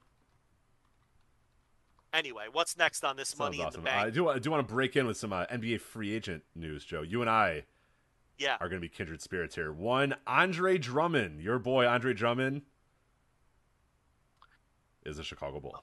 Anyway, 2.12 2.44
what's 2.52 2.76
next 2.76 3.04
on 3.04 3.16
this 3.16 3.28
Sounds 3.28 3.38
Money 3.38 3.60
in 3.60 3.70
the 3.70 3.78
Bank? 3.78 4.06
I 4.06 4.10
do. 4.10 4.28
I 4.28 4.38
do 4.38 4.50
want 4.50 4.66
to 4.66 4.72
break 4.74 4.96
in 4.96 5.06
with 5.06 5.16
some 5.16 5.32
uh, 5.32 5.46
NBA 5.46 5.80
free 5.80 6.12
agent 6.14 6.42
news, 6.54 6.84
Joe. 6.84 7.02
You 7.02 7.20
and 7.20 7.30
I 7.30 7.64
yeah, 8.38 8.56
are 8.60 8.68
going 8.68 8.80
to 8.80 8.84
be 8.84 8.88
kindred 8.88 9.20
spirits 9.22 9.54
here. 9.54 9.72
One, 9.72 10.16
Andre 10.26 10.76
Drummond, 10.78 11.40
your 11.40 11.58
boy 11.58 11.86
Andre 11.86 12.12
Drummond, 12.12 12.62
is 15.04 15.18
a 15.18 15.22
Chicago 15.24 15.60
Bull. 15.60 15.82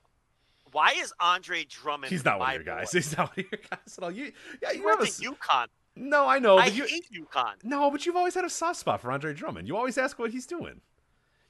why 0.71 0.93
is 0.97 1.13
Andre 1.19 1.63
Drummond? 1.63 2.11
He's 2.11 2.25
not 2.25 2.39
one 2.39 2.49
of 2.49 2.55
your 2.55 2.63
guys. 2.63 2.91
boy? 2.91 2.97
He's 2.99 3.17
not 3.17 3.29
one 3.35 3.45
of 3.45 3.51
your 3.51 3.61
guys 3.69 3.97
at 3.97 4.03
all. 4.03 4.11
You, 4.11 4.31
yeah, 4.61 4.71
you 4.71 4.83
went 4.83 4.99
have 4.99 5.07
a 5.07 5.11
to 5.11 5.31
UConn. 5.31 5.67
no, 5.95 6.27
I 6.27 6.39
know, 6.39 6.57
I 6.57 6.65
you, 6.65 6.85
hate 6.85 7.07
UConn. 7.11 7.63
no, 7.63 7.89
but 7.89 8.05
you've 8.05 8.15
always 8.17 8.35
had 8.35 8.45
a 8.45 8.49
soft 8.49 8.79
spot 8.79 9.01
for 9.01 9.11
Andre 9.11 9.33
Drummond. 9.33 9.67
You 9.67 9.77
always 9.77 9.97
ask 9.97 10.19
what 10.19 10.31
he's 10.31 10.45
doing. 10.45 10.81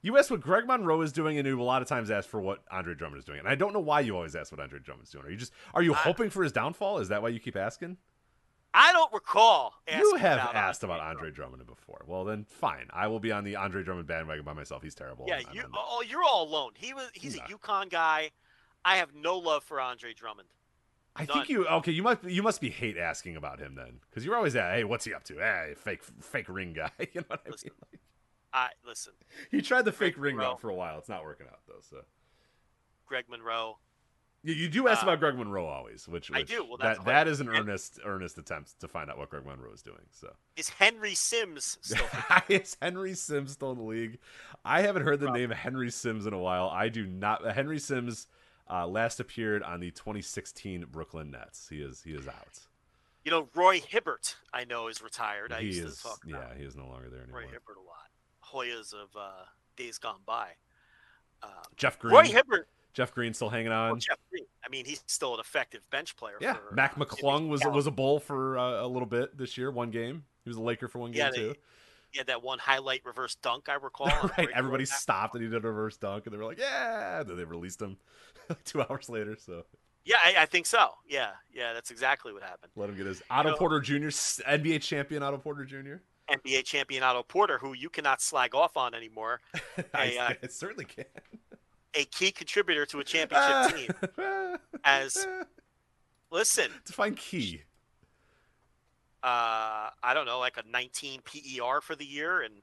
You 0.04 0.18
ask 0.18 0.30
what 0.30 0.42
Greg 0.42 0.68
Monroe 0.68 1.02
is 1.02 1.12
doing, 1.12 1.38
and 1.38 1.48
you 1.48 1.60
a 1.60 1.64
lot 1.64 1.82
of 1.82 1.88
times 1.88 2.12
ask 2.12 2.30
for 2.30 2.40
what 2.40 2.64
Andre 2.72 2.94
Drummond 2.94 3.20
is 3.20 3.26
doing. 3.26 3.40
And 3.40 3.48
I 3.48 3.56
don't 3.56 3.74
know 3.74 3.80
why 3.80 4.02
you 4.02 4.16
always 4.16 4.36
ask 4.36 4.52
what 4.52 4.62
Andre 4.62 4.80
Drummond's 4.80 5.10
doing. 5.12 5.26
Are 5.26 5.30
you 5.30 5.38
just 5.38 5.52
are 5.74 5.82
you 5.82 5.94
I- 5.94 5.98
hoping 5.98 6.30
for 6.30 6.44
his 6.44 6.52
downfall? 6.52 7.00
Is 7.00 7.10
that 7.10 7.22
why 7.22 7.30
you 7.30 7.40
keep 7.40 7.56
asking? 7.56 7.98
I 8.74 8.92
don't 8.94 9.12
recall. 9.12 9.74
you 9.92 10.16
have 10.18 10.38
about 10.40 10.54
asked 10.56 10.84
Andre 10.84 10.98
about 10.98 11.08
Andre 11.10 11.32
Drummond 11.32 11.66
before. 11.66 12.04
Well, 12.06 12.26
then 12.26 12.46
fine. 12.48 12.88
I 12.94 13.08
will 13.08 13.20
be 13.20 13.32
on 13.32 13.44
the 13.44 13.56
Andre 13.56 13.82
Drummond 13.82 14.08
bandwagon 14.08 14.46
by 14.46 14.54
myself. 14.54 14.84
He's 14.84 14.94
terrible. 14.94 15.26
Yeah, 15.28 15.40
you. 15.52 15.64
Oh, 15.74 16.04
you're 16.08 16.24
all 16.24 16.48
alone. 16.48 16.72
He 16.76 16.94
was. 16.94 17.10
He's 17.14 17.38
Nah. 17.38 17.46
a 17.46 17.48
UConn 17.48 17.90
guy. 17.90 18.30
I 18.86 18.98
have 18.98 19.16
no 19.16 19.38
love 19.38 19.64
for 19.64 19.82
Andre 19.82 20.14
Drummond. 20.14 20.50
I 21.16 21.26
None. 21.26 21.38
think 21.38 21.50
you 21.50 21.66
okay. 21.68 21.92
You 21.92 22.04
must 22.04 22.24
you 22.24 22.44
must 22.44 22.62
be 22.62 22.70
hate 22.70 22.98
asking 22.98 23.36
about 23.36 23.60
him 23.60 23.74
then, 23.74 24.00
because 24.08 24.24
you're 24.24 24.36
always 24.36 24.56
at 24.56 24.76
hey, 24.76 24.84
what's 24.84 25.06
he 25.06 25.14
up 25.14 25.24
to? 25.24 25.38
Hey, 25.38 25.74
fake 25.76 26.04
fake 26.22 26.48
ring 26.48 26.74
guy. 26.74 26.92
you 27.00 27.08
know 27.22 27.24
what 27.30 27.42
I 27.48 27.50
Listen. 27.50 27.72
mean? 27.92 28.00
I 28.58 28.70
listen. 28.86 29.14
He 29.52 29.62
tried 29.62 29.84
the 29.86 29.92
fake 29.92 30.16
ring 30.18 30.36
Monroe. 30.36 30.52
route 30.52 30.62
for 30.62 30.70
a 30.70 30.76
while. 30.76 30.98
It's 30.98 31.10
not 31.10 31.24
working 31.24 31.48
out 31.48 31.60
though. 31.68 31.82
So 31.90 31.98
Greg 33.06 33.26
Monroe, 33.30 33.78
You, 34.44 34.54
you 34.54 34.70
do 34.70 34.88
ask 34.88 35.02
Uh, 35.04 35.08
about 35.08 35.20
Greg 35.20 35.36
Monroe 35.36 35.66
always, 35.66 36.08
which, 36.08 36.32
I 36.34 36.44
do. 36.44 36.64
Well, 36.66 36.78
that's 36.78 36.98
that 37.00 37.06
that 37.06 37.28
is 37.28 37.40
an 37.40 37.50
and- 37.50 37.58
earnest 37.60 38.00
earnest 38.06 38.38
attempt 38.38 38.80
to 38.80 38.88
find 38.88 39.10
out 39.10 39.18
what 39.18 39.30
Greg 39.30 39.46
Monroe 39.46 39.72
is 39.74 39.82
doing. 39.82 40.02
So 40.12 40.34
Is 40.58 40.70
Henry 40.70 41.14
Sims 41.16 41.78
still? 41.82 42.06
is 42.50 42.76
Henry 42.82 43.14
Sims 43.14 43.52
still 43.52 43.72
in 43.72 43.78
the 43.78 43.84
league? 43.84 44.18
I 44.66 44.82
haven't 44.82 45.04
heard 45.04 45.20
the 45.20 45.32
name 45.32 45.52
Henry 45.52 45.92
Sims 45.92 46.26
in 46.26 46.34
a 46.34 46.40
while. 46.40 46.70
I 46.70 46.90
do 46.90 47.06
not. 47.06 47.46
Henry 47.54 47.80
Sims 47.80 48.28
uh, 48.70 48.86
last 48.88 49.20
appeared 49.20 49.64
on 49.64 49.80
the 49.80 49.92
2016 49.92 50.86
Brooklyn 50.92 51.32
Nets. 51.32 51.68
He 51.70 51.78
is 51.82 52.02
he 52.02 52.12
is 52.12 52.28
out. 52.28 52.60
you 53.24 53.32
know, 53.32 53.48
Roy 53.56 53.80
Hibbert, 53.80 54.36
I 54.54 54.66
know, 54.66 54.88
is 54.88 55.02
retired. 55.02 55.52
I 55.54 55.62
he 55.62 55.68
used 55.68 55.86
is 55.86 55.98
to 55.98 56.04
talk 56.04 56.20
about 56.28 56.50
yeah 56.52 56.58
he 56.58 56.64
is 56.66 56.76
no 56.76 56.88
longer 56.88 57.10
there 57.10 57.22
anymore. 57.24 57.42
Roy 57.42 57.48
Hibbert 57.48 57.78
a 57.78 57.86
lot. 57.86 58.10
Hoyas 58.54 58.94
of 58.94 59.10
uh, 59.18 59.30
days 59.76 59.98
gone 59.98 60.20
by. 60.26 60.50
Um, 61.44 61.50
Jeff 61.76 62.00
Green. 62.00 62.14
Roy 62.16 62.24
Hibbert, 62.24 62.68
Jeff 62.94 63.14
Green 63.14 63.34
still 63.34 63.50
hanging 63.50 63.70
well, 63.70 63.92
on. 63.94 64.00
Jeff 64.00 64.18
Green. 64.32 64.46
I 64.66 64.70
mean, 64.70 64.86
he's 64.86 65.04
still 65.08 65.34
an 65.36 65.40
effective 65.40 65.82
bench 65.92 66.16
player. 66.16 66.36
yeah, 66.42 66.54
for, 66.56 66.74
Mac 66.74 66.98
uh, 66.98 67.06
McClung 67.06 67.48
was 67.48 67.62
was 67.66 67.88
a 67.88 67.92
bull 67.92 68.20
for 68.20 68.58
uh, 68.58 68.84
a 68.84 68.88
little 68.88 69.06
bit 69.08 69.38
this 69.38 69.58
year. 69.58 69.70
One 69.72 69.92
game. 69.92 70.24
He 70.44 70.50
was 70.50 70.58
a 70.58 70.62
Laker 70.62 70.88
for 70.88 71.00
one 71.00 71.12
game 71.12 71.20
Yeah, 71.20 71.30
too. 71.32 71.48
they- 71.50 71.60
He 72.12 72.18
had 72.20 72.28
that 72.28 72.42
one 72.42 72.58
highlight 72.58 73.02
reverse 73.06 73.36
dunk 73.36 73.70
I 73.70 73.74
recall. 73.82 74.08
right. 74.38 74.48
Everybody 74.56 74.86
stopped 74.86 75.36
and 75.36 75.44
he 75.44 75.50
did 75.50 75.64
a 75.64 75.68
reverse 75.68 75.98
dunk, 75.98 76.26
and 76.26 76.34
they 76.34 76.38
were 76.38 76.46
like, 76.46 76.58
"Yeah!" 76.60 77.24
Then 77.24 77.38
they 77.38 77.44
released 77.44 77.82
him 77.82 77.98
two 78.66 78.82
hours 78.82 79.10
later. 79.10 79.36
So 79.40 79.66
Yeah, 80.06 80.16
I, 80.26 80.36
I 80.40 80.46
think 80.48 80.66
so. 80.66 80.90
Yeah, 81.08 81.32
yeah, 81.54 81.74
that's 81.74 81.92
exactly 81.92 82.34
what 82.34 82.42
happened. 82.44 82.72
let 82.76 82.90
him 82.90 82.96
get 82.98 83.06
his 83.06 83.22
Otto 83.30 83.52
know- 83.52 83.56
Porter 83.58 83.80
Jr. 83.80 84.08
NBA 84.08 84.82
champion 84.82 85.22
Otto 85.22 85.38
Porter 85.38 85.66
Jr. 85.66 85.98
NBA 86.30 86.64
champion 86.66 87.04
Otto 87.04 87.24
Porter, 87.24 87.58
who 87.58 87.74
you 87.74 87.90
cannot 87.90 88.22
slag 88.22 88.54
off 88.56 88.76
on 88.78 88.94
anymore, 88.94 89.42
I, 89.94 90.18
uh, 90.18 90.34
I 90.44 90.48
certainly 90.48 90.86
can. 90.86 91.06
a 91.96 92.06
key 92.06 92.32
contributor 92.32 92.86
to 92.88 93.00
a 93.00 93.04
championship 93.06 93.76
team. 93.76 94.18
As 94.84 95.28
listen, 96.32 96.72
define 96.86 97.16
key. 97.16 97.62
uh, 99.24 99.90
I 100.04 100.14
don't 100.14 100.26
know, 100.26 100.40
like 100.40 100.58
a 100.58 100.64
19 100.70 101.22
PER 101.22 101.82
for 101.82 101.96
the 101.96 102.06
year 102.06 102.42
and 102.42 102.56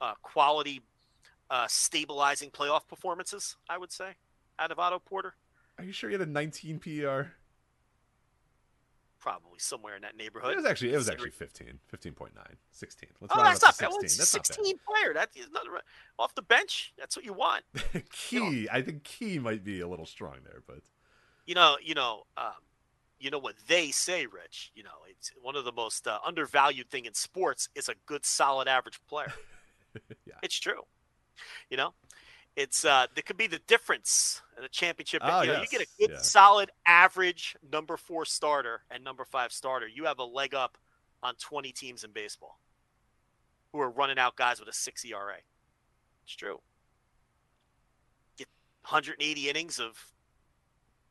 uh, 0.00 0.14
quality 0.22 0.80
uh, 1.50 1.66
stabilizing 1.68 2.50
playoff 2.50 2.86
performances. 2.88 3.56
I 3.68 3.78
would 3.78 3.92
say 3.92 4.12
out 4.58 4.70
of 4.70 4.78
Otto 4.78 4.98
Porter, 4.98 5.34
Are 5.78 5.84
you 5.84 5.92
sure 5.92 6.10
you 6.10 6.18
had 6.18 6.26
a 6.26 6.30
19 6.30 6.78
PER? 6.78 7.32
Probably 9.24 9.58
somewhere 9.58 9.96
in 9.96 10.02
that 10.02 10.16
neighborhood. 10.16 10.52
It 10.52 10.56
was 10.56 10.66
actually 10.66 10.92
it 10.92 10.96
was 10.96 11.08
actually 11.08 11.30
Considering- 11.30 11.78
15, 12.12 12.12
15.9, 12.12 12.56
16. 12.72 13.08
Let's 13.22 13.34
Oh, 13.34 13.42
that's 13.42 13.62
not 13.62 13.70
up 13.70 13.76
to 13.76 13.82
bad. 13.84 13.88
Well, 13.90 14.00
16. 14.02 14.04
it's 14.22 14.32
That's 14.32 14.48
16 14.48 14.74
player. 14.86 15.14
That 15.14 15.30
is 15.34 15.48
not 15.50 15.62
off 16.18 16.34
the 16.34 16.42
bench. 16.42 16.92
That's 16.98 17.16
what 17.16 17.24
you 17.24 17.32
want. 17.32 17.64
not 17.74 17.92
bad. 17.94 18.10
key. 18.10 18.68
I 18.70 18.82
think 18.82 19.02
key 19.04 19.38
might 19.38 19.64
be 19.64 19.80
a 19.80 19.88
little 19.88 20.04
strong 20.06 20.36
there, 20.44 20.62
but 20.66 20.80
You 21.46 21.54
know, 21.54 21.78
you 21.82 21.94
know, 21.94 22.24
um, 22.36 22.52
you 23.18 23.30
know 23.30 23.38
what 23.38 23.54
they 23.66 23.90
say, 23.90 24.26
Rich. 24.26 24.72
You 24.74 24.82
know, 24.82 24.98
it's 25.08 25.32
one 25.40 25.56
of 25.56 25.64
the 25.64 25.72
most 25.72 26.06
uh, 26.06 26.18
undervalued 26.24 26.90
thing 26.90 27.06
in 27.06 27.14
sports 27.14 27.70
is 27.74 27.88
a 27.88 27.94
good, 28.04 28.26
solid, 28.26 28.68
average 28.68 29.00
player. 29.08 29.32
Yeah. 30.26 30.34
it's 30.42 30.58
true. 30.58 30.82
You 31.70 31.76
know, 31.76 31.94
it's 32.56 32.84
uh, 32.84 33.06
there 33.14 33.22
could 33.22 33.36
be 33.36 33.46
the 33.46 33.60
difference 33.66 34.42
in 34.56 34.64
a 34.64 34.68
championship. 34.68 35.22
Oh, 35.24 35.42
you 35.42 35.48
know, 35.48 35.52
yes. 35.54 35.72
you 35.72 35.78
get 35.78 35.86
a 35.86 35.90
good, 35.98 36.10
Yeah. 36.12 36.22
solid, 36.22 36.70
average 36.86 37.56
number 37.72 37.96
four 37.96 38.24
starter 38.24 38.82
and 38.90 39.02
number 39.02 39.24
five 39.24 39.52
starter. 39.52 39.88
You 39.88 40.04
have 40.04 40.18
a 40.18 40.24
leg 40.24 40.54
up 40.54 40.78
on 41.22 41.34
20 41.36 41.72
teams 41.72 42.04
in 42.04 42.12
baseball 42.12 42.60
who 43.72 43.80
are 43.80 43.90
running 43.90 44.18
out 44.18 44.36
guys 44.36 44.60
with 44.60 44.68
a 44.68 44.72
six 44.72 45.04
ERA. 45.04 45.38
It's 46.24 46.36
true. 46.36 46.60
Get 48.36 48.46
180 48.82 49.48
innings 49.48 49.80
of 49.80 49.98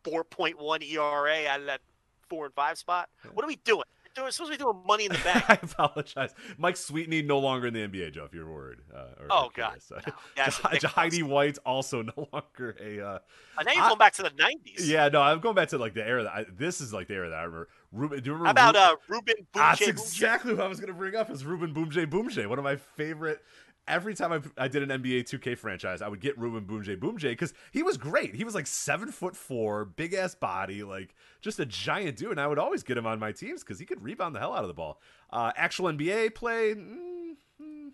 4.1 0.06 0.84
ERA 0.84 1.48
out 1.48 1.60
of 1.60 1.66
that 1.66 1.82
four 2.30 2.46
and 2.46 2.54
five 2.54 2.78
spot. 2.78 3.10
What 3.34 3.44
are 3.44 3.48
we 3.48 3.58
doing? 3.58 3.84
We're 4.16 4.30
supposed 4.32 4.52
to 4.52 4.58
be 4.58 4.64
doing 4.64 4.82
money 4.86 5.06
in 5.06 5.12
the 5.12 5.18
bank. 5.20 5.44
I 5.50 5.60
apologize. 5.62 6.34
Mike 6.58 6.76
Sweetney 6.76 7.24
no 7.26 7.40
longer 7.40 7.68
in 7.68 7.74
the 7.74 7.88
NBA, 7.88 8.14
Joe. 8.14 8.26
If 8.26 8.34
you're 8.34 8.50
worried. 8.52 8.80
Uh, 8.94 8.98
or, 9.20 9.28
Oh, 9.30 9.50
God, 9.56 9.80
no. 10.38 10.50
Heidi 10.90 11.24
White 11.24 11.58
also 11.66 12.02
no 12.18 12.28
longer 12.32 12.76
a. 12.80 13.00
Uh, 13.02 13.20
And 13.58 13.66
now 13.66 13.74
you're 13.74 13.84
I- 13.84 13.88
going 13.90 13.98
back 13.98 14.14
to 14.14 14.24
the 14.24 14.30
90s. 14.30 14.88
yeah, 14.88 15.10
no, 15.10 15.22
I'm 15.22 15.40
going 15.40 15.56
back 15.56 15.70
to 15.70 15.78
like 15.78 15.94
the 15.96 16.06
era 16.08 16.24
that 16.24 16.32
I, 16.34 16.46
this 16.56 16.80
is 16.82 16.94
like 16.94 17.08
the 17.08 17.16
era 17.16 17.30
that 17.30 17.36
I 17.40 17.44
remember. 17.44 17.70
Ruben, 17.92 18.20
do 18.24 18.30
you 18.32 18.36
remember? 18.36 18.60
How 18.60 18.70
about 18.72 19.00
Ru- 19.08 19.18
uh, 19.18 19.20
Ruben 19.20 19.36
Boucher? 19.54 19.86
That's 19.86 19.88
exactly 19.88 20.54
what 20.54 20.64
I 20.64 20.68
was 20.68 20.80
going 20.80 20.92
to 20.92 20.98
bring 20.98 21.16
up. 21.16 21.30
Is 21.30 21.46
Ruben 21.46 21.74
Boumtje 21.74 22.06
Boumtje 22.08 22.48
one 22.48 22.58
of 22.58 22.64
my 22.64 22.76
favorite? 22.76 23.40
Every 23.88 24.16
time 24.16 24.32
I, 24.32 24.64
I 24.64 24.68
did 24.70 24.90
an 24.90 25.02
NBA 25.02 25.24
2K 25.24 25.58
franchise, 25.58 26.02
I 26.02 26.08
would 26.08 26.22
get 26.22 26.38
Ruben 26.38 26.66
Boumtje 26.66 26.98
Boumtje 26.98 27.32
because 27.32 27.54
he 27.72 27.84
was 27.84 27.98
great. 27.98 28.34
He 28.34 28.46
was 28.46 28.56
like 28.56 28.66
seven 28.66 29.12
foot 29.12 29.36
four, 29.36 29.84
big 29.84 30.14
ass 30.14 30.36
body, 30.36 30.84
like 30.84 31.14
just 31.42 31.60
a 31.60 31.66
giant 31.66 32.18
dude. 32.18 32.32
And 32.32 32.40
I 32.42 32.48
would 32.48 32.60
always 32.60 32.82
get 32.84 32.98
him 32.98 33.06
on 33.06 33.20
my 33.20 33.34
teams 33.34 33.62
because 33.62 33.80
he 33.80 33.86
could 33.86 34.02
rebound 34.02 34.36
the 34.36 34.40
hell 34.40 34.54
out 34.54 34.64
of 34.64 34.70
the 34.70 34.74
ball. 34.74 35.02
Uh, 35.30 35.52
actual 35.58 35.92
NBA 35.92 36.34
play, 36.34 36.76
mm, 36.76 37.36
mm, 37.62 37.90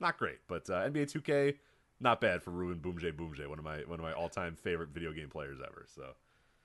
not 0.00 0.18
great, 0.18 0.38
but 0.48 0.70
uh, 0.70 0.88
NBA 0.88 1.12
2K, 1.12 1.56
not 2.00 2.20
bad 2.20 2.42
for 2.42 2.50
Ruben 2.50 2.78
Boumtje 2.80 3.12
Boumtje, 3.12 3.46
one 3.46 3.58
of 3.58 3.64
my 3.64 3.80
one 3.86 3.98
of 3.98 4.04
my 4.04 4.12
all 4.12 4.30
time 4.30 4.56
favorite 4.56 4.88
video 4.90 5.12
game 5.12 5.28
players 5.28 5.58
ever. 5.62 5.84
So 5.94 6.14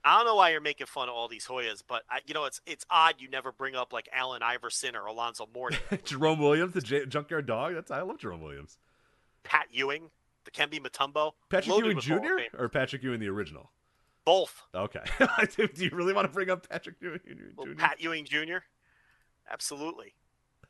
I 0.04 0.18
don't 0.18 0.26
know 0.26 0.36
why 0.36 0.50
you're 0.50 0.62
making 0.62 0.88
fun 0.88 1.10
of 1.10 1.16
all 1.16 1.28
these 1.28 1.46
Hoyas, 1.46 1.84
but 1.88 2.04
I, 2.10 2.20
you 2.26 2.34
know 2.34 2.46
it's 2.46 2.62
it's 2.66 2.86
odd 2.90 3.16
you 3.20 3.30
never 3.30 3.52
bring 3.52 3.76
up 3.76 3.94
like 3.94 4.10
Allen 4.12 4.42
Iverson 4.42 4.96
or 4.96 5.06
Alonzo 5.06 5.48
Mourning, 5.54 5.80
Jerome 6.06 6.40
Williams, 6.40 6.74
the 6.74 6.82
J- 6.82 7.06
junkyard 7.06 7.46
dog. 7.46 7.76
That's 7.76 7.92
I 7.92 8.02
love 8.02 8.18
Jerome 8.18 8.42
Williams. 8.42 8.78
Pat 9.44 9.68
Ewing, 9.72 10.10
Dikembe 10.46 10.80
Mutombo, 10.80 11.34
Patrick 11.50 11.78
Ewing 11.78 11.96
with 11.96 12.06
Hall 12.06 12.18
of 12.18 12.24
Jr. 12.24 12.58
Or 12.58 12.70
Patrick 12.70 13.04
Ewing 13.04 13.20
the 13.20 13.30
original? 13.30 13.70
both. 14.26 14.62
Okay. 14.74 15.00
do, 15.56 15.68
do 15.74 15.84
you 15.84 15.90
really 15.94 16.14
want 16.14 16.28
to 16.28 16.32
bring 16.34 16.50
up 16.50 16.68
Patrick 16.70 16.96
Ewing 17.02 17.20
Well, 17.56 17.66
Jr.? 17.68 17.74
Pat 17.74 18.02
Ewing 18.02 18.26
Jr. 18.26 18.58
Absolutely. 19.52 20.14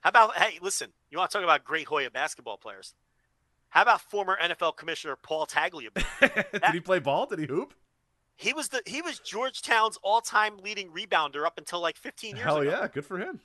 How 0.02 0.10
about 0.10 0.38
hey, 0.38 0.58
listen, 0.62 0.92
you 1.10 1.18
want 1.18 1.32
to 1.32 1.38
talk 1.38 1.44
about 1.44 1.64
great 1.64 1.88
Hoya 1.88 2.10
basketball 2.10 2.58
players? 2.58 2.96
How 3.70 3.84
about 3.84 4.02
former 4.02 4.38
NFL 4.42 4.76
Commissioner 4.76 5.16
Paul 5.16 5.46
Tagliabue? 5.48 6.52
Did 6.52 6.74
he 6.74 6.80
play 6.80 7.00
ball? 7.00 7.26
Did 7.26 7.40
he 7.40 7.46
hoop? 7.46 7.74
He 8.42 8.54
was 8.54 8.70
the 8.70 8.82
he 8.88 9.02
was 9.02 9.20
Georgetown's 9.20 9.98
all-time 10.02 10.58
leading 10.58 10.90
rebounder 10.92 11.46
up 11.46 11.58
until 11.60 11.80
like 11.80 11.96
15 11.96 12.36
years 12.36 12.44
Hell 12.44 12.58
ago. 12.58 12.70
yeah, 12.72 12.88
good 12.88 13.06
for 13.06 13.20
him. 13.20 13.40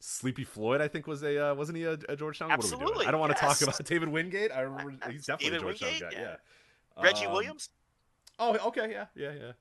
Sleepy 0.00 0.44
Floyd, 0.44 0.80
I 0.80 0.88
think, 0.88 1.06
was 1.06 1.22
a 1.22 1.50
uh, 1.50 1.54
wasn't 1.54 1.78
he 1.78 1.84
a, 1.84 1.98
a 2.08 2.16
Georgetown? 2.16 2.48
What 2.50 2.58
are 2.58 2.62
we 2.62 2.70
doing? 2.70 2.80
Absolutely, 2.82 3.06
I 3.06 3.10
don't 3.10 3.20
want 3.20 3.34
to 3.34 3.38
talk 3.40 3.60
about 3.60 3.84
David 3.84 4.08
Wingate. 4.08 4.52
I 4.52 4.60
remember 4.60 5.10
he's 5.10 5.26
definitely 5.26 5.58
David 5.58 5.74
a 5.74 5.78
Georgetown 5.78 5.88
Wingate, 5.90 6.10
guy. 6.10 6.20
yeah. 6.20 6.36
Yeah. 6.96 7.02
Reggie 7.04 7.26
Um, 7.26 7.32
Williams? 7.32 7.68
Oh, 8.38 8.68
okay, 8.68 8.90
yeah, 8.90 9.06
yeah, 9.14 9.32
yeah. 9.32 9.52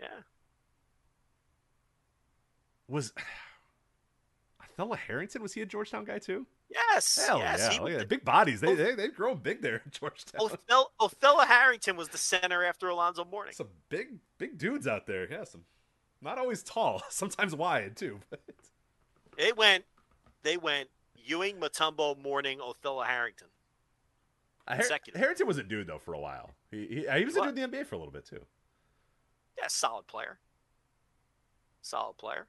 Yeah. 0.00 0.06
Was 2.88 3.12
Othello 4.78 4.94
Harrington? 4.96 5.42
Was 5.42 5.52
he 5.54 5.62
a 5.62 5.66
Georgetown 5.66 6.04
guy 6.04 6.18
too? 6.18 6.46
Yes. 6.74 7.24
Hell 7.26 7.38
yes, 7.38 7.60
yeah! 7.60 7.70
he 7.70 7.78
oh 7.78 7.82
Look 7.84 7.90
at 7.90 7.94
the- 7.94 7.98
that. 8.00 8.08
Big 8.08 8.24
bodies. 8.24 8.60
They 8.60 8.74
they 8.74 8.94
they 8.94 9.08
grow 9.08 9.34
big 9.36 9.62
there 9.62 9.76
in 9.76 9.82
Georgetown. 9.92 10.40
Othello, 10.40 10.86
Othello 11.00 11.44
Harrington 11.44 11.96
was 11.96 12.08
the 12.08 12.18
center 12.18 12.64
after 12.64 12.88
Alonzo 12.88 13.24
Mourning. 13.24 13.54
Some 13.54 13.68
big 13.88 14.08
big 14.38 14.58
dudes 14.58 14.86
out 14.88 15.06
there. 15.06 15.30
Yeah, 15.30 15.44
some 15.44 15.62
not 16.20 16.38
always 16.38 16.62
tall, 16.62 17.02
sometimes 17.10 17.54
wide 17.54 17.96
too. 17.96 18.18
But 18.30 18.40
They 19.38 19.52
went, 19.52 19.84
they 20.42 20.56
went 20.56 20.88
Ewing, 21.16 21.56
Mutombo, 21.56 22.20
Mourning, 22.22 22.60
Othello 22.60 23.02
Harrington. 23.02 23.48
Uh, 24.66 24.72
Har- 24.72 24.78
Consecutive. 24.80 25.20
Harrington 25.20 25.46
was 25.46 25.58
a 25.58 25.62
dude 25.62 25.86
though 25.86 25.98
for 25.98 26.14
a 26.14 26.20
while. 26.20 26.50
He 26.70 26.86
he, 26.86 27.06
uh, 27.08 27.16
he 27.16 27.24
was 27.24 27.34
He 27.34 27.40
a 27.40 27.44
dude 27.46 27.58
in 27.58 27.70
the 27.70 27.76
NBA 27.78 27.86
for 27.86 27.94
a 27.94 27.98
little 27.98 28.12
bit 28.12 28.24
too. 28.26 28.40
Yeah, 29.58 29.66
solid 29.68 30.06
player. 30.06 30.38
Solid 31.82 32.16
player. 32.16 32.46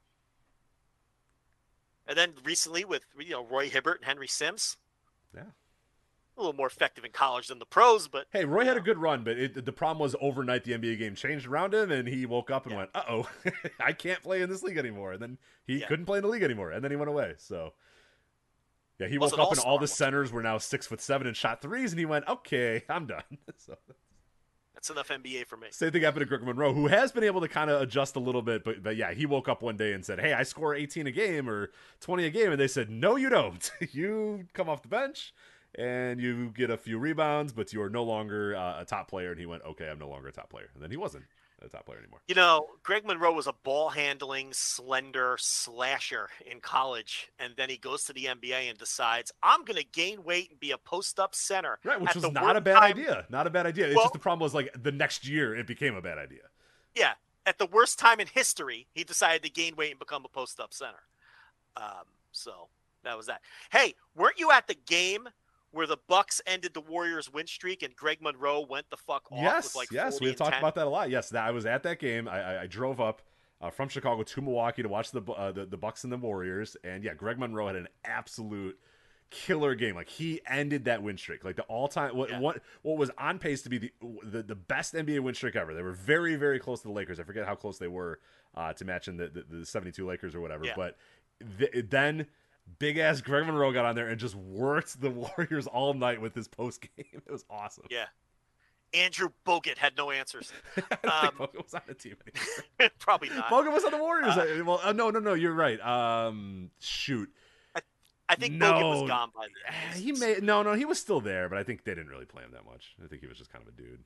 And 2.07 2.17
then 2.17 2.33
recently 2.43 2.85
with 2.85 3.03
you 3.17 3.31
know 3.31 3.43
Roy 3.45 3.69
Hibbert 3.69 3.97
and 3.97 4.05
Henry 4.05 4.27
Sims, 4.27 4.77
Yeah. 5.35 5.41
a 6.37 6.41
little 6.41 6.53
more 6.53 6.67
effective 6.67 7.03
in 7.03 7.11
college 7.11 7.47
than 7.47 7.59
the 7.59 7.65
pros, 7.65 8.07
but 8.07 8.27
Hey, 8.31 8.45
Roy 8.45 8.65
had 8.65 8.77
a 8.77 8.81
good 8.81 8.97
run, 8.97 9.23
but 9.23 9.37
it, 9.37 9.65
the 9.65 9.71
problem 9.71 9.99
was 9.99 10.15
overnight 10.21 10.63
the 10.65 10.73
NBA 10.73 10.99
game 10.99 11.15
changed 11.15 11.47
around 11.47 11.73
him, 11.73 11.91
and 11.91 12.07
he 12.07 12.25
woke 12.25 12.51
up 12.51 12.65
and 12.65 12.73
Yeah. 12.73 12.79
went, 12.79 12.89
"Uh 12.93 13.03
oh, 13.09 13.29
I 13.79 13.93
can't 13.93 14.21
play 14.21 14.41
in 14.41 14.49
this 14.49 14.61
league 14.63 14.77
anymore." 14.77 15.13
And 15.13 15.21
then 15.21 15.37
he 15.65 15.79
Yeah. 15.79 15.87
couldn't 15.87 16.05
play 16.05 16.17
in 16.19 16.23
the 16.23 16.29
league 16.29 16.43
anymore, 16.43 16.71
and 16.71 16.83
then 16.83 16.91
he 16.91 16.97
went 16.97 17.09
away. 17.09 17.35
So, 17.37 17.73
yeah, 18.99 19.07
he 19.07 19.17
woke 19.17 19.33
an 19.33 19.39
up 19.39 19.51
and 19.51 19.59
all 19.59 19.77
the 19.77 19.87
centers 19.87 20.31
were 20.31 20.43
now 20.43 20.57
six 20.57 20.85
foot 20.87 21.01
seven 21.01 21.27
and 21.27 21.35
shot 21.35 21.61
threes, 21.61 21.91
and 21.91 21.99
he 21.99 22.05
went, 22.05 22.27
"Okay, 22.27 22.83
I'm 22.89 23.07
done." 23.07 23.23
so, 23.57 23.77
that's 24.75 24.89
enough 24.89 25.07
NBA 25.07 25.47
for 25.47 25.57
me. 25.57 25.67
same 25.71 25.91
thing 25.91 26.03
happened 26.03 26.21
to 26.21 26.25
Greg 26.25 26.43
Monroe, 26.43 26.73
who 26.73 26.87
has 26.87 27.11
been 27.11 27.23
able 27.23 27.41
to 27.41 27.47
kind 27.47 27.69
of 27.69 27.81
adjust 27.81 28.15
a 28.15 28.19
little 28.19 28.41
bit, 28.41 28.63
but 28.63 28.83
but 28.83 28.95
yeah, 28.95 29.13
he 29.13 29.25
woke 29.25 29.49
up 29.49 29.61
one 29.61 29.77
day 29.77 29.93
and 29.93 30.05
said, 30.05 30.19
"Hey, 30.19 30.33
I 30.33 30.43
score 30.43 30.75
18 30.75 31.07
a 31.07 31.11
game 31.11 31.49
or 31.49 31.71
20 32.01 32.25
a 32.25 32.29
game," 32.29 32.51
and 32.51 32.59
they 32.59 32.67
said, 32.67 32.89
"No, 32.89 33.15
you 33.15 33.29
don't. 33.29 33.71
you 33.91 34.47
come 34.53 34.69
off 34.69 34.83
the 34.83 34.89
bench." 34.89 35.33
and 35.77 36.21
you 36.21 36.51
get 36.55 36.69
a 36.69 36.77
few 36.77 36.97
rebounds, 36.97 37.51
but 37.51 37.73
you 37.73 37.81
are 37.81 37.89
no 37.89 38.01
longer 38.01 38.55
uh, 38.55 38.81
a 38.81 38.85
top 38.85 39.09
player. 39.09 39.31
And 39.31 39.39
he 39.39 39.45
went, 39.45 39.61
okay, 39.63 39.89
I'm 39.89 39.99
no 39.99 40.07
longer 40.07 40.29
a 40.29 40.31
top 40.31 40.49
player. 40.49 40.69
And 40.73 40.81
then 40.81 40.89
he 40.89 40.95
wasn't 40.95 41.25
a 41.63 41.69
top 41.69 41.85
player 41.85 41.99
anymore. 41.99 42.19
You 42.27 42.35
know, 42.35 42.67
Greg 42.83 43.05
Monroe 43.05 43.33
was 43.33 43.47
a 43.47 43.53
ball 43.63 43.89
handling, 43.89 44.51
slender 44.51 45.37
slasher 45.39 46.29
in 46.45 46.59
college, 46.59 47.31
and 47.39 47.53
then 47.55 47.69
he 47.69 47.77
goes 47.77 48.03
to 48.05 48.13
the 48.13 48.25
NBA 48.25 48.69
and 48.69 48.77
decides, 48.77 49.31
I'm 49.41 49.63
going 49.63 49.77
to 49.79 49.85
gain 49.85 50.23
weight 50.23 50.51
and 50.51 50.59
be 50.59 50.71
a 50.71 50.77
post 50.77 51.19
up 51.19 51.33
center. 51.33 51.79
Right, 51.83 51.99
which 51.99 52.15
was 52.15 52.29
not 52.31 52.57
a 52.57 52.61
bad 52.61 52.75
time- 52.75 52.83
idea. 52.83 53.25
Not 53.29 53.47
a 53.47 53.49
bad 53.49 53.65
idea. 53.65 53.87
It's 53.87 53.95
just 53.95 54.13
the 54.13 54.19
problem 54.19 54.41
was 54.41 54.53
like 54.53 54.71
the 54.81 54.91
next 54.91 55.27
year 55.27 55.55
it 55.55 55.67
became 55.67 55.95
a 55.95 56.01
bad 56.01 56.17
idea. 56.17 56.43
Yeah, 56.93 57.13
at 57.45 57.57
the 57.57 57.65
worst 57.67 57.99
time 57.99 58.19
in 58.19 58.27
history, 58.27 58.87
he 58.93 59.03
decided 59.03 59.43
to 59.43 59.49
gain 59.49 59.75
weight 59.75 59.91
and 59.91 59.99
become 59.99 60.25
a 60.25 60.29
post 60.29 60.59
up 60.59 60.73
center. 60.73 61.03
Um, 61.77 62.05
so 62.31 62.67
that 63.03 63.17
was 63.17 63.27
that. 63.27 63.41
Hey, 63.71 63.95
weren't 64.15 64.39
you 64.39 64.51
at 64.51 64.67
the 64.67 64.75
game 64.85 65.27
where 65.75 65.85
the 65.87 65.97
Bucks 66.07 66.41
ended 66.47 66.73
the 66.73 66.81
Warriors' 66.81 67.31
win 67.31 67.47
streak 67.47 67.83
and 67.83 67.95
Greg 67.95 68.21
Monroe 68.21 68.61
went 68.67 68.89
the 68.89 68.97
fuck 68.97 69.31
off 69.31 69.39
yes, 69.41 69.63
with 69.65 69.75
like 69.75 69.91
yes, 69.91 70.19
we've 70.21 70.35
talked 70.35 70.51
10? 70.53 70.59
about 70.59 70.75
that 70.75 70.87
a 70.87 70.89
lot. 70.89 71.09
Yes, 71.09 71.29
that, 71.29 71.43
I 71.45 71.51
was 71.51 71.65
at 71.65 71.83
that 71.83 71.99
game. 71.99 72.27
I, 72.27 72.41
I, 72.41 72.61
I 72.63 72.67
drove 72.67 72.99
up 73.01 73.21
uh, 73.61 73.69
from 73.69 73.89
Chicago 73.89 74.23
to 74.23 74.41
Milwaukee 74.41 74.81
to 74.83 74.89
watch 74.89 75.11
the, 75.11 75.21
uh, 75.31 75.51
the 75.51 75.65
the 75.65 75.77
Bucks 75.77 76.03
and 76.03 76.11
the 76.11 76.17
Warriors, 76.17 76.75
and 76.83 77.03
yeah, 77.03 77.13
Greg 77.13 77.37
Monroe 77.39 77.67
had 77.67 77.75
an 77.75 77.87
absolute 78.03 78.79
killer 79.31 79.75
game. 79.75 79.95
Like 79.95 80.09
he 80.09 80.39
ended 80.47 80.85
that 80.85 81.01
win 81.03 81.17
streak, 81.17 81.43
like 81.43 81.55
the 81.55 81.63
all 81.63 81.87
time 81.87 82.15
what 82.15 82.29
Yeah. 82.29 82.39
what 82.39 82.61
what 82.83 82.97
was 82.97 83.11
on 83.17 83.39
pace 83.39 83.61
to 83.63 83.69
be 83.69 83.77
the, 83.77 83.91
the 84.23 84.43
the 84.43 84.55
best 84.55 84.93
NBA 84.93 85.19
win 85.21 85.35
streak 85.35 85.55
ever. 85.55 85.73
They 85.73 85.81
were 85.81 85.93
very 85.93 86.35
very 86.35 86.59
close 86.59 86.81
to 86.81 86.87
the 86.87 86.93
Lakers. 86.93 87.19
I 87.19 87.23
forget 87.23 87.45
how 87.45 87.55
close 87.55 87.77
they 87.77 87.87
were 87.87 88.19
uh, 88.55 88.73
to 88.73 88.85
matching 88.85 89.17
the, 89.17 89.27
the 89.27 89.57
the 89.59 89.65
seventy 89.65 89.91
two 89.91 90.07
Lakers 90.07 90.35
or 90.35 90.41
whatever, 90.41 90.65
Yeah. 90.65 90.73
but 90.77 90.97
th- 91.59 91.85
then. 91.89 92.27
Big 92.79 92.97
ass 92.97 93.21
Greg 93.21 93.45
Monroe 93.45 93.71
got 93.71 93.85
on 93.85 93.95
there 93.95 94.07
and 94.07 94.19
just 94.19 94.35
worked 94.35 94.99
the 94.99 95.09
Warriors 95.37 95.67
all 95.67 95.93
night 95.93 96.21
with 96.21 96.33
his 96.35 96.47
post 96.47 96.81
game. 96.81 97.05
It 97.25 97.31
was 97.31 97.45
awesome. 97.49 97.85
Yeah. 97.89 98.05
Andrew 98.93 99.29
Bogut 99.45 99.77
had 99.77 99.97
no 99.97 100.09
answers. 100.11 100.53
I 101.03 101.27
Um, 101.27 101.35
think 101.37 101.51
Bogut 101.51 101.63
was 101.63 101.73
on 101.73 101.81
the 101.87 101.93
team 101.93 102.15
anymore. 102.79 102.91
Probably 102.99 103.29
not. 103.29 103.47
Bogut 103.49 103.73
was 103.73 103.83
on 103.83 103.91
the 103.91 103.97
Warriors. 103.97 104.37
Uh, 104.37 104.63
well, 104.65 104.79
uh, 104.83 104.93
no, 104.93 105.09
no, 105.09 105.19
no. 105.19 105.33
You're 105.33 105.53
right. 105.53 105.79
Um, 105.81 106.69
shoot, 106.79 107.29
I 108.27 108.35
think 108.35 108.55
Bogut 108.55 108.79
no. 108.79 108.89
was 109.01 109.09
gone 109.09 109.31
by 109.35 109.47
then. 109.47 110.01
he 110.01 110.11
may. 110.13 110.37
No, 110.41 110.63
no, 110.63 110.73
he 110.73 110.85
was 110.85 110.99
still 110.99 111.19
there, 111.21 111.49
but 111.49 111.57
I 111.57 111.63
think 111.63 111.83
they 111.83 111.93
didn't 111.93 112.09
really 112.09 112.25
play 112.25 112.43
him 112.43 112.51
that 112.53 112.65
much. 112.65 112.95
I 113.03 113.07
think 113.07 113.21
he 113.21 113.27
was 113.27 113.37
just 113.37 113.51
kind 113.51 113.61
of 113.61 113.67
a 113.73 113.77
dude. 113.77 113.99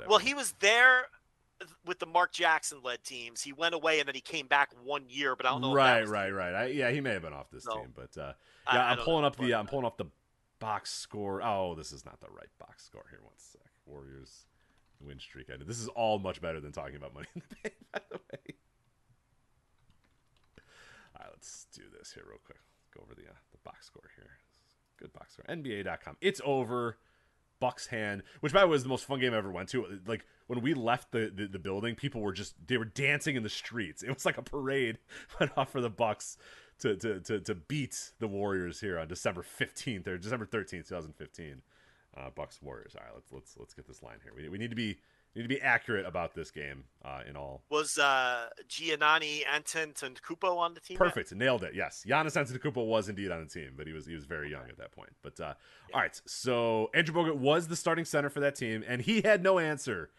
Well, 0.00 0.18
point. 0.18 0.22
he 0.22 0.34
was 0.34 0.52
there 0.60 1.06
with 1.84 1.98
the 1.98 2.06
Mark 2.06 2.32
Jackson 2.32 2.78
led 2.82 3.04
teams. 3.04 3.42
He 3.42 3.52
went 3.52 3.74
away 3.74 4.00
and 4.00 4.08
then 4.08 4.14
he 4.14 4.20
came 4.20 4.46
back 4.46 4.70
one 4.82 5.04
year, 5.08 5.36
but 5.36 5.46
I 5.46 5.50
don't 5.50 5.60
know. 5.62 5.68
that 5.70 5.74
Right, 5.76 6.00
was- 6.02 6.10
right, 6.10 6.30
right. 6.30 6.54
I, 6.54 6.66
yeah, 6.66 6.90
he 6.90 7.00
may 7.00 7.10
have 7.12 7.22
been 7.22 7.32
off 7.32 7.50
this 7.50 7.66
No. 7.66 7.74
team, 7.76 7.92
but 7.94 8.16
uh, 8.20 8.32
yeah, 8.72 8.86
I 8.86 8.92
I'm 8.92 8.98
pulling 8.98 9.22
know, 9.22 9.26
up 9.28 9.36
the 9.36 9.54
I'm 9.54 9.66
pulling 9.66 9.86
up 9.86 9.96
the 9.96 10.06
box 10.58 10.90
score. 10.92 11.42
Oh, 11.42 11.74
this 11.74 11.92
is 11.92 12.04
not 12.04 12.20
the 12.20 12.28
right 12.30 12.48
box 12.58 12.84
score. 12.84 13.04
Here, 13.10 13.20
one 13.22 13.32
sec. 13.36 13.60
Warriors 13.86 14.46
win 15.00 15.18
streak. 15.18 15.50
ended. 15.50 15.68
This 15.68 15.78
is 15.80 15.88
all 15.88 16.18
much 16.18 16.40
better 16.40 16.60
than 16.60 16.72
talking 16.72 16.96
about 16.96 17.12
money 17.14 17.26
in 17.34 17.42
the 17.48 17.56
bank. 17.62 17.74
By 17.92 18.00
the 18.10 18.16
way. 18.32 18.54
All 21.16 21.20
right, 21.24 21.30
let's 21.32 21.66
do 21.72 21.82
this 21.96 22.12
here 22.12 22.24
real 22.28 22.40
quick. 22.44 22.58
Go 22.94 23.02
over 23.02 23.14
the 23.14 23.22
uh, 23.28 23.34
the 23.52 23.58
box 23.64 23.86
score 23.86 24.10
here. 24.16 24.30
Good 24.98 25.12
box 25.12 25.34
score. 25.34 25.44
NBA.com. 25.54 26.16
It's 26.20 26.40
over. 26.44 26.98
Bucks 27.64 27.86
hand, 27.86 28.22
which 28.40 28.52
by 28.52 28.60
the 28.60 28.66
way 28.66 28.72
was 28.72 28.82
the 28.82 28.90
most 28.90 29.06
fun 29.06 29.20
game 29.20 29.32
I 29.32 29.38
ever 29.38 29.50
went 29.50 29.70
to. 29.70 29.98
Like 30.06 30.26
when 30.48 30.60
we 30.60 30.74
left 30.74 31.12
the, 31.12 31.32
the, 31.34 31.46
the 31.46 31.58
building, 31.58 31.94
people 31.94 32.20
were 32.20 32.34
just 32.34 32.54
they 32.66 32.76
were 32.76 32.84
dancing 32.84 33.36
in 33.36 33.42
the 33.42 33.48
streets. 33.48 34.02
It 34.02 34.12
was 34.12 34.26
like 34.26 34.36
a 34.36 34.42
parade 34.42 34.98
went 35.40 35.52
off 35.56 35.72
for 35.72 35.80
the 35.80 35.88
Bucks 35.88 36.36
to 36.80 36.94
to, 36.96 37.20
to, 37.20 37.40
to 37.40 37.54
beat 37.54 38.12
the 38.18 38.28
Warriors 38.28 38.82
here 38.82 38.98
on 38.98 39.08
December 39.08 39.42
fifteenth 39.42 40.06
or 40.06 40.18
December 40.18 40.44
thirteenth, 40.44 40.90
two 40.90 40.94
thousand 40.94 41.14
fifteen. 41.14 41.62
Uh, 42.14 42.28
Bucks 42.28 42.60
Warriors. 42.60 42.94
All 42.94 43.02
right, 43.02 43.14
let's 43.14 43.32
let's 43.32 43.56
let's 43.58 43.72
get 43.72 43.86
this 43.86 44.02
line 44.02 44.18
here. 44.22 44.34
We, 44.36 44.50
we 44.50 44.58
need 44.58 44.68
to 44.68 44.76
be 44.76 44.98
need 45.34 45.42
to 45.42 45.48
be 45.48 45.60
accurate 45.60 46.06
about 46.06 46.34
this 46.34 46.50
game 46.50 46.84
uh, 47.04 47.20
in 47.28 47.36
all 47.36 47.62
Was 47.70 47.98
uh, 47.98 48.48
Gianni 48.68 49.44
Antetokounmpo 49.52 50.56
on 50.56 50.74
the 50.74 50.80
team? 50.80 50.94
yet? 50.94 50.98
Perfect, 50.98 51.32
nailed 51.34 51.64
it. 51.64 51.74
Yes, 51.74 52.04
Giannis 52.06 52.36
Antetokounmpo 52.36 52.86
was 52.86 53.08
indeed 53.08 53.30
on 53.30 53.40
the 53.42 53.48
team, 53.50 53.72
but 53.76 53.86
he 53.86 53.92
was 53.92 54.06
he 54.06 54.14
was 54.14 54.24
very 54.24 54.50
young 54.50 54.68
at 54.68 54.78
that 54.78 54.92
point. 54.92 55.10
But 55.22 55.40
uh, 55.40 55.54
all 55.92 56.00
right, 56.00 56.20
so 56.26 56.90
Andrew 56.94 57.14
Bogut 57.14 57.36
was 57.36 57.68
the 57.68 57.76
starting 57.76 58.04
center 58.04 58.30
for 58.30 58.40
that 58.40 58.54
team, 58.54 58.84
and 58.86 59.02
he 59.02 59.22
had 59.22 59.42
no 59.42 59.58
answer 59.58 60.10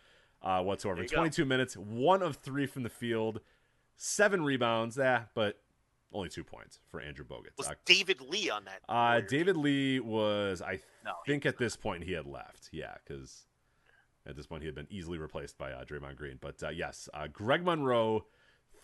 uh, 0.42 0.62
whatsoever. 0.62 0.98
There 0.98 1.04
you 1.06 1.10
go. 1.10 1.16
22 1.18 1.46
minutes, 1.46 1.76
one 1.76 2.22
of 2.22 2.38
three 2.38 2.66
from 2.66 2.84
the 2.84 2.90
field, 2.90 3.40
seven 3.98 4.44
rebounds. 4.44 4.98
Yeah, 4.98 5.24
but 5.34 5.60
only 6.14 6.30
two 6.30 6.44
points 6.44 6.80
for 6.90 7.02
Andrew 7.02 7.26
Bogut. 7.26 7.50
Was 7.58 7.68
Uh, 7.68 7.74
David 7.86 8.22
Lee 8.22 8.50
on 8.50 8.64
that? 8.66 8.80
uh, 8.88 9.20
David 9.22 9.58
Lee 9.58 10.00
was, 10.00 10.62
I 10.62 10.80
No, 11.04 11.12
think, 11.26 11.46
at 11.46 11.58
this 11.58 11.76
point 11.76 12.04
he 12.04 12.14
had 12.14 12.26
left. 12.26 12.70
Yeah, 12.72 12.94
because 13.06 13.48
at 14.28 14.36
this 14.36 14.46
point 14.48 14.62
he 14.64 14.68
had 14.68 14.76
been 14.76 14.88
easily 14.90 15.18
replaced 15.18 15.58
by 15.58 15.72
uh, 15.72 15.84
Draymond 15.86 16.16
Green. 16.16 16.38
But 16.40 16.62
uh, 16.64 16.70
yes, 16.70 17.08
uh, 17.14 17.28
Greg 17.32 17.64
Monroe, 17.64 18.26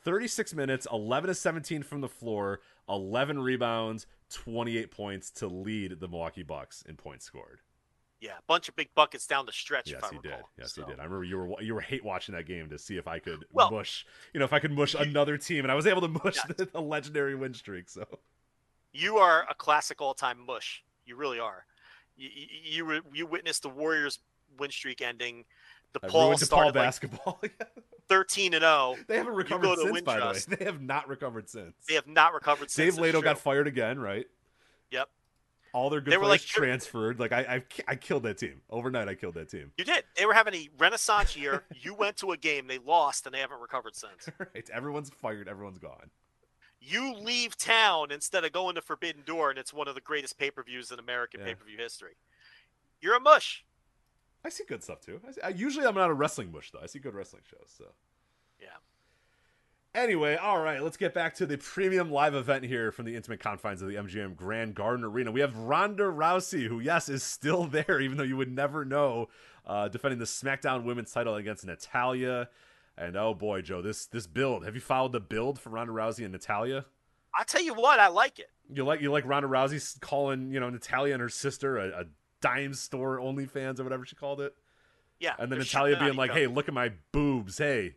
36 0.03 0.53
minutes, 0.53 0.87
11 0.91 1.27
to 1.29 1.35
17 1.35 1.83
from 1.83 2.01
the 2.01 2.07
floor, 2.09 2.59
11 2.89 3.41
rebounds, 3.41 4.07
28 4.31 4.91
points 4.91 5.29
to 5.31 5.47
lead 5.47 5.99
the 5.99 6.07
Milwaukee 6.07 6.43
Bucks 6.43 6.83
in 6.87 6.95
points 6.95 7.25
scored. 7.25 7.59
Yeah, 8.19 8.33
a 8.37 8.41
bunch 8.47 8.69
of 8.69 8.75
big 8.75 8.89
buckets 8.93 9.25
down 9.25 9.47
the 9.47 9.51
stretch. 9.51 9.89
Yes, 9.89 9.97
if 9.97 10.03
I 10.03 10.09
he 10.13 10.19
did. 10.21 10.33
Yes, 10.59 10.73
So, 10.73 10.83
he 10.83 10.91
did. 10.91 10.99
I 10.99 11.03
remember 11.05 11.23
you 11.23 11.37
were 11.39 11.61
you 11.61 11.73
were 11.73 11.81
hate 11.81 12.05
watching 12.05 12.35
that 12.35 12.45
game 12.45 12.69
to 12.69 12.77
see 12.77 12.97
if 12.97 13.07
I 13.07 13.17
could 13.17 13.45
Well- 13.51 13.71
mush, 13.71 14.05
you 14.33 14.39
know, 14.39 14.45
if 14.45 14.53
I 14.53 14.59
could 14.59 14.71
mush 14.71 14.93
another 14.93 15.37
team, 15.39 15.65
and 15.65 15.71
I 15.71 15.75
was 15.75 15.87
able 15.87 16.01
to 16.01 16.07
mush 16.07 16.35
Yeah. 16.35 16.53
the, 16.55 16.65
the 16.65 16.81
legendary 16.81 17.33
win 17.35 17.55
streak. 17.55 17.89
So 17.89 18.05
You 18.93 19.17
are 19.17 19.45
a 19.49 19.55
classic 19.55 20.01
all-time 20.01 20.45
mush. 20.45 20.83
You 21.05 21.15
really 21.15 21.39
are. 21.39 21.65
You 22.15 22.29
you, 22.31 22.47
you, 22.63 22.85
were- 22.85 23.01
you 23.11 23.25
witnessed 23.25 23.63
the 23.63 23.69
Warriors 23.69 24.19
win 24.57 24.71
streak 24.71 25.01
ending. 25.01 25.45
The 25.93 25.99
I 26.03 26.07
Paul 26.07 26.27
ruined 26.27 26.39
DePaul 26.41 26.45
started 26.45 26.75
like 26.75 26.85
basketball. 26.85 27.41
13 28.07 28.53
and 28.53 28.61
0. 28.61 28.95
They 29.07 29.17
haven't 29.17 29.35
recovered 29.35 29.77
since, 29.77 30.01
by 30.01 30.19
the 30.19 30.25
way. 30.25 30.57
They 30.57 30.65
have 30.65 30.81
not 30.81 31.07
recovered 31.07 31.49
since. 31.49 31.73
They 31.87 31.95
have 31.95 32.07
not 32.07 32.33
recovered 32.33 32.69
since. 32.69 32.97
it's 32.97 32.99
Leitao 32.99 33.23
got 33.23 33.37
fired 33.37 33.67
again, 33.67 33.99
right? 33.99 34.25
Yep. 34.91 35.09
All 35.73 35.89
their 35.89 36.01
good 36.01 36.11
They 36.11 36.17
players 36.17 36.29
like- 36.29 36.41
transferred. 36.41 37.19
Like 37.19 37.31
I, 37.31 37.39
I, 37.39 37.63
I 37.87 37.95
killed 37.95 38.23
that 38.23 38.37
team 38.37 38.61
overnight. 38.69 39.07
I 39.07 39.15
killed 39.15 39.35
that 39.35 39.49
team. 39.49 39.71
You 39.77 39.85
did. 39.85 40.03
They 40.17 40.25
were 40.25 40.33
having 40.33 40.53
a 40.53 40.69
renaissance 40.77 41.37
year. 41.37 41.63
you 41.81 41.93
went 41.93 42.17
to 42.17 42.31
a 42.31 42.37
game, 42.37 42.67
they 42.67 42.79
lost, 42.79 43.25
and 43.25 43.33
they 43.33 43.39
haven't 43.39 43.61
recovered 43.61 43.95
since. 43.95 44.27
right. 44.53 44.69
Everyone's 44.73 45.09
fired. 45.09 45.47
Everyone's 45.47 45.77
gone. 45.77 46.09
You 46.81 47.13
leave 47.15 47.55
town 47.57 48.11
instead 48.11 48.43
of 48.43 48.51
going 48.51 48.75
to 48.75 48.81
Forbidden 48.81 49.21
Door, 49.25 49.51
and 49.51 49.59
it's 49.59 49.71
one 49.73 49.87
of 49.87 49.95
the 49.95 50.01
greatest 50.01 50.37
pay-per-views 50.37 50.91
in 50.91 50.99
American 50.99 51.39
Yeah. 51.39 51.45
pay-per-view 51.47 51.77
history. 51.77 52.15
You're 52.99 53.15
a 53.15 53.19
mush. 53.21 53.63
I 54.43 54.49
see 54.49 54.63
good 54.67 54.83
stuff 54.83 55.01
too. 55.01 55.19
I 55.27 55.31
see, 55.31 55.41
I, 55.41 55.49
usually 55.49 55.85
I'm 55.85 55.95
not 55.95 56.09
a 56.09 56.13
wrestling 56.13 56.51
mush 56.51 56.71
though. 56.71 56.79
I 56.81 56.87
see 56.87 56.99
good 56.99 57.13
wrestling 57.13 57.43
shows. 57.49 57.69
So 57.77 57.85
Yeah. 58.59 58.67
anyway, 59.93 60.35
all 60.35 60.61
right. 60.61 60.81
Let's 60.81 60.97
get 60.97 61.13
back 61.13 61.35
to 61.35 61.45
the 61.45 61.57
premium 61.57 62.11
live 62.11 62.33
event 62.35 62.65
here 62.65 62.91
from 62.91 63.05
the 63.05 63.15
intimate 63.15 63.39
confines 63.39 63.81
of 63.81 63.87
the 63.87 63.95
MGM 63.95 64.35
Grand 64.35 64.73
Garden 64.75 65.03
Arena. 65.05 65.31
We 65.31 65.41
have 65.41 65.55
Ronda 65.57 66.03
Rousey, 66.03 66.67
who 66.67 66.79
yes 66.79 67.09
is 67.09 67.23
still 67.23 67.65
there, 67.67 67.99
even 67.99 68.17
though 68.17 68.23
you 68.23 68.37
would 68.37 68.51
never 68.51 68.83
know, 68.85 69.29
uh, 69.65 69.87
defending 69.89 70.19
the 70.19 70.25
SmackDown 70.25 70.83
Women's 70.83 71.11
title 71.11 71.35
against 71.35 71.65
Natalya. 71.65 72.49
And 72.97 73.15
oh 73.15 73.33
boy, 73.33 73.61
Joe, 73.61 73.81
this 73.81 74.05
this 74.05 74.27
build. 74.27 74.65
Have 74.65 74.75
you 74.75 74.81
followed 74.81 75.11
the 75.13 75.19
build 75.19 75.59
for 75.59 75.69
Ronda 75.69 75.93
Rousey 75.93 76.23
and 76.23 76.31
Natalya? 76.33 76.85
I 77.33 77.43
tell 77.45 77.61
you 77.61 77.73
what, 77.73 77.99
I 77.99 78.09
like 78.09 78.39
it. 78.39 78.49
You 78.73 78.83
like 78.83 79.01
you 79.01 79.11
like 79.11 79.25
Ronda 79.25 79.47
Rousey 79.47 79.99
calling 80.01 80.51
you 80.51 80.59
know 80.59 80.69
Natalya 80.69 81.13
and 81.13 81.21
her 81.21 81.29
sister 81.29 81.77
a, 81.77 82.01
a 82.01 82.05
dime 82.41 82.73
store 82.73 83.17
OnlyFans 83.19 83.79
or 83.79 83.83
whatever 83.83 84.05
she 84.05 84.15
called 84.15 84.41
it, 84.41 84.55
Yeah. 85.19 85.35
and 85.39 85.51
then 85.51 85.59
Natalya 85.59 85.97
being 85.99 86.15
like, 86.15 86.31
"Hey, 86.31 86.47
look 86.47 86.67
at 86.67 86.73
my 86.73 86.91
boobs. 87.11 87.57
Hey, 87.57 87.95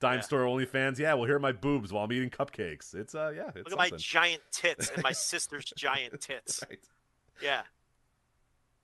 dime 0.00 0.16
Yeah. 0.16 0.20
store 0.22 0.40
OnlyFans. 0.42 0.98
Yeah, 0.98 1.14
well 1.14 1.24
here 1.26 1.36
are 1.36 1.40
my 1.40 1.52
boobs 1.52 1.92
while 1.92 2.04
I'm 2.04 2.12
eating 2.12 2.30
cupcakes. 2.30 2.94
It's 2.94 3.14
uh 3.14 3.32
yeah, 3.36 3.48
it's 3.54 3.70
look 3.70 3.72
at 3.72 3.78
my 3.78 3.90
giant 3.96 4.42
tits 4.50 4.90
and 4.90 5.02
my 5.02 5.12
sister's 5.12 5.64
giant 5.76 6.20
tits." 6.20 6.62
Right. 6.68 6.80
Yeah. 7.40 7.62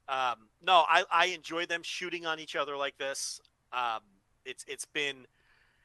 Um, 0.09 0.49
no, 0.61 0.85
I, 0.89 1.05
I 1.11 1.27
enjoy 1.27 1.65
them 1.67 1.83
shooting 1.83 2.27
on 2.27 2.39
each 2.39 2.57
other 2.57 2.77
like 2.77 2.99
this. 2.99 3.41
Um, 3.73 4.01
it's 4.45 4.65
it's 4.69 4.85
been 4.85 5.27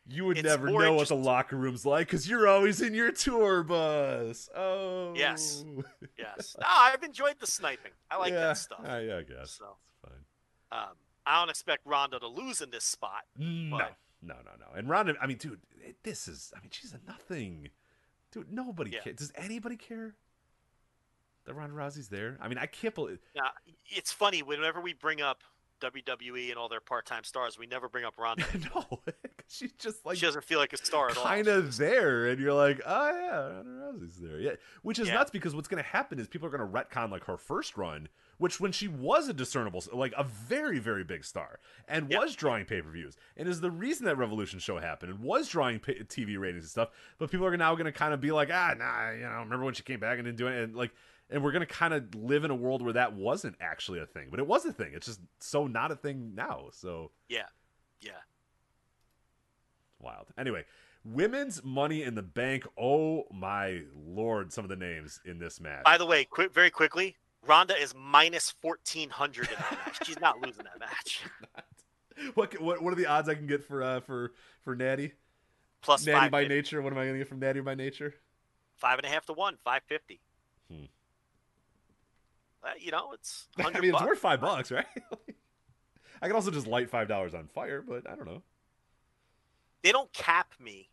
You 0.09 0.25
would 0.25 0.37
It's 0.37 0.47
never 0.47 0.69
know 0.69 0.93
what 0.93 1.09
the 1.09 1.15
locker 1.17 1.57
room's 1.57 1.85
like 1.85 2.07
because 2.07 2.29
you're 2.29 2.47
always 2.47 2.81
in 2.81 2.93
your 2.93 3.11
tour 3.11 3.61
bus. 3.63 4.49
Oh 4.55 5.13
Yes. 5.15 5.65
yes. 6.17 6.55
no, 6.59 6.65
I've 6.67 7.03
enjoyed 7.03 7.35
the 7.39 7.47
sniping. 7.47 7.91
I 8.09 8.17
like 8.17 8.31
yeah, 8.31 8.39
that 8.39 8.57
stuff. 8.57 8.79
yeah, 8.83 9.17
I 9.17 9.23
guess 9.23 9.51
So. 9.51 9.75
it's 9.85 9.99
fine. 10.01 10.79
Um, 10.81 10.95
I 11.25 11.39
don't 11.41 11.49
expect 11.49 11.85
Ronda 11.85 12.19
to 12.19 12.27
lose 12.27 12.61
in 12.61 12.69
this 12.69 12.85
spot. 12.85 13.23
No, 13.37 13.77
But- 13.79 13.95
no, 14.21 14.35
no, 14.45 14.51
no. 14.59 14.73
And 14.77 14.87
Ronda, 14.89 15.15
I 15.21 15.27
mean, 15.27 15.37
dude, 15.37 15.59
this 16.03 16.27
is, 16.29 16.53
I 16.55 16.61
mean, 16.61 16.69
she's 16.71 16.93
a 16.93 16.99
nothing. 17.05 17.69
Dude, 18.31 18.51
nobody 18.51 18.91
Yeah. 18.91 19.01
cares. 19.01 19.17
Does 19.17 19.31
anybody 19.35 19.75
care 19.75 20.15
that 21.45 21.53
Ronda 21.53 21.75
Rousey's 21.75 22.07
there? 22.09 22.37
I 22.41 22.47
mean, 22.47 22.57
I 22.57 22.65
can't 22.65 22.95
believe. 22.95 23.19
Now, 23.35 23.51
it's 23.89 24.11
funny 24.13 24.41
whenever 24.41 24.79
we 24.79 24.93
bring 24.93 25.21
up 25.21 25.43
WWE 25.81 26.49
and 26.49 26.57
all 26.57 26.69
their 26.69 26.79
part-time 26.81 27.23
stars, 27.23 27.57
we 27.57 27.67
never 27.67 27.87
bring 27.89 28.05
up 28.05 28.15
Ronda. 28.17 28.45
no, 28.75 28.99
she's 29.47 29.71
just 29.73 30.05
like 30.05 30.17
she 30.17 30.25
doesn't 30.25 30.43
feel 30.43 30.59
like 30.59 30.73
a 30.73 30.77
star 30.77 31.09
at 31.09 31.17
all. 31.17 31.23
kind 31.23 31.47
of 31.47 31.77
there, 31.77 32.27
and 32.27 32.39
you're 32.39 32.53
like, 32.53 32.81
oh 32.85 33.09
yeah, 33.09 33.37
Ronda 33.37 33.69
Rousey's 34.03 34.17
there. 34.17 34.39
Yeah, 34.39 34.51
which 34.81 34.99
is 34.99 35.07
Yeah. 35.07 35.15
nuts 35.15 35.31
because 35.31 35.55
what's 35.55 35.67
going 35.67 35.83
to 35.83 35.89
happen 35.89 36.19
is 36.19 36.27
people 36.27 36.47
are 36.47 36.55
going 36.55 36.61
to 36.69 36.77
retcon 36.77 37.11
like 37.11 37.25
her 37.25 37.37
first 37.37 37.77
run 37.77 38.09
which 38.39 38.59
when 38.59 38.71
she 38.71 38.87
was 38.87 39.27
a 39.27 39.33
discernible, 39.33 39.83
like 39.91 40.13
a 40.15 40.23
very, 40.23 40.77
very 40.77 41.03
big 41.03 41.25
star, 41.25 41.57
and 41.87 42.07
Yeah. 42.11 42.19
was 42.19 42.35
drawing 42.35 42.65
pay 42.65 42.83
per 42.83 42.91
views, 42.91 43.17
and 43.35 43.49
is 43.49 43.61
the 43.61 43.71
reason 43.71 44.05
that 44.05 44.11
Evolution 44.21 44.59
show 44.59 44.77
happened, 44.77 45.11
and 45.11 45.21
was 45.21 45.47
drawing 45.49 45.79
pay- 45.79 46.03
TV 46.03 46.37
ratings 46.37 46.65
and 46.65 46.69
stuff. 46.69 46.89
But 47.17 47.31
people 47.31 47.47
are 47.47 47.57
now 47.57 47.73
going 47.73 47.87
to 47.87 47.91
kind 47.91 48.13
of 48.13 48.21
be 48.21 48.31
like, 48.31 48.49
ah, 48.53 48.75
nah, 48.77 49.09
you 49.09 49.21
know, 49.21 49.39
remember 49.39 49.65
when 49.65 49.73
she 49.73 49.81
came 49.81 49.99
back 49.99 50.19
and 50.19 50.25
didn't 50.25 50.37
do 50.37 50.45
it, 50.45 50.63
and 50.63 50.75
like, 50.75 50.91
and 51.29 51.43
we're 51.43 51.51
going 51.51 51.65
to 51.65 51.73
kind 51.73 51.93
of 51.93 52.15
live 52.15 52.43
in 52.43 52.51
a 52.51 52.55
world 52.55 52.81
where 52.81 52.93
that 52.93 53.13
wasn't 53.13 53.55
actually 53.59 53.99
a 53.99 54.05
thing, 54.05 54.27
but 54.31 54.39
it 54.39 54.47
was 54.47 54.65
a 54.65 54.71
thing. 54.73 54.91
It's 54.93 55.07
just 55.07 55.19
so 55.39 55.67
not 55.67 55.91
a 55.91 55.95
thing 55.95 56.33
now. 56.35 56.67
So 56.71 57.11
Yeah, 57.29 57.45
yeah. 58.01 58.11
wild. 59.99 60.27
Anyway, 60.37 60.65
women's 61.03 61.63
Money 61.63 62.03
in 62.03 62.15
the 62.15 62.23
Bank. 62.23 62.65
Oh 62.79 63.23
my 63.31 63.81
lord, 63.95 64.53
some 64.53 64.65
of 64.65 64.69
the 64.69 64.75
names 64.75 65.19
in 65.25 65.39
this 65.39 65.59
match. 65.59 65.83
By 65.83 65.97
the 65.97 66.05
way, 66.05 66.25
quick, 66.25 66.53
very 66.53 66.69
quickly, 66.69 67.15
Ronda 67.45 67.79
is 67.81 67.93
minus 67.95 68.51
fourteen 68.51 69.09
hundred 69.09 69.49
in 69.49 69.55
that 69.57 69.71
match. 69.85 69.99
She's 70.05 70.19
not 70.19 70.41
losing 70.41 70.65
that 70.65 70.79
match. 70.79 71.21
what, 72.35 72.59
what 72.61 72.81
what 72.81 72.93
are 72.93 72.95
the 72.95 73.05
odds 73.07 73.29
I 73.29 73.35
can 73.35 73.47
get 73.47 73.63
for 73.63 73.83
uh 73.83 73.99
for 74.01 74.33
for 74.63 74.75
Natty? 74.75 75.13
Plus 75.81 76.05
Natty 76.05 76.29
by 76.29 76.47
nature. 76.47 76.81
What 76.81 76.91
am 76.91 76.99
I 76.99 77.03
going 77.03 77.13
to 77.13 77.19
get 77.19 77.27
from 77.27 77.39
Natty 77.39 77.61
by 77.61 77.75
nature? 77.75 78.13
five 78.75 78.99
and 78.99 79.05
a 79.05 79.09
half 79.09 79.25
to 79.25 79.33
one, 79.33 79.57
five 79.63 79.81
fifty. 79.87 80.19
Hmm. 80.71 80.85
Uh, 82.63 82.69
you 82.79 82.91
know, 82.91 83.11
it's. 83.13 83.47
I 83.57 83.63
100 83.63 83.81
mean, 83.81 83.89
it's 83.89 83.99
bucks. 83.99 84.09
worth 84.09 84.19
five 84.19 84.41
bucks, 84.41 84.71
right? 84.71 84.85
I 86.21 86.27
can 86.27 86.35
also 86.35 86.51
just 86.51 86.67
light 86.67 86.89
five 86.89 87.07
dollars 87.07 87.33
on 87.33 87.47
fire, 87.47 87.83
but 87.87 88.09
I 88.09 88.15
don't 88.15 88.25
know. 88.25 88.41
They 89.83 89.91
don't 89.91 90.11
cap 90.13 90.53
me 90.59 90.89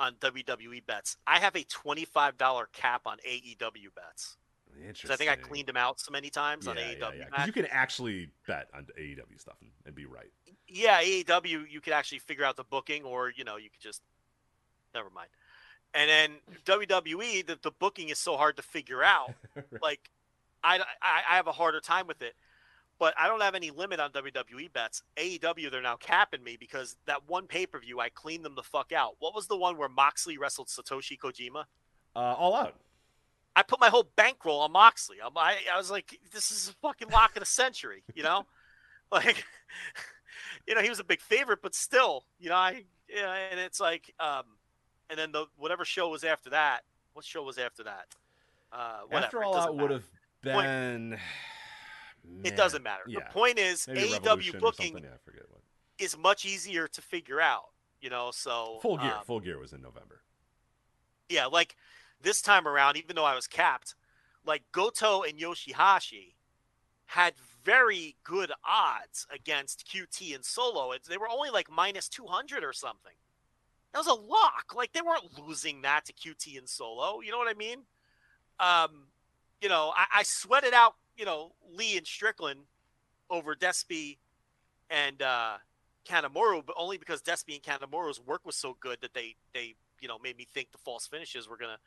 on 0.00 0.14
WWE 0.14 0.84
bets. 0.86 1.16
I 1.26 1.38
have 1.38 1.56
a 1.56 1.64
twenty-five 1.64 2.38
dollar 2.38 2.68
cap 2.72 3.02
on 3.06 3.18
AEW 3.28 3.94
bets 3.94 4.36
Interesting. 4.84 5.10
I 5.12 5.16
think 5.16 5.30
I 5.30 5.36
cleaned 5.36 5.68
them 5.68 5.76
out 5.76 6.00
so 6.00 6.10
many 6.10 6.30
times 6.30 6.66
yeah, 6.66 6.70
on 6.70 6.76
yeah, 6.76 6.84
AEW. 6.84 7.18
yeah, 7.18 7.24
match. 7.36 7.46
you 7.46 7.52
can 7.52 7.66
actually 7.70 8.28
bet 8.46 8.68
on 8.74 8.86
AEW 8.98 9.40
stuff 9.40 9.56
and, 9.60 9.70
and 9.84 9.94
be 9.94 10.04
right. 10.04 10.30
yeah, 10.68 11.02
AEW, 11.02 11.70
you 11.70 11.80
could 11.80 11.92
actually 11.92 12.18
figure 12.18 12.44
out 12.44 12.56
the 12.56 12.64
booking, 12.64 13.04
or 13.04 13.32
you 13.34 13.44
know, 13.44 13.56
you 13.56 13.70
could 13.70 13.80
just 13.80 14.02
never 14.94 15.10
mind. 15.10 15.28
And 15.94 16.10
then 16.10 16.30
WWE, 16.66 17.46
the, 17.46 17.58
the 17.62 17.70
booking 17.70 18.10
is 18.10 18.18
so 18.18 18.36
hard 18.36 18.56
to 18.56 18.62
figure 18.62 19.02
out. 19.02 19.34
Like, 19.80 20.10
I, 20.66 20.78
I 21.02 21.22
I 21.30 21.36
have 21.36 21.46
a 21.46 21.52
harder 21.52 21.80
time 21.80 22.06
with 22.06 22.22
it. 22.22 22.34
But 22.98 23.12
I 23.18 23.28
don't 23.28 23.42
have 23.42 23.54
any 23.54 23.70
limit 23.70 24.00
on 24.00 24.10
WWE 24.12 24.72
bets. 24.72 25.02
AEW, 25.18 25.70
they're 25.70 25.82
now 25.82 25.96
capping 25.96 26.42
me 26.42 26.56
because 26.58 26.96
that 27.06 27.28
one 27.28 27.46
pay 27.46 27.66
per 27.66 27.78
view, 27.78 28.00
I 28.00 28.08
cleaned 28.08 28.44
them 28.44 28.54
the 28.54 28.62
fuck 28.62 28.90
out. 28.92 29.16
What 29.18 29.34
was 29.34 29.48
the 29.48 29.56
one 29.56 29.76
where 29.76 29.88
Moxley 29.88 30.38
wrestled 30.38 30.68
Satoshi 30.68 31.18
Kojima? 31.18 31.64
Uh, 32.14 32.18
all 32.18 32.54
out. 32.54 32.74
I 33.54 33.62
put 33.62 33.80
my 33.80 33.88
whole 33.88 34.08
bankroll 34.16 34.60
on 34.60 34.72
Moxley. 34.72 35.18
I'm, 35.24 35.36
I, 35.36 35.56
I 35.72 35.76
was 35.76 35.90
like, 35.90 36.18
this 36.32 36.50
is 36.50 36.68
a 36.68 36.72
fucking 36.74 37.08
lock 37.08 37.36
of 37.36 37.40
the 37.40 37.46
century, 37.46 38.02
you 38.14 38.22
know? 38.22 38.46
like, 39.12 39.44
you 40.66 40.74
know, 40.74 40.80
he 40.80 40.88
was 40.88 41.00
a 41.00 41.04
big 41.04 41.20
favorite, 41.20 41.60
but 41.62 41.74
still, 41.74 42.24
you 42.38 42.48
know, 42.48 42.56
I, 42.56 42.84
yeah, 43.08 43.34
and 43.50 43.60
it's 43.60 43.80
like, 43.80 44.14
um, 44.20 44.44
and 45.10 45.18
then 45.18 45.32
the 45.32 45.46
whatever 45.56 45.84
show 45.84 46.08
was 46.08 46.24
after 46.24 46.50
that. 46.50 46.80
What 47.12 47.24
show 47.24 47.42
was 47.42 47.58
after 47.58 47.84
that? 47.84 48.06
Uh, 48.72 49.00
whatever. 49.08 49.24
After 49.24 49.44
all 49.44 49.56
out 49.56 49.76
would 49.76 49.90
matter. 49.90 50.02
Have 50.52 50.62
Point-. 51.00 51.20
It 52.44 52.56
doesn't 52.56 52.82
matter. 52.82 53.02
Yeah. 53.06 53.20
The 53.20 53.32
point 53.32 53.58
is, 53.58 53.86
Maybe 53.86 54.00
AEW 54.08 54.58
booking 54.58 54.98
Yeah, 54.98 55.10
I 55.14 55.18
forget 55.24 55.42
what. 55.48 55.60
is 55.98 56.18
much 56.18 56.44
easier 56.44 56.88
to 56.88 57.00
figure 57.00 57.40
out. 57.40 57.66
You 58.00 58.10
know, 58.10 58.30
so 58.32 58.78
Full 58.82 58.98
gear. 58.98 59.12
um, 59.12 59.24
Full 59.24 59.40
gear 59.40 59.58
was 59.58 59.72
in 59.72 59.80
November. 59.80 60.22
yeah, 61.28 61.46
like 61.46 61.76
this 62.20 62.42
time 62.42 62.66
around, 62.68 62.96
even 62.96 63.14
though 63.16 63.24
I 63.24 63.34
was 63.34 63.46
capped, 63.46 63.94
like 64.44 64.62
Goto 64.72 65.22
and 65.22 65.38
Yoshihashi 65.38 66.34
had 67.06 67.34
very 67.64 68.16
good 68.24 68.50
odds 68.68 69.26
against 69.32 69.86
QT 69.88 70.34
and 70.34 70.44
Solo. 70.44 70.92
They 71.08 71.16
were 71.16 71.28
only 71.28 71.50
like 71.50 71.70
minus 71.70 72.08
200 72.08 72.62
or 72.64 72.72
something. 72.72 73.12
That 73.92 73.98
was 74.00 74.06
a 74.08 74.14
lock. 74.14 74.74
Like 74.74 74.92
they 74.92 75.00
weren't 75.02 75.38
losing 75.38 75.82
that 75.82 76.04
to 76.06 76.12
QT 76.12 76.58
and 76.58 76.68
Solo. 76.68 77.20
You 77.20 77.30
know 77.30 77.38
what 77.38 77.48
I 77.48 77.54
mean? 77.54 77.78
Um, 78.60 79.06
you 79.60 79.68
know, 79.68 79.92
I, 79.96 80.20
I 80.20 80.22
sweated 80.22 80.74
out, 80.74 80.94
you 81.16 81.24
know, 81.24 81.52
Lee 81.74 81.96
and 81.96 82.06
Strickland 82.06 82.60
over 83.30 83.54
Despy 83.54 84.18
and 84.90 85.20
uh 85.20 85.54
Kanemaru, 86.06 86.64
but 86.64 86.76
only 86.78 86.98
because 86.98 87.22
Despy 87.22 87.54
and 87.54 87.62
Kanemaru's 87.62 88.20
work 88.20 88.46
was 88.46 88.56
so 88.56 88.76
good 88.80 88.98
that 89.02 89.14
they 89.14 89.36
they 89.52 89.74
you 90.00 90.08
know 90.08 90.18
made 90.18 90.36
me 90.36 90.46
think 90.52 90.72
the 90.72 90.78
false 90.78 91.06
finishes 91.06 91.48
were 91.48 91.56
gonna. 91.56 91.78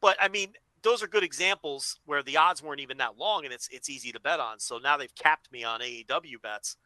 But 0.00 0.16
I 0.20 0.28
mean, 0.28 0.52
those 0.82 1.02
are 1.02 1.08
good 1.08 1.24
examples 1.24 1.98
where 2.06 2.22
the 2.22 2.36
odds 2.36 2.62
weren't 2.62 2.80
even 2.80 2.98
that 2.98 3.18
long, 3.18 3.44
and 3.44 3.52
it's 3.52 3.68
it's 3.70 3.90
easy 3.90 4.12
to 4.12 4.20
bet 4.20 4.40
on. 4.40 4.58
So 4.58 4.78
now 4.78 4.96
they've 4.96 5.14
capped 5.14 5.50
me 5.52 5.64
on 5.64 5.80
AEW 5.80 6.40
bets, 6.42 6.76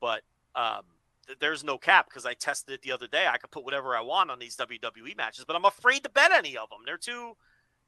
but 0.00 0.22
um, 0.54 0.82
th- 1.26 1.38
there's 1.38 1.64
no 1.64 1.78
cap 1.78 2.06
because 2.08 2.26
I 2.26 2.34
tested 2.34 2.74
it 2.74 2.82
the 2.82 2.92
other 2.92 3.06
day. 3.06 3.26
I 3.28 3.38
could 3.38 3.50
put 3.50 3.64
whatever 3.64 3.96
I 3.96 4.00
want 4.00 4.30
on 4.30 4.38
these 4.38 4.56
WWE 4.56 5.16
matches, 5.16 5.44
but 5.44 5.56
I'm 5.56 5.64
afraid 5.64 6.02
to 6.04 6.10
bet 6.10 6.32
any 6.32 6.56
of 6.56 6.68
them. 6.70 6.80
They're 6.84 6.96
too. 6.96 7.36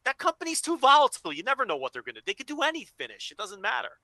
That 0.05 0.19
company's 0.19 0.61
too 0.61 0.77
volatile. 0.77 1.33
You 1.33 1.43
never 1.43 1.65
know 1.65 1.77
what 1.77 1.93
they're 1.93 2.03
gonna. 2.03 2.21
Do. 2.21 2.25
They 2.27 2.35
could 2.35 2.47
do 2.47 2.63
any 2.63 2.85
finish. 2.85 3.31
It 3.31 3.39
doesn't 3.39 3.61
matter. 3.63 3.99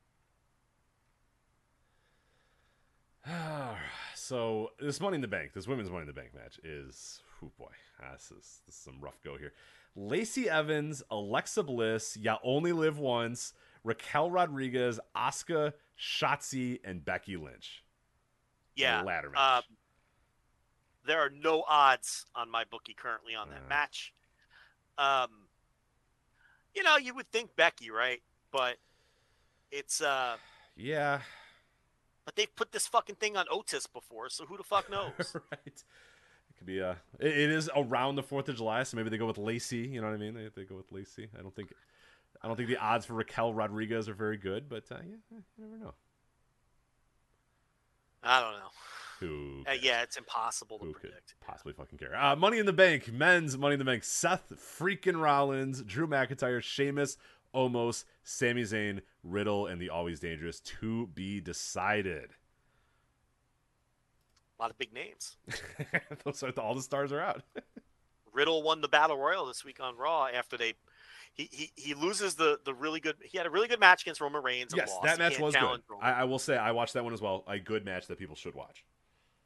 so 4.15 4.71
this 4.81 5.01
Money 5.01 5.17
in 5.17 5.21
the 5.21 5.29
Bank, 5.29 5.53
this 5.55 5.67
women's 5.69 5.91
Money 5.91 6.03
in 6.03 6.07
the 6.07 6.13
Bank 6.13 6.35
match 6.35 6.59
is, 6.65 7.21
oh 7.45 7.51
boy, 7.59 7.71
this 8.13 8.31
is, 8.31 8.61
this 8.67 8.75
is 8.75 8.81
some 8.81 8.97
rough 9.01 9.21
go 9.23 9.37
here. 9.37 9.53
Lacey 9.97 10.49
Evans, 10.49 11.03
Alexa 11.11 11.63
Bliss, 11.65 12.17
Ya 12.17 12.39
Only 12.43 12.73
Live 12.73 12.99
Once, 12.99 13.53
Raquel 13.85 14.31
Rodriguez, 14.31 15.01
Asuka, 15.17 15.73
Shotzi, 15.99 16.81
and 16.85 17.05
Becky 17.05 17.37
Lynch. 17.37 17.85
The 18.77 18.83
Yeah. 18.83 19.03
ladder 19.03 19.31
match. 19.31 19.65
Um, 19.69 19.77
there 21.05 21.21
are 21.21 21.31
no 21.31 21.65
odds 21.69 22.27
on 22.35 22.51
my 22.51 22.65
bookie 22.65 22.95
currently 22.95 23.35
on 23.35 23.51
that 23.51 23.63
Uh. 23.65 23.69
match. 23.69 24.15
Um, 24.97 25.40
you 26.75 26.83
know, 26.83 26.97
you 26.97 27.15
would 27.15 27.31
think 27.31 27.55
Becky, 27.57 27.91
right? 27.91 28.23
But 28.53 28.77
it's 29.71 30.01
uh, 30.01 30.37
yeah, 30.77 31.21
but 32.25 32.37
they've 32.37 32.55
put 32.55 32.73
this 32.73 32.87
fucking 32.87 33.17
thing 33.17 33.37
on 33.37 33.47
Otis 33.51 33.87
before, 33.87 34.29
so 34.29 34.45
who 34.47 34.57
the 34.57 34.63
fuck 34.63 34.91
knows? 34.91 35.37
right. 35.51 35.59
It 35.65 36.57
could 36.59 36.67
be 36.67 36.81
uh 36.83 36.95
it, 37.19 37.29
it 37.29 37.51
is 37.51 37.71
around 37.75 38.17
the 38.17 38.23
Fourth 38.23 38.49
of 38.49 38.57
July, 38.57 38.83
so 38.83 38.97
maybe 38.97 39.11
they 39.11 39.19
go 39.19 39.27
with 39.27 39.39
Lacey. 39.39 39.79
You 39.79 40.01
know 40.01 40.09
what 40.09 40.15
I 40.15 40.19
mean? 40.19 40.35
They, 40.35 40.49
they 40.55 40.65
go 40.65 40.77
with 40.77 40.91
Lacey. 40.93 41.29
I 41.39 41.43
don't 41.43 41.55
think 41.55 41.73
I 42.43 42.49
don't 42.49 42.57
think 42.57 42.69
the 42.69 42.79
odds 42.79 43.07
for 43.07 43.15
Raquel 43.15 43.53
Rodriguez 43.53 44.09
are 44.09 44.15
very 44.15 44.37
good, 44.37 44.69
but 44.69 44.85
uh, 44.91 44.97
yeah, 45.03 45.17
you 45.31 45.65
never 45.65 45.77
know. 45.79 45.95
I 48.23 48.41
don't 48.41 48.53
know. 48.53 48.71
Who? 49.21 49.65
Uh, 49.69 49.75
yeah, 49.81 50.03
it's 50.03 50.17
impossible 50.17 50.79
to 50.79 50.93
predict. 50.93 51.35
possibly 51.47 51.75
fucking 51.75 51.99
care? 51.99 52.17
Uh, 52.17 52.35
Money 52.37 52.59
in 52.59 52.65
the 52.65 52.73
Bank, 52.73 53.13
men's 53.13 53.57
Money 53.59 53.75
in 53.75 53.79
the 53.79 53.85
Bank. 53.85 54.03
Seth 54.03 54.51
freaking 54.79 55.21
Rollins, 55.21 55.83
Drew 55.83 56.07
McIntyre, 56.07 56.63
Sheamus, 56.63 57.19
Omos, 57.55 58.05
Sami 58.23 58.63
Zayn, 58.63 59.03
Riddle, 59.23 59.67
and 59.67 59.81
the 59.81 59.91
Always 59.91 60.21
Dangerous 60.21 60.61
to 60.61 61.09
be 61.09 61.39
decided. 61.39 62.31
A 64.59 64.63
lot 64.63 64.71
of 64.71 64.79
big 64.79 64.93
names. 64.93 65.37
Those 66.25 66.43
are 66.43 66.51
all 66.59 66.75
the 66.75 66.83
stars 66.83 67.13
are 67.13 67.21
out. 67.21 67.43
Riddle 68.33 68.63
won 68.63 68.81
the 68.81 68.89
battle 68.89 69.19
royal 69.19 69.45
this 69.47 69.65
week 69.65 69.81
on 69.81 69.97
Raw 69.97 70.29
after 70.29 70.57
they. 70.57 70.75
He, 71.35 71.49
he, 71.53 71.73
he 71.77 71.95
loses 71.95 72.35
the, 72.35 72.59
the 72.65 72.75
really 72.75 73.01
good 73.01 73.17
he 73.23 73.39
had 73.39 73.47
a 73.47 73.51
really 73.51 73.69
good 73.69 73.81
match 73.81 74.03
against 74.03 74.21
Roman 74.21 74.43
Reigns 74.43 74.73
and 74.73 74.79
yes, 74.79 74.91
lost. 74.91 75.05
that 75.05 75.19
match 75.19 75.39
was 75.39 75.55
good. 75.55 75.81
I, 76.03 76.13
I 76.13 76.25
will 76.25 76.41
say 76.41 76.57
I 76.57 76.73
watched 76.73 76.95
that 76.95 77.05
one 77.05 77.13
as 77.13 77.21
well. 77.21 77.45
A 77.47 77.59
good 77.59 77.85
match 77.85 78.07
that 78.09 78.19
people 78.19 78.35
should 78.35 78.55
watch. 78.55 78.85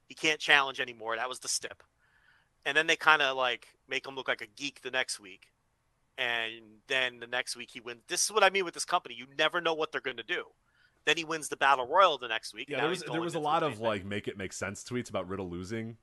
He 0.07 0.15
can't 0.15 0.41
challenge 0.41 0.81
anymore. 0.81 1.17
That 1.17 1.29
was 1.29 1.39
the 1.41 1.49
stip. 1.49 1.83
And 2.67 2.77
then 2.77 2.87
they 2.87 2.97
kind 2.97 3.23
of 3.23 3.37
like 3.37 3.69
make 3.89 4.07
him 4.07 4.15
look 4.15 4.29
like 4.29 4.41
a 4.41 4.47
geek 4.47 4.83
the 4.83 4.91
next 4.91 5.21
week. 5.21 5.49
And 6.17 6.53
then 6.87 7.19
the 7.21 7.27
next 7.27 7.57
week 7.57 7.71
he 7.73 7.81
wins. 7.81 8.01
This 8.09 8.25
is 8.25 8.31
what 8.33 8.45
I 8.45 8.51
mean 8.51 8.65
with 8.65 8.75
this 8.75 8.85
company. 8.85 9.15
You 9.17 9.27
never 9.39 9.61
know 9.61 9.75
what 9.75 9.93
they're 9.93 10.01
going 10.01 10.17
to 10.17 10.23
do. 10.23 10.45
Then 11.05 11.17
he 11.17 11.25
wins 11.25 11.49
the 11.49 11.57
battle 11.57 11.87
royal 11.87 12.17
the 12.19 12.29
next 12.29 12.55
week. 12.55 12.71
Yeah, 12.71 12.81
there 12.81 12.89
was 12.89 13.03
there 13.03 13.21
was 13.21 13.35
a 13.35 13.39
lot 13.41 13.63
of 13.63 13.81
like 13.81 14.05
make 14.05 14.27
it 14.29 14.39
make 14.39 14.53
sense 14.53 14.83
tweets 14.85 15.11
about 15.11 15.29
Riddle 15.29 15.51
losing 15.51 15.97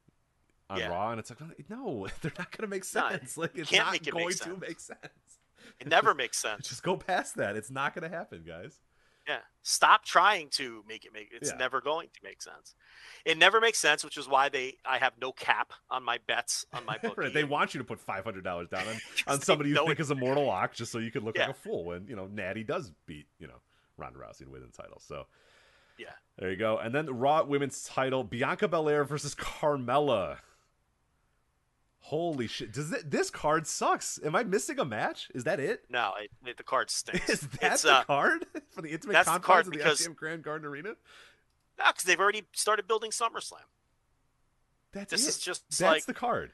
on 0.69 0.77
Yeah. 0.79 0.89
Raw, 0.89 1.11
and 1.11 1.19
it's 1.19 1.29
like 1.31 1.39
no, 1.69 2.07
they're 2.21 2.31
not 2.37 2.51
going 2.55 2.63
to 2.63 2.67
make 2.67 2.83
No, 2.93 3.09
sense. 3.09 3.37
like 3.37 3.51
it's 3.55 3.71
not 3.71 3.95
it 3.95 4.11
going 4.11 4.29
to 4.31 4.57
make 4.57 4.79
sense. 4.79 4.99
It 5.79 5.87
never 5.87 6.13
makes 6.13 6.37
sense. 6.41 6.67
Just 6.67 6.83
go 6.83 6.97
past 6.97 7.35
that. 7.37 7.55
It's 7.55 7.71
not 7.71 7.95
going 7.95 8.09
to 8.09 8.15
happen, 8.15 8.43
guys. 8.45 8.79
Yeah. 9.31 9.39
Stop 9.63 10.03
trying 10.05 10.49
to 10.51 10.83
make 10.87 11.05
it 11.05 11.13
make 11.13 11.29
it's 11.31 11.51
Yeah. 11.51 11.57
never 11.57 11.81
going 11.81 12.07
to 12.13 12.19
make 12.23 12.41
sense. 12.41 12.73
It 13.25 13.37
never 13.37 13.61
makes 13.61 13.77
sense, 13.77 14.03
which 14.03 14.17
is 14.17 14.27
why 14.27 14.49
they 14.49 14.77
I 14.85 14.97
have 14.97 15.13
no 15.21 15.31
cap 15.31 15.71
on 15.89 16.03
my 16.03 16.17
bets 16.27 16.65
on 16.73 16.85
my 16.85 16.97
book. 16.97 17.15
Right, 17.17 17.33
they 17.33 17.43
want 17.43 17.73
you 17.73 17.77
to 17.77 17.83
put 17.83 17.99
five 17.99 18.23
hundred 18.23 18.43
dollars 18.43 18.67
down 18.69 18.87
on, 18.87 18.95
on 19.35 19.41
somebody 19.41 19.69
you 19.69 19.75
think 19.75 19.91
it- 19.91 19.99
is 19.99 20.09
a 20.11 20.15
mortal 20.15 20.45
lock, 20.45 20.73
just 20.73 20.91
so 20.91 20.97
you 20.97 21.11
could 21.11 21.23
look 21.23 21.37
like 21.37 21.49
a 21.49 21.53
fool 21.53 21.85
when 21.85 22.07
you 22.07 22.15
know 22.15 22.25
Natty 22.27 22.63
does 22.63 22.91
beat 23.05 23.27
you 23.39 23.47
know 23.47 23.61
Ronda 23.97 24.17
Rousey 24.19 24.41
and 24.41 24.51
win 24.51 24.61
the 24.63 24.67
title. 24.81 24.99
So 24.99 25.27
Yeah. 25.99 26.07
there 26.39 26.49
you 26.49 26.57
go. 26.57 26.79
And 26.79 26.93
then 26.95 27.05
the 27.05 27.13
Raw 27.13 27.43
Women's 27.43 27.83
title: 27.83 28.23
Bianca 28.23 28.67
Belair 28.67 29.03
versus 29.03 29.35
Carmella. 29.35 30.37
Holy 32.05 32.47
shit! 32.47 32.73
Does 32.73 32.91
it, 32.91 33.09
this 33.11 33.29
card 33.29 33.67
sucks? 33.67 34.19
Am 34.25 34.35
I 34.35 34.43
missing 34.43 34.79
a 34.79 34.85
match? 34.85 35.29
Is 35.35 35.43
that 35.43 35.59
it? 35.59 35.83
No, 35.89 36.13
it, 36.19 36.31
it, 36.45 36.57
the 36.57 36.63
card 36.63 36.89
stinks. 36.89 37.29
Is 37.29 37.41
that 37.41 37.73
it's, 37.73 37.81
the 37.83 37.93
uh, 37.93 38.03
card 38.03 38.45
for 38.71 38.81
the 38.81 38.89
intimate 38.89 39.13
that's 39.13 39.27
the 39.27 39.33
confines 39.39 39.45
card 39.45 39.65
of 39.67 39.71
the 39.71 39.77
because- 39.77 40.07
MGM 40.07 40.15
Grand 40.15 40.43
Garden 40.43 40.67
Arena? 40.67 40.89
No, 41.79 41.85
because 41.87 42.03
they've 42.03 42.19
already 42.19 42.43
started 42.53 42.87
building 42.87 43.11
SummerSlam. 43.11 43.61
That's 44.91 45.11
This 45.11 45.25
it. 45.25 45.29
is 45.29 45.39
just 45.39 45.63
That's 45.69 45.81
like 45.81 46.05
the 46.05 46.13
card. 46.13 46.51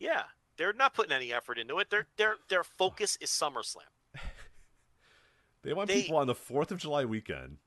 yeah, 0.00 0.22
they're 0.56 0.72
not 0.72 0.94
putting 0.94 1.12
any 1.12 1.32
effort 1.32 1.58
into 1.58 1.78
it. 1.78 1.90
Their 1.90 2.06
their 2.16 2.36
their 2.48 2.64
focus 2.64 3.16
is 3.20 3.30
SummerSlam. 3.30 3.82
They 5.62 5.72
want 5.72 5.88
They- 5.88 6.02
people 6.02 6.16
on 6.16 6.26
the 6.28 6.34
Fourth 6.34 6.70
of 6.70 6.78
July 6.78 7.04
weekend 7.04 7.58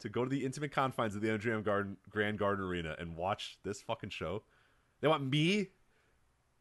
to 0.00 0.08
go 0.08 0.24
to 0.24 0.28
the 0.30 0.44
intimate 0.44 0.72
confines 0.72 1.14
of 1.14 1.22
the 1.22 1.28
MGM 1.28 1.64
Garden 1.64 1.96
Grand 2.10 2.38
Garden 2.38 2.64
Arena 2.64 2.94
and 2.98 3.16
watch 3.16 3.58
this 3.62 3.80
fucking 3.82 4.10
show. 4.10 4.42
They 5.00 5.08
want 5.08 5.28
me 5.28 5.68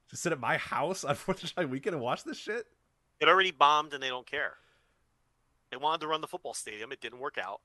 to 0.09 0.15
sit 0.15 0.31
at 0.31 0.39
my 0.39 0.57
house 0.57 1.03
on 1.03 1.15
Fourth 1.15 1.43
of 1.43 1.53
July 1.53 1.65
weekend 1.65 1.95
and 1.95 2.03
watch 2.03 2.23
this 2.23 2.37
shit. 2.37 2.67
It 3.19 3.27
already 3.27 3.51
bombed 3.51 3.93
and 3.93 4.03
they 4.03 4.09
don't 4.09 4.27
care. 4.27 4.55
They 5.71 5.77
wanted 5.77 6.01
to 6.01 6.07
run 6.07 6.21
the 6.21 6.27
football 6.27 6.53
stadium. 6.53 6.91
It 6.91 7.01
didn't 7.01 7.19
work 7.19 7.37
out. 7.37 7.61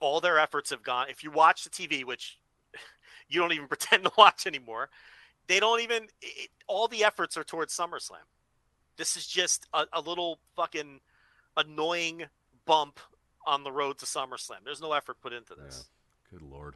All 0.00 0.20
their 0.20 0.38
efforts 0.38 0.70
have 0.70 0.82
gone. 0.82 1.08
If 1.08 1.24
you 1.24 1.30
watch 1.30 1.64
the 1.64 1.70
TV, 1.70 2.04
which 2.04 2.38
you 3.28 3.40
don't 3.40 3.52
even 3.52 3.68
pretend 3.68 4.04
to 4.04 4.12
watch 4.18 4.46
anymore, 4.46 4.90
they 5.46 5.60
don't 5.60 5.80
even. 5.80 6.08
It, 6.20 6.50
all 6.66 6.88
the 6.88 7.04
efforts 7.04 7.36
are 7.36 7.44
towards 7.44 7.74
SummerSlam. 7.76 8.26
This 8.96 9.16
is 9.16 9.26
just 9.26 9.66
a, 9.72 9.84
a 9.92 10.00
little 10.00 10.38
fucking 10.56 11.00
annoying 11.56 12.24
bump 12.66 13.00
on 13.46 13.62
the 13.62 13.72
road 13.72 13.98
to 13.98 14.06
SummerSlam. 14.06 14.64
There's 14.64 14.80
no 14.80 14.92
effort 14.92 15.20
put 15.22 15.32
into 15.32 15.54
this. 15.54 15.86
Good 16.30 16.42
lord. 16.42 16.74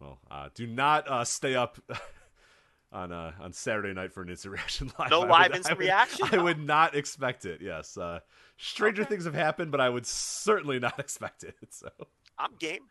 Well, 0.00 0.18
uh, 0.30 0.48
do 0.54 0.66
not 0.66 1.08
uh, 1.08 1.24
stay 1.24 1.54
up 1.54 1.78
on 2.92 3.12
uh, 3.12 3.32
on 3.40 3.52
Saturday 3.52 3.92
night 3.92 4.12
for 4.12 4.22
an 4.22 4.28
instant 4.28 4.52
reaction 4.54 4.92
live. 4.98 5.10
No 5.10 5.20
would- 5.20 5.28
live 5.30 5.66
I 5.66 5.70
would- 5.72 5.78
reaction? 5.78 6.28
I 6.32 6.38
would 6.42 6.58
not 6.60 6.94
expect 6.94 7.44
it. 7.44 7.60
Yes, 7.62 7.96
uh, 7.96 8.20
stranger 8.56 9.02
Okay. 9.02 9.10
things 9.10 9.24
have 9.24 9.34
happened, 9.34 9.70
but 9.70 9.80
I 9.80 9.88
would 9.88 10.06
certainly 10.06 10.78
not 10.78 10.98
expect 10.98 11.44
it. 11.44 11.54
So 11.70 11.88
I'm 12.38 12.52
game. 12.58 12.82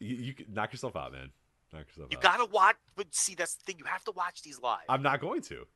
you, 0.00 0.16
you 0.16 0.34
knock 0.52 0.72
yourself 0.72 0.96
out, 0.96 1.12
man. 1.12 1.30
Knock 1.72 1.86
yourself 1.88 2.06
out. 2.06 2.12
You 2.12 2.18
out. 2.18 2.22
gotta 2.22 2.44
watch. 2.46 2.76
But 2.96 3.14
see, 3.14 3.34
that's 3.34 3.54
the 3.54 3.64
thing. 3.64 3.76
You 3.78 3.84
have 3.86 4.04
to 4.04 4.12
watch 4.12 4.42
these 4.42 4.60
live. 4.60 4.80
I'm 4.88 5.02
not 5.02 5.20
going 5.20 5.42
to. 5.42 5.66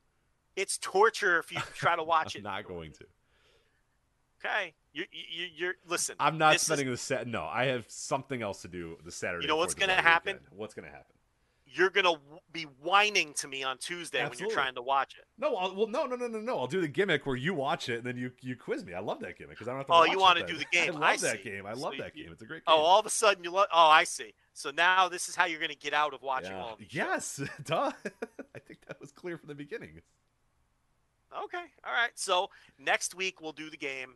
it's 0.57 0.79
torture 0.79 1.39
if 1.39 1.51
you 1.53 1.61
try 1.75 1.97
to 1.97 2.03
watch 2.03 2.35
I'm 2.37 2.41
it. 2.41 2.45
not 2.45 2.67
going 2.67 2.93
to. 2.93 3.05
Okay, 4.45 4.73
you 4.93 5.05
you 5.13 5.47
you're 5.55 5.75
listen. 5.87 6.17
I'm 6.19 6.39
not 6.39 6.53
this 6.55 6.63
is- 6.63 6.67
spending 6.67 6.91
the 6.91 6.97
set. 6.97 7.27
No, 7.27 7.45
I 7.45 7.67
have 7.67 7.85
something 7.89 8.41
else 8.43 8.63
to 8.63 8.69
do 8.69 8.97
the 9.05 9.11
Saturday. 9.13 9.45
You 9.45 9.49
know 9.49 9.57
what's 9.57 9.75
gonna 9.75 9.93
happen? 9.95 10.37
weekend. 10.37 10.59
What's 10.59 10.75
gonna 10.75 10.89
happen? 10.89 11.15
you're 11.73 11.91
gonna 11.91 12.15
w- 12.15 12.41
be 12.51 12.63
whining 12.83 13.33
to 13.33 13.47
me 13.47 13.63
on 13.63 13.79
Tuesday 13.79 14.29
when 14.29 14.37
you're 14.41 14.51
trying 14.51 14.75
to 14.75 14.83
watch 14.83 15.15
it. 15.17 15.25
No, 15.39 15.55
I'll, 15.55 15.73
well, 15.77 15.87
no, 15.87 16.05
no, 16.05 16.17
no, 16.17 16.27
no, 16.27 16.41
no. 16.41 16.59
I'll 16.59 16.67
do 16.67 16.81
the 16.81 16.89
gimmick 16.89 17.27
where 17.27 17.37
you 17.37 17.55
watch 17.55 17.89
it 17.89 17.99
and 17.99 18.05
then 18.05 18.17
you 18.17 18.33
you 18.41 18.57
quiz 18.57 18.85
me. 18.85 18.93
I 18.93 18.99
love 18.99 19.21
that 19.21 19.39
gimmick 19.39 19.51
because 19.51 19.69
I 19.69 19.71
don't 19.71 19.79
have 19.79 19.87
to. 19.87 19.93
Oh, 19.93 20.05
you 20.05 20.19
wanna 20.19 20.45
do 20.45 20.57
the 20.57 20.65
game. 20.73 20.89
I 20.97 20.99
love 20.99 21.03
I 21.03 21.17
that 21.19 21.45
game. 21.45 21.67
I 21.67 21.75
So 21.75 21.81
love 21.81 21.95
that 21.99 22.17
you- 22.17 22.25
game. 22.25 22.33
It's 22.33 22.43
a 22.43 22.47
great 22.47 22.63
oh, 22.67 22.73
game. 22.75 22.81
Oh, 22.83 22.85
all 22.85 22.99
of 22.99 23.07
a 23.07 23.11
sudden 23.11 23.45
you 23.45 23.53
love. 23.53 23.69
Oh, 23.73 23.87
I 23.87 24.03
see. 24.03 24.35
So 24.53 24.73
now 24.73 25.09
this 25.09 25.29
is 25.29 25.37
how 25.37 25.45
you're 25.45 25.61
gonna 25.61 25.75
get 25.77 25.95
out 25.95 26.13
of 26.13 26.23
watching 26.23 26.51
Yeah. 26.51 26.61
all 26.61 26.73
of 26.75 26.81
Yes, 26.93 27.41
duh. 27.65 27.93
I 28.57 28.59
think 28.59 28.81
that 28.89 29.01
was 29.01 29.13
clear 29.13 29.39
from 29.39 29.47
the 29.49 29.55
beginning. 29.55 30.01
Okay. 31.45 31.65
All 31.85 31.93
right. 31.93 32.11
So 32.17 32.51
next 32.81 33.15
week 33.15 33.41
we'll 33.41 33.53
do 33.53 33.71
the 33.71 33.77
game. 33.77 34.15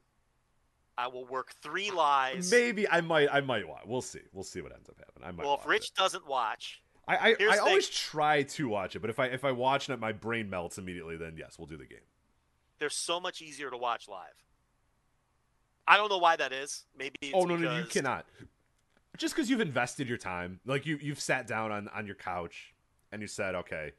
I 0.96 1.08
will 1.08 1.26
work 1.26 1.52
three 1.62 1.90
lies. 1.90 2.50
Maybe 2.50 2.88
I 2.88 3.00
might. 3.00 3.28
I 3.32 3.40
might 3.40 3.66
watch. 3.66 3.82
We'll 3.86 4.02
see. 4.02 4.20
We'll 4.32 4.44
see 4.44 4.60
what 4.60 4.72
ends 4.72 4.88
up 4.88 4.96
happening. 4.98 5.28
I 5.28 5.32
might. 5.32 5.44
well, 5.44 5.58
if 5.60 5.66
Rich 5.66 5.86
it. 5.86 5.94
doesn't 5.96 6.26
watch, 6.26 6.82
I 7.08 7.16
I, 7.16 7.36
I 7.50 7.58
always 7.58 7.88
try 7.88 8.42
to 8.42 8.68
watch 8.68 8.94
it, 8.96 9.00
but 9.00 9.10
if 9.10 9.18
I 9.18 9.26
if 9.26 9.44
I 9.44 9.52
watch 9.52 9.90
it, 9.90 9.98
my 9.98 10.12
brain 10.12 10.48
melts 10.48 10.78
immediately. 10.78 11.16
Then 11.16 11.34
yes, 11.36 11.58
we'll 11.58 11.66
do 11.66 11.76
the 11.76 11.86
game. 11.86 11.98
they're 12.78 12.90
so 12.90 13.20
much 13.20 13.42
easier 13.42 13.70
to 13.70 13.76
watch 13.76 14.08
live. 14.08 14.44
I 15.86 15.96
don't 15.96 16.08
know 16.08 16.18
why 16.18 16.36
that 16.36 16.52
is. 16.52 16.84
Maybe 16.96 17.16
it's 17.20 17.32
oh 17.34 17.44
no, 17.44 17.56
no, 17.56 17.76
you 17.76 17.84
cannot. 17.84 18.24
Just 19.16 19.34
because 19.34 19.50
you've 19.50 19.60
invested 19.60 20.08
your 20.08 20.18
time, 20.18 20.60
like 20.64 20.86
you 20.86 20.98
you've 21.00 21.20
sat 21.20 21.46
down 21.46 21.72
on 21.72 21.88
on 21.88 22.06
your 22.06 22.16
couch 22.16 22.74
and 23.12 23.20
you 23.20 23.28
said, 23.28 23.54
okay, 23.54 23.92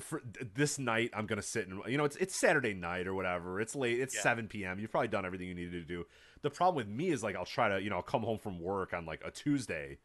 for 0.00 0.22
this 0.54 0.78
night 0.78 1.10
I'm 1.14 1.26
gonna 1.26 1.42
sit 1.42 1.68
and 1.68 1.80
you 1.86 1.96
know 1.96 2.04
it's 2.04 2.16
it's 2.16 2.34
Saturday 2.34 2.74
night 2.74 3.06
or 3.06 3.14
whatever. 3.14 3.60
It's 3.60 3.74
late. 3.74 4.00
It's 4.00 4.14
Yeah. 4.14 4.22
7 4.22 4.48
p.m. 4.48 4.78
You've 4.78 4.90
probably 4.90 5.08
done 5.08 5.24
everything 5.24 5.48
you 5.48 5.54
needed 5.54 5.72
to 5.72 5.94
do. 5.94 6.06
The 6.42 6.50
problem 6.50 6.76
with 6.76 6.88
me 6.88 7.10
is 7.10 7.22
like 7.22 7.36
I'll 7.36 7.44
try 7.44 7.68
to 7.68 7.82
you 7.82 7.90
know 7.90 7.96
I'll 7.96 8.02
come 8.02 8.22
home 8.22 8.38
from 8.38 8.60
work 8.60 8.92
on 8.92 9.06
like 9.06 9.22
a 9.24 9.30
Tuesday 9.30 9.98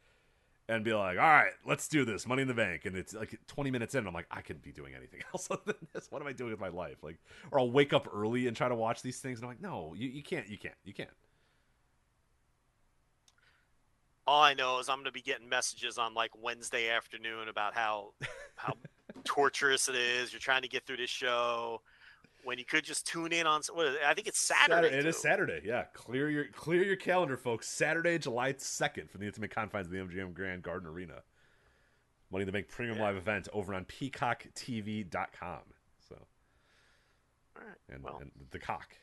and 0.69 0.84
be 0.84 0.93
like, 0.93 1.18
all 1.18 1.24
right, 1.24 1.52
let's 1.66 1.88
do 1.88 2.06
this, 2.06 2.26
Money 2.26 2.42
in 2.43 2.48
the 2.48 2.53
Bank, 2.53 2.85
and 2.85 2.95
it's 2.95 3.14
like 3.14 3.38
20 3.48 3.69
minutes 3.69 3.95
in, 3.95 4.08
I'm 4.08 4.14
like, 4.14 4.27
I 4.32 4.42
couldn't 4.42 4.64
be 4.64 4.72
doing 4.72 4.93
anything 4.95 5.19
else 5.34 5.50
other 5.52 5.61
than 5.66 5.88
this. 5.93 6.08
What 6.10 6.22
am 6.22 6.27
I 6.27 6.32
doing 6.32 6.52
with 6.52 6.60
my 6.60 6.69
life? 6.69 7.03
Like, 7.03 7.18
or 7.52 7.60
I'll 7.60 7.69
wake 7.69 7.92
up 7.92 8.08
early 8.14 8.48
and 8.48 8.56
try 8.56 8.69
to 8.69 8.76
watch 8.76 9.02
these 9.02 9.19
things, 9.19 9.40
and 9.40 9.45
I'm 9.45 9.52
like, 9.52 9.61
no, 9.61 9.93
you, 9.95 10.10
you 10.10 10.24
can't, 10.24 10.48
you 10.48 10.58
can't, 10.58 10.76
you 10.85 10.93
can't. 10.93 11.10
All 14.26 14.42
I 14.42 14.53
know 14.53 14.80
is 14.80 14.88
I'm 14.88 14.98
going 14.98 15.06
to 15.06 15.11
be 15.11 15.22
getting 15.22 15.50
messages 15.50 15.98
on 15.98 16.14
like 16.14 16.32
Wednesday 16.42 16.90
afternoon 16.90 17.50
about 17.50 17.76
how 17.76 18.14
how 18.56 18.74
torturous 19.24 19.88
it 19.90 19.95
is. 19.95 20.32
You're 20.33 20.40
trying 20.40 20.61
to 20.64 20.67
get 20.67 20.85
through 20.85 20.98
this 20.98 21.09
show 21.09 21.82
when 22.43 22.58
you 22.58 22.66
could 22.66 22.83
just 22.83 23.08
tune 23.08 23.32
in 23.32 23.48
on. 23.48 23.61
What 23.74 23.88
is 23.88 23.95
it? 23.95 24.01
I 24.06 24.14
think 24.14 24.27
it's 24.27 24.40
Saturday. 24.40 24.88
It 24.95 25.06
is. 25.06 25.17
Saturday. 25.17 25.61
Yeah, 25.64 25.83
clear 25.93 26.30
your 26.30 26.45
clear 26.48 26.83
your 26.83 26.95
calendar, 26.98 27.38
folks. 27.38 27.67
Saturday, 27.67 28.17
July 28.17 28.53
second, 28.58 29.09
for 29.09 29.17
the 29.17 29.25
intimate 29.25 29.51
confines 29.51 29.88
of 29.88 29.92
the 29.93 30.00
MGM 30.00 30.33
Grand 30.33 30.61
Garden 30.64 30.88
Arena. 30.90 31.22
Money 32.32 32.43
in 32.43 32.45
the 32.48 32.51
Bank 32.51 32.67
premium 32.67 32.98
Yeah. 32.98 33.03
live 33.03 33.16
event 33.16 33.48
over 33.53 33.74
on 33.75 33.85
PeacockTV.com. 33.85 35.59
So, 36.09 36.16
All 37.56 37.64
right. 37.67 37.77
and, 37.90 38.03
Well, 38.03 38.17
and 38.22 38.32
the 38.51 38.58
cock, 38.59 38.95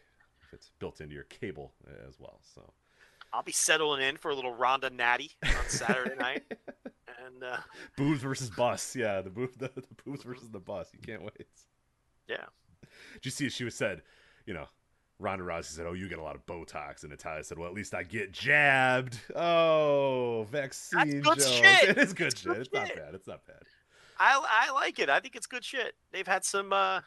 if 0.43 0.53
it's 0.53 0.71
built 0.81 1.01
into 1.01 1.15
your 1.15 1.25
cable 1.25 1.73
uh, 1.87 2.09
as 2.09 2.19
well. 2.19 2.41
So, 2.55 2.73
I'll 3.33 3.45
be 3.45 3.53
settling 3.53 4.03
in 4.03 4.17
for 4.17 4.33
a 4.33 4.35
little 4.35 4.53
Ronda 4.53 4.91
Natty 4.91 5.31
on 5.45 5.69
Saturday 5.69 6.17
night, 6.17 6.43
and 7.27 7.45
uh, 7.45 7.57
boobs 7.97 8.21
versus 8.23 8.51
bus. 8.51 8.95
Yeah, 8.97 9.21
the 9.21 9.31
boob, 9.31 9.51
the, 9.59 9.71
the 9.75 9.83
boobs 10.05 10.23
versus 10.23 10.49
the 10.51 10.59
bus. 10.61 10.89
You 10.93 10.99
can't 11.01 11.23
wait. 11.23 11.47
yeah, 12.29 12.45
Did 13.15 13.25
you 13.25 13.31
see? 13.31 13.49
She 13.49 13.65
was 13.65 13.75
said, 13.75 14.03
you 14.47 14.55
know, 14.55 14.67
Ronda 15.19 15.45
Rousey 15.45 15.65
said, 15.67 15.87
"Oh, 15.87 15.93
you 15.93 16.09
get 16.09 16.19
a 16.19 16.23
lot 16.23 16.35
of 16.37 16.47
Botox," 16.47 17.03
and 17.03 17.11
Natalya 17.11 17.45
said, 17.45 17.59
"Well, 17.59 17.69
at 17.69 17.75
least 17.75 17.95
I 17.95 18.03
get 18.03 18.33
jabbed." 18.33 19.19
Oh, 19.37 20.47
vaccine 20.51 21.21
That's 21.23 21.27
good 21.29 21.39
jokes. 21.39 21.49
shit. 21.49 21.89
It 21.91 21.99
is 21.99 22.13
good 22.15 22.29
It's 22.29 22.41
shit. 22.41 22.53
good 22.53 22.61
It's 22.63 22.73
not 22.73 22.89
bad. 22.95 23.15
It's 23.15 23.27
not 23.27 23.47
bad. 23.47 23.63
I 24.19 24.43
I 24.69 24.73
like 24.73 24.99
it. 24.99 25.09
I 25.11 25.21
think 25.21 25.37
it's 25.37 25.47
good 25.47 25.65
shit. 25.65 25.95
They've 26.13 26.27
had 26.27 26.45
some 26.45 26.73
uh, 26.73 27.01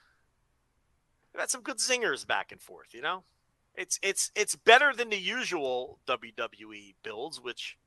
they've 1.32 1.40
had 1.40 1.50
some 1.50 1.62
good 1.62 1.78
zingers 1.78 2.26
back 2.26 2.52
and 2.52 2.62
forth. 2.62 2.94
You 2.94 3.02
know, 3.02 3.24
it's 3.76 4.00
it's 4.02 4.32
it's 4.36 4.56
better 4.56 4.94
than 4.96 5.10
the 5.10 5.18
usual 5.20 6.00
WWE 6.08 6.96
builds, 7.04 7.40
which 7.42 7.78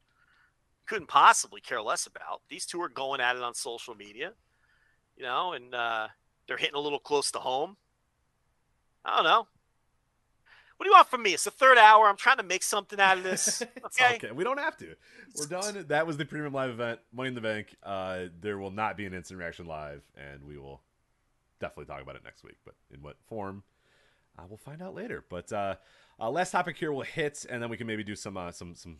couldn't 0.87 1.09
possibly 1.09 1.61
care 1.61 1.83
less 1.83 2.07
about. 2.07 2.43
These 2.49 2.67
two 2.67 2.81
are 2.81 2.89
going 2.89 3.21
at 3.21 3.37
it 3.37 3.43
on 3.43 3.55
social 3.55 3.95
media, 3.95 4.33
you 5.17 5.25
know, 5.25 5.53
and 5.53 5.75
uh, 5.75 6.09
they're 6.47 6.57
hitting 6.57 6.77
a 6.77 6.81
little 6.81 6.99
close 6.99 7.31
to 7.33 7.39
home. 7.39 7.77
I 9.05 9.17
don't 9.17 9.25
know. 9.25 9.47
What 10.77 10.85
do 10.85 10.91
you 10.91 10.95
want 10.95 11.09
from 11.09 11.23
me? 11.23 11.33
It's 11.33 11.45
the 11.45 11.51
third 11.51 11.79
hour. 11.79 12.07
I'm 12.07 12.17
trying 12.17 12.37
to 12.37 12.43
make 12.43 12.63
something 12.63 13.01
out 13.01 13.17
of 13.17 13.25
this. 13.25 13.63
Okay. 13.99 14.17
okay. 14.17 14.31
We 14.33 14.45
don't 14.45 14.59
have 14.59 14.77
to. 14.79 14.95
We're 15.39 15.47
done. 15.47 15.87
That 15.89 16.07
was 16.07 16.19
the 16.19 16.27
premium 16.27 16.53
live 16.53 16.69
event, 16.69 17.01
Money 17.15 17.29
in 17.29 17.35
the 17.35 17.41
Bank. 17.41 17.75
Uh, 17.83 18.25
there 18.41 18.59
will 18.59 18.71
not 18.71 18.97
be 18.97 19.07
an 19.07 19.15
instant 19.15 19.39
reaction 19.41 19.65
live, 19.65 20.03
and 20.17 20.45
we 20.45 20.59
will 20.59 20.83
definitely 21.61 21.87
talk 21.87 22.03
about 22.03 22.15
it 22.15 22.23
next 22.23 22.45
week. 22.45 22.57
But 22.63 22.75
in 22.93 23.01
what 23.01 23.17
form, 23.27 23.63
uh, 24.39 24.43
we'll 24.47 24.59
find 24.59 24.83
out 24.83 24.95
later. 24.95 25.25
But 25.31 25.51
uh, 25.51 25.77
uh, 26.21 26.31
last 26.31 26.51
topic 26.51 26.77
here 26.77 26.93
will 26.93 27.03
hit, 27.03 27.47
and 27.49 27.63
then 27.63 27.71
we 27.71 27.79
can 27.79 27.87
maybe 27.87 28.05
do 28.05 28.15
some 28.15 28.37
uh, 28.37 28.53
some 28.53 28.75
some. 28.75 28.99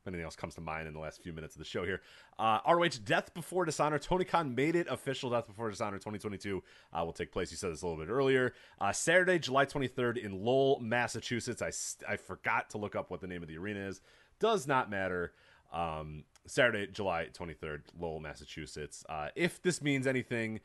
If 0.00 0.08
anything 0.08 0.24
else 0.24 0.36
comes 0.36 0.54
to 0.54 0.60
mind 0.62 0.88
in 0.88 0.94
the 0.94 1.00
last 1.00 1.22
few 1.22 1.32
minutes 1.32 1.54
of 1.54 1.58
the 1.58 1.64
show 1.64 1.84
here. 1.84 2.00
Uh, 2.38 2.60
ROH 2.66 2.88
Death 3.04 3.34
Before 3.34 3.66
Dishonor. 3.66 3.98
Tony 3.98 4.24
Khan 4.24 4.54
made 4.54 4.74
it 4.74 4.86
official. 4.88 5.30
Death 5.30 5.46
Before 5.46 5.68
Dishonor 5.68 5.98
2022 5.98 6.62
uh, 6.92 7.04
will 7.04 7.12
take 7.12 7.32
place. 7.32 7.50
You 7.50 7.58
said 7.58 7.70
this 7.70 7.82
a 7.82 7.86
little 7.86 8.02
bit 8.02 8.10
earlier. 8.10 8.54
Uh, 8.80 8.92
Saturday, 8.92 9.38
July 9.38 9.66
23rd 9.66 10.16
in 10.16 10.42
Lowell, 10.42 10.80
Massachusetts. 10.80 11.60
I, 11.60 11.70
I 12.10 12.16
forgot 12.16 12.70
to 12.70 12.78
look 12.78 12.96
up 12.96 13.10
what 13.10 13.20
the 13.20 13.26
name 13.26 13.42
of 13.42 13.48
the 13.48 13.58
arena 13.58 13.80
is. 13.80 14.00
Does 14.38 14.66
not 14.66 14.90
matter. 14.90 15.32
Um, 15.72 16.24
Saturday, 16.46 16.86
July 16.90 17.28
23rd, 17.32 17.82
Lowell, 17.98 18.20
Massachusetts. 18.20 19.04
Uh, 19.08 19.28
if 19.36 19.60
this 19.62 19.82
means 19.82 20.06
anything, 20.06 20.60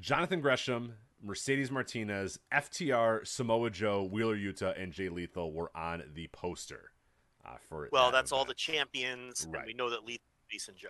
Jonathan 0.00 0.40
Gresham, 0.40 0.94
Mercedes 1.22 1.70
Martinez, 1.70 2.38
FTR, 2.52 3.26
Samoa 3.26 3.70
Joe, 3.70 4.02
Wheeler 4.04 4.36
Yuta, 4.36 4.80
and 4.80 4.92
Jay 4.92 5.08
Lethal 5.08 5.52
were 5.52 5.70
on 5.76 6.02
the 6.14 6.28
poster. 6.28 6.92
Uh, 7.44 7.56
for 7.68 7.88
Well, 7.92 8.06
that 8.10 8.12
that's 8.18 8.32
all 8.32 8.44
the 8.44 8.50
event. 8.50 8.58
champions, 8.58 9.44
and 9.44 9.52
Right. 9.54 9.66
we 9.66 9.74
know 9.74 9.90
that 9.90 10.04
Lee, 10.04 10.20
Lisa, 10.52 10.70
and 10.70 10.78
Joe. 10.78 10.88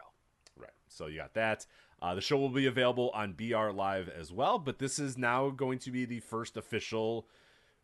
Right. 0.56 0.70
So 0.89 1.06
you 1.06 1.18
got 1.18 1.34
that. 1.34 1.66
Uh, 2.00 2.14
the 2.14 2.20
show 2.20 2.36
will 2.36 2.48
be 2.50 2.66
available 2.66 3.10
on 3.14 3.32
BR 3.32 3.70
Live 3.70 4.08
as 4.08 4.32
well, 4.32 4.58
but 4.58 4.78
this 4.78 4.98
is 4.98 5.16
now 5.16 5.50
going 5.50 5.78
to 5.81 5.90
be 5.90 6.05
the 6.05 6.20
first 6.20 6.56
official 6.56 7.26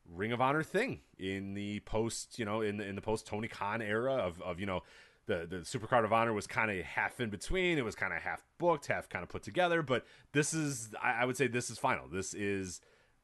Ring 0.05 0.33
of 0.33 0.41
Honor 0.41 0.63
thing 0.63 1.01
in 1.19 1.55
the 1.55 1.81
post, 1.81 2.39
you 2.39 2.45
know, 2.45 2.61
in 2.61 2.79
the, 2.79 2.85
in 2.87 2.95
the 2.95 3.01
post 3.03 3.27
Tony 3.27 3.47
Khan 3.49 3.81
era 3.81 4.15
of, 4.15 4.41
of 4.43 4.59
you 4.59 4.67
know, 4.67 4.83
the 5.27 5.47
the 5.47 5.57
Supercard 5.59 6.05
of 6.05 6.13
Honor 6.13 6.33
was 6.33 6.47
kind 6.47 6.71
of 6.71 6.85
half 6.85 7.21
in 7.21 7.29
between. 7.31 7.77
It 7.79 7.85
was 7.85 7.95
kind 7.95 8.13
of 8.15 8.23
half 8.23 8.43
booked, 8.59 8.87
half 8.87 9.09
kind 9.09 9.23
of 9.23 9.29
put 9.29 9.43
together. 9.43 9.83
But 9.83 10.05
this 10.33 10.53
is, 10.55 10.91
I, 11.03 11.13
I 11.23 11.25
would 11.27 11.37
say, 11.37 11.47
this 11.47 11.69
is 11.71 11.79
final. 11.79 12.09
This 12.09 12.33
is 12.35 12.81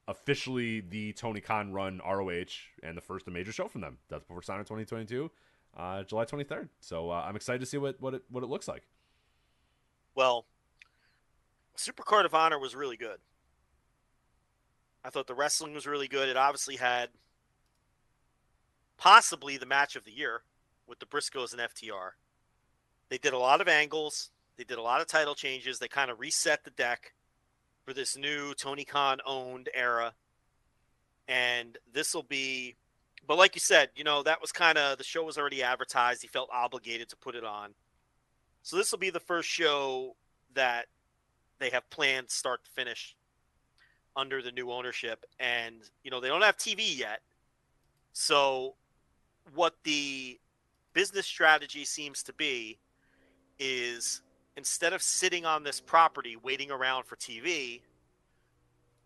officially 0.06 0.80
the 0.80 1.12
Tony 1.12 1.40
Khan 1.40 1.72
run 1.72 2.00
ROH 2.04 2.44
and 2.82 2.96
the 2.96 3.00
first 3.00 3.26
major 3.28 3.52
show 3.52 3.68
from 3.68 3.80
them. 3.80 3.98
That's 4.08 4.24
before 4.24 4.42
Sign 4.42 4.58
2022, 4.58 5.30
uh, 5.76 6.02
July 6.04 6.24
23rd. 6.24 6.68
So 6.80 7.10
uh, 7.10 7.24
I'm 7.26 7.36
excited 7.36 7.60
to 7.60 7.66
see 7.66 7.78
what 7.78 8.00
what 8.00 8.14
it 8.14 8.22
what 8.30 8.42
it 8.42 8.48
looks 8.48 8.68
like. 8.68 8.82
Well, 10.14 10.46
Super 11.76 12.02
Supercard 12.02 12.24
of 12.24 12.34
Honor 12.34 12.58
was 12.58 12.74
really 12.74 12.96
good. 12.96 13.18
I 15.04 15.10
thought 15.10 15.26
the 15.26 15.34
wrestling 15.34 15.74
was 15.74 15.86
really 15.86 16.08
good. 16.08 16.28
It 16.28 16.36
obviously 16.36 16.76
had 16.76 17.10
possibly 18.96 19.56
the 19.56 19.66
match 19.66 19.96
of 19.96 20.04
the 20.04 20.12
year 20.12 20.42
with 20.86 20.98
the 20.98 21.06
Briscoes 21.06 21.52
and 21.52 21.60
FTR. 21.60 22.10
They 23.10 23.18
did 23.18 23.34
a 23.34 23.38
lot 23.38 23.60
of 23.60 23.68
angles. 23.68 24.30
They 24.56 24.64
did 24.64 24.78
a 24.78 24.82
lot 24.82 25.00
of 25.00 25.06
title 25.06 25.34
changes. 25.34 25.78
They 25.78 25.88
kind 25.88 26.10
of 26.10 26.20
reset 26.20 26.64
the 26.64 26.70
deck 26.70 27.12
for 27.84 27.92
this 27.92 28.16
new 28.16 28.54
Tony 28.54 28.84
Khan 28.84 29.18
owned 29.26 29.68
era. 29.74 30.14
And 31.28 31.78
this 31.92 32.14
will 32.14 32.22
be, 32.24 32.76
but 33.26 33.38
like 33.38 33.54
you 33.54 33.60
said, 33.60 33.90
you 33.94 34.04
know, 34.04 34.22
that 34.22 34.40
was 34.40 34.52
kind 34.52 34.78
of 34.78 34.98
the 34.98 35.04
show 35.04 35.24
was 35.24 35.38
already 35.38 35.62
advertised. 35.62 36.22
He 36.22 36.28
felt 36.28 36.48
obligated 36.52 37.08
to 37.10 37.16
put 37.16 37.34
it 37.34 37.44
on. 37.44 37.74
So 38.62 38.76
this 38.76 38.90
will 38.90 38.98
be 38.98 39.10
the 39.10 39.20
first 39.20 39.48
show 39.48 40.16
that 40.54 40.86
they 41.58 41.70
have 41.70 41.88
planned 41.90 42.30
start 42.30 42.64
to 42.64 42.70
finish 42.70 43.14
under 44.16 44.42
the 44.42 44.52
new 44.52 44.70
ownership. 44.70 45.24
And, 45.38 45.76
you 46.02 46.10
know, 46.10 46.20
they 46.20 46.28
don't 46.28 46.42
have 46.42 46.56
TV 46.56 46.98
yet. 46.98 47.20
So 48.12 48.74
what 49.54 49.74
the 49.84 50.38
business 50.92 51.26
strategy 51.26 51.84
seems 51.84 52.22
to 52.22 52.32
be 52.32 52.78
is 53.58 54.22
instead 54.56 54.92
of 54.92 55.02
sitting 55.02 55.44
on 55.44 55.62
this 55.62 55.80
property 55.80 56.36
waiting 56.36 56.70
around 56.70 57.04
for 57.04 57.16
TV, 57.16 57.80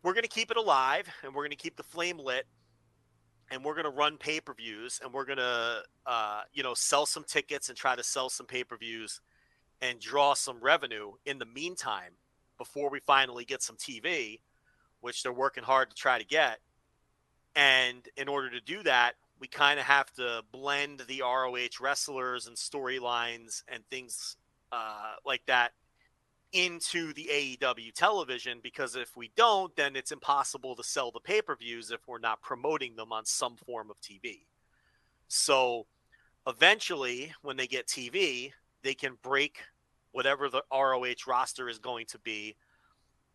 we're 0.02 0.12
going 0.12 0.22
to 0.22 0.28
keep 0.28 0.50
it 0.50 0.56
alive 0.56 1.08
and 1.22 1.34
we're 1.34 1.42
going 1.42 1.50
to 1.50 1.56
keep 1.56 1.76
the 1.76 1.82
flame 1.82 2.18
lit 2.18 2.46
and 3.50 3.64
we're 3.64 3.74
going 3.74 3.84
to 3.84 3.90
run 3.90 4.16
pay-per-views 4.18 5.00
and 5.02 5.12
we're 5.12 5.24
going 5.24 5.38
to 5.38 5.82
uh, 6.06 6.42
you 6.52 6.62
know 6.62 6.74
sell 6.74 7.06
some 7.06 7.24
tickets 7.24 7.68
and 7.68 7.76
try 7.76 7.96
to 7.96 8.02
sell 8.04 8.28
some 8.28 8.46
pay-per-views 8.46 9.20
and 9.80 10.00
draw 10.00 10.34
some 10.34 10.58
revenue 10.60 11.12
in 11.24 11.38
the 11.38 11.46
meantime 11.46 12.12
before 12.58 12.90
we 12.90 13.00
finally 13.00 13.44
get 13.44 13.62
some 13.62 13.76
TV 13.76 14.40
which 15.00 15.22
they're 15.22 15.32
working 15.32 15.62
hard 15.62 15.88
to 15.90 15.94
try 15.94 16.18
to 16.18 16.26
get. 16.26 16.58
And 17.54 18.08
in 18.16 18.28
order 18.28 18.50
to 18.50 18.60
do 18.60 18.82
that 18.82 19.14
we 19.40 19.46
kind 19.46 19.78
of 19.78 19.86
have 19.86 20.12
to 20.14 20.42
blend 20.52 21.02
the 21.08 21.22
ROH 21.22 21.80
wrestlers 21.80 22.46
and 22.46 22.56
storylines 22.56 23.62
and 23.68 23.84
things 23.88 24.36
uh, 24.72 25.14
like 25.24 25.42
that 25.46 25.72
into 26.52 27.12
the 27.12 27.28
AEW 27.30 27.92
television 27.92 28.60
because 28.62 28.96
if 28.96 29.16
we 29.16 29.30
don't, 29.36 29.74
then 29.76 29.96
it's 29.96 30.12
impossible 30.12 30.74
to 30.76 30.82
sell 30.82 31.10
the 31.10 31.20
pay 31.20 31.42
per 31.42 31.54
views 31.54 31.90
if 31.90 32.00
we're 32.06 32.18
not 32.18 32.40
promoting 32.40 32.96
them 32.96 33.12
on 33.12 33.24
some 33.24 33.56
form 33.56 33.90
of 33.90 34.00
TV. 34.00 34.46
So 35.28 35.86
eventually, 36.46 37.32
when 37.42 37.56
they 37.56 37.66
get 37.66 37.86
TV, 37.86 38.52
they 38.82 38.94
can 38.94 39.18
break 39.22 39.58
whatever 40.12 40.48
the 40.48 40.62
ROH 40.72 41.26
roster 41.26 41.68
is 41.68 41.78
going 41.78 42.06
to 42.06 42.18
be 42.18 42.56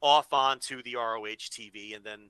off 0.02 0.34
onto 0.34 0.82
the 0.84 0.96
ROH 0.96 1.50
TV, 1.52 1.96
and 1.96 2.04
then 2.04 2.30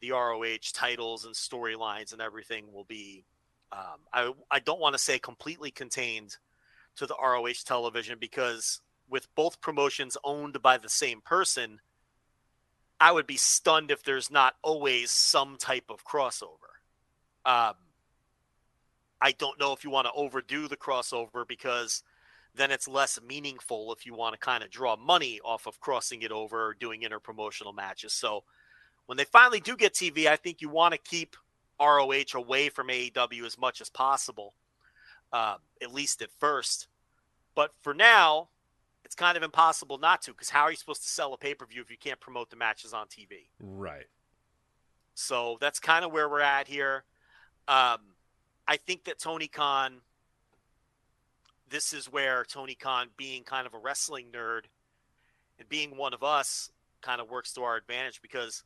the 0.00 0.12
ROH 0.12 0.72
titles 0.72 1.24
and 1.24 1.34
storylines 1.34 2.12
and 2.12 2.20
everything 2.20 2.72
will 2.72 2.84
be. 2.84 3.24
Um, 3.72 4.00
I 4.12 4.32
I 4.50 4.58
don't 4.58 4.80
want 4.80 4.94
to 4.94 4.98
say 4.98 5.18
completely 5.18 5.70
contained 5.70 6.36
to 6.96 7.06
the 7.06 7.16
ROH 7.20 7.64
television 7.64 8.18
because 8.20 8.80
with 9.08 9.26
both 9.34 9.60
promotions 9.60 10.16
owned 10.24 10.60
by 10.62 10.78
the 10.78 10.88
same 10.88 11.20
person, 11.20 11.80
I 13.00 13.12
would 13.12 13.26
be 13.26 13.36
stunned 13.36 13.90
if 13.90 14.02
there's 14.02 14.30
not 14.30 14.54
always 14.62 15.10
some 15.10 15.56
type 15.58 15.84
of 15.88 16.04
crossover. 16.04 16.78
Um, 17.46 17.74
I 19.20 19.32
don't 19.32 19.58
know 19.58 19.72
if 19.72 19.84
you 19.84 19.90
want 19.90 20.06
to 20.06 20.12
overdo 20.12 20.68
the 20.68 20.76
crossover 20.76 21.46
because 21.46 22.02
then 22.54 22.70
it's 22.70 22.88
less 22.88 23.18
meaningful 23.26 23.92
if 23.92 24.04
you 24.04 24.14
want 24.14 24.34
to 24.34 24.38
kind 24.38 24.62
of 24.62 24.70
draw 24.70 24.96
money 24.96 25.40
off 25.44 25.66
of 25.66 25.80
crossing 25.80 26.22
it 26.22 26.32
over 26.32 26.68
or 26.68 26.74
doing 26.74 27.02
interpromotional 27.02 27.74
matches. 27.74 28.12
So 28.12 28.44
when 29.06 29.16
they 29.16 29.24
finally 29.24 29.60
do 29.60 29.76
get 29.76 29.94
TV, 29.94 30.26
I 30.26 30.36
think 30.36 30.60
you 30.60 30.68
want 30.68 30.92
to 30.92 30.98
keep 30.98 31.36
ROH 31.80 32.34
away 32.34 32.68
from 32.68 32.88
AEW 32.88 33.44
as 33.46 33.58
much 33.58 33.80
as 33.80 33.88
possible, 33.88 34.54
uh, 35.32 35.56
at 35.82 35.92
least 35.92 36.22
at 36.22 36.30
first. 36.38 36.88
But 37.54 37.72
for 37.82 37.94
now, 37.94 38.48
it's 39.04 39.14
kind 39.14 39.36
of 39.36 39.42
impossible 39.42 39.98
not 39.98 40.22
to 40.22 40.32
because 40.32 40.50
how 40.50 40.62
are 40.62 40.70
you 40.70 40.76
supposed 40.76 41.02
to 41.02 41.08
sell 41.08 41.32
a 41.32 41.36
pay 41.36 41.54
per 41.54 41.66
view 41.66 41.82
if 41.82 41.90
you 41.90 41.96
can't 41.98 42.20
promote 42.20 42.50
the 42.50 42.56
matches 42.56 42.92
on 42.92 43.06
TV? 43.06 43.48
Right. 43.60 44.06
So 45.14 45.58
that's 45.60 45.80
kind 45.80 46.04
of 46.04 46.12
where 46.12 46.28
we're 46.28 46.40
at 46.40 46.68
here. 46.68 47.04
Um, 47.68 47.98
I 48.66 48.76
think 48.76 49.04
that 49.04 49.18
Tony 49.18 49.48
Khan, 49.48 50.00
this 51.68 51.92
is 51.92 52.06
where 52.10 52.44
Tony 52.44 52.74
Khan, 52.74 53.08
being 53.16 53.42
kind 53.42 53.66
of 53.66 53.74
a 53.74 53.78
wrestling 53.78 54.26
nerd 54.32 54.62
and 55.58 55.68
being 55.68 55.96
one 55.96 56.14
of 56.14 56.22
us, 56.22 56.70
kind 57.02 57.20
of 57.20 57.28
works 57.28 57.52
to 57.54 57.62
our 57.62 57.76
advantage 57.76 58.22
because 58.22 58.62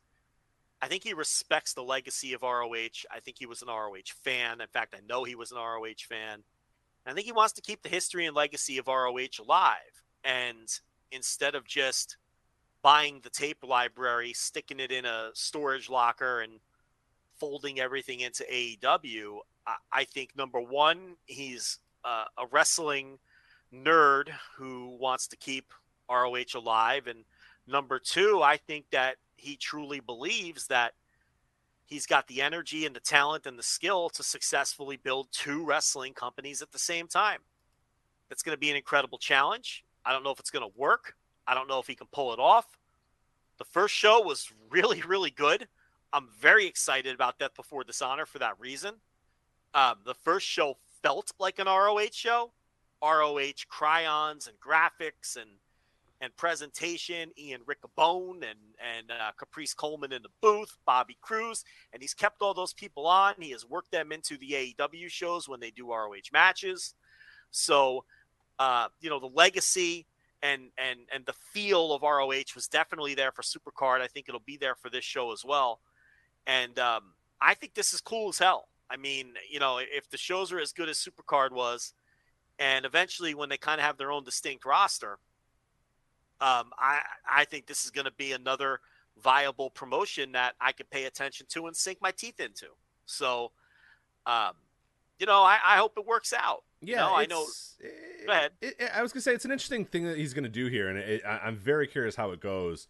I 0.83 0.89
think 0.89 1.05
he 1.05 1.15
respects 1.15 1.73
the 1.73 1.83
legacy 1.83 2.35
of 2.35 2.43
ROH. 2.43 3.07
I 3.11 3.21
think 3.25 3.39
he 3.39 3.47
was 3.47 3.63
an 3.63 3.69
ROH 3.69 4.13
fan. 4.23 4.61
In 4.61 4.67
fact, 4.69 4.95
I 4.95 5.01
know 5.09 5.25
he 5.25 5.35
was 5.35 5.51
an 5.51 5.59
ROH 5.59 6.05
fan. 6.09 6.43
I 7.07 7.13
think 7.13 7.27
he 7.27 7.33
wants 7.33 7.53
to 7.55 7.63
keep 7.63 7.83
the 7.83 7.89
history 7.89 8.27
and 8.27 8.35
legacy 8.35 8.79
of 8.79 8.87
ROH 8.87 9.41
alive. 9.41 10.03
And 10.25 10.69
instead 11.11 11.55
of 11.55 11.67
just 11.67 12.17
buying 12.83 13.21
the 13.23 13.31
tape 13.31 13.59
library, 13.63 14.33
sticking 14.33 14.81
it 14.81 14.91
in 14.91 15.05
a 15.05 15.31
storage 15.35 15.91
locker, 15.91 16.41
and 16.41 16.61
folding 17.39 17.81
everything 17.81 18.21
into 18.21 18.45
AEW, 18.45 19.39
I, 19.67 19.77
I 19.93 20.05
think 20.05 20.37
number 20.37 20.61
one, 20.61 21.17
he's 21.27 21.79
uh, 22.05 22.25
a 22.39 22.47
wrestling 22.51 23.19
nerd 23.73 24.29
who 24.57 24.97
wants 24.99 25.27
to 25.29 25.37
keep 25.37 25.73
ROH 26.09 26.55
alive. 26.55 27.07
And 27.07 27.25
number 27.67 27.99
two, 27.99 28.41
I 28.43 28.57
think 28.57 28.87
that 28.93 29.17
he 29.37 29.57
truly 29.57 30.01
believes 30.01 30.69
that 30.69 30.95
he's 31.87 32.07
got 32.07 32.27
the 32.27 32.41
energy 32.41 32.87
and 32.87 32.95
the 32.95 33.01
talent 33.01 33.47
and 33.47 33.59
the 33.59 33.63
skill 33.63 34.09
to 34.11 34.23
successfully 34.23 34.97
build 34.97 35.29
two 35.33 35.65
wrestling 35.65 36.15
companies 36.15 36.63
at 36.63 36.73
the 36.73 36.79
same 36.79 37.07
time. 37.07 37.41
It's 38.31 38.43
going 38.43 38.57
to 38.57 38.61
be 38.61 38.71
an 38.71 38.77
incredible 38.77 39.19
challenge. 39.19 39.85
I 40.05 40.13
don't 40.13 40.25
know 40.25 40.31
if 40.31 40.41
it's 40.41 40.51
going 40.51 40.69
to 40.69 40.79
work. 40.79 41.15
I 41.47 41.55
don't 41.55 41.69
know 41.69 41.79
if 41.79 41.87
he 41.87 41.95
can 41.95 42.07
pull 42.13 42.33
it 42.33 42.39
off. 42.39 42.67
The 43.59 43.65
first 43.65 43.95
show 43.95 44.21
was 44.21 44.51
really, 44.71 45.03
really 45.03 45.31
good. 45.31 45.69
I'm 46.13 46.29
very 46.41 46.67
excited 46.67 47.15
about 47.15 47.39
Death 47.39 47.55
Before 47.57 47.85
Dishonor 47.85 48.27
for 48.27 48.39
that 48.39 48.59
reason. 48.59 48.95
Um, 49.75 49.97
the 50.05 50.15
first 50.15 50.47
show 50.47 50.77
felt 51.03 51.33
like 51.39 51.59
an 51.59 51.67
ROH 51.67 52.13
show. 52.13 52.53
ROH 53.03 53.67
chyrons 53.71 54.49
and 54.49 54.59
graphics 54.61 55.37
and 55.37 55.51
and 56.21 56.37
presentation. 56.37 57.31
Ian 57.39 57.63
Riccaboni 57.63 58.45
and 58.51 58.59
and 58.97 59.11
uh, 59.11 59.33
Caprice 59.39 59.75
Coleman 59.75 60.13
in 60.13 60.23
the 60.23 60.29
booth, 60.41 60.77
Bobby 60.87 61.17
Cruise, 61.21 61.65
and 61.93 62.03
he's 62.03 62.15
kept 62.15 62.43
all 62.43 62.55
those 62.55 62.73
people 62.73 63.07
on. 63.07 63.35
He 63.39 63.51
has 63.51 63.69
worked 63.69 63.91
them 63.91 64.13
into 64.13 64.37
the 64.39 64.75
AEW 64.79 65.09
shows 65.09 65.49
when 65.49 65.61
they 65.61 65.71
do 65.71 65.93
ROH 65.93 66.31
matches. 66.33 66.95
So, 67.51 68.05
uh, 68.59 68.89
you 69.01 69.11
know, 69.11 69.21
the 69.21 69.27
legacy 69.27 70.07
and 70.43 70.71
and 70.79 71.01
and 71.13 71.25
the 71.27 71.33
feel 71.33 71.93
of 71.93 72.03
ROH 72.03 72.55
was 72.55 72.69
definitely 72.69 73.15
there 73.15 73.33
for 73.33 73.43
Supercard. 73.43 74.01
I 74.01 74.07
think 74.07 74.29
it'll 74.29 74.41
be 74.41 74.57
there 74.57 74.75
for 74.75 74.91
this 74.91 75.05
show 75.05 75.33
as 75.33 75.45
well. 75.45 75.81
And 76.47 76.79
um, 76.79 77.15
I 77.41 77.55
think 77.55 77.75
this 77.75 77.95
is 77.95 78.01
cool 78.01 78.29
as 78.29 78.39
hell. 78.39 78.69
I 78.91 78.97
mean, 78.97 79.33
you 79.51 79.59
know, 79.59 79.79
if 79.81 80.11
the 80.11 80.19
shows 80.19 80.53
are 80.53 80.61
as 80.61 80.73
good 80.73 80.89
as 80.89 80.99
Supercard 80.99 81.53
was, 81.53 81.95
and 82.59 82.85
eventually 82.85 83.35
when 83.35 83.49
they 83.49 83.57
kind 83.57 83.81
of 83.81 83.87
have 83.87 83.97
their 83.97 84.13
own 84.13 84.25
distinct 84.25 84.65
roster, 84.67 85.19
um, 86.45 86.73
I 86.79 87.01
I 87.29 87.45
think 87.47 87.67
this 87.67 87.87
is 87.87 87.91
going 87.91 88.05
to 88.05 88.13
be 88.13 88.33
another 88.33 88.81
viable 89.23 89.71
promotion 89.71 90.33
that 90.33 90.55
I 90.61 90.73
can 90.73 90.87
pay 90.91 91.07
attention 91.07 91.47
to 91.51 91.67
and 91.67 91.75
sink 91.75 91.99
my 92.03 92.11
teeth 92.11 92.39
into. 92.39 92.67
So, 93.07 93.53
um, 94.27 94.53
you 95.19 95.25
know, 95.25 95.43
I, 95.43 95.59
I 95.65 95.77
hope 95.79 95.95
it 95.97 96.07
works 96.07 96.35
out. 96.37 96.65
Yeah, 96.83 96.91
you 96.91 96.97
know, 96.97 97.17
I 97.17 97.27
know. 97.27 97.47
Go 98.27 98.33
ahead. 98.33 98.51
It, 98.61 98.75
it, 98.79 98.91
I 98.95 99.01
was 99.01 99.13
gonna 99.13 99.23
say 99.23 99.33
it's 99.33 99.47
an 99.47 99.53
interesting 99.53 99.87
thing 99.87 100.05
that 100.05 100.19
he's 100.19 100.35
gonna 100.35 100.51
do 100.51 100.67
here, 100.67 100.89
and 100.89 100.99
it, 100.99 101.23
I, 101.25 101.39
I'm 101.45 101.57
very 101.57 101.87
curious 101.87 102.15
how 102.15 102.33
it 102.33 102.41
goes. 102.41 102.89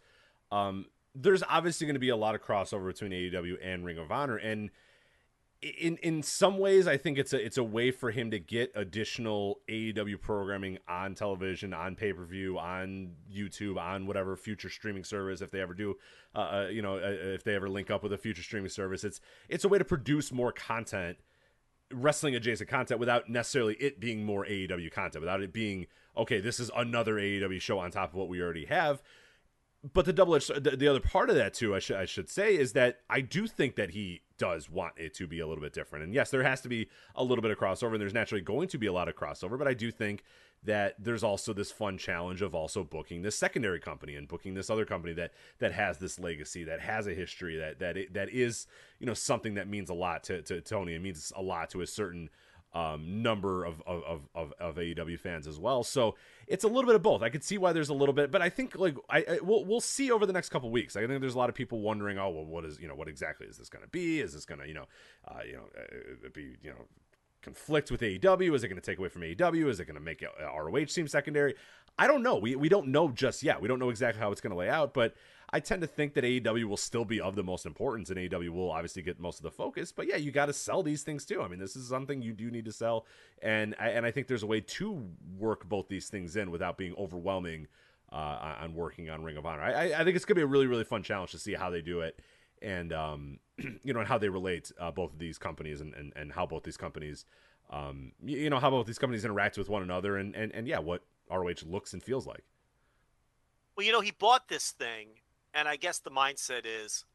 Um, 0.51 0.87
there's 1.15 1.43
obviously 1.47 1.87
going 1.87 1.95
to 1.95 1.99
be 1.99 2.09
a 2.09 2.15
lot 2.17 2.35
of 2.35 2.43
crossover 2.43 2.87
between 2.87 3.11
AEW 3.11 3.57
and 3.63 3.85
Ring 3.85 3.97
of 3.97 4.11
Honor, 4.11 4.35
and 4.35 4.69
in 5.65 5.97
in 5.97 6.21
some 6.21 6.57
ways, 6.59 6.87
I 6.87 6.97
think 6.97 7.17
it's 7.17 7.33
a 7.33 7.43
it's 7.43 7.57
a 7.57 7.63
way 7.63 7.89
for 7.91 8.11
him 8.11 8.29
to 8.31 8.39
get 8.39 8.71
additional 8.75 9.61
AEW 9.67 10.21
programming 10.21 10.77
on 10.87 11.15
television, 11.15 11.73
on 11.73 11.95
pay 11.95 12.13
per 12.13 12.23
view, 12.23 12.59
on 12.59 13.13
YouTube, 13.33 13.77
on 13.77 14.05
whatever 14.05 14.35
future 14.35 14.69
streaming 14.69 15.03
service 15.03 15.41
if 15.41 15.49
they 15.49 15.61
ever 15.61 15.73
do, 15.73 15.95
uh, 16.35 16.39
uh, 16.39 16.67
you 16.71 16.81
know, 16.81 16.97
uh, 16.97 17.01
if 17.33 17.43
they 17.43 17.55
ever 17.55 17.67
link 17.67 17.89
up 17.89 18.03
with 18.03 18.13
a 18.13 18.17
future 18.17 18.43
streaming 18.43 18.69
service. 18.69 19.03
It's 19.03 19.19
it's 19.49 19.63
a 19.63 19.69
way 19.69 19.79
to 19.79 19.85
produce 19.85 20.31
more 20.31 20.51
content 20.51 21.17
wrestling 21.91 22.35
adjacent 22.35 22.69
content 22.69 22.99
without 22.99 23.29
necessarily 23.29 23.75
it 23.75 23.99
being 23.99 24.23
more 24.23 24.45
AEW 24.45 24.91
content, 24.91 25.21
without 25.21 25.41
it 25.41 25.51
being 25.51 25.87
okay, 26.15 26.39
this 26.39 26.59
is 26.59 26.69
another 26.75 27.15
AEW 27.15 27.59
show 27.59 27.79
on 27.79 27.91
top 27.91 28.11
of 28.11 28.15
what 28.15 28.29
we 28.29 28.41
already 28.41 28.65
have. 28.65 29.01
But 29.93 30.05
the 30.05 30.13
double 30.13 30.33
the, 30.33 30.75
the 30.77 30.87
other 30.87 30.99
part 30.99 31.29
of 31.29 31.35
that 31.35 31.55
too, 31.55 31.73
I 31.73 31.79
should 31.79 31.97
I 31.97 32.05
should 32.05 32.29
say, 32.29 32.55
is 32.55 32.73
that 32.73 32.99
I 33.09 33.21
do 33.21 33.47
think 33.47 33.75
that 33.77 33.91
he 33.91 34.21
does 34.37 34.69
want 34.69 34.93
it 34.97 35.13
to 35.15 35.27
be 35.27 35.39
a 35.39 35.47
little 35.47 35.63
bit 35.63 35.73
different. 35.73 36.03
And 36.05 36.13
yes, 36.13 36.29
there 36.31 36.43
has 36.43 36.61
to 36.61 36.69
be 36.69 36.87
a 37.15 37.23
little 37.23 37.41
bit 37.41 37.51
of 37.51 37.57
crossover, 37.57 37.93
and 37.93 38.01
there's 38.01 38.13
naturally 38.13 38.41
going 38.41 38.67
to 38.69 38.77
be 38.77 38.87
a 38.87 38.93
lot 38.93 39.07
of 39.07 39.15
crossover. 39.15 39.57
But 39.57 39.67
I 39.67 39.73
do 39.73 39.91
think 39.91 40.23
that 40.63 40.95
there's 40.97 41.23
also 41.23 41.53
this 41.53 41.71
fun 41.71 41.97
challenge 41.97 42.41
of 42.41 42.55
also 42.55 42.83
booking 42.83 43.21
this 43.21 43.37
secondary 43.37 43.79
company 43.79 44.15
and 44.15 44.27
booking 44.27 44.55
this 44.55 44.69
other 44.69 44.85
company 44.85 45.13
that 45.13 45.31
that 45.59 45.71
has 45.71 45.97
this 45.97 46.19
legacy, 46.19 46.63
that 46.63 46.81
has 46.81 47.07
a 47.07 47.13
history, 47.13 47.57
that 47.57 47.79
that 47.79 47.97
that 48.13 48.29
is 48.29 48.67
you 48.99 49.05
know 49.05 49.13
something 49.13 49.55
that 49.55 49.67
means 49.67 49.89
a 49.89 49.93
lot 49.93 50.23
to, 50.23 50.41
to 50.43 50.61
Tony. 50.61 50.95
It 50.95 51.01
means 51.01 51.31
a 51.35 51.41
lot 51.41 51.69
to 51.71 51.81
a 51.81 51.87
certain 51.87 52.29
um, 52.75 53.23
number 53.23 53.63
of, 53.63 53.81
of, 53.87 54.27
of, 54.35 54.53
of 54.59 54.75
AEW 54.75 55.17
fans 55.17 55.47
as 55.47 55.57
well. 55.57 55.81
So 55.81 56.15
it's 56.45 56.65
a 56.65 56.67
little 56.67 56.85
bit 56.85 56.95
of 56.95 57.01
both. 57.01 57.21
I 57.21 57.29
could 57.29 57.43
see 57.43 57.57
why 57.57 57.71
there's 57.71 57.87
a 57.87 57.93
little 57.93 58.13
bit, 58.13 58.31
but 58.31 58.41
I 58.41 58.49
think 58.49 58.77
like 58.77 58.97
I, 59.09 59.19
I 59.19 59.39
we'll, 59.41 59.63
we'll 59.63 59.79
see 59.79 60.11
over 60.11 60.25
the 60.25 60.33
next 60.33 60.49
couple 60.49 60.69
weeks. 60.69 60.97
I 60.97 61.07
think 61.07 61.21
there's 61.21 61.35
a 61.35 61.37
lot 61.37 61.47
of 61.47 61.55
people 61.55 61.79
wondering, 61.79 62.19
oh 62.19 62.29
well, 62.29 62.45
what 62.45 62.65
is 62.65 62.77
you 62.79 62.89
know 62.89 62.95
what 62.95 63.07
exactly 63.07 63.47
is 63.47 63.57
this 63.57 63.69
going 63.69 63.83
to 63.83 63.89
be? 63.89 64.19
Is 64.19 64.33
this 64.33 64.45
going 64.45 64.59
to 64.59 64.67
you 64.67 64.73
know 64.73 64.85
uh, 65.25 65.39
you 65.47 65.53
know 65.53 65.63
uh, 65.77 66.29
be 66.33 66.57
you 66.61 66.71
know 66.71 66.85
conflict 67.41 67.91
with 67.91 68.01
AEW? 68.01 68.53
Is 68.53 68.65
it 68.65 68.67
going 68.67 68.81
to 68.81 68.85
take 68.85 68.99
away 68.99 69.07
from 69.07 69.21
AEW? 69.21 69.69
Is 69.69 69.79
it 69.79 69.85
going 69.85 69.95
to 69.95 70.01
make 70.01 70.21
ROH 70.41 70.87
seem 70.87 71.07
secondary? 71.07 71.55
I 71.97 72.07
don't 72.07 72.23
know. 72.23 72.35
We 72.35 72.57
we 72.57 72.67
don't 72.67 72.87
know 72.89 73.07
just 73.07 73.41
yet. 73.41 73.61
We 73.61 73.69
don't 73.69 73.79
know 73.79 73.89
exactly 73.89 74.21
how 74.21 74.33
it's 74.33 74.41
going 74.41 74.51
to 74.51 74.57
lay 74.57 74.69
out, 74.69 74.93
but 74.93 75.15
I 75.55 75.61
tend 75.61 75.79
to 75.83 75.87
think 75.87 76.15
that 76.15 76.25
AEW 76.25 76.65
will 76.65 76.75
still 76.75 77.05
be 77.05 77.21
of 77.21 77.35
the 77.35 77.43
most 77.43 77.65
importance, 77.65 78.09
and 78.09 78.19
AEW 78.19 78.49
will 78.49 78.71
obviously 78.71 79.01
get 79.01 79.21
most 79.21 79.39
of 79.39 79.43
the 79.43 79.51
focus. 79.51 79.89
But 79.89 80.05
yeah, 80.05 80.17
you 80.17 80.29
got 80.29 80.47
to 80.47 80.53
sell 80.53 80.83
these 80.83 81.03
things 81.03 81.23
too. 81.23 81.41
I 81.41 81.47
mean, 81.47 81.59
this 81.59 81.77
is 81.77 81.87
something 81.87 82.21
you 82.21 82.33
do 82.33 82.51
need 82.51 82.65
to 82.65 82.73
sell, 82.73 83.05
and 83.41 83.73
and 83.79 84.05
I 84.05 84.11
think 84.11 84.27
there's 84.27 84.43
a 84.43 84.47
way 84.47 84.59
to 84.59 85.07
work 85.37 85.69
both 85.69 85.87
these 85.87 86.09
things 86.09 86.35
in 86.35 86.51
without 86.51 86.77
being 86.77 86.93
overwhelming 86.97 87.67
uh, 88.11 88.55
on 88.59 88.75
working 88.75 89.09
on 89.09 89.23
Ring 89.23 89.37
of 89.37 89.45
Honor. 89.45 89.61
I, 89.61 89.93
I 89.93 90.03
think 90.03 90.17
it's 90.17 90.25
gonna 90.25 90.35
be 90.35 90.41
a 90.41 90.45
really 90.45 90.67
really 90.67 90.83
fun 90.83 91.03
challenge 91.03 91.31
to 91.31 91.39
see 91.39 91.53
how 91.53 91.69
they 91.69 91.81
do 91.81 92.01
it, 92.01 92.19
and 92.61 92.91
um, 92.91 93.39
you 93.81 93.93
know, 93.93 94.01
and 94.01 94.09
how 94.09 94.17
they 94.17 94.27
relate 94.27 94.73
uh, 94.77 94.91
both 94.91 95.13
of 95.13 95.19
these 95.19 95.37
companies, 95.37 95.79
and, 95.79 95.93
and 95.93 96.11
and 96.17 96.33
how 96.33 96.45
both 96.45 96.63
these 96.63 96.75
companies, 96.75 97.23
um, 97.69 98.11
you 98.21 98.49
know, 98.49 98.59
how 98.59 98.71
both 98.71 98.87
these 98.87 98.99
companies 98.99 99.23
interact 99.23 99.57
with 99.57 99.69
one 99.69 99.83
another, 99.83 100.17
and 100.17 100.35
and 100.35 100.51
and 100.51 100.67
yeah, 100.67 100.79
what 100.79 101.05
ROH 101.31 101.63
looks 101.65 101.93
and 101.93 102.03
feels 102.03 102.27
like. 102.27 102.43
Well, 103.77 103.85
you 103.85 103.93
know, 103.93 104.01
he 104.01 104.11
bought 104.11 104.49
this 104.49 104.71
thing 104.71 105.07
and 105.55 105.69
I 105.69 105.77
guess 105.77 105.99
the 105.99 106.11
mindset 106.11 106.63
is, 106.65 107.05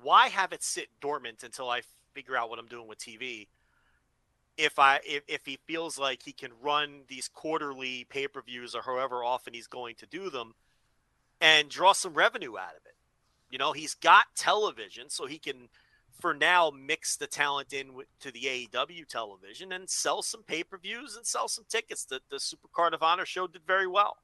why 0.00 0.28
have 0.28 0.52
it 0.52 0.62
sit 0.62 0.88
dormant 1.00 1.42
until 1.42 1.68
I 1.68 1.82
figure 2.14 2.36
out 2.36 2.48
what 2.48 2.60
I'm 2.60 2.68
doing 2.68 2.86
with 2.86 2.98
TV? 2.98 3.48
If 4.56 4.78
I 4.78 5.00
if, 5.04 5.24
if 5.28 5.44
he 5.44 5.58
feels 5.66 5.98
like 5.98 6.22
he 6.22 6.32
can 6.32 6.52
run 6.62 7.02
these 7.08 7.28
quarterly 7.28 8.06
pay 8.08 8.28
per 8.28 8.40
views 8.40 8.74
or 8.74 8.82
however 8.82 9.22
often 9.22 9.52
he's 9.52 9.66
going 9.66 9.96
to 9.96 10.06
do 10.06 10.30
them, 10.30 10.54
and 11.40 11.68
draw 11.68 11.92
some 11.92 12.14
revenue 12.14 12.56
out 12.56 12.76
of 12.76 12.86
it, 12.86 12.94
you 13.50 13.58
know, 13.58 13.72
he's 13.72 13.94
got 13.94 14.26
television, 14.34 15.10
so 15.10 15.26
he 15.26 15.38
can 15.38 15.68
for 16.18 16.32
now 16.32 16.70
mix 16.74 17.16
the 17.16 17.26
talent 17.26 17.74
in 17.74 17.92
with, 17.92 18.06
to 18.20 18.30
the 18.30 18.44
AEW 18.72 19.06
television 19.06 19.72
and 19.72 19.90
sell 19.90 20.22
some 20.22 20.42
pay 20.42 20.62
per 20.62 20.78
views 20.78 21.16
and 21.16 21.26
sell 21.26 21.48
some 21.48 21.64
tickets. 21.68 22.04
The 22.04 22.20
the 22.30 22.40
Super 22.40 22.68
Card 22.72 22.94
of 22.94 23.02
Honor 23.02 23.26
show 23.26 23.46
did 23.46 23.62
very 23.66 23.86
well. 23.86 24.16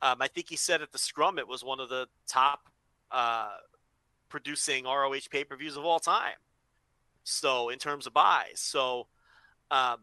Um, 0.00 0.18
I 0.20 0.28
think 0.28 0.48
he 0.48 0.56
said 0.56 0.82
at 0.82 0.92
the 0.92 0.98
scrum 0.98 1.38
it 1.38 1.48
was 1.48 1.64
one 1.64 1.80
of 1.80 1.88
the 1.88 2.06
top 2.26 2.68
uh, 3.10 3.50
producing 4.28 4.84
ROH 4.84 5.28
pay 5.30 5.44
per 5.44 5.56
views 5.56 5.76
of 5.76 5.84
all 5.84 5.98
time. 5.98 6.36
So 7.24 7.68
in 7.68 7.78
terms 7.78 8.06
of 8.06 8.14
buys, 8.14 8.54
so 8.60 9.08
um, 9.70 9.98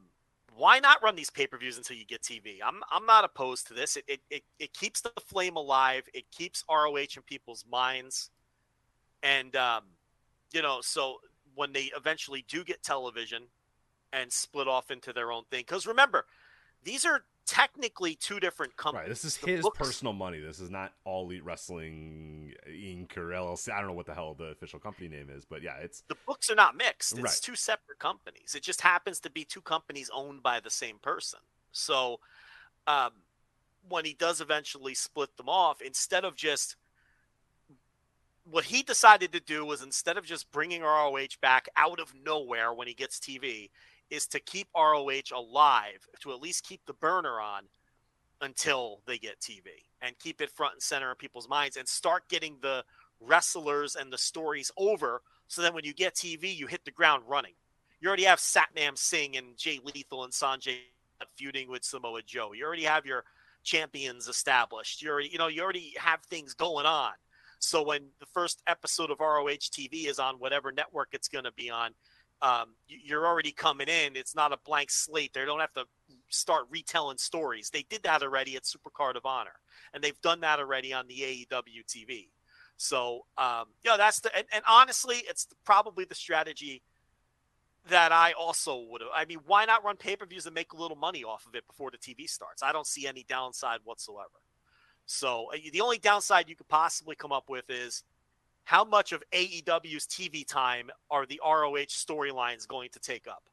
why 0.55 0.79
not 0.79 1.01
run 1.03 1.15
these 1.15 1.29
pay 1.29 1.47
per 1.47 1.57
views 1.57 1.77
until 1.77 1.97
you 1.97 2.05
get 2.05 2.21
TV? 2.21 2.57
I'm 2.63 2.81
I'm 2.91 3.05
not 3.05 3.23
opposed 3.23 3.67
to 3.67 3.73
this. 3.73 3.97
It, 3.97 4.05
it 4.07 4.19
it 4.29 4.43
it 4.59 4.73
keeps 4.73 5.01
the 5.01 5.11
flame 5.27 5.55
alive. 5.55 6.03
It 6.13 6.25
keeps 6.31 6.63
ROH 6.69 6.95
in 7.15 7.23
people's 7.25 7.65
minds, 7.69 8.29
and 9.23 9.55
um, 9.55 9.83
you 10.53 10.61
know, 10.61 10.79
so 10.81 11.17
when 11.55 11.73
they 11.73 11.91
eventually 11.95 12.45
do 12.47 12.63
get 12.63 12.83
television 12.83 13.43
and 14.13 14.31
split 14.31 14.67
off 14.67 14.91
into 14.91 15.11
their 15.13 15.31
own 15.31 15.43
thing, 15.51 15.61
because 15.61 15.87
remember, 15.87 16.25
these 16.83 17.05
are 17.05 17.23
technically 17.45 18.15
two 18.15 18.39
different 18.39 18.75
companies. 18.75 19.03
Right. 19.03 19.09
This 19.09 19.25
is 19.25 19.37
the 19.37 19.51
his 19.51 19.61
books, 19.61 19.77
personal 19.77 20.13
money. 20.13 20.39
This 20.39 20.59
is 20.59 20.69
not 20.69 20.93
All 21.03 21.25
Elite 21.25 21.43
Wrestling 21.43 22.53
Inc. 22.69 23.15
or 23.17 23.29
LLC. 23.29 23.71
I 23.71 23.79
don't 23.79 23.87
know 23.87 23.93
what 23.93 24.05
the 24.05 24.13
hell 24.13 24.33
the 24.33 24.45
official 24.45 24.79
company 24.79 25.07
name 25.07 25.29
is, 25.29 25.45
but 25.45 25.61
yeah, 25.61 25.75
it's 25.81 26.03
the 26.07 26.17
books 26.25 26.49
are 26.49 26.55
not 26.55 26.75
mixed. 26.75 27.13
It's 27.13 27.21
right. 27.21 27.39
two 27.41 27.55
separate 27.55 27.99
companies. 27.99 28.55
It 28.55 28.63
just 28.63 28.81
happens 28.81 29.19
to 29.21 29.29
be 29.29 29.45
two 29.45 29.61
companies 29.61 30.09
owned 30.13 30.43
by 30.43 30.59
the 30.59 30.69
same 30.69 30.97
person. 30.97 31.39
So, 31.71 32.19
um, 32.87 33.11
when 33.87 34.05
he 34.05 34.13
does 34.13 34.41
eventually 34.41 34.95
split 34.95 35.37
them 35.37 35.49
off, 35.49 35.81
instead 35.81 36.25
of 36.25 36.35
just 36.35 36.75
what 38.49 38.65
he 38.65 38.83
decided 38.83 39.31
to 39.31 39.39
do 39.39 39.65
was 39.65 39.81
instead 39.81 40.17
of 40.17 40.25
just 40.25 40.51
bringing 40.51 40.81
ROH 40.81 41.37
back 41.41 41.67
out 41.75 41.99
of 41.99 42.13
nowhere 42.23 42.73
when 42.73 42.87
he 42.87 42.93
gets 42.93 43.19
TV, 43.19 43.69
is 44.09 44.27
to 44.27 44.39
keep 44.39 44.67
ROH 44.75 45.33
alive, 45.33 46.07
to 46.21 46.31
at 46.31 46.41
least 46.41 46.65
keep 46.65 46.81
the 46.85 46.93
burner 46.93 47.39
on 47.39 47.63
until 48.41 49.01
they 49.07 49.17
get 49.17 49.39
TV 49.39 49.67
and 50.01 50.17
keep 50.19 50.41
it 50.41 50.51
front 50.51 50.73
and 50.73 50.81
center 50.81 51.09
in 51.09 51.15
people's 51.15 51.49
minds 51.49 51.77
and 51.77 51.87
start 51.87 52.27
getting 52.29 52.57
the 52.61 52.83
wrestlers 53.19 53.95
and 53.95 54.11
the 54.11 54.17
stories 54.17 54.71
over 54.77 55.21
so 55.47 55.61
that 55.61 55.73
when 55.73 55.83
you 55.83 55.93
get 55.93 56.15
TV, 56.15 56.55
you 56.55 56.67
hit 56.67 56.83
the 56.85 56.91
ground 56.91 57.23
running. 57.27 57.53
You 58.01 58.07
already 58.07 58.25
have 58.25 58.39
Satnam 58.39 58.97
Singh 58.97 59.37
and 59.37 59.57
Jay 59.57 59.79
Lethal 59.83 60.23
and 60.25 60.33
Sonjay 60.33 60.77
feuding 61.35 61.69
with 61.69 61.83
Samoa 61.83 62.21
Joe. 62.23 62.51
You 62.53 62.65
already 62.65 62.83
have 62.83 63.05
your 63.05 63.23
champions 63.63 64.27
established. 64.27 65.01
You 65.01 65.09
already, 65.09 65.29
you 65.29 65.37
know, 65.37 65.47
you 65.47 65.61
already 65.61 65.93
have 65.97 66.21
things 66.23 66.53
going 66.53 66.85
on. 66.85 67.13
So 67.59 67.81
when 67.81 68.03
the 68.19 68.25
first 68.27 68.61
episode 68.67 69.11
of 69.11 69.19
ROH 69.19 69.71
TV 69.71 70.07
is 70.07 70.19
on 70.19 70.35
whatever 70.35 70.71
network 70.71 71.09
it's 71.13 71.27
going 71.27 71.45
to 71.45 71.51
be 71.53 71.69
on, 71.69 71.91
um, 72.45 72.75
you're 72.87 73.25
already 73.25 73.51
coming 73.51 73.87
in. 73.87 74.15
It's 74.15 74.35
not 74.35 74.53
a 74.53 74.57
blank 74.65 74.91
slate. 74.91 75.33
They 75.33 75.45
don't 75.45 75.59
have 75.59 75.73
to 75.73 75.85
start 76.29 76.65
retelling 76.69 77.17
stories. 77.17 77.71
They 77.71 77.83
did 77.89 78.03
that 78.03 78.21
already 78.21 78.55
at 78.55 78.63
Supercard 78.63 79.15
of 79.15 79.25
Honor, 79.25 79.55
and 79.93 80.03
they've 80.03 80.19
done 80.21 80.41
that 80.41 80.59
already 80.59 80.93
on 80.93 81.07
the 81.07 81.47
AEW 81.51 81.83
TV. 81.87 82.27
So, 82.77 83.25
um, 83.39 83.65
yeah, 83.83 83.97
that's 83.97 84.19
the 84.19 84.35
and, 84.37 84.45
and 84.53 84.63
honestly, 84.67 85.23
it's 85.27 85.47
probably 85.65 86.05
the 86.05 86.13
strategy 86.13 86.83
that 87.89 88.11
I 88.11 88.33
also 88.33 88.85
would 88.91 89.01
have. 89.01 89.09
I 89.15 89.25
mean, 89.25 89.39
why 89.47 89.65
not 89.65 89.83
run 89.83 89.97
pay 89.97 90.15
per 90.15 90.27
views 90.27 90.45
and 90.45 90.53
make 90.53 90.73
a 90.73 90.77
little 90.77 90.97
money 90.97 91.23
off 91.23 91.47
of 91.47 91.55
it 91.55 91.65
before 91.65 91.89
the 91.89 91.97
TV 91.97 92.29
starts? 92.29 92.61
I 92.61 92.71
don't 92.71 92.85
see 92.85 93.07
any 93.07 93.25
downside 93.27 93.79
whatsoever. 93.85 94.29
So, 95.07 95.47
uh, 95.51 95.57
the 95.73 95.81
only 95.81 95.97
downside 95.97 96.47
you 96.47 96.55
could 96.55 96.67
possibly 96.67 97.15
come 97.15 97.31
up 97.31 97.49
with 97.49 97.71
is 97.71 98.03
how 98.65 98.83
much 98.83 99.11
of 99.11 99.23
AEW's 99.31 100.07
TV 100.07 100.45
time 100.45 100.89
are 101.09 101.25
the 101.25 101.39
ROH 101.45 101.87
storylines 101.87 102.67
going 102.67 102.89
to 102.89 102.99
take 102.99 103.27
up, 103.27 103.43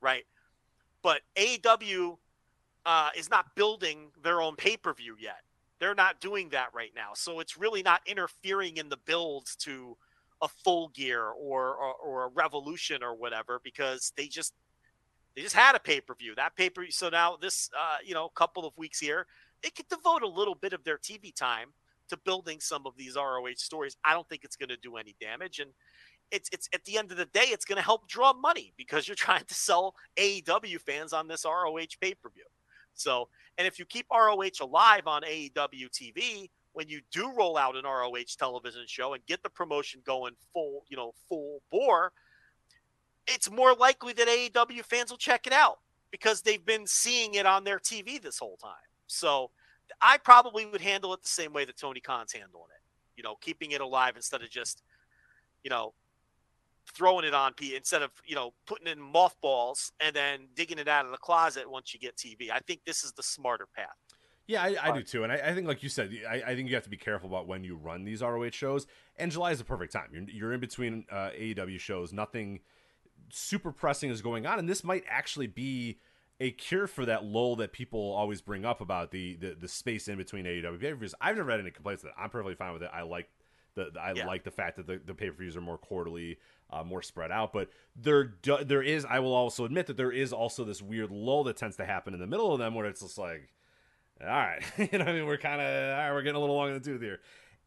right? 0.00 0.24
But 1.02 1.20
AEW 1.36 2.16
uh, 2.86 3.10
is 3.16 3.30
not 3.30 3.54
building 3.54 4.08
their 4.22 4.40
own 4.40 4.56
pay 4.56 4.76
per 4.76 4.92
view 4.94 5.14
yet. 5.20 5.42
They're 5.78 5.94
not 5.94 6.20
doing 6.20 6.48
that 6.50 6.68
right 6.74 6.92
now, 6.96 7.10
so 7.14 7.40
it's 7.40 7.58
really 7.58 7.82
not 7.82 8.00
interfering 8.06 8.78
in 8.78 8.88
the 8.88 8.96
builds 8.96 9.56
to 9.56 9.96
a 10.40 10.48
full 10.48 10.88
gear 10.88 11.22
or, 11.22 11.74
or, 11.74 11.94
or 11.94 12.24
a 12.24 12.28
revolution 12.28 13.02
or 13.02 13.14
whatever 13.14 13.60
because 13.62 14.12
they 14.16 14.26
just 14.26 14.54
they 15.34 15.42
just 15.42 15.54
had 15.54 15.74
a 15.74 15.78
pay 15.78 16.00
per 16.00 16.14
view. 16.14 16.34
That 16.34 16.56
pay 16.56 16.70
per 16.70 16.80
view. 16.80 16.90
So 16.90 17.10
now 17.10 17.36
this 17.36 17.68
uh, 17.78 17.98
you 18.02 18.14
know 18.14 18.30
couple 18.30 18.66
of 18.66 18.76
weeks 18.78 18.98
here, 18.98 19.26
they 19.62 19.68
could 19.68 19.88
devote 19.88 20.22
a 20.22 20.28
little 20.28 20.54
bit 20.54 20.72
of 20.72 20.82
their 20.82 20.96
TV 20.96 21.34
time 21.34 21.74
to 22.08 22.16
building 22.18 22.60
some 22.60 22.86
of 22.86 22.96
these 22.96 23.16
ROH 23.16 23.56
stories. 23.56 23.96
I 24.04 24.12
don't 24.12 24.28
think 24.28 24.44
it's 24.44 24.56
going 24.56 24.68
to 24.68 24.76
do 24.76 24.96
any 24.96 25.14
damage. 25.20 25.58
And 25.58 25.70
it's 26.30 26.48
it's 26.52 26.68
at 26.74 26.84
the 26.84 26.98
end 26.98 27.10
of 27.12 27.16
the 27.16 27.26
day, 27.26 27.46
it's 27.46 27.64
going 27.64 27.76
to 27.76 27.82
help 27.82 28.08
draw 28.08 28.32
money 28.32 28.72
because 28.76 29.06
you're 29.06 29.14
trying 29.16 29.44
to 29.44 29.54
sell 29.54 29.94
AEW 30.16 30.80
fans 30.80 31.12
on 31.12 31.28
this 31.28 31.44
ROH 31.44 31.96
pay 32.00 32.14
per 32.14 32.30
view. 32.30 32.44
So, 32.94 33.28
and 33.58 33.66
if 33.66 33.78
you 33.78 33.84
keep 33.84 34.06
ROH 34.10 34.60
alive 34.60 35.06
on 35.06 35.22
AEW 35.22 35.90
TV, 35.90 36.50
when 36.72 36.88
you 36.88 37.00
do 37.12 37.32
roll 37.36 37.56
out 37.56 37.76
an 37.76 37.84
ROH 37.84 38.36
television 38.38 38.84
show 38.86 39.14
and 39.14 39.24
get 39.26 39.42
the 39.42 39.50
promotion 39.50 40.00
going 40.04 40.34
full, 40.52 40.84
you 40.88 40.96
know, 40.96 41.12
full 41.28 41.60
bore, 41.70 42.12
it's 43.26 43.50
more 43.50 43.74
likely 43.74 44.12
that 44.14 44.28
AEW 44.28 44.84
fans 44.84 45.10
will 45.10 45.18
check 45.18 45.46
it 45.46 45.52
out 45.52 45.78
because 46.10 46.42
they've 46.42 46.64
been 46.64 46.86
seeing 46.86 47.34
it 47.34 47.46
on 47.46 47.64
their 47.64 47.78
TV 47.78 48.20
this 48.20 48.38
whole 48.38 48.56
time. 48.56 48.72
So, 49.06 49.50
I 50.00 50.18
probably 50.18 50.66
would 50.66 50.80
handle 50.80 51.12
it 51.14 51.22
the 51.22 51.28
same 51.28 51.52
way 51.52 51.64
that 51.64 51.76
Tony 51.76 52.00
Khan's 52.00 52.32
handling 52.32 52.68
it. 52.74 52.82
You 53.16 53.22
know, 53.22 53.36
keeping 53.40 53.70
it 53.70 53.80
alive 53.80 54.14
instead 54.16 54.42
of 54.42 54.50
just, 54.50 54.82
you 55.62 55.70
know, 55.70 55.94
throwing 56.94 57.24
it 57.24 57.34
on 57.34 57.52
P 57.54 57.74
instead 57.74 58.02
of 58.02 58.10
you 58.24 58.34
know 58.34 58.52
putting 58.66 58.86
in 58.86 59.00
mothballs 59.00 59.92
and 60.00 60.14
then 60.14 60.46
digging 60.54 60.78
it 60.78 60.88
out 60.88 61.04
of 61.04 61.10
the 61.10 61.18
closet 61.18 61.68
once 61.68 61.92
you 61.92 62.00
get 62.00 62.16
TV. 62.16 62.50
I 62.50 62.60
think 62.60 62.80
this 62.84 63.04
is 63.04 63.12
the 63.12 63.22
smarter 63.22 63.66
path. 63.74 63.96
Yeah, 64.46 64.62
I, 64.62 64.76
I 64.80 64.92
do 64.92 65.02
too, 65.02 65.24
and 65.24 65.32
I, 65.32 65.36
I, 65.36 65.54
think, 65.54 65.66
like 65.66 65.82
you 65.82 65.88
said, 65.88 66.14
I, 66.28 66.34
I, 66.34 66.54
think 66.54 66.68
you 66.68 66.76
have 66.76 66.84
to 66.84 66.90
be 66.90 66.96
careful 66.96 67.28
about 67.28 67.48
when 67.48 67.64
you 67.64 67.74
run 67.74 68.04
these 68.04 68.22
ROH 68.22 68.50
shows. 68.50 68.86
And 69.16 69.32
July 69.32 69.50
is 69.50 69.58
the 69.58 69.64
perfect 69.64 69.92
time. 69.92 70.10
You're, 70.12 70.22
you're 70.22 70.52
in 70.52 70.60
between 70.60 71.04
uh, 71.10 71.30
AEW 71.36 71.80
shows. 71.80 72.12
Nothing 72.12 72.60
super 73.28 73.72
pressing 73.72 74.08
is 74.08 74.22
going 74.22 74.46
on, 74.46 74.60
and 74.60 74.68
this 74.68 74.84
might 74.84 75.02
actually 75.08 75.48
be 75.48 75.98
a 76.40 76.50
cure 76.50 76.86
for 76.86 77.06
that 77.06 77.24
lull 77.24 77.56
that 77.56 77.72
people 77.72 78.12
always 78.12 78.40
bring 78.42 78.64
up 78.64 78.80
about 78.80 79.10
the 79.10 79.36
the, 79.36 79.54
the 79.58 79.68
space 79.68 80.08
in 80.08 80.16
between 80.18 80.44
AEW 80.44 80.80
pay 80.80 80.90
per 80.90 80.96
views. 80.96 81.14
I've 81.20 81.36
never 81.36 81.50
had 81.50 81.60
any 81.60 81.70
complaints 81.70 82.02
with 82.02 82.10
it. 82.12 82.16
I'm 82.20 82.30
perfectly 82.30 82.54
fine 82.54 82.72
with 82.72 82.82
it. 82.82 82.90
I 82.92 83.02
like 83.02 83.28
the, 83.74 83.90
the 83.92 84.00
I 84.00 84.12
Yeah. 84.14 84.26
like 84.26 84.44
the 84.44 84.50
fact 84.50 84.76
that 84.76 84.86
the, 84.86 85.00
the 85.04 85.14
pay 85.14 85.30
per 85.30 85.36
views 85.36 85.56
are 85.56 85.60
more 85.60 85.78
quarterly, 85.78 86.38
uh, 86.70 86.82
more 86.84 87.02
spread 87.02 87.30
out. 87.30 87.52
But 87.52 87.70
there 87.94 88.24
do, 88.24 88.58
there 88.64 88.82
is 88.82 89.04
I 89.04 89.18
will 89.20 89.34
also 89.34 89.64
admit 89.64 89.86
that 89.86 89.96
there 89.96 90.12
is 90.12 90.32
also 90.32 90.64
this 90.64 90.82
weird 90.82 91.10
lull 91.10 91.44
that 91.44 91.56
tends 91.56 91.76
to 91.76 91.84
happen 91.86 92.12
in 92.14 92.20
the 92.20 92.26
middle 92.26 92.52
of 92.52 92.58
them 92.58 92.74
where 92.74 92.86
it's 92.86 93.00
just 93.00 93.16
like, 93.18 93.48
all 94.20 94.28
right, 94.28 94.62
you 94.78 94.88
know, 94.92 94.98
what 95.04 95.08
I 95.08 95.12
mean, 95.12 95.26
we're 95.26 95.36
kind 95.38 95.60
of 95.60 95.66
all 95.66 95.98
right, 95.98 96.12
we're 96.12 96.22
getting 96.22 96.36
a 96.36 96.40
little 96.40 96.56
long 96.56 96.68
in 96.68 96.74
the 96.74 96.80
tooth 96.80 97.00
here. 97.02 97.20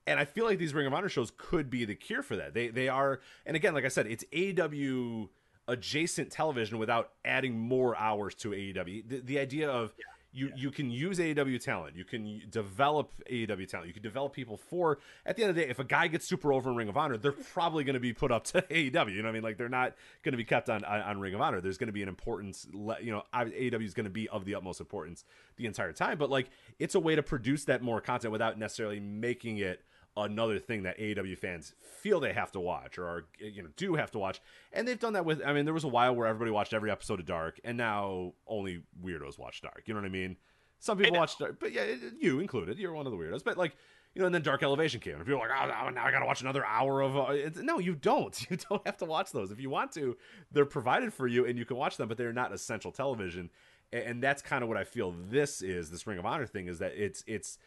And 0.07 0.19
I 0.19 0.25
feel 0.25 0.45
like 0.45 0.57
these 0.57 0.73
Ring 0.73 0.87
of 0.87 0.93
Honor 0.93 1.09
shows 1.09 1.31
could 1.37 1.69
be 1.69 1.85
the 1.85 1.93
cure 1.93 2.23
for 2.23 2.35
that. 2.37 2.55
They 2.55 2.69
they 2.69 2.87
are, 2.87 3.19
and 3.45 3.55
again, 3.55 3.75
like 3.75 3.85
I 3.85 3.89
said, 3.89 4.07
it's 4.07 4.23
AEW 4.31 5.29
adjacent 5.69 6.31
television 6.31 6.77
without 6.77 7.11
adding 7.23 7.57
more 7.57 7.95
hours 7.95 8.35
to 8.35 8.49
AEW. 8.49 9.07
The, 9.07 9.19
the 9.19 9.39
idea 9.39 9.69
of 9.69 9.93
you 10.31 10.51
you 10.55 10.69
can 10.69 10.91
use 10.91 11.17
AEW 11.17 11.59
talent, 11.59 11.95
you 11.95 12.03
can 12.03 12.41
develop 12.49 13.11
AEW 13.31 13.67
talent, 13.67 13.87
you 13.87 13.93
can 13.93 14.03
develop 14.03 14.33
people 14.33 14.57
for. 14.57 14.99
At 15.25 15.35
the 15.35 15.43
end 15.43 15.49
of 15.49 15.55
the 15.55 15.63
day, 15.63 15.69
if 15.69 15.79
a 15.79 15.83
guy 15.83 16.07
gets 16.07 16.27
super 16.27 16.53
over 16.53 16.69
in 16.69 16.75
Ring 16.75 16.89
of 16.89 16.97
Honor, 16.97 17.17
they're 17.17 17.31
probably 17.31 17.83
going 17.83 17.95
to 17.95 17.99
be 17.99 18.13
put 18.13 18.31
up 18.31 18.43
to 18.45 18.61
AEW. 18.69 19.11
You 19.11 19.21
know 19.21 19.23
what 19.23 19.29
I 19.29 19.31
mean? 19.31 19.43
Like 19.43 19.57
they're 19.57 19.69
not 19.69 19.95
going 20.23 20.33
to 20.33 20.37
be 20.37 20.43
kept 20.43 20.69
on, 20.69 20.83
on 20.83 21.01
on 21.01 21.19
Ring 21.19 21.33
of 21.33 21.41
Honor. 21.41 21.61
There's 21.61 21.77
going 21.77 21.87
to 21.87 21.93
be 21.93 22.03
an 22.03 22.09
importance. 22.09 22.67
You 23.01 23.11
know, 23.11 23.23
I- 23.33 23.45
AEW 23.45 23.85
is 23.85 23.93
going 23.93 24.05
to 24.05 24.11
be 24.11 24.29
of 24.29 24.45
the 24.45 24.55
utmost 24.55 24.79
importance 24.79 25.25
the 25.57 25.65
entire 25.65 25.93
time. 25.93 26.17
But 26.17 26.29
like, 26.29 26.49
it's 26.77 26.95
a 26.95 26.99
way 26.99 27.15
to 27.15 27.23
produce 27.23 27.65
that 27.65 27.81
more 27.81 28.01
content 28.01 28.31
without 28.31 28.57
necessarily 28.57 28.99
making 28.99 29.57
it 29.57 29.83
another 30.17 30.59
thing 30.59 30.83
that 30.83 30.97
AEW 30.99 31.37
fans 31.37 31.73
feel 32.01 32.19
they 32.19 32.33
have 32.33 32.51
to 32.51 32.59
watch 32.59 32.97
or 32.97 33.05
are, 33.05 33.25
you 33.39 33.63
know 33.63 33.69
do 33.75 33.95
have 33.95 34.11
to 34.11 34.19
watch. 34.19 34.41
And 34.73 34.87
they've 34.87 34.99
done 34.99 35.13
that 35.13 35.25
with 35.25 35.41
I 35.45 35.53
mean 35.53 35.65
there 35.65 35.73
was 35.73 35.83
a 35.83 35.89
while 35.89 36.15
where 36.15 36.27
everybody 36.27 36.51
watched 36.51 36.73
every 36.73 36.91
episode 36.91 37.19
of 37.19 37.25
Dark 37.25 37.59
and 37.63 37.77
now 37.77 38.33
only 38.47 38.83
weirdos 39.03 39.37
watch 39.37 39.61
Dark. 39.61 39.83
You 39.85 39.93
know 39.93 40.01
what 40.01 40.07
I 40.07 40.11
mean? 40.11 40.37
Some 40.79 40.97
people 40.97 41.17
watch 41.17 41.37
Dark, 41.37 41.59
but 41.59 41.71
yeah, 41.71 41.83
you 42.19 42.39
included. 42.39 42.77
You're 42.79 42.93
one 42.93 43.05
of 43.05 43.11
the 43.11 43.17
weirdos. 43.17 43.43
But 43.43 43.57
like 43.57 43.75
you 44.15 44.21
know, 44.21 44.25
and 44.25 44.33
then 44.33 44.41
Dark 44.41 44.63
Elevation 44.63 44.99
came, 44.99 45.15
and 45.15 45.25
people 45.25 45.39
were 45.39 45.47
like, 45.47 45.55
"Oh, 45.55 45.89
now 45.89 46.03
I 46.03 46.11
got 46.11 46.19
to 46.19 46.25
watch 46.25 46.41
another 46.41 46.65
hour 46.65 47.01
of." 47.01 47.15
Uh, 47.15 47.25
it's, 47.29 47.59
no, 47.59 47.79
you 47.79 47.95
don't. 47.95 48.35
You 48.49 48.57
don't 48.57 48.85
have 48.85 48.97
to 48.97 49.05
watch 49.05 49.31
those. 49.31 49.51
If 49.51 49.59
you 49.59 49.69
want 49.69 49.91
to, 49.93 50.17
they're 50.51 50.65
provided 50.65 51.13
for 51.13 51.27
you, 51.27 51.45
and 51.45 51.57
you 51.57 51.65
can 51.65 51.77
watch 51.77 51.97
them, 51.97 52.07
but 52.07 52.17
they're 52.17 52.33
not 52.33 52.51
essential 52.51 52.91
television. 52.91 53.51
And, 53.93 54.03
and 54.03 54.23
that's 54.23 54.41
kind 54.41 54.63
of 54.63 54.69
what 54.69 54.77
I 54.77 54.83
feel 54.83 55.13
this 55.29 55.61
is. 55.61 55.91
This 55.91 56.07
Ring 56.07 56.17
of 56.17 56.25
Honor 56.25 56.47
thing 56.47 56.67
is 56.67 56.79
that 56.79 56.93
it's 56.95 57.23
it's 57.27 57.59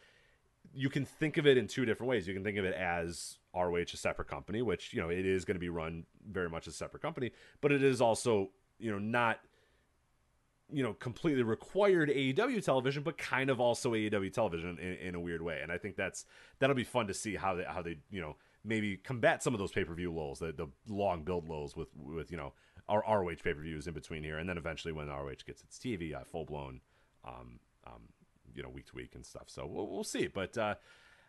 you 0.74 0.88
can 0.88 1.04
think 1.04 1.36
of 1.36 1.46
it 1.46 1.56
in 1.56 1.66
two 1.66 1.84
different 1.84 2.08
ways. 2.08 2.26
You 2.26 2.34
can 2.34 2.44
think 2.44 2.58
of 2.58 2.64
it 2.64 2.74
as 2.74 3.38
ROH 3.54 3.76
a 3.92 3.96
separate 3.96 4.28
company, 4.28 4.62
which 4.62 4.92
you 4.92 5.00
know 5.00 5.10
it 5.10 5.26
is 5.26 5.44
going 5.44 5.56
to 5.56 5.60
be 5.60 5.68
run 5.68 6.04
very 6.30 6.48
much 6.48 6.66
as 6.66 6.74
a 6.74 6.76
separate 6.76 7.02
company, 7.02 7.32
but 7.60 7.72
it 7.72 7.82
is 7.82 8.00
also 8.00 8.50
you 8.78 8.90
know 8.90 8.98
not 8.98 9.40
you 10.72 10.82
know 10.82 10.94
completely 10.94 11.42
required 11.42 12.08
AEW 12.08 12.64
television, 12.64 13.02
but 13.02 13.18
kind 13.18 13.50
of 13.50 13.60
also 13.60 13.92
AEW 13.92 14.32
television 14.32 14.78
in, 14.78 14.94
in 14.94 15.14
a 15.14 15.20
weird 15.20 15.42
way. 15.42 15.60
And 15.62 15.70
I 15.70 15.78
think 15.78 15.96
that's 15.96 16.24
that'll 16.58 16.76
be 16.76 16.84
fun 16.84 17.06
to 17.08 17.14
see 17.14 17.36
how 17.36 17.54
they 17.54 17.64
how 17.64 17.82
they 17.82 17.98
you 18.10 18.20
know 18.20 18.36
maybe 18.64 18.96
combat 18.96 19.42
some 19.42 19.54
of 19.54 19.60
those 19.60 19.72
pay 19.72 19.84
per 19.84 19.94
view 19.94 20.12
lulls, 20.12 20.38
the 20.38 20.52
the 20.52 20.68
long 20.88 21.22
build 21.22 21.48
lulls 21.48 21.76
with 21.76 21.88
with 21.96 22.30
you 22.30 22.36
know 22.36 22.52
our 22.88 23.04
ROH 23.08 23.36
pay 23.44 23.54
per 23.54 23.62
views 23.62 23.86
in 23.86 23.94
between 23.94 24.22
here, 24.22 24.38
and 24.38 24.48
then 24.48 24.58
eventually 24.58 24.92
when 24.92 25.08
ROH 25.08 25.44
gets 25.46 25.62
its 25.62 25.78
TV, 25.78 26.14
uh, 26.14 26.24
full 26.24 26.44
blown, 26.44 26.80
um, 27.24 27.60
um, 27.86 28.02
you 28.54 28.62
know 28.62 28.68
week 28.68 28.86
to 28.86 28.94
week 28.94 29.14
and 29.14 29.24
stuff. 29.24 29.44
So 29.48 29.66
we'll, 29.66 29.86
we'll 29.88 30.04
see, 30.04 30.26
but. 30.28 30.56
uh 30.58 30.74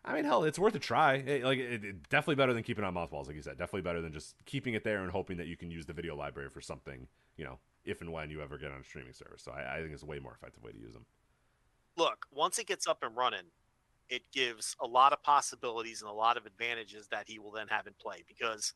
I 0.06 0.12
mean, 0.12 0.26
hell, 0.26 0.44
it's 0.44 0.58
worth 0.58 0.74
a 0.74 0.78
try. 0.78 1.14
It- 1.14 1.44
like, 1.44 1.58
it, 1.58 1.82
it- 1.82 2.08
definitely 2.10 2.34
better 2.34 2.52
than 2.52 2.62
keeping 2.62 2.84
on 2.84 2.92
mothballs, 2.92 3.26
like 3.26 3.36
you 3.36 3.40
said. 3.42 3.56
Definitely 3.56 3.80
better 3.80 4.02
than 4.02 4.12
just 4.12 4.34
keeping 4.44 4.74
it 4.74 4.84
there 4.84 5.02
and 5.02 5.10
hoping 5.10 5.38
that 5.38 5.46
you 5.46 5.56
can 5.56 5.70
use 5.70 5.86
the 5.86 5.94
video 5.94 6.14
library 6.14 6.50
for 6.50 6.60
something, 6.60 7.08
you 7.38 7.44
know, 7.46 7.58
if 7.86 8.02
and 8.02 8.12
when 8.12 8.28
you 8.28 8.42
ever 8.42 8.58
get 8.58 8.70
on 8.70 8.78
a 8.78 8.84
streaming 8.84 9.14
service. 9.14 9.40
So 9.40 9.50
I, 9.52 9.76
I 9.76 9.80
think 9.80 9.94
it's 9.94 10.02
a 10.02 10.06
way 10.06 10.18
more 10.18 10.34
effective 10.34 10.62
way 10.62 10.72
to 10.72 10.78
use 10.78 10.92
them. 10.92 11.06
look, 11.96 12.26
once 12.30 12.58
it 12.58 12.66
gets 12.66 12.86
up 12.86 13.02
and 13.02 13.16
running, 13.16 13.46
it 14.10 14.30
gives 14.30 14.76
a 14.78 14.86
lot 14.86 15.14
of 15.14 15.22
possibilities 15.22 16.02
and 16.02 16.10
a 16.10 16.12
lot 16.14 16.36
of 16.36 16.44
advantages 16.44 17.08
that 17.08 17.24
he 17.26 17.38
will 17.38 17.50
then 17.52 17.68
have 17.68 17.86
in 17.86 17.94
play 17.98 18.24
because 18.28 18.74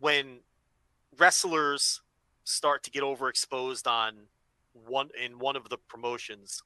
when 0.00 0.40
wrestlers 1.16 2.00
start 2.42 2.82
to 2.82 2.90
get 2.90 3.04
overexposed 3.04 3.86
on 3.86 4.14
one 4.86 5.10
in 5.22 5.38
one 5.38 5.54
of 5.54 5.68
the 5.68 5.78
promotions, 5.78 6.62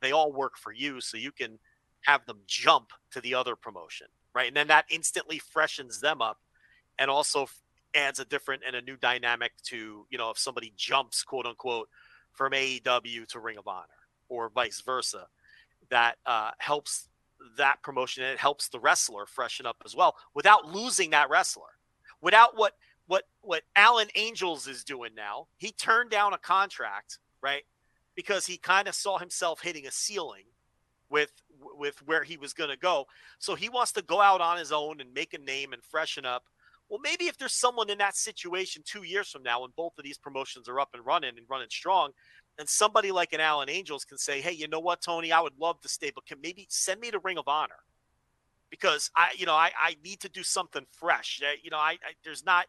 they 0.00 0.12
all 0.12 0.32
work 0.32 0.56
for 0.56 0.72
you 0.72 1.00
so 1.00 1.16
you 1.16 1.32
can 1.32 1.58
have 2.02 2.24
them 2.26 2.38
jump 2.46 2.90
to 3.10 3.20
the 3.20 3.34
other 3.34 3.56
promotion, 3.56 4.06
right? 4.34 4.48
And 4.48 4.56
then 4.56 4.68
that 4.68 4.86
instantly 4.90 5.38
freshens 5.38 6.00
them 6.00 6.22
up 6.22 6.38
and 6.98 7.10
also 7.10 7.48
adds 7.94 8.18
a 8.18 8.24
different 8.24 8.62
and 8.66 8.76
a 8.76 8.82
new 8.82 8.96
dynamic 8.96 9.52
to, 9.64 10.06
you 10.10 10.18
know, 10.18 10.30
if 10.30 10.38
somebody 10.38 10.72
jumps, 10.76 11.22
quote 11.22 11.46
unquote, 11.46 11.88
from 12.32 12.52
AEW 12.52 13.26
to 13.28 13.40
Ring 13.40 13.58
of 13.58 13.66
Honor 13.66 13.86
or 14.28 14.50
vice 14.50 14.80
versa, 14.80 15.26
that 15.90 16.16
uh, 16.26 16.50
helps 16.58 17.08
that 17.56 17.82
promotion 17.82 18.22
and 18.24 18.32
it 18.32 18.38
helps 18.38 18.68
the 18.68 18.80
wrestler 18.80 19.26
freshen 19.26 19.66
up 19.66 19.76
as 19.84 19.94
well 19.94 20.16
without 20.34 20.66
losing 20.66 21.10
that 21.10 21.30
wrestler. 21.30 21.64
Without 22.20 22.56
what 22.56 22.74
what 23.06 23.24
what 23.42 23.62
Alan 23.76 24.08
Angels 24.14 24.66
is 24.66 24.84
doing 24.84 25.14
now, 25.14 25.46
he 25.58 25.70
turned 25.72 26.10
down 26.10 26.32
a 26.32 26.38
contract, 26.38 27.18
right? 27.40 27.62
Because 28.16 28.46
he 28.46 28.56
kind 28.56 28.88
of 28.88 28.94
saw 28.94 29.18
himself 29.18 29.60
hitting 29.60 29.86
a 29.86 29.92
ceiling 29.92 30.46
with 31.08 31.30
with 31.78 32.02
where 32.06 32.24
he 32.24 32.36
was 32.36 32.52
going 32.52 32.70
to 32.70 32.76
go. 32.76 33.06
So 33.38 33.54
he 33.54 33.68
wants 33.68 33.92
to 33.92 34.02
go 34.02 34.20
out 34.20 34.40
on 34.40 34.58
his 34.58 34.72
own 34.72 35.00
and 35.00 35.14
make 35.14 35.34
a 35.34 35.38
name 35.38 35.72
and 35.72 35.82
freshen 35.82 36.24
up. 36.24 36.44
Well, 36.88 37.00
maybe 37.02 37.26
if 37.26 37.36
there's 37.36 37.52
someone 37.52 37.90
in 37.90 37.98
that 37.98 38.16
situation 38.16 38.82
2 38.84 39.02
years 39.02 39.30
from 39.30 39.42
now 39.42 39.62
when 39.62 39.70
both 39.76 39.98
of 39.98 40.04
these 40.04 40.18
promotions 40.18 40.68
are 40.68 40.80
up 40.80 40.90
and 40.94 41.04
running 41.04 41.36
and 41.36 41.46
running 41.48 41.68
strong, 41.70 42.12
and 42.58 42.68
somebody 42.68 43.12
like 43.12 43.32
an 43.32 43.40
Alan 43.40 43.68
Angels 43.68 44.04
can 44.04 44.18
say, 44.18 44.40
"Hey, 44.40 44.52
you 44.52 44.68
know 44.68 44.80
what, 44.80 45.02
Tony? 45.02 45.32
I 45.32 45.40
would 45.40 45.58
love 45.58 45.80
to 45.82 45.88
stay, 45.88 46.10
but 46.14 46.26
can 46.26 46.40
maybe 46.40 46.66
send 46.70 47.00
me 47.00 47.10
to 47.10 47.18
Ring 47.18 47.38
of 47.38 47.48
Honor 47.48 47.80
because 48.70 49.10
I, 49.16 49.30
you 49.36 49.46
know, 49.46 49.54
I, 49.54 49.70
I 49.78 49.96
need 50.04 50.20
to 50.20 50.28
do 50.28 50.42
something 50.42 50.86
fresh. 50.92 51.40
You 51.62 51.70
know, 51.70 51.78
I, 51.78 51.92
I 51.92 52.12
there's 52.24 52.44
not, 52.44 52.66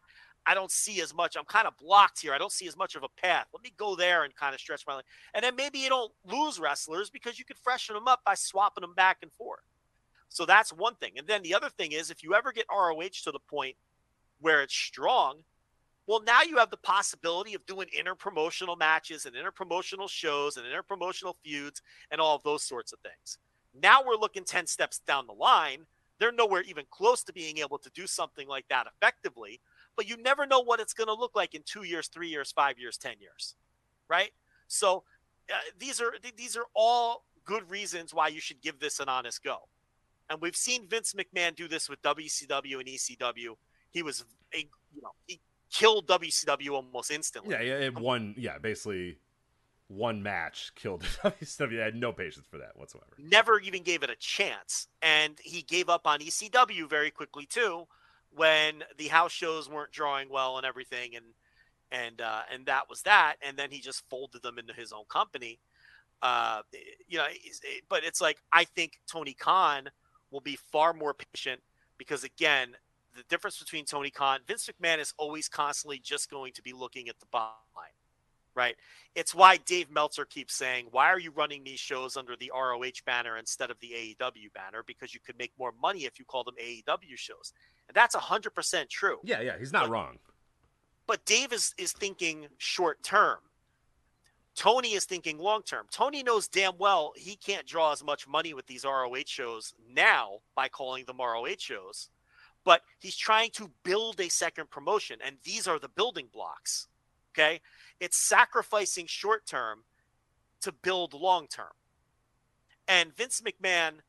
I 0.48 0.54
don't 0.54 0.70
see 0.70 1.02
as 1.02 1.14
much. 1.14 1.36
I'm 1.36 1.44
kind 1.44 1.66
of 1.66 1.76
blocked 1.76 2.22
here. 2.22 2.32
I 2.32 2.38
don't 2.38 2.50
see 2.50 2.66
as 2.66 2.76
much 2.76 2.94
of 2.94 3.02
a 3.02 3.20
path. 3.20 3.48
Let 3.52 3.62
me 3.62 3.74
go 3.76 3.94
there 3.94 4.24
and 4.24 4.34
kind 4.34 4.54
of 4.54 4.60
stretch 4.60 4.84
my 4.86 4.94
leg. 4.94 5.04
And 5.34 5.44
then 5.44 5.54
maybe 5.54 5.78
you 5.78 5.90
don't 5.90 6.10
lose 6.24 6.58
wrestlers 6.58 7.10
because 7.10 7.38
you 7.38 7.44
could 7.44 7.58
freshen 7.58 7.94
them 7.94 8.08
up 8.08 8.22
by 8.24 8.34
swapping 8.34 8.80
them 8.80 8.94
back 8.94 9.18
and 9.20 9.30
forth. 9.32 9.60
So 10.30 10.46
that's 10.46 10.72
one 10.72 10.94
thing. 10.94 11.12
And 11.18 11.26
then 11.26 11.42
the 11.42 11.54
other 11.54 11.68
thing 11.68 11.92
is, 11.92 12.10
if 12.10 12.22
you 12.22 12.34
ever 12.34 12.50
get 12.52 12.64
ROH 12.70 13.22
to 13.24 13.30
the 13.30 13.38
point 13.50 13.76
where 14.40 14.62
it's 14.62 14.74
strong, 14.74 15.42
well, 16.06 16.22
now 16.22 16.40
you 16.40 16.56
have 16.56 16.70
the 16.70 16.78
possibility 16.78 17.52
of 17.52 17.66
doing 17.66 17.88
interpromotional 17.98 18.78
matches 18.78 19.26
and 19.26 19.36
interpromotional 19.36 20.08
shows 20.08 20.56
and 20.56 20.64
interpromotional 20.64 21.34
feuds 21.44 21.82
and 22.10 22.22
all 22.22 22.36
of 22.36 22.42
those 22.42 22.62
sorts 22.62 22.94
of 22.94 23.00
things. 23.00 23.36
Now 23.78 24.02
we're 24.02 24.16
looking 24.16 24.44
10 24.44 24.66
steps 24.66 25.00
down 25.00 25.26
the 25.26 25.34
line. 25.34 25.80
They're 26.18 26.32
nowhere 26.32 26.62
even 26.62 26.86
close 26.90 27.22
to 27.24 27.34
being 27.34 27.58
able 27.58 27.78
to 27.78 27.90
do 27.90 28.06
something 28.06 28.48
like 28.48 28.64
that 28.70 28.86
effectively, 28.86 29.60
but 29.98 30.08
you 30.08 30.16
never 30.16 30.46
know 30.46 30.60
what 30.60 30.78
it's 30.78 30.94
going 30.94 31.08
to 31.08 31.14
look 31.14 31.34
like 31.34 31.56
in 31.56 31.62
two 31.66 31.82
years, 31.82 32.06
three 32.06 32.28
years, 32.28 32.52
five 32.52 32.78
years, 32.78 32.96
10 32.96 33.16
years, 33.20 33.56
right? 34.08 34.30
So 34.68 35.02
uh, 35.52 35.56
these 35.76 36.00
are 36.00 36.12
th- 36.12 36.36
these 36.36 36.56
are 36.56 36.66
all 36.72 37.24
good 37.44 37.68
reasons 37.68 38.14
why 38.14 38.28
you 38.28 38.40
should 38.40 38.62
give 38.62 38.78
this 38.78 39.00
an 39.00 39.08
honest 39.08 39.42
go. 39.42 39.56
And 40.30 40.40
we've 40.40 40.54
seen 40.54 40.86
Vince 40.86 41.14
McMahon 41.14 41.56
do 41.56 41.66
this 41.66 41.88
with 41.88 42.00
WCW 42.02 42.78
and 42.78 42.86
ECW. 42.86 43.56
He 43.90 44.02
was 44.04 44.24
a 44.54 44.58
you 44.58 45.02
know 45.02 45.10
he 45.26 45.40
killed 45.72 46.06
WCW 46.06 46.70
almost 46.70 47.10
instantly. 47.10 47.54
Yeah, 47.54 47.62
yeah, 47.62 47.86
it 47.86 47.98
one, 47.98 48.34
yeah, 48.38 48.58
basically 48.58 49.18
one 49.88 50.22
match 50.22 50.70
killed 50.76 51.02
WCW. 51.24 51.80
I 51.80 51.86
had 51.86 51.96
no 51.96 52.12
patience 52.12 52.46
for 52.48 52.58
that 52.58 52.76
whatsoever. 52.76 53.10
never 53.18 53.58
even 53.58 53.82
gave 53.82 54.04
it 54.04 54.10
a 54.10 54.16
chance. 54.16 54.86
And 55.02 55.38
he 55.42 55.62
gave 55.62 55.88
up 55.88 56.06
on 56.06 56.20
ECW 56.20 56.88
very 56.88 57.10
quickly 57.10 57.46
too, 57.46 57.88
when 58.34 58.84
the 58.96 59.08
house 59.08 59.32
shows 59.32 59.68
weren't 59.68 59.92
drawing 59.92 60.28
well 60.28 60.56
and 60.58 60.66
everything, 60.66 61.16
and 61.16 61.24
and 61.90 62.20
uh, 62.20 62.42
and 62.52 62.66
that 62.66 62.88
was 62.88 63.02
that. 63.02 63.36
And 63.42 63.56
then 63.56 63.70
he 63.70 63.80
just 63.80 64.08
folded 64.08 64.42
them 64.42 64.58
into 64.58 64.72
his 64.72 64.92
own 64.92 65.04
company. 65.08 65.58
Uh, 66.22 66.62
you 67.06 67.18
know, 67.18 67.26
it- 67.30 67.84
but 67.88 68.04
it's 68.04 68.20
like 68.20 68.38
I 68.52 68.64
think 68.64 68.98
Tony 69.06 69.34
Khan 69.34 69.88
will 70.30 70.40
be 70.40 70.56
far 70.56 70.92
more 70.92 71.14
patient 71.14 71.60
because 71.96 72.24
again, 72.24 72.76
the 73.16 73.22
difference 73.24 73.58
between 73.58 73.84
Tony 73.84 74.10
Khan, 74.10 74.40
Vince 74.46 74.68
McMahon 74.68 74.98
is 74.98 75.14
always 75.16 75.48
constantly 75.48 75.98
just 75.98 76.30
going 76.30 76.52
to 76.52 76.62
be 76.62 76.72
looking 76.72 77.08
at 77.08 77.18
the 77.18 77.26
bottom 77.26 77.54
line, 77.74 77.86
right? 78.54 78.76
It's 79.14 79.34
why 79.34 79.56
Dave 79.58 79.90
Meltzer 79.90 80.24
keeps 80.24 80.54
saying, 80.54 80.88
"Why 80.90 81.06
are 81.06 81.18
you 81.18 81.30
running 81.30 81.64
these 81.64 81.80
shows 81.80 82.16
under 82.16 82.36
the 82.36 82.50
ROH 82.54 83.02
banner 83.06 83.38
instead 83.38 83.70
of 83.70 83.80
the 83.80 83.92
AEW 83.94 84.50
banner? 84.54 84.82
Because 84.86 85.14
you 85.14 85.20
could 85.20 85.38
make 85.38 85.52
more 85.58 85.72
money 85.80 86.04
if 86.04 86.18
you 86.18 86.24
call 86.24 86.44
them 86.44 86.54
AEW 86.58 87.16
shows." 87.16 87.52
And 87.88 87.94
that's 87.94 88.14
hundred 88.14 88.50
percent 88.54 88.90
true. 88.90 89.18
Yeah, 89.24 89.40
yeah, 89.40 89.58
he's 89.58 89.72
not 89.72 89.84
But- 89.84 89.90
wrong. 89.90 90.18
But 91.06 91.24
Dave 91.24 91.52
is 91.52 91.74
is 91.78 91.92
thinking 91.92 92.48
short 92.58 93.02
term. 93.02 93.38
Tony 94.54 94.92
is 94.92 95.04
thinking 95.04 95.38
long 95.38 95.62
term. 95.62 95.86
Tony 95.90 96.22
knows 96.22 96.48
damn 96.48 96.76
well 96.78 97.12
he 97.16 97.36
can't 97.36 97.66
draw 97.66 97.92
as 97.92 98.02
much 98.04 98.26
money 98.26 98.52
with 98.52 98.66
these 98.66 98.84
ROH 98.84 99.22
shows 99.26 99.72
now 99.88 100.40
by 100.54 100.68
calling 100.68 101.04
them 101.06 101.18
ROH 101.20 101.56
shows. 101.58 102.10
but 102.64 102.82
he's 102.98 103.16
trying 103.16 103.50
to 103.52 103.70
build 103.84 104.20
a 104.20 104.28
second 104.28 104.68
promotion, 104.68 105.18
and 105.24 105.36
these 105.44 105.66
are 105.66 105.78
the 105.78 105.88
building 105.88 106.28
blocks. 106.30 106.88
Okay, 107.32 107.60
it's 108.00 108.18
sacrificing 108.28 109.06
short 109.06 109.46
term 109.46 109.84
to 110.60 110.72
build 110.72 111.14
long 111.14 111.46
term. 111.46 111.72
And 112.86 113.16
Vince 113.16 113.40
McMahon 113.40 114.00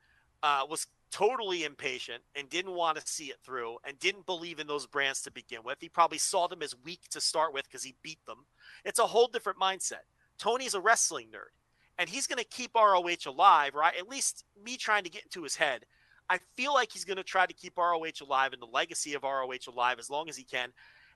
uh, 0.43 0.65
was 0.69 0.87
totally 1.11 1.63
impatient 1.63 2.23
and 2.35 2.49
didn't 2.49 2.75
want 2.75 2.99
to 2.99 3.07
see 3.07 3.25
it 3.25 3.39
through 3.43 3.77
and 3.85 3.99
didn't 3.99 4.25
believe 4.25 4.59
in 4.59 4.67
those 4.67 4.85
brands 4.85 5.21
to 5.23 5.31
begin 5.31 5.63
with. 5.63 5.77
He 5.79 5.89
probably 5.89 6.17
saw 6.17 6.47
them 6.47 6.61
as 6.61 6.75
weak 6.83 7.01
to 7.11 7.21
start 7.21 7.53
with 7.53 7.65
because 7.65 7.83
he 7.83 7.95
beat 8.03 8.23
them. 8.25 8.45
It's 8.85 8.99
a 8.99 9.07
whole 9.07 9.27
different 9.27 9.59
mindset. 9.59 10.05
Tony's 10.37 10.73
a 10.73 10.81
wrestling 10.81 11.27
nerd 11.27 11.53
and 11.97 12.09
he's 12.09 12.27
going 12.27 12.37
to 12.37 12.45
keep 12.45 12.71
ROH 12.75 13.27
alive, 13.27 13.75
right? 13.75 13.93
At 13.97 14.07
least 14.07 14.45
me 14.63 14.77
trying 14.77 15.03
to 15.03 15.09
get 15.09 15.23
into 15.23 15.43
his 15.43 15.55
head. 15.55 15.85
I 16.29 16.39
feel 16.55 16.73
like 16.73 16.91
he's 16.91 17.05
going 17.05 17.17
to 17.17 17.23
try 17.23 17.45
to 17.45 17.53
keep 17.53 17.77
ROH 17.77 18.21
alive 18.21 18.53
and 18.53 18.61
the 18.61 18.67
legacy 18.67 19.15
of 19.15 19.23
ROH 19.23 19.67
alive 19.67 19.97
as 19.99 20.09
long 20.09 20.29
as 20.29 20.37
he 20.37 20.43
can. 20.43 20.71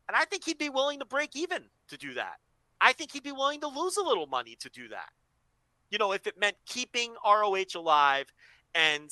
And 0.07 0.17
I 0.17 0.25
think 0.25 0.43
he'd 0.43 0.57
be 0.57 0.69
willing 0.69 0.99
to 0.99 1.05
break 1.05 1.35
even 1.35 1.63
to 1.87 1.97
do 1.97 2.15
that. 2.15 2.35
I 2.81 2.91
think 2.93 3.11
he'd 3.11 3.23
be 3.23 3.31
willing 3.31 3.61
to 3.61 3.67
lose 3.67 3.95
a 3.95 4.03
little 4.03 4.27
money 4.27 4.57
to 4.59 4.69
do 4.69 4.89
that. 4.89 5.09
You 5.89 5.99
know, 5.99 6.11
if 6.11 6.27
it 6.27 6.37
meant 6.37 6.57
keeping 6.65 7.13
ROH 7.25 7.75
alive 7.75 8.25
and 8.75 9.09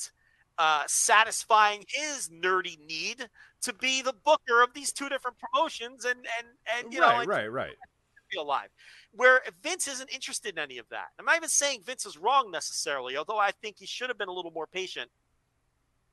uh, 0.58 0.84
satisfying 0.86 1.84
his 1.88 2.28
nerdy 2.28 2.78
need 2.86 3.28
to 3.62 3.72
be 3.74 4.02
the 4.02 4.14
booker 4.24 4.62
of 4.62 4.74
these 4.74 4.92
two 4.92 5.08
different 5.08 5.36
promotions 5.38 6.04
and 6.04 6.18
and 6.38 6.46
and 6.76 6.94
you 6.94 7.00
right, 7.00 7.26
know 7.26 7.32
right, 7.32 7.50
right. 7.50 7.74
Be 8.30 8.38
alive. 8.38 8.68
Where 9.12 9.42
Vince 9.62 9.86
isn't 9.88 10.10
interested 10.10 10.54
in 10.54 10.58
any 10.58 10.78
of 10.78 10.88
that. 10.88 11.08
I'm 11.18 11.26
not 11.26 11.36
even 11.36 11.50
saying 11.50 11.82
Vince 11.84 12.06
is 12.06 12.16
wrong 12.16 12.50
necessarily, 12.50 13.16
although 13.16 13.38
I 13.38 13.50
think 13.50 13.76
he 13.78 13.86
should 13.86 14.08
have 14.08 14.16
been 14.16 14.28
a 14.28 14.32
little 14.32 14.50
more 14.50 14.66
patient. 14.66 15.10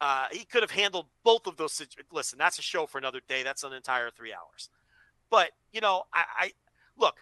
Uh, 0.01 0.25
he 0.31 0.43
could 0.43 0.61
have 0.61 0.71
handled 0.71 1.07
both 1.23 1.47
of 1.47 1.55
those. 1.55 1.73
Situ- 1.73 2.03
Listen, 2.11 2.37
that's 2.37 2.59
a 2.59 2.61
show 2.61 2.85
for 2.85 2.97
another 2.97 3.21
day. 3.27 3.43
That's 3.43 3.63
an 3.63 3.71
entire 3.71 4.09
three 4.09 4.33
hours. 4.33 4.69
But 5.29 5.51
you 5.71 5.81
know, 5.81 6.03
I, 6.13 6.23
I 6.37 6.51
look. 6.97 7.15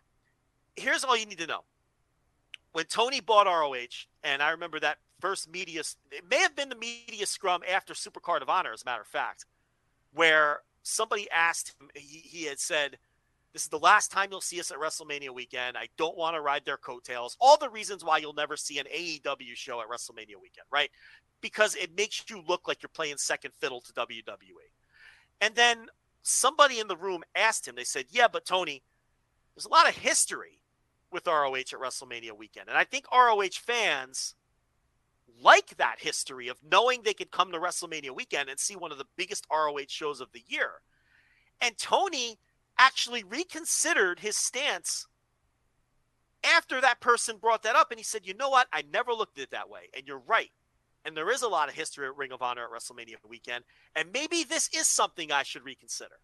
Here's 0.75 1.03
all 1.03 1.17
you 1.17 1.25
need 1.25 1.39
to 1.39 1.47
know. 1.47 1.61
When 2.71 2.85
Tony 2.85 3.19
bought 3.19 3.47
ROH, 3.47 4.05
and 4.23 4.41
I 4.41 4.51
remember 4.51 4.79
that 4.79 4.97
first 5.19 5.49
media, 5.49 5.81
it 6.11 6.23
may 6.29 6.39
have 6.39 6.55
been 6.55 6.69
the 6.69 6.75
media 6.75 7.25
scrum 7.25 7.61
after 7.69 7.93
Supercard 7.93 8.41
of 8.41 8.49
Honor, 8.49 8.73
as 8.73 8.83
a 8.83 8.85
matter 8.85 9.01
of 9.01 9.07
fact, 9.07 9.45
where 10.13 10.61
somebody 10.83 11.29
asked 11.31 11.75
him, 11.79 11.89
he, 11.95 12.19
he 12.19 12.45
had 12.45 12.59
said, 12.59 12.97
This 13.53 13.63
is 13.63 13.69
the 13.69 13.79
last 13.79 14.11
time 14.11 14.29
you'll 14.31 14.41
see 14.41 14.59
us 14.59 14.71
at 14.71 14.77
WrestleMania 14.77 15.33
weekend. 15.33 15.77
I 15.77 15.89
don't 15.97 16.17
want 16.17 16.35
to 16.35 16.41
ride 16.41 16.65
their 16.65 16.77
coattails. 16.77 17.37
All 17.39 17.57
the 17.57 17.69
reasons 17.69 18.03
why 18.03 18.17
you'll 18.17 18.33
never 18.33 18.57
see 18.57 18.79
an 18.79 18.85
AEW 18.93 19.55
show 19.55 19.81
at 19.81 19.87
WrestleMania 19.87 20.39
weekend, 20.41 20.67
right? 20.71 20.89
Because 21.41 21.75
it 21.75 21.95
makes 21.95 22.23
you 22.29 22.43
look 22.47 22.67
like 22.67 22.81
you're 22.81 22.89
playing 22.89 23.17
second 23.17 23.51
fiddle 23.53 23.81
to 23.81 23.93
WWE. 23.93 24.35
And 25.41 25.53
then 25.55 25.87
somebody 26.23 26.79
in 26.79 26.87
the 26.87 26.97
room 26.97 27.23
asked 27.35 27.67
him, 27.67 27.75
they 27.75 27.83
said, 27.83 28.05
Yeah, 28.09 28.27
but 28.31 28.45
Tony, 28.45 28.81
there's 29.55 29.65
a 29.65 29.69
lot 29.69 29.89
of 29.89 29.95
history 29.95 30.61
with 31.11 31.27
ROH 31.27 31.55
at 31.55 31.65
WrestleMania 31.67 32.37
weekend. 32.37 32.69
And 32.69 32.77
I 32.77 32.83
think 32.83 33.05
ROH 33.11 33.59
fans 33.61 34.35
like 35.41 35.77
that 35.77 35.97
history 35.99 36.47
of 36.47 36.57
knowing 36.69 37.01
they 37.03 37.13
could 37.13 37.31
come 37.31 37.51
to 37.51 37.59
WrestleMania 37.59 38.15
weekend 38.15 38.49
and 38.49 38.59
see 38.59 38.75
one 38.75 38.91
of 38.91 38.97
the 38.97 39.07
biggest 39.15 39.45
ROH 39.51 39.85
shows 39.87 40.21
of 40.21 40.31
the 40.31 40.43
year. 40.47 40.71
And 41.61 41.77
Tony 41.77 42.37
actually 42.77 43.23
reconsidered 43.23 44.19
his 44.19 44.37
stance 44.37 45.07
after 46.43 46.79
that 46.81 46.99
person 46.99 47.37
brought 47.37 47.63
that 47.63 47.75
up. 47.75 47.91
And 47.91 47.99
he 47.99 48.03
said, 48.03 48.25
you 48.25 48.33
know 48.33 48.49
what? 48.49 48.67
I 48.71 48.83
never 48.91 49.13
looked 49.13 49.37
at 49.37 49.43
it 49.43 49.51
that 49.51 49.69
way. 49.69 49.89
And 49.95 50.07
you're 50.07 50.21
right. 50.25 50.51
And 51.05 51.15
there 51.15 51.31
is 51.31 51.41
a 51.41 51.47
lot 51.47 51.69
of 51.69 51.75
history 51.75 52.05
at 52.05 52.17
Ring 52.17 52.31
of 52.31 52.41
Honor 52.41 52.65
at 52.65 52.69
WrestleMania 52.69 53.15
weekend. 53.27 53.63
And 53.95 54.09
maybe 54.13 54.43
this 54.43 54.69
is 54.73 54.87
something 54.87 55.31
I 55.31 55.43
should 55.43 55.63
reconsider. 55.63 56.15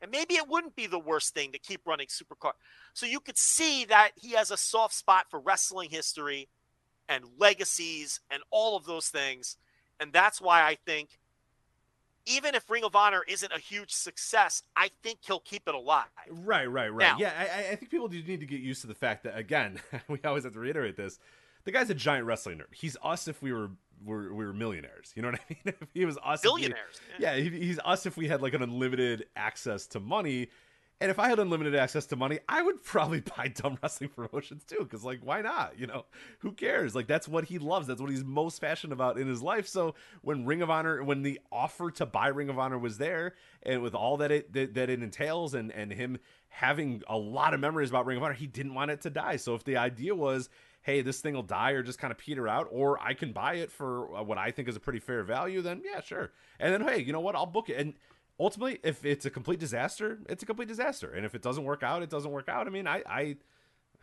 And 0.00 0.10
maybe 0.10 0.34
it 0.34 0.48
wouldn't 0.48 0.76
be 0.76 0.86
the 0.86 0.98
worst 0.98 1.34
thing 1.34 1.52
to 1.52 1.58
keep 1.58 1.86
running 1.86 2.08
Supercard. 2.08 2.52
So 2.94 3.06
you 3.06 3.20
could 3.20 3.38
see 3.38 3.84
that 3.86 4.10
he 4.16 4.32
has 4.32 4.50
a 4.50 4.56
soft 4.56 4.94
spot 4.94 5.26
for 5.30 5.40
wrestling 5.40 5.90
history 5.90 6.48
and 7.08 7.24
legacies 7.38 8.20
and 8.30 8.42
all 8.50 8.76
of 8.76 8.84
those 8.84 9.08
things. 9.08 9.56
And 10.00 10.12
that's 10.12 10.40
why 10.40 10.62
I 10.62 10.76
think 10.86 11.18
even 12.26 12.54
if 12.54 12.68
Ring 12.70 12.84
of 12.84 12.96
Honor 12.96 13.22
isn't 13.28 13.52
a 13.52 13.58
huge 13.58 13.92
success, 13.92 14.62
I 14.76 14.90
think 15.02 15.18
he'll 15.22 15.40
keep 15.40 15.68
it 15.68 15.74
alive. 15.74 16.06
Right, 16.30 16.66
right, 16.66 16.88
right. 16.88 16.98
Now, 16.98 17.16
yeah, 17.18 17.32
I, 17.38 17.72
I 17.72 17.76
think 17.76 17.90
people 17.90 18.08
do 18.08 18.22
need 18.22 18.40
to 18.40 18.46
get 18.46 18.60
used 18.60 18.80
to 18.82 18.86
the 18.86 18.94
fact 18.94 19.24
that 19.24 19.36
again, 19.36 19.80
we 20.08 20.18
always 20.24 20.44
have 20.44 20.54
to 20.54 20.58
reiterate 20.58 20.96
this. 20.96 21.18
The 21.64 21.72
guy's 21.72 21.90
a 21.90 21.94
giant 21.94 22.26
wrestling 22.26 22.58
nerd. 22.58 22.74
He's 22.74 22.96
us 23.02 23.28
if 23.28 23.40
we 23.42 23.52
were 23.52 23.70
were 24.04 24.34
we 24.34 24.44
were 24.44 24.52
millionaires. 24.52 25.12
You 25.14 25.22
know 25.22 25.30
what 25.30 25.40
I 25.40 25.54
mean? 25.64 25.74
If 25.80 25.88
he 25.94 26.04
was 26.04 26.18
us, 26.24 26.42
billionaires. 26.42 27.00
We, 27.18 27.24
yeah, 27.24 27.34
yeah 27.34 27.50
he's 27.50 27.78
us 27.84 28.06
if 28.06 28.16
we 28.16 28.28
had 28.28 28.42
like 28.42 28.54
an 28.54 28.62
unlimited 28.62 29.26
access 29.36 29.86
to 29.88 30.00
money. 30.00 30.48
And 31.00 31.10
if 31.10 31.18
I 31.18 31.28
had 31.28 31.38
unlimited 31.38 31.74
access 31.74 32.06
to 32.06 32.16
money, 32.16 32.38
I 32.48 32.62
would 32.62 32.82
probably 32.82 33.20
buy 33.36 33.48
dumb 33.48 33.78
wrestling 33.82 34.10
promotions 34.10 34.64
too. 34.64 34.86
Cause 34.90 35.04
like, 35.04 35.20
why 35.22 35.42
not? 35.42 35.78
You 35.78 35.86
know, 35.86 36.06
who 36.38 36.52
cares? 36.52 36.94
Like, 36.94 37.06
that's 37.06 37.28
what 37.28 37.44
he 37.44 37.58
loves. 37.58 37.86
That's 37.86 38.00
what 38.00 38.10
he's 38.10 38.24
most 38.24 38.60
passionate 38.60 38.94
about 38.94 39.18
in 39.18 39.26
his 39.26 39.42
life. 39.42 39.66
So 39.66 39.94
when 40.22 40.46
Ring 40.46 40.62
of 40.62 40.70
Honor, 40.70 41.02
when 41.02 41.22
the 41.22 41.40
offer 41.50 41.90
to 41.92 42.06
buy 42.06 42.28
Ring 42.28 42.48
of 42.48 42.58
Honor 42.58 42.78
was 42.78 42.98
there, 42.98 43.34
and 43.62 43.82
with 43.82 43.94
all 43.94 44.16
that 44.18 44.30
it 44.30 44.52
that, 44.52 44.74
that 44.74 44.88
it 44.88 45.02
entails, 45.02 45.54
and 45.54 45.72
and 45.72 45.92
him 45.92 46.18
having 46.48 47.02
a 47.08 47.16
lot 47.16 47.52
of 47.52 47.60
memories 47.60 47.90
about 47.90 48.06
Ring 48.06 48.16
of 48.16 48.22
Honor, 48.22 48.34
he 48.34 48.46
didn't 48.46 48.74
want 48.74 48.90
it 48.90 49.00
to 49.02 49.10
die. 49.10 49.36
So 49.36 49.54
if 49.54 49.64
the 49.64 49.76
idea 49.76 50.14
was, 50.14 50.48
hey, 50.82 51.02
this 51.02 51.20
thing 51.20 51.34
will 51.34 51.42
die 51.42 51.72
or 51.72 51.82
just 51.82 51.98
kind 51.98 52.12
of 52.12 52.18
peter 52.18 52.46
out, 52.46 52.68
or 52.70 53.02
I 53.02 53.14
can 53.14 53.32
buy 53.32 53.54
it 53.54 53.72
for 53.72 54.14
uh, 54.14 54.22
what 54.22 54.38
I 54.38 54.52
think 54.52 54.68
is 54.68 54.76
a 54.76 54.80
pretty 54.80 55.00
fair 55.00 55.24
value, 55.24 55.60
then 55.62 55.82
yeah, 55.84 56.00
sure. 56.00 56.30
And 56.60 56.72
then 56.72 56.82
hey, 56.82 57.02
you 57.02 57.12
know 57.12 57.20
what? 57.20 57.34
I'll 57.34 57.46
book 57.46 57.68
it. 57.68 57.78
And 57.78 57.94
ultimately, 58.38 58.78
if 58.82 59.04
it's 59.04 59.26
a 59.26 59.30
complete 59.30 59.60
disaster, 59.60 60.18
it's 60.28 60.42
a 60.42 60.46
complete 60.46 60.68
disaster. 60.68 61.12
And 61.12 61.24
if 61.24 61.34
it 61.34 61.42
doesn't 61.42 61.64
work 61.64 61.82
out, 61.82 62.02
it 62.02 62.10
doesn't 62.10 62.30
work 62.30 62.48
out. 62.48 62.66
I 62.66 62.70
mean, 62.70 62.86
I, 62.86 63.02
I 63.06 63.36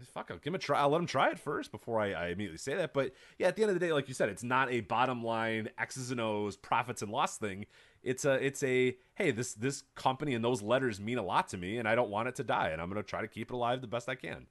fuck, 0.05 0.29
I'll 0.31 0.37
give 0.37 0.47
him 0.47 0.55
a 0.55 0.59
try. 0.59 0.79
I'll 0.79 0.89
let 0.89 1.01
him 1.01 1.07
try 1.07 1.29
it 1.29 1.39
first 1.39 1.71
before 1.71 1.99
I, 1.99 2.11
I, 2.13 2.27
immediately 2.27 2.57
say 2.57 2.75
that. 2.75 2.93
But 2.93 3.13
yeah, 3.37 3.47
at 3.47 3.55
the 3.55 3.63
end 3.63 3.71
of 3.71 3.79
the 3.79 3.85
day, 3.85 3.93
like 3.93 4.07
you 4.07 4.13
said, 4.13 4.29
it's 4.29 4.43
not 4.43 4.71
a 4.71 4.81
bottom 4.81 5.23
line 5.23 5.69
X's 5.77 6.11
and 6.11 6.19
O's 6.19 6.57
profits 6.57 7.01
and 7.01 7.11
loss 7.11 7.37
thing. 7.37 7.65
It's 8.03 8.25
a, 8.25 8.33
it's 8.43 8.63
a, 8.63 8.95
hey, 9.15 9.31
this 9.31 9.53
this 9.53 9.83
company 9.95 10.33
and 10.33 10.43
those 10.43 10.61
letters 10.61 10.99
mean 10.99 11.17
a 11.17 11.23
lot 11.23 11.49
to 11.49 11.57
me, 11.57 11.77
and 11.77 11.87
I 11.87 11.95
don't 11.95 12.09
want 12.09 12.27
it 12.27 12.35
to 12.35 12.43
die, 12.43 12.69
and 12.69 12.81
I'm 12.81 12.89
gonna 12.89 13.03
try 13.03 13.21
to 13.21 13.27
keep 13.27 13.51
it 13.51 13.53
alive 13.53 13.81
the 13.81 13.87
best 13.87 14.09
I 14.09 14.15
can. 14.15 14.47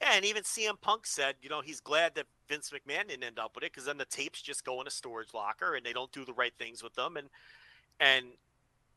Yeah, 0.00 0.12
and 0.14 0.24
even 0.24 0.42
CM 0.44 0.80
Punk 0.80 1.06
said, 1.06 1.34
you 1.42 1.48
know, 1.48 1.60
he's 1.60 1.80
glad 1.80 2.14
that 2.14 2.26
Vince 2.48 2.70
McMahon 2.70 3.08
didn't 3.08 3.24
end 3.24 3.38
up 3.38 3.56
with 3.56 3.64
it 3.64 3.72
because 3.72 3.86
then 3.86 3.98
the 3.98 4.04
tapes 4.04 4.40
just 4.40 4.64
go 4.64 4.80
in 4.80 4.86
a 4.86 4.90
storage 4.90 5.34
locker 5.34 5.74
and 5.74 5.84
they 5.84 5.92
don't 5.92 6.12
do 6.12 6.24
the 6.24 6.34
right 6.34 6.52
things 6.58 6.82
with 6.82 6.94
them, 6.94 7.16
and 7.16 7.28
and 8.00 8.26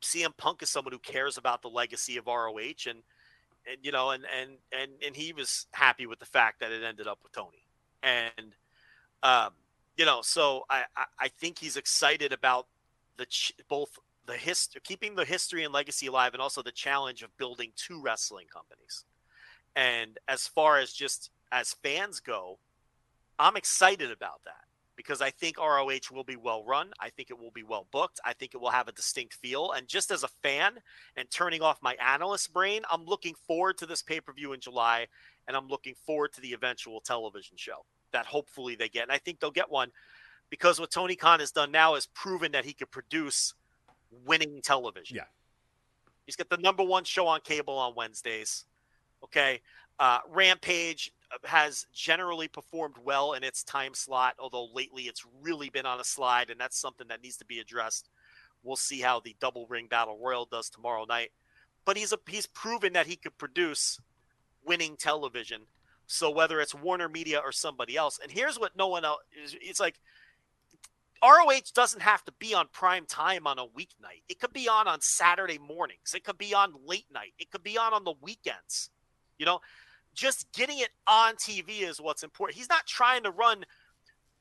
CM 0.02 0.36
Punk 0.38 0.64
is 0.64 0.70
someone 0.70 0.94
who 0.94 1.00
cares 1.00 1.38
about 1.38 1.62
the 1.62 1.70
legacy 1.70 2.18
of 2.18 2.28
ROH 2.28 2.88
and 2.88 3.04
and 3.68 3.78
you 3.84 3.92
know 3.92 4.12
and 4.12 4.26
and 4.40 4.52
and 4.72 4.92
and 5.06 5.16
he 5.16 5.34
was 5.34 5.68
happy 5.72 6.06
with 6.06 6.20
the 6.20 6.26
fact 6.26 6.60
that 6.60 6.72
it 6.72 6.84
ended 6.84 7.08
up 7.08 7.20
with 7.24 7.32
Tony. 7.32 7.64
And 8.04 8.56
um 9.24 9.52
you 9.98 10.06
know 10.06 10.22
so 10.24 10.66
I 10.70 10.84
I, 11.20 11.28
think 11.28 11.60
he's 11.60 11.78
excited 11.78 12.34
about 12.34 12.68
the 13.18 13.26
ch- 13.26 13.54
both 13.68 14.00
the 14.26 14.38
history 14.38 14.82
keeping 14.84 15.16
the 15.16 15.26
history 15.26 15.64
and 15.64 15.74
legacy 15.74 16.08
alive 16.08 16.34
and 16.34 16.42
also 16.42 16.62
the 16.62 16.72
challenge 16.72 17.22
of 17.22 17.36
building 17.38 17.72
two 17.76 18.02
wrestling 18.02 18.48
companies. 18.52 19.06
And 19.76 20.18
as 20.28 20.48
far 20.48 20.80
as 20.80 20.92
just 20.92 21.30
as 21.52 21.74
fans 21.84 22.20
go 22.20 22.58
I'm 23.38 23.58
excited 23.58 24.12
about 24.12 24.42
that 24.46 24.66
because 25.02 25.20
I 25.20 25.32
think 25.32 25.58
ROH 25.58 26.12
will 26.12 26.24
be 26.24 26.36
well 26.36 26.64
run. 26.64 26.92
I 27.00 27.10
think 27.10 27.32
it 27.32 27.40
will 27.40 27.50
be 27.50 27.64
well 27.64 27.88
booked. 27.92 28.20
I 28.24 28.34
think 28.34 28.54
it 28.54 28.62
will 28.62 28.70
have 28.70 28.88
a 28.88 28.92
distinct 28.92 29.34
feel. 29.34 29.72
And 29.72 29.88
just 29.88 30.12
as 30.12 30.24
a 30.24 30.28
fan 30.28 30.74
and 31.18 31.30
turning 31.32 31.64
off 31.64 31.82
my 31.82 31.96
analyst 31.96 32.54
brain, 32.54 32.84
I'm 32.92 33.06
looking 33.06 33.34
forward 33.48 33.80
to 33.80 33.88
this 33.88 34.04
pay 34.04 34.20
per 34.20 34.32
view 34.32 34.54
in 34.54 34.60
July 34.60 35.08
and 35.48 35.58
I'm 35.58 35.68
looking 35.68 35.96
forward 36.06 36.34
to 36.34 36.42
the 36.42 36.54
eventual 36.54 37.02
television 37.02 37.58
show 37.58 37.84
that 38.12 38.28
hopefully 38.28 38.76
they 38.76 38.90
get. 38.90 39.04
And 39.04 39.12
I 39.12 39.18
think 39.18 39.40
they'll 39.40 39.50
get 39.50 39.72
one 39.72 39.92
because 40.52 40.80
what 40.80 40.92
Tony 40.92 41.16
Khan 41.16 41.40
has 41.40 41.52
done 41.52 41.72
now 41.72 41.96
is 41.96 42.06
proven 42.06 42.52
that 42.52 42.64
he 42.64 42.74
could 42.74 42.92
produce 42.92 43.56
winning 44.26 44.62
television. 44.62 45.18
Yeah. 45.18 45.24
He's 46.28 46.36
got 46.36 46.50
the 46.50 46.58
number 46.58 46.84
one 46.84 47.06
show 47.06 47.26
on 47.26 47.42
cable 47.42 47.74
on 47.74 47.96
Wednesdays. 47.96 48.66
Okay. 49.24 49.62
Uh, 50.00 50.20
Rampage 50.30 51.12
has 51.44 51.86
generally 51.94 52.48
performed 52.48 52.96
well 53.04 53.34
in 53.34 53.44
its 53.44 53.64
time 53.64 53.94
slot, 53.94 54.36
although 54.40 54.68
lately 54.74 55.04
it's 55.04 55.26
really 55.42 55.70
been 55.70 55.86
on 55.86 56.00
a 56.00 56.04
slide, 56.04 56.50
and 56.50 56.60
that's 56.60 56.80
something 56.80 57.08
that 57.08 57.22
needs 57.22 57.38
to 57.38 57.46
be 57.46 57.60
addressed. 57.60 58.10
We'll 58.64 58.76
see 58.76 59.02
how 59.02 59.20
the 59.20 59.36
double 59.40 59.66
ring 59.68 59.88
battle 59.88 60.20
royal 60.22 60.46
does 60.46 60.70
tomorrow 60.70 61.06
night. 61.06 61.32
But 61.86 61.98
he's 61.98 62.14
a 62.14 62.20
he's 62.28 62.48
proven 62.48 62.94
that 62.94 63.08
he 63.08 63.16
could 63.16 63.38
produce 63.38 64.00
winning 64.66 64.98
television. 64.98 65.62
So 66.06 66.30
whether 66.30 66.60
it's 66.60 66.76
Warner 66.76 67.10
Media 67.10 67.42
or 67.44 67.52
somebody 67.52 67.96
else, 67.96 68.20
and 68.22 68.32
here's 68.32 68.60
what 68.60 68.76
no 68.76 68.88
one 68.88 69.06
else 69.06 69.22
it's 69.34 69.80
like 69.80 70.00
ROH 71.24 71.72
doesn't 71.74 72.02
have 72.02 72.24
to 72.26 72.32
be 72.34 72.54
on 72.54 72.68
prime 72.72 73.06
time 73.06 73.46
on 73.46 73.60
a 73.60 73.66
weeknight. 73.66 74.24
It 74.28 74.40
could 74.40 74.54
be 74.54 74.68
on 74.68 74.88
on 74.88 75.02
Saturday 75.02 75.60
mornings. 75.60 76.14
It 76.16 76.24
could 76.24 76.38
be 76.38 76.54
on 76.54 76.74
late 76.86 77.06
night. 77.14 77.34
It 77.38 77.52
could 77.52 77.64
be 77.64 77.78
on 77.78 77.94
on 77.94 78.04
the 78.04 78.14
weekends. 78.22 78.90
You 79.38 79.46
know, 79.46 79.60
just 80.14 80.52
getting 80.54 80.80
it 80.80 80.90
on 81.08 81.36
TV 81.36 81.82
is 81.82 82.00
what's 82.00 82.24
important. 82.24 82.58
He's 82.58 82.70
not 82.70 82.86
trying 82.86 83.24
to 83.24 83.32
run 83.32 83.66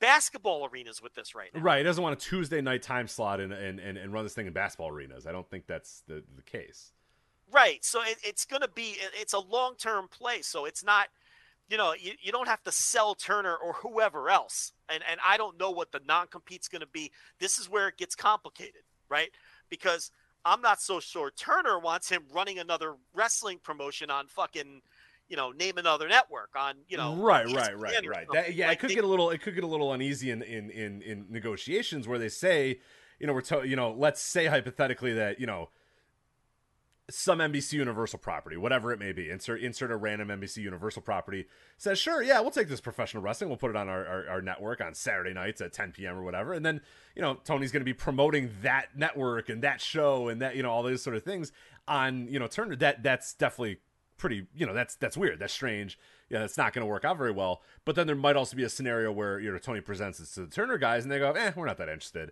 basketball 0.00 0.68
arenas 0.70 1.02
with 1.02 1.14
this 1.14 1.34
right 1.34 1.50
now. 1.54 1.60
Right. 1.60 1.78
He 1.78 1.84
doesn't 1.84 2.02
want 2.02 2.20
a 2.20 2.20
Tuesday 2.20 2.60
night 2.60 2.82
time 2.82 3.06
slot 3.06 3.40
and 3.40 3.52
and, 3.52 3.78
and, 3.78 3.96
and 3.96 4.12
run 4.12 4.24
this 4.24 4.34
thing 4.34 4.46
in 4.46 4.52
basketball 4.52 4.88
arenas. 4.88 5.26
I 5.26 5.32
don't 5.32 5.48
think 5.48 5.66
that's 5.66 6.02
the, 6.08 6.24
the 6.36 6.42
case. 6.42 6.92
Right. 7.52 7.84
So 7.84 8.02
it, 8.02 8.16
it's 8.22 8.44
going 8.44 8.62
to 8.62 8.68
be 8.68 8.96
it's 9.20 9.32
a 9.32 9.40
long 9.40 9.74
term 9.76 10.08
play. 10.08 10.42
So 10.42 10.64
it's 10.64 10.84
not, 10.84 11.08
you 11.68 11.76
know, 11.76 11.94
you, 11.98 12.12
you 12.20 12.32
don't 12.32 12.48
have 12.48 12.62
to 12.64 12.72
sell 12.72 13.14
Turner 13.14 13.54
or 13.54 13.74
whoever 13.74 14.30
else. 14.30 14.72
And 14.88 15.02
and 15.08 15.20
I 15.24 15.36
don't 15.36 15.58
know 15.58 15.70
what 15.70 15.92
the 15.92 16.00
non 16.06 16.26
compete's 16.28 16.68
going 16.68 16.80
to 16.80 16.88
be. 16.88 17.12
This 17.38 17.58
is 17.58 17.68
where 17.68 17.88
it 17.88 17.96
gets 17.96 18.14
complicated, 18.14 18.82
right? 19.08 19.30
Because 19.68 20.10
I'm 20.44 20.62
not 20.62 20.80
so 20.80 21.00
sure 21.00 21.30
Turner 21.30 21.78
wants 21.78 22.08
him 22.08 22.22
running 22.32 22.58
another 22.58 22.94
wrestling 23.14 23.58
promotion 23.62 24.10
on 24.10 24.26
fucking 24.26 24.80
you 25.30 25.36
know, 25.36 25.52
name 25.52 25.78
another 25.78 26.08
network 26.08 26.50
on, 26.56 26.74
you 26.88 26.96
know, 26.96 27.14
right, 27.14 27.46
right, 27.46 27.78
right, 27.78 28.06
right. 28.06 28.26
That, 28.32 28.54
yeah, 28.54 28.66
like 28.66 28.78
it 28.78 28.80
could 28.80 28.90
they, 28.90 28.94
get 28.96 29.04
a 29.04 29.06
little, 29.06 29.30
it 29.30 29.40
could 29.40 29.54
get 29.54 29.62
a 29.64 29.68
little 29.68 29.92
uneasy 29.92 30.30
in, 30.30 30.42
in, 30.42 30.70
in, 30.70 31.00
in 31.02 31.26
negotiations 31.30 32.08
where 32.08 32.18
they 32.18 32.28
say, 32.28 32.80
you 33.20 33.26
know, 33.28 33.32
we're, 33.32 33.40
to, 33.42 33.66
you 33.66 33.76
know, 33.76 33.94
let's 33.96 34.20
say 34.20 34.46
hypothetically 34.46 35.14
that, 35.14 35.38
you 35.38 35.46
know, 35.46 35.70
some 37.10 37.38
NBC 37.38 37.74
Universal 37.74 38.18
property, 38.20 38.56
whatever 38.56 38.92
it 38.92 38.98
may 38.98 39.12
be, 39.12 39.30
insert 39.30 39.60
insert 39.60 39.90
a 39.90 39.96
random 39.96 40.28
NBC 40.28 40.58
Universal 40.58 41.02
property, 41.02 41.46
says, 41.76 41.98
sure, 41.98 42.22
yeah, 42.22 42.40
we'll 42.40 42.50
take 42.50 42.68
this 42.68 42.80
professional 42.80 43.22
wrestling, 43.22 43.50
we'll 43.50 43.56
put 43.56 43.70
it 43.70 43.76
on 43.76 43.88
our, 43.88 44.06
our, 44.06 44.28
our 44.28 44.42
network 44.42 44.80
on 44.80 44.94
Saturday 44.94 45.32
nights 45.32 45.60
at 45.60 45.72
10 45.72 45.92
p.m. 45.92 46.16
or 46.16 46.22
whatever. 46.22 46.52
And 46.52 46.64
then, 46.64 46.80
you 47.14 47.22
know, 47.22 47.34
Tony's 47.44 47.72
going 47.72 47.80
to 47.80 47.84
be 47.84 47.94
promoting 47.94 48.50
that 48.62 48.96
network 48.96 49.48
and 49.48 49.62
that 49.62 49.80
show 49.80 50.28
and 50.28 50.40
that, 50.40 50.56
you 50.56 50.62
know, 50.62 50.70
all 50.70 50.82
those 50.82 51.02
sort 51.02 51.16
of 51.16 51.22
things 51.22 51.52
on, 51.86 52.28
you 52.28 52.38
know, 52.38 52.46
Turner. 52.46 52.76
That 52.76 53.02
That's 53.02 53.34
definitely 53.34 53.78
pretty 54.20 54.46
you 54.54 54.66
know 54.66 54.74
that's 54.74 54.94
that's 54.94 55.16
weird. 55.16 55.38
That's 55.38 55.52
strange. 55.52 55.98
Yeah 56.28 56.38
that's 56.40 56.56
not 56.56 56.72
going 56.72 56.82
to 56.82 56.86
work 56.86 57.04
out 57.04 57.18
very 57.18 57.32
well. 57.32 57.62
But 57.84 57.96
then 57.96 58.06
there 58.06 58.16
might 58.16 58.36
also 58.36 58.56
be 58.56 58.62
a 58.62 58.68
scenario 58.68 59.10
where 59.10 59.40
you 59.40 59.50
know 59.50 59.58
tony 59.58 59.80
presents 59.80 60.18
this 60.18 60.34
to 60.34 60.42
the 60.42 60.50
turner 60.50 60.78
guys 60.78 61.04
and 61.04 61.10
they 61.10 61.18
go 61.18 61.32
eh 61.32 61.52
we're 61.56 61.66
not 61.66 61.78
that 61.78 61.88
interested. 61.88 62.30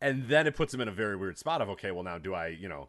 And 0.00 0.28
then 0.28 0.46
it 0.46 0.56
puts 0.56 0.72
them 0.72 0.80
in 0.80 0.88
a 0.88 0.92
very 0.92 1.16
weird 1.16 1.38
spot 1.38 1.62
of 1.62 1.68
okay 1.70 1.90
well 1.90 2.02
now 2.02 2.18
do 2.18 2.34
i 2.34 2.48
you 2.48 2.68
know 2.68 2.88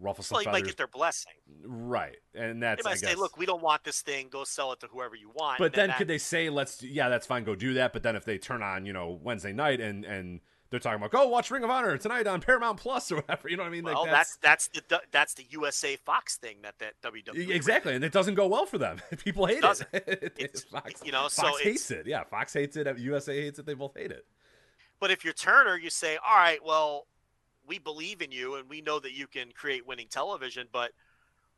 ruffle 0.00 0.22
some 0.22 0.36
well, 0.36 0.42
you 0.42 0.44
feathers? 0.46 0.62
might 0.62 0.66
get 0.66 0.76
their 0.76 0.86
blessing. 0.86 1.32
Right. 1.64 2.16
And 2.34 2.62
that's 2.62 2.82
they 2.82 2.88
might 2.88 2.98
I 2.98 3.00
guess, 3.00 3.10
say 3.10 3.16
look 3.16 3.36
we 3.36 3.46
don't 3.46 3.62
want 3.62 3.82
this 3.84 4.00
thing. 4.02 4.28
Go 4.30 4.44
sell 4.44 4.72
it 4.72 4.80
to 4.80 4.86
whoever 4.86 5.16
you 5.16 5.30
want. 5.34 5.58
But 5.58 5.72
then, 5.74 5.88
then 5.88 5.98
could 5.98 6.08
they 6.08 6.18
say 6.18 6.50
let's 6.50 6.82
yeah 6.82 7.08
that's 7.08 7.26
fine 7.26 7.44
go 7.44 7.54
do 7.54 7.74
that. 7.74 7.92
But 7.92 8.02
then 8.02 8.14
if 8.14 8.24
they 8.24 8.38
turn 8.38 8.62
on 8.62 8.86
you 8.86 8.92
know 8.92 9.18
wednesday 9.22 9.52
night 9.52 9.80
and 9.80 10.04
and 10.04 10.40
they're 10.70 10.80
talking 10.80 10.98
about 10.98 11.10
go 11.10 11.26
watch 11.28 11.50
Ring 11.50 11.64
of 11.64 11.70
Honor 11.70 11.96
tonight 11.96 12.26
on 12.26 12.40
Paramount 12.40 12.78
Plus 12.78 13.10
or 13.10 13.16
whatever. 13.16 13.48
You 13.48 13.56
know 13.56 13.62
what 13.62 13.70
I 13.70 13.72
mean? 13.72 13.84
Like 13.84 13.94
well, 13.94 14.04
that's, 14.04 14.36
that's, 14.36 14.68
that's 14.68 14.88
the 14.88 15.02
that's 15.10 15.34
the 15.34 15.46
USA 15.50 15.96
Fox 15.96 16.36
thing 16.36 16.56
that 16.62 16.78
that 16.78 17.00
WWE 17.02 17.50
exactly, 17.50 17.94
and 17.94 18.04
it 18.04 18.12
doesn't 18.12 18.34
go 18.34 18.46
well 18.46 18.66
for 18.66 18.78
them. 18.78 19.00
People 19.24 19.46
hate 19.46 19.64
it. 19.64 19.86
it. 19.92 20.32
it's, 20.36 20.64
Fox, 20.64 21.00
you 21.04 21.12
know, 21.12 21.28
so 21.28 21.42
Fox 21.42 21.60
hates 21.62 21.90
it. 21.90 22.06
Yeah, 22.06 22.24
Fox 22.24 22.52
hates 22.52 22.76
it. 22.76 22.98
USA 22.98 23.40
hates 23.40 23.58
it. 23.58 23.66
They 23.66 23.74
both 23.74 23.96
hate 23.96 24.10
it. 24.10 24.26
But 25.00 25.10
if 25.10 25.24
you're 25.24 25.32
Turner, 25.32 25.76
you 25.76 25.90
say, 25.90 26.16
all 26.16 26.36
right, 26.36 26.62
well, 26.64 27.06
we 27.66 27.78
believe 27.78 28.20
in 28.20 28.32
you 28.32 28.56
and 28.56 28.68
we 28.68 28.80
know 28.80 28.98
that 28.98 29.12
you 29.12 29.26
can 29.26 29.52
create 29.52 29.86
winning 29.86 30.08
television, 30.10 30.66
but 30.72 30.90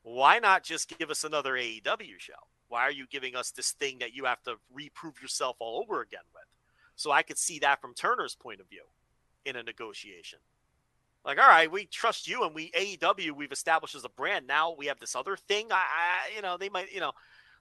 why 0.03 0.39
not 0.39 0.63
just 0.63 0.97
give 0.99 1.11
us 1.11 1.25
another 1.25 1.55
AEW 1.55 2.19
show? 2.19 2.35
Why 2.69 2.83
are 2.83 2.93
you 2.93 3.07
giving 3.09 3.35
us 3.35 3.51
this 3.51 3.73
thing 3.73 3.99
that 3.99 4.15
you 4.15 4.27
have 4.27 4.43
to 4.43 4.57
reprove 4.73 5.21
yourself 5.23 5.57
all 5.59 5.81
over 5.81 6.03
again 6.03 6.21
with? 6.35 6.45
So 6.97 7.11
I 7.11 7.23
could 7.23 7.39
see 7.39 7.59
that 7.61 7.81
from 7.81 7.95
Turner's 7.95 8.35
point 8.35 8.61
of 8.61 8.69
view 8.69 8.83
in 9.45 9.57
a 9.57 9.63
negotiation. 9.63 10.39
Like, 11.25 11.39
all 11.39 11.49
right, 11.49 11.71
we 11.71 11.85
trust 11.87 12.27
you, 12.29 12.45
and 12.45 12.55
we 12.55 12.71
AEW 12.71 13.33
we've 13.33 13.53
established 13.53 13.95
as 13.95 14.05
a 14.05 14.09
brand. 14.09 14.47
Now 14.47 14.75
we 14.77 14.87
have 14.87 14.99
this 14.99 15.15
other 15.15 15.37
thing. 15.37 15.71
I, 15.71 15.75
I 15.75 16.37
you 16.37 16.43
know, 16.43 16.57
they 16.57 16.71
might, 16.71 16.93
you 16.93 17.01
know, 17.01 17.13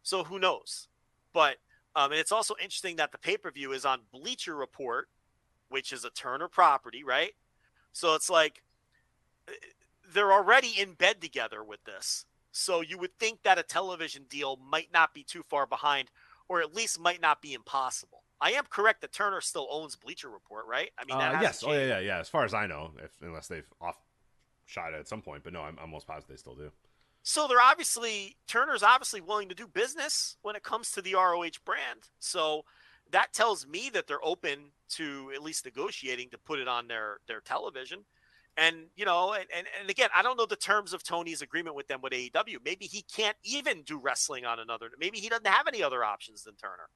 so 0.02 0.24
who 0.24 0.40
knows? 0.40 0.88
But 1.34 1.58
um, 1.96 2.12
and 2.12 2.20
it's 2.20 2.32
also 2.32 2.56
interesting 2.62 2.96
that 2.98 3.12
the 3.12 3.18
pay 3.18 3.38
per 3.38 3.52
view 3.52 3.74
is 3.74 3.86
on 3.86 4.02
Bleacher 4.12 4.56
Report, 4.56 5.10
which 5.68 5.92
is 5.92 6.06
a 6.06 6.10
Turner 6.12 6.48
property, 6.48 7.04
right? 7.04 7.34
So 7.92 8.16
it's 8.16 8.30
like 8.30 8.64
uh, 9.48 9.54
they're 10.14 10.32
already 10.32 10.80
in 10.80 10.94
bed 10.94 11.22
together 11.22 11.64
with 11.64 11.84
this. 11.84 12.26
So 12.52 12.82
you 12.82 12.98
would 12.98 13.18
think 13.20 13.44
that 13.44 13.60
a 13.60 13.64
television 13.64 14.24
deal 14.30 14.58
might 14.58 14.92
not 14.94 15.14
be 15.14 15.24
too 15.24 15.44
far 15.50 15.68
behind, 15.68 16.10
or 16.48 16.62
at 16.62 16.74
least 16.74 17.00
might 17.00 17.22
not 17.22 17.42
be 17.42 17.54
impossible. 17.54 18.24
I 18.42 18.52
am 18.54 18.64
correct 18.70 19.02
that 19.02 19.12
Turner 19.12 19.42
still 19.42 19.68
owns 19.70 19.96
Bleacher 19.96 20.30
Report, 20.30 20.66
right? 20.68 20.92
I 20.98 21.06
mean, 21.06 21.18
uh, 21.18 21.40
yes, 21.42 21.62
changed. 21.62 21.76
oh 21.76 21.80
yeah, 21.80 21.88
yeah, 21.88 22.00
yeah. 22.00 22.20
As 22.20 22.30
far 22.30 22.46
as 22.46 22.54
I 22.54 22.68
know, 22.68 22.92
if 23.04 23.12
unless 23.22 23.48
they've 23.48 23.68
off 23.82 23.98
shot 24.66 24.94
it 24.94 25.00
at 25.00 25.08
some 25.08 25.22
point, 25.22 25.44
but 25.44 25.52
no, 25.52 25.62
I'm 25.62 25.78
almost 25.80 26.08
positive 26.08 26.30
they 26.30 26.38
still 26.38 26.56
do. 26.56 26.72
So 27.24 27.48
they're 27.48 27.62
obviously 27.62 28.38
Turner's 28.48 28.84
obviously 28.84 29.22
willing 29.22 29.50
to 29.50 29.56
do 29.56 29.68
business 29.68 30.38
when 30.42 30.56
it 30.56 30.64
comes 30.64 30.92
to 30.92 31.02
the 31.02 31.16
ROH 31.16 31.60
brand. 31.66 32.10
So 32.20 32.64
that 33.12 33.34
tells 33.34 33.68
me 33.68 33.90
that 33.94 34.08
they're 34.08 34.24
open 34.24 34.72
to 34.92 35.32
at 35.36 35.44
least 35.44 35.66
negotiating 35.66 36.30
to 36.30 36.38
put 36.38 36.60
it 36.60 36.68
on 36.68 36.88
their 36.88 37.18
their 37.28 37.42
television. 37.42 38.06
And 38.58 38.88
you 38.96 39.06
know, 39.06 39.34
and, 39.34 39.46
and, 39.56 39.68
and 39.80 39.90
again, 39.90 40.10
I 40.16 40.22
don't 40.22 40.38
know 40.38 40.46
the 40.46 40.56
terms 40.56 40.94
of 40.94 41.04
Tony's 41.04 41.42
agreement 41.42 41.76
with 41.76 41.88
them 41.88 42.02
with 42.02 42.14
AEW. 42.14 42.58
Maybe 42.64 42.86
he 42.86 43.02
can't 43.02 43.38
even 43.44 43.84
do 43.84 44.00
wrestling 44.00 44.46
on 44.46 44.60
another. 44.60 44.90
Maybe 45.00 45.20
he 45.20 45.30
doesn't 45.30 45.48
have 45.48 45.68
any 45.68 45.84
other 45.84 46.04
options 46.04 46.44
than 46.44 46.56
Turner. 46.56 46.90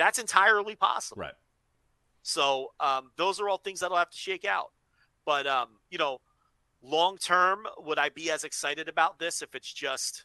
That's 0.00 0.18
entirely 0.18 0.76
possible. 0.76 1.20
Right. 1.20 1.34
So 2.22 2.68
um, 2.80 3.10
those 3.16 3.38
are 3.38 3.50
all 3.50 3.58
things 3.58 3.80
that'll 3.80 3.98
have 3.98 4.08
to 4.08 4.16
shake 4.16 4.46
out. 4.46 4.70
But 5.26 5.46
um, 5.46 5.68
you 5.90 5.98
know, 5.98 6.22
long 6.82 7.18
term, 7.18 7.66
would 7.76 7.98
I 7.98 8.08
be 8.08 8.30
as 8.30 8.44
excited 8.44 8.88
about 8.88 9.18
this 9.18 9.42
if 9.42 9.54
it's 9.54 9.70
just 9.70 10.24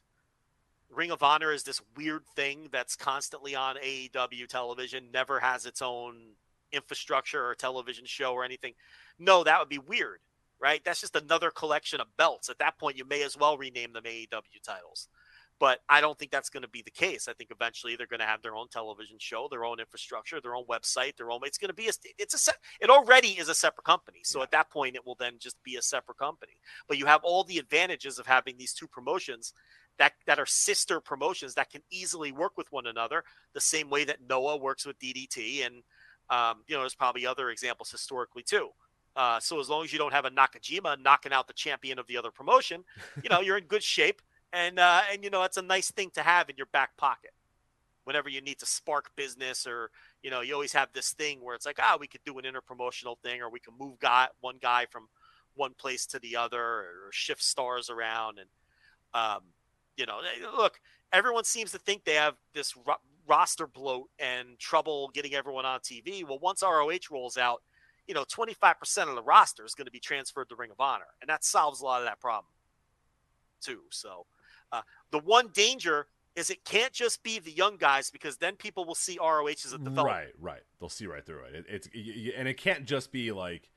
Ring 0.90 1.12
of 1.12 1.24
Honor 1.24 1.52
is 1.52 1.64
this 1.64 1.82
weird 1.98 2.26
thing 2.38 2.70
that's 2.72 2.96
constantly 2.96 3.54
on 3.54 3.76
AEW 3.76 4.48
television, 4.48 5.10
never 5.14 5.42
has 5.42 5.66
its 5.66 5.82
own 5.82 6.16
infrastructure 6.72 7.46
or 7.46 7.54
television 7.54 8.06
show 8.06 8.32
or 8.32 8.46
anything? 8.46 8.76
No, 9.20 9.44
that 9.44 9.60
would 9.60 9.68
be 9.68 9.80
weird, 9.80 10.20
right? 10.58 10.82
That's 10.86 11.02
just 11.02 11.18
another 11.18 11.52
collection 11.52 12.00
of 12.00 12.08
belts. 12.16 12.50
At 12.50 12.60
that 12.60 12.80
point, 12.80 12.98
you 12.98 13.04
may 13.04 13.24
as 13.24 13.38
well 13.38 13.58
rename 13.58 13.92
them 13.92 14.06
AEW 14.06 14.64
titles. 14.64 15.10
But 15.58 15.80
I 15.88 16.02
don't 16.02 16.20
think 16.20 16.32
that's 16.32 16.50
going 16.50 16.64
to 16.64 16.70
be 16.70 16.82
the 16.82 16.92
case. 16.92 17.30
I 17.30 17.34
think 17.34 17.50
eventually 17.50 17.96
they're 17.96 18.08
going 18.08 18.20
to 18.20 18.26
have 18.26 18.42
their 18.42 18.56
own 18.56 18.68
television 18.68 19.18
show, 19.20 19.48
their 19.50 19.64
own 19.64 19.80
infrastructure, 19.80 20.42
their 20.42 20.56
own 20.56 20.66
website, 20.66 21.16
their 21.16 21.32
own. 21.32 21.40
It's 21.44 21.58
going 21.58 21.70
to 21.70 21.76
be 21.76 21.88
a. 21.88 21.92
It's 22.18 22.34
a. 22.34 22.38
set. 22.38 22.58
It 22.82 22.90
already 22.90 23.30
is 23.30 23.48
a 23.48 23.56
separate 23.56 23.86
company. 23.86 24.20
So 24.24 24.40
yeah. 24.40 24.44
at 24.44 24.52
that 24.52 24.70
point, 24.70 24.96
it 24.96 25.06
will 25.06 25.16
then 25.16 25.36
just 25.40 25.62
be 25.64 25.78
a 25.78 25.82
separate 25.82 26.18
company. 26.18 26.54
But 26.90 26.98
you 26.98 27.06
have 27.06 27.22
all 27.24 27.46
the 27.46 27.58
advantages 27.58 28.20
of 28.20 28.28
having 28.28 28.58
these 28.58 28.74
two 28.74 28.88
promotions 28.88 29.54
that 29.98 30.14
that 30.28 30.40
are 30.40 30.46
sister 30.46 31.00
promotions 31.00 31.54
that 31.56 31.70
can 31.70 31.82
easily 31.90 32.32
work 32.32 32.58
with 32.58 32.72
one 32.72 32.88
another, 32.88 33.24
the 33.54 33.62
same 33.62 33.90
way 33.90 34.04
that 34.04 34.20
Noah 34.28 34.58
works 34.58 34.86
with 34.86 35.00
DDT, 35.00 35.66
and 35.66 35.84
um, 36.30 36.64
you 36.68 36.76
know, 36.76 36.82
there's 36.82 36.96
probably 36.96 37.26
other 37.26 37.50
examples 37.50 37.92
historically 37.92 38.44
too. 38.44 38.70
Uh, 39.16 39.40
so 39.40 39.60
as 39.60 39.70
long 39.70 39.84
as 39.84 39.94
you 39.94 40.00
don't 40.00 40.14
have 40.14 40.26
a 40.26 40.30
Nakajima 40.30 41.02
knocking 41.02 41.32
out 41.32 41.48
the 41.48 41.54
champion 41.54 41.98
of 41.98 42.08
the 42.08 42.18
other 42.18 42.32
promotion, 42.32 42.84
you 43.24 43.30
know, 43.30 43.40
you're 43.40 43.58
in 43.58 43.66
good 43.66 43.84
shape 43.84 44.22
and 44.56 44.80
uh, 44.80 45.02
and 45.12 45.24
you 45.24 45.30
know 45.30 45.44
it's 45.44 45.58
a 45.58 45.62
nice 45.62 45.92
thing 45.92 46.10
to 46.12 46.22
have 46.22 46.50
in 46.50 46.56
your 46.58 46.68
back 46.68 46.96
pocket. 46.98 47.32
Whenever 48.06 48.30
you 48.30 48.42
need 48.42 48.60
to 48.60 48.66
spark 48.66 49.12
business 49.16 49.68
or 49.68 49.92
you 50.24 50.32
know 50.32 50.42
you 50.42 50.54
always 50.54 50.74
have 50.74 50.90
this 50.94 51.12
thing 51.12 51.40
where 51.42 51.56
it's 51.56 51.66
like 51.66 51.80
ah 51.80 51.98
we 52.00 52.08
could 52.08 52.22
do 52.26 52.38
an 52.40 52.46
interpromotional 52.46 53.18
thing 53.20 53.42
or 53.42 53.50
we 53.50 53.60
can 53.60 53.74
move 53.78 54.00
guy 54.00 54.28
one 54.40 54.58
guy 54.62 54.86
from 54.90 55.08
one 55.56 55.74
place 55.78 56.06
to 56.06 56.20
the 56.20 56.36
other 56.36 56.62
or 56.62 57.10
shift 57.12 57.44
stars 57.44 57.90
around. 57.90 58.40
And 58.40 58.50
um, 59.14 59.42
you 59.98 60.06
know 60.06 60.20
look 60.56 60.80
everyone 61.12 61.44
seems 61.44 61.72
to 61.72 61.80
think 61.80 62.04
they 62.04 62.14
have 62.14 62.36
this 62.54 62.76
ro- 62.78 62.96
roster 63.28 63.68
bloat 63.68 64.10
and 64.20 64.58
trouble 64.60 65.10
getting 65.14 65.34
everyone 65.34 65.66
on 65.66 65.80
TV 65.80 66.24
well 66.28 66.40
once 66.40 66.62
ROH 66.62 67.12
rolls 67.12 67.38
out 67.38 67.62
you 68.08 68.14
know 68.14 68.24
25% 68.24 69.10
of 69.10 69.16
the 69.16 69.24
roster 69.24 69.66
is 69.66 69.74
going 69.74 69.86
to 69.86 69.92
be 69.92 70.00
transferred 70.00 70.48
to 70.50 70.56
Ring 70.56 70.72
of 70.72 70.80
Honor 70.80 71.08
and 71.22 71.30
that 71.30 71.44
solves 71.44 71.82
a 71.82 71.86
lot 71.86 72.02
of 72.02 72.08
that 72.08 72.20
problem 72.20 72.52
too. 73.62 73.82
So 73.90 74.26
uh, 74.72 74.82
the 75.12 75.20
one 75.20 75.50
danger 75.54 76.08
is 76.36 76.50
it 76.50 76.66
can't 76.66 76.92
just 76.92 77.24
be 77.24 77.40
the 77.40 77.52
young 77.52 77.78
guys 77.78 78.12
because 78.12 78.38
then 78.38 78.56
people 78.56 78.86
will 78.86 78.96
see 78.96 79.18
ROH 79.20 79.48
as 79.48 79.74
a 79.74 79.78
development. 79.78 80.06
Right, 80.06 80.34
right. 80.40 80.62
They'll 80.80 80.90
see 80.90 81.08
right 81.08 81.26
through 81.26 81.46
it. 81.46 81.56
it 81.56 81.66
it's 81.70 81.88
and 82.38 82.48
it 82.48 82.58
can't 82.58 82.86
just 82.86 83.12
be 83.12 83.32
like 83.32 83.70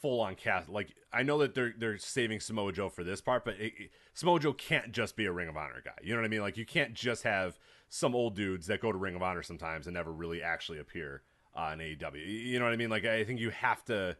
full 0.00 0.20
on 0.20 0.34
cast. 0.34 0.68
Like 0.68 0.94
I 1.12 1.22
know 1.22 1.38
that 1.38 1.54
they're 1.54 1.74
they're 1.76 1.98
saving 1.98 2.40
Samoa 2.40 2.72
Joe 2.72 2.88
for 2.88 3.04
this 3.04 3.20
part, 3.20 3.44
but 3.44 3.54
it, 3.54 3.72
it, 3.78 3.90
Samoa 4.14 4.40
Joe 4.40 4.52
can't 4.52 4.92
just 4.92 5.16
be 5.16 5.26
a 5.26 5.32
Ring 5.32 5.48
of 5.48 5.56
Honor 5.56 5.82
guy. 5.84 5.92
You 6.02 6.14
know 6.14 6.20
what 6.20 6.26
I 6.26 6.28
mean? 6.28 6.40
Like 6.40 6.56
you 6.56 6.66
can't 6.66 6.94
just 6.94 7.22
have 7.22 7.58
some 7.88 8.14
old 8.14 8.34
dudes 8.34 8.66
that 8.66 8.80
go 8.80 8.90
to 8.90 8.98
Ring 8.98 9.14
of 9.14 9.22
Honor 9.22 9.42
sometimes 9.42 9.86
and 9.86 9.94
never 9.94 10.12
really 10.12 10.42
actually 10.42 10.78
appear 10.78 11.22
on 11.54 11.78
AEW. 11.78 12.26
You 12.26 12.58
know 12.58 12.64
what 12.64 12.74
I 12.74 12.76
mean? 12.76 12.90
Like 12.90 13.04
I 13.04 13.24
think 13.24 13.40
you 13.40 13.50
have 13.50 13.84
to. 13.86 14.16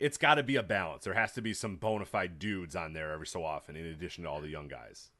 It's 0.00 0.18
got 0.18 0.34
to 0.34 0.42
be 0.42 0.56
a 0.56 0.62
balance. 0.62 1.04
There 1.04 1.14
has 1.14 1.32
to 1.34 1.42
be 1.42 1.54
some 1.54 1.76
bona 1.76 2.04
fide 2.04 2.40
dudes 2.40 2.74
on 2.74 2.94
there 2.94 3.12
every 3.12 3.28
so 3.28 3.44
often, 3.44 3.76
in 3.76 3.86
addition 3.86 4.24
to 4.24 4.30
all 4.30 4.40
the 4.40 4.48
young 4.48 4.66
guys. 4.66 5.10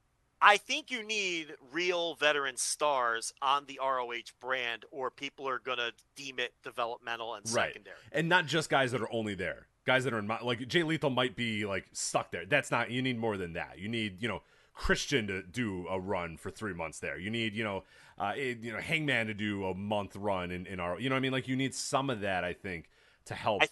I 0.45 0.59
think 0.59 0.91
you 0.91 1.03
need 1.03 1.55
real 1.73 2.15
veteran 2.17 2.59
stars 2.59 3.33
on 3.41 3.65
the 3.67 3.81
ROH 3.83 4.33
brand, 4.41 4.85
or 4.91 5.11
people 5.11 5.49
are 5.49 5.59
going 5.59 5.79
to 5.79 5.93
deem 6.17 6.39
it 6.39 6.53
developmental 6.63 7.35
and 7.35 7.45
right. 7.55 7.69
secondary. 7.69 7.97
And 8.13 8.29
not 8.29 8.47
just 8.47 8.69
guys 8.69 8.93
that 8.93 9.01
are 9.01 9.13
only 9.13 9.35
there. 9.35 9.67
Guys 9.87 10.05
that 10.05 10.13
are 10.13 10.19
in, 10.19 10.27
my, 10.27 10.41
like 10.41 10.67
Jay 10.69 10.83
Lethal 10.83 11.11
might 11.11 11.35
be 11.35 11.65
like 11.65 11.87
stuck 11.93 12.31
there. 12.31 12.45
That's 12.47 12.71
not. 12.71 12.91
You 12.91 13.01
need 13.03 13.19
more 13.19 13.37
than 13.37 13.55
that. 13.55 13.79
You 13.79 13.89
need 13.89 14.23
you 14.23 14.29
know 14.29 14.43
Christian 14.75 15.27
to 15.29 15.43
do 15.43 15.87
a 15.89 15.99
run 15.99 16.37
for 16.37 16.51
three 16.51 16.75
months 16.75 16.99
there. 16.99 17.19
You 17.19 17.31
need, 17.31 17.55
you 17.55 17.65
know, 17.65 17.85
uh, 18.19 18.33
it, 18.37 18.59
you 18.61 18.73
know, 18.73 18.79
Hangman 18.79 19.29
to 19.29 19.35
do 19.35 19.67
a 19.67 19.75
month 19.75 20.17
run 20.17 20.51
in, 20.51 20.67
in 20.67 20.81
our, 20.81 20.99
you 20.99 21.09
know, 21.09 21.15
what 21.15 21.19
I 21.19 21.23
mean, 21.23 21.33
like 21.33 21.49
you 21.49 21.57
need 21.57 21.75
some 21.75 22.11
of 22.11 22.21
that, 22.21 22.45
I 22.45 22.53
think, 22.53 22.89
to 23.27 23.35
help 23.35 23.63
I- 23.63 23.69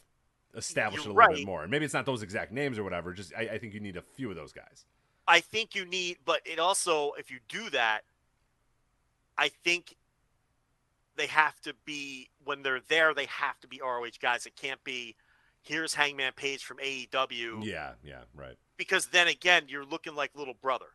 establish 0.56 1.02
it 1.02 1.06
a 1.06 1.08
little 1.08 1.16
right. 1.16 1.36
bit 1.36 1.46
more. 1.46 1.62
And 1.62 1.70
maybe 1.70 1.84
it's 1.84 1.94
not 1.94 2.06
those 2.06 2.22
exact 2.22 2.52
names 2.52 2.78
or 2.78 2.84
whatever. 2.84 3.12
Just 3.12 3.32
I, 3.36 3.42
I 3.42 3.58
think 3.58 3.74
you 3.74 3.80
need 3.80 3.96
a 3.96 4.02
few 4.02 4.30
of 4.30 4.36
those 4.36 4.52
guys. 4.52 4.84
I 5.26 5.40
think 5.40 5.74
you 5.74 5.84
need, 5.84 6.18
but 6.24 6.40
it 6.44 6.58
also, 6.58 7.12
if 7.18 7.30
you 7.30 7.38
do 7.48 7.70
that, 7.70 8.00
I 9.38 9.48
think 9.48 9.96
they 11.16 11.26
have 11.26 11.60
to 11.62 11.74
be 11.84 12.28
when 12.44 12.62
they're 12.62 12.80
there. 12.88 13.14
They 13.14 13.26
have 13.26 13.58
to 13.60 13.68
be 13.68 13.80
ROH 13.82 14.18
guys. 14.20 14.46
It 14.46 14.56
can't 14.56 14.82
be 14.84 15.14
here's 15.62 15.94
Hangman 15.94 16.32
Page 16.34 16.64
from 16.64 16.78
AEW 16.78 17.64
Yeah, 17.64 17.92
yeah, 18.02 18.22
right. 18.34 18.56
because 18.76 19.06
then 19.06 19.28
again 19.28 19.64
you're 19.68 19.84
looking 19.84 20.14
like 20.14 20.30
little 20.34 20.54
brother. 20.60 20.86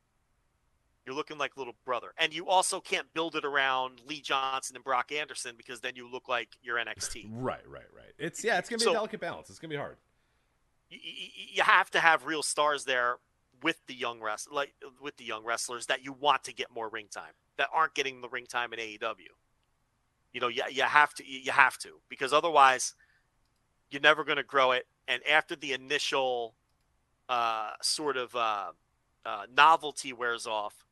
You're 1.06 1.16
looking 1.16 1.38
like 1.38 1.56
little 1.56 1.76
brother, 1.86 2.10
and 2.18 2.34
you 2.34 2.50
also 2.50 2.82
can't 2.82 3.08
build 3.14 3.38
it 3.38 3.46
around 3.46 4.02
Lee 4.06 4.20
Johnson 4.20 4.76
and 4.76 4.84
Brock 4.84 5.14
Anderson 5.14 5.54
because 5.56 5.80
then 5.80 5.96
you 5.96 6.06
look 6.12 6.28
like 6.28 6.50
you're 6.62 6.76
NXT. 6.76 7.28
Right, 7.32 7.66
right, 7.66 7.86
right. 7.96 8.12
It's 8.20 8.44
yeah, 8.44 8.58
it's 8.58 8.68
gonna 8.68 8.80
be 8.80 8.84
So- 8.84 8.92
a 8.92 8.96
delicate 8.96 9.22
balance. 9.22 9.50
It's 9.50 9.58
gonna 9.60 9.70
be 9.72 9.78
hard. 9.78 9.96
you, 10.90 11.00
you 11.54 11.64
have 11.64 11.90
to 11.92 12.02
have 12.02 12.26
real 12.26 12.44
stars 12.44 12.84
there 12.84 13.18
with 13.64 13.77
the 13.88 13.94
young 13.94 14.22
rest 14.22 14.52
like 14.52 14.74
with 15.02 15.18
the 15.18 15.24
young 15.24 15.44
wrestlers 15.44 15.88
that 15.88 16.03
you 16.03 16.14
want 16.14 16.44
to 16.44 16.53
get 16.53 16.68
more 16.74 16.90
ring 16.90 17.08
time 17.11 17.34
that 17.58 17.68
aren't 17.74 17.94
getting 17.94 18.22
the 18.22 18.30
ring 18.30 18.45
time 18.45 18.72
in 18.74 18.80
AEW. 18.80 19.34
You 20.34 20.42
know, 20.42 20.48
you, 20.48 20.64
you 20.72 20.84
have 20.84 21.14
to 21.16 21.24
you 21.27 21.52
have 21.52 21.77
to 21.80 22.00
because 22.10 22.34
otherwise 22.34 22.94
you're 23.90 24.02
never 24.02 24.24
going 24.24 24.38
to 24.38 24.44
grow 24.44 24.72
it. 24.72 24.86
And 25.08 25.22
after 25.27 25.56
the 25.56 25.74
initial 25.74 26.53
uh, 27.30 27.72
sort 27.82 28.18
of 28.18 28.36
uh, 28.36 28.72
uh, 29.26 29.44
novelty 29.56 30.14
wears 30.14 30.45
off, 30.45 30.86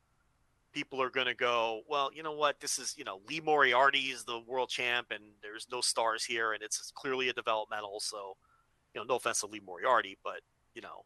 people 0.72 1.00
are 1.00 1.10
going 1.10 1.26
to 1.26 1.34
go, 1.34 1.82
well, 1.88 2.10
you 2.12 2.22
know 2.22 2.32
what? 2.32 2.60
This 2.60 2.78
is 2.78 2.94
you 2.98 3.04
know 3.04 3.20
Lee 3.28 3.40
Moriarty 3.40 4.10
is 4.10 4.24
the 4.24 4.40
world 4.40 4.68
champ, 4.68 5.08
and 5.10 5.22
there's 5.42 5.66
no 5.70 5.80
stars 5.80 6.24
here, 6.24 6.52
and 6.52 6.62
it's 6.62 6.90
clearly 6.94 7.28
a 7.28 7.32
developmental. 7.32 8.00
So 8.00 8.36
you 8.94 9.00
know, 9.00 9.04
no 9.06 9.16
offense 9.16 9.40
to 9.40 9.46
Lee 9.46 9.60
Moriarty, 9.64 10.18
but 10.24 10.40
you 10.74 10.82
know, 10.82 11.04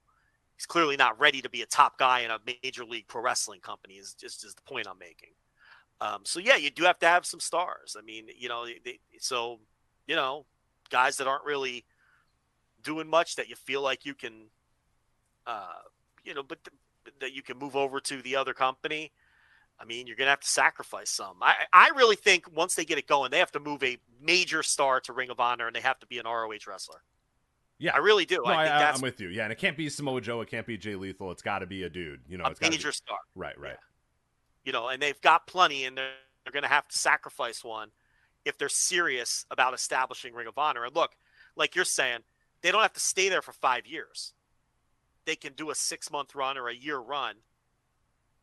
he's 0.61 0.67
clearly 0.67 0.95
not 0.95 1.19
ready 1.19 1.41
to 1.41 1.49
be 1.49 1.63
a 1.63 1.67
top 1.67 1.97
guy 1.99 2.21
in 2.21 2.31
a 2.31 2.39
major 2.63 2.85
league 2.85 3.09
pro 3.09 3.23
wrestling 3.23 3.61
company. 3.61 3.95
Is 3.95 4.13
just 4.13 4.45
is 4.45 4.55
the 4.55 4.61
point 4.61 4.87
I'm 4.87 4.99
making. 4.99 5.31
Um, 6.03 6.21
so 6.25 6.39
yeah, 6.39 6.57
you 6.57 6.71
do 6.71 6.83
have 6.83 6.99
to 6.99 7.07
have 7.07 7.25
some 7.25 7.41
stars. 7.41 7.97
I 7.99 8.03
mean, 8.03 8.27
you 8.37 8.51
know, 8.51 8.67
they, 8.67 9.01
so 9.19 9.61
you 10.07 10.17
know, 10.17 10.45
guys 10.91 11.17
that 11.17 11.27
aren't 11.27 11.47
really 11.47 11.87
doing 12.83 13.09
much 13.09 13.37
that 13.37 13.49
you 13.49 13.57
feel 13.57 13.81
like 13.81 14.05
you 14.05 14.13
can, 14.13 14.49
uh, 15.47 15.81
you 16.25 16.35
know, 16.35 16.43
but 16.43 16.59
th- 16.63 17.15
that 17.21 17.33
you 17.33 17.43
can 17.43 17.59
move 17.59 17.75
over 17.75 17.99
to 17.99 18.21
the 18.21 18.37
other 18.37 18.53
company. 18.53 19.13
I 19.79 19.87
mean, 19.87 20.07
you're 20.07 20.17
gonna 20.17 20.29
have 20.29 20.41
to 20.41 20.49
sacrifice 20.49 21.09
some. 21.09 21.37
I 21.41 21.55
I 21.73 21.91
really 21.97 22.17
think 22.17 22.55
once 22.55 22.75
they 22.75 22.85
get 22.85 22.99
it 22.99 23.07
going, 23.07 23.31
they 23.31 23.39
have 23.39 23.53
to 23.53 23.61
move 23.61 23.83
a 23.83 23.97
major 24.21 24.63
star 24.63 25.01
to 25.01 25.15
Ring 25.15 25.31
of 25.31 25.41
Honor, 25.41 25.69
and 25.69 25.75
they 25.75 25.81
have 25.81 26.01
to 26.01 26.07
be 26.07 26.19
an 26.19 26.27
ROH 26.27 26.67
wrestler. 26.69 27.03
Yeah. 27.81 27.95
I 27.95 27.99
really 27.99 28.27
do. 28.27 28.43
No, 28.45 28.53
I 28.53 28.63
I, 28.63 28.65
think 28.65 28.75
I, 28.75 28.79
that's 28.79 28.99
am 28.99 29.03
with 29.03 29.21
you. 29.21 29.29
Yeah, 29.29 29.45
and 29.45 29.53
it 29.53 29.59
can't 29.59 29.77
be 29.77 29.89
Samoa 29.89 30.21
Joe. 30.21 30.41
It 30.43 30.49
can't 30.49 30.67
be 30.67 30.77
Jay 30.77 30.95
Lethal. 30.95 31.33
It's 31.33 31.43
got 31.43 31.61
to 31.61 31.67
be 31.67 31.83
a 31.83 31.91
dude. 31.91 32.21
You 32.29 32.39
know, 32.39 32.45
a 32.45 32.51
it's 32.51 32.61
major 32.61 32.89
be, 32.89 32.93
star. 32.93 33.19
right, 33.35 33.59
right. 33.59 33.77
you 34.65 34.73
know, 34.73 34.89
and 34.89 35.03
they've 35.03 35.21
got 35.23 35.47
plenty, 35.47 35.87
and 35.87 35.97
they're, 35.97 36.13
they're 36.45 36.53
going 36.53 36.63
to 36.63 36.69
have 36.69 36.87
to 36.89 36.99
sacrifice 36.99 37.65
one 37.65 37.89
if 38.45 38.59
they're 38.59 38.69
serious 38.69 39.47
about 39.51 39.75
establishing 39.75 40.35
Ring 40.35 40.47
of 40.47 40.59
Honor. 40.59 40.85
And 40.85 40.95
look, 40.95 41.13
like 41.57 41.75
you're 41.75 41.85
saying, 41.85 42.21
they 42.63 42.71
don't 42.71 42.83
have 42.83 42.93
to 42.93 43.01
stay 43.01 43.29
there 43.29 43.43
for 43.43 43.53
five 43.53 43.87
years. 43.87 44.35
They 45.25 45.37
can 45.37 45.55
do 45.55 45.71
a 45.71 45.75
six 45.75 46.11
month 46.11 46.35
run 46.35 46.59
or 46.59 46.69
a 46.69 46.75
year 46.75 46.99
run, 46.99 47.37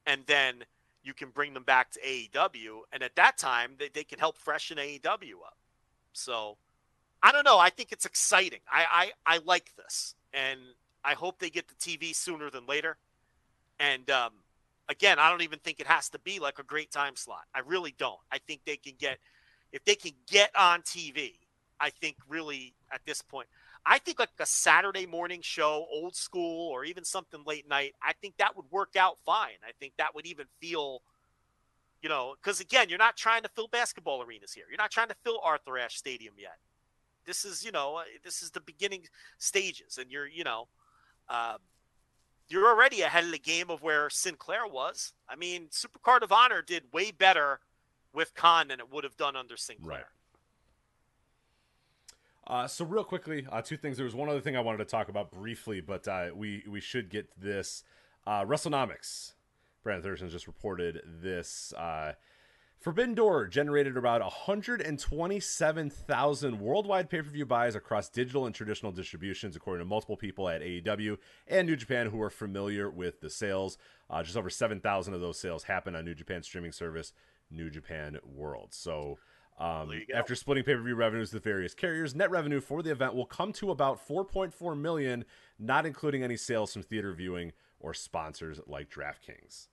and 0.05 0.23
then 0.25 0.63
you 1.03 1.13
can 1.13 1.29
bring 1.29 1.53
them 1.53 1.63
back 1.63 1.91
to 1.91 2.01
AEW. 2.01 2.81
And 2.91 3.03
at 3.03 3.15
that 3.15 3.37
time, 3.37 3.71
they, 3.79 3.89
they 3.89 4.03
can 4.03 4.19
help 4.19 4.37
freshen 4.37 4.77
AEW 4.77 5.43
up. 5.45 5.57
So 6.13 6.57
I 7.21 7.31
don't 7.31 7.45
know. 7.45 7.57
I 7.57 7.69
think 7.69 7.91
it's 7.91 8.05
exciting. 8.05 8.59
I, 8.71 9.11
I, 9.25 9.35
I 9.35 9.39
like 9.45 9.71
this. 9.75 10.15
And 10.33 10.59
I 11.03 11.13
hope 11.13 11.39
they 11.39 11.49
get 11.49 11.67
the 11.67 11.75
TV 11.75 12.15
sooner 12.15 12.49
than 12.49 12.65
later. 12.65 12.97
And 13.79 14.09
um, 14.09 14.31
again, 14.89 15.19
I 15.19 15.29
don't 15.29 15.41
even 15.41 15.59
think 15.59 15.79
it 15.79 15.87
has 15.87 16.09
to 16.09 16.19
be 16.19 16.39
like 16.39 16.59
a 16.59 16.63
great 16.63 16.91
time 16.91 17.15
slot. 17.15 17.43
I 17.53 17.59
really 17.59 17.95
don't. 17.97 18.19
I 18.31 18.39
think 18.39 18.61
they 18.65 18.77
can 18.77 18.93
get, 18.99 19.17
if 19.71 19.83
they 19.85 19.95
can 19.95 20.13
get 20.29 20.51
on 20.55 20.81
TV, 20.81 21.33
I 21.79 21.89
think 21.89 22.17
really 22.27 22.73
at 22.91 23.01
this 23.05 23.21
point, 23.21 23.47
I 23.85 23.99
think 23.99 24.19
like 24.19 24.29
a 24.39 24.45
Saturday 24.45 25.05
morning 25.05 25.39
show, 25.41 25.85
old 25.89 26.15
school, 26.15 26.69
or 26.71 26.83
even 26.83 27.05
something 27.05 27.41
late 27.45 27.69
night, 27.69 27.93
I 28.03 28.13
think 28.13 28.35
that 28.37 28.55
would 28.57 28.65
work 28.69 28.95
out 28.97 29.17
fine. 29.25 29.59
I 29.65 29.71
think 29.79 29.93
that 29.97 30.13
would 30.13 30.25
even 30.25 30.45
feel, 30.59 31.01
you 32.01 32.09
know, 32.09 32.35
because 32.41 32.59
again, 32.59 32.89
you're 32.89 32.97
not 32.97 33.15
trying 33.15 33.43
to 33.43 33.49
fill 33.49 33.69
basketball 33.69 34.21
arenas 34.21 34.51
here. 34.51 34.65
You're 34.69 34.77
not 34.77 34.91
trying 34.91 35.07
to 35.07 35.15
fill 35.23 35.39
Arthur 35.41 35.77
Ashe 35.77 35.97
Stadium 35.97 36.33
yet. 36.37 36.57
This 37.27 37.43
is, 37.43 37.63
you 37.63 37.71
know, 37.71 37.97
uh, 37.97 38.03
this 38.23 38.41
is 38.41 38.51
the 38.51 38.61
beginning 38.61 39.03
stages, 39.37 39.99
and 39.99 40.09
you're, 40.09 40.25
you 40.25 40.45
know, 40.45 40.69
um, 41.29 41.57
you're 42.47 42.67
already 42.67 43.01
ahead 43.01 43.25
of 43.25 43.31
the 43.31 43.37
game 43.37 43.69
of 43.69 43.83
where 43.83 44.09
Sinclair 44.09 44.65
was. 44.65 45.13
I 45.27 45.35
mean, 45.35 45.67
Supercard 45.67 46.21
of 46.21 46.31
Honor 46.31 46.61
did 46.61 46.83
way 46.93 47.11
better 47.11 47.59
with 48.13 48.33
Khan 48.33 48.69
than 48.69 48.79
it 48.79 48.91
would 48.91 49.03
have 49.03 49.17
done 49.17 49.35
under 49.35 49.57
Sinclair. 49.57 50.05
Right. 52.47 52.63
Uh, 52.63 52.65
so 52.65 52.85
real 52.85 53.03
quickly, 53.03 53.45
uh, 53.51 53.61
two 53.61 53.75
things. 53.75 53.97
There 53.97 54.05
was 54.05 54.15
one 54.15 54.29
other 54.29 54.39
thing 54.39 54.55
I 54.55 54.61
wanted 54.61 54.77
to 54.77 54.85
talk 54.85 55.09
about 55.09 55.31
briefly, 55.31 55.81
but 55.81 56.07
uh, 56.07 56.29
we 56.33 56.63
we 56.65 56.79
should 56.79 57.09
get 57.09 57.27
this. 57.37 57.83
Uh, 58.25 58.45
WrestleNomics. 58.45 59.33
Brandon 59.83 60.03
Thurston 60.03 60.29
just 60.29 60.47
reported 60.47 61.01
this. 61.05 61.73
Forbidden 62.79 63.15
Door 63.15 63.47
generated 63.47 63.97
about 63.97 64.21
127,000 64.21 66.59
worldwide 66.59 67.09
pay 67.09 67.21
per 67.21 67.29
view 67.29 67.45
buys 67.45 67.73
across 67.75 68.07
digital 68.07 68.45
and 68.45 68.53
traditional 68.53 68.91
distributions, 68.91 69.55
according 69.55 69.83
to 69.83 69.89
multiple 69.89 70.15
people 70.15 70.47
at 70.47 70.61
AEW 70.61 71.17
and 71.47 71.67
New 71.67 71.75
Japan 71.75 72.05
who 72.07 72.21
are 72.21 72.29
familiar 72.29 72.87
with 72.89 73.19
the 73.19 73.31
sales. 73.31 73.77
Uh, 74.09 74.23
just 74.23 74.37
over 74.37 74.49
7,000 74.49 75.13
of 75.13 75.19
those 75.21 75.39
sales 75.39 75.63
happen 75.63 75.95
on 75.95 76.05
New 76.05 76.15
Japan 76.15 76.43
streaming 76.43 76.71
service, 76.71 77.11
New 77.49 77.69
Japan 77.69 78.19
World. 78.23 78.73
So. 78.73 79.17
Um, 79.59 79.87
There 79.89 79.97
you 79.97 80.05
go. 80.05 80.13
after 80.13 80.35
splitting 80.35 80.63
pay-per-view 80.65 80.93
revenues 80.93 81.33
with 81.33 81.43
various 81.43 81.73
carriers, 81.73 82.13
net 82.13 82.29
revenue 82.29 82.61
for 82.61 82.83
the 82.83 82.91
event 82.91 83.15
will 83.15 83.25
come 83.25 83.51
to 83.53 83.71
about 83.71 83.97
4.4 84.07 84.79
million, 84.79 85.25
not 85.57 85.87
including 85.87 86.21
any 86.21 86.37
sales 86.37 86.73
from 86.73 86.83
theater 86.83 87.11
viewing 87.11 87.53
or 87.79 87.95
sponsors 87.95 88.59
like 88.67 88.87
DraftKings. 88.91 89.69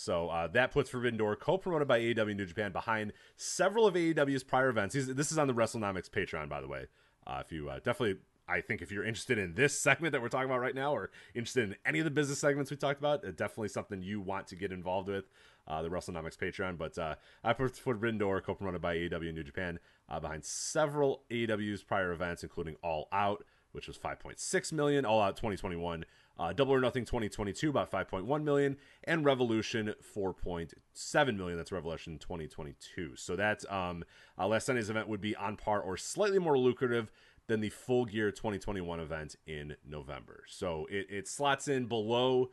So 0.00 0.28
uh, 0.28 0.46
that 0.48 0.70
puts 0.70 0.88
Forbidden 0.90 1.18
Door, 1.18 1.36
co-promoted 1.36 1.88
by 1.88 1.98
AEW 1.98 2.36
New 2.36 2.46
Japan, 2.46 2.70
behind 2.70 3.12
several 3.36 3.84
of 3.84 3.94
AEW's 3.94 4.44
prior 4.44 4.68
events. 4.68 4.94
These- 4.94 5.12
This 5.14 5.32
is 5.32 5.38
on 5.38 5.48
the 5.48 5.54
WrestleNomics 5.54 6.08
Patreon, 6.08 6.48
by 6.48 6.60
the 6.60 6.68
way. 6.68 6.86
Uh, 7.26 7.42
if 7.44 7.50
you 7.50 7.68
uh, 7.68 7.80
definitely, 7.80 8.18
I 8.48 8.60
think 8.60 8.80
if 8.80 8.92
you're 8.92 9.04
interested 9.04 9.38
in 9.38 9.54
this 9.54 9.76
segment 9.80 10.12
that 10.12 10.22
we're 10.22 10.28
talking 10.28 10.48
about 10.48 10.60
right 10.60 10.74
now, 10.74 10.94
or 10.94 11.10
interested 11.34 11.64
in 11.68 11.76
any 11.84 11.98
of 11.98 12.04
the 12.04 12.12
business 12.12 12.38
segments 12.38 12.70
we 12.70 12.76
talked 12.76 13.00
about, 13.00 13.24
uh, 13.24 13.32
definitely 13.32 13.68
something 13.70 14.00
you 14.00 14.20
want 14.20 14.46
to 14.46 14.54
get 14.56 14.70
involved 14.70 15.08
with. 15.08 15.24
Uh, 15.66 15.82
the 15.82 15.88
WrestleNomics 15.90 16.38
Patreon, 16.38 16.78
but 16.78 16.96
uh, 16.96 17.16
I 17.44 17.52
put 17.52 17.76
Forbidden 17.76 18.18
Door, 18.18 18.40
co-promoted 18.42 18.80
by 18.80 18.94
AEW 18.96 19.34
New 19.34 19.42
Japan, 19.42 19.80
behind 20.20 20.44
several 20.44 21.22
AEW's 21.30 21.82
prior 21.82 22.12
events, 22.12 22.42
including 22.44 22.76
All 22.82 23.06
Out, 23.12 23.44
which 23.72 23.86
was 23.86 23.98
5.6 23.98 24.72
million, 24.72 25.04
All 25.04 25.20
Out 25.20 25.36
2021, 25.36 26.06
uh, 26.38 26.52
Double 26.52 26.74
or 26.74 26.80
Nothing 26.80 27.04
2022, 27.04 27.70
about 27.70 27.90
5.1 27.90 28.42
million, 28.42 28.76
and 29.04 29.24
Revolution 29.24 29.94
4.7 30.16 31.36
million. 31.36 31.56
That's 31.56 31.72
Revolution 31.72 32.18
2022. 32.18 33.16
So 33.16 33.36
that 33.36 33.70
um, 33.70 34.04
uh, 34.38 34.46
last 34.46 34.66
Sunday's 34.66 34.90
event 34.90 35.08
would 35.08 35.20
be 35.20 35.34
on 35.36 35.56
par 35.56 35.80
or 35.80 35.96
slightly 35.96 36.38
more 36.38 36.56
lucrative 36.58 37.10
than 37.48 37.60
the 37.60 37.70
Full 37.70 38.04
Gear 38.04 38.30
2021 38.30 39.00
event 39.00 39.36
in 39.46 39.74
November. 39.88 40.44
So 40.46 40.86
it, 40.90 41.06
it 41.10 41.28
slots 41.28 41.66
in 41.66 41.86
below 41.86 42.50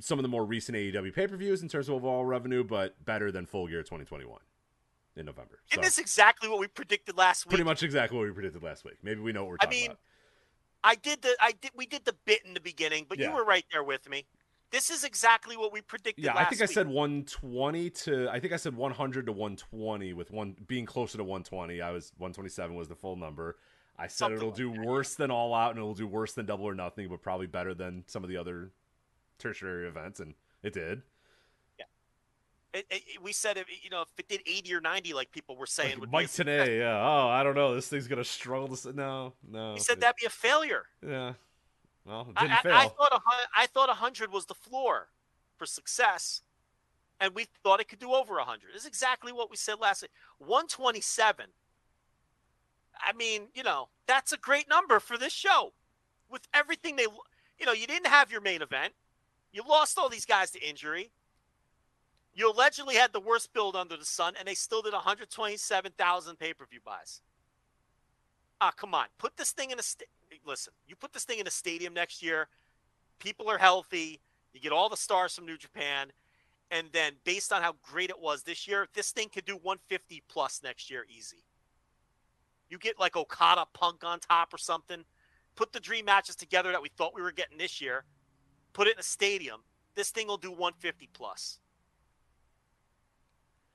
some 0.00 0.18
of 0.18 0.24
the 0.24 0.28
more 0.28 0.44
recent 0.44 0.76
AEW 0.76 1.14
pay 1.14 1.26
per 1.26 1.36
views 1.36 1.62
in 1.62 1.68
terms 1.68 1.88
of 1.88 1.94
overall 1.94 2.24
revenue, 2.24 2.64
but 2.64 3.02
better 3.04 3.30
than 3.30 3.46
Full 3.46 3.68
Gear 3.68 3.82
2021 3.82 4.38
in 5.16 5.26
November. 5.26 5.60
So 5.66 5.74
Isn't 5.74 5.82
this 5.84 5.98
exactly 5.98 6.48
what 6.48 6.58
we 6.58 6.66
predicted 6.66 7.16
last 7.16 7.46
week? 7.46 7.50
pretty 7.50 7.64
much 7.64 7.82
exactly 7.82 8.18
what 8.18 8.26
we 8.26 8.32
predicted 8.32 8.62
last 8.62 8.84
week. 8.84 8.96
Maybe 9.02 9.20
we 9.20 9.32
know 9.32 9.44
what 9.44 9.50
we're 9.50 9.56
I 9.60 9.64
talking 9.66 9.78
mean, 9.78 9.90
about. 9.92 9.98
I 10.84 10.94
did 10.94 11.22
the 11.22 11.34
I 11.40 11.52
did 11.52 11.72
we 11.74 11.86
did 11.86 12.04
the 12.04 12.14
bit 12.24 12.44
in 12.44 12.54
the 12.54 12.60
beginning, 12.60 13.06
but 13.08 13.18
Yeah. 13.18 13.30
you 13.30 13.34
were 13.34 13.44
right 13.44 13.64
there 13.72 13.82
with 13.82 14.08
me. 14.08 14.26
This 14.70 14.90
is 14.90 15.02
exactly 15.04 15.56
what 15.56 15.72
we 15.72 15.80
predicted. 15.80 16.24
Yeah, 16.24 16.36
I 16.36 16.44
think 16.44 16.60
I 16.60 16.66
said 16.66 16.86
120 16.88 17.90
to 17.90 18.28
I 18.30 18.38
think 18.38 18.52
I 18.52 18.56
said 18.56 18.76
100 18.76 19.26
to 19.26 19.32
120 19.32 20.12
with 20.12 20.30
one 20.30 20.56
being 20.66 20.84
closer 20.84 21.16
to 21.18 21.24
120. 21.24 21.80
I 21.80 21.90
was 21.90 22.12
127 22.18 22.74
was 22.76 22.88
the 22.88 22.94
full 22.96 23.16
number. 23.16 23.56
I 23.96 24.08
said 24.08 24.16
Something 24.16 24.36
it'll 24.38 24.48
like 24.48 24.56
do 24.56 24.72
that, 24.72 24.84
worse 24.84 25.14
than 25.14 25.30
All 25.30 25.54
Out 25.54 25.70
and 25.70 25.78
it'll 25.78 25.94
do 25.94 26.06
worse 26.06 26.32
than 26.32 26.46
Double 26.46 26.64
or 26.66 26.74
Nothing, 26.74 27.08
but 27.08 27.22
probably 27.22 27.46
better 27.46 27.72
than 27.74 28.04
some 28.06 28.22
of 28.24 28.28
the 28.28 28.36
other 28.36 28.72
tertiary 29.38 29.86
events, 29.88 30.20
and 30.20 30.34
it 30.62 30.72
did. 30.72 31.02
It- 32.74 32.86
it- 32.90 33.22
we 33.22 33.32
said 33.32 33.56
if 33.56 33.66
you 33.84 33.88
know 33.88 34.02
if 34.02 34.08
it 34.18 34.28
did 34.28 34.42
80 34.46 34.74
or 34.74 34.80
90 34.80 35.14
like 35.14 35.30
people 35.30 35.56
were 35.56 35.64
saying 35.66 36.00
Like 36.00 36.10
Mike 36.10 36.20
be 36.22 36.24
a 36.24 36.28
success. 36.28 36.36
today, 36.66 36.78
yeah. 36.78 37.00
Oh, 37.00 37.28
I 37.28 37.42
don't 37.44 37.54
know. 37.54 37.74
This 37.74 37.88
thing's 37.88 38.08
gonna 38.08 38.24
struggle 38.24 38.76
to. 38.76 38.92
No, 38.92 39.32
no. 39.48 39.74
He 39.74 39.80
said 39.80 40.00
that'd 40.00 40.16
be 40.20 40.26
a 40.26 40.30
failure. 40.30 40.86
Yeah. 41.00 41.34
Well, 42.04 42.26
it 42.30 42.34
I, 42.36 42.42
didn't 42.42 42.58
I, 42.58 42.62
fail. 42.62 42.74
I 42.74 42.88
thought 42.88 43.12
a, 43.12 43.68
thought 43.68 43.88
100 43.88 44.30
was 44.32 44.46
the 44.46 44.54
floor 44.54 45.08
for 45.56 45.64
for 45.64 45.66
success, 45.66 46.42
and 47.20 47.32
we 47.34 47.46
thought 47.62 47.78
it 47.80 47.88
could 47.88 48.00
do 48.00 48.12
over 48.12 48.34
100. 48.34 48.72
This 48.74 48.82
is 48.82 48.88
exactly 48.88 49.30
what 49.32 49.48
we 49.50 49.56
said 49.56 49.78
last 49.78 50.02
week. 50.02 50.10
127. 50.38 51.46
I 52.98 53.12
mean, 53.12 53.48
you 53.54 53.62
know, 53.62 53.88
that's 54.06 54.32
a 54.32 54.36
great 54.36 54.68
number 54.68 54.98
for 54.98 55.16
this 55.16 55.32
show. 55.32 55.72
With 56.28 56.48
everything 56.52 56.96
they, 56.96 57.06
you 57.58 57.66
know, 57.66 57.72
you 57.72 57.86
didn't 57.86 58.08
have 58.08 58.32
your 58.32 58.40
main 58.40 58.62
event. 58.62 58.94
You 59.52 59.62
lost 59.66 59.96
all 59.96 60.08
these 60.08 60.26
guys 60.26 60.50
to 60.50 60.60
injury. 60.60 61.12
You 62.34 62.50
allegedly 62.50 62.96
had 62.96 63.12
the 63.12 63.20
worst 63.20 63.52
build 63.52 63.76
under 63.76 63.96
the 63.96 64.04
sun, 64.04 64.34
and 64.38 64.48
they 64.48 64.54
still 64.54 64.82
did 64.82 64.92
127,000 64.92 66.36
pay 66.36 66.52
per 66.52 66.66
view 66.66 66.80
buys. 66.84 67.20
Ah, 68.60 68.72
come 68.76 68.94
on. 68.94 69.06
Put 69.18 69.36
this 69.36 69.52
thing 69.52 69.70
in 69.70 69.78
a 69.78 69.82
sta- 69.82 70.06
listen. 70.44 70.72
You 70.88 70.96
put 70.96 71.12
this 71.12 71.24
thing 71.24 71.38
in 71.38 71.46
a 71.46 71.50
stadium 71.50 71.94
next 71.94 72.22
year. 72.22 72.48
People 73.20 73.48
are 73.48 73.58
healthy. 73.58 74.20
You 74.52 74.60
get 74.60 74.72
all 74.72 74.88
the 74.88 74.96
stars 74.96 75.34
from 75.34 75.46
New 75.46 75.56
Japan, 75.56 76.12
and 76.70 76.88
then 76.92 77.14
based 77.24 77.52
on 77.52 77.62
how 77.62 77.74
great 77.82 78.10
it 78.10 78.18
was 78.18 78.42
this 78.42 78.66
year, 78.66 78.88
this 78.94 79.12
thing 79.12 79.28
could 79.28 79.44
do 79.44 79.54
150 79.54 80.22
plus 80.28 80.60
next 80.62 80.90
year 80.90 81.04
easy. 81.08 81.44
You 82.68 82.78
get 82.78 82.98
like 82.98 83.16
Okada 83.16 83.66
Punk 83.74 84.02
on 84.04 84.18
top 84.20 84.52
or 84.52 84.58
something. 84.58 85.04
Put 85.54 85.72
the 85.72 85.80
dream 85.80 86.06
matches 86.06 86.34
together 86.34 86.72
that 86.72 86.82
we 86.82 86.88
thought 86.88 87.14
we 87.14 87.22
were 87.22 87.32
getting 87.32 87.58
this 87.58 87.80
year. 87.80 88.04
Put 88.72 88.88
it 88.88 88.94
in 88.94 89.00
a 89.00 89.04
stadium. 89.04 89.60
This 89.94 90.10
thing 90.10 90.26
will 90.26 90.36
do 90.36 90.50
150 90.50 91.08
plus. 91.12 91.60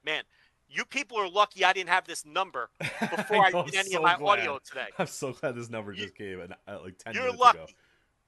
Man, 0.05 0.23
you 0.69 0.85
people 0.85 1.17
are 1.17 1.29
lucky 1.29 1.63
I 1.65 1.73
didn't 1.73 1.89
have 1.89 2.05
this 2.05 2.25
number 2.25 2.69
before 2.79 3.45
I, 3.45 3.49
know, 3.49 3.63
did 3.65 3.75
any 3.75 3.89
so 3.91 3.97
of 3.97 4.03
my 4.03 4.17
glad. 4.17 4.39
audio 4.39 4.59
today. 4.59 4.87
I'm 4.97 5.07
so 5.07 5.33
glad 5.33 5.55
this 5.55 5.69
number 5.69 5.91
You- 5.93 6.03
just 6.03 6.15
came 6.15 6.41
at, 6.41 6.51
at 6.67 6.83
like 6.83 6.97
10 6.99 7.13
You're 7.15 7.31
lucky. 7.33 7.57
ago. 7.59 7.67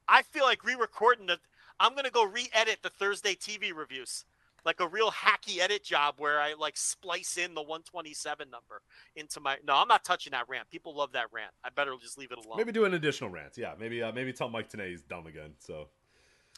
I 0.08 0.22
feel 0.24 0.44
like 0.44 0.64
re-recording 0.66 1.28
the. 1.28 1.38
I'm 1.80 1.96
gonna 1.96 2.10
go 2.12 2.24
re-edit 2.26 2.80
the 2.84 2.90
Thursday 2.90 3.34
TV 3.34 3.74
reviews, 3.76 4.26
like 4.66 4.80
a 4.82 4.88
real 4.88 5.10
hacky 5.10 5.60
edit 5.60 5.84
job 5.84 6.16
where 6.18 6.40
I 6.42 6.54
like 6.54 6.76
splice 6.78 7.38
in 7.38 7.54
the 7.54 7.62
127 7.62 8.50
number 8.50 8.82
into 9.16 9.40
my. 9.40 9.58
No, 9.66 9.76
I'm 9.76 9.88
not 9.88 10.04
touching 10.04 10.32
that 10.32 10.50
rant. 10.50 10.70
People 10.70 10.94
love 10.96 11.14
that 11.14 11.28
rant. 11.32 11.52
I 11.64 11.70
better 11.70 11.94
just 12.02 12.18
leave 12.18 12.32
it 12.32 12.38
alone. 12.44 12.58
Maybe 12.58 12.72
do 12.74 12.84
an 12.86 12.94
additional 12.94 13.30
rant. 13.30 13.54
Yeah, 13.58 13.74
maybe 13.80 14.04
uh, 14.04 14.12
maybe 14.12 14.34
tell 14.34 14.50
Mike 14.50 14.68
today 14.68 14.90
he's 14.90 15.02
dumb 15.04 15.28
again. 15.28 15.52
So 15.60 15.88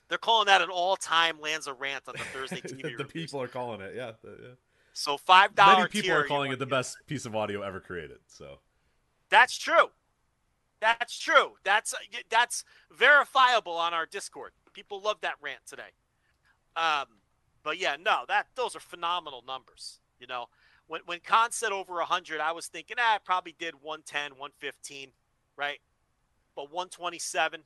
They're 0.10 0.18
calling 0.18 0.48
that 0.48 0.62
an 0.62 0.70
all-time 0.70 1.40
Lanza 1.40 1.74
rant 1.74 2.06
on 2.08 2.16
the 2.18 2.24
Thursday 2.38 2.62
TV 2.62 2.82
the 2.82 2.90
reviews. 3.04 3.12
people 3.14 3.42
are 3.42 3.48
calling 3.48 3.82
it. 3.82 3.94
Yeah, 3.96 4.14
the- 4.24 4.30
yeah. 4.42 4.50
So 4.94 5.18
five 5.18 5.56
dollar. 5.56 5.80
Many 5.80 5.90
people 5.90 6.12
are 6.12 6.24
calling 6.24 6.52
it 6.52 6.60
the 6.60 6.66
best 6.66 6.98
piece 7.08 7.26
of 7.26 7.36
audio 7.36 7.62
ever 7.62 7.80
created. 7.80 8.20
So 8.28 8.60
That's 9.30 9.58
true. 9.58 9.88
That's 10.80 11.18
true. 11.18 11.54
That's 11.64 11.96
that's 12.30 12.64
verifiable 12.92 13.74
on 13.74 13.94
our 13.94 14.06
Discord. 14.06 14.52
People 14.74 15.02
love 15.02 15.18
that 15.22 15.36
rant 15.42 15.62
today. 15.66 15.94
Um, 16.76 17.06
but 17.64 17.80
yeah, 17.80 17.96
no, 18.00 18.24
that 18.28 18.48
those 18.56 18.76
are 18.76 18.80
phenomenal 18.80 19.44
numbers. 19.48 20.00
You 20.20 20.28
know, 20.28 20.48
when 20.88 21.02
when 21.06 21.20
Khan 21.22 21.52
said 21.52 21.72
over 21.72 21.96
100, 21.96 22.40
I 22.40 22.52
was 22.52 22.68
thinking, 22.68 22.98
ah, 23.00 23.16
I 23.16 23.18
probably 23.18 23.56
did 23.58 23.76
110, 23.76 24.32
115, 24.32 25.10
right? 25.58 25.80
But 26.56 26.66
127, 26.66 27.62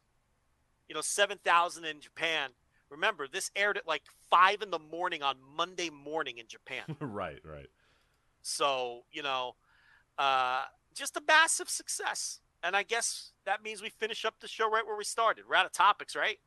you 0.88 0.96
know, 0.96 1.02
7,000 1.02 1.86
in 1.86 2.00
Japan. 2.00 2.52
Remember, 2.90 3.28
this 3.28 3.52
aired 3.56 3.78
at 3.78 3.88
like 3.88 4.04
five 4.30 4.62
in 4.62 4.72
the 4.72 4.80
morning 4.80 5.24
on 5.24 5.36
Monday 5.56 5.90
morning 5.90 6.38
in 6.38 6.48
Japan. 6.48 6.84
right, 7.00 7.40
right. 7.44 7.68
So, 8.42 9.04
you 9.12 9.24
know, 9.24 9.56
uh, 10.18 10.64
just 10.96 11.18
a 11.18 11.22
massive 11.28 11.70
success. 11.70 12.40
And 12.64 12.76
I 12.76 12.84
guess 12.84 13.32
that 13.46 13.62
means 13.64 13.82
we 13.82 13.90
finish 13.90 14.26
up 14.26 14.36
the 14.40 14.48
show 14.48 14.70
right 14.70 14.86
where 14.86 14.98
we 14.98 15.04
started. 15.04 15.46
We're 15.48 15.56
out 15.56 15.66
of 15.66 15.72
topics, 15.72 16.16
right? 16.16 16.40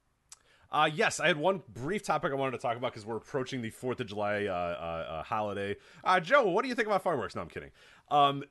Uh, 0.73 0.89
yes, 0.93 1.19
I 1.19 1.27
had 1.27 1.37
one 1.37 1.63
brief 1.69 2.05
topic 2.05 2.33
I 2.33 2.37
wanted 2.37 2.53
to 2.53 2.59
talk 2.59 2.77
about 2.77 2.93
because 2.93 3.05
we're 3.05 3.17
approaching 3.17 3.61
the 3.61 3.71
Fourth 3.71 4.01
of 4.01 4.07
July 4.07 4.47
uh, 4.47 4.53
uh, 4.53 5.13
uh, 5.13 5.23
holiday. 5.25 5.77
Uh, 6.05 6.21
Joe, 6.21 6.49
what 6.49 6.63
do 6.63 6.69
you 6.69 6.75
think 6.75 6.87
about 6.87 7.03
fireworks? 7.03 7.35
No, 7.35 7.43
I'm 7.43 7.49
kidding. 7.49 7.71
Um, 8.09 8.45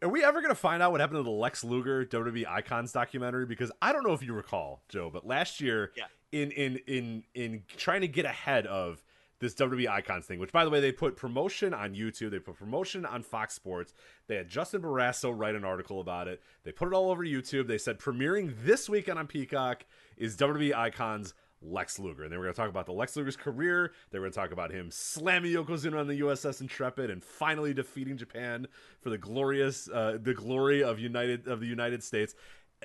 are 0.00 0.08
we 0.08 0.22
ever 0.22 0.40
going 0.40 0.52
to 0.52 0.60
find 0.60 0.82
out 0.82 0.92
what 0.92 1.00
happened 1.00 1.18
to 1.18 1.24
the 1.24 1.30
Lex 1.30 1.64
Luger 1.64 2.04
WWE 2.04 2.46
Icons 2.48 2.92
documentary? 2.92 3.46
Because 3.46 3.72
I 3.82 3.92
don't 3.92 4.06
know 4.06 4.12
if 4.12 4.22
you 4.22 4.32
recall, 4.32 4.82
Joe, 4.88 5.10
but 5.12 5.26
last 5.26 5.60
year, 5.60 5.90
Yeah. 5.96 6.04
In 6.32 6.50
in 6.50 6.76
in 6.86 7.24
in 7.34 7.62
trying 7.76 8.02
to 8.02 8.08
get 8.08 8.24
ahead 8.24 8.66
of 8.66 9.02
this 9.40 9.54
WWE 9.54 9.88
Icons 9.88 10.26
thing, 10.26 10.40
which 10.40 10.52
by 10.52 10.64
the 10.64 10.70
way, 10.70 10.80
they 10.80 10.92
put 10.92 11.16
promotion 11.16 11.72
on 11.72 11.94
YouTube, 11.94 12.30
they 12.30 12.38
put 12.38 12.58
promotion 12.58 13.06
on 13.06 13.22
Fox 13.22 13.54
Sports. 13.54 13.94
They 14.26 14.36
had 14.36 14.48
Justin 14.48 14.82
Barrasso 14.82 15.32
write 15.34 15.54
an 15.54 15.64
article 15.64 16.00
about 16.00 16.28
it. 16.28 16.42
They 16.64 16.72
put 16.72 16.88
it 16.88 16.94
all 16.94 17.10
over 17.10 17.24
YouTube. 17.24 17.68
They 17.68 17.78
said 17.78 17.98
premiering 17.98 18.54
this 18.64 18.88
weekend 18.88 19.18
on 19.18 19.26
Peacock 19.26 19.84
is 20.16 20.36
WWE 20.36 20.74
Icons 20.74 21.34
Lex 21.60 21.98
Luger. 21.98 22.24
And 22.24 22.32
they 22.32 22.36
were 22.36 22.44
going 22.44 22.54
to 22.54 22.60
talk 22.60 22.70
about 22.70 22.86
the 22.86 22.92
Lex 22.92 23.16
Luger's 23.16 23.36
career. 23.36 23.92
They 24.10 24.18
were 24.18 24.24
going 24.24 24.32
to 24.32 24.38
talk 24.38 24.52
about 24.52 24.70
him 24.70 24.90
slamming 24.90 25.52
Yokozuna 25.52 25.98
on 25.98 26.06
the 26.06 26.20
USS 26.20 26.60
Intrepid 26.60 27.10
and 27.10 27.22
finally 27.22 27.74
defeating 27.74 28.16
Japan 28.16 28.66
for 29.00 29.10
the 29.10 29.18
glorious, 29.18 29.88
uh, 29.88 30.18
the 30.20 30.34
glory 30.34 30.82
of 30.82 30.98
United 30.98 31.46
of 31.48 31.60
the 31.60 31.66
United 31.66 32.02
States. 32.02 32.34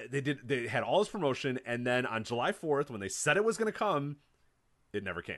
They 0.09 0.21
did. 0.21 0.47
They 0.47 0.67
had 0.67 0.83
all 0.83 0.99
this 0.99 1.09
promotion, 1.09 1.59
and 1.65 1.85
then 1.85 2.05
on 2.05 2.23
July 2.23 2.51
fourth, 2.51 2.89
when 2.89 2.99
they 2.99 3.09
said 3.09 3.37
it 3.37 3.43
was 3.43 3.57
going 3.57 3.71
to 3.71 3.77
come, 3.77 4.17
it 4.91 5.03
never 5.03 5.21
came. 5.21 5.37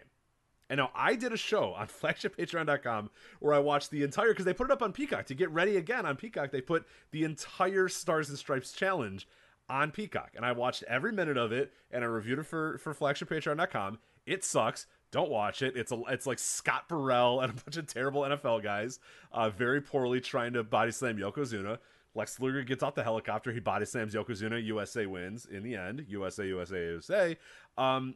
And 0.69 0.77
now 0.79 0.91
I 0.95 1.15
did 1.15 1.33
a 1.33 1.37
show 1.37 1.73
on 1.73 1.87
flagshippatreon.com 2.01 3.09
where 3.39 3.53
I 3.53 3.59
watched 3.59 3.91
the 3.91 4.03
entire 4.03 4.29
because 4.29 4.45
they 4.45 4.53
put 4.53 4.67
it 4.69 4.71
up 4.71 4.81
on 4.81 4.93
Peacock 4.93 5.25
to 5.27 5.35
get 5.35 5.49
ready 5.51 5.77
again 5.77 6.05
on 6.05 6.15
Peacock. 6.15 6.51
They 6.51 6.61
put 6.61 6.85
the 7.11 7.23
entire 7.23 7.87
Stars 7.87 8.29
and 8.29 8.37
Stripes 8.37 8.71
challenge 8.71 9.27
on 9.69 9.91
Peacock, 9.91 10.31
and 10.35 10.45
I 10.45 10.51
watched 10.51 10.83
every 10.83 11.11
minute 11.11 11.37
of 11.37 11.51
it, 11.51 11.73
and 11.91 12.03
I 12.03 12.07
reviewed 12.07 12.39
it 12.39 12.45
for 12.45 12.77
for 12.77 12.93
flagshippatreon.com. 12.93 13.99
It 14.25 14.43
sucks. 14.43 14.87
Don't 15.11 15.29
watch 15.29 15.61
it. 15.61 15.77
It's 15.77 15.91
a 15.91 16.01
it's 16.09 16.25
like 16.25 16.39
Scott 16.39 16.87
Burrell 16.87 17.41
and 17.41 17.51
a 17.51 17.63
bunch 17.63 17.77
of 17.77 17.87
terrible 17.87 18.21
NFL 18.21 18.63
guys, 18.63 18.99
uh, 19.31 19.49
very 19.49 19.81
poorly 19.81 20.19
trying 20.19 20.53
to 20.53 20.63
body 20.63 20.91
slam 20.91 21.17
Yokozuna. 21.17 21.77
Lex 22.15 22.39
Luger 22.39 22.63
gets 22.63 22.81
off 22.81 22.95
the 22.95 23.03
helicopter. 23.03 23.51
He 23.51 23.59
body 23.59 23.85
slams 23.85 24.15
Yokozuna. 24.15 24.63
USA 24.63 25.05
wins 25.05 25.45
in 25.45 25.63
the 25.63 25.75
end. 25.75 26.05
USA, 26.07 26.47
USA, 26.47 26.77
USA. 26.77 27.37
Um, 27.77 28.15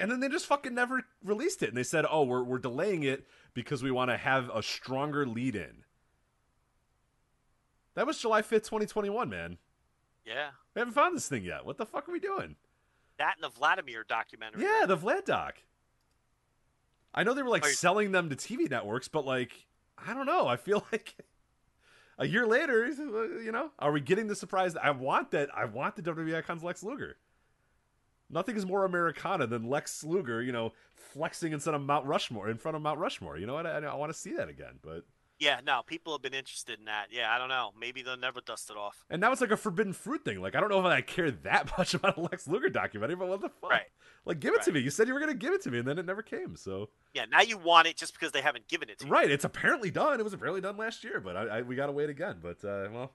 and 0.00 0.10
then 0.10 0.20
they 0.20 0.28
just 0.28 0.46
fucking 0.46 0.74
never 0.74 1.04
released 1.24 1.62
it. 1.62 1.68
And 1.68 1.76
they 1.76 1.82
said, 1.84 2.04
"Oh, 2.10 2.24
we're 2.24 2.42
we're 2.42 2.58
delaying 2.58 3.04
it 3.04 3.26
because 3.54 3.82
we 3.82 3.90
want 3.90 4.10
to 4.10 4.16
have 4.16 4.50
a 4.52 4.62
stronger 4.62 5.24
lead 5.26 5.54
in." 5.56 5.84
That 7.94 8.06
was 8.06 8.18
July 8.18 8.42
fifth, 8.42 8.64
twenty 8.68 8.86
twenty 8.86 9.10
one. 9.10 9.28
Man, 9.28 9.58
Yeah. 10.24 10.50
we 10.74 10.80
haven't 10.80 10.94
found 10.94 11.16
this 11.16 11.28
thing 11.28 11.44
yet. 11.44 11.64
What 11.64 11.78
the 11.78 11.86
fuck 11.86 12.08
are 12.08 12.12
we 12.12 12.20
doing? 12.20 12.56
That 13.18 13.34
and 13.36 13.42
the 13.44 13.48
Vladimir 13.48 14.04
documentary. 14.08 14.62
Yeah, 14.62 14.84
the 14.86 14.96
Vlad 14.96 15.24
doc. 15.24 15.56
I 17.14 17.24
know 17.24 17.34
they 17.34 17.42
were 17.42 17.48
like 17.48 17.64
you- 17.64 17.70
selling 17.72 18.12
them 18.12 18.30
to 18.30 18.36
TV 18.36 18.70
networks, 18.70 19.08
but 19.08 19.24
like, 19.26 19.66
I 19.96 20.14
don't 20.14 20.26
know. 20.26 20.46
I 20.46 20.56
feel 20.56 20.86
like 20.92 21.16
a 22.18 22.26
year 22.26 22.46
later, 22.46 22.86
you 22.86 23.52
know, 23.52 23.70
are 23.78 23.92
we 23.92 24.00
getting 24.00 24.26
the 24.26 24.34
surprise? 24.34 24.76
I 24.76 24.90
want 24.90 25.30
that. 25.30 25.48
I 25.54 25.64
want 25.64 25.96
the 25.96 26.02
WWE 26.02 26.36
Icons 26.36 26.62
Lex 26.62 26.82
Luger. 26.82 27.16
Nothing 28.30 28.56
is 28.56 28.66
more 28.66 28.84
Americana 28.84 29.46
than 29.46 29.70
Lex 29.70 30.04
Luger, 30.04 30.42
you 30.42 30.52
know, 30.52 30.72
flexing 30.94 31.52
instead 31.52 31.74
of 31.74 31.80
Mount 31.80 32.04
Rushmore 32.06 32.50
in 32.50 32.58
front 32.58 32.76
of 32.76 32.82
Mount 32.82 32.98
Rushmore. 32.98 33.38
You 33.38 33.46
know 33.46 33.54
what? 33.54 33.66
I, 33.66 33.78
I 33.78 33.94
want 33.94 34.12
to 34.12 34.18
see 34.18 34.34
that 34.34 34.48
again, 34.48 34.78
but 34.82 35.04
Yeah, 35.38 35.60
no, 35.64 35.82
people 35.86 36.12
have 36.14 36.22
been 36.22 36.34
interested 36.34 36.78
in 36.80 36.86
that. 36.86 37.06
Yeah, 37.12 37.32
I 37.32 37.38
don't 37.38 37.48
know. 37.48 37.70
Maybe 37.78 38.02
they'll 38.02 38.16
never 38.16 38.40
dust 38.40 38.70
it 38.70 38.76
off. 38.76 39.04
and 39.08 39.20
now 39.20 39.30
it's 39.30 39.40
like 39.40 39.52
a 39.52 39.56
forbidden 39.56 39.92
fruit 39.92 40.24
thing. 40.24 40.40
Like 40.42 40.54
I 40.56 40.60
don't 40.60 40.68
know 40.68 40.80
if 40.80 40.84
I 40.86 41.00
care 41.00 41.30
that 41.30 41.70
much 41.78 41.94
about 41.94 42.16
a 42.18 42.20
Lex 42.20 42.48
Luger 42.48 42.68
documentary, 42.68 43.14
but 43.16 43.28
what 43.28 43.40
the 43.40 43.48
fuck? 43.48 43.70
Right. 43.70 43.86
Like 44.24 44.40
give 44.40 44.54
it 44.54 44.62
to 44.62 44.72
me. 44.72 44.80
You 44.80 44.90
said 44.90 45.06
you 45.06 45.14
were 45.14 45.20
gonna 45.20 45.34
give 45.34 45.52
it 45.54 45.62
to 45.62 45.70
me, 45.70 45.78
and 45.78 45.86
then 45.86 45.98
it 45.98 46.06
never 46.06 46.22
came. 46.22 46.56
So 46.56 46.90
Yeah, 47.14 47.24
now 47.30 47.40
you 47.40 47.56
want 47.56 47.86
it 47.86 47.96
just 47.96 48.12
because 48.14 48.32
they 48.32 48.40
haven't 48.42 48.66
given 48.68 48.90
it 48.90 48.98
to 48.98 49.06
you. 49.06 49.12
Right, 49.12 49.30
it's 49.30 49.44
apparently 49.44 49.90
done. 49.90 50.18
It 50.18 50.24
was 50.24 50.32
apparently 50.34 50.60
done 50.60 50.76
last 50.76 51.04
year, 51.04 51.20
but 51.20 51.36
I, 51.36 51.58
I 51.58 51.62
we 51.62 51.76
gotta 51.76 51.92
wait 51.92 52.10
again. 52.10 52.38
But 52.42 52.64
uh, 52.64 52.88
well, 52.92 53.12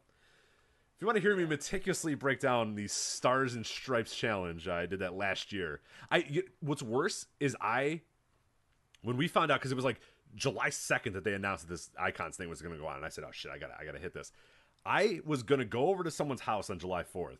if 0.95 1.01
you 1.01 1.07
want 1.07 1.17
to 1.17 1.21
hear 1.21 1.35
me 1.35 1.45
meticulously 1.45 2.15
break 2.15 2.39
down 2.39 2.75
the 2.75 2.87
Stars 2.87 3.53
and 3.55 3.65
Stripes 3.65 4.15
challenge, 4.15 4.67
I 4.69 4.85
did 4.85 4.99
that 4.99 5.13
last 5.13 5.51
year. 5.51 5.81
I 6.09 6.19
you- 6.29 6.47
what's 6.61 6.81
worse 6.81 7.25
is 7.41 7.55
I 7.59 8.01
when 9.01 9.17
we 9.17 9.27
found 9.27 9.51
out 9.51 9.59
because 9.59 9.71
it 9.73 9.75
was 9.75 9.83
like 9.85 9.99
July 10.35 10.69
second 10.69 11.13
that 11.13 11.23
they 11.23 11.33
announced 11.33 11.67
that 11.67 11.73
this 11.73 11.89
Icons 11.99 12.37
thing 12.37 12.49
was 12.49 12.61
going 12.61 12.73
to 12.73 12.79
go 12.79 12.87
on, 12.87 12.97
and 12.97 13.05
I 13.05 13.09
said, 13.09 13.23
"Oh 13.23 13.31
shit, 13.31 13.51
I 13.51 13.57
gotta 13.57 13.73
I 13.79 13.85
gotta 13.85 13.99
hit 13.99 14.13
this." 14.13 14.31
I 14.85 15.21
was 15.25 15.43
gonna 15.43 15.65
go 15.65 15.87
over 15.87 16.03
to 16.03 16.11
someone's 16.11 16.41
house 16.41 16.69
on 16.69 16.79
July 16.79 17.03
fourth. 17.03 17.39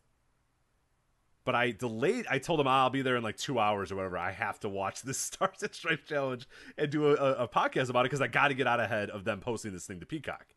But 1.46 1.56
I 1.56 1.72
delayed. 1.72 2.26
I 2.30 2.40
told 2.40 2.60
them 2.60 2.68
ah, 2.68 2.84
I'll 2.84 2.90
be 2.90 3.02
there 3.02 3.18
in 3.18 3.24
like 3.24 3.38
two 3.38 3.60
hours 3.60 3.92
or 3.92 3.96
whatever. 3.96 4.18
I 4.18 4.32
have 4.32 4.60
to 4.62 4.70
watch 4.70 5.02
this 5.02 5.18
Stars 5.20 5.62
and 5.62 5.74
Stripes 5.74 6.08
challenge 6.08 6.48
and 6.78 6.90
do 6.90 7.08
a, 7.08 7.16
a, 7.16 7.32
a 7.44 7.48
podcast 7.48 7.90
about 7.90 8.02
it 8.02 8.04
because 8.06 8.22
I 8.22 8.28
got 8.28 8.48
to 8.48 8.54
get 8.54 8.68
out 8.68 8.80
ahead 8.80 9.10
of 9.10 9.26
them 9.26 9.40
posting 9.40 9.74
this 9.74 9.86
thing 9.86 10.00
to 10.00 10.06
Peacock. 10.06 10.48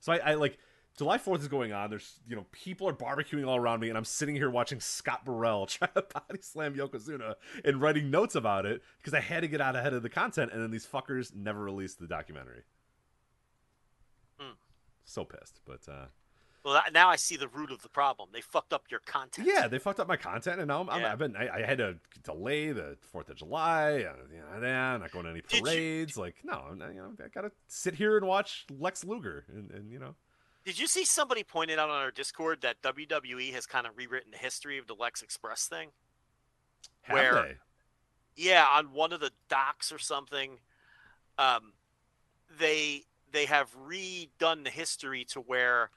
So 0.00 0.12
I, 0.12 0.18
I 0.18 0.34
like 0.34 0.58
July 0.96 1.18
Fourth 1.18 1.40
is 1.40 1.48
going 1.48 1.72
on. 1.72 1.90
There's 1.90 2.20
you 2.28 2.36
know 2.36 2.46
people 2.52 2.88
are 2.88 2.92
barbecuing 2.92 3.46
all 3.46 3.56
around 3.56 3.80
me, 3.80 3.88
and 3.88 3.98
I'm 3.98 4.04
sitting 4.04 4.36
here 4.36 4.48
watching 4.50 4.78
Scott 4.80 5.24
Burrell 5.24 5.66
try 5.66 5.88
to 5.88 6.02
body 6.02 6.40
slam 6.40 6.74
Yokozuna 6.74 7.34
and 7.64 7.80
writing 7.80 8.10
notes 8.10 8.34
about 8.36 8.64
it 8.66 8.82
because 8.98 9.12
I 9.14 9.20
had 9.20 9.40
to 9.40 9.48
get 9.48 9.60
out 9.60 9.74
ahead 9.76 9.92
of 9.92 10.02
the 10.02 10.08
content. 10.08 10.52
And 10.52 10.62
then 10.62 10.70
these 10.70 10.86
fuckers 10.86 11.34
never 11.34 11.60
released 11.60 11.98
the 11.98 12.06
documentary. 12.06 12.62
Hmm. 14.38 14.52
So 15.04 15.24
pissed, 15.24 15.60
but 15.64 15.80
uh, 15.90 16.06
Well, 16.64 16.80
now 16.92 17.08
I 17.08 17.16
see 17.16 17.36
the 17.36 17.48
root 17.48 17.72
of 17.72 17.82
the 17.82 17.88
problem. 17.88 18.28
They 18.32 18.40
fucked 18.40 18.72
up 18.72 18.84
your 18.88 19.00
content. 19.00 19.48
Yeah, 19.52 19.66
they 19.66 19.78
fucked 19.80 19.98
up 19.98 20.06
my 20.08 20.16
content, 20.16 20.60
and 20.60 20.68
now 20.68 20.80
I'm, 20.80 20.90
I'm, 20.90 21.00
Yeah. 21.00 21.12
I've 21.12 21.18
been 21.18 21.34
I, 21.36 21.48
I 21.48 21.62
had 21.62 21.78
to 21.78 21.96
delay 22.22 22.70
the 22.70 22.96
Fourth 23.12 23.28
of 23.30 23.36
July. 23.36 24.04
Uh, 24.08 24.14
you 24.32 24.38
know, 24.38 24.66
yeah, 24.66 24.92
I'm 24.94 25.00
not 25.00 25.10
going 25.10 25.24
to 25.24 25.30
any 25.32 25.40
Did 25.42 25.52
you- 25.58 25.62
parades. 25.62 26.16
Like, 26.16 26.36
no, 26.44 26.64
I'm 26.70 26.78
not, 26.78 26.90
you 26.94 27.00
know, 27.00 27.12
I 27.22 27.28
gotta 27.34 27.50
sit 27.66 27.94
here 27.96 28.16
and 28.16 28.26
watch 28.28 28.64
Lex 28.78 29.04
Luger, 29.04 29.44
and, 29.52 29.70
and 29.72 29.90
you 29.90 29.98
know, 29.98 30.14
Did 30.64 30.78
you 30.78 30.86
see 30.86 31.04
somebody 31.04 31.42
pointed 31.44 31.78
out 31.78 31.90
on 31.90 32.00
our 32.00 32.10
Discord 32.10 32.62
that 32.62 32.80
WWE 32.82 33.52
has 33.52 33.66
kind 33.66 33.86
of 33.86 33.96
rewritten 33.96 34.30
the 34.30 34.38
history 34.38 34.78
of 34.78 34.86
the 34.86 34.94
Lex 34.94 35.22
Express 35.22 35.66
thing? 35.66 35.90
have 37.02 37.14
Where- 37.14 37.34
they? 37.34 37.56
Yeah, 38.36 38.66
on 38.66 38.92
one 38.92 39.12
of 39.12 39.20
the 39.20 39.30
docks 39.48 39.92
or 39.92 39.98
something, 39.98 40.58
um, 41.38 41.72
they 42.58 43.04
they 43.30 43.46
have 43.46 43.74
redone 43.76 44.64
the 44.64 44.70
history 44.70 45.24
to 45.24 45.40
where 45.40 45.90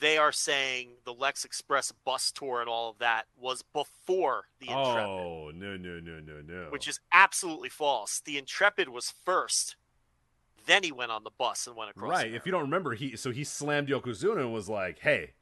they 0.00 0.18
are 0.18 0.32
saying 0.32 0.90
the 1.04 1.14
Lex 1.14 1.44
Express 1.44 1.92
bus 2.04 2.30
tour 2.32 2.60
and 2.60 2.68
all 2.68 2.90
of 2.90 2.98
that 2.98 3.26
was 3.38 3.62
before 3.62 4.48
the 4.58 4.66
Intrepid, 4.68 5.04
Oh 5.04 5.50
no 5.54 5.76
no 5.76 6.00
no 6.00 6.20
no 6.20 6.40
no! 6.42 6.66
which 6.70 6.88
is 6.88 7.00
absolutely 7.12 7.68
false. 7.68 8.20
The 8.20 8.36
Intrepid 8.36 8.88
was 8.88 9.10
first, 9.10 9.76
then 10.66 10.82
he 10.82 10.92
went 10.92 11.10
on 11.10 11.24
the 11.24 11.30
bus 11.38 11.66
and 11.66 11.76
went 11.76 11.90
across. 11.90 12.10
right. 12.10 12.32
If 12.34 12.44
you 12.46 12.52
don't 12.52 12.62
remember, 12.62 12.94
he 12.94 13.16
so 13.16 13.30
he 13.30 13.44
slammed 13.44 13.88
Yokozuna 13.88 14.40
and 14.40 14.52
was 14.52 14.68
like, 14.68 14.98
"Hey, 14.98 15.32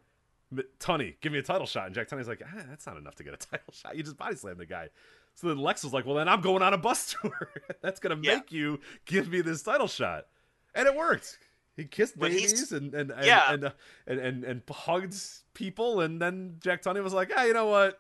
Tunney, 0.78 1.16
give 1.20 1.32
me 1.32 1.38
a 1.38 1.42
title 1.42 1.66
shot." 1.66 1.86
And 1.86 1.94
Jack 1.94 2.08
Tunney's 2.08 2.28
like, 2.28 2.42
ah, 2.44 2.62
"That's 2.68 2.86
not 2.86 2.96
enough 2.96 3.14
to 3.16 3.24
get 3.24 3.34
a 3.34 3.36
title 3.50 3.72
shot. 3.72 3.96
You 3.96 4.02
just 4.02 4.16
body 4.16 4.36
slammed 4.36 4.58
the 4.58 4.66
guy." 4.66 4.88
So 5.34 5.48
then 5.48 5.58
Lex 5.58 5.82
was 5.82 5.92
like, 5.92 6.06
"Well, 6.06 6.14
then 6.16 6.28
I'm 6.28 6.40
going 6.40 6.62
on 6.62 6.74
a 6.74 6.78
bus 6.78 7.14
tour. 7.22 7.50
That's 7.80 7.98
gonna 8.00 8.18
Yeah. 8.22 8.36
make 8.36 8.52
you 8.52 8.80
give 9.04 9.28
me 9.28 9.40
this 9.40 9.62
title 9.62 9.88
shot," 9.88 10.26
and 10.74 10.86
it 10.86 10.94
worked. 10.94 11.38
He 11.76 11.84
kissed 11.86 12.14
he's- 12.14 12.28
babies 12.28 12.72
and 12.72 12.94
and 12.94 13.10
and, 13.10 13.24
Yeah. 13.24 13.52
and, 13.52 13.64
uh, 13.64 13.70
and 14.06 14.20
and 14.20 14.44
and 14.44 14.62
hugged 14.70 15.16
people, 15.54 16.00
and 16.00 16.22
then 16.22 16.56
Jack 16.60 16.82
Tunney 16.82 17.02
was 17.02 17.12
like, 17.12 17.32
"Ah, 17.36 17.44
you 17.44 17.52
know 17.52 17.66
what? 17.66 17.98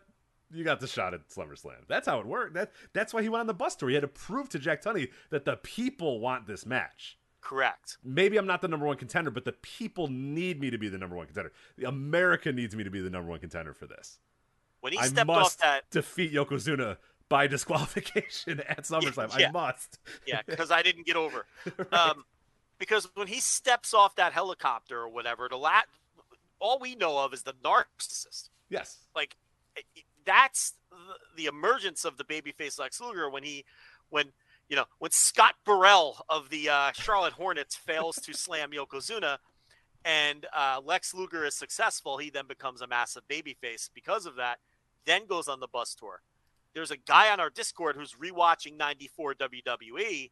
You 0.54 0.64
got 0.64 0.80
the 0.80 0.86
shot 0.86 1.14
at 1.14 1.28
SummerSlam." 1.28 1.86
That's 1.88 2.06
how 2.06 2.20
it 2.20 2.26
worked. 2.26 2.54
That 2.54 2.72
that's 2.92 3.12
why 3.12 3.22
he 3.22 3.28
went 3.28 3.40
on 3.40 3.46
the 3.46 3.54
bus 3.54 3.76
tour. 3.76 3.88
He 3.88 3.94
had 3.94 4.02
to 4.02 4.08
prove 4.08 4.48
to 4.50 4.58
Jack 4.58 4.82
Tunney 4.82 5.10
that 5.30 5.44
the 5.44 5.56
people 5.56 6.20
want 6.20 6.46
this 6.46 6.64
match 6.64 7.18
correct. 7.40 7.98
maybe 8.02 8.36
I'm 8.36 8.46
not 8.46 8.62
the 8.62 8.68
number 8.68 8.86
one 8.86 8.96
contender, 8.96 9.30
but 9.30 9.44
the 9.44 9.52
people 9.52 10.08
need 10.08 10.60
me 10.60 10.70
to 10.70 10.78
be 10.78 10.88
the 10.88 10.98
number 10.98 11.14
one 11.16 11.26
contender. 11.26 11.52
The 11.76 11.86
America 11.88 12.50
needs 12.52 12.74
me 12.74 12.84
to 12.84 12.90
be 12.90 13.00
the 13.00 13.10
number 13.10 13.28
one 13.30 13.38
contender 13.40 13.74
for 13.74 13.86
this. 13.86 14.18
When 14.80 14.92
he 14.92 14.98
I 14.98 15.06
stepped 15.06 15.26
must 15.28 15.62
off 15.62 15.62
that, 15.62 15.90
defeat 15.90 16.32
Yokozuna 16.32 16.96
by 17.28 17.46
disqualification 17.46 18.60
at 18.60 18.84
SummerSlam. 18.84 19.38
Yeah. 19.38 19.48
I 19.48 19.52
must. 19.52 19.98
yeah, 20.26 20.42
because 20.46 20.70
I 20.70 20.82
didn't 20.82 21.06
get 21.06 21.16
over. 21.16 21.46
Right. 21.78 21.92
Um, 21.92 22.24
because 22.78 23.08
when 23.14 23.28
he 23.28 23.40
steps 23.40 23.94
off 23.94 24.16
that 24.16 24.32
helicopter 24.32 24.98
or 24.98 25.08
whatever, 25.08 25.48
the 25.48 25.56
lat, 25.56 25.86
all 26.58 26.78
we 26.80 26.96
know 26.96 27.18
of 27.18 27.32
is 27.32 27.42
the 27.44 27.54
narcissist. 27.64 28.50
yes. 28.68 28.98
Like 29.14 29.36
that's 30.24 30.74
the, 31.36 31.46
emergence 31.46 32.04
of 32.04 32.16
the 32.16 32.24
babyface 32.24 32.78
Lex 32.78 33.00
Luger 33.00 33.28
when 33.30 33.42
he, 33.42 33.64
when 34.10 34.26
you 34.68 34.76
know, 34.76 34.84
when 34.98 35.10
Scott 35.10 35.54
Burrell 35.64 36.24
of 36.28 36.48
the 36.50 36.68
uh, 36.70 36.92
Charlotte 36.92 37.34
Hornets 37.34 37.76
fails 37.76 38.16
to 38.16 38.32
slam 38.32 38.70
Yokozuna, 38.70 39.38
and 40.04 40.46
uh, 40.54 40.80
Lex 40.84 41.14
Luger 41.14 41.44
is 41.44 41.54
successful, 41.54 42.18
he 42.18 42.30
then 42.30 42.46
becomes 42.46 42.82
a 42.82 42.86
massive 42.86 43.22
babyface 43.28 43.88
because 43.94 44.26
of 44.26 44.36
that. 44.36 44.58
Then 45.06 45.26
goes 45.26 45.48
on 45.48 45.60
the 45.60 45.68
bus 45.68 45.94
tour. 45.94 46.22
There's 46.74 46.90
a 46.90 46.96
guy 46.96 47.30
on 47.32 47.40
our 47.40 47.50
Discord 47.50 47.96
who's 47.96 48.14
rewatching 48.14 48.76
'94 48.76 49.34
WWE, 49.34 50.30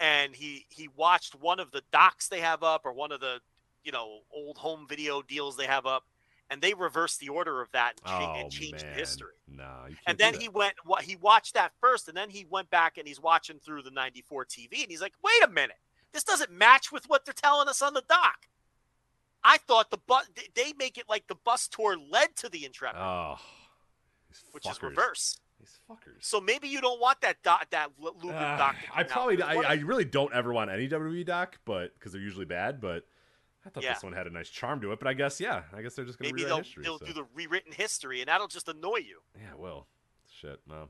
and 0.00 0.34
he 0.34 0.66
he 0.68 0.88
watched 0.88 1.34
one 1.34 1.60
of 1.60 1.70
the 1.70 1.82
docs 1.92 2.28
they 2.28 2.40
have 2.40 2.62
up 2.62 2.82
or 2.84 2.92
one 2.92 3.12
of 3.12 3.20
the 3.20 3.40
you 3.84 3.92
know 3.92 4.20
old 4.32 4.58
home 4.58 4.86
video 4.88 5.22
deals 5.22 5.56
they 5.56 5.66
have 5.66 5.86
up, 5.86 6.04
and 6.50 6.60
they 6.60 6.74
reversed 6.74 7.20
the 7.20 7.28
order 7.28 7.60
of 7.60 7.70
that 7.72 8.00
and, 8.04 8.24
Oh 8.24 8.34
and 8.36 8.50
changed 8.50 8.84
man. 8.84 8.92
the 8.92 8.98
history. 8.98 9.34
No. 9.48 9.64
you 9.88 9.94
can't 9.94 9.98
And 10.06 10.18
then 10.18 10.34
he 10.34 10.48
went. 10.48 10.74
What 10.84 11.02
he 11.02 11.16
watched 11.16 11.54
that 11.54 11.72
first, 11.80 12.08
and 12.08 12.16
then 12.16 12.30
he 12.30 12.44
went 12.50 12.70
back 12.70 12.98
and 12.98 13.06
he's 13.06 13.20
watching 13.20 13.58
through 13.58 13.82
the 13.82 13.90
'94 13.90 14.44
TV, 14.46 14.82
and 14.82 14.90
he's 14.90 15.00
like, 15.00 15.14
"Wait 15.24 15.42
a 15.44 15.48
minute, 15.48 15.76
this 16.12 16.24
doesn't 16.24 16.50
match 16.50 16.90
with 16.92 17.04
what 17.06 17.24
they're 17.24 17.34
telling 17.34 17.68
us 17.68 17.80
on 17.82 17.94
the 17.94 18.02
doc." 18.08 18.46
I 19.42 19.56
thought 19.56 19.90
the 19.90 19.96
bus 19.98 20.28
they 20.54 20.72
make 20.78 20.98
it 20.98 21.04
like 21.08 21.26
the 21.28 21.34
bus 21.34 21.66
tour 21.68 21.96
led 21.96 22.36
to 22.36 22.48
the 22.48 22.64
Intrepid, 22.66 23.00
Oh. 23.00 23.38
Which 24.52 24.66
is 24.68 24.82
reverse. 24.82 25.40
These 25.58 25.78
fuckers. 25.90 26.20
So 26.20 26.40
maybe 26.40 26.68
you 26.68 26.80
don't 26.80 27.00
want 27.00 27.20
that 27.22 27.42
doc, 27.42 27.66
that 27.70 27.90
Lu- 27.98 28.14
Luger 28.22 28.34
Ah, 28.36 28.56
doc. 28.56 28.76
I 28.94 29.02
come 29.04 29.30
out, 29.30 29.38
probably 29.38 29.42
I, 29.42 29.54
I 29.72 29.74
really 29.74 30.04
don't 30.04 30.32
ever 30.32 30.52
want 30.52 30.70
any 30.70 30.88
WWE 30.88 31.24
doc, 31.26 31.58
but 31.64 31.92
because 31.98 32.12
they're 32.12 32.20
usually 32.22 32.44
bad. 32.46 32.80
But 32.80 33.04
I 33.64 33.68
thought 33.68 33.82
Yeah. 33.82 33.94
this 33.94 34.02
one 34.02 34.12
had 34.12 34.26
a 34.26 34.30
nice 34.30 34.48
charm 34.48 34.80
to 34.80 34.92
it. 34.92 34.98
But 34.98 35.08
I 35.08 35.14
guess 35.14 35.40
yeah, 35.40 35.62
I 35.72 35.82
guess 35.82 35.94
they're 35.94 36.04
just 36.04 36.18
gonna 36.18 36.28
maybe 36.28 36.44
rewrite 36.44 36.48
they'll 36.48 36.58
history. 36.64 36.84
they'll 36.84 36.98
so. 36.98 37.06
do 37.06 37.12
the 37.12 37.26
rewritten 37.34 37.72
history, 37.72 38.20
and 38.20 38.28
that'll 38.28 38.48
just 38.48 38.68
annoy 38.68 38.98
you. 38.98 39.20
Yeah, 39.36 39.54
well, 39.56 39.86
shit, 40.28 40.60
no. 40.66 40.88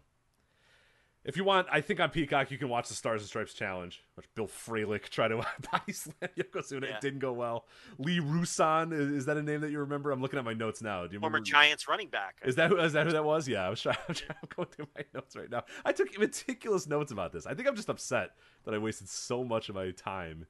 If 1.23 1.37
you 1.37 1.45
want, 1.45 1.67
I 1.71 1.83
think 1.83 2.01
on 2.01 2.09
Peacock 2.09 2.51
you 2.51 2.57
can 2.57 2.71
watch 2.71 2.89
the 2.89 2.95
Stars 2.95 3.21
and 3.21 3.29
Stripes 3.29 3.53
challenge. 3.53 4.03
Watch 4.17 4.25
Bill 4.35 4.47
Fralic 4.47 5.03
try 5.11 5.29
to 5.29 5.37
body 5.71 5.93
slam 5.93 6.31
Yokozuna. 6.35 6.89
Yeah. 6.89 6.95
It 6.95 7.03
didn't 7.03 7.19
go 7.19 7.35
well. 7.35 7.67
Lee 7.99 8.21
Rouson 8.21 8.95
is, 8.95 9.11
is 9.11 9.27
that 9.27 9.37
a 9.37 9.43
name 9.43 9.61
that 9.61 9.71
you 9.71 9.81
remember? 9.81 10.13
I'm 10.13 10.23
looking 10.23 10.39
at 10.39 10.47
my 10.47 10.55
notes 10.55 10.81
now. 10.81 11.07
Do 11.07 11.13
you 11.13 11.21
Former 11.21 11.35
remember? 11.35 11.51
Giants 11.51 11.87
running 11.89 12.09
back. 12.09 12.37
Is 12.43 12.57
that 12.57 12.71
who, 12.71 12.79
is 12.79 12.95
that 12.95 13.07
who 13.07 13.13
that 13.13 13.25
was? 13.25 13.47
Yeah, 13.47 13.67
I 13.67 13.69
was 13.69 13.83
trying. 13.83 13.99
I'm, 14.09 14.15
trying, 14.15 14.39
I'm 14.43 14.49
going 14.57 14.69
through 14.69 14.87
my 14.97 15.05
notes 15.13 15.37
right 15.37 15.51
now. 15.51 15.65
I 15.85 15.93
took 15.93 16.19
meticulous 16.19 16.87
notes 16.87 17.13
about 17.13 17.33
this. 17.33 17.45
I 17.45 17.53
think 17.53 17.69
I'm 17.69 17.77
just 17.77 17.91
upset 17.91 18.31
that 18.65 18.73
I 18.73 18.79
wasted 18.79 19.11
so 19.11 19.45
much 19.45 19.69
of 19.69 19.75
my 19.75 19.91
time 19.91 20.47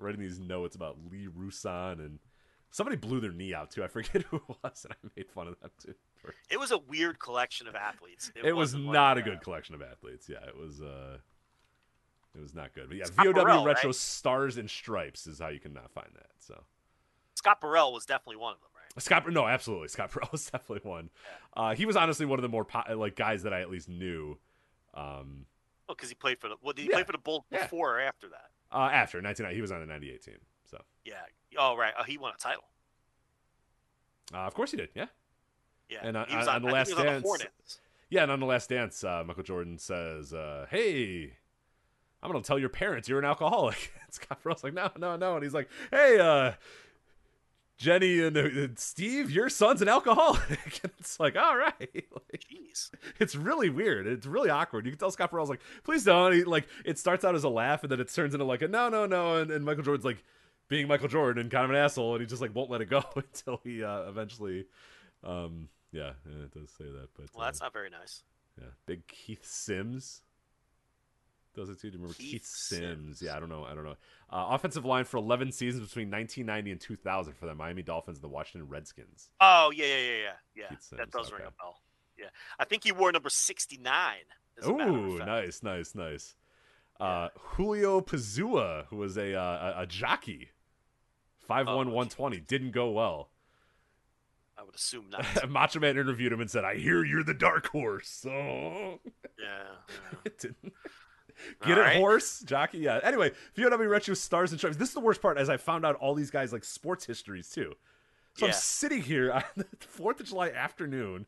writing 0.00 0.20
these 0.20 0.38
notes 0.40 0.74
about 0.76 0.96
Lee 1.10 1.28
Rouson 1.28 2.00
and 2.00 2.18
somebody 2.70 2.96
blew 2.96 3.20
their 3.20 3.32
knee 3.32 3.54
out 3.54 3.70
too. 3.70 3.82
I 3.84 3.88
forget 3.88 4.22
who 4.30 4.36
it 4.36 4.56
was, 4.64 4.84
and 4.84 4.94
I 5.04 5.08
made 5.16 5.30
fun 5.30 5.48
of 5.48 5.60
them 5.60 5.70
too. 5.82 5.94
It 6.50 6.58
was 6.58 6.70
a 6.70 6.78
weird 6.78 7.18
collection 7.18 7.66
of 7.66 7.74
athletes. 7.74 8.30
it, 8.34 8.52
was 8.54 8.74
wasn't 8.74 8.94
a 8.94 8.98
uh, 8.98 9.14
good 9.20 9.40
collection 9.40 9.74
of 9.74 9.82
athletes. 9.82 10.28
Yeah, 10.28 10.44
it 10.46 10.56
was. 10.56 10.80
uh 10.82 11.18
It 12.36 12.40
was 12.40 12.54
not 12.54 12.74
good. 12.74 12.88
But 12.88 12.96
yeah, 12.98 13.04
Scott 13.04 13.26
VOW 13.26 13.32
Burrell, 13.32 13.64
Retro 13.64 13.88
right? 13.88 13.94
Stars 13.94 14.56
and 14.56 14.68
Stripes 14.70 15.26
is 15.26 15.38
how 15.40 15.48
you 15.48 15.60
can 15.60 15.72
not 15.72 15.90
find 15.90 16.10
that. 16.14 16.30
So 16.38 16.62
Scott 17.34 17.60
Burrell 17.60 17.92
was 17.92 18.04
definitely 18.06 18.36
one 18.36 18.52
of 18.54 18.60
them, 18.60 18.68
right? 18.76 19.02
Scott, 19.02 19.30
no, 19.32 19.46
absolutely, 19.46 19.88
Scott 19.88 20.10
Burrell 20.12 20.28
was 20.32 20.44
definitely 20.50 20.88
one. 20.88 21.10
Uh, 21.56 21.74
he 21.74 21.86
was 21.86 21.96
honestly 21.96 22.26
one 22.26 22.38
of 22.38 22.42
the 22.42 22.48
more 22.48 22.64
po- 22.64 22.94
like 22.96 23.16
guys 23.16 23.42
that 23.44 23.52
I 23.54 23.60
at 23.62 23.70
least 23.70 23.88
knew. 23.88 24.36
Um, 24.94 25.46
Well, 25.88 25.94
because 25.96 26.08
he 26.10 26.14
played 26.14 26.38
for 26.38 26.48
the. 26.48 26.56
Well, 26.62 26.72
did 26.74 26.82
he 26.82 26.88
Yeah. 26.90 26.96
play 26.96 27.04
for 27.04 27.12
the 27.12 27.18
Bulls 27.18 27.44
Yeah. 27.50 27.62
before 27.62 27.96
or 27.96 28.00
after 28.00 28.28
that? 28.28 28.50
Uh, 28.72 28.88
after 28.92 29.18
1990, 29.20 29.54
he 29.54 29.60
was 29.62 29.72
on 29.72 29.80
the 29.80 29.86
98 29.86 30.22
team. 30.22 30.34
So 30.70 30.78
Yeah. 31.04 31.14
Oh, 31.58 31.76
right. 31.76 31.92
Oh, 31.98 32.04
he 32.04 32.16
won 32.18 32.32
a 32.34 32.38
title. 32.38 32.64
uh, 34.32 34.38
of 34.38 34.54
course 34.54 34.70
he 34.70 34.76
did. 34.76 34.90
Yeah, 34.94 35.06
Yeah. 35.88 35.98
And 36.02 36.16
on- 36.16 36.28
he 36.28 36.36
was 36.36 36.46
on- 36.48 36.56
on, 36.56 36.62
The 36.62 36.68
I 36.68 36.72
Last 36.72 36.92
on 36.92 36.98
the 36.98 37.04
Dance- 37.04 37.80
yeah. 38.10 38.22
And 38.22 38.30
on 38.32 38.40
the 38.40 38.46
Last 38.46 38.68
Dance, 38.70 39.02
uh, 39.04 39.24
Michael 39.24 39.42
Jordan 39.42 39.78
says, 39.78 40.32
uh, 40.32 40.66
"Hey." 40.70 41.36
I'm 42.22 42.30
gonna 42.30 42.44
tell 42.44 42.58
your 42.58 42.68
parents 42.68 43.08
you're 43.08 43.18
an 43.18 43.24
alcoholic. 43.24 43.92
Scott 44.10 44.42
Burrell's 44.42 44.62
like, 44.62 44.74
no, 44.74 44.90
no, 44.98 45.16
no, 45.16 45.36
and 45.36 45.42
he's 45.42 45.54
like, 45.54 45.70
hey, 45.90 46.18
uh, 46.20 46.52
Jenny 47.80 48.20
and, 48.20 48.36
uh, 48.36 48.40
and 48.40 48.78
Steve, 48.78 49.30
your 49.30 49.48
son's 49.48 49.80
an 49.80 49.88
alcoholic. 49.88 50.80
it's 50.98 51.18
like, 51.18 51.34
all 51.34 51.56
right, 51.56 51.74
like, 51.80 52.44
Jeez. 52.52 52.90
it's 53.18 53.34
really 53.34 53.70
weird. 53.70 54.06
It's 54.06 54.26
really 54.26 54.50
awkward. 54.50 54.84
You 54.84 54.92
can 54.92 54.98
tell 54.98 55.10
Scott 55.10 55.30
Burrell's 55.30 55.48
like, 55.48 55.62
please 55.82 56.04
don't. 56.04 56.34
He, 56.34 56.44
like, 56.44 56.68
it 56.84 56.98
starts 56.98 57.24
out 57.24 57.34
as 57.34 57.42
a 57.42 57.48
laugh, 57.48 57.82
and 57.82 57.90
then 57.90 57.98
it 57.98 58.12
turns 58.12 58.34
into 58.34 58.44
like 58.44 58.60
a 58.60 58.68
no, 58.68 58.90
no, 58.90 59.06
no, 59.06 59.36
and, 59.36 59.50
and 59.50 59.64
Michael 59.64 59.82
Jordan's 59.82 60.04
like 60.04 60.22
being 60.68 60.88
Michael 60.88 61.08
Jordan 61.08 61.40
and 61.40 61.50
kind 61.50 61.64
of 61.64 61.70
an 61.70 61.76
asshole, 61.76 62.12
and 62.16 62.20
he 62.20 62.26
just 62.26 62.42
like 62.42 62.54
won't 62.54 62.70
let 62.70 62.82
it 62.82 62.90
go 62.90 63.02
until 63.16 63.62
he 63.64 63.82
uh, 63.82 64.02
eventually, 64.02 64.66
um, 65.24 65.70
yeah, 65.90 66.12
yeah, 66.28 66.44
it 66.44 66.52
does 66.52 66.68
say 66.76 66.84
that. 66.84 67.08
But 67.16 67.30
Well, 67.34 67.46
that's 67.46 67.62
uh, 67.62 67.64
not 67.64 67.72
very 67.72 67.88
nice. 67.88 68.24
yeah, 68.60 68.68
big 68.84 69.06
Keith 69.06 69.46
Sims 69.46 70.20
does 71.54 71.68
it 71.68 71.80
too. 71.80 71.90
Do 71.90 71.96
you 71.96 72.02
remember 72.02 72.14
Keith, 72.14 72.30
Keith 72.30 72.46
Sims? 72.46 72.80
Sims. 72.80 73.22
Yeah, 73.22 73.36
I 73.36 73.40
don't 73.40 73.48
know. 73.48 73.64
I 73.64 73.74
don't 73.74 73.84
know. 73.84 73.96
Uh, 74.30 74.48
offensive 74.50 74.84
line 74.84 75.04
for 75.04 75.16
11 75.16 75.52
seasons 75.52 75.86
between 75.86 76.10
1990 76.10 76.70
and 76.72 76.80
2000 76.80 77.34
for 77.34 77.46
the 77.46 77.54
Miami 77.54 77.82
Dolphins 77.82 78.18
and 78.18 78.24
the 78.24 78.28
Washington 78.28 78.68
Redskins. 78.68 79.30
Oh, 79.40 79.72
yeah, 79.74 79.86
yeah, 79.86 79.96
yeah, 79.96 80.16
yeah. 80.54 80.64
Yeah. 80.70 80.96
That 80.98 81.10
does 81.10 81.32
ring 81.32 81.42
a 81.42 81.50
bell. 81.50 81.80
Yeah. 82.18 82.26
I 82.58 82.64
think 82.64 82.84
he 82.84 82.92
wore 82.92 83.10
number 83.10 83.30
69. 83.30 83.94
as 84.60 84.66
a 84.66 84.72
matter 84.72 84.90
of 84.90 84.96
Ooh, 84.96 85.18
nice, 85.18 85.62
nice, 85.62 85.94
nice. 85.94 86.34
Uh, 87.00 87.28
Julio 87.36 88.00
Pezua, 88.00 88.86
who 88.86 88.96
was 88.96 89.16
a, 89.16 89.34
uh, 89.34 89.74
a, 89.78 89.82
a 89.82 89.86
jockey, 89.86 90.50
5'1", 91.48 91.64
Oh, 91.66 91.76
120, 91.76 92.40
didn't 92.40 92.72
go 92.72 92.90
well. 92.90 93.30
I 94.60 94.62
would 94.62 94.74
assume 94.74 95.06
not. 95.10 95.48
Macho 95.48 95.80
Man 95.80 95.96
interviewed 95.96 96.32
him 96.32 96.40
and 96.40 96.50
said, 96.50 96.64
I 96.64 96.76
hear 96.76 97.04
you're 97.04 97.24
the 97.24 97.34
dark 97.34 97.68
horse. 97.68 98.08
So 98.08 98.30
yeah. 98.30 98.98
yeah. 99.38 100.18
it 100.26 100.38
didn't. 100.38 100.72
Get 101.66 101.78
All 101.78 101.84
it, 101.84 101.86
right. 101.86 101.96
horse, 101.96 102.40
jockey. 102.40 102.78
Yeah. 102.78 103.00
Anyway, 103.02 103.32
VOW 103.56 103.76
Retro 103.76 104.14
Stars 104.14 104.50
and 104.50 104.60
Stripes. 104.60 104.76
This 104.76 104.88
is 104.88 104.94
the 104.94 105.00
worst 105.00 105.22
part, 105.22 105.38
as 105.38 105.48
I 105.48 105.56
found 105.56 105.84
out 105.84 105.96
all 105.96 106.14
these 106.14 106.30
guys 106.30 106.52
like 106.52 106.64
sports 106.64 107.06
histories 107.06 107.50
too. 107.50 107.74
So 108.34 108.46
I'm 108.46 108.52
sitting 108.52 109.02
here 109.02 109.32
on 109.34 109.42
the 109.56 109.66
Fourth 109.80 110.20
of 110.20 110.26
July 110.26 110.50
afternoon, 110.50 111.26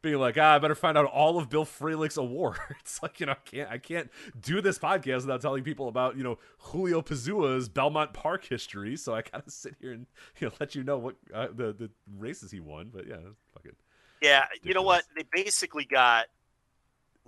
being 0.00 0.16
like, 0.18 0.36
ah, 0.38 0.54
I 0.54 0.58
better 0.58 0.74
find 0.74 0.96
out 0.96 1.06
all 1.06 1.38
of 1.38 1.48
Bill 1.48 1.64
Fralic's 1.64 2.16
awards. 2.16 3.00
like, 3.02 3.20
you 3.20 3.26
know, 3.26 3.32
I 3.32 3.36
can't, 3.44 3.70
I 3.70 3.78
can't 3.78 4.10
do 4.40 4.60
this 4.60 4.78
podcast 4.78 5.22
without 5.22 5.40
telling 5.40 5.64
people 5.64 5.88
about, 5.88 6.16
you 6.16 6.22
know, 6.22 6.38
Julio 6.58 7.02
Pezua's 7.02 7.68
Belmont 7.68 8.12
Park 8.12 8.44
history. 8.44 8.96
So 8.96 9.14
I 9.14 9.22
gotta 9.22 9.50
sit 9.50 9.74
here 9.80 9.92
and 9.92 10.06
you 10.40 10.48
know 10.48 10.54
let 10.60 10.74
you 10.74 10.84
know 10.84 10.98
what 10.98 11.16
uh, 11.34 11.48
the 11.48 11.72
the 11.72 11.90
races 12.16 12.50
he 12.50 12.60
won. 12.60 12.90
But 12.92 13.06
yeah, 13.06 13.16
fucking 13.54 13.76
yeah. 14.22 14.46
You 14.62 14.74
know 14.74 14.82
what? 14.82 15.04
They 15.16 15.24
basically 15.32 15.84
got 15.84 16.26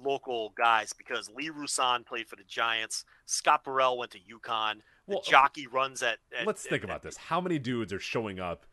local 0.05 0.53
guys 0.57 0.93
because 0.93 1.31
Lee 1.31 1.51
Rouson 1.51 2.05
played 2.07 2.29
for 2.29 2.37
the 2.37 2.45
Giants. 2.45 3.05
Scott 3.27 3.65
Burrell 3.65 3.99
went 3.99 4.11
to 4.13 4.19
UConn. 4.19 4.77
The 5.07 5.15
Well, 5.17 5.23
jockey 5.23 5.67
runs 5.67 6.03
at. 6.03 6.19
at 6.39 6.47
let's 6.47 6.63
think 6.63 6.83
at- 6.83 6.85
about 6.85 7.03
this. 7.03 7.17
How 7.17 7.41
many 7.41 7.59
dudes 7.59 7.93
are 7.93 7.99
showing 8.01 8.39
up 8.41 8.67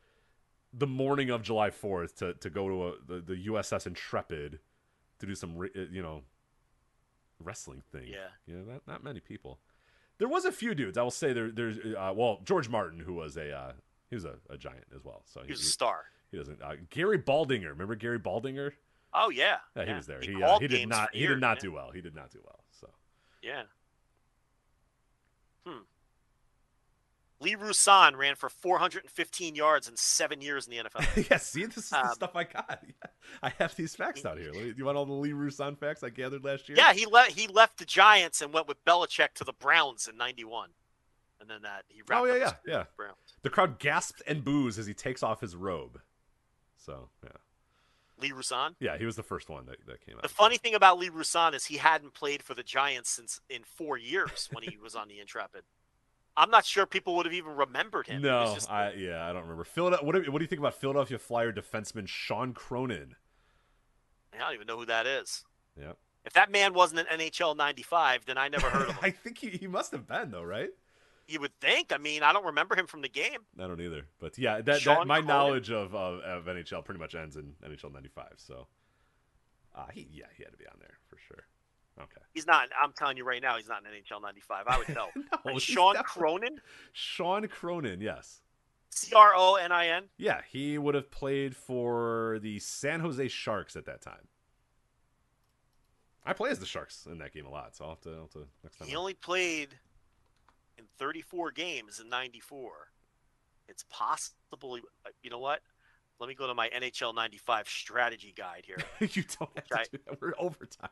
the 0.74 0.88
morning 0.88 1.30
of 1.30 1.42
July 1.42 1.70
4th 1.70 2.16
to, 2.18 2.34
to 2.36 2.50
go 2.50 2.68
to 2.68 2.88
a, 2.88 2.92
the, 3.08 3.22
the 3.22 3.48
USS 3.48 3.88
Intrepid 3.88 4.60
to 5.20 5.26
do 5.26 5.34
some, 5.36 5.58
re- 5.58 5.70
you 5.92 6.02
know, 6.02 6.22
wrestling 7.44 7.82
thing? 7.92 8.08
Yeah. 8.08 8.28
You 8.46 8.56
know, 8.58 8.74
not, 8.74 8.88
not 8.88 9.04
many 9.04 9.20
people. 9.20 9.60
There 10.20 10.28
was 10.28 10.46
a 10.46 10.52
few 10.52 10.74
dudes. 10.74 10.98
I 10.98 11.04
will 11.04 11.12
say 11.12 11.34
there, 11.34 11.52
there's, 11.52 11.78
uh, 11.78 12.12
well, 12.16 12.40
George 12.44 12.70
Martin, 12.70 13.00
who 13.00 13.14
was 13.14 13.38
a, 13.38 13.52
uh, 13.56 13.72
he 14.10 14.16
was 14.16 14.26
a, 14.26 14.36
a 14.50 14.58
giant 14.58 14.86
as 14.96 15.04
well. 15.04 15.24
So 15.26 15.42
He 15.46 15.52
was 15.52 15.62
a 15.62 15.66
star. 15.66 16.06
he 16.32 16.38
doesn't, 16.38 16.62
uh, 16.62 16.74
Gary 16.90 17.20
Baldinger. 17.20 17.70
Remember 17.70 17.96
Gary 17.96 18.20
Baldinger? 18.20 18.72
Oh 19.14 19.30
yeah. 19.30 19.58
Yeah, 19.76 19.84
he 19.84 19.90
yeah. 19.90 19.98
was 19.98 20.06
there. 20.08 20.20
He, 20.22 20.34
He, 20.34 20.44
uh, 20.44 20.60
he 20.60 20.68
did 20.68 20.88
not, 20.90 21.10
he 21.14 21.26
did 21.28 21.40
not 21.40 21.58
man. 21.58 21.62
do 21.62 21.72
well. 21.72 21.92
He 21.92 22.02
did 22.02 22.16
not 22.16 22.30
do 22.32 22.40
well. 22.44 22.64
So. 22.72 22.90
Yeah. 23.42 23.64
Hmm. 25.66 25.80
Lee 27.40 27.56
Rouson 27.56 28.16
ran 28.18 28.36
for 28.36 28.50
415 28.50 29.54
yards 29.56 29.88
in 29.88 29.96
seven 29.96 30.42
years 30.42 30.68
in 30.68 30.72
the 30.72 30.90
NFL. 30.90 31.28
yeah, 31.30 31.38
see, 31.38 31.66
this 31.66 31.78
is 31.78 31.90
the 31.92 32.00
Um, 32.00 32.14
stuff 32.14 32.36
I 32.36 32.46
got. 32.46 32.84
I 33.44 33.50
have 33.60 33.76
these 33.76 33.96
facts 33.96 34.26
out 34.26 34.40
here. 34.40 34.52
You 34.76 34.86
want 34.86 34.98
all 34.98 35.06
the 35.06 35.14
Lee 35.14 35.34
Rouson 35.34 35.78
facts 35.78 36.04
I 36.04 36.10
gathered 36.10 36.44
last 36.44 36.68
year? 36.68 36.78
yeah, 36.78 36.94
he 36.94 37.06
left. 37.06 37.32
He 37.38 37.48
left 37.48 37.78
the 37.78 37.86
Giants 37.86 38.42
and 38.42 38.52
went 38.54 38.68
with 38.68 38.84
Belichick 38.86 39.34
to 39.36 39.44
the 39.44 39.54
Browns 39.54 40.08
in 40.08 40.18
'91, 40.18 40.70
and 41.40 41.48
then 41.50 41.62
that 41.62 41.84
he. 41.90 42.02
Oh, 42.10 42.26
yeah, 42.26 42.36
yeah, 42.38 42.54
yeah. 42.66 42.78
the 42.84 42.88
Browns. 42.98 43.18
The 43.44 43.50
crowd 43.52 43.78
gasps 43.78 44.22
and 44.26 44.44
boos 44.44 44.80
as 44.80 44.88
he 44.88 44.96
takes 44.96 45.22
off 45.22 45.40
his 45.42 45.56
robe. 45.56 46.00
So, 46.78 47.10
yeah. 47.24 47.30
Lee 48.20 48.32
Rouson. 48.32 48.76
Yeah, 48.80 48.98
he 48.98 49.06
was 49.06 49.16
the 49.16 49.24
first 49.24 49.50
one 49.50 49.66
that, 49.68 49.78
that 49.88 50.06
came 50.06 50.16
out. 50.16 50.24
The 50.24 50.30
funny 50.30 50.58
thing 50.58 50.74
about 50.76 50.98
Lee 51.00 51.10
Rouson 51.10 51.54
is 51.54 51.66
he 51.66 51.78
hadn't 51.78 52.14
played 52.14 52.42
for 52.44 52.54
the 52.54 52.64
Giants 52.64 53.10
since 53.10 53.40
in 53.50 53.64
four 53.64 53.98
years 53.98 54.50
when 54.52 54.64
he 54.64 54.78
was 54.78 54.96
on 54.96 55.08
the 55.08 55.20
Intrepid. 55.20 55.64
I'm 56.36 56.52
not 56.52 56.66
sure 56.66 56.86
people 56.86 57.16
would 57.16 57.26
have 57.26 57.34
even 57.34 57.56
remembered 57.56 58.08
him. 58.08 58.22
No, 58.22 58.54
just- 58.54 58.70
I 58.72 58.94
yeah, 58.94 59.28
I 59.28 59.34
don't 59.34 59.42
remember. 59.44 59.64
Philadelphia, 59.64 60.06
what, 60.06 60.24
do, 60.24 60.32
what 60.32 60.38
do 60.40 60.44
you 60.44 60.48
think 60.48 60.60
about 60.60 60.76
Philadelphia 60.76 61.18
Flyer 61.18 61.52
defenseman 61.52 62.08
Sean 62.08 62.54
Cronin? 62.54 63.16
I 64.34 64.38
don't 64.40 64.54
even 64.54 64.68
know 64.68 64.78
who 64.78 64.86
that 64.86 65.08
is. 65.08 65.44
Yeah. 65.80 65.94
If 66.26 66.34
that 66.34 66.52
man 66.52 66.74
wasn't 66.74 67.08
an 67.10 67.20
NHL 67.20 67.56
95, 67.56 68.26
then 68.26 68.38
I 68.38 68.50
never 68.50 68.70
heard 68.70 68.90
of 68.90 68.96
him. 68.96 69.00
I 69.02 69.10
think 69.12 69.38
he, 69.40 69.50
he 69.50 69.66
must 69.68 69.92
have 69.94 70.06
been 70.08 70.30
though, 70.32 70.44
right? 70.44 70.70
You 71.28 71.40
would 71.40 71.58
think. 71.60 71.92
I 71.92 71.98
mean, 71.98 72.24
I 72.24 72.32
don't 72.34 72.46
remember 72.46 72.76
him 72.76 72.88
from 72.88 73.02
the 73.02 73.10
game. 73.10 73.40
I 73.60 73.68
don't 73.68 73.82
either. 73.82 74.06
But 74.20 74.38
yeah, 74.38 74.62
that, 74.62 74.84
that 74.84 75.08
my 75.08 75.16
Cronin? 75.20 75.28
knowledge 75.28 75.70
of, 75.72 75.94
of 75.94 76.20
of 76.22 76.46
NHL 76.46 76.84
pretty 76.86 77.00
much 77.00 77.16
ends 77.16 77.36
in 77.36 77.54
NHL 77.66 77.94
95. 77.94 78.26
So, 78.38 78.68
uh, 79.76 79.86
he 79.92 80.08
yeah, 80.12 80.26
he 80.38 80.44
had 80.44 80.52
to 80.52 80.58
be 80.58 80.66
on 80.68 80.78
there 80.80 80.98
for 81.10 81.18
sure. 81.28 81.44
Okay. 82.00 82.22
He's 82.34 82.46
not. 82.46 82.70
I'm 82.82 82.94
telling 82.94 83.18
you 83.18 83.26
right 83.26 83.42
now, 83.42 83.58
he's 83.58 83.68
not 83.68 83.82
in 83.84 83.92
NHL 83.92 84.22
95. 84.22 84.66
I 84.68 84.78
would 84.78 84.90
know. 84.90 85.08
No, 85.46 85.54
he's 85.54 85.64
Sean 85.64 85.94
definitely- 85.96 86.22
Cronin, 86.22 86.62
Sean 86.94 87.48
Cronin, 87.48 88.02
yes. 88.02 88.42
C 88.90 89.14
R 89.16 89.34
O 89.36 89.56
N 89.56 89.72
I 89.72 89.88
N. 89.88 90.04
Yeah, 90.18 90.42
he 90.50 90.78
would 90.78 90.96
have 90.96 91.10
played 91.12 91.56
for 91.56 92.40
the 92.42 92.60
San 92.60 93.00
Jose 93.00 93.28
Sharks 93.28 93.76
at 93.76 93.86
that 93.86 94.02
time. 94.02 94.28
I 96.26 96.34
play 96.34 96.50
as 96.50 96.60
the 96.60 96.66
Sharks 96.66 97.06
in 97.10 97.20
that 97.20 97.34
game 97.34 97.46
a 97.46 97.50
lot, 97.50 97.76
so 97.76 97.86
I'll 97.86 97.92
have 97.92 98.02
to, 98.02 98.10
I'll 98.12 98.20
have 98.22 98.30
to 98.32 98.48
next 98.64 98.78
time. 98.78 98.88
He 98.88 98.94
I- 98.96 98.98
only 98.98 99.14
played 99.14 99.70
34 100.98 101.52
games 101.52 102.00
in 102.00 102.10
'94. 102.10 102.90
It's 103.68 103.84
possible. 103.90 104.80
uh, 105.06 105.10
You 105.22 105.30
know 105.30 105.40
what? 105.40 105.62
Let 106.20 106.28
me 106.30 106.36
go 106.36 106.48
to 106.48 106.54
my 106.56 106.70
NHL 106.70 107.14
95 107.14 107.68
strategy 107.70 108.34
guide 108.36 108.64
here. 108.66 108.78
you 109.00 109.24
don't 109.40 109.52
have 109.56 109.68
to 109.68 109.76
Right. 109.76 109.88
do. 109.92 110.00
We're 110.20 110.34
overtime. 110.40 110.90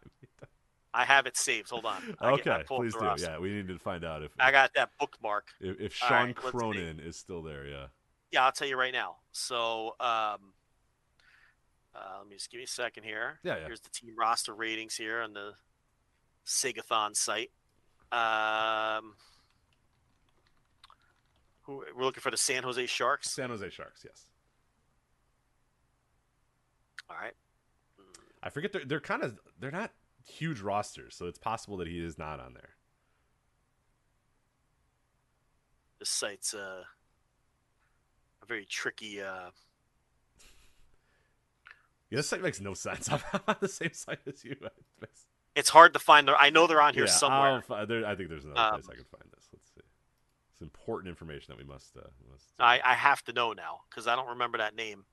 I 0.93 1.03
have 1.03 1.25
it 1.25 1.35
saved. 1.35 1.69
Hold 1.71 1.85
on. 1.85 2.15
I 2.21 2.35
get- 2.35 2.47
okay, 2.47 2.63
pulled 2.65 2.81
please 2.81 2.93
do. 2.93 2.99
roster. 2.99 3.31
Yeah, 3.31 3.39
we 3.39 3.49
need 3.49 3.67
to 3.69 3.79
find 3.79 4.05
out 4.05 4.21
if 4.23 4.31
I 4.39 4.51
got 4.51 4.73
that 4.75 4.91
bookmark. 4.99 5.47
if, 5.59 5.79
if 5.79 5.93
Sean 5.95 6.09
right. 6.27 6.35
Cronin 6.35 6.99
is 6.99 7.17
still 7.17 7.41
there. 7.41 7.65
Yeah. 7.67 7.87
Yeah, 8.31 8.45
I'll 8.45 8.51
tell 8.51 8.67
you 8.67 8.77
right 8.77 8.93
now. 8.93 9.17
So, 9.31 9.95
um, 9.99 10.53
uh, 11.95 12.17
let 12.19 12.27
me 12.27 12.35
just 12.35 12.51
give 12.51 12.59
me 12.59 12.65
a 12.65 12.67
second 12.67 13.03
here. 13.03 13.39
Yeah, 13.43 13.57
yeah. 13.57 13.65
Here's 13.67 13.81
the 13.81 13.89
team 13.89 14.13
roster 14.17 14.53
ratings 14.53 14.95
here 14.95 15.21
on 15.21 15.33
the 15.33 15.53
Sigathon 16.45 17.15
site. 17.15 17.51
Um, 18.11 19.15
who 21.65 21.83
we're 21.95 22.03
looking 22.03 22.21
for 22.21 22.31
the 22.31 22.37
San 22.37 22.63
Jose 22.63 22.85
Sharks. 22.85 23.31
San 23.31 23.49
Jose 23.49 23.69
Sharks. 23.69 24.03
Yes. 24.05 24.27
All 27.09 27.17
right. 27.21 27.33
I 28.43 28.49
forget 28.49 28.71
they're 28.71 28.85
they're 28.85 28.99
kind 28.99 29.23
of 29.23 29.39
they're 29.59 29.71
not 29.71 29.91
huge 30.23 30.61
rosters, 30.61 31.15
so 31.15 31.25
it's 31.27 31.39
possible 31.39 31.77
that 31.77 31.87
he 31.87 31.99
is 32.03 32.17
not 32.17 32.39
on 32.39 32.53
there. 32.53 32.69
This 35.99 36.09
site's 36.09 36.53
uh, 36.53 36.83
a 38.41 38.45
very 38.45 38.65
tricky. 38.65 39.21
Uh, 39.21 39.49
Yeah, 42.11 42.17
this 42.17 42.27
site 42.29 42.43
makes 42.43 42.61
no 42.61 42.75
sense. 42.75 43.09
I'm 43.11 43.19
on 43.47 43.55
the 43.59 43.67
same 43.67 43.91
site 43.93 44.19
as 44.27 44.43
you. 44.45 44.55
It's 45.55 45.69
hard 45.69 45.93
to 45.93 45.99
find. 45.99 46.27
Their, 46.27 46.35
I 46.35 46.49
know 46.49 46.67
they're 46.67 46.81
on 46.81 46.93
here 46.93 47.05
yeah, 47.05 47.11
somewhere. 47.11 47.63
There, 47.87 48.05
I 48.05 48.15
think 48.15 48.27
there's 48.27 48.43
another 48.43 48.59
Um, 48.59 48.73
place 48.81 48.89
I 48.91 48.95
can 48.95 49.05
find 49.05 49.23
see. 49.23 49.34
It's 50.55 50.61
important 50.61 51.09
information 51.09 51.47
that 51.49 51.57
we 51.57 51.69
must. 51.69 51.97
Uh, 51.97 52.07
must 52.31 52.45
I, 52.59 52.79
I 52.83 52.93
have 52.93 53.21
to 53.25 53.33
know 53.33 53.51
now 53.51 53.81
because 53.89 54.07
I 54.07 54.15
don't 54.15 54.29
remember 54.29 54.57
that 54.57 54.73
name. 54.73 55.03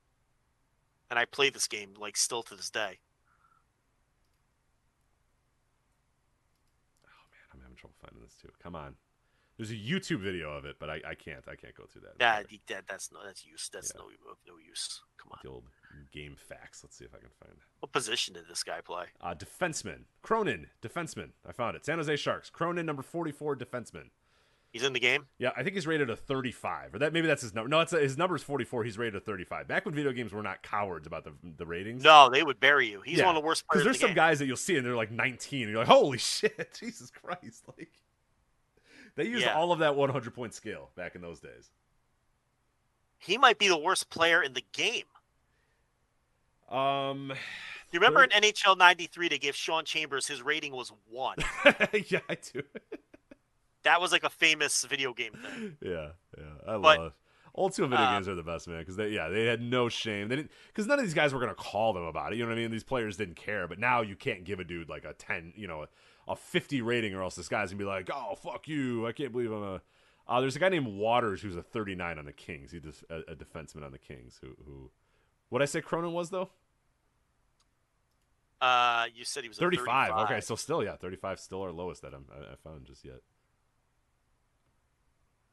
And 1.11 1.19
I 1.19 1.25
play 1.25 1.51
this 1.51 1.67
game 1.67 1.95
like 1.99 2.17
still 2.17 2.45
to 2.45 2.55
this 2.55 2.71
day. 2.71 3.01
Oh 7.05 7.27
man, 7.33 7.49
I'm 7.53 7.61
having 7.61 7.77
trouble 7.77 7.97
finding 8.01 8.23
this 8.23 8.37
too. 8.41 8.51
Come 8.62 8.77
on. 8.77 8.95
There's 9.59 9.73
a 9.73 9.75
YouTube 9.75 10.21
video 10.21 10.51
of 10.57 10.65
it, 10.65 10.77
but 10.79 10.89
I, 10.89 11.01
I 11.07 11.15
can't. 11.15 11.47
I 11.49 11.57
can't 11.57 11.75
go 11.75 11.85
through 11.93 12.03
that. 12.03 12.25
I'm 12.25 12.45
That, 12.49 12.59
that 12.69 12.85
that's 12.89 13.11
no 13.12 13.19
that's 13.27 13.45
use. 13.45 13.69
That's 13.73 13.93
Yeah. 13.93 14.03
no 14.03 14.07
no 14.47 14.59
use. 14.65 15.01
Come 15.21 15.33
on. 15.33 15.39
The 15.43 15.51
old 15.51 15.65
game 16.12 16.37
facts. 16.39 16.85
Let's 16.85 16.97
see 16.97 17.05
if 17.05 17.15
I 17.15 17.19
can 17.19 17.31
find. 17.41 17.59
What 17.81 17.91
position 17.93 18.35
did 18.35 18.45
this 18.49 18.62
guy 18.62 18.81
play? 18.81 19.07
Uh, 19.21 19.35
defenseman 19.35 20.05
Cronin, 20.23 20.69
defenseman. 20.81 21.31
I 21.45 21.51
found 21.51 21.75
it. 21.75 21.85
San 21.85 21.99
Jose 21.99 22.15
Sharks. 22.15 22.49
Cronin, 22.49 22.87
number 22.87 23.03
44, 23.03 23.57
defenseman. 23.57 24.11
He's 24.73 24.83
in 24.84 24.94
the 24.94 25.01
game. 25.01 25.26
Yeah, 25.39 25.51
I 25.55 25.62
think 25.62 25.75
he's 25.75 25.86
rated 25.86 26.09
a 26.09 26.17
35, 26.17 26.94
or 26.94 26.99
that 27.01 27.12
maybe 27.12 27.26
that's 27.26 27.42
his 27.42 27.52
number. 27.55 27.68
No, 27.68 27.81
it's 27.81 27.92
his 27.92 28.17
number 28.17 28.36
is 28.36 28.42
44. 28.42 28.84
He's 28.84 28.97
rated 28.97 29.17
a 29.17 29.20
35. 29.20 29.68
Back 29.68 29.84
when 29.84 29.94
video 29.94 30.12
games 30.12 30.33
were 30.33 30.42
not 30.42 30.62
cowards 30.62 31.07
about 31.07 31.25
the 31.25 31.33
the 31.59 31.67
ratings. 31.67 32.02
No, 32.02 32.31
they 32.31 32.42
would 32.42 32.59
bury 32.59 32.89
you. 32.89 33.02
He's 33.02 33.18
Yeah, 33.18 33.26
one 33.26 33.36
of 33.36 33.42
the 33.42 33.47
worst 33.47 33.65
because 33.68 33.84
there's 33.84 33.97
the 33.97 34.01
some 34.01 34.09
game. 34.10 34.17
guys 34.17 34.39
that 34.39 34.47
you'll 34.47 34.57
see 34.57 34.76
and 34.76 34.86
they're 34.86 34.97
like 34.97 35.10
19, 35.10 35.62
and 35.62 35.70
you're 35.70 35.78
like, 35.81 35.89
holy 35.89 36.17
shit, 36.18 36.73
Jesus 36.81 37.10
Christ! 37.10 37.65
Like 37.76 37.91
they 39.15 39.26
used 39.26 39.44
Yeah. 39.44 39.55
all 39.55 39.73
of 39.73 39.81
that 39.81 39.94
100 39.94 40.34
point 40.34 40.55
scale 40.55 40.89
back 40.97 41.15
in 41.15 41.20
those 41.20 41.39
days. 41.39 41.70
He 43.18 43.36
might 43.36 43.59
be 43.59 43.68
the 43.68 43.76
worst 43.78 44.09
player 44.09 44.42
in 44.42 44.55
the 44.55 44.65
game. 44.73 45.05
Um, 46.70 47.31
You 47.91 48.01
remember 48.01 48.25
in 48.25 48.31
NHL 48.31 48.78
'93 48.78 49.28
they 49.28 49.39
gave 49.39 49.55
Sean 49.55 49.84
Chambers 49.84 50.26
his 50.26 50.41
rating 50.41 50.73
was 50.73 50.91
one. 51.10 51.36
yeah, 52.09 52.20
I 52.28 52.36
do. 52.52 52.62
that 53.85 54.01
was 54.01 54.12
like 54.12 54.25
a 54.25 54.31
famous 54.31 54.85
video 54.85 55.12
game 55.12 55.33
thing. 55.33 55.77
yeah, 55.83 56.09
yeah, 56.36 56.44
I 56.67 56.78
But, 56.78 56.99
love. 56.99 57.12
Old 57.55 57.75
school 57.75 57.86
video 57.86 58.07
uh, 58.07 58.15
games 58.15 58.28
are 58.28 58.35
the 58.35 58.43
best, 58.43 58.67
man, 58.67 58.78
because 58.78 58.97
they 58.97 59.09
yeah 59.09 59.28
they 59.28 59.44
had 59.44 59.61
no 59.61 59.91
shame. 59.91 60.28
They 60.28 60.36
didn't 60.36 60.51
because 60.69 60.86
none 60.86 60.99
of 60.99 61.05
these 61.05 61.12
guys 61.12 61.35
were 61.35 61.41
gonna 61.41 61.55
call 61.55 61.93
them 61.93 62.05
about 62.05 62.33
it. 62.33 62.36
You 62.36 62.44
know 62.44 62.49
what 62.49 62.57
I 62.57 62.62
mean? 62.62 62.70
These 62.70 62.83
players 62.83 63.19
didn't 63.19 63.36
care. 63.36 63.69
But 63.69 63.78
now 63.78 64.01
you 64.01 64.17
can't 64.17 64.44
give 64.44 64.59
a 64.59 64.65
dude 64.65 64.89
like 64.89 65.05
a 65.05 65.12
ten, 65.12 65.52
you 65.55 65.69
know, 65.69 65.83
a, 65.83 66.33
a 66.33 66.35
fifty 66.36 66.81
rating, 66.81 67.15
or 67.15 67.23
else 67.23 67.35
this 67.35 67.49
guy's 67.49 67.69
gonna 67.70 67.78
be 67.78 67.85
like, 67.85 68.09
oh 68.11 68.36
fuck 68.36 68.69
you, 68.69 69.07
I 69.07 69.12
can't 69.12 69.33
believe 69.33 69.52
I'm 69.52 69.62
a. 69.62 69.83
Uh, 70.27 70.41
there's 70.41 70.57
a 70.57 70.59
guy 70.59 70.70
named 70.70 70.86
Waters 70.86 71.43
who's 71.43 71.57
a 71.57 71.62
39 71.62 72.17
on 72.17 72.25
the 72.25 72.33
Kings. 72.33 72.70
He's 72.70 72.83
just 72.83 73.02
a, 73.11 73.33
a 73.33 73.35
defenseman 73.35 73.85
on 73.85 73.91
the 73.93 73.99
Kings. 73.99 74.39
Who 74.41 74.49
who, 74.65 74.91
what 75.51 75.61
I 75.61 75.67
say 75.67 75.83
Cronin 75.83 76.12
was 76.12 76.31
though? 76.31 76.49
Uh, 78.62 79.07
you 79.12 79.25
said 79.25 79.43
he 79.43 79.49
was 79.49 79.59
a 79.59 79.61
35. 79.61 80.11
35. 80.11 80.31
Okay, 80.31 80.41
so 80.41 80.55
still 80.55 80.85
yeah, 80.85 80.97
35 80.97 81.41
still 81.41 81.62
our 81.62 81.73
lowest 81.73 82.02
that 82.02 82.15
I'm, 82.15 82.25
I, 82.33 82.52
I 82.52 82.57
found 82.62 82.86
just 82.86 83.05
yet. 83.05 83.17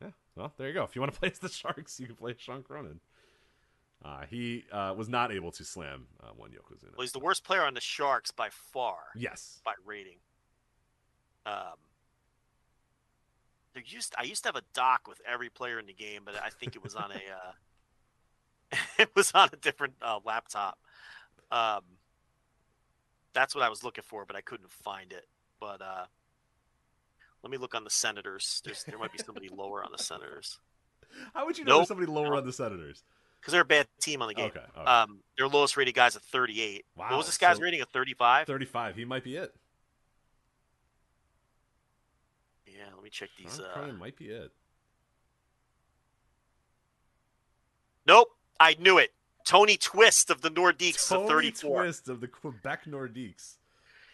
Yeah, 0.01 0.09
well 0.35 0.53
there 0.57 0.67
you 0.67 0.73
go. 0.73 0.83
If 0.83 0.95
you 0.95 1.01
want 1.01 1.13
to 1.13 1.19
play 1.19 1.29
as 1.31 1.39
the 1.39 1.49
Sharks, 1.49 1.99
you 1.99 2.07
can 2.07 2.15
play 2.15 2.35
Sean 2.37 2.63
Cronin. 2.63 2.99
Uh, 4.03 4.21
he 4.29 4.63
uh, 4.71 4.93
was 4.95 5.09
not 5.09 5.29
able 5.31 5.51
to 5.51 5.65
slam 5.65 6.07
uh, 6.23 6.27
one 6.35 6.51
Yokozuna. 6.51 6.95
Well, 6.95 7.01
he's 7.01 7.11
the 7.11 7.19
worst 7.19 7.43
player 7.43 7.63
on 7.65 7.73
the 7.73 7.81
Sharks 7.81 8.31
by 8.31 8.49
far 8.49 8.97
Yes. 9.15 9.59
by 9.65 9.73
rating. 9.85 10.19
Um, 11.45 11.75
there 13.73 13.83
used 13.85 14.15
I 14.17 14.23
used 14.23 14.43
to 14.43 14.47
have 14.49 14.55
a 14.55 14.63
doc 14.73 15.07
with 15.07 15.21
every 15.27 15.49
player 15.49 15.79
in 15.79 15.85
the 15.85 15.93
game, 15.93 16.21
but 16.25 16.35
I 16.41 16.49
think 16.49 16.75
it 16.75 16.83
was 16.83 16.95
on 16.95 17.11
a 17.11 17.15
uh, 18.75 18.77
it 18.99 19.09
was 19.15 19.31
on 19.33 19.49
a 19.51 19.57
different 19.57 19.95
uh, 20.01 20.19
laptop. 20.23 20.79
Um, 21.51 21.81
That's 23.33 23.53
what 23.53 23.63
I 23.63 23.69
was 23.69 23.83
looking 23.83 24.03
for, 24.07 24.25
but 24.25 24.35
I 24.35 24.41
couldn't 24.41 24.71
find 24.71 25.11
it. 25.11 25.27
But 25.59 25.81
uh, 25.81 26.05
let 27.43 27.51
me 27.51 27.57
look 27.57 27.75
on 27.75 27.83
the 27.83 27.89
Senators. 27.89 28.61
There's, 28.65 28.83
there 28.83 28.97
might 28.97 29.11
be 29.11 29.17
somebody 29.19 29.49
lower 29.55 29.83
on 29.83 29.91
the 29.91 30.03
Senators 30.03 30.59
How 31.33 31.45
would 31.45 31.57
you 31.57 31.63
know 31.65 31.71
Nope. 31.71 31.79
there's 31.79 31.87
somebody 31.89 32.11
lower 32.11 32.35
on 32.35 32.45
the 32.45 32.53
Senators? 32.53 33.03
because 33.39 33.53
they're 33.53 33.61
a 33.61 33.65
bad 33.65 33.87
team 34.01 34.21
on 34.21 34.27
the 34.27 34.33
game. 34.33 34.47
Okay, 34.47 34.59
okay. 34.77 34.85
Um, 34.85 35.19
their 35.37 35.47
lowest 35.47 35.77
rated 35.77 35.95
guy's 35.95 36.15
a 36.17 36.19
38. 36.19 36.83
Wow, 36.97 37.05
What 37.09 37.17
was 37.17 37.25
this 37.27 37.37
guy's 37.37 37.55
so- 37.55 37.63
rating? 37.63 37.81
A 37.81 37.85
35? 37.85 38.45
35. 38.47 38.95
He 38.97 39.05
might 39.05 39.23
be 39.23 39.37
it. 39.37 39.55
Yeah, 42.67 42.83
let 42.93 43.01
me 43.03 43.09
check 43.09 43.29
these. 43.37 43.55
Sean 43.73 43.89
Uh... 43.91 43.93
Might 43.93 44.17
be 44.17 44.25
it. 44.25 44.51
Nope, 48.05 48.29
I 48.59 48.75
knew 48.79 48.97
it. 48.97 49.11
Tony 49.45 49.77
Twist 49.77 50.29
of 50.29 50.41
the 50.41 50.49
Nordiques 50.51 50.97
is 50.97 51.11
a 51.11 51.15
Tony 51.15 51.27
34. 51.51 51.83
Twist 51.83 52.09
of 52.09 52.21
the 52.21 52.27
Quebec 52.27 52.85
Nordiques. 52.85 53.55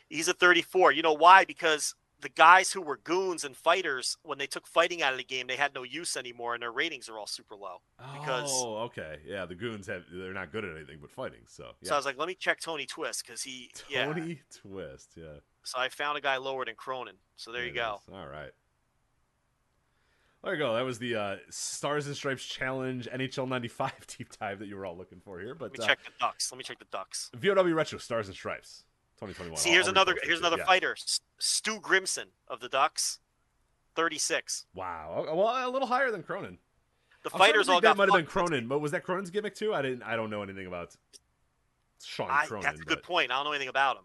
He's 0.09 0.27
a 0.27 0.33
34. 0.33 0.91
You 0.91 1.01
know 1.01 1.13
why? 1.13 1.45
Because 1.45 1.95
the 2.21 2.29
guys 2.29 2.71
who 2.71 2.81
were 2.81 2.97
goons 2.97 3.43
and 3.43 3.55
fighters, 3.55 4.17
when 4.23 4.37
they 4.37 4.47
took 4.47 4.67
fighting 4.67 5.01
out 5.01 5.11
of 5.11 5.17
the 5.17 5.23
game, 5.23 5.47
they 5.47 5.55
had 5.55 5.73
no 5.73 5.83
use 5.83 6.15
anymore, 6.17 6.53
and 6.53 6.61
their 6.63 6.71
ratings 6.71 7.09
are 7.09 7.17
all 7.17 7.27
super 7.27 7.55
low. 7.55 7.81
Because- 7.97 8.51
oh, 8.53 8.77
okay, 8.85 9.19
yeah, 9.25 9.45
the 9.45 9.55
goons 9.55 9.87
have 9.87 10.03
they're 10.11 10.33
not 10.33 10.51
good 10.51 10.65
at 10.65 10.75
anything 10.75 10.99
but 11.01 11.11
fighting. 11.11 11.41
So 11.47 11.71
yeah, 11.81 11.89
So 11.89 11.95
I 11.95 11.97
was 11.97 12.05
like, 12.05 12.17
let 12.17 12.27
me 12.27 12.35
check 12.35 12.59
Tony 12.59 12.85
Twist 12.85 13.25
because 13.25 13.43
he, 13.43 13.71
yeah. 13.89 14.05
Tony 14.05 14.41
Twist, 14.61 15.11
yeah. 15.15 15.39
So 15.63 15.79
I 15.79 15.89
found 15.89 16.17
a 16.17 16.21
guy 16.21 16.37
lower 16.37 16.65
than 16.65 16.75
Cronin. 16.75 17.15
So 17.37 17.51
there 17.51 17.65
you 17.65 17.73
go. 17.73 17.99
is. 18.07 18.13
All 18.13 18.27
right. 18.27 18.51
There 20.43 20.53
you 20.53 20.59
go. 20.59 20.75
That 20.75 20.83
was 20.85 20.99
the 20.99 21.15
uh, 21.15 21.35
Stars 21.49 22.05
and 22.05 22.15
Stripes 22.15 22.45
Challenge 22.45 23.09
NHL 23.11 23.47
'95 23.47 23.93
deep 24.17 24.29
dive 24.39 24.59
that 24.59 24.67
you 24.67 24.75
were 24.75 24.85
all 24.85 24.95
looking 24.95 25.19
for 25.19 25.39
here. 25.39 25.55
But 25.55 25.71
Let 25.71 25.79
me 25.79 25.83
uh, 25.83 25.87
check 25.87 26.03
the 26.05 26.11
Ducks. 26.19 26.51
Let 26.51 26.59
me 26.59 26.63
check 26.63 26.77
the 26.77 26.85
Ducks. 26.91 27.31
VOW 27.35 27.73
Retro 27.73 27.97
Stars 27.97 28.27
and 28.27 28.35
Stripes 28.35 28.83
2021. 29.19 29.57
See, 29.57 29.69
here's 29.69 29.85
I'll 29.85 29.91
another 29.91 30.15
here's 30.23 30.39
another 30.39 30.57
Yeah. 30.57 30.65
fighter, 30.65 30.95
Stu 31.39 31.79
Grimson 31.79 32.27
of 32.47 32.59
the 32.59 32.67
Ducks, 32.69 33.19
36. 33.95 34.65
Wow. 34.73 35.25
Well, 35.33 35.67
a 35.67 35.71
little 35.71 35.87
higher 35.87 36.11
than 36.11 36.23
Cronin. 36.23 36.57
The 37.23 37.29
I'm 37.33 37.39
fighters 37.39 37.65
think 37.67 37.75
all 37.75 37.81
that 37.81 37.87
got 37.87 37.97
might 37.97 38.09
have 38.09 38.17
been. 38.17 38.25
Cronin, 38.25 38.67
but 38.67 38.79
was 38.79 38.91
that 38.91 39.03
Cronin's 39.03 39.29
gimmick 39.29 39.55
too? 39.55 39.73
I 39.73 39.81
didn't. 39.81 40.03
I 40.03 40.15
don't 40.15 40.29
know 40.29 40.43
anything 40.43 40.67
about 40.67 40.95
Sean 42.03 42.29
I, 42.29 42.45
Cronin. 42.45 42.63
that's 42.63 42.81
a 42.81 42.83
good 42.83 42.97
but- 42.97 43.03
point. 43.03 43.31
I 43.31 43.35
don't 43.35 43.45
know 43.45 43.51
anything 43.53 43.69
about 43.69 43.97
him. 43.97 44.03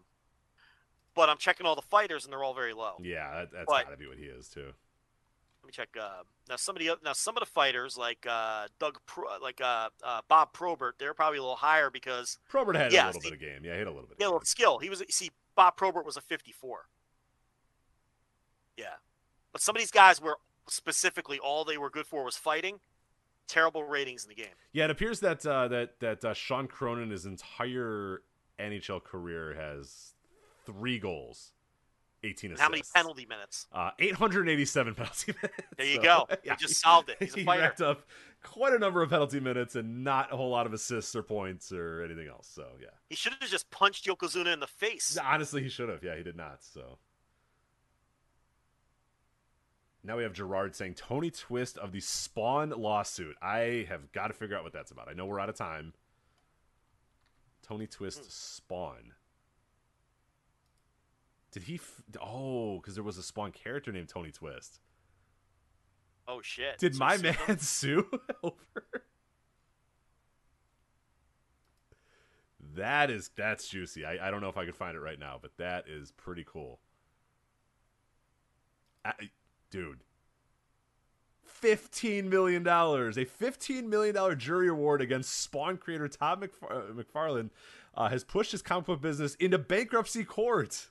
But 1.13 1.27
I'm 1.29 1.37
checking 1.37 1.65
all 1.67 1.75
the 1.75 1.81
fighters, 1.81 2.23
and 2.23 2.31
they're 2.31 2.43
all 2.43 2.53
very 2.53 2.73
low. 2.73 2.95
Yeah, 3.01 3.29
that, 3.31 3.51
that's 3.51 3.65
But- 3.67 3.83
got 3.83 3.91
to 3.91 3.97
be 3.97 4.07
what 4.07 4.17
he 4.17 4.23
is 4.25 4.47
too. 4.47 4.71
Let 5.61 5.67
me 5.67 5.71
check. 5.73 5.89
Uh, 5.99 6.23
now, 6.49 6.55
somebody 6.55 6.89
now 7.03 7.13
some 7.13 7.37
of 7.37 7.41
the 7.41 7.45
fighters 7.45 7.97
like 7.97 8.25
uh, 8.27 8.67
Doug, 8.79 8.97
Pro, 9.05 9.25
like 9.41 9.61
uh, 9.61 9.89
uh, 10.03 10.21
Bob 10.27 10.53
Probert, 10.53 10.95
they're 10.97 11.13
probably 11.13 11.37
a 11.37 11.41
little 11.41 11.55
higher 11.55 11.89
because 11.91 12.39
Probert 12.49 12.75
had 12.75 12.91
Yeah, 12.91 13.05
a 13.05 13.07
little 13.07 13.21
bit 13.21 13.33
of 13.33 13.39
game. 13.39 13.63
Yeah, 13.63 13.73
he 13.73 13.79
had 13.79 13.87
a 13.87 13.91
little 13.91 14.07
bit. 14.07 14.17
a 14.19 14.23
of 14.23 14.27
little 14.27 14.39
game. 14.39 14.45
skill. 14.45 14.79
He 14.79 14.89
was 14.89 15.03
see 15.09 15.29
Bob 15.55 15.77
Probert 15.77 16.05
was 16.05 16.17
a 16.17 16.21
54. 16.21 16.85
Yeah, 18.77 18.85
but 19.51 19.61
some 19.61 19.75
of 19.75 19.79
these 19.81 19.91
guys 19.91 20.19
were 20.19 20.37
specifically 20.67 21.37
all 21.37 21.63
they 21.63 21.77
were 21.77 21.89
good 21.89 22.07
for 22.07 22.23
was 22.23 22.37
fighting. 22.37 22.79
Terrible 23.47 23.83
ratings 23.83 24.23
in 24.23 24.29
the 24.29 24.35
game. 24.35 24.53
Yeah, 24.71 24.85
it 24.85 24.91
appears 24.91 25.19
that 25.19 25.45
uh, 25.45 25.67
that 25.67 25.99
that 25.99 26.23
uh, 26.25 26.33
Sean 26.33 26.67
Cronin, 26.67 27.09
his 27.11 27.25
entire 27.25 28.21
NHL 28.59 29.03
career, 29.03 29.53
has 29.53 30.13
three 30.65 30.97
goals, 30.99 31.51
eighteen 32.23 32.51
assists. 32.51 32.61
How 32.63 32.69
many 32.69 32.83
penalty 32.93 33.25
minutes? 33.25 33.67
Uh, 33.73 33.91
887 33.99 34.95
penalty 34.95 35.33
minutes. 35.33 35.57
There 35.77 35.85
you 35.85 35.95
So, 35.95 36.01
go. 36.01 36.27
yeah, 36.43 36.55
he 36.55 36.57
just 36.67 36.79
solved 36.81 37.09
it. 37.09 37.17
He's 37.19 37.35
a 37.35 37.39
he 37.39 37.45
racked 37.45 37.81
up 37.81 38.03
quite 38.43 38.73
a 38.73 38.79
number 38.79 39.01
of 39.01 39.09
penalty 39.09 39.39
minutes 39.39 39.75
and 39.75 40.03
not 40.03 40.31
a 40.33 40.37
whole 40.37 40.49
lot 40.49 40.65
of 40.65 40.73
assists 40.73 41.15
or 41.15 41.23
points 41.23 41.71
or 41.71 42.03
anything 42.03 42.27
else. 42.27 42.47
So 42.53 42.65
yeah, 42.81 42.87
He 43.09 43.15
should 43.15 43.33
have 43.39 43.49
just 43.49 43.69
punched 43.71 44.05
Yokozuna 44.05 44.53
in 44.53 44.59
the 44.59 44.67
face. 44.67 45.17
honestly, 45.23 45.61
he 45.63 45.69
should 45.69 45.89
have. 45.89 46.03
Yeah, 46.03 46.15
he 46.15 46.23
did 46.23 46.35
not. 46.35 46.63
So 46.63 46.97
now 50.03 50.17
we 50.17 50.23
have 50.23 50.33
Gerard 50.33 50.75
saying 50.75 50.95
Tony 50.95 51.29
Twist 51.29 51.77
of 51.77 51.91
the 51.91 51.99
Spawn 51.99 52.71
lawsuit. 52.71 53.35
I 53.41 53.85
have 53.89 54.11
got 54.11 54.27
to 54.27 54.33
figure 54.33 54.57
out 54.57 54.63
what 54.63 54.73
that's 54.73 54.91
about. 54.91 55.07
I 55.09 55.13
know 55.13 55.25
we're 55.27 55.39
out 55.39 55.49
of 55.49 55.55
time. 55.55 55.93
Tony 57.61 57.85
Twist 57.87 58.19
Hmm. 58.19 58.25
Spawn. 58.29 59.13
Did 61.51 61.63
he? 61.63 61.75
F- 61.75 62.01
oh, 62.21 62.77
because 62.77 62.95
there 62.95 63.03
was 63.03 63.17
a 63.17 63.23
Spawn 63.23 63.51
character 63.51 63.91
named 63.91 64.09
Tony 64.09 64.31
Twist. 64.31 64.79
Oh 66.27 66.41
shit! 66.41 66.77
Did 66.77 66.95
So 66.95 66.99
my 66.99 67.17
man 67.17 67.35
them? 67.47 67.57
sue 67.59 68.07
over? 68.43 68.55
That 72.75 73.11
is 73.11 73.31
that's 73.35 73.67
juicy. 73.67 74.05
I, 74.05 74.27
I 74.27 74.31
don't 74.31 74.39
know 74.41 74.49
if 74.49 74.57
I 74.57 74.65
could 74.65 74.75
find 74.75 74.95
it 74.95 75.01
right 75.01 75.19
now, 75.19 75.37
but 75.41 75.57
that 75.57 75.89
is 75.89 76.11
pretty 76.11 76.45
cool. 76.47 76.79
I, 79.03 79.13
dude, 79.71 80.03
fifteen 81.43 82.29
million 82.29 82.63
dollars, 82.63 83.17
a 83.17 83.25
fifteen 83.25 83.89
million 83.89 84.15
dollar 84.15 84.35
jury 84.35 84.69
award 84.69 85.01
against 85.01 85.37
Spawn 85.37 85.77
creator 85.77 86.07
Todd 86.07 86.41
McFar- 86.41 86.71
uh, 86.71 86.93
McFarlane 86.93 87.49
uh, 87.95 88.07
has 88.07 88.23
pushed 88.23 88.53
his 88.53 88.61
comic 88.61 88.85
book 88.85 89.01
business 89.01 89.35
into 89.35 89.57
bankruptcy 89.57 90.23
court. 90.23 90.90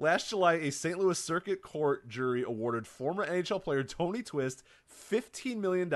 Last 0.00 0.30
July, 0.30 0.54
a 0.54 0.70
St. 0.70 0.96
Louis 0.98 1.18
Circuit 1.18 1.60
Court 1.60 2.08
jury 2.08 2.42
awarded 2.44 2.86
former 2.86 3.26
NHL 3.26 3.62
player 3.62 3.82
Tony 3.82 4.22
Twist 4.22 4.62
$15 5.10 5.56
million 5.56 5.92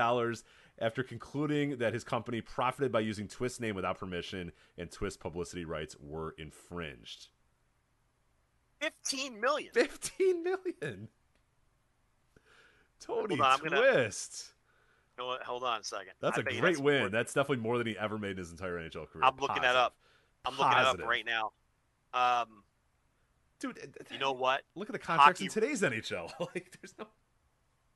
after 0.79 1.03
concluding 1.03 1.77
that 1.77 1.93
his 1.93 2.03
company 2.03 2.41
profited 2.41 2.91
by 2.91 2.99
using 2.99 3.29
Twist's 3.29 3.61
name 3.61 3.75
without 3.75 3.97
permission 3.97 4.51
and 4.77 4.91
Twist 4.91 5.21
publicity 5.21 5.63
rights 5.63 5.95
were 6.01 6.35
infringed. 6.37 7.27
Fifteen 8.81 9.39
million. 9.39 9.71
15 9.73 10.43
million. 10.43 11.07
Tony 12.99 13.39
on, 13.39 13.45
I'm 13.45 13.59
gonna- 13.59 13.77
Twist. 13.77 14.49
Hold 15.17 15.39
on- 15.39 15.45
Hold 15.45 15.63
on 15.63 15.79
a 15.79 15.83
second. 15.85 16.13
That's 16.19 16.37
I 16.37 16.41
a 16.41 16.53
you 16.53 16.59
great 16.59 16.79
win. 16.79 16.99
more- 17.01 17.09
That's 17.09 17.33
definitely 17.33 17.63
more 17.63 17.77
than 17.77 17.87
he 17.87 17.97
ever 17.97 18.17
made 18.17 18.31
in 18.31 18.37
his 18.37 18.51
entire 18.51 18.77
NHL 18.79 19.05
career. 19.09 19.23
I'm 19.23 19.37
looking 19.37 19.61
that 19.61 19.77
up. 19.77 19.95
I'm 20.43 20.57
looking 20.57 20.73
it 20.77 20.85
up 20.85 20.99
right 20.99 21.25
now. 21.25 21.53
Um, 22.13 22.62
Dude, 23.63 23.79
you 24.11 24.19
know 24.19 24.33
what? 24.33 24.63
look 24.75 24.89
at 24.89 24.93
the 24.93 24.99
contracts 24.99 25.39
in 25.39 25.47
today's 25.47 25.81
NHL. 25.81 26.31
like, 26.39 26.77
there's 26.81 26.93
no. 26.99 27.07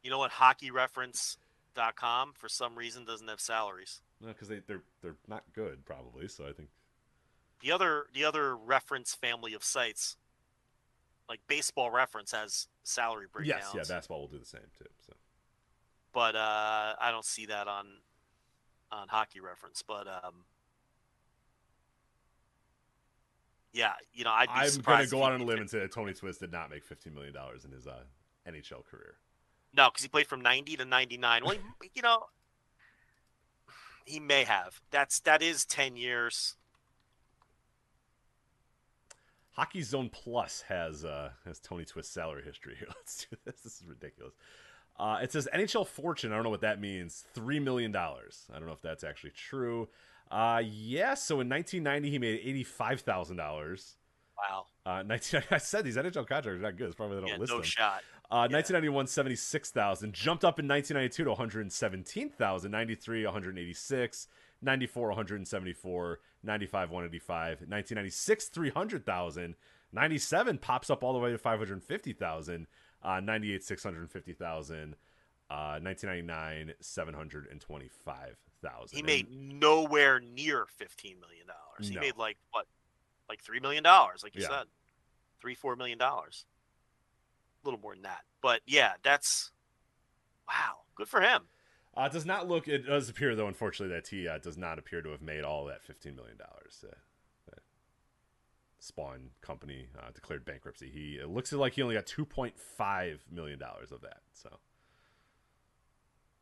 You 0.01 0.09
know 0.09 0.19
what? 0.19 0.31
HockeyReference.com 0.31 2.31
for 2.33 2.47
some 2.47 2.77
reason 2.77 3.03
doesn't 3.03 3.27
have 3.27 3.41
salaries. 3.41 4.01
No, 4.21 4.29
because 4.29 4.47
they, 4.47 4.61
they're, 4.65 4.83
they're 5.01 5.17
not 5.27 5.43
good, 5.53 5.85
probably. 5.85 6.29
So 6.29 6.47
I 6.47 6.53
think. 6.53 6.69
The 7.61 7.73
other 7.73 8.05
the 8.13 8.23
other 8.23 8.55
reference 8.55 9.13
family 9.13 9.53
of 9.53 9.63
sites, 9.63 10.15
like 11.27 11.41
Baseball 11.47 11.91
Reference, 11.91 12.31
has 12.31 12.67
salary 12.83 13.25
breakdowns. 13.31 13.63
Yes, 13.73 13.89
yeah, 13.89 13.95
basketball 13.95 14.21
will 14.21 14.27
do 14.27 14.39
the 14.39 14.45
same 14.45 14.61
too. 14.77 14.85
So. 15.05 15.13
but 16.13 16.35
uh, 16.35 16.93
I 17.01 17.11
don't 17.11 17.25
see 17.25 17.47
that 17.47 17.67
on 17.67 17.87
on 18.91 19.09
Hockey 19.09 19.41
Reference. 19.41 19.83
But 19.85 20.07
um, 20.07 20.45
yeah, 23.73 23.93
you 24.13 24.23
know, 24.23 24.31
I'd 24.31 24.47
be 24.47 24.53
I'm 24.53 24.81
going 24.81 25.05
to 25.05 25.11
go 25.11 25.23
out 25.23 25.33
on 25.33 25.41
a 25.41 25.43
limb 25.43 25.59
and 25.59 25.69
say 25.69 25.79
that 25.79 25.91
Tony 25.91 26.13
Twist 26.13 26.39
did 26.39 26.51
not 26.51 26.69
make 26.69 26.87
$15 26.87 27.13
million 27.13 27.33
in 27.65 27.71
his 27.71 27.87
uh, 27.87 28.03
NHL 28.47 28.85
career. 28.85 29.15
No, 29.75 29.89
because 29.89 30.01
he 30.03 30.09
played 30.09 30.27
from 30.27 30.41
ninety 30.41 30.75
to 30.77 30.85
ninety 30.85 31.17
nine. 31.17 31.43
Well, 31.43 31.53
he- 31.81 31.91
you 31.93 32.01
know, 32.01 32.23
he 34.05 34.19
may 34.19 34.43
have. 34.45 34.81
That's 34.91 35.19
that 35.19 35.41
is 35.41 35.65
ten 35.65 35.95
years. 35.97 36.55
Hockey 39.51 39.81
Zone 39.81 40.09
Plus 40.09 40.63
has 40.69 41.03
uh, 41.03 41.31
has 41.45 41.59
Tony 41.59 41.83
Twist 41.85 42.13
salary 42.13 42.43
history 42.43 42.75
here. 42.77 42.87
Let's 42.95 43.25
do 43.25 43.37
this. 43.45 43.61
This 43.61 43.81
is 43.81 43.85
ridiculous. 43.87 44.33
Uh, 44.99 45.19
it 45.21 45.31
says 45.31 45.47
NHL 45.53 45.85
Fortune. 45.85 46.31
I 46.31 46.35
don't 46.35 46.43
know 46.43 46.49
what 46.49 46.61
that 46.61 46.79
means. 46.79 47.25
Three 47.33 47.59
million 47.59 47.91
dollars. 47.91 48.45
I 48.51 48.57
don't 48.57 48.67
know 48.67 48.73
if 48.73 48.81
that's 48.81 49.03
actually 49.03 49.31
true. 49.31 49.89
Uh, 50.31 50.61
yeah. 50.65 51.13
So 51.13 51.39
in 51.41 51.49
1990, 51.49 52.09
he 52.09 52.19
made 52.19 52.39
eighty-five 52.43 53.01
thousand 53.01 53.37
dollars. 53.37 53.95
Wow. 54.37 54.65
Uh, 54.85 55.01
19, 55.05 55.41
I 55.51 55.57
said 55.57 55.83
these 55.83 55.95
NHL 55.97 56.27
contracts 56.27 56.47
are 56.47 56.57
not 56.57 56.77
good. 56.77 56.87
It's 56.87 56.95
probably 56.95 57.15
they 57.15 57.21
don't 57.21 57.29
Yeah, 57.31 57.37
list 57.37 57.51
no 57.51 57.57
them. 57.57 57.63
shot. 57.65 58.03
Uh, 58.29 58.45
Yeah. 58.49 58.57
1991, 58.57 59.07
76,000. 59.07 60.13
Jumped 60.13 60.43
up 60.45 60.59
in 60.59 60.67
1992 60.67 61.23
to 61.23 61.29
117,000. 61.31 62.69
93, 62.71 63.25
186. 63.25 64.27
94, 64.61 65.07
174. 65.07 66.19
95, 66.43 66.89
185. 66.91 67.61
1996, 67.61 68.45
300,000. 68.49 69.55
97 69.93 70.57
pops 70.59 70.89
up 70.89 71.03
all 71.03 71.13
the 71.13 71.19
way 71.19 71.31
to 71.31 71.37
550,000. 71.37 72.67
Uh, 73.01 73.19
98, 73.19 73.63
650,000. 73.63 74.95
Uh, 75.49 75.79
1999, 75.81 76.73
725,000. 76.81 78.35
He 78.91 78.99
And- 78.99 79.05
made 79.05 79.29
nowhere 79.29 80.19
near 80.19 80.65
fifteen 80.65 81.19
million 81.19 81.47
dollars. 81.47 81.87
He 81.89 81.95
No. 81.95 82.01
made 82.01 82.17
like 82.17 82.37
what, 82.51 82.67
like 83.29 83.41
three 83.41 83.59
million 83.59 83.83
dollars, 83.83 84.23
like 84.23 84.35
you 84.35 84.41
Yeah. 84.41 84.49
said, 84.49 84.67
three 85.39 85.55
four 85.55 85.75
million 85.75 85.97
dollars. 85.97 86.45
A 87.63 87.67
little 87.67 87.79
more 87.79 87.93
than 87.93 88.03
that, 88.03 88.25
but 88.41 88.61
yeah, 88.65 88.95
that's 89.03 89.51
wow, 90.47 90.85
good 90.95 91.09
for 91.09 91.21
him. 91.21 91.49
Uh, 91.95 92.03
it 92.03 92.11
does 92.13 92.25
not 92.25 92.47
look. 92.47 92.67
It 92.67 92.85
does 92.85 93.09
appear, 93.09 93.35
though, 93.35 93.47
unfortunately, 93.47 93.95
that 93.95 94.07
he 94.07 94.27
uh, 94.27 94.37
does 94.37 94.57
not 94.57 94.77
appear 94.79 95.01
to 95.01 95.09
have 95.09 95.21
made 95.21 95.43
all 95.43 95.65
that 95.65 95.83
fifteen 95.83 96.15
million 96.15 96.37
dollars. 96.37 96.83
Uh, 96.87 96.95
Spawn 98.79 99.31
company 99.41 99.89
uh, 99.99 100.11
declared 100.11 100.45
bankruptcy. 100.45 100.89
He 100.89 101.17
it 101.17 101.29
looks 101.29 101.51
like 101.51 101.73
he 101.73 101.81
only 101.81 101.95
got 101.95 102.05
two 102.05 102.25
point 102.25 102.57
five 102.59 103.25
million 103.29 103.57
dollars 103.59 103.91
of 103.91 104.01
that. 104.01 104.21
So 104.33 104.59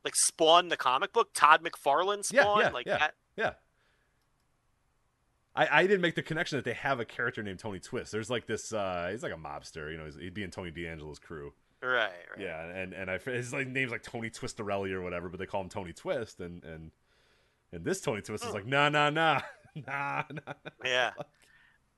Like 0.05 0.15
Spawn, 0.15 0.69
the 0.69 0.77
comic 0.77 1.11
book, 1.11 1.29
Todd 1.33 1.63
McFarlane 1.63 2.23
Spawn, 2.23 2.59
yeah, 2.61 2.69
like 2.69 2.85
yeah, 2.85 2.97
that. 2.97 3.13
yeah. 3.35 3.51
I, 5.55 5.79
I 5.79 5.81
didn't 5.87 6.01
make 6.01 6.15
the 6.15 6.21
connection 6.21 6.57
that 6.57 6.65
they 6.65 6.73
have 6.73 6.99
a 6.99 7.05
character 7.05 7.41
named 7.41 7.59
Tony 7.59 7.79
Twist. 7.79 8.11
There's 8.11 8.29
like 8.29 8.45
this. 8.45 8.71
Uh, 8.71 9.07
he's 9.11 9.23
like 9.23 9.33
a 9.33 9.37
mobster. 9.37 9.91
You 9.91 9.97
know, 9.97 10.05
he's, 10.05 10.15
he'd 10.15 10.33
be 10.33 10.43
in 10.43 10.51
Tony 10.51 10.69
D'Angelo's 10.69 11.19
crew. 11.19 11.53
Right, 11.81 12.11
right. 12.31 12.39
Yeah, 12.39 12.63
and 12.65 12.93
and 12.93 13.09
I 13.09 13.17
his 13.17 13.53
like 13.53 13.67
name's 13.67 13.91
like 13.91 14.03
Tony 14.03 14.29
Twistorelli 14.29 14.91
or 14.91 15.01
whatever, 15.01 15.29
but 15.29 15.39
they 15.39 15.45
call 15.45 15.61
him 15.61 15.69
Tony 15.69 15.93
Twist, 15.93 16.39
and 16.39 16.63
and 16.63 16.91
and 17.71 17.83
this 17.83 18.01
Tony 18.01 18.21
Twist 18.21 18.45
is 18.45 18.53
like 18.53 18.65
nah 18.65 18.89
nah 18.89 19.09
nah 19.09 19.41
nah 19.75 20.23
nah. 20.31 20.53
Yeah. 20.83 21.11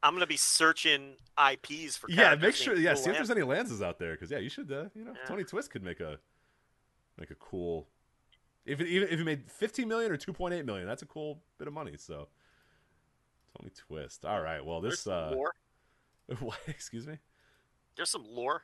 I'm 0.04 0.14
gonna 0.14 0.28
be 0.28 0.38
searching 0.38 1.16
IPs 1.38 1.98
for. 1.98 2.10
Yeah, 2.10 2.36
make 2.36 2.56
sure. 2.56 2.76
Yeah, 2.76 2.94
Cool 2.94 3.04
see 3.04 3.10
if 3.10 3.16
there's 3.18 3.32
any 3.32 3.42
Lances 3.44 3.82
out 3.82 3.98
there, 3.98 4.12
because 4.12 4.30
yeah, 4.30 4.38
you 4.38 4.50
should. 4.50 4.72
Uh, 4.72 4.86
you 4.94 5.04
know, 5.04 5.14
Yeah. 5.14 5.28
Tony 5.28 5.44
Twist 5.44 5.72
could 5.72 5.84
make 5.84 6.00
a 6.00 6.20
make 7.18 7.32
a 7.32 7.36
cool. 7.36 7.88
If 8.68 8.82
it 8.82 8.88
even 8.88 9.08
if 9.08 9.18
he 9.18 9.24
made 9.24 9.50
15 9.50 9.88
million 9.88 10.12
or 10.12 10.18
2.8 10.18 10.66
million, 10.66 10.86
that's 10.86 11.02
a 11.02 11.06
cool 11.06 11.42
bit 11.58 11.68
of 11.68 11.74
money. 11.74 11.94
So 11.98 12.28
Tony 13.58 13.72
Twist. 13.76 14.26
All 14.26 14.42
right. 14.42 14.64
Well, 14.64 14.82
this. 14.82 15.08
uh 15.08 15.32
lore. 15.34 15.54
what, 16.40 16.60
Excuse 16.68 17.08
me. 17.08 17.18
There's 17.96 18.10
some 18.10 18.26
lore. 18.30 18.64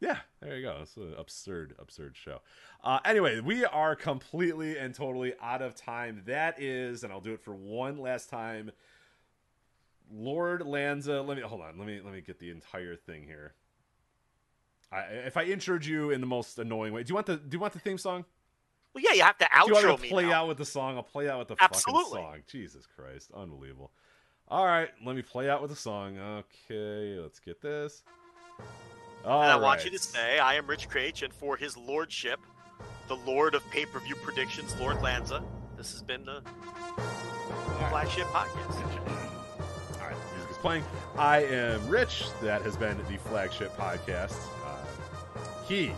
Yeah, 0.00 0.18
there 0.40 0.56
you 0.56 0.62
go. 0.62 0.80
It's 0.82 0.96
an 0.98 1.14
absurd, 1.16 1.74
absurd 1.78 2.16
show. 2.16 2.42
Uh, 2.84 2.98
anyway, 3.06 3.40
we 3.40 3.64
are 3.64 3.96
completely 3.96 4.76
and 4.76 4.94
totally 4.94 5.32
out 5.40 5.62
of 5.62 5.74
time. 5.74 6.22
That 6.26 6.60
is, 6.60 7.02
and 7.02 7.10
I'll 7.10 7.20
do 7.20 7.32
it 7.32 7.40
for 7.40 7.54
one 7.54 7.96
last 7.96 8.28
time. 8.28 8.72
Lord 10.12 10.66
Lanza, 10.66 11.22
let 11.22 11.38
me 11.38 11.42
hold 11.42 11.62
on. 11.62 11.78
Let 11.78 11.86
me 11.86 12.00
let 12.04 12.12
me 12.12 12.20
get 12.20 12.38
the 12.38 12.50
entire 12.50 12.94
thing 12.94 13.24
here. 13.24 13.54
I, 14.92 15.00
if 15.26 15.36
I 15.36 15.46
introed 15.46 15.84
you 15.86 16.10
in 16.10 16.20
the 16.20 16.26
most 16.26 16.58
annoying 16.58 16.92
way, 16.92 17.02
do 17.02 17.08
you 17.08 17.14
want 17.14 17.26
the 17.26 17.36
do 17.36 17.56
you 17.56 17.60
want 17.60 17.72
the 17.72 17.78
theme 17.78 17.98
song? 17.98 18.24
Well, 18.96 19.04
yeah, 19.06 19.12
you 19.12 19.24
have 19.24 19.36
to 19.36 19.44
do 19.44 19.66
you 19.66 19.74
want 19.74 20.00
to 20.00 20.08
play 20.08 20.24
now. 20.24 20.32
out 20.32 20.48
with 20.48 20.56
the 20.56 20.64
song? 20.64 20.96
I'll 20.96 21.02
play 21.02 21.28
out 21.28 21.38
with 21.38 21.48
the 21.48 21.56
Absolutely. 21.60 22.22
fucking 22.22 22.22
song. 22.22 22.42
Jesus 22.48 22.86
Christ, 22.86 23.30
unbelievable. 23.36 23.90
All 24.48 24.64
right, 24.64 24.88
let 25.04 25.14
me 25.14 25.20
play 25.20 25.50
out 25.50 25.60
with 25.60 25.70
the 25.70 25.76
song. 25.76 26.16
Okay, 26.18 27.18
let's 27.20 27.38
get 27.38 27.60
this. 27.60 28.04
All 29.22 29.42
and 29.42 29.52
I 29.52 29.56
want 29.56 29.84
you 29.84 29.90
to 29.90 29.98
say, 29.98 30.38
I 30.38 30.54
am 30.54 30.66
Rich 30.66 30.88
Kraetsch, 30.88 31.22
and 31.22 31.30
for 31.30 31.58
his 31.58 31.76
lordship, 31.76 32.40
the 33.08 33.16
Lord 33.16 33.54
of 33.54 33.68
pay 33.70 33.84
per 33.84 34.00
view 34.00 34.14
predictions, 34.14 34.74
Lord 34.80 35.02
Lanza, 35.02 35.42
this 35.76 35.92
has 35.92 36.02
been 36.02 36.24
the 36.24 36.40
flagship 37.90 38.24
podcast. 38.28 38.80
All 40.00 40.08
right, 40.08 40.16
music 40.32 40.52
is 40.52 40.56
playing. 40.56 40.84
I 41.18 41.44
am 41.44 41.86
Rich. 41.86 42.28
That 42.40 42.62
has 42.62 42.78
been 42.78 42.96
the 43.10 43.18
flagship 43.18 43.76
podcast. 43.76 44.38
Uh, 44.64 45.40
he, 45.68 45.92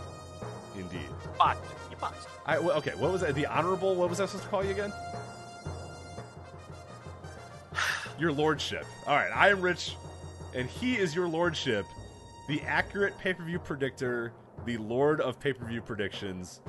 indeed. 0.75 1.09
But, 1.39 1.59
boxed. 2.01 2.29
I 2.47 2.57
okay. 2.57 2.93
What 2.97 3.13
was 3.13 3.21
that? 3.23 3.35
The 3.35 3.47
honorable. 3.47 3.95
What 3.95 4.09
was 4.11 4.21
I 4.21 4.27
supposed 4.27 4.45
to 4.45 4.51
call 4.51 4.65
you 4.65 4.71
again? 4.71 4.93
Your 8.19 8.33
lordship. 8.33 8.85
All 9.07 9.17
right. 9.17 9.31
I 9.35 9.51
am 9.51 9.61
Rich, 9.61 9.97
and 10.55 10.69
he 10.69 10.97
is 10.97 11.15
your 11.15 11.29
lordship, 11.29 11.87
the 12.49 12.61
accurate 12.63 13.17
pay 13.19 13.35
per 13.35 13.45
view 13.45 13.59
predictor, 13.59 14.33
the 14.65 14.77
lord 14.79 15.21
of 15.21 15.39
pay 15.39 15.53
per 15.53 15.67
view 15.67 15.81
predictions, 15.81 16.61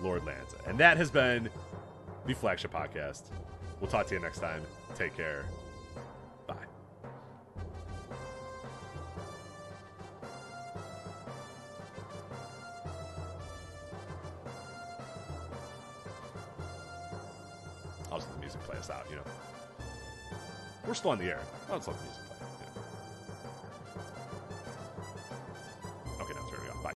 Lord 0.00 0.24
Lanza, 0.24 0.56
and 0.66 0.78
that 0.78 0.96
has 0.96 1.10
been 1.10 1.48
the 2.26 2.34
flagship 2.34 2.72
podcast. 2.72 3.30
We'll 3.80 3.90
talk 3.90 4.06
to 4.08 4.14
you 4.14 4.20
next 4.20 4.40
time. 4.40 4.62
Take 4.94 5.16
care. 5.16 5.46
We're 20.90 20.94
still 20.94 21.12
on 21.12 21.18
the 21.18 21.26
air. 21.26 21.38
I'll 21.70 21.76
just 21.76 21.86
music 21.86 22.04
play. 22.26 22.29